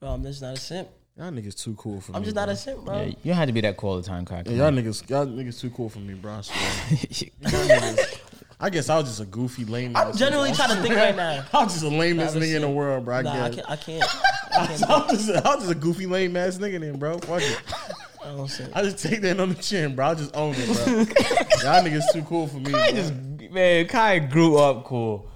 bro, 0.00 0.10
I'm 0.10 0.22
just 0.24 0.42
not 0.42 0.54
a 0.54 0.60
simp. 0.60 0.88
Y'all 1.16 1.30
niggas 1.30 1.62
too 1.62 1.74
cool 1.74 2.00
for 2.00 2.12
me. 2.12 2.18
I'm 2.18 2.24
just 2.24 2.34
bro. 2.34 2.44
not 2.44 2.52
a 2.52 2.56
simp, 2.56 2.84
bro. 2.84 2.98
Yeah, 2.98 3.04
you 3.04 3.16
don't 3.24 3.34
have 3.36 3.46
to 3.46 3.52
be 3.52 3.62
that 3.62 3.76
cool 3.76 3.90
all 3.90 3.96
the 3.96 4.02
time, 4.02 4.26
Kai. 4.26 4.42
Yeah, 4.44 4.52
y'all 4.52 4.70
niggas, 4.70 5.08
y'all 5.08 5.26
niggas 5.26 5.60
too 5.60 5.70
cool 5.70 5.88
for 5.88 6.00
me, 6.00 6.12
bro. 6.14 6.34
I 6.34 6.40
swear. 6.42 6.60
Y'all 7.40 7.80
niggas- 7.80 8.15
I 8.58 8.70
guess 8.70 8.88
I 8.88 8.96
was 8.96 9.04
just 9.06 9.20
a 9.20 9.26
goofy 9.26 9.64
lame. 9.66 9.94
I'm 9.96 10.08
ass 10.08 10.18
genuinely 10.18 10.52
trying 10.54 10.74
to 10.76 10.82
think 10.82 10.94
right 10.94 11.14
now. 11.14 11.44
I 11.52 11.64
was 11.64 11.74
just 11.74 11.84
a 11.84 11.88
lamest 11.88 12.34
Nah, 12.34 12.40
nigga 12.40 12.56
in 12.56 12.62
the 12.62 12.70
world, 12.70 13.04
bro. 13.04 13.16
I 13.16 13.22
Nah, 13.22 13.32
I 13.44 13.48
guess. 13.50 13.54
can't. 13.56 13.70
I 13.70 13.76
can't. 13.76 14.04
I, 14.52 14.66
can't, 14.66 14.90
I'm 14.90 15.08
just, 15.10 15.30
I'm 15.46 15.58
just 15.60 15.70
a 15.70 15.74
goofy 15.74 16.06
lame 16.06 16.36
ass 16.36 16.56
nigga 16.56 16.80
then, 16.80 16.98
bro. 16.98 17.18
Fuck 17.18 17.42
it. 17.42 17.60
I 18.24 18.28
don't. 18.28 18.70
I 18.74 18.82
just 18.82 18.98
take 19.06 19.20
that 19.20 19.38
on 19.38 19.50
the 19.50 19.54
chin, 19.56 19.94
bro. 19.94 20.06
I 20.06 20.14
just 20.14 20.34
own 20.34 20.54
it, 20.56 20.66
bro. 20.66 20.94
Y'all 20.94 21.84
niggas 21.84 22.02
too 22.12 22.22
cool 22.22 22.46
for 22.46 22.56
me. 22.56 22.72
I 22.74 22.90
bro. 22.92 23.00
just 23.00 23.12
man, 23.52 23.86
Kai 23.88 24.18
grew 24.20 24.56
up 24.56 24.84
cool. 24.84 25.28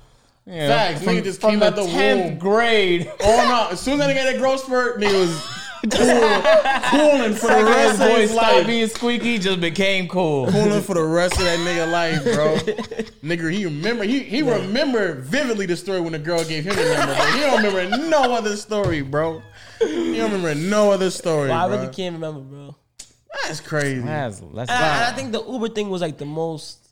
Yeah, 0.47 0.68
Facts. 0.68 1.02
Nigga 1.05 1.22
just 1.22 1.40
came 1.40 1.62
out 1.62 1.76
the 1.76 1.84
womb. 1.84 2.38
grade. 2.38 3.12
Oh 3.20 3.47
no! 3.48 3.68
As 3.72 3.80
soon 3.80 4.01
as 4.01 4.06
I 4.09 4.14
got 4.14 4.24
that 4.24 4.38
growth 4.38 4.60
spurt, 4.64 4.98
nigga 4.98 5.12
was 5.12 5.60
cooling 5.82 7.35
for 7.35 7.47
the 7.48 7.65
rest 7.66 8.01
of 8.01 8.09
his 8.16 8.32
life. 8.35 8.66
being 8.66 8.89
squeaky, 8.89 9.39
just 9.39 9.61
became 9.61 10.09
cool. 10.09 10.47
Cooling 10.51 10.82
for 10.82 10.94
the 10.94 11.02
rest 11.05 11.35
of 11.39 11.44
that 11.44 11.59
nigga 11.61 11.90
life, 11.90 12.23
bro. 12.24 12.57
nigga, 13.23 13.51
he 13.52 13.65
remember 13.65 14.05
he 14.05 14.20
he 14.20 14.43
remember 14.43 15.15
vividly 15.15 15.66
the 15.66 15.77
story 15.77 16.01
when 16.01 16.12
the 16.12 16.19
girl 16.19 16.44
gave 16.44 16.65
him 16.65 16.77
the 16.77 16.94
number, 16.94 17.15
but 17.15 17.31
he 17.35 17.40
don't 17.40 17.62
remember 17.65 17.97
no 18.09 18.35
other 18.35 18.57
story, 18.57 19.02
bro. 19.02 19.43
He 19.81 20.16
don't 20.16 20.32
remember 20.32 20.55
no 20.55 20.90
other 20.93 21.11
story, 21.11 21.48
But 21.48 21.57
I 21.57 21.66
bro. 21.69 21.78
really 21.78 21.93
can't 21.93 22.15
remember, 22.15 22.40
bro. 22.40 22.77
That's 23.44 23.61
crazy. 23.61 24.01
That's, 24.01 24.40
that's 24.40 24.70
And 24.70 24.85
I, 24.85 25.09
I 25.11 25.12
think 25.12 25.32
the 25.32 25.43
Uber 25.43 25.69
thing 25.70 25.89
was 25.89 26.02
like 26.02 26.19
the 26.19 26.27
most 26.27 26.89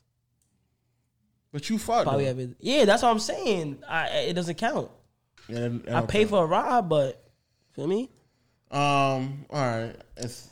But 1.51 1.69
you 1.69 1.77
fucked. 1.77 2.05
probably 2.07 2.25
ever. 2.27 2.47
Yeah, 2.59 2.85
that's 2.85 3.03
what 3.03 3.09
I'm 3.09 3.19
saying. 3.19 3.83
I, 3.87 4.07
it 4.29 4.33
doesn't 4.33 4.57
count. 4.57 4.89
Yeah, 5.47 5.59
that- 5.59 5.85
that 5.85 5.95
I 5.95 6.01
pay 6.05 6.19
count. 6.19 6.29
for 6.31 6.43
a 6.43 6.47
ride, 6.47 6.89
but 6.89 7.21
feel 7.75 7.85
me? 7.87 8.09
Um. 8.71 9.45
All 9.49 9.59
right. 9.61 9.95
It's 10.17 10.47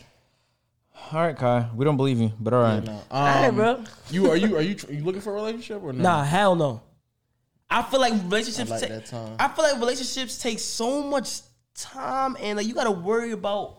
all 1.11 1.21
right, 1.21 1.37
Kai. 1.37 1.69
We 1.75 1.85
don't 1.85 1.97
believe 1.97 2.19
you, 2.19 2.31
but 2.39 2.53
all 2.53 2.61
right. 2.63 2.83
no. 2.83 2.91
Um, 2.93 3.01
All 3.11 3.25
right, 3.43 3.51
bro. 3.51 3.83
You 4.09 4.31
are 4.31 4.35
you 4.35 4.55
are 4.57 4.61
you 4.61 4.73
tr- 4.75 4.91
you 4.91 5.03
looking 5.03 5.21
for 5.21 5.31
a 5.31 5.35
relationship 5.35 5.81
or 5.83 5.93
no? 5.93 6.01
Nah, 6.03 6.23
hell 6.23 6.55
no. 6.55 6.81
I 7.69 7.83
feel 7.83 7.99
like 7.99 8.13
relationships. 8.13 8.71
I 8.71 8.73
like 8.75 8.81
take- 8.81 8.89
that 8.91 9.05
time. 9.05 9.35
I 9.39 9.47
feel 9.49 9.63
like 9.65 9.79
relationships 9.79 10.41
take 10.41 10.57
so 10.59 11.03
much 11.03 11.41
time, 11.75 12.35
and 12.39 12.57
like 12.57 12.65
you 12.65 12.73
gotta 12.73 12.91
worry 12.91 13.31
about 13.31 13.77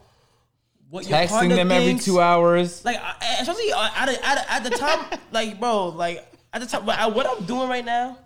what 0.88 1.08
your 1.08 1.18
Texting 1.18 1.28
partner 1.28 1.56
them 1.56 1.72
every 1.72 1.86
thinks. 1.88 2.04
two 2.04 2.20
hours. 2.20 2.84
Like, 2.84 2.96
I- 2.98 3.38
especially 3.40 3.72
uh, 3.72 3.90
at, 3.96 4.06
the- 4.06 4.24
at, 4.26 4.34
the- 4.36 4.52
at 4.52 4.64
the 4.64 4.70
time, 4.70 5.18
like, 5.32 5.58
bro, 5.58 5.88
like 5.88 6.24
at 6.52 6.60
the 6.60 6.66
time, 6.66 6.86
but 6.86 6.98
I- 6.98 7.08
what 7.08 7.26
I'm 7.26 7.44
doing 7.44 7.68
right 7.68 7.84
now, 7.84 8.16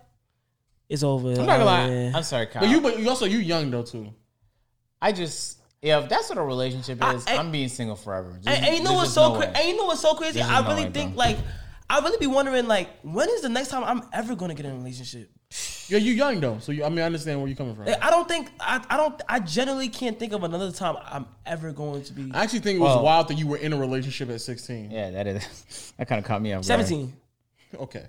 it's 0.87 1.01
over. 1.03 1.29
I'm 1.31 1.37
not 1.45 1.57
gonna 1.59 1.65
lie. 1.65 2.11
I'm 2.15 2.23
sorry, 2.23 2.45
Kyle. 2.45 2.61
But 2.61 2.69
you 2.69 2.79
but 2.79 2.99
you 2.99 3.09
also 3.09 3.25
you 3.25 3.39
young 3.39 3.71
though 3.71 3.83
too. 3.83 4.13
I 5.01 5.11
just 5.11 5.57
yeah, 5.83 5.99
if 6.01 6.09
that's 6.09 6.29
what 6.29 6.37
a 6.37 6.43
relationship 6.43 7.03
is, 7.13 7.27
I- 7.27 7.33
I, 7.33 7.35
am 7.35 7.51
being 7.51 7.67
single 7.69 7.95
forever. 7.95 8.33
Just- 8.41 8.47
And, 8.47 8.65
and 8.65 8.77
you 8.77 8.83
know 8.83 8.93
what's 8.93 9.13
so 9.13 9.33
no 9.33 9.39
crazy? 9.39 9.51
And 9.55 9.67
you 9.67 9.77
know 9.77 9.85
what's 9.85 10.01
so 10.01 10.13
crazy? 10.15 10.39
There's 10.39 10.47
I 10.49 10.53
just 10.55 10.63
no 10.63 10.69
really 10.73 10.85
way, 10.85 10.91
think 10.91 11.15
like 11.15 11.37
I 11.89 11.99
really 11.99 12.17
be 12.17 12.27
wondering 12.27 12.67
like 12.67 12.89
when 13.03 13.29
is 13.29 13.41
the 13.41 13.49
next 13.49 13.67
time 13.69 13.83
I'm 13.83 14.01
ever 14.13 14.35
gonna 14.35 14.55
get 14.55 14.65
in 14.65 14.71
a 14.71 14.75
relationship? 14.75 15.29
Yeah, 15.89 15.97
you're 15.99 16.15
young 16.15 16.39
though, 16.39 16.57
so 16.59 16.71
you, 16.71 16.83
I 16.85 16.89
mean 16.89 16.99
I 16.99 17.03
understand 17.03 17.39
where 17.39 17.47
you're 17.47 17.57
coming 17.57 17.75
from. 17.75 17.87
I 18.01 18.09
don't 18.09 18.27
think 18.27 18.49
I, 18.59 18.83
I 18.89 18.97
don't 18.97 19.21
I 19.27 19.39
generally 19.39 19.89
can't 19.89 20.17
think 20.17 20.31
of 20.33 20.43
another 20.43 20.71
time 20.71 20.95
I'm 21.05 21.27
ever 21.45 21.71
going 21.73 22.03
to 22.05 22.13
be 22.13 22.31
I 22.33 22.43
actually 22.43 22.59
think 22.59 22.77
it 22.77 22.81
was 22.81 22.95
Well- 22.95 23.03
wild 23.03 23.27
that 23.27 23.35
you 23.37 23.45
were 23.47 23.57
in 23.57 23.73
a 23.73 23.77
relationship 23.77 24.29
at 24.29 24.41
16. 24.41 24.89
Yeah, 24.89 25.11
that 25.11 25.27
is 25.27 25.93
that 25.97 26.07
kind 26.07 26.19
of 26.19 26.25
caught 26.25 26.41
me 26.41 26.53
off 26.53 26.65
guard. 26.67 26.85
17. 26.87 27.13
Okay, 27.75 28.05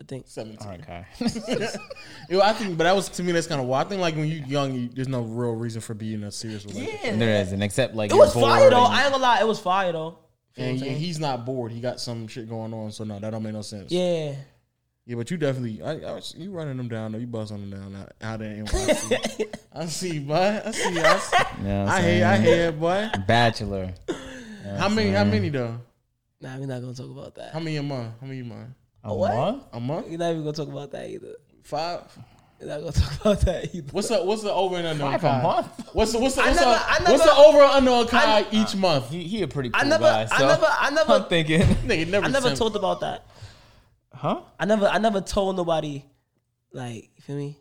I 0.00 0.04
think. 0.06 0.26
17. 0.28 0.58
All 0.62 0.68
right, 0.68 0.86
Kai. 0.86 1.06
Yo, 2.30 2.40
I 2.40 2.52
think, 2.54 2.78
but 2.78 2.84
that 2.84 2.96
was 2.96 3.08
to 3.10 3.22
me. 3.22 3.32
That's 3.32 3.46
kind 3.46 3.60
of 3.60 3.66
wild. 3.66 3.86
I 3.86 3.90
think 3.90 4.00
like 4.00 4.16
when 4.16 4.26
you're 4.28 4.46
young, 4.46 4.72
you, 4.74 4.88
there's 4.88 5.08
no 5.08 5.20
real 5.22 5.52
reason 5.52 5.80
for 5.82 5.94
being 5.94 6.14
in 6.14 6.24
a 6.24 6.32
serious 6.32 6.64
relationship. 6.64 7.00
Yeah, 7.04 7.16
there 7.16 7.42
isn't, 7.42 7.60
except 7.62 7.94
like 7.94 8.10
it 8.10 8.16
was 8.16 8.32
fire 8.32 8.70
though. 8.70 8.84
I 8.84 9.02
ain't 9.04 9.12
gonna 9.12 9.22
lie, 9.22 9.40
it 9.40 9.46
was 9.46 9.60
fire 9.60 9.92
though. 9.92 10.18
Feel 10.52 10.64
what 10.64 10.68
And 10.68 10.68
I'm 10.70 10.76
yeah, 10.76 10.82
saying? 10.84 10.96
he's 10.98 11.20
not 11.20 11.44
bored. 11.44 11.70
He 11.72 11.80
got 11.80 12.00
some 12.00 12.26
shit 12.28 12.48
going 12.48 12.72
on. 12.72 12.90
So 12.92 13.04
no, 13.04 13.18
that 13.18 13.30
don't 13.30 13.42
make 13.42 13.52
no 13.52 13.62
sense. 13.62 13.92
yeah. 13.92 14.34
Yeah, 15.06 15.16
but 15.16 15.28
you 15.30 15.38
definitely, 15.38 15.82
I, 15.82 15.92
I 16.08 16.12
was, 16.12 16.34
you 16.38 16.52
running 16.52 16.76
them 16.76 16.86
down 16.88 17.10
though. 17.12 17.18
You 17.18 17.26
busting 17.26 17.68
them 17.70 17.80
down 17.80 17.96
out, 18.00 18.12
out 18.22 18.38
there. 18.38 18.52
in 18.52 18.64
NYC. 18.66 19.54
I 19.72 19.86
see, 19.86 20.18
boy. 20.20 20.60
I 20.64 20.70
see. 20.70 21.00
I, 21.00 21.18
see. 21.18 21.36
You 21.58 21.64
know 21.64 21.82
I'm 21.82 21.88
I 21.88 22.00
hear, 22.02 22.26
I 22.26 22.36
saying? 22.36 22.42
hear, 22.44 22.72
boy. 22.72 23.10
Bachelor. 23.26 23.94
How 24.78 24.88
many? 24.88 25.10
How 25.10 25.24
many 25.24 25.48
though? 25.48 25.80
Nah, 26.40 26.56
we're 26.58 26.66
not 26.66 26.80
gonna 26.80 26.94
talk 26.94 27.10
about 27.10 27.34
that. 27.34 27.52
How 27.52 27.58
many 27.58 27.76
a 27.78 27.82
month? 27.82 28.14
How 28.20 28.26
many 28.26 28.40
a 28.40 28.44
month? 28.44 28.68
A 29.04 29.14
What? 29.14 29.34
month? 29.34 29.62
A 29.72 29.80
month? 29.80 30.08
We're 30.08 30.18
not 30.18 30.30
even 30.30 30.42
gonna 30.44 30.52
talk 30.56 30.68
about 30.68 30.90
that 30.92 31.08
either. 31.08 31.34
Five? 31.64 32.02
You're 32.60 32.68
not 32.68 32.80
gonna 32.80 32.92
talk 32.92 33.20
about 33.20 33.40
that 33.42 33.74
either. 33.74 33.88
What's 33.92 34.08
the 34.08 34.22
what's 34.22 34.42
the 34.42 34.52
over 34.52 34.76
and 34.76 34.86
under? 34.86 35.04
Five 35.04 35.24
a 35.24 35.42
month? 35.42 35.90
What's 35.94 36.12
the 36.12 36.18
what's 36.18 36.34
the 36.34 36.42
I 36.42 36.46
what's, 36.48 36.60
never- 36.60 36.70
the, 36.72 36.90
I 36.90 36.98
never- 36.98 37.12
what's 37.12 37.24
the 37.24 37.34
over 37.36 37.58
and 37.62 37.70
under 37.72 37.90
on 37.92 38.06
Kai 38.08 38.38
I- 38.40 38.46
each 38.52 38.76
month? 38.76 39.10
He, 39.10 39.22
he 39.24 39.42
a 39.42 39.48
pretty 39.48 39.70
cool 39.70 39.80
I 39.80 39.88
never, 39.88 40.04
guy. 40.04 40.28
I 40.30 40.40
never, 40.46 40.66
I 40.66 40.76
I'm 40.88 40.94
never, 40.94 41.20
thinking, 41.28 41.60
Nigga 41.62 42.08
never. 42.08 42.26
I 42.26 42.28
never 42.28 42.48
sent- 42.48 42.58
talked 42.58 42.76
about 42.76 43.00
that. 43.00 43.24
huh? 44.12 44.42
I 44.58 44.66
never, 44.66 44.86
I 44.86 44.98
never 44.98 45.20
told 45.22 45.56
nobody. 45.56 46.04
Like, 46.72 47.10
you 47.16 47.22
feel 47.22 47.36
me? 47.36 47.56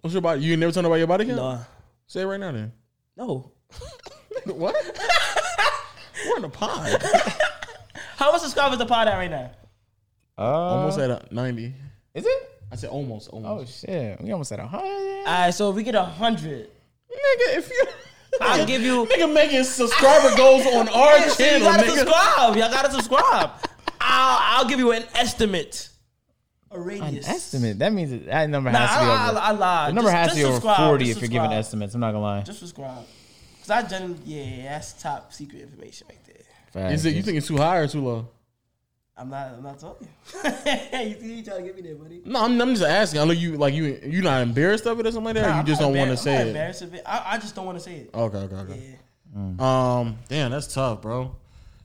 What's 0.00 0.14
your 0.14 0.22
body? 0.22 0.40
You 0.42 0.56
never 0.56 0.72
told 0.72 0.84
nobody 0.84 1.00
your 1.00 1.06
body 1.08 1.24
count? 1.26 1.36
No, 1.36 1.60
Say 2.06 2.22
it 2.22 2.24
right 2.26 2.40
now 2.40 2.50
then. 2.52 2.72
no. 3.16 3.52
what? 4.46 4.74
We're 6.26 6.36
in 6.36 6.42
the 6.42 6.48
pod. 6.48 7.02
How 8.16 8.32
much 8.32 8.40
subscribers 8.40 8.78
the 8.78 8.86
pod 8.86 9.06
at 9.08 9.16
right 9.16 9.30
now? 9.30 9.50
Uh, 10.38 10.42
almost 10.42 10.98
at 10.98 11.10
a 11.10 11.22
ninety. 11.30 11.74
Is 12.14 12.24
it? 12.26 12.50
I 12.70 12.76
said 12.76 12.90
almost, 12.90 13.30
Oh 13.32 13.64
shit, 13.64 14.20
we 14.22 14.30
almost 14.30 14.52
at 14.52 14.60
a 14.60 14.66
hundred. 14.66 14.86
All 14.88 15.24
right, 15.24 15.50
so 15.50 15.70
if 15.70 15.76
we 15.76 15.82
get 15.82 15.94
a 15.94 16.04
hundred, 16.04 16.68
nigga, 17.10 17.56
if 17.56 17.70
you, 17.70 17.86
I'll 18.40 18.66
give 18.66 18.82
you. 18.82 19.06
nigga 19.06 19.32
making 19.32 19.64
subscriber 19.64 20.36
goals 20.36 20.66
on 20.66 20.88
our 20.90 21.16
Yeah, 21.18 21.28
so 21.28 21.42
you 21.44 21.50
channel, 21.50 21.66
gotta 21.68 21.82
nigga. 21.84 21.96
subscribe. 21.98 22.56
Y'all 22.56 22.70
gotta 22.70 22.90
subscribe. 22.92 23.50
I'll, 24.00 24.60
I'll 24.62 24.68
give 24.68 24.78
you 24.78 24.92
an 24.92 25.04
estimate. 25.14 25.88
A 26.70 26.76
An 26.76 26.84
radius. 26.84 27.26
estimate. 27.26 27.78
That 27.78 27.92
means 27.94 28.10
that, 28.10 28.26
that 28.26 28.50
number 28.50 28.70
Nah, 28.70 28.78
has 28.86 28.90
to 28.90 29.04
be 29.04 29.10
I, 29.10 29.28
over. 29.30 29.38
I, 29.38 29.40
I 29.40 29.50
lied. 29.52 29.88
the 29.90 29.94
number 29.94 30.10
Just- 30.10 30.16
has 30.16 30.26
just 30.26 30.38
to 30.38 30.42
be 30.62 30.68
over 30.68 30.74
forty 30.76 31.04
Just 31.06 31.16
if 31.16 31.22
you're 31.22 31.30
giving 31.42 31.56
estimates. 31.56 31.94
I'm 31.94 32.00
not 32.02 32.12
gonna 32.12 32.22
lie. 32.22 32.42
Just 32.42 32.58
subscribe. 32.58 33.04
Cause 33.60 33.70
I 33.70 33.82
generally, 33.88 34.16
yeah, 34.26 34.72
that's 34.72 34.92
top 35.02 35.32
secret 35.32 35.62
information 35.62 36.06
right 36.10 36.18
there. 36.26 36.36
Facts. 36.72 36.94
Is 36.94 37.06
it 37.06 37.14
you 37.14 37.22
think 37.22 37.38
it's 37.38 37.46
too 37.48 37.56
high 37.56 37.78
or 37.78 37.88
too 37.88 38.02
low? 38.04 38.28
I'm 39.18 39.28
not. 39.30 39.52
I'm 39.54 39.62
not 39.62 39.78
talking. 39.78 40.08
you 40.44 41.20
see, 41.20 41.34
you 41.36 41.42
trying 41.42 41.58
to 41.58 41.62
get 41.64 41.76
me 41.76 41.82
there, 41.82 41.96
buddy. 41.96 42.22
No, 42.24 42.44
I'm, 42.44 42.60
I'm 42.60 42.70
just 42.70 42.84
asking. 42.84 43.20
I 43.20 43.24
know 43.24 43.32
you 43.32 43.56
like 43.56 43.74
you. 43.74 43.98
You 44.04 44.22
not 44.22 44.42
embarrassed 44.42 44.86
of 44.86 45.00
it 45.00 45.06
or 45.06 45.10
something 45.10 45.24
like 45.24 45.34
that. 45.34 45.42
Nah, 45.42 45.54
you 45.54 45.60
I'm 45.60 45.66
just 45.66 45.80
don't 45.80 45.96
want 45.96 46.08
to 46.10 46.14
embar- 46.14 46.18
I'm 46.18 46.24
say 46.24 46.34
not 46.34 46.40
it. 46.42 46.46
embarrassed 46.48 46.82
of 46.82 46.94
it. 46.94 47.02
I, 47.04 47.22
I 47.26 47.38
just 47.38 47.54
don't 47.54 47.66
want 47.66 47.78
to 47.78 47.84
say 47.84 47.96
it. 47.96 48.10
Okay, 48.14 48.38
okay, 48.38 48.54
okay. 48.54 48.96
Yeah. 49.34 50.00
Um, 50.00 50.18
damn, 50.28 50.50
that's 50.52 50.72
tough, 50.72 51.02
bro. 51.02 51.34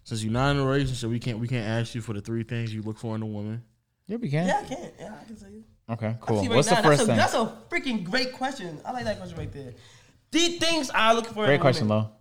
Since 0.04 0.24
you're 0.24 0.34
not 0.34 0.52
in 0.52 0.58
a 0.58 0.66
relationship, 0.66 1.10
we 1.10 1.20
can't 1.20 1.40
we 1.40 1.48
can't 1.48 1.68
ask 1.68 1.96
you 1.96 2.02
for 2.02 2.14
the 2.14 2.22
three 2.22 2.44
things 2.44 2.74
you 2.74 2.82
look 2.84 2.98
for 3.00 3.16
in 3.16 3.22
a 3.22 3.26
woman. 3.26 3.64
Yeah, 4.08 4.18
we 4.18 4.30
can. 4.30 4.48
Yeah, 4.48 4.62
I 4.64 4.68
can. 4.68 4.92
Yeah, 5.00 5.16
I 5.20 5.26
can 5.26 5.36
tell 5.36 5.50
you. 5.50 5.64
Okay, 5.90 6.16
cool. 6.22 6.42
Right 6.42 6.50
What's 6.50 6.70
now, 6.70 6.82
the 6.82 6.88
first 6.88 7.08
that's 7.08 7.34
a, 7.34 7.36
thing? 7.46 7.52
That's 7.72 7.94
a 7.94 7.98
freaking 8.00 8.04
great 8.04 8.34
question. 8.34 8.80
I 8.86 8.92
like 8.92 9.06
that 9.06 9.18
question 9.18 9.38
right 9.38 9.52
there. 9.52 9.74
The 10.32 10.58
things 10.60 10.90
I 10.94 11.14
look 11.14 11.26
for. 11.28 11.44
in 11.44 11.46
Great 11.48 11.56
a 11.56 11.60
question, 11.60 11.88
woman. 11.88 12.06
Lo. 12.06 12.12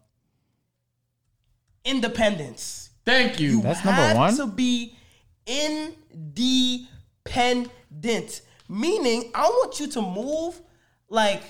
Independence. 1.84 2.90
Thank 3.04 3.40
you. 3.40 3.60
That's 3.62 3.84
number 3.84 4.14
one? 4.14 4.36
To 4.36 4.46
be 4.46 4.94
independent, 5.46 8.42
meaning 8.68 9.30
I 9.34 9.48
want 9.48 9.80
you 9.80 9.88
to 9.88 10.00
move. 10.02 10.60
Like 11.08 11.42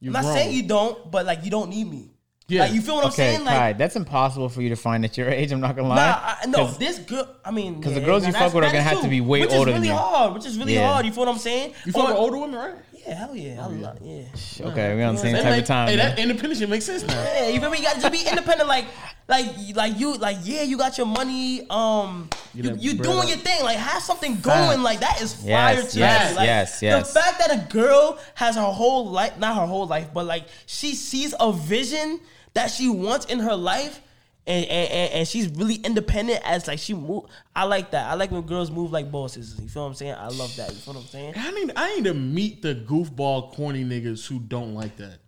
you 0.00 0.08
I'm 0.10 0.14
not 0.14 0.22
grown. 0.22 0.34
saying 0.34 0.54
you 0.56 0.62
don't, 0.62 1.10
but 1.10 1.26
like 1.26 1.44
you 1.44 1.50
don't 1.50 1.68
need 1.70 1.90
me. 1.90 2.10
Yeah. 2.48 2.62
Like 2.62 2.72
you 2.72 2.80
feel 2.80 2.96
what 2.96 3.04
I'm 3.04 3.10
Okay, 3.12 3.34
saying? 3.34 3.44
Like 3.44 3.56
Kai, 3.56 3.72
that's 3.74 3.94
impossible 3.96 4.48
for 4.48 4.60
you 4.62 4.70
to 4.70 4.76
find 4.76 5.04
at 5.04 5.16
your 5.16 5.28
age. 5.28 5.52
I'm 5.52 5.60
not 5.60 5.76
gonna 5.76 5.88
lie. 5.88 5.96
Nah, 5.96 6.18
I, 6.42 6.46
no, 6.46 6.58
'Cause 6.66 6.78
this 6.78 6.98
girl. 6.98 7.28
I 7.44 7.50
mean, 7.52 7.80
'cause 7.80 7.94
the 7.94 8.00
yeah, 8.00 8.06
girls 8.06 8.26
you 8.26 8.32
fuck 8.32 8.52
with 8.54 8.64
are 8.64 8.72
gonna 8.72 8.82
have 8.82 9.02
to 9.02 9.08
be 9.08 9.20
way 9.20 9.42
which 9.42 9.52
older 9.52 9.70
is 9.70 9.74
really 9.76 9.88
than 9.88 9.96
you. 9.96 10.02
hard. 10.02 10.34
Which 10.34 10.46
is 10.46 10.58
really 10.58 10.74
Yeah. 10.74 10.90
hard. 10.92 11.06
You 11.06 11.12
feel 11.12 11.26
what 11.26 11.32
I'm 11.32 11.38
saying? 11.38 11.74
You 11.86 11.92
fuck 11.92 12.04
Or- 12.04 12.08
with 12.08 12.16
older 12.16 12.38
women, 12.38 12.56
right? 12.58 12.74
Yeah, 13.06 13.14
hell 13.14 13.34
yeah, 13.34 13.64
I'm 13.64 13.80
not, 13.80 13.96
yeah. 14.02 14.24
Okay, 14.60 14.94
we 14.94 15.02
on 15.02 15.14
the 15.14 15.20
same 15.20 15.34
type 15.36 15.44
make- 15.44 15.62
of 15.62 15.66
time. 15.66 15.88
Hey, 15.88 15.96
man. 15.96 16.10
that 16.10 16.18
independence 16.18 16.58
shit 16.60 16.68
makes 16.68 16.84
sense 16.84 17.06
now. 17.06 17.14
Yeah, 17.22 17.48
you 17.48 17.60
feel 17.60 17.70
me? 17.70 17.78
You 17.78 17.84
got 17.84 18.00
to 18.00 18.10
be 18.10 18.26
independent, 18.28 18.68
like, 18.68 18.86
like, 19.28 19.46
like 19.74 19.98
you, 19.98 20.14
like, 20.16 20.38
yeah, 20.42 20.62
you 20.62 20.76
got 20.76 20.98
your 20.98 21.06
money. 21.06 21.66
Um, 21.70 22.28
you, 22.54 22.62
that 22.64 22.80
you 22.82 22.94
bread 22.96 23.02
doing 23.04 23.18
up. 23.20 23.28
your 23.28 23.38
thing. 23.38 23.62
Like, 23.62 23.78
have 23.78 24.02
something 24.02 24.40
going. 24.40 24.82
Like 24.82 25.00
that 25.00 25.22
is 25.22 25.34
fire 25.34 25.46
Yes, 25.74 25.92
to 25.92 25.98
yes, 25.98 26.30
me. 26.30 26.36
Like, 26.36 26.46
yes, 26.46 26.82
yes. 26.82 27.12
The 27.12 27.20
fact 27.20 27.38
that 27.38 27.50
a 27.52 27.72
girl 27.72 28.18
has 28.34 28.56
her 28.56 28.62
whole 28.62 29.08
life, 29.08 29.38
not 29.38 29.56
her 29.56 29.66
whole 29.66 29.86
life, 29.86 30.08
but 30.12 30.26
like 30.26 30.44
she 30.66 30.94
sees 30.94 31.32
a 31.38 31.52
vision 31.52 32.20
that 32.54 32.70
she 32.70 32.88
wants 32.88 33.26
in 33.26 33.38
her 33.38 33.54
life. 33.54 34.00
And, 34.46 34.64
and, 34.66 34.90
and, 34.90 35.12
and 35.12 35.28
she's 35.28 35.48
really 35.48 35.76
independent 35.76 36.40
as 36.44 36.66
like 36.66 36.78
she 36.78 36.94
move. 36.94 37.24
I 37.54 37.64
like 37.64 37.90
that. 37.92 38.10
I 38.10 38.14
like 38.14 38.30
when 38.30 38.42
girls 38.42 38.70
move 38.70 38.90
like 38.90 39.10
bosses. 39.12 39.56
You 39.60 39.68
feel 39.68 39.82
what 39.82 39.88
I'm 39.90 39.94
saying? 39.94 40.14
I 40.14 40.28
love 40.28 40.54
that. 40.56 40.70
You 40.70 40.76
feel 40.76 40.94
what 40.94 41.00
I'm 41.02 41.06
saying? 41.08 41.34
I 41.36 41.50
need 41.52 41.72
I 41.76 41.94
need 41.96 42.04
to 42.04 42.14
meet 42.14 42.62
the 42.62 42.74
goofball 42.74 43.52
corny 43.52 43.84
niggas 43.84 44.26
who 44.26 44.38
don't 44.40 44.74
like 44.74 44.96
that. 44.96 45.18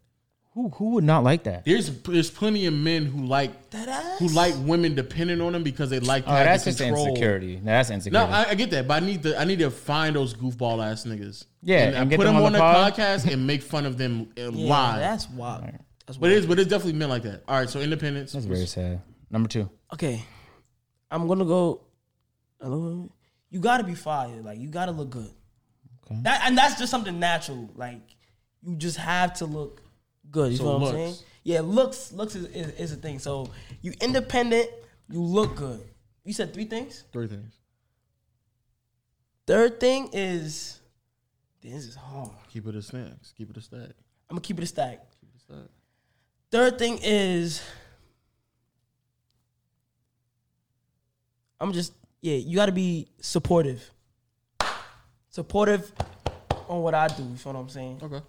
who 0.54 0.70
who 0.70 0.90
would 0.94 1.04
not 1.04 1.24
like 1.24 1.44
that? 1.44 1.64
There's 1.64 1.90
there's 2.02 2.30
plenty 2.30 2.66
of 2.66 2.74
men 2.74 3.04
who 3.06 3.24
like 3.26 3.70
That 3.70 3.88
ass. 3.88 4.18
who 4.18 4.28
like 4.28 4.54
women 4.60 4.94
dependent 4.94 5.40
on 5.42 5.52
them 5.52 5.62
because 5.62 5.90
they 5.90 6.00
like 6.00 6.24
to 6.24 6.30
Oh, 6.30 6.34
have 6.34 6.46
that's 6.46 6.64
the 6.64 6.70
just 6.70 6.80
insecurity. 6.80 7.56
No, 7.56 7.64
that's 7.64 7.90
No, 7.90 7.94
insecurity. 7.96 8.32
I, 8.32 8.50
I 8.50 8.54
get 8.54 8.70
that, 8.70 8.88
but 8.88 9.02
I 9.02 9.06
need 9.06 9.22
to 9.24 9.38
I 9.40 9.44
need 9.44 9.58
to 9.60 9.70
find 9.70 10.16
those 10.16 10.34
goofball 10.34 10.82
ass 10.84 11.04
niggas. 11.04 11.44
Yeah, 11.62 11.78
and, 11.84 11.94
and 11.96 11.98
I 11.98 12.04
get 12.06 12.16
put 12.18 12.24
them 12.24 12.34
them 12.34 12.42
on 12.44 12.46
on 12.46 12.52
the 12.52 12.58
the 12.58 12.62
pod. 12.64 12.94
podcast 12.94 13.30
and 13.32 13.46
make 13.46 13.62
fun 13.62 13.86
of 13.86 13.98
them 13.98 14.32
Yeah, 14.36 14.48
live. 14.48 14.98
that's 15.00 15.28
wild. 15.30 15.64
That's 16.12 16.20
but 16.20 16.30
it 16.30 16.38
is, 16.38 16.46
but 16.46 16.58
it's 16.58 16.68
definitely 16.68 16.98
men 16.98 17.08
like 17.08 17.22
that. 17.22 17.42
All 17.48 17.58
right, 17.58 17.68
so 17.68 17.80
independence. 17.80 18.32
that's 18.32 18.44
very 18.44 18.66
sad. 18.66 19.00
Number 19.30 19.48
two. 19.48 19.70
okay, 19.94 20.22
I'm 21.10 21.26
gonna 21.26 21.44
go. 21.44 21.82
Hello? 22.60 23.10
You 23.50 23.60
gotta 23.60 23.84
be 23.84 23.94
fired. 23.94 24.44
Like 24.44 24.58
you 24.58 24.68
gotta 24.68 24.92
look 24.92 25.10
good. 25.10 25.30
Okay. 26.04 26.20
That 26.22 26.42
and 26.46 26.56
that's 26.56 26.78
just 26.78 26.90
something 26.90 27.18
natural. 27.18 27.70
Like 27.74 28.00
you 28.62 28.76
just 28.76 28.96
have 28.98 29.34
to 29.34 29.46
look 29.46 29.82
good. 30.30 30.52
You 30.52 30.58
So 30.58 30.64
know 30.64 30.70
what 30.72 30.80
looks. 30.80 30.92
I'm 30.92 30.96
saying? 30.96 31.14
Yeah, 31.44 31.60
looks 31.60 32.12
looks 32.12 32.34
is, 32.36 32.44
is, 32.46 32.68
is 32.78 32.92
a 32.92 32.96
thing. 32.96 33.18
So 33.18 33.50
you 33.80 33.92
independent. 34.00 34.68
You 35.08 35.22
look 35.22 35.56
good. 35.56 35.82
You 36.24 36.32
said 36.32 36.54
three 36.54 36.64
things. 36.66 37.04
Three 37.12 37.26
things. 37.26 37.54
Third 39.46 39.80
thing 39.80 40.10
is 40.12 40.80
This 41.62 41.84
is 41.86 41.94
hard. 41.96 42.30
Keep 42.52 42.66
it 42.68 42.76
a 42.76 42.82
snacks. 42.82 43.32
Keep 43.36 43.50
it 43.50 43.56
a 43.56 43.60
stack. 43.60 43.90
I'm 44.30 44.36
gonna 44.36 44.40
keep 44.40 44.58
it 44.58 44.64
a 44.64 44.66
stack. 44.66 44.98
Keep 45.20 45.30
it 45.30 45.36
a 45.36 45.40
stack. 45.40 45.70
Third 46.52 46.78
thing 46.78 46.98
is, 47.02 47.62
I'm 51.58 51.72
just 51.72 51.94
yeah. 52.20 52.36
You 52.36 52.56
got 52.56 52.66
to 52.66 52.72
be 52.72 53.08
supportive. 53.20 53.90
Supportive 55.30 55.90
on 56.68 56.82
what 56.82 56.94
I 56.94 57.08
do. 57.08 57.22
You 57.22 57.28
know 57.30 57.36
what 57.44 57.56
I'm 57.56 57.68
saying? 57.70 58.00
Okay. 58.02 58.20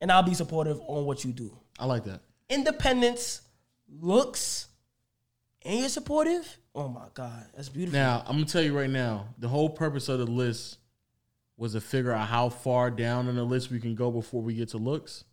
And 0.00 0.10
I'll 0.10 0.22
be 0.22 0.32
supportive 0.32 0.80
on 0.88 1.04
what 1.04 1.22
you 1.22 1.32
do. 1.32 1.54
I 1.78 1.84
like 1.84 2.04
that. 2.04 2.22
Independence, 2.48 3.42
looks, 4.00 4.68
and 5.62 5.78
you're 5.78 5.90
supportive. 5.90 6.58
Oh 6.74 6.88
my 6.88 7.06
god, 7.12 7.44
that's 7.54 7.68
beautiful. 7.68 8.00
Now 8.00 8.22
I'm 8.26 8.36
gonna 8.36 8.46
tell 8.46 8.62
you 8.62 8.76
right 8.76 8.88
now, 8.88 9.34
the 9.38 9.48
whole 9.48 9.68
purpose 9.68 10.08
of 10.08 10.18
the 10.18 10.26
list 10.26 10.78
was 11.58 11.72
to 11.72 11.82
figure 11.82 12.12
out 12.12 12.28
how 12.28 12.48
far 12.48 12.90
down 12.90 13.28
in 13.28 13.34
the 13.34 13.44
list 13.44 13.70
we 13.70 13.80
can 13.80 13.94
go 13.94 14.10
before 14.10 14.40
we 14.40 14.54
get 14.54 14.70
to 14.70 14.78
looks. 14.78 15.24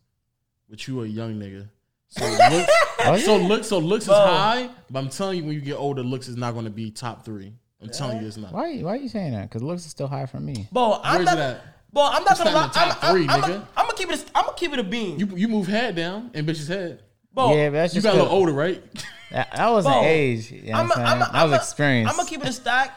But 0.68 0.86
you 0.86 1.02
a 1.02 1.06
young 1.06 1.38
nigga, 1.38 1.68
so 2.16 2.26
looks, 2.26 2.72
oh, 3.06 3.16
so 3.18 3.36
looks, 3.36 3.66
so 3.68 3.78
looks 3.78 4.04
is 4.04 4.10
high. 4.12 4.68
But 4.90 4.98
I'm 5.00 5.08
telling 5.08 5.38
you, 5.38 5.44
when 5.44 5.54
you 5.54 5.60
get 5.60 5.74
older, 5.76 6.02
looks 6.02 6.28
is 6.28 6.36
not 6.36 6.52
going 6.52 6.64
to 6.64 6.70
be 6.70 6.90
top 6.90 7.24
three. 7.24 7.52
I'm 7.82 7.90
telling 7.90 8.20
you, 8.20 8.26
it's 8.26 8.36
not. 8.36 8.52
Why? 8.52 8.78
Why 8.78 8.92
are 8.92 8.96
you 8.96 9.08
saying 9.08 9.32
that? 9.32 9.48
Because 9.50 9.62
looks 9.62 9.84
is 9.84 9.90
still 9.90 10.06
high 10.08 10.26
for 10.26 10.40
me. 10.40 10.68
Bro, 10.72 11.00
I'm 11.02 11.16
Where's 11.16 11.26
not. 11.26 11.38
it? 11.38 11.60
Bro, 11.92 12.02
I'm 12.12 12.24
not 12.24 12.30
It's 12.32 12.38
gonna 12.42 12.50
lie. 12.56 12.60
not 12.66 12.76
in 12.76 12.88
the 12.88 12.94
top 12.94 13.04
I'm, 13.04 13.12
three, 13.14 13.28
I'm, 13.28 13.42
nigga. 13.42 13.66
I'm, 13.76 13.84
gonna 13.86 13.96
keep 13.98 14.10
it. 14.10 14.20
A, 14.20 14.38
I'm 14.38 14.44
gonna 14.46 14.56
keep 14.56 14.72
it 14.72 14.78
a 14.78 14.84
bean. 14.84 15.18
You 15.18 15.26
you 15.36 15.48
move 15.48 15.66
head 15.66 15.94
down 15.94 16.30
and 16.34 16.46
bitch's 16.46 16.66
head. 16.68 17.02
bro, 17.32 17.54
yeah, 17.54 17.68
but 17.68 17.74
that's 17.74 17.94
You 17.94 18.00
just 18.00 18.04
got 18.06 18.12
a 18.12 18.22
little 18.22 18.28
'cause- 18.28 18.34
older, 18.38 18.52
right? 18.52 18.82
That, 19.30 19.50
that 19.56 19.68
wasn't 19.68 19.94
Bro, 19.94 20.02
age. 20.04 20.50
You 20.52 20.70
know 20.72 20.78
I'm 20.78 20.88
what 20.88 20.98
I'm 20.98 21.06
saying? 21.06 21.06
a, 21.06 21.10
I'm 21.10 21.18
that 21.18 21.32
was 21.32 21.42
I'm 21.42 21.52
a- 21.52 21.56
experience. 21.56 22.10
I'm 22.10 22.16
gonna 22.16 22.28
keep 22.28 22.42
it 22.42 22.48
a 22.48 22.52
stack. 22.52 22.96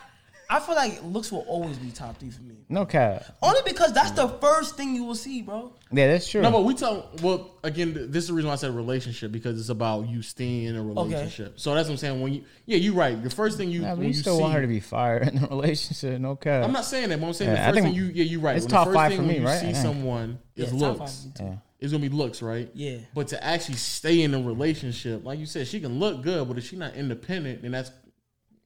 I 0.49 0.60
feel 0.61 0.76
like 0.76 1.02
looks 1.03 1.32
will 1.32 1.41
always 1.48 1.78
be 1.78 1.91
top 1.91 2.18
three 2.19 2.30
for 2.30 2.41
me. 2.41 2.56
no 2.69 2.86
cap. 2.86 3.26
Only 3.41 3.60
because 3.65 3.91
that's 3.94 4.11
the 4.11 4.28
first 4.30 4.78
thing 4.78 4.95
you 4.95 5.03
will 5.03 5.15
see, 5.15 5.41
bro. 5.41 5.74
Yeah, 5.91 6.07
that's 6.07 6.30
true. 6.30 6.41
No, 6.41 6.52
but 6.52 6.64
we 6.64 6.74
tell. 6.74 7.10
Well, 7.22 7.52
again, 7.64 7.94
th- 7.94 8.10
this 8.10 8.24
is 8.24 8.28
the 8.30 8.34
reason 8.34 8.48
why 8.48 8.53
I 8.53 8.57
said 8.57 8.74
relationship 8.76 9.32
because 9.34 9.60
it's 9.60 9.69
about 9.69 10.07
you 10.07 10.22
staying 10.22 10.64
in 10.65 10.76
a 10.78 10.82
relationship. 10.84 11.60
So 11.60 11.74
that's 11.76 11.88
what 11.90 11.94
I'm 11.94 11.98
saying. 11.98 12.22
When 12.22 12.34
you, 12.34 12.44
yeah, 12.65 12.78
you're 12.78 12.94
right. 12.94 13.22
The 13.22 13.30
first 13.30 13.57
thing 13.57 13.69
you, 13.72 13.82
yeah, 13.82 13.90
but 13.90 13.98
when 13.98 14.03
you 14.07 14.14
you 14.14 14.22
still 14.22 14.38
see, 14.38 14.41
want 14.41 14.53
her 14.53 14.61
to 14.61 14.68
be 14.68 14.80
fired 14.80 15.28
in 15.28 15.41
the 15.41 15.48
relationship. 15.48 16.19
No 16.22 16.36
cap. 16.38 16.64
I'm 16.64 16.72
not 16.72 16.86
saying 16.86 17.10
that, 17.10 17.19
but 17.19 17.28
I'm 17.28 17.34
saying 17.34 17.52
Yeah, 17.52 17.64
I 17.68 17.72
the 17.72 17.74
first 17.74 17.84
think 17.84 17.95
thing 17.98 18.06
you, 18.06 18.11
yeah, 18.14 18.24
you're 18.24 18.41
right. 18.41 18.56
it's 18.56 18.65
When 18.65 18.72
top 18.72 18.88
the 18.88 18.94
first 18.94 18.95
five 18.95 19.10
thing 19.11 19.18
for 19.19 19.24
when 19.26 19.34
me, 19.34 19.40
you 19.41 19.45
right? 19.45 19.60
see 19.60 19.68
I 19.69 19.72
think. 19.74 19.84
someone 19.84 20.40
is 20.56 20.72
Yeah, 20.74 20.80
top 20.80 20.99
looks. 20.99 20.99
five 20.99 21.10
for 21.22 21.28
me 21.28 21.34
too. 21.36 21.44
yeah. 21.44 21.60
It's 21.80 21.91
gonna 21.91 22.02
be 22.02 22.10
looks, 22.10 22.41
right? 22.41 22.69
Yeah. 22.74 22.98
But 23.14 23.28
to 23.30 23.44
actually 23.44 23.76
stay 23.76 24.22
in 24.24 24.34
a 24.34 24.41
relationship, 24.41 25.24
like 25.26 25.38
you 25.40 25.45
said, 25.45 25.68
she 25.68 25.80
can 25.80 25.99
look 25.99 26.24
good, 26.24 26.48
but 26.48 26.57
if 26.57 26.65
she's 26.68 26.80
not 26.80 26.95
independent, 26.95 27.61
then 27.61 27.72
that's 27.72 27.91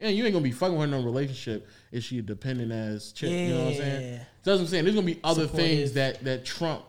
and 0.02 0.16
you 0.16 0.24
ain't 0.26 0.34
gonna 0.34 0.44
be 0.44 0.52
fucking 0.52 0.78
with 0.78 0.90
her 0.90 0.96
in 0.98 1.02
a 1.02 1.06
relationship 1.06 1.68
if 1.92 2.04
she 2.04 2.20
a 2.20 2.22
dependent 2.22 2.72
as 2.72 3.12
chick. 3.12 3.30
You 3.30 3.50
know 3.54 3.60
what 3.66 3.68
I'm 3.74 3.78
saying? 3.78 4.20
That's 4.44 4.56
what 4.58 4.62
I'm 4.62 4.68
saying. 4.68 4.84
There's 4.86 4.96
gonna 4.96 5.06
be 5.06 5.20
other 5.24 5.44
Supportive. 5.44 5.66
things 5.68 5.94
that 5.94 6.24
that 6.24 6.46
trump. 6.46 6.84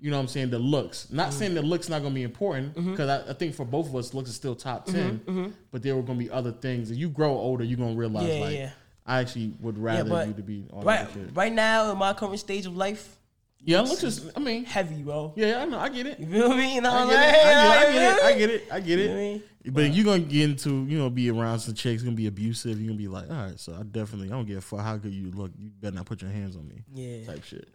You 0.00 0.10
know 0.12 0.16
what 0.16 0.22
I'm 0.22 0.28
saying? 0.28 0.50
The 0.50 0.58
looks. 0.60 1.10
Not 1.10 1.30
Mm-hmm. 1.30 1.38
saying 1.38 1.54
the 1.54 1.62
looks 1.62 1.88
not 1.88 2.02
gonna 2.02 2.14
be 2.14 2.22
important 2.22 2.74
because 2.74 3.08
I, 3.08 3.30
I 3.30 3.34
think 3.34 3.54
for 3.54 3.64
both 3.64 3.88
of 3.88 3.96
us, 3.96 4.14
looks 4.14 4.30
is 4.30 4.36
still 4.36 4.54
top 4.54 4.86
10 4.86 5.54
But 5.72 5.82
there 5.82 5.96
were 5.96 6.02
gonna 6.02 6.18
be 6.20 6.30
other 6.30 6.52
things. 6.52 6.90
As 6.92 6.96
you 6.98 7.08
grow 7.08 7.32
older, 7.32 7.64
you're 7.64 7.78
gonna 7.78 7.94
realize 7.96 8.24
Mm-hmm. 8.28 8.38
Yeah, 8.38 8.44
like 8.44 8.56
yeah. 8.56 8.70
I 9.06 9.20
actually 9.20 9.54
would 9.60 9.76
rather 9.78 10.08
but 10.08 10.28
you 10.28 10.34
to 10.34 10.42
be 10.42 10.66
on 10.72 10.84
Right, 10.84 11.08
right 11.34 11.52
now 11.52 11.90
in 11.90 11.98
my 11.98 12.12
current 12.12 12.38
stage 12.38 12.66
of 12.66 12.76
life, 12.76 13.17
Yeah, 13.60 13.80
looks 13.82 14.02
is. 14.04 14.30
I 14.36 14.40
mean, 14.40 14.64
heavy, 14.64 15.02
bro. 15.02 15.32
yeah, 15.36 15.62
I 15.62 15.64
know. 15.66 15.78
I 15.78 15.88
get 15.88 16.06
it. 16.06 16.20
You 16.20 16.26
feel 16.26 16.54
me? 16.54 16.76
You 16.76 16.80
know 16.80 16.90
I 16.90 17.04
what 17.04 17.14
I'm 17.16 17.20
get, 17.20 17.34
it. 17.34 17.46
I, 17.46 17.92
get 17.92 18.02
it, 18.02 18.22
I 18.22 18.32
get 18.38 18.50
it. 18.50 18.62
I 18.72 18.80
get 18.80 18.98
it. 18.98 19.02
You 19.02 19.08
know 19.08 19.14
what 19.14 19.20
I 19.20 19.20
I 19.20 19.32
get 19.32 19.32
mean? 19.32 19.42
But 19.74 19.92
you're 19.92 20.04
gonna 20.04 20.18
get 20.20 20.42
into, 20.50 20.84
you 20.86 20.98
know, 20.98 21.10
be 21.10 21.30
around 21.30 21.58
some 21.58 21.74
chicks, 21.74 22.02
gonna 22.02 22.16
be 22.16 22.28
abusive. 22.28 22.78
You're 22.80 22.88
gonna 22.88 22.98
be 22.98 23.08
like, 23.08 23.28
all 23.28 23.36
right, 23.36 23.58
so 23.60 23.74
I 23.78 23.82
definitely, 23.82 24.28
I 24.28 24.30
don't 24.30 24.46
give 24.46 24.58
a 24.58 24.60
fuck 24.62 24.80
how 24.80 24.96
good 24.96 25.12
you 25.12 25.30
look. 25.32 25.50
You 25.58 25.70
better 25.80 25.96
not 25.96 26.06
put 26.06 26.22
your 26.22 26.30
hands 26.30 26.56
on 26.56 26.66
me, 26.68 26.84
Yeah, 26.94 27.26
type 27.26 27.44
shit. 27.44 27.68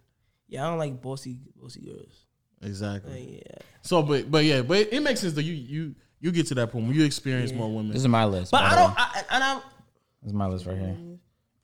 yeah. 0.48 0.66
I 0.66 0.70
don't 0.70 0.78
like 0.78 1.00
bossy, 1.00 1.38
bossy 1.54 1.82
girls. 1.82 2.24
Exactly. 2.62 3.12
Like, 3.12 3.44
yeah, 3.46 3.62
So, 3.82 4.02
but, 4.02 4.30
but 4.30 4.44
yeah, 4.44 4.62
but 4.62 4.88
it, 4.90 5.02
makes 5.02 5.20
sense 5.20 5.34
that 5.34 5.42
you, 5.44 5.52
you, 5.52 5.94
you 6.18 6.32
get 6.32 6.46
to 6.48 6.54
that 6.54 6.72
point 6.72 6.86
when 6.86 6.96
you 6.96 7.04
experience 7.04 7.52
more 7.52 7.68
women. 7.72 7.92
This 7.92 8.00
is 8.02 8.08
my 8.08 8.24
list. 8.24 8.50
but 8.50 8.62
I 8.62 8.74
don't. 8.74 8.88
way. 8.88 8.94
I, 8.96 9.22
and 9.30 9.44
I'm 9.44 9.58
This 10.22 10.28
is 10.28 10.32
my 10.32 10.46
list 10.46 10.66
right 10.66 10.78
here. 10.78 10.96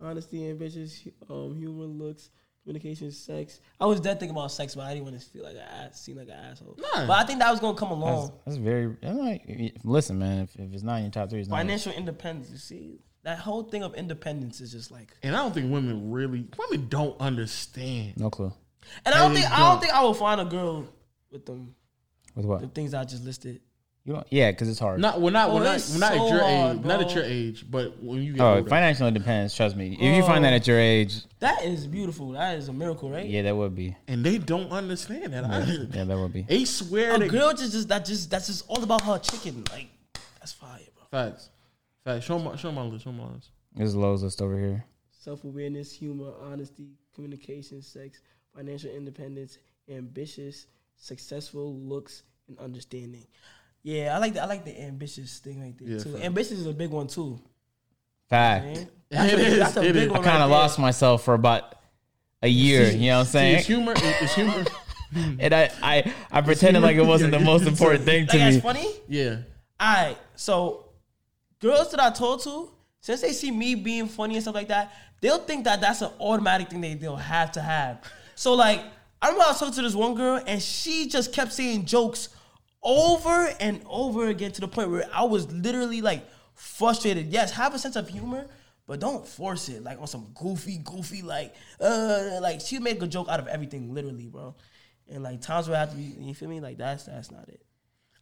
honesty, 0.01 0.49
ambitious, 0.49 1.09
um, 1.29 1.57
humor, 1.57 1.85
looks, 1.87 2.31
communication, 2.63 3.11
sex. 3.11 3.61
I 3.81 3.87
was 3.87 4.01
dead 4.01 4.19
thinking 4.21 4.37
about 4.37 4.53
sex, 4.53 4.75
but 4.75 4.83
I 4.83 4.95
didn't 4.95 5.05
want 5.05 5.21
to 5.21 5.27
feel 5.27 5.45
like 5.45 5.55
an 5.57 5.63
ass, 5.63 6.01
seem 6.01 6.17
like 6.17 6.29
an 6.29 6.35
asshole. 6.35 6.77
Nah. 6.79 7.07
But 7.07 7.19
I 7.19 7.25
think 7.25 7.39
that 7.41 7.51
was 7.51 7.61
gonna 7.61 7.77
come 7.77 7.91
along. 7.91 8.33
that's 8.45 8.59
very. 8.59 8.97
I'm 9.03 9.19
like, 9.19 9.75
listen, 9.85 10.19
man. 10.19 10.41
If, 10.43 10.57
if 10.57 10.73
it's 10.73 10.83
not 10.83 10.97
in 10.97 11.05
your 11.05 11.11
top 11.13 11.31
three, 11.31 11.41
it's 11.41 11.49
not. 11.49 11.57
Financial 11.57 11.93
independence. 11.93 12.51
You 12.51 12.59
see, 12.59 13.01
that 13.23 13.39
whole 13.39 13.63
thing 13.65 13.83
of 13.83 13.95
independence 13.95 14.61
is 14.61 14.73
just 14.73 14.91
like. 14.91 15.17
and 15.23 15.35
I 15.35 15.39
don't 15.43 15.53
think 15.55 15.73
women 15.73 16.11
really, 16.11 16.47
women 16.59 16.89
don't 16.89 17.19
understand. 17.21 18.15
No 18.19 18.31
clue. 18.31 18.53
And 19.05 19.15
I 19.15 19.19
don't 19.19 19.35
think 19.35 19.47
I 19.47 19.59
don't 19.59 19.69
don't. 19.71 19.81
think 19.81 19.95
I 19.95 20.03
will 20.03 20.15
find 20.15 20.41
a 20.41 20.45
girl 20.45 20.87
with 21.31 21.47
them 21.47 21.75
With 22.35 22.47
what? 22.47 22.61
the 22.61 22.69
things 22.69 22.95
I 22.95 23.05
just 23.05 23.25
listed. 23.25 23.61
You 24.05 24.15
don't, 24.15 24.27
yeah, 24.31 24.51
because 24.51 24.69
it's 24.71 24.79
hard. 24.79 24.99
Not, 24.99 25.21
well, 25.21 25.31
not, 25.33 25.51
Oh, 25.51 25.55
well, 25.57 25.65
not, 25.65 25.77
it's 25.77 25.91
well, 25.91 26.01
not 26.01 26.13
so 26.15 26.25
at 26.25 26.31
your 26.31 26.41
hard, 26.41 26.77
age, 26.79 26.85
not 26.85 27.01
at 27.03 27.07
bro. 27.09 27.15
your 27.17 27.25
age, 27.25 27.65
but 27.71 28.03
when 28.03 28.23
you 28.23 28.33
get 28.33 28.41
oh, 28.43 28.55
older. 28.57 28.69
financial 28.71 29.07
independence. 29.07 29.55
Trust 29.55 29.77
me. 29.77 29.93
If 30.01 30.17
you 30.17 30.23
find 30.23 30.43
that 30.45 30.55
at 30.55 30.67
your 30.67 30.79
age, 30.79 31.17
That 31.41 31.63
is 31.65 31.87
beautiful. 31.87 32.31
That 32.33 32.57
is 32.57 32.69
a 32.69 32.73
miracle, 32.73 33.11
right? 33.11 33.27
yeah, 33.27 33.43
that 33.43 33.55
would 33.55 33.75
be. 33.75 33.95
and 34.09 34.25
they 34.25 34.39
don't 34.39 34.71
understand 34.73 35.35
that. 35.35 35.45
either. 35.45 35.87
Yeah, 35.93 36.05
that 36.05 36.17
would 36.17 36.33
be. 36.33 36.43
They 36.43 36.65
swear 36.65 37.15
A 37.15 37.19
they 37.19 37.29
girl 37.29 37.51
just, 37.53 37.73
just 37.73 37.89
that 37.89 38.05
just 38.07 38.31
that's 38.31 38.47
just 38.47 38.65
all 38.69 38.83
about 38.83 39.03
her 39.03 39.19
chicken. 39.19 39.65
Like 39.71 39.89
that's 40.39 40.53
fire, 40.53 40.81
bro. 40.95 41.05
Facts. 41.11 41.51
Facts. 42.05 42.25
Show 42.25 42.39
my 42.39 42.57
show 42.57 42.73
my 42.73 42.83
list. 42.83 43.05
Show 43.05 43.13
my 43.13 43.27
list. 43.35 43.51
There's 43.75 43.95
Lowe's 43.95 44.23
list 44.23 44.41
over 44.41 44.59
here. 44.59 44.85
Self 45.11 45.45
awareness, 45.45 45.93
humor, 45.93 46.33
honesty, 46.43 46.89
communication, 47.15 47.83
sex, 47.83 48.21
financial 48.57 48.91
independence, 48.91 49.59
ambitious, 49.91 50.67
successful, 50.97 51.75
looks, 51.77 52.23
and 52.49 52.59
understanding. 52.59 53.27
Yeah, 53.83 54.15
I 54.15 54.19
like 54.19 54.35
the 54.35 54.43
I 54.43 54.47
like 54.47 54.65
the 54.65 54.79
ambitious 54.83 55.39
thing 55.39 55.61
right 55.63 55.75
there 55.79 55.89
Yeah, 55.97 55.99
too. 56.03 56.13
fact. 56.13 56.25
Ambitious 56.25 56.53
is 56.59 56.67
a 56.67 56.73
big 56.73 56.91
one 56.91 57.07
too. 57.07 57.41
Fact. 58.29 58.65
Man. 58.65 58.89
That's 59.11 59.33
It 59.33 59.39
a, 59.39 59.43
is, 59.43 59.59
That's 59.59 59.77
a 59.77 59.83
it 59.83 59.93
big 59.93 60.03
is. 60.05 60.09
I 60.09 60.13
one. 60.13 60.23
kind 60.23 60.27
right 60.27 60.43
of 60.45 60.51
there. 60.51 60.59
lost 60.59 60.79
myself 60.79 61.25
for 61.25 61.35
about 61.35 61.75
a 62.43 62.49
year. 62.49 62.91
You 62.91 63.09
know 63.11 63.15
what 63.15 63.21
I'm 63.21 63.27
See, 63.27 63.31
saying? 63.33 63.57
it's 63.57 63.67
humor. 63.67 63.93
It's 63.97 64.35
humor. 64.37 64.65
And 65.41 65.53
I, 65.53 65.71
I, 65.83 66.15
I 66.31 66.41
pretended 66.43 66.83
like 66.85 66.97
it 66.97 67.05
wasn't 67.05 67.33
the 67.33 67.41
most 67.41 67.67
important 67.67 68.05
thing 68.05 68.27
to 68.29 68.33
Like 68.33 68.41
that's 68.45 68.55
me. 68.57 68.61
funny. 68.61 68.89
yeah. 69.09 69.37
All 69.81 69.95
right, 69.95 70.17
so 70.37 70.85
girls 71.59 71.91
that 71.91 72.01
I 72.01 72.11
told 72.11 72.43
to, 72.45 72.71
since 73.01 73.23
they 73.23 73.33
see 73.33 73.51
me 73.51 73.75
being 73.75 74.07
funny 74.07 74.35
and 74.35 74.43
stuff 74.43 74.55
like 74.55 74.69
that, 74.69 74.93
they'll 75.23 75.39
think 75.39 75.65
that 75.65 75.81
that's 75.81 76.03
an 76.03 76.11
automatic 76.21 76.69
thing 76.69 76.83
they 76.83 76.95
they'll 76.95 77.17
have 77.17 77.51
to 77.53 77.61
have. 77.63 78.03
So 78.37 78.53
like, 78.55 78.81
I 79.23 79.29
remember 79.29 79.45
I 79.47 79.49
was 79.49 79.59
talking 79.59 79.75
to 79.75 79.83
this 79.83 79.95
one 79.95 80.15
girl 80.15 80.41
and 80.47 80.63
she 80.63 81.09
just 81.09 81.33
kept 81.33 81.53
saying 81.55 81.87
jokes 81.87 82.29
over 82.83 83.53
and 83.61 83.83
over 83.87 84.29
again 84.29 84.53
to 84.53 84.61
the 84.61 84.69
point 84.69 84.91
where 84.91 85.05
I 85.13 85.25
was 85.25 85.51
literally 85.53 86.01
like 86.01 86.25
frustrated. 86.55 87.27
Yes, 87.29 87.53
have 87.53 87.75
a 87.75 87.79
sense 87.79 87.97
of 87.97 88.09
humor. 88.09 88.47
But 88.87 88.99
don't 88.99 89.25
force 89.25 89.69
it 89.69 89.85
like 89.85 90.01
on 90.01 90.09
some 90.09 90.33
goofy, 90.35 90.79
goofy 90.83 91.23
like 91.23 91.55
uh 91.81 92.39
like 92.43 92.61
she 92.61 92.81
make 92.81 93.01
a 93.03 93.07
joke 93.07 93.29
out 93.29 93.39
of 93.39 93.47
everything, 93.47 93.95
literally, 93.95 94.27
bro. 94.27 94.57
And 95.09 95.23
like 95.23 95.41
times 95.41 95.69
where 95.69 95.77
I 95.77 95.81
have 95.81 95.91
to 95.91 95.97
be, 95.97 96.03
you 96.19 96.35
feel 96.35 96.49
me? 96.49 96.61
Like 96.61 96.77
that's 96.77 97.05
that's 97.05 97.31
not 97.31 97.49
it. 97.49 97.63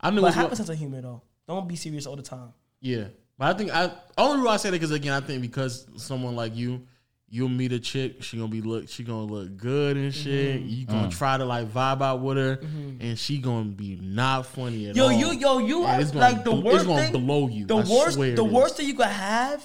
I 0.01 0.10
mean, 0.10 0.20
But 0.20 0.35
have 0.35 0.47
a 0.47 0.48
was, 0.51 0.59
sense 0.59 0.68
of 0.68 0.76
humor 0.78 1.01
though. 1.01 1.22
Don't 1.47 1.66
be 1.66 1.76
serious 1.76 2.06
all 2.06 2.16
the 2.16 2.22
time. 2.22 2.52
yeah, 2.80 3.05
but 3.39 3.55
I 3.55 3.56
think 3.56 3.70
I 3.74 3.90
only 4.18 4.39
reason 4.40 4.52
I 4.52 4.56
say 4.59 4.68
that 4.70 4.76
because 4.76 4.90
again 4.90 5.14
I 5.14 5.20
think 5.20 5.40
because 5.40 5.86
someone 5.97 6.36
like 6.36 6.55
you, 6.55 6.82
you'll 7.30 7.48
meet 7.48 7.72
a 7.72 7.78
chick, 7.78 8.22
she 8.22 8.36
gonna 8.36 8.48
be 8.48 8.60
look, 8.62 8.88
she 8.88 9.05
gonna 9.05 9.24
look 9.30 9.56
good 9.56 9.96
and 9.96 10.14
shit. 10.14 10.60
Mm-hmm. 10.60 10.68
You 10.68 10.86
gonna 10.86 11.10
try 11.10 11.36
to 11.36 11.44
like 11.44 11.68
vibe 11.72 12.00
out 12.02 12.20
with 12.20 12.36
her, 12.36 12.59
and 12.62 13.18
she 13.18 13.38
gonna 13.38 13.66
be 13.70 13.98
not 14.00 14.46
funny 14.46 14.88
at 14.88 14.96
Yo, 14.96 15.05
all. 15.05 15.12
you, 15.12 15.32
yo, 15.32 15.59
you 15.59 15.82
are 15.84 16.00
it's 16.00 16.10
gonna 16.10 16.20
like 16.32 16.44
the 16.44 16.55
worst 16.55 16.76
It's 16.76 16.84
gonna 16.86 17.02
thing. 17.09 17.26
blow 17.26 17.48
you. 17.48 17.66
The 17.66 17.76
I 17.76 17.84
worst, 17.84 18.14
swear 18.14 18.34
the 18.34 18.44
worst 18.44 18.76
thing 18.76 18.86
you 18.88 18.94
could 18.94 19.06
have 19.06 19.62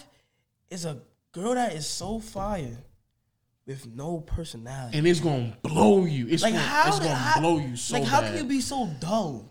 is 0.69 0.85
a 0.85 0.98
girl 1.31 1.53
that 1.56 1.73
is 1.73 1.88
so 1.88 2.19
fire 2.19 2.77
with 3.65 3.88
no 3.88 4.19
personality. 4.19 4.98
and 4.98 5.07
it's 5.07 5.19
gonna 5.22 5.56
blow 5.61 6.03
you. 6.06 6.27
It's 6.27 6.44
like 6.44 6.53
gonna, 6.53 6.65
how? 6.65 6.88
it's 6.90 6.99
gonna 6.99 7.15
how- 7.15 7.40
blow 7.40 7.60
you 7.60 7.76
so 7.77 7.98
Like 7.98 8.03
how 8.07 8.22
bad. 8.22 8.31
can 8.35 8.44
you 8.44 8.49
be 8.49 8.60
so 8.61 8.88
dull? 8.99 9.49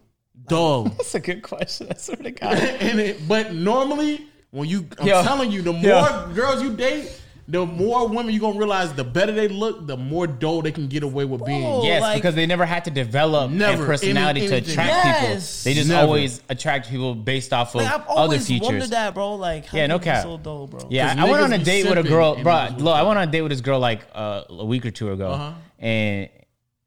dull? 0.49 0.85
That's 0.99 1.15
a 1.15 1.21
good 1.21 1.43
question. 1.43 1.89
I 1.91 1.95
swear 1.95 2.17
to 2.17 2.31
God. 2.33 2.59
and 2.59 3.01
it, 3.01 3.27
but 3.27 3.55
normally 3.55 4.27
when 4.51 4.69
you, 4.69 4.87
I'm 4.99 5.07
Yo. 5.07 5.23
telling 5.23 5.51
you, 5.51 5.63
the 5.63 5.73
more 5.73 5.83
Yo. 5.83 6.31
girls 6.35 6.63
you 6.63 6.77
date, 6.77 7.22
the 7.53 7.67
more 7.67 8.09
women 8.09 8.33
you're 8.33 8.41
gonna 8.41 8.59
realize 8.59 8.93
the 8.95 9.05
better 9.05 9.31
they 9.31 9.47
look, 9.47 9.87
the 9.87 9.97
more 9.97 10.27
dull 10.27 10.63
they 10.63 10.73
can 10.73 10.89
get 10.89 11.03
away 11.03 11.27
with 11.27 11.45
being. 11.45 11.61
Bro. 11.63 11.85
Yes, 11.85 12.01
like- 12.01 12.17
because 12.17 12.35
they 12.35 12.47
never 12.47 12.65
had 12.65 12.85
to 12.87 12.91
develop 12.91 13.51
Never. 13.51 13.85
a 13.85 13.87
personality 13.87 14.41
Any- 14.41 14.49
to 14.49 14.55
attract 14.57 14.89
Yes. 14.91 15.63
people. 15.63 15.71
They 15.71 15.75
just 15.79 15.89
Never. 15.91 16.07
always 16.07 16.41
attract 16.49 16.89
people 16.91 17.15
based 17.15 17.53
off 17.53 17.75
of 17.75 17.83
Like 17.83 17.89
I've 17.93 18.01
other 18.09 18.09
always 18.09 18.47
features. 18.47 18.67
wondered 18.67 18.91
that, 18.91 19.13
bro. 19.13 19.35
Like 19.35 19.67
how 19.67 19.77
Yeah, 19.77 19.83
can 19.85 19.89
no 19.91 19.95
you 19.97 19.99
be 20.01 20.05
cap. 20.05 20.23
so 20.23 20.39
dull, 20.39 20.67
bro. 20.67 20.81
Yeah, 20.91 21.15
I 21.17 21.25
went 21.31 21.43
on 21.43 21.53
a 21.53 21.59
date 21.59 21.87
with 21.87 21.99
a 21.99 22.03
girl, 22.03 22.37
bro. 22.43 22.69
Look, 22.79 22.97
I 22.97 23.03
went 23.03 23.19
on 23.19 23.29
a 23.29 23.31
date 23.31 23.43
with 23.43 23.53
this 23.53 23.61
girl 23.61 23.79
like 23.79 24.01
uh, 24.15 24.43
a 24.49 24.65
week 24.65 24.87
or 24.87 24.91
two 24.91 25.13
ago, 25.13 25.29
Uh-huh. 25.33 25.51
and 25.79 26.29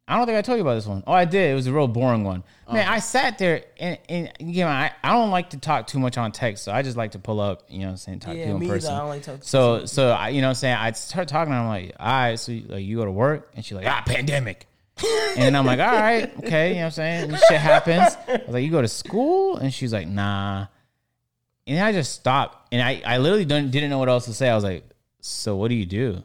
I 0.07 0.17
don't 0.17 0.27
think 0.27 0.37
I 0.37 0.43
told 0.43 0.57
you 0.57 0.61
about 0.61 0.75
this 0.75 0.85
one. 0.85 1.03
Oh, 1.07 1.13
I 1.13 1.25
did. 1.25 1.51
It 1.51 1.55
was 1.55 1.65
a 1.65 1.73
real 1.73 1.87
boring 1.87 2.23
one. 2.23 2.43
Man, 2.71 2.87
I 2.87 2.99
sat 2.99 3.39
there 3.39 3.63
and, 3.79 3.97
and 4.07 4.31
you 4.39 4.63
know, 4.63 4.69
I, 4.69 4.91
I 5.03 5.13
don't 5.13 5.31
like 5.31 5.49
to 5.51 5.57
talk 5.57 5.87
too 5.87 5.97
much 5.99 6.15
on 6.17 6.31
text, 6.31 6.63
so 6.63 6.71
I 6.71 6.83
just 6.83 6.95
like 6.95 7.11
to 7.13 7.19
pull 7.19 7.39
up, 7.39 7.63
you 7.69 7.79
know, 7.79 7.85
what 7.85 7.91
I'm 7.91 7.97
saying 7.97 8.19
talk 8.19 8.33
to 8.33 8.37
Yeah, 8.37 8.45
people 8.45 8.59
me 8.59 8.65
in 8.67 8.71
either. 8.71 8.77
person. 8.81 8.93
I 8.93 8.99
don't 8.99 9.09
like 9.09 9.23
talk 9.23 9.39
to 9.39 9.47
so 9.47 9.85
so 9.87 10.09
I, 10.11 10.29
you 10.29 10.41
know, 10.41 10.47
what 10.47 10.51
I'm 10.51 10.55
saying 10.55 10.75
I 10.75 10.91
start 10.91 11.27
talking. 11.27 11.53
I'm 11.53 11.67
like, 11.67 11.95
all 11.99 12.05
right, 12.07 12.35
so 12.39 12.51
like 12.67 12.83
you 12.83 12.97
go 12.97 13.05
to 13.05 13.11
work, 13.11 13.49
and 13.55 13.65
she's 13.65 13.75
like, 13.75 13.87
ah, 13.87 14.03
pandemic. 14.05 14.67
And 15.03 15.43
then 15.43 15.55
I'm 15.57 15.65
like, 15.65 15.79
all 15.79 15.85
right, 15.91 16.31
okay, 16.37 16.69
you 16.69 16.75
know 16.75 16.81
what 16.81 16.85
I'm 16.85 16.91
saying? 16.91 17.31
This 17.31 17.43
shit 17.47 17.59
happens. 17.59 18.15
I 18.29 18.41
was 18.45 18.53
like, 18.53 18.63
you 18.63 18.71
go 18.71 18.81
to 18.81 18.87
school? 18.87 19.57
And 19.57 19.73
she's 19.73 19.91
like, 19.91 20.07
nah. 20.07 20.67
And 21.67 21.77
then 21.77 21.83
I 21.85 21.91
just 21.91 22.13
stopped. 22.13 22.69
And 22.71 22.81
I, 22.81 23.01
I 23.05 23.17
literally 23.17 23.43
didn't 23.43 23.89
know 23.89 23.97
what 23.99 24.07
else 24.07 24.23
to 24.25 24.33
say. 24.33 24.47
I 24.49 24.55
was 24.55 24.63
like, 24.63 24.85
so 25.19 25.57
what 25.57 25.67
do 25.67 25.75
you 25.75 25.85
do? 25.85 26.23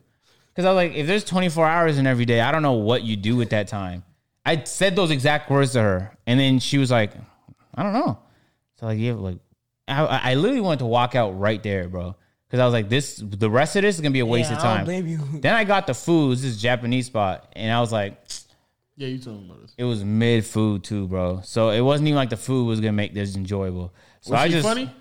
Because 0.61 0.67
I 0.69 0.73
was 0.75 0.89
like, 0.91 0.95
if 0.99 1.07
there's 1.07 1.25
24 1.25 1.67
hours 1.67 1.97
in 1.97 2.07
every 2.07 2.27
day, 2.27 2.43
I 2.43 2.53
don't 2.53 2.63
know 2.63 2.75
what 2.75 3.03
you 3.03 3.17
do 3.17 3.35
with 3.35 3.49
that 3.51 3.67
time. 3.69 4.05
I 4.45 4.63
said 4.65 4.95
those 4.95 5.11
exact 5.11 5.49
words 5.51 5.73
to 5.73 5.81
her. 5.81 6.15
And 6.27 6.39
then 6.39 6.59
she 6.59 6.77
was 6.77 6.91
like, 6.91 7.13
I 7.75 7.83
don't 7.83 7.95
know. 7.95 8.19
So 8.79 8.85
like, 8.85 8.99
yeah, 8.99 9.15
like, 9.15 9.39
I, 9.89 10.05
I 10.33 10.35
literally 10.35 10.61
wanted 10.61 10.81
to 10.81 10.85
walk 10.87 11.15
out 11.15 11.31
right 11.39 11.63
there, 11.63 11.89
bro. 11.89 12.15
Because 12.47 12.61
I 12.61 12.67
was 12.67 12.75
like, 12.75 12.91
this, 12.91 13.17
the 13.25 13.49
rest 13.49 13.75
of 13.77 13.83
this 13.83 13.95
is 13.95 14.03
gonna 14.03 14.13
be 14.13 14.21
a 14.21 14.27
waste 14.27 14.51
Yeah, 14.51 14.59
of 14.59 14.63
I 14.65 14.67
don't 14.67 14.77
time. 14.77 14.85
blame 14.85 15.07
you. 15.07 15.19
Then 15.41 15.55
I 15.55 15.65
got 15.65 15.87
the 15.87 15.95
food. 15.95 16.37
This 16.37 16.45
is 16.45 16.61
Japanese 16.61 17.07
spot, 17.07 17.51
and 17.57 17.73
I 17.73 17.81
was 17.81 17.91
like, 17.91 18.21
Yeah, 18.97 19.09
you 19.09 19.19
told 19.19 19.41
me 19.43 19.47
about 19.49 19.63
this. 19.63 19.75
it 19.79 19.85
was 19.85 20.05
mid 20.05 20.45
food 20.45 20.85
too, 20.85 21.07
bro. 21.09 21.41
So 21.43 21.71
it 21.71 21.81
wasn't 21.81 22.09
even 22.09 22.17
like 22.17 22.29
the 22.31 22.37
food 22.37 22.67
was 22.67 22.81
gonna 22.81 22.93
make 22.93 23.15
this 23.15 23.35
enjoyable. 23.35 23.95
So 24.21 24.33
Was 24.33 24.41
I 24.41 24.47
she 24.49 24.53
just 24.55 24.69
funny? 24.69 24.93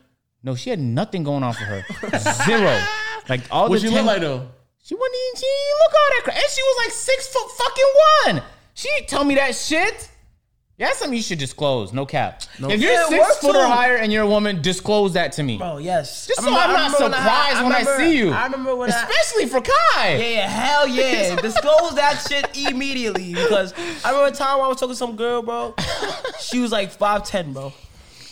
no, 0.41 0.55
she 0.55 0.69
had 0.69 0.79
nothing 0.79 1.23
going 1.23 1.43
on 1.43 1.53
for 1.53 1.65
her. 1.65 1.83
Zero. 2.45 2.81
Like 3.27 3.41
all 3.51 3.67
What 3.67 3.81
the 3.81 3.87
she 3.89 3.93
look 3.93 4.05
like 4.05 4.21
though? 4.21 4.47
She 4.83 4.95
wasn't 4.95 5.15
even. 5.15 5.35
She 5.39 5.47
didn't 5.47 5.79
look 5.79 5.93
all 5.93 6.09
that. 6.09 6.21
Cra- 6.23 6.33
and 6.33 6.43
she 6.49 6.61
was 6.63 6.85
like 6.85 6.91
six 6.93 7.27
foot 7.27 7.51
fucking 7.51 7.93
one. 8.35 8.43
She 8.73 8.89
didn't 8.95 9.09
tell 9.09 9.23
me 9.23 9.35
that 9.35 9.55
shit. 9.55 10.09
Yeah, 10.77 10.87
that's 10.87 10.99
something 10.99 11.17
you 11.17 11.21
should 11.21 11.39
disclose. 11.39 11.91
No 11.91 12.05
cap. 12.05 12.41
If 12.57 12.79
you're 12.79 12.93
Yeah, 12.93 13.07
six 13.09 13.39
foot 13.39 13.53
or 13.53 13.65
higher 13.65 13.97
and 13.97 14.13
you're 14.13 14.23
a 14.23 14.27
woman, 14.27 14.61
disclose 14.61 15.11
that 15.11 15.33
to 15.33 15.43
me. 15.43 15.57
Bro, 15.57 15.79
yes. 15.79 16.25
Just 16.27 16.41
so 16.41 16.47
I'm 16.47 16.53
I 16.69 16.73
not 16.73 16.91
surprised 16.91 17.63
when 17.63 17.73
I, 17.73 17.79
remember- 17.79 17.97
see 17.97 18.17
you. 18.17 18.31
I 18.31 18.43
remember 18.45 18.75
when 18.77 18.89
I. 18.89 18.95
especially 18.95 19.47
for 19.47 19.59
Kai. 19.59 20.13
Yeah, 20.15 20.17
yeah, 20.17 20.47
hell 20.47 20.87
yeah. 20.87 21.35
Disclose 21.41 21.95
that 21.95 22.25
shit 22.29 22.57
immediately 22.71 23.33
because 23.33 23.73
I 24.05 24.11
remember 24.11 24.29
a 24.29 24.31
time 24.31 24.59
when 24.59 24.65
I 24.65 24.69
was 24.69 24.77
talking 24.79 24.93
to 24.93 24.97
some 24.97 25.17
girl, 25.17 25.41
bro. 25.41 25.75
She 26.39 26.59
was 26.59 26.71
like 26.71 26.97
5'10, 26.97 27.53
bro. 27.53 27.73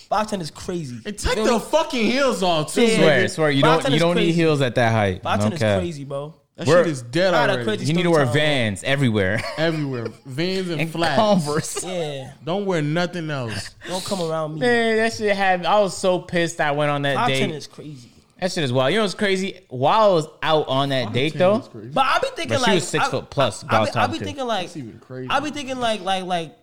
5'10 0.10 0.42
is 0.42 0.52
crazy. 0.52 1.00
And 1.06 1.18
take 1.18 1.36
You 1.38 1.46
the 1.48 1.60
fucking 1.60 2.06
heels 2.06 2.42
off 2.44 2.74
too. 2.74 2.82
Yeah. 2.84 2.88
nigga. 2.90 2.98
Swear, 2.98 3.28
swear. 3.28 3.52
You 3.52 3.62
don't. 3.64 3.90
You 3.90 4.00
don't 4.00 4.16
need 4.16 4.32
heels 4.34 4.62
at 4.62 4.76
that 4.76 4.92
height. 4.92 5.24
5'10 5.24 5.40
no 5.40 5.56
is 5.56 5.60
crazy, 5.80 6.04
bro. 6.06 6.34
That 6.56 6.66
We're- 6.68 6.84
shit 6.86 6.92
is 6.92 7.02
dead 7.04 7.36
I 7.36 7.42
had 7.42 7.50
a 7.52 7.62
already. 7.62 7.86
You 7.86 7.94
need 7.94 8.04
to 8.04 8.10
wear 8.10 8.26
time. 8.26 8.34
Vans 8.34 8.84
everywhere 8.84 9.40
Everywhere, 9.60 10.08
Vans 10.26 10.70
and, 10.70 10.82
and 10.82 10.92
flats. 10.92 11.16
Converse. 11.20 11.84
Yeah, 11.86 12.32
Don't 12.44 12.66
wear 12.66 12.82
nothing 12.82 13.30
else. 13.30 13.76
don't 13.88 14.04
come 14.04 14.22
around 14.24 14.56
me. 14.56 14.62
Man, 14.62 14.98
that 14.98 15.14
shit 15.14 15.36
had. 15.36 15.66
I 15.68 15.80
was 15.82 15.96
so 15.96 16.18
pissed. 16.20 16.60
I 16.60 16.72
went 16.72 16.90
on 16.90 17.04
that 17.04 17.16
5'10 17.18 17.28
date. 17.28 17.52
is 17.52 17.68
crazy. 17.68 18.10
That 18.40 18.52
shit 18.52 18.64
is 18.64 18.74
wild. 18.74 18.92
You 18.92 18.98
know 19.00 19.04
what's 19.04 19.14
crazy? 19.16 19.60
While 19.70 20.10
I 20.10 20.14
was 20.14 20.28
out 20.42 20.68
on 20.68 20.90
that 20.90 21.14
date 21.14 21.34
though, 21.36 21.58
That's 21.58 21.68
crazy. 21.68 21.90
But 21.90 22.06
I 22.06 22.20
be 22.20 22.28
thinking 22.36 22.50
But 22.50 22.66
she 22.66 22.72
like 22.72 22.76
was 22.76 22.88
six 22.88 23.06
I- 23.06 23.12
foot 23.12 23.30
plus, 23.30 23.64
I, 23.64 23.78
I 23.78 23.80
was 23.82 23.90
I, 23.90 23.94
be, 23.94 24.00
I 24.16 24.20
be 24.20 24.26
thinking 24.26 24.46
like 24.48 24.66
That's 24.68 24.78
even 24.78 25.00
crazy. 25.00 25.30
I 25.30 25.40
be 25.40 25.52
thinking 25.52 25.78
like 25.80 26.02
like 26.02 26.24
like 26.24 26.56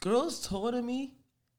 girls 0.00 0.44
taller 0.46 0.72
than 0.72 0.84
me. 0.86 1.12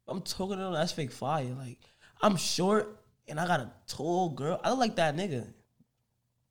I'm 0.08 0.22
talking 0.22 0.58
to 0.58 0.64
them. 0.64 0.74
That's 0.74 0.92
fake 0.92 1.12
fire. 1.12 1.54
Like 1.58 1.80
I'm 2.22 2.36
short 2.38 3.00
and 3.28 3.40
I 3.40 3.48
got 3.48 3.60
a 3.62 3.72
tall 3.88 4.30
girl. 4.30 4.60
I 4.64 4.70
look 4.72 4.80
like 4.80 4.96
that 4.98 5.16
nigga. 5.16 5.48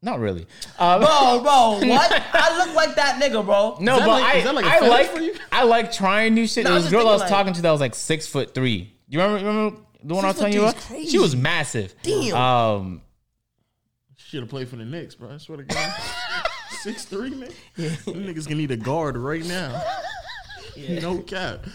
not 0.00 0.18
really. 0.20 0.46
Um, 0.78 1.00
Bro, 1.00 1.40
bro, 1.42 1.78
what? 1.88 2.22
I 2.34 2.58
look 2.58 2.74
like 2.74 2.94
that 2.96 3.20
nigga, 3.22 3.44
bro. 3.44 3.76
no, 3.80 3.94
Is 3.94 4.00
but 4.00 4.08
like- 4.08 4.24
I, 4.24 4.38
is 4.38 4.44
like 4.52 4.64
a 4.64 4.68
I 4.68 4.78
fetish 4.80 5.32
like? 5.32 5.40
I 5.52 5.64
like 5.64 5.92
trying 5.92 6.34
new 6.34 6.46
shit. 6.46 6.64
No, 6.64 6.70
there 6.70 6.76
was 6.80 6.86
a 6.88 6.90
girl 6.90 7.08
I 7.08 7.12
was 7.12 7.22
thinking, 7.22 7.36
talking 7.36 7.52
to 7.54 7.62
that 7.62 7.70
was 7.70 7.80
like 7.80 7.94
six 7.94 8.26
foot 8.26 8.54
three. 8.54 8.94
You 9.08 9.20
remember? 9.20 9.46
Remember 9.46 9.78
the 10.02 10.14
one 10.14 10.24
I 10.24 10.28
was 10.28 10.36
telling 10.38 10.52
you 10.54 10.62
about? 10.62 10.76
crazy. 10.76 11.10
She 11.10 11.18
was 11.18 11.36
massive. 11.36 11.94
Damn. 12.02 12.34
Um, 12.36 13.02
Should 14.16 14.40
have 14.40 14.48
played 14.48 14.68
for 14.68 14.76
the 14.76 14.84
Knicks, 14.84 15.14
bro. 15.14 15.30
I 15.30 15.36
swear 15.36 15.58
to 15.58 15.64
God. 15.64 15.94
Six 16.80 17.04
three, 17.04 17.30
nigga. 17.30 18.04
Them 18.04 18.24
niggas 18.24 18.48
can 18.48 18.56
need 18.58 18.70
a 18.72 18.76
guard 18.76 19.16
right 19.16 19.44
now. 19.44 19.80
No 21.02 21.18
cap. 21.18 21.66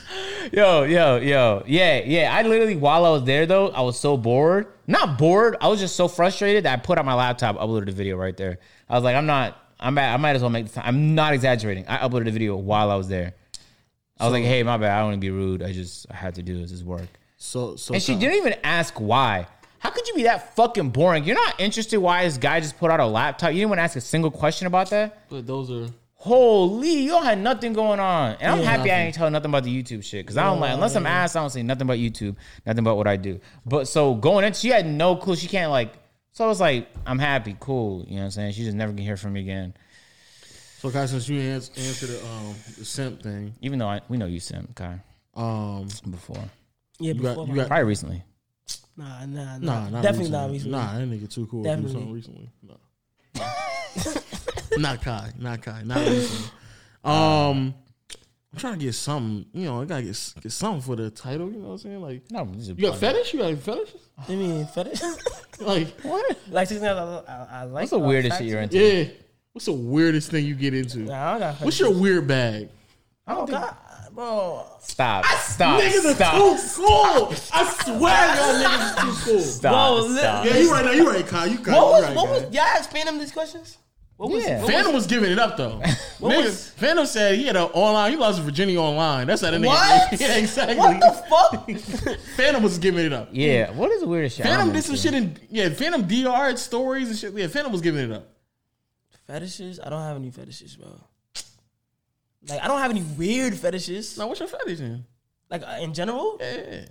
Yo, 0.52 0.84
yo, 0.84 1.18
yo. 1.18 1.64
Yeah, 1.68 2.02
yeah. 2.04 2.36
I 2.36 2.42
literally, 2.44 2.76
while 2.76 3.06
I 3.06 3.10
was 3.10 3.24
there 3.24 3.46
though, 3.46 3.70
I 3.70 3.82
was 3.82 4.00
so 4.00 4.18
bored. 4.18 4.68
Not 4.88 5.18
bored. 5.18 5.58
I 5.62 5.68
was 5.68 5.80
just 5.80 5.96
so 5.96 6.08
frustrated 6.08 6.66
that 6.66 6.80
I 6.80 6.82
put 6.82 6.98
on 6.98 7.06
my 7.06 7.14
laptop, 7.14 7.58
uploaded 7.58 7.88
the 7.88 7.92
video 7.92 8.18
right 8.18 8.36
there. 8.36 8.60
I 8.90 8.96
was 8.96 9.04
like, 9.04 9.16
I'm 9.16 9.26
not, 9.26 9.58
I'm 9.80 9.98
at, 9.98 10.14
I 10.14 10.18
might 10.18 10.36
as 10.36 10.42
well 10.42 10.50
make 10.50 10.68
the 10.68 10.74
time. 10.74 10.84
I'm 10.88 11.16
not 11.16 11.34
exaggerating. 11.34 11.86
I 11.88 11.98
uploaded 11.98 12.28
a 12.28 12.32
video 12.32 12.56
while 12.56 12.90
I 12.90 12.96
was 12.96 13.08
there. 13.08 13.34
I 14.20 14.24
was 14.24 14.34
like, 14.34 14.46
hey, 14.46 14.64
my 14.64 14.78
bad. 14.78 14.92
I 14.92 15.00
don't 15.00 15.10
want 15.10 15.16
to 15.16 15.20
be 15.20 15.30
rude. 15.30 15.62
I 15.62 15.74
just, 15.74 16.08
I 16.10 16.16
had 16.16 16.36
to 16.36 16.42
do 16.42 16.60
this. 16.60 16.72
This 16.72 16.82
work. 16.84 17.08
So, 17.38 17.76
so 17.76 17.94
And 17.94 18.02
she 18.02 18.14
Tom, 18.14 18.22
didn't 18.22 18.38
even 18.38 18.56
ask 18.64 18.96
why. 19.00 19.46
How 19.80 19.92
could 19.92 20.08
you 20.08 20.16
be 20.16 20.24
that 20.24 20.56
fucking 20.56 20.90
boring? 20.90 21.24
You're 21.24 21.36
not 21.36 21.60
interested 21.60 22.00
why 22.00 22.24
this 22.24 22.38
guy 22.38 22.60
just 22.60 22.80
put 22.80 22.90
out 22.90 23.00
a 23.00 23.06
laptop. 23.06 23.52
You 23.52 23.58
didn't 23.60 23.70
want 23.70 23.80
to 23.80 23.84
ask 23.84 23.96
a 23.96 24.02
single 24.02 24.32
question 24.32 24.66
about 24.66 24.90
that? 24.90 25.30
But 25.30 25.46
those 25.46 25.70
are 25.70 25.88
Holy, 26.20 27.04
y'all 27.06 27.22
had 27.22 27.38
nothing 27.38 27.74
going 27.74 28.00
on. 28.00 28.36
And 28.42 28.52
I'm 28.54 28.60
Yeah, 28.60 28.66
happy 28.78 28.92
I 28.92 29.02
ain't 29.02 29.14
telling 29.16 29.34
nothing 29.34 29.52
about 29.52 29.64
the 29.64 29.84
YouTube 29.84 30.04
shit. 30.04 30.26
Cause 30.26 30.36
I 30.36 30.46
don't 30.46 30.60
like, 30.60 30.74
unless 30.74 30.96
I'm 30.96 31.06
asked, 31.06 31.36
I 31.38 31.42
don't 31.42 31.52
say 31.52 31.62
nothing 31.62 31.84
about 31.84 31.98
YouTube, 31.98 32.36
nothing 32.66 32.80
about 32.80 32.98
what 32.98 33.08
I 33.08 33.18
do. 33.18 33.40
But 33.66 33.88
so 33.88 34.16
going 34.16 34.44
in, 34.44 34.54
she 34.54 34.70
had 34.70 34.86
no 34.88 35.16
clue. 35.16 35.36
She 35.36 35.48
can't 35.48 35.70
like, 35.72 35.94
so 36.32 36.44
I 36.44 36.48
was 36.48 36.60
like, 36.60 36.90
I'm 37.06 37.20
happy, 37.20 37.56
cool. 37.60 38.04
You 38.08 38.16
know 38.16 38.22
what 38.22 38.24
I'm 38.26 38.32
saying? 38.32 38.54
She 38.54 38.64
just 38.64 38.76
never 38.76 38.92
can 38.94 39.04
hear 39.04 39.16
from 39.16 39.34
me 39.34 39.42
again. 39.42 39.76
so 40.80 40.90
guys. 40.90 41.12
Since 41.12 41.30
you 41.30 41.40
ans- 41.40 41.70
answered 41.78 42.10
the 42.10 42.26
um 42.26 42.56
the 42.78 42.86
simp 42.86 43.22
thing, 43.22 43.54
Even 43.62 43.78
though 43.80 43.88
I, 43.88 44.02
we 44.10 44.18
know 44.18 44.26
you 44.26 44.40
sent 44.40 44.76
Kai 44.76 45.00
um, 45.36 45.88
before. 46.10 46.38
Yeah, 47.00 47.14
you 47.14 47.22
before 47.22 47.46
got 47.46 47.48
you 47.48 47.56
got 47.56 47.68
Probably 47.68 47.86
recently. 47.86 48.24
nah, 48.98 49.24
nah, 49.28 49.58
nah, 49.58 49.58
nah, 49.60 49.90
not 49.90 50.02
definitely 50.04 50.32
recently. 50.32 50.32
not 50.32 50.52
recently. 50.52 50.72
Nah, 50.72 50.94
that 50.98 51.08
nigga 51.10 51.32
too 51.32 51.46
cool 51.46 51.64
to 51.64 51.76
do 51.78 51.88
something 51.90 52.12
recently. 52.12 52.50
No. 52.64 52.78
not 54.78 55.02
Kai, 55.02 55.32
not 55.38 55.62
Kai, 55.62 55.84
not 55.84 55.98
recently. 56.00 56.52
Um, 57.04 57.74
I'm 58.52 58.60
trying 58.60 58.80
to 58.80 58.86
get 58.86 58.94
something. 58.94 59.46
You 59.54 59.66
know, 59.66 59.82
I 59.82 59.86
gotta 59.86 60.04
get 60.04 60.34
get 60.42 60.52
something 60.52 60.82
for 60.82 60.96
the 60.98 61.10
title. 61.10 61.50
You 61.50 61.60
know 61.60 61.68
what 61.68 61.74
I'm 61.74 61.78
saying? 61.78 62.02
Like, 62.02 62.24
No, 62.32 62.50
you 62.54 62.74
got 62.76 62.98
fetish? 62.98 63.34
You 63.34 63.40
got 63.40 63.58
fetish? 63.60 63.90
I 64.28 64.32
mean, 64.36 64.66
fetish. 64.68 65.02
Like, 65.60 66.00
What? 66.02 66.38
like 66.50 66.68
six 66.68 66.82
I, 66.84 66.88
I, 66.92 67.48
I 67.50 67.64
like. 67.64 67.74
What's 67.84 67.92
the 67.92 68.00
uh, 68.00 68.08
weirdest 68.08 68.34
fat 68.34 68.38
shit 68.44 68.48
you're 68.48 68.62
into? 68.62 68.78
yeah. 68.78 69.06
What's 69.54 69.66
the 69.66 69.72
weirdest 69.74 70.32
thing 70.32 70.46
you 70.46 70.54
get 70.56 70.74
into? 70.74 71.00
Nah, 71.00 71.34
I 71.36 71.40
got. 71.40 71.56
What's 71.62 71.80
your 71.80 71.94
weird 71.94 72.28
bag? 72.28 72.70
Oh 73.26 73.46
God, 73.48 73.76
bro. 74.14 74.66
Stop. 74.82 75.26
Stop. 75.26 75.82
Niggas 75.82 76.14
Stop. 76.16 76.34
are 76.34 76.38
too 76.38 76.64
cool. 76.76 77.34
I 77.54 77.74
swear 77.84 78.36
y'all 78.36 78.54
niggas 78.64 78.90
is 78.90 78.96
too 79.26 79.32
cool. 79.32 79.40
Stop. 79.42 79.98
Bro, 80.00 80.16
stop. 80.16 80.46
Yeah, 80.46 80.58
you 80.58 80.72
right 80.72 80.86
now. 80.86 80.92
You 80.92 81.10
right, 81.10 81.26
Kai. 81.28 81.46
You 81.46 81.58
Kai. 81.60 81.72
What 81.74 81.80
you 81.86 81.92
was 81.92 82.04
right, 82.04 82.16
what 82.16 82.26
Kai. 82.26 82.32
was 82.34 82.54
y'all 82.54 82.62
asking 82.64 83.06
them 83.06 83.18
these 83.18 83.32
questions? 83.32 83.78
What 84.18 84.32
was 84.32 84.44
Yeah. 84.44 84.64
what 84.64 84.74
Fanum 84.74 84.86
was, 84.88 84.94
was 84.94 85.08
giving 85.08 85.32
it 85.32 85.38
up 85.40 85.58
though. 85.58 85.80
What 86.20 86.34
Niggas, 86.34 86.44
was- 86.46 86.72
Fanum 86.80 87.06
said 87.06 87.36
he 87.36 87.46
had 87.46 87.56
an 87.56 87.64
online. 87.74 88.12
He 88.12 88.18
lost 88.18 88.40
to 88.40 88.44
Virginia 88.44 88.82
online. 88.82 89.28
That's 89.28 89.44
how 89.44 89.52
the 89.52 89.58
nigga. 89.58 89.68
What? 89.68 90.12
Yeah, 90.20 90.38
exactly. 90.38 90.76
what 90.76 91.00
the 91.00 91.12
fuck? 91.30 91.68
Fanum 92.38 92.64
was 92.64 92.80
giving 92.80 93.06
it 93.06 93.14
up. 93.14 93.30
Yeah. 93.32 93.70
What 93.72 93.92
is 93.92 94.02
the 94.02 94.08
weirdest 94.08 94.38
shit? 94.38 94.46
Fanum 94.48 94.60
I'm 94.60 94.72
did 94.74 94.84
some 94.84 94.96
shit 94.96 95.14
in 95.14 95.38
yeah. 95.52 95.70
Fanum 95.70 96.08
DR 96.08 96.58
stories 96.58 97.10
and 97.10 97.18
shit. 97.18 97.34
Yeah, 97.34 97.46
Fanum 97.46 97.72
was 97.72 97.82
giving 97.82 98.10
it 98.10 98.12
up. 98.16 98.28
fetishes? 99.28 99.80
I 99.80 99.90
don't 99.90 100.02
have 100.02 100.16
any 100.16 100.32
fetishes, 100.32 100.76
bro. 100.76 101.00
Like 102.50 102.64
I 102.64 102.68
don't 102.68 102.80
have 102.80 102.90
any 102.92 103.04
weird 103.04 103.56
fetishes. 103.56 104.18
Now, 104.18 104.28
what's 104.28 104.40
your 104.40 104.50
fetish 104.50 104.80
in? 104.80 105.06
Like 105.52 105.62
uh, 105.62 105.78
in 105.82 105.94
general, 105.94 106.38
Yeah. 106.42 106.86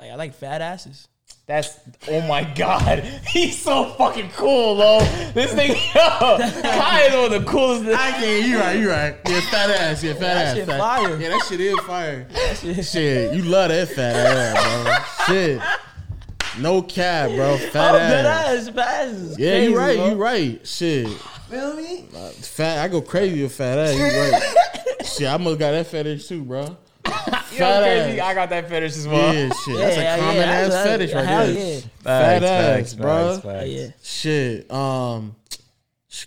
like 0.00 0.10
I 0.10 0.14
like 0.14 0.34
fat 0.34 0.60
asses. 0.60 1.08
That's 1.46 1.78
oh 2.08 2.20
my 2.22 2.42
god, 2.42 3.04
he's 3.28 3.56
so 3.62 3.84
fucking 3.90 4.30
cool, 4.30 4.74
lo. 4.76 4.98
This 5.32 5.52
thing, 5.54 5.70
yo, 5.94 6.38
Kai 6.38 7.02
is 7.02 7.14
one 7.14 7.32
of 7.32 7.44
the 7.44 7.48
coolest. 7.48 7.84
I 7.86 8.10
can't. 8.12 8.46
You 8.48 8.58
right. 8.58 8.78
You 8.80 8.90
right. 8.90 9.16
Yeah, 9.28 9.40
fat 9.42 9.70
ass. 9.70 10.02
Yeah, 10.02 10.14
fat 10.14 10.20
That 10.20 10.36
ass. 10.48 10.54
shit 10.56 10.66
fat- 10.66 10.80
fire. 10.80 11.16
Yeah, 11.20 11.28
that 11.28 11.46
shit 11.48 11.60
is 11.60 11.78
fire. 11.80 12.26
shit- 12.56 12.84
shit, 12.84 13.32
you 13.34 13.42
love 13.42 13.68
that 13.68 13.88
fat 13.90 14.16
ass, 14.16 15.24
bro. 15.26 15.34
Shit. 15.36 15.62
No 16.58 16.82
cap, 16.82 17.30
bro. 17.30 17.58
Fat 17.58 17.94
Oh, 17.94 17.98
ass. 17.98 18.10
good 18.10 18.26
ass, 18.26 18.68
fat 18.74 19.04
ass. 19.06 19.12
is 19.12 19.38
Yeah, 19.38 19.50
crazy, 19.50 19.70
you 19.70 19.78
right. 19.78 19.96
bro. 19.98 20.08
You 20.08 20.14
right. 20.16 20.66
Shit. 20.66 21.08
Feel 21.50 21.74
me? 21.76 22.06
Fat. 22.40 22.78
I 22.78 22.88
go 22.88 23.00
crazy 23.00 23.42
with 23.44 23.52
fat 23.54 23.78
ass. 23.78 23.94
You 23.96 24.02
right. 24.04 25.06
shit, 25.06 25.28
I 25.28 25.36
must 25.36 25.60
got 25.60 25.70
that 25.72 25.86
fetish 25.86 26.26
too, 26.26 26.42
bro. 26.42 26.76
Yo, 27.52 27.58
Fat 27.58 27.82
crazy. 27.82 28.20
ass. 28.20 28.26
I 28.28 28.34
got 28.34 28.50
that 28.50 28.68
fetish 28.68 28.96
as 28.96 29.08
well. 29.08 29.34
Yeah, 29.34 29.48
shit. 29.64 29.76
That's 29.76 29.96
Yeah, 29.96 30.14
a 30.14 30.18
common 30.18 30.36
yeah, 30.36 30.42
ass 30.42 30.68
that's- 30.68 30.86
fetish 30.86 31.14
right 31.14 31.24
hell 31.26 31.46
there. 31.46 31.74
yeah. 31.74 31.80
Fat 32.02 32.42
Facts, 32.42 32.92
ass, 32.92 32.94
bro. 32.94 33.28
facts, 33.40 33.44
facts. 33.44 33.68
Yeah. 33.68 33.88
Shit. 34.02 34.70
Um, 34.72 35.36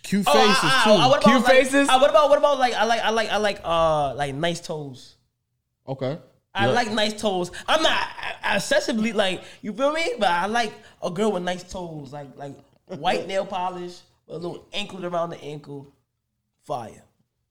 cute 0.04 0.26
Oh, 0.28 0.34
faces 0.34 0.58
ah, 0.64 0.82
too. 0.86 0.92
ah, 0.92 1.10
what 1.10 1.22
about, 1.22 1.24
Cute 1.32 1.44
like, 1.44 1.54
faces? 1.54 1.88
what 1.88 2.10
about 2.10 2.30
what 2.30 2.38
about 2.38 2.60
like 2.60 2.74
I 2.74 2.84
like 2.86 3.02
I 3.02 3.10
like 3.10 3.30
I 3.30 3.38
like 3.38 3.62
uh 3.64 4.14
like 4.16 4.36
nice 4.36 4.60
toes. 4.62 5.16
okay. 5.88 6.18
I 6.54 6.66
Yeah. 6.66 6.72
like 6.74 6.92
nice 6.92 7.20
toes. 7.20 7.52
I'm 7.68 7.82
not 7.84 8.00
accessibly 8.44 9.14
like 9.14 9.42
you 9.62 9.72
feel 9.74 9.92
me, 9.94 10.14
but 10.20 10.30
I 10.30 10.46
like 10.48 10.74
a 11.04 11.10
girl 11.12 11.32
with 11.32 11.44
nice 11.44 11.64
toes, 11.64 12.12
like 12.14 12.28
like 12.38 12.56
white 12.88 13.28
nail 13.28 13.46
polish, 13.46 13.98
a 14.28 14.34
little 14.34 14.66
anklet 14.74 15.04
around 15.06 15.30
the 15.32 15.42
ankle, 15.44 15.94
fire. 16.66 17.04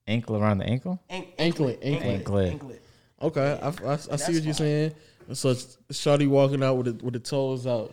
Ankle 0.07 0.37
around 0.37 0.59
the 0.59 0.65
ankle. 0.67 0.99
Ank- 1.11 1.35
Anklet, 1.39 1.79
anklet. 1.83 2.03
Anklet. 2.21 2.51
anklet. 2.53 2.83
Okay, 3.21 3.59
I, 3.63 3.69
I, 3.69 3.93
I 3.93 3.97
see 4.17 4.35
what 4.35 4.43
you're 4.45 4.55
saying. 4.55 4.95
So 5.33 5.51
it's 5.51 5.77
Shawty 5.93 6.29
walking 6.29 6.63
out 6.63 6.75
with 6.77 6.99
the, 6.99 7.05
with 7.05 7.15
the 7.15 7.21
toes 7.21 7.67
out, 7.67 7.93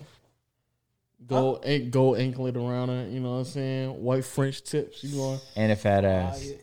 gold 1.28 1.66
an- 1.66 1.90
gold 1.90 2.18
anklet 2.18 2.56
around 2.56 2.90
her. 2.90 3.08
You 3.10 3.20
know 3.20 3.32
what 3.32 3.38
I'm 3.40 3.46
saying? 3.46 4.04
White 4.04 4.24
French 4.26 4.64
tips. 4.64 5.04
You 5.04 5.16
going? 5.18 5.40
And 5.56 5.72
a 5.72 5.76
fat 5.76 6.06
ass. 6.06 6.46
yeah. 6.46 6.56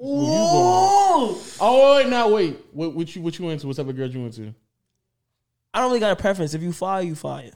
Ooh. 0.00 1.36
Oh 1.60 1.96
wait, 1.96 2.08
now 2.08 2.28
wait. 2.30 2.56
What, 2.72 2.94
what 2.94 3.14
you 3.14 3.22
what 3.22 3.38
you 3.38 3.48
into? 3.50 3.66
What 3.66 3.76
type 3.76 3.88
of 3.88 3.96
girl 3.96 4.08
you 4.08 4.24
into? 4.24 4.54
I 5.74 5.80
don't 5.80 5.88
really 5.90 6.00
got 6.00 6.12
a 6.12 6.16
preference. 6.16 6.54
If 6.54 6.62
you 6.62 6.72
fire, 6.72 7.02
you 7.02 7.14
fire. 7.14 7.50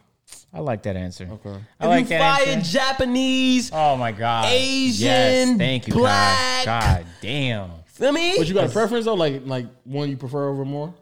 I 0.53 0.61
like 0.61 0.83
that 0.83 0.97
answer. 0.97 1.29
Okay. 1.31 1.51
I 1.81 1.85
If 1.85 1.89
like 1.89 2.03
you 2.05 2.09
that 2.11 2.37
fire 2.39 2.47
answer. 2.57 2.73
Japanese, 2.79 3.71
Oh 3.73 3.97
my 3.97 4.13
god. 4.13 4.47
Asian, 4.53 5.07
Yes, 5.07 5.59
thank 5.59 5.87
you, 5.89 5.95
black. 5.95 6.65
God. 6.67 6.99
God 7.05 7.07
damn. 7.23 7.71
Feel 8.03 8.13
me? 8.13 8.35
But 8.39 8.49
you 8.49 8.55
got 8.55 8.69
a 8.69 8.73
preference 8.73 9.05
though, 9.05 9.15
like 9.15 9.43
like 9.45 9.67
one 9.85 10.11
you 10.11 10.17
prefer 10.17 10.49
over 10.49 10.65
more? 10.65 10.95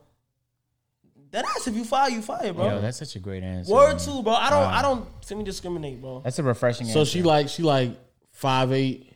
that 1.31 1.45
ass. 1.45 1.67
If 1.67 1.75
you 1.75 1.85
fire, 1.85 2.11
you 2.11 2.23
fire, 2.23 2.53
bro. 2.53 2.67
Yo, 2.67 2.81
that's 2.81 2.99
such 2.99 3.17
a 3.17 3.19
great 3.19 3.43
answer. 3.43 3.73
Word 3.73 3.97
man. 3.97 3.99
two, 3.99 4.23
bro. 4.23 4.33
I 4.33 4.51
don't. 4.51 4.63
Wow. 4.63 4.79
I 4.79 4.83
don't 4.83 5.07
semi 5.25 5.45
discriminate, 5.45 6.01
bro. 6.01 6.21
That's 6.23 6.39
a 6.39 6.43
refreshing 6.43 6.87
answer. 6.87 6.95
So 6.95 7.01
answer. 7.01 7.13
she 7.13 7.23
like 7.23 7.49
she 7.49 7.63
like 7.63 7.97
five 8.33 8.73
eight. 8.73 9.13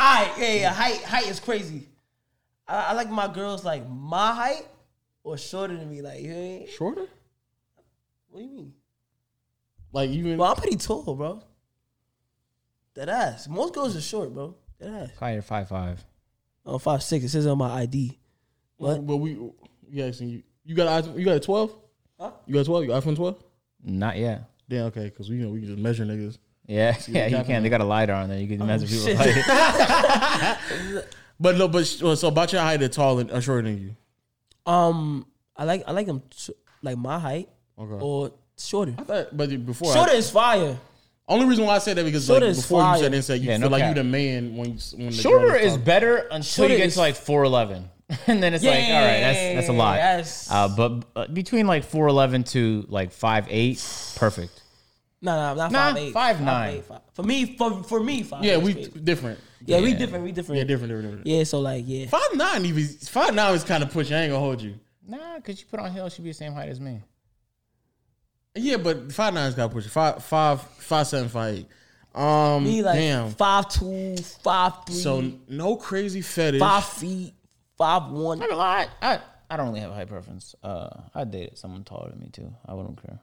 Alright, 0.00 0.30
yeah, 0.38 0.54
yeah. 0.54 0.72
Height, 0.72 1.02
height 1.02 1.28
is 1.28 1.40
crazy. 1.40 1.88
I, 2.68 2.90
I 2.90 2.92
like 2.92 3.10
my 3.10 3.26
girls 3.26 3.64
like 3.64 3.88
my 3.88 4.32
height 4.32 4.66
or 5.24 5.36
shorter 5.36 5.76
than 5.76 5.90
me. 5.90 6.02
Like, 6.02 6.20
you 6.20 6.32
know, 6.32 6.66
Shorter? 6.68 7.06
what 8.30 8.38
do 8.38 8.44
you 8.44 8.50
mean? 8.50 8.72
Like 9.92 10.10
even 10.10 10.38
Well, 10.38 10.50
I'm 10.50 10.56
pretty 10.56 10.76
tall, 10.76 11.16
bro. 11.16 11.42
That 12.94 13.08
ass. 13.08 13.48
Most 13.48 13.74
girls 13.74 13.96
are 13.96 14.00
short, 14.00 14.32
bro. 14.32 14.54
That 14.78 14.90
ass. 14.90 15.10
Fire 15.18 15.42
five 15.42 15.68
five. 15.68 16.04
Oh, 16.68 16.78
five 16.78 17.02
six. 17.02 17.24
It 17.24 17.30
says 17.30 17.46
on 17.46 17.56
my 17.58 17.70
ID. 17.80 18.18
What? 18.76 19.04
But 19.06 19.16
we 19.16 19.38
yeah, 19.90 20.06
asking 20.06 20.28
you 20.28 20.42
you 20.64 20.74
got 20.74 20.86
a 20.86 21.08
iPhone- 21.08 21.18
you 21.18 21.24
got 21.24 21.36
a 21.36 21.40
twelve? 21.40 21.72
Huh? 22.20 22.30
You 22.46 22.54
got 22.54 22.60
a 22.60 22.64
twelve? 22.64 22.82
You 22.84 22.88
got 22.90 23.02
iPhone 23.02 23.16
twelve? 23.16 23.42
Not 23.82 24.16
yet. 24.18 24.44
Yeah, 24.68 24.82
okay, 24.84 25.04
because 25.04 25.30
we 25.30 25.36
you 25.36 25.44
know 25.44 25.50
we 25.50 25.60
can 25.60 25.68
just 25.68 25.78
measure 25.80 26.04
niggas. 26.04 26.36
Yeah, 26.66 26.90
yeah, 27.08 27.24
you 27.24 27.30
definitely. 27.30 27.44
can. 27.54 27.62
They 27.62 27.68
got 27.70 27.80
a 27.80 27.84
lighter 27.84 28.12
on 28.12 28.28
there. 28.28 28.38
You 28.38 28.46
can 28.56 28.66
measure 28.66 28.86
people. 28.86 29.14
Like, 29.14 30.58
But 31.40 31.56
no, 31.56 31.68
but 31.68 31.86
sh- 31.86 31.98
so 32.18 32.28
about 32.28 32.52
your 32.52 32.60
height, 32.62 32.80
they're 32.80 32.88
taller 32.88 33.20
and 33.22 33.30
uh, 33.30 33.40
shorter 33.40 33.62
than 33.62 33.80
you. 33.80 34.70
Um, 34.70 35.24
I 35.56 35.64
like 35.64 35.84
I 35.86 35.92
like 35.92 36.06
them 36.06 36.22
sh- 36.36 36.50
like 36.82 36.98
my 36.98 37.18
height 37.18 37.48
Okay. 37.78 38.04
or 38.04 38.32
shorter. 38.58 38.94
I 38.98 39.02
thought, 39.04 39.36
but 39.36 39.64
before 39.64 39.92
Shorter 39.94 40.12
I, 40.12 40.16
is 40.16 40.30
fire. 40.30 40.76
Only 41.28 41.46
reason 41.46 41.64
why 41.66 41.76
I 41.76 41.78
said 41.78 41.96
that 41.96 42.04
because 42.04 42.26
Shorter 42.26 42.46
like 42.46 42.56
before 42.56 42.80
fire. 42.80 42.96
you 42.96 43.22
said 43.22 43.36
it, 43.36 43.42
you 43.42 43.48
Yeah, 43.50 43.58
feel 43.58 43.68
no 43.68 43.68
like 43.68 43.82
cap. 43.82 43.96
you 43.96 44.02
the 44.02 44.08
man 44.08 44.56
when 44.56 44.70
you, 44.74 44.78
when 44.96 45.06
the 45.08 45.12
shorter 45.12 45.54
is 45.56 45.72
taller. 45.72 45.84
better 45.84 46.16
until 46.30 46.42
Shorter 46.42 46.72
you 46.74 46.78
get 46.78 46.86
is- 46.88 46.94
to 46.94 47.00
like 47.00 47.14
four 47.16 47.44
eleven, 47.44 47.90
and 48.26 48.42
then 48.42 48.54
it's 48.54 48.64
like, 48.64 48.74
all 48.74 48.80
right, 48.80 49.20
that's 49.20 49.38
that's 49.56 49.68
a 49.68 49.72
lot. 49.72 49.96
Yes. 49.96 50.48
Uh, 50.50 50.68
but 50.68 51.04
uh, 51.14 51.26
between 51.28 51.66
like 51.66 51.84
four 51.84 52.08
eleven 52.08 52.44
to 52.44 52.84
like 52.88 53.12
five 53.12 53.46
eight, 53.50 53.78
perfect. 54.16 54.62
No, 55.20 55.32
no, 55.34 55.54
not 55.54 55.72
Nah, 55.72 55.78
five 55.92 55.96
eight. 55.96 56.12
five 56.12 56.40
nine. 56.40 56.74
eight, 56.76 56.84
five. 56.84 57.00
For 57.12 57.22
me, 57.24 57.56
for 57.56 57.82
for 57.82 58.00
me, 58.00 58.22
five. 58.22 58.44
Yeah, 58.44 58.56
we 58.58 58.72
crazy. 58.74 58.90
different. 59.02 59.38
yeah, 59.66 59.80
we 59.80 59.92
different. 59.92 60.22
We 60.24 60.30
different. 60.32 60.58
Yeah, 60.58 60.64
different, 60.64 60.90
different, 60.90 61.08
different. 61.08 61.26
Yeah, 61.26 61.44
so 61.44 61.58
like, 61.60 61.84
yeah. 61.86 62.06
Five 62.06 62.34
nine 62.34 62.64
even 62.64 62.84
five 62.86 63.34
nine 63.34 63.52
is 63.54 63.64
kind 63.64 63.82
of 63.82 63.90
pushing. 63.90 64.14
I 64.14 64.22
ain't 64.22 64.30
gonna 64.32 64.44
hold 64.44 64.62
you. 64.62 64.74
Nah, 65.06 65.36
because 65.36 65.60
you 65.60 65.66
put 65.66 65.80
on 65.80 65.90
heel, 65.92 66.08
should 66.08 66.22
be 66.22 66.30
the 66.30 66.34
same 66.34 66.52
height 66.52 66.68
as 66.68 66.80
me. 66.80 67.00
Yeah, 68.60 68.76
but 68.76 69.12
five 69.12 69.34
nine's 69.34 69.54
got 69.54 69.68
to 69.68 69.72
push. 69.72 69.86
Five 69.86 70.22
five 70.24 70.60
five 70.62 71.06
seven 71.06 71.28
five 71.28 71.54
eight. 71.56 71.66
Um, 72.14 72.64
Me 72.64 72.82
like 72.82 72.96
damn. 72.98 73.30
five 73.30 73.68
two, 73.68 74.16
five 74.42 74.72
three, 74.86 74.96
So 74.96 75.32
no 75.48 75.76
crazy 75.76 76.20
fetish. 76.20 76.58
five 76.60 76.84
feet, 76.84 77.34
five 77.76 78.10
one. 78.10 78.38
Not 78.38 78.48
gonna 78.48 78.58
lie, 78.58 78.88
I 79.00 79.20
I 79.50 79.56
don't 79.56 79.68
really 79.68 79.80
have 79.80 79.90
a 79.90 79.94
height 79.94 80.08
preference. 80.08 80.54
Uh, 80.62 80.88
I 81.14 81.24
dated 81.24 81.58
someone 81.58 81.84
taller 81.84 82.10
than 82.10 82.18
me 82.20 82.28
too. 82.32 82.52
I 82.66 82.74
wouldn't 82.74 83.00
care. 83.02 83.20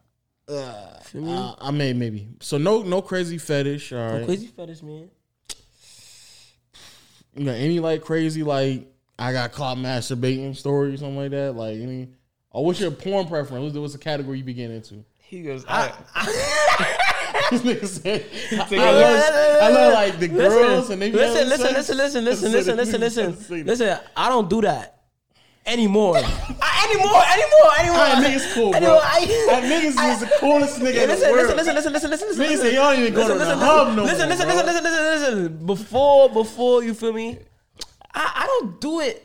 Feel 1.04 1.22
me? 1.24 1.34
Uh, 1.34 1.56
I 1.60 1.72
may 1.72 1.94
maybe. 1.94 2.28
So 2.40 2.58
no 2.58 2.84
no 2.84 3.02
crazy 3.02 3.38
fetish. 3.38 3.92
All 3.92 4.14
right. 4.18 4.26
Crazy 4.26 4.48
fetish, 4.48 4.82
man. 4.84 5.10
You 7.36 7.46
got 7.46 7.56
any 7.56 7.80
like 7.80 8.02
crazy 8.02 8.44
like 8.44 8.88
I 9.20 9.34
got 9.34 9.52
caught 9.52 9.78
masturbating 9.78 10.56
story 10.56 10.94
or 10.94 10.98
something 10.98 11.18
like 11.18 11.32
that? 11.32 11.56
Like 11.56 11.78
any? 11.80 12.10
Or 12.52 12.64
what's 12.66 12.80
your 12.80 12.92
porn 12.92 13.28
preference? 13.28 13.62
What's 13.64 13.74
the, 13.74 13.82
what's 13.82 13.94
the 13.94 14.00
category 14.00 14.38
you 14.38 14.44
begin 14.46 14.72
into? 14.72 15.04
He 15.28 15.42
goes, 15.42 15.64
This 15.66 17.62
nigga 17.62 17.88
said, 17.88 18.26
I, 18.54 18.92
love, 18.92 19.62
I 19.62 19.70
love 19.70 19.94
like 19.94 20.20
the 20.20 20.28
girls 20.28 20.90
and 20.90 21.02
they 21.02 21.12
listen, 21.12 21.50
listen, 21.50 21.74
listen, 21.74 21.98
listen, 21.98 22.24
listen, 22.26 22.52
Listen, 22.52 22.52
listen, 22.52 22.78
listen, 22.78 23.00
listen, 23.02 23.02
listen, 23.02 23.50
listen. 23.50 23.66
listen. 23.66 24.00
I 24.16 24.30
don't 24.30 24.50
do 24.50 24.62
that 24.62 24.96
anymore. 25.66 26.18
I, 26.18 26.88
anymore, 26.90 27.24
anymore, 27.34 27.72
anymore. 27.80 28.00
Alright, 28.00 28.24
niggas 28.24 28.54
cool, 28.54 28.70
bro. 28.72 28.78
Anymore, 28.78 29.02
I, 29.04 29.26
That 29.50 29.64
niggas 29.64 30.14
is 30.14 30.20
the 30.22 30.32
coolest 30.40 30.80
nigga 30.80 31.04
in 31.04 31.10
the 31.20 31.28
world. 31.32 31.56
listen, 31.58 31.76
listen, 31.76 31.94
listen, 31.94 32.10
listen, 32.12 32.28
listen, 32.30 32.30
Niggas 32.30 32.38
listen. 32.38 32.58
say 32.58 32.76
y'all 32.76 32.92
don't 32.94 33.02
even 33.02 33.14
go 33.14 33.28
to 33.28 33.34
the 33.38 33.56
hub 33.58 33.96
no 33.96 34.04
listen, 34.04 34.20
more, 34.20 34.28
listen, 34.30 34.48
bro. 34.48 34.56
listen, 34.56 34.84
listen, 34.84 34.84
listen, 34.84 35.40
listen. 35.44 35.66
Before, 35.66 36.30
before 36.30 36.84
you 36.84 36.94
feel 36.94 37.14
me, 37.14 37.40
I, 38.14 38.32
I 38.44 38.46
don't 38.48 38.80
do 38.80 39.00
it, 39.02 39.25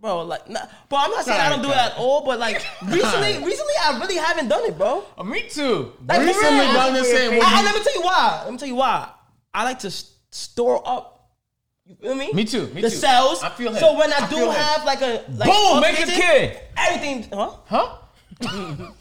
bro. 0.00 0.22
Like, 0.22 0.48
nah, 0.48 0.60
bro, 0.88 0.98
I'm 1.00 1.10
not 1.10 1.24
saying 1.24 1.40
I 1.40 1.48
don't 1.48 1.62
do 1.62 1.70
it 1.70 1.76
at 1.76 1.94
all, 1.96 2.24
but 2.24 2.38
like 2.38 2.56
recently, 2.86 3.38
recently, 3.44 3.74
I 3.82 3.98
really 4.00 4.16
haven't 4.16 4.48
done 4.48 4.64
it, 4.64 4.76
bro. 4.76 5.04
oh, 5.18 5.24
me 5.24 5.48
too. 5.48 5.92
Like, 6.06 6.20
for 6.20 6.26
Recently, 6.26 6.60
real. 6.60 6.72
but 6.72 6.78
I'm 6.80 6.94
just 6.94 7.10
saying, 7.10 7.40
I, 7.42 7.60
I, 7.60 7.64
let 7.64 7.74
me 7.74 7.82
tell 7.84 7.94
you 7.94 8.02
why. 8.02 8.40
Let 8.44 8.52
me 8.52 8.58
tell 8.58 8.68
you 8.68 8.74
why. 8.74 9.08
I 9.54 9.64
like 9.64 9.78
to 9.80 9.88
s- 9.88 10.12
store 10.30 10.82
up. 10.86 11.12
You 11.84 11.94
feel 11.94 12.14
me? 12.16 12.32
Me 12.32 12.44
too, 12.44 12.66
me 12.74 12.82
the 12.82 12.90
too. 12.90 12.96
cells. 12.96 13.42
I 13.42 13.48
feel 13.50 13.72
him. 13.72 13.78
So 13.78 13.96
when 13.96 14.12
I, 14.12 14.16
I 14.16 14.28
do 14.28 14.36
feel 14.36 14.50
him. 14.50 14.56
have 14.60 14.84
like 14.84 15.00
a 15.02 15.24
like 15.30 15.48
Boom, 15.48 15.76
up 15.76 15.82
make 15.82 15.94
a 16.00 16.04
kitchen, 16.04 16.20
kid. 16.20 16.58
Everything, 16.76 17.28
huh? 17.32 17.50
Huh? 17.66 17.96
I- 18.42 18.92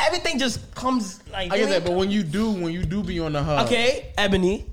Everything 0.08 0.38
just 0.38 0.74
comes 0.74 1.20
like. 1.30 1.52
I 1.52 1.58
get 1.58 1.68
that, 1.70 1.84
but 1.84 1.92
when 1.92 2.10
you 2.10 2.22
do, 2.22 2.50
when 2.50 2.72
you 2.72 2.82
do 2.84 3.02
be 3.02 3.20
on 3.20 3.32
the 3.32 3.42
hub, 3.42 3.66
Okay, 3.66 4.12
ebony. 4.18 4.66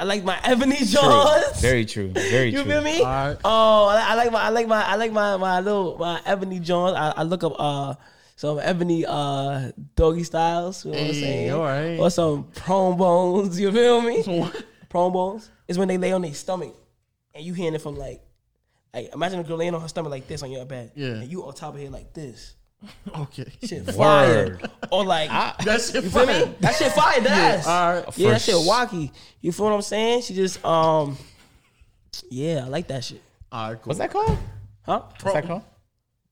I 0.00 0.04
like 0.04 0.24
my 0.24 0.38
ebony 0.42 0.76
True. 0.78 0.86
jaws. 0.86 1.60
Very 1.60 1.84
true. 1.84 2.08
Very 2.12 2.48
You 2.54 2.62
true. 2.62 2.72
You 2.72 2.80
feel 2.80 2.82
me? 2.82 3.00
Alright. 3.00 3.36
Oh, 3.44 3.86
I 3.88 4.12
I 4.12 4.14
like 4.14 4.32
my, 4.32 4.40
I 4.42 4.48
like 4.48 4.66
my, 4.66 4.82
I 4.82 4.94
like 4.96 5.12
my, 5.12 5.36
my 5.36 5.60
little, 5.60 5.98
my 5.98 6.20
ebony 6.24 6.58
Johns. 6.58 6.96
I, 6.96 7.10
I 7.18 7.22
look 7.22 7.44
up 7.44 7.52
uh 7.58 7.94
some 8.36 8.58
ebony 8.60 9.04
uh 9.06 9.70
doggy 9.96 10.24
styles. 10.24 10.84
You 10.86 10.92
know 10.92 10.96
what 10.98 11.06
I'm 11.08 11.12
Hey, 11.14 11.20
saying? 11.20 11.52
alright. 11.52 12.00
Or 12.00 12.10
some 12.10 12.44
prone 12.44 12.96
bones. 12.96 13.60
You 13.60 13.70
feel 13.72 14.00
me? 14.00 14.22
what? 14.26 14.64
prone 14.88 15.12
bones 15.12 15.50
is 15.68 15.78
when 15.78 15.88
they 15.88 15.98
lay 15.98 16.12
on 16.12 16.22
their 16.22 16.32
stomach 16.34 16.74
and 17.34 17.44
you 17.44 17.52
hearing 17.52 17.74
it 17.74 17.82
from 17.82 17.94
like, 17.96 18.22
like 18.94 19.12
imagine 19.14 19.38
a 19.38 19.44
girl 19.44 19.58
laying 19.58 19.74
on 19.74 19.80
her 19.82 19.88
stomach 19.88 20.10
like 20.10 20.26
this 20.26 20.42
on 20.42 20.50
your 20.50 20.64
bed. 20.64 20.92
Yeah. 20.96 21.08
And 21.08 21.30
you 21.30 21.44
on 21.44 21.52
top 21.54 21.74
of 21.74 21.80
her 21.82 21.90
like 21.90 22.14
this. 22.14 22.54
Okay. 23.18 23.46
Shit 23.62 23.90
fire. 23.92 24.58
Word. 24.58 24.70
Or 24.90 25.04
like, 25.04 25.28
That 25.64 25.80
shit 25.80 26.02
you 26.04 26.10
feel 26.10 26.26
fire. 26.26 26.46
me? 26.46 26.54
That 26.60 26.74
shit 26.76 26.92
fire. 26.92 27.20
That 27.20 27.58
ass. 27.58 27.66
All 27.66 27.92
right. 27.94 28.18
Yeah, 28.18 28.30
that 28.30 28.40
shit 28.40 28.54
wacky. 28.54 29.12
You 29.40 29.52
feel 29.52 29.66
what 29.66 29.74
I'm 29.74 29.82
saying? 29.82 30.22
She 30.22 30.34
just 30.34 30.64
um 30.64 31.16
Yeah, 32.30 32.64
I 32.64 32.68
like 32.68 32.88
that 32.88 33.04
shit. 33.04 33.20
All 33.52 33.68
right, 33.70 33.76
cool. 33.82 33.88
What's 33.90 33.98
that 33.98 34.10
called? 34.10 34.38
Huh? 34.82 35.02
What's 35.20 35.34
that 35.34 35.46
called? 35.46 35.62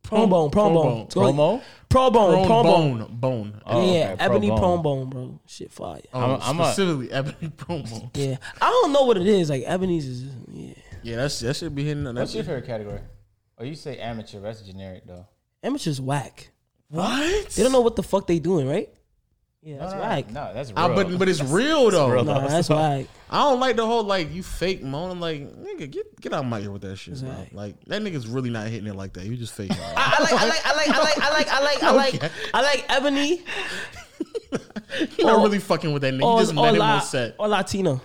Prone 0.04 0.30
bone, 0.30 0.50
prone 0.50 0.72
bone. 0.72 1.06
Promo? 1.08 1.62
Pro 1.90 2.10
bone, 2.10 2.32
Prone 2.32 2.46
pro 2.46 2.62
bone. 2.62 2.98
bone, 2.98 3.16
bone. 3.20 3.62
Oh, 3.66 3.92
yeah, 3.94 4.12
okay, 4.12 4.24
ebony 4.24 4.48
pro 4.48 4.58
bone. 4.58 4.82
bone, 4.82 5.10
bro. 5.10 5.40
Shit 5.46 5.70
fire. 5.70 6.00
Oh, 6.14 6.20
I'm 6.20 6.30
a- 6.30 6.38
I'm 6.44 6.60
a- 6.60 6.64
specifically 6.72 7.12
ebony 7.12 7.50
prone 7.56 7.82
bone. 7.82 8.10
Yeah. 8.14 8.36
I 8.62 8.70
don't 8.70 8.92
know 8.92 9.02
what 9.04 9.18
it 9.18 9.26
is. 9.26 9.50
Like 9.50 9.64
ebony's 9.66 10.06
is 10.06 10.24
yeah. 10.50 10.72
Yeah, 11.02 11.16
that's 11.16 11.40
that 11.40 11.56
should 11.56 11.74
be 11.74 11.84
hitting. 11.84 12.04
What's 12.04 12.16
That's 12.16 12.34
your 12.36 12.44
favorite 12.44 12.66
category? 12.66 13.00
Oh, 13.58 13.64
you 13.64 13.74
say 13.74 13.98
amateur. 13.98 14.40
That's 14.40 14.62
generic 14.62 15.02
though. 15.06 15.26
Amateur's 15.62 16.00
whack. 16.00 16.50
what? 16.88 17.48
They 17.50 17.62
don't 17.62 17.72
know 17.72 17.80
what 17.80 17.96
the 17.96 18.02
fuck 18.02 18.26
they 18.26 18.38
doing, 18.38 18.68
right? 18.68 18.88
Yeah, 19.60 19.78
that's 19.78 19.92
no, 19.92 19.98
no, 19.98 20.04
whack. 20.04 20.30
No, 20.30 20.54
that's 20.54 20.70
real. 20.70 20.78
Ah, 20.78 20.94
but 20.94 21.18
but 21.18 21.28
it's 21.28 21.42
real 21.42 21.90
though. 21.90 22.08
real. 22.08 22.24
Nah, 22.24 22.46
that's 22.46 22.68
whack. 22.68 23.06
I 23.28 23.38
don't 23.50 23.58
like 23.58 23.74
the 23.76 23.84
whole 23.84 24.04
like 24.04 24.32
you 24.32 24.42
fake 24.44 24.82
moaning 24.84 25.18
like 25.20 25.40
nigga 25.56 25.90
get 25.90 26.20
get 26.20 26.32
out 26.32 26.46
my 26.46 26.60
ear 26.60 26.70
with 26.70 26.82
that 26.82 26.96
shit. 26.96 27.20
Bro. 27.20 27.28
Right. 27.30 27.52
Like 27.52 27.84
that 27.86 28.00
nigga's 28.02 28.28
really 28.28 28.50
not 28.50 28.68
hitting 28.68 28.86
it 28.86 28.94
like 28.94 29.14
that. 29.14 29.24
You 29.26 29.36
just 29.36 29.52
fake. 29.52 29.72
I, 29.72 29.76
I 29.96 30.22
like, 30.22 30.32
I 30.32 30.46
like, 30.48 30.66
I 30.66 30.76
like, 30.76 30.88
I 30.88 30.98
like, 31.02 31.18
I 31.18 31.30
like, 31.30 31.48
I 31.48 31.60
like, 31.60 31.82
I 31.82 31.90
like, 31.90 32.14
Okay. 32.14 32.30
I 32.54 32.62
like 32.62 32.84
ebony 32.88 33.42
You're 35.18 35.26
not 35.26 35.42
really 35.42 35.58
fucking 35.58 35.92
with 35.92 36.02
that 36.02 36.14
nigga. 36.14 36.22
or, 36.22 36.34
You 36.40 36.46
just 36.46 36.52
or, 36.56 36.62
met 36.62 36.74
him 36.74 36.78
La- 36.80 36.94
on 36.96 37.02
set. 37.02 37.34
or 37.38 37.48
Latino. 37.48 38.00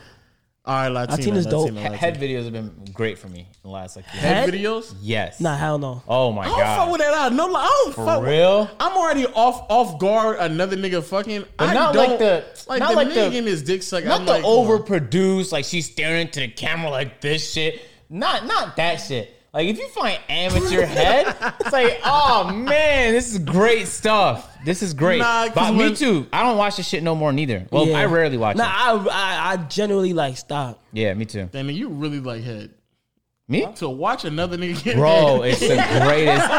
All 0.66 0.76
right, 0.76 0.88
Latino. 0.88 1.18
Latina's 1.18 1.46
dope. 1.46 1.62
Latino, 1.64 1.82
He- 1.82 1.90
Latino. 1.90 1.98
head 1.98 2.20
videos 2.22 2.44
have 2.46 2.54
been 2.54 2.86
great 2.94 3.20
for 3.20 3.28
me 3.28 3.40
in 3.42 3.46
the 3.64 3.68
last 3.70 3.98
like 3.98 4.06
year. 4.14 4.22
Head 4.22 4.50
Head? 4.50 4.54
videos. 4.54 4.94
Yes. 5.02 5.42
Nah, 5.42 5.58
hell 5.58 5.78
no. 5.78 6.02
Oh 6.08 6.32
my 6.32 6.46
god. 6.46 6.54
I 6.54 6.56
don't 6.56 6.68
fuck 6.68 6.78
god. 6.86 6.92
with 6.94 7.02
that. 7.02 7.14
out. 7.14 7.34
No, 7.34 7.54
I 7.54 7.66
don't 7.84 7.96
For 7.96 8.06
fuck 8.06 8.22
with- 8.22 8.30
real? 8.30 8.70
I'm 8.80 8.96
already 8.98 9.26
off 9.28 9.66
off 9.70 10.00
guard. 10.00 10.38
Another 10.40 10.78
nigga 10.78 11.04
fucking. 11.04 11.44
But 11.58 11.70
I 11.70 11.74
not 11.74 11.94
don't, 11.94 12.10
like 12.10 12.20
the- 12.20 12.46
like 12.70 12.80
not 12.80 12.92
the 12.92 12.96
like 12.96 13.08
nigga 13.10 13.14
the- 13.16 13.30
getting 13.32 13.44
his 13.46 13.62
dick 13.62 13.84
sucked. 13.84 14.06
Not 14.06 14.22
I'm 14.22 14.26
the 14.26 14.32
like, 14.32 14.42
come 14.44 14.52
on. 14.52 14.68
overproduced, 14.80 15.52
like 15.52 15.66
she's 15.66 15.92
staring 15.92 16.30
to 16.30 16.40
the 16.40 16.48
camera 16.48 16.90
like 16.90 17.20
this 17.20 17.52
shit. 17.52 17.82
Not 18.10 18.46
not 18.46 18.78
that 18.78 19.02
shit. 19.02 19.36
Like 19.54 19.68
if 19.68 19.78
you 19.78 19.88
find 19.90 20.20
amateur 20.30 20.84
head, 20.84 21.36
it's 21.60 21.72
like, 21.72 22.00
oh 22.04 22.52
man, 22.52 23.14
this 23.14 23.32
is 23.32 23.38
great 23.38 23.88
stuff. 23.88 24.50
This 24.66 24.82
is 24.82 24.96
great. 24.96 25.20
Nah, 25.20 25.46
'cause 25.46 25.54
but 25.54 25.72
me 25.74 25.78
when- 25.78 25.94
too. 25.96 26.26
I 26.34 26.42
don't 26.42 26.58
watch 26.58 26.78
this 26.78 26.88
shit 26.88 27.04
no 27.04 27.14
more 27.14 27.32
neither. 27.32 27.68
Well, 27.70 27.86
Yeah. 27.88 28.00
I 28.00 28.06
rarely 28.06 28.38
watch 28.38 28.58
Nah, 28.58 28.64
it. 28.64 29.08
I, 29.12 29.52
I, 29.52 29.52
I 29.54 29.58
generally 29.58 30.14
like 30.14 30.38
stop. 30.38 30.82
Yeah, 30.92 31.14
me 31.14 31.26
too. 31.26 31.50
Then 31.52 31.70
you 31.70 31.90
really 31.90 32.20
like 32.20 32.42
head 32.44 32.72
Me? 33.48 33.68
to 33.76 33.90
watch 33.90 34.26
another 34.26 34.58
nigga 34.58 34.84
get 34.84 34.96
Bro, 34.96 35.42
head. 35.44 35.52
it's 35.52 35.60
the 35.60 35.76
greatest. 36.02 36.50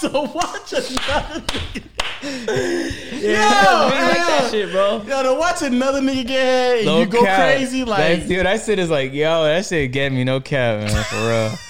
to 0.02 0.08
watch 0.34 0.72
another 0.72 1.40
nigga. 1.40 1.82
Yeah, 3.16 3.86
we 3.86 3.92
like 3.92 4.16
that 4.18 4.48
shit, 4.50 4.70
bro. 4.70 5.02
Yo, 5.06 5.22
to 5.22 5.34
watch 5.34 5.62
another 5.62 6.00
nigga 6.00 6.26
get 6.26 6.44
head 6.44 6.76
and 6.78 6.86
No 6.86 7.00
you 7.00 7.06
go 7.06 7.22
cap. 7.24 7.54
crazy 7.56 7.84
like, 7.84 8.20
That- 8.20 8.28
dude, 8.28 8.46
that 8.46 8.62
shit 8.62 8.78
is 8.78 8.90
like, 8.90 9.12
yo, 9.12 9.44
that 9.44 9.64
shit 9.64 9.90
get 9.90 10.12
me 10.12 10.22
no 10.22 10.40
cap, 10.40 10.80
man, 10.80 11.04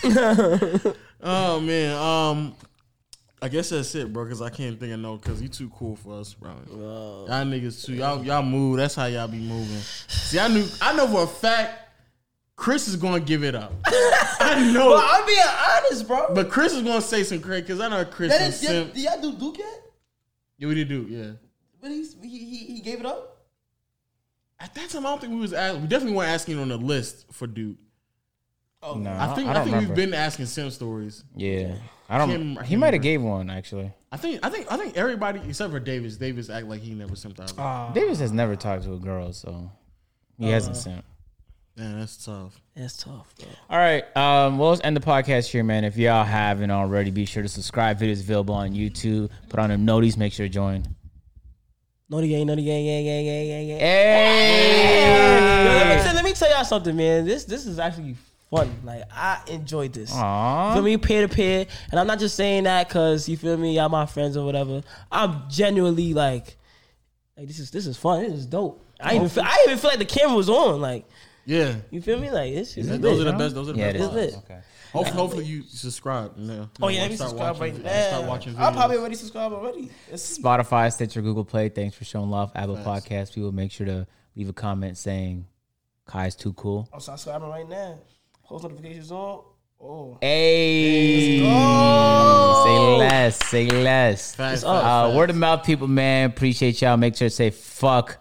for 0.02 0.82
real. 0.82 0.96
oh 1.22 1.60
man. 1.60 1.96
Um, 1.96 2.54
I 3.40 3.48
guess 3.48 3.70
that's 3.70 3.94
it, 3.94 4.12
bro. 4.12 4.24
Because 4.24 4.42
I 4.42 4.50
can't 4.50 4.78
think 4.78 4.92
of 4.92 5.00
no. 5.00 5.16
Because 5.16 5.40
you 5.40 5.48
too 5.48 5.70
cool 5.70 5.96
for 5.96 6.18
us, 6.20 6.34
bro. 6.34 6.50
Y'all 6.68 7.28
niggas 7.44 7.84
too. 7.84 7.94
Y'all 7.94 8.24
y'all 8.24 8.42
move. 8.42 8.78
That's 8.78 8.94
how 8.94 9.06
y'all 9.06 9.28
be 9.28 9.38
moving. 9.38 9.78
See, 10.08 10.38
I 10.38 10.48
knew. 10.48 10.66
I 10.82 10.94
know 10.96 11.06
for 11.06 11.22
a 11.22 11.26
fact. 11.26 11.82
Chris 12.56 12.88
is 12.88 12.96
gonna 12.96 13.20
give 13.20 13.44
it 13.44 13.54
up. 13.54 13.72
I 13.86 14.70
know. 14.72 14.94
But 14.96 15.04
I'm 15.06 15.26
being 15.26 15.38
honest, 15.68 16.08
bro. 16.08 16.34
But 16.34 16.50
Chris 16.50 16.72
is 16.72 16.82
gonna 16.82 17.02
say 17.02 17.22
some 17.22 17.40
crazy 17.40 17.60
because 17.62 17.80
I 17.80 17.88
know 17.88 18.02
Chris 18.06 18.32
that 18.32 18.48
is 18.48 18.54
is, 18.56 18.62
yeah, 18.62 18.68
simp. 18.70 18.94
did 18.94 19.04
y'all 19.04 19.20
do 19.20 19.32
Duke 19.38 19.58
yet? 19.58 19.82
Yeah, 20.58 20.68
we 20.68 20.74
did 20.74 20.88
do, 20.88 21.06
yeah. 21.08 21.32
But 21.80 21.90
he's, 21.90 22.16
he, 22.22 22.28
he 22.28 22.56
he 22.74 22.80
gave 22.80 23.00
it 23.00 23.06
up. 23.06 23.44
At 24.58 24.74
that 24.74 24.88
time, 24.88 25.04
I 25.06 25.10
don't 25.10 25.20
think 25.20 25.34
we 25.34 25.40
was 25.40 25.52
ask, 25.52 25.78
we 25.80 25.86
definitely 25.86 26.16
weren't 26.16 26.30
asking 26.30 26.58
on 26.58 26.68
the 26.68 26.78
list 26.78 27.26
for 27.32 27.46
Duke. 27.46 27.76
Oh 28.82 28.94
no, 28.94 29.10
I 29.10 29.34
think 29.34 29.48
I, 29.48 29.52
don't 29.52 29.64
think 29.64 29.74
remember. 29.76 29.88
we've 29.94 29.96
been 29.96 30.14
asking 30.14 30.46
sim 30.46 30.70
stories. 30.70 31.24
Yeah, 31.34 31.74
I 32.08 32.18
don't. 32.18 32.28
Can't- 32.30 32.58
I 32.58 32.64
he 32.64 32.76
might 32.76 32.94
have 32.94 33.02
gave 33.02 33.20
one 33.22 33.50
actually. 33.50 33.92
I 34.12 34.16
think 34.16 34.40
I 34.44 34.48
think 34.48 34.70
I 34.72 34.76
think 34.76 34.96
everybody 34.96 35.40
except 35.46 35.72
for 35.72 35.80
Davis. 35.80 36.16
Davis 36.16 36.48
act 36.48 36.66
like 36.66 36.80
he 36.80 36.94
never 36.94 37.14
simped 37.14 37.40
out. 37.40 37.52
Ah. 37.58 37.90
Davis 37.92 38.18
has 38.20 38.32
never 38.32 38.54
talked 38.56 38.84
to 38.84 38.94
a 38.94 38.98
girl, 38.98 39.32
so 39.32 39.70
he 40.38 40.50
hasn't 40.50 40.76
sent. 40.76 41.04
Man, 41.76 41.98
that's 41.98 42.24
tough. 42.24 42.58
That's 42.74 42.96
tough, 42.96 43.34
bro. 43.38 43.48
All 43.68 43.76
right, 43.78 44.04
um, 44.16 44.56
well, 44.56 44.70
let's 44.70 44.80
end 44.82 44.96
the 44.96 45.00
podcast 45.00 45.48
here, 45.48 45.62
man. 45.62 45.84
If 45.84 45.98
y'all 45.98 46.24
haven't 46.24 46.70
already, 46.70 47.10
be 47.10 47.26
sure 47.26 47.42
to 47.42 47.48
subscribe. 47.50 48.00
Videos 48.00 48.20
available 48.20 48.54
on 48.54 48.70
YouTube. 48.72 49.28
Put 49.50 49.60
on 49.60 49.68
them 49.68 49.86
noties. 49.86 50.16
Make 50.16 50.32
sure 50.32 50.46
to 50.46 50.52
join. 50.52 50.86
No 52.08 52.22
the 52.22 52.28
gang, 52.28 52.46
no 52.46 52.54
the 52.54 52.64
gang, 52.64 52.82
gang, 52.82 53.04
gang, 53.04 53.24
gang, 53.24 53.46
gang, 53.46 53.66
gang. 53.66 53.80
Yo, 55.66 55.72
let, 55.72 55.96
me 55.96 56.02
tell, 56.02 56.14
let 56.14 56.24
me 56.24 56.32
tell 56.32 56.50
y'all 56.50 56.64
something, 56.64 56.96
man. 56.96 57.26
This 57.26 57.44
this 57.44 57.66
is 57.66 57.78
actually 57.78 58.16
fun. 58.50 58.74
Like 58.82 59.02
I 59.12 59.42
enjoyed 59.48 59.92
this. 59.92 60.12
Aw. 60.14 60.72
feel 60.72 60.82
me, 60.82 60.96
peer 60.96 61.26
to 61.26 61.34
peer, 61.34 61.66
and 61.90 62.00
I'm 62.00 62.06
not 62.06 62.20
just 62.20 62.36
saying 62.36 62.64
that 62.64 62.88
because 62.88 63.28
you 63.28 63.36
feel 63.36 63.58
me, 63.58 63.74
y'all 63.74 63.90
my 63.90 64.06
friends 64.06 64.38
or 64.38 64.46
whatever. 64.46 64.82
I'm 65.12 65.42
genuinely 65.50 66.14
like, 66.14 66.56
like 67.36 67.48
this 67.48 67.58
is 67.58 67.70
this 67.70 67.86
is 67.86 67.98
fun. 67.98 68.22
This 68.22 68.32
is 68.32 68.46
dope. 68.46 68.82
I 68.98 69.14
even 69.16 69.28
feel, 69.28 69.42
I 69.44 69.64
even 69.66 69.76
feel 69.76 69.90
like 69.90 69.98
the 69.98 70.06
camera 70.06 70.36
was 70.36 70.48
on. 70.48 70.80
Like 70.80 71.04
Yeah, 71.46 71.76
you 71.90 72.02
feel 72.02 72.18
me, 72.18 72.30
like 72.30 72.52
this 72.52 72.76
is 72.76 72.88
those 72.98 73.20
are 73.20 73.24
the 73.24 73.32
best. 73.32 73.54
Those 73.54 73.68
are 73.68 73.72
the 73.72 73.78
Yeah, 73.78 73.86
it 73.90 73.92
best. 73.98 74.08
is. 74.10 74.14
lit. 74.14 74.34
Okay. 74.38 74.58
Hopefully, 74.92 75.16
hopefully 75.16 75.44
you 75.44 75.62
subscribe. 75.62 76.32
Yeah. 76.36 76.66
Oh 76.82 76.88
yeah, 76.88 77.02
let 77.02 77.10
me 77.12 77.16
subscribe 77.16 77.56
watching- 77.58 77.74
right 77.76 77.84
now. 77.84 78.06
Start 78.08 78.26
watching 78.26 78.54
videos. 78.54 78.58
I'll 78.60 78.72
probably 78.72 78.96
already 78.96 79.14
subscribe 79.14 79.52
already. 79.52 79.90
Let's 80.10 80.22
see. 80.24 80.42
Spotify, 80.42 80.92
Stitcher, 80.92 81.22
Google 81.22 81.44
Play. 81.44 81.68
Thanks 81.68 81.96
for 81.96 82.04
showing 82.04 82.30
love. 82.30 82.50
Apple 82.54 82.76
Thanks. 82.76 83.06
Podcast. 83.08 83.34
People, 83.34 83.52
make 83.52 83.70
sure 83.70 83.86
to 83.86 84.06
leave 84.34 84.48
a 84.48 84.52
comment 84.52 84.98
saying 84.98 85.46
Kai's 86.06 86.34
too 86.34 86.52
cool. 86.54 86.88
I'm 86.92 87.00
subscribing 87.00 87.48
right 87.48 87.68
now. 87.68 87.98
Post 88.44 88.64
notifications 88.64 89.12
on. 89.12 89.44
Oh, 89.78 90.16
Hey, 90.22 91.40
go. 91.40 92.64
say 92.64 92.96
less, 92.98 93.44
say 93.46 93.66
less. 93.68 94.34
Facts, 94.34 94.64
up. 94.64 94.70
Uh, 94.70 95.06
facts. 95.08 95.16
word 95.16 95.30
of 95.30 95.36
mouth, 95.36 95.64
people, 95.64 95.86
man. 95.86 96.30
Appreciate 96.30 96.80
y'all. 96.80 96.96
Make 96.96 97.14
sure 97.16 97.28
to 97.28 97.34
say 97.34 97.50
fuck. 97.50 98.18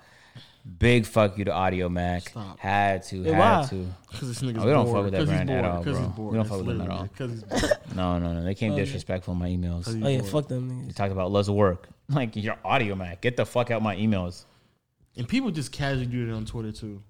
Big 0.79 1.05
fuck 1.05 1.37
you 1.37 1.45
to 1.45 1.51
Audiomack. 1.51 2.29
Stop. 2.29 2.59
Had 2.59 3.03
to, 3.03 3.21
Hey, 3.23 3.31
had 3.31 3.61
why? 3.61 3.67
to. 3.69 3.87
Because 4.11 4.27
this 4.29 4.41
nigga's 4.41 4.63
Oh, 4.63 4.65
we 4.65 4.71
don't 4.71 4.85
bored. 4.85 4.95
fuck 4.97 5.03
with 5.05 5.13
that 5.13 5.19
he's 5.19 5.29
brand 5.29 5.49
at 5.51 5.63
all, 5.63 5.83
bro. 5.83 6.13
We 6.31 6.37
don't 6.37 6.47
fuck 6.47 6.57
with 6.57 6.67
them 6.77 6.81
at 6.81 6.89
all. 6.89 7.03
it. 7.03 7.15
'Cause. 7.15 7.43
No, 7.95 8.17
no, 8.19 8.33
no. 8.33 8.43
They 8.43 8.55
came 8.55 8.73
Oh, 8.73 8.75
yeah. 8.77 8.83
disrespectful 8.83 9.33
in 9.33 9.39
my 9.39 9.49
emails. 9.49 9.85
Cause 9.85 9.93
he's 9.93 10.03
oh 10.03 10.07
yeah, 10.07 10.17
bored. 10.19 10.31
fuck 10.31 10.47
them 10.47 10.69
They 10.69 10.91
niggas. 10.91 10.95
talked 10.95 11.11
about 11.11 11.31
loves 11.31 11.47
of 11.49 11.55
work. 11.55 11.87
Like 12.09 12.35
your 12.35 12.55
Audiomack. 12.65 13.21
Get 13.21 13.35
the 13.37 13.45
fuck 13.45 13.71
out 13.71 13.81
my 13.81 13.95
emails. 13.95 14.45
And 15.17 15.27
people 15.27 15.49
just 15.51 15.71
casually 15.71 16.05
do 16.05 16.27
it 16.29 16.33
on 16.33 16.45
Twitter 16.45 16.71
too. 16.71 17.01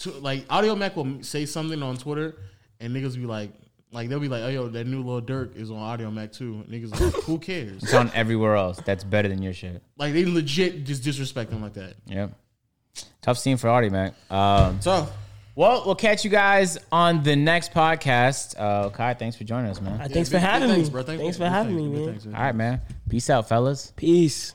To, 0.00 0.10
like 0.12 0.46
Audiomack 0.48 0.94
will 0.96 1.22
say 1.22 1.46
something 1.46 1.82
on 1.82 1.96
Twitter, 1.96 2.36
and 2.80 2.94
niggas 2.94 3.16
be 3.16 3.26
like, 3.26 3.50
like 3.92 4.08
they'll 4.08 4.20
be 4.20 4.28
like, 4.28 4.42
"Oh 4.42 4.48
yo, 4.48 4.68
that 4.68 4.86
new 4.86 5.02
Lil 5.02 5.20
Durk 5.22 5.56
is 5.56 5.70
on 5.70 5.76
Audiomack 5.78 6.32
too." 6.32 6.64
Niggas 6.70 6.92
like, 6.92 7.12
who 7.24 7.38
cares? 7.50 7.82
It's 7.82 7.92
on 7.94 8.10
everywhere 8.14 8.54
else. 8.56 8.80
That's 8.84 9.02
better 9.04 9.28
than 9.28 9.42
your 9.42 9.52
shit. 9.52 9.82
Like 9.96 10.12
they 10.12 10.24
legit 10.24 10.84
just 10.84 11.02
disrespect 11.02 11.50
them 11.50 11.60
like 11.62 11.74
that. 11.74 11.94
Yep. 12.06 12.32
Tough 13.22 13.38
scene 13.38 13.56
for 13.56 13.68
Audiomack. 13.68 14.14
Um, 14.30 14.80
So 14.80 15.08
well, 15.56 15.82
we'll 15.84 15.94
catch 15.94 16.24
you 16.24 16.30
guys 16.30 16.78
on 16.90 17.22
the 17.22 17.36
next 17.36 17.72
podcast. 17.72 18.54
Uh, 18.58 18.88
Kai, 18.90 19.14
thanks 19.14 19.36
for 19.36 19.44
joining 19.44 19.70
us, 19.70 19.80
man. 19.80 20.00
Uh, 20.00 20.08
thanks 20.08 20.28
big- 20.28 20.28
for 20.28 20.38
having 20.38 20.68
big 20.68 20.70
me. 20.70 20.74
thanks, 20.76 20.88
bro. 20.88 21.02
Thanks, 21.02 21.22
Thanks- 21.22 21.36
for 21.36 21.46
having 21.48 21.76
thanks, 21.76 21.90
me, 21.90 21.98
man. 22.06 22.08
thanks, 22.20 22.26
All 22.26 22.32
right, 22.32 22.54
man. 22.54 22.80
Peace 23.08 23.28
out, 23.28 23.48
fellas. 23.48 23.92
Peace. 23.96 24.54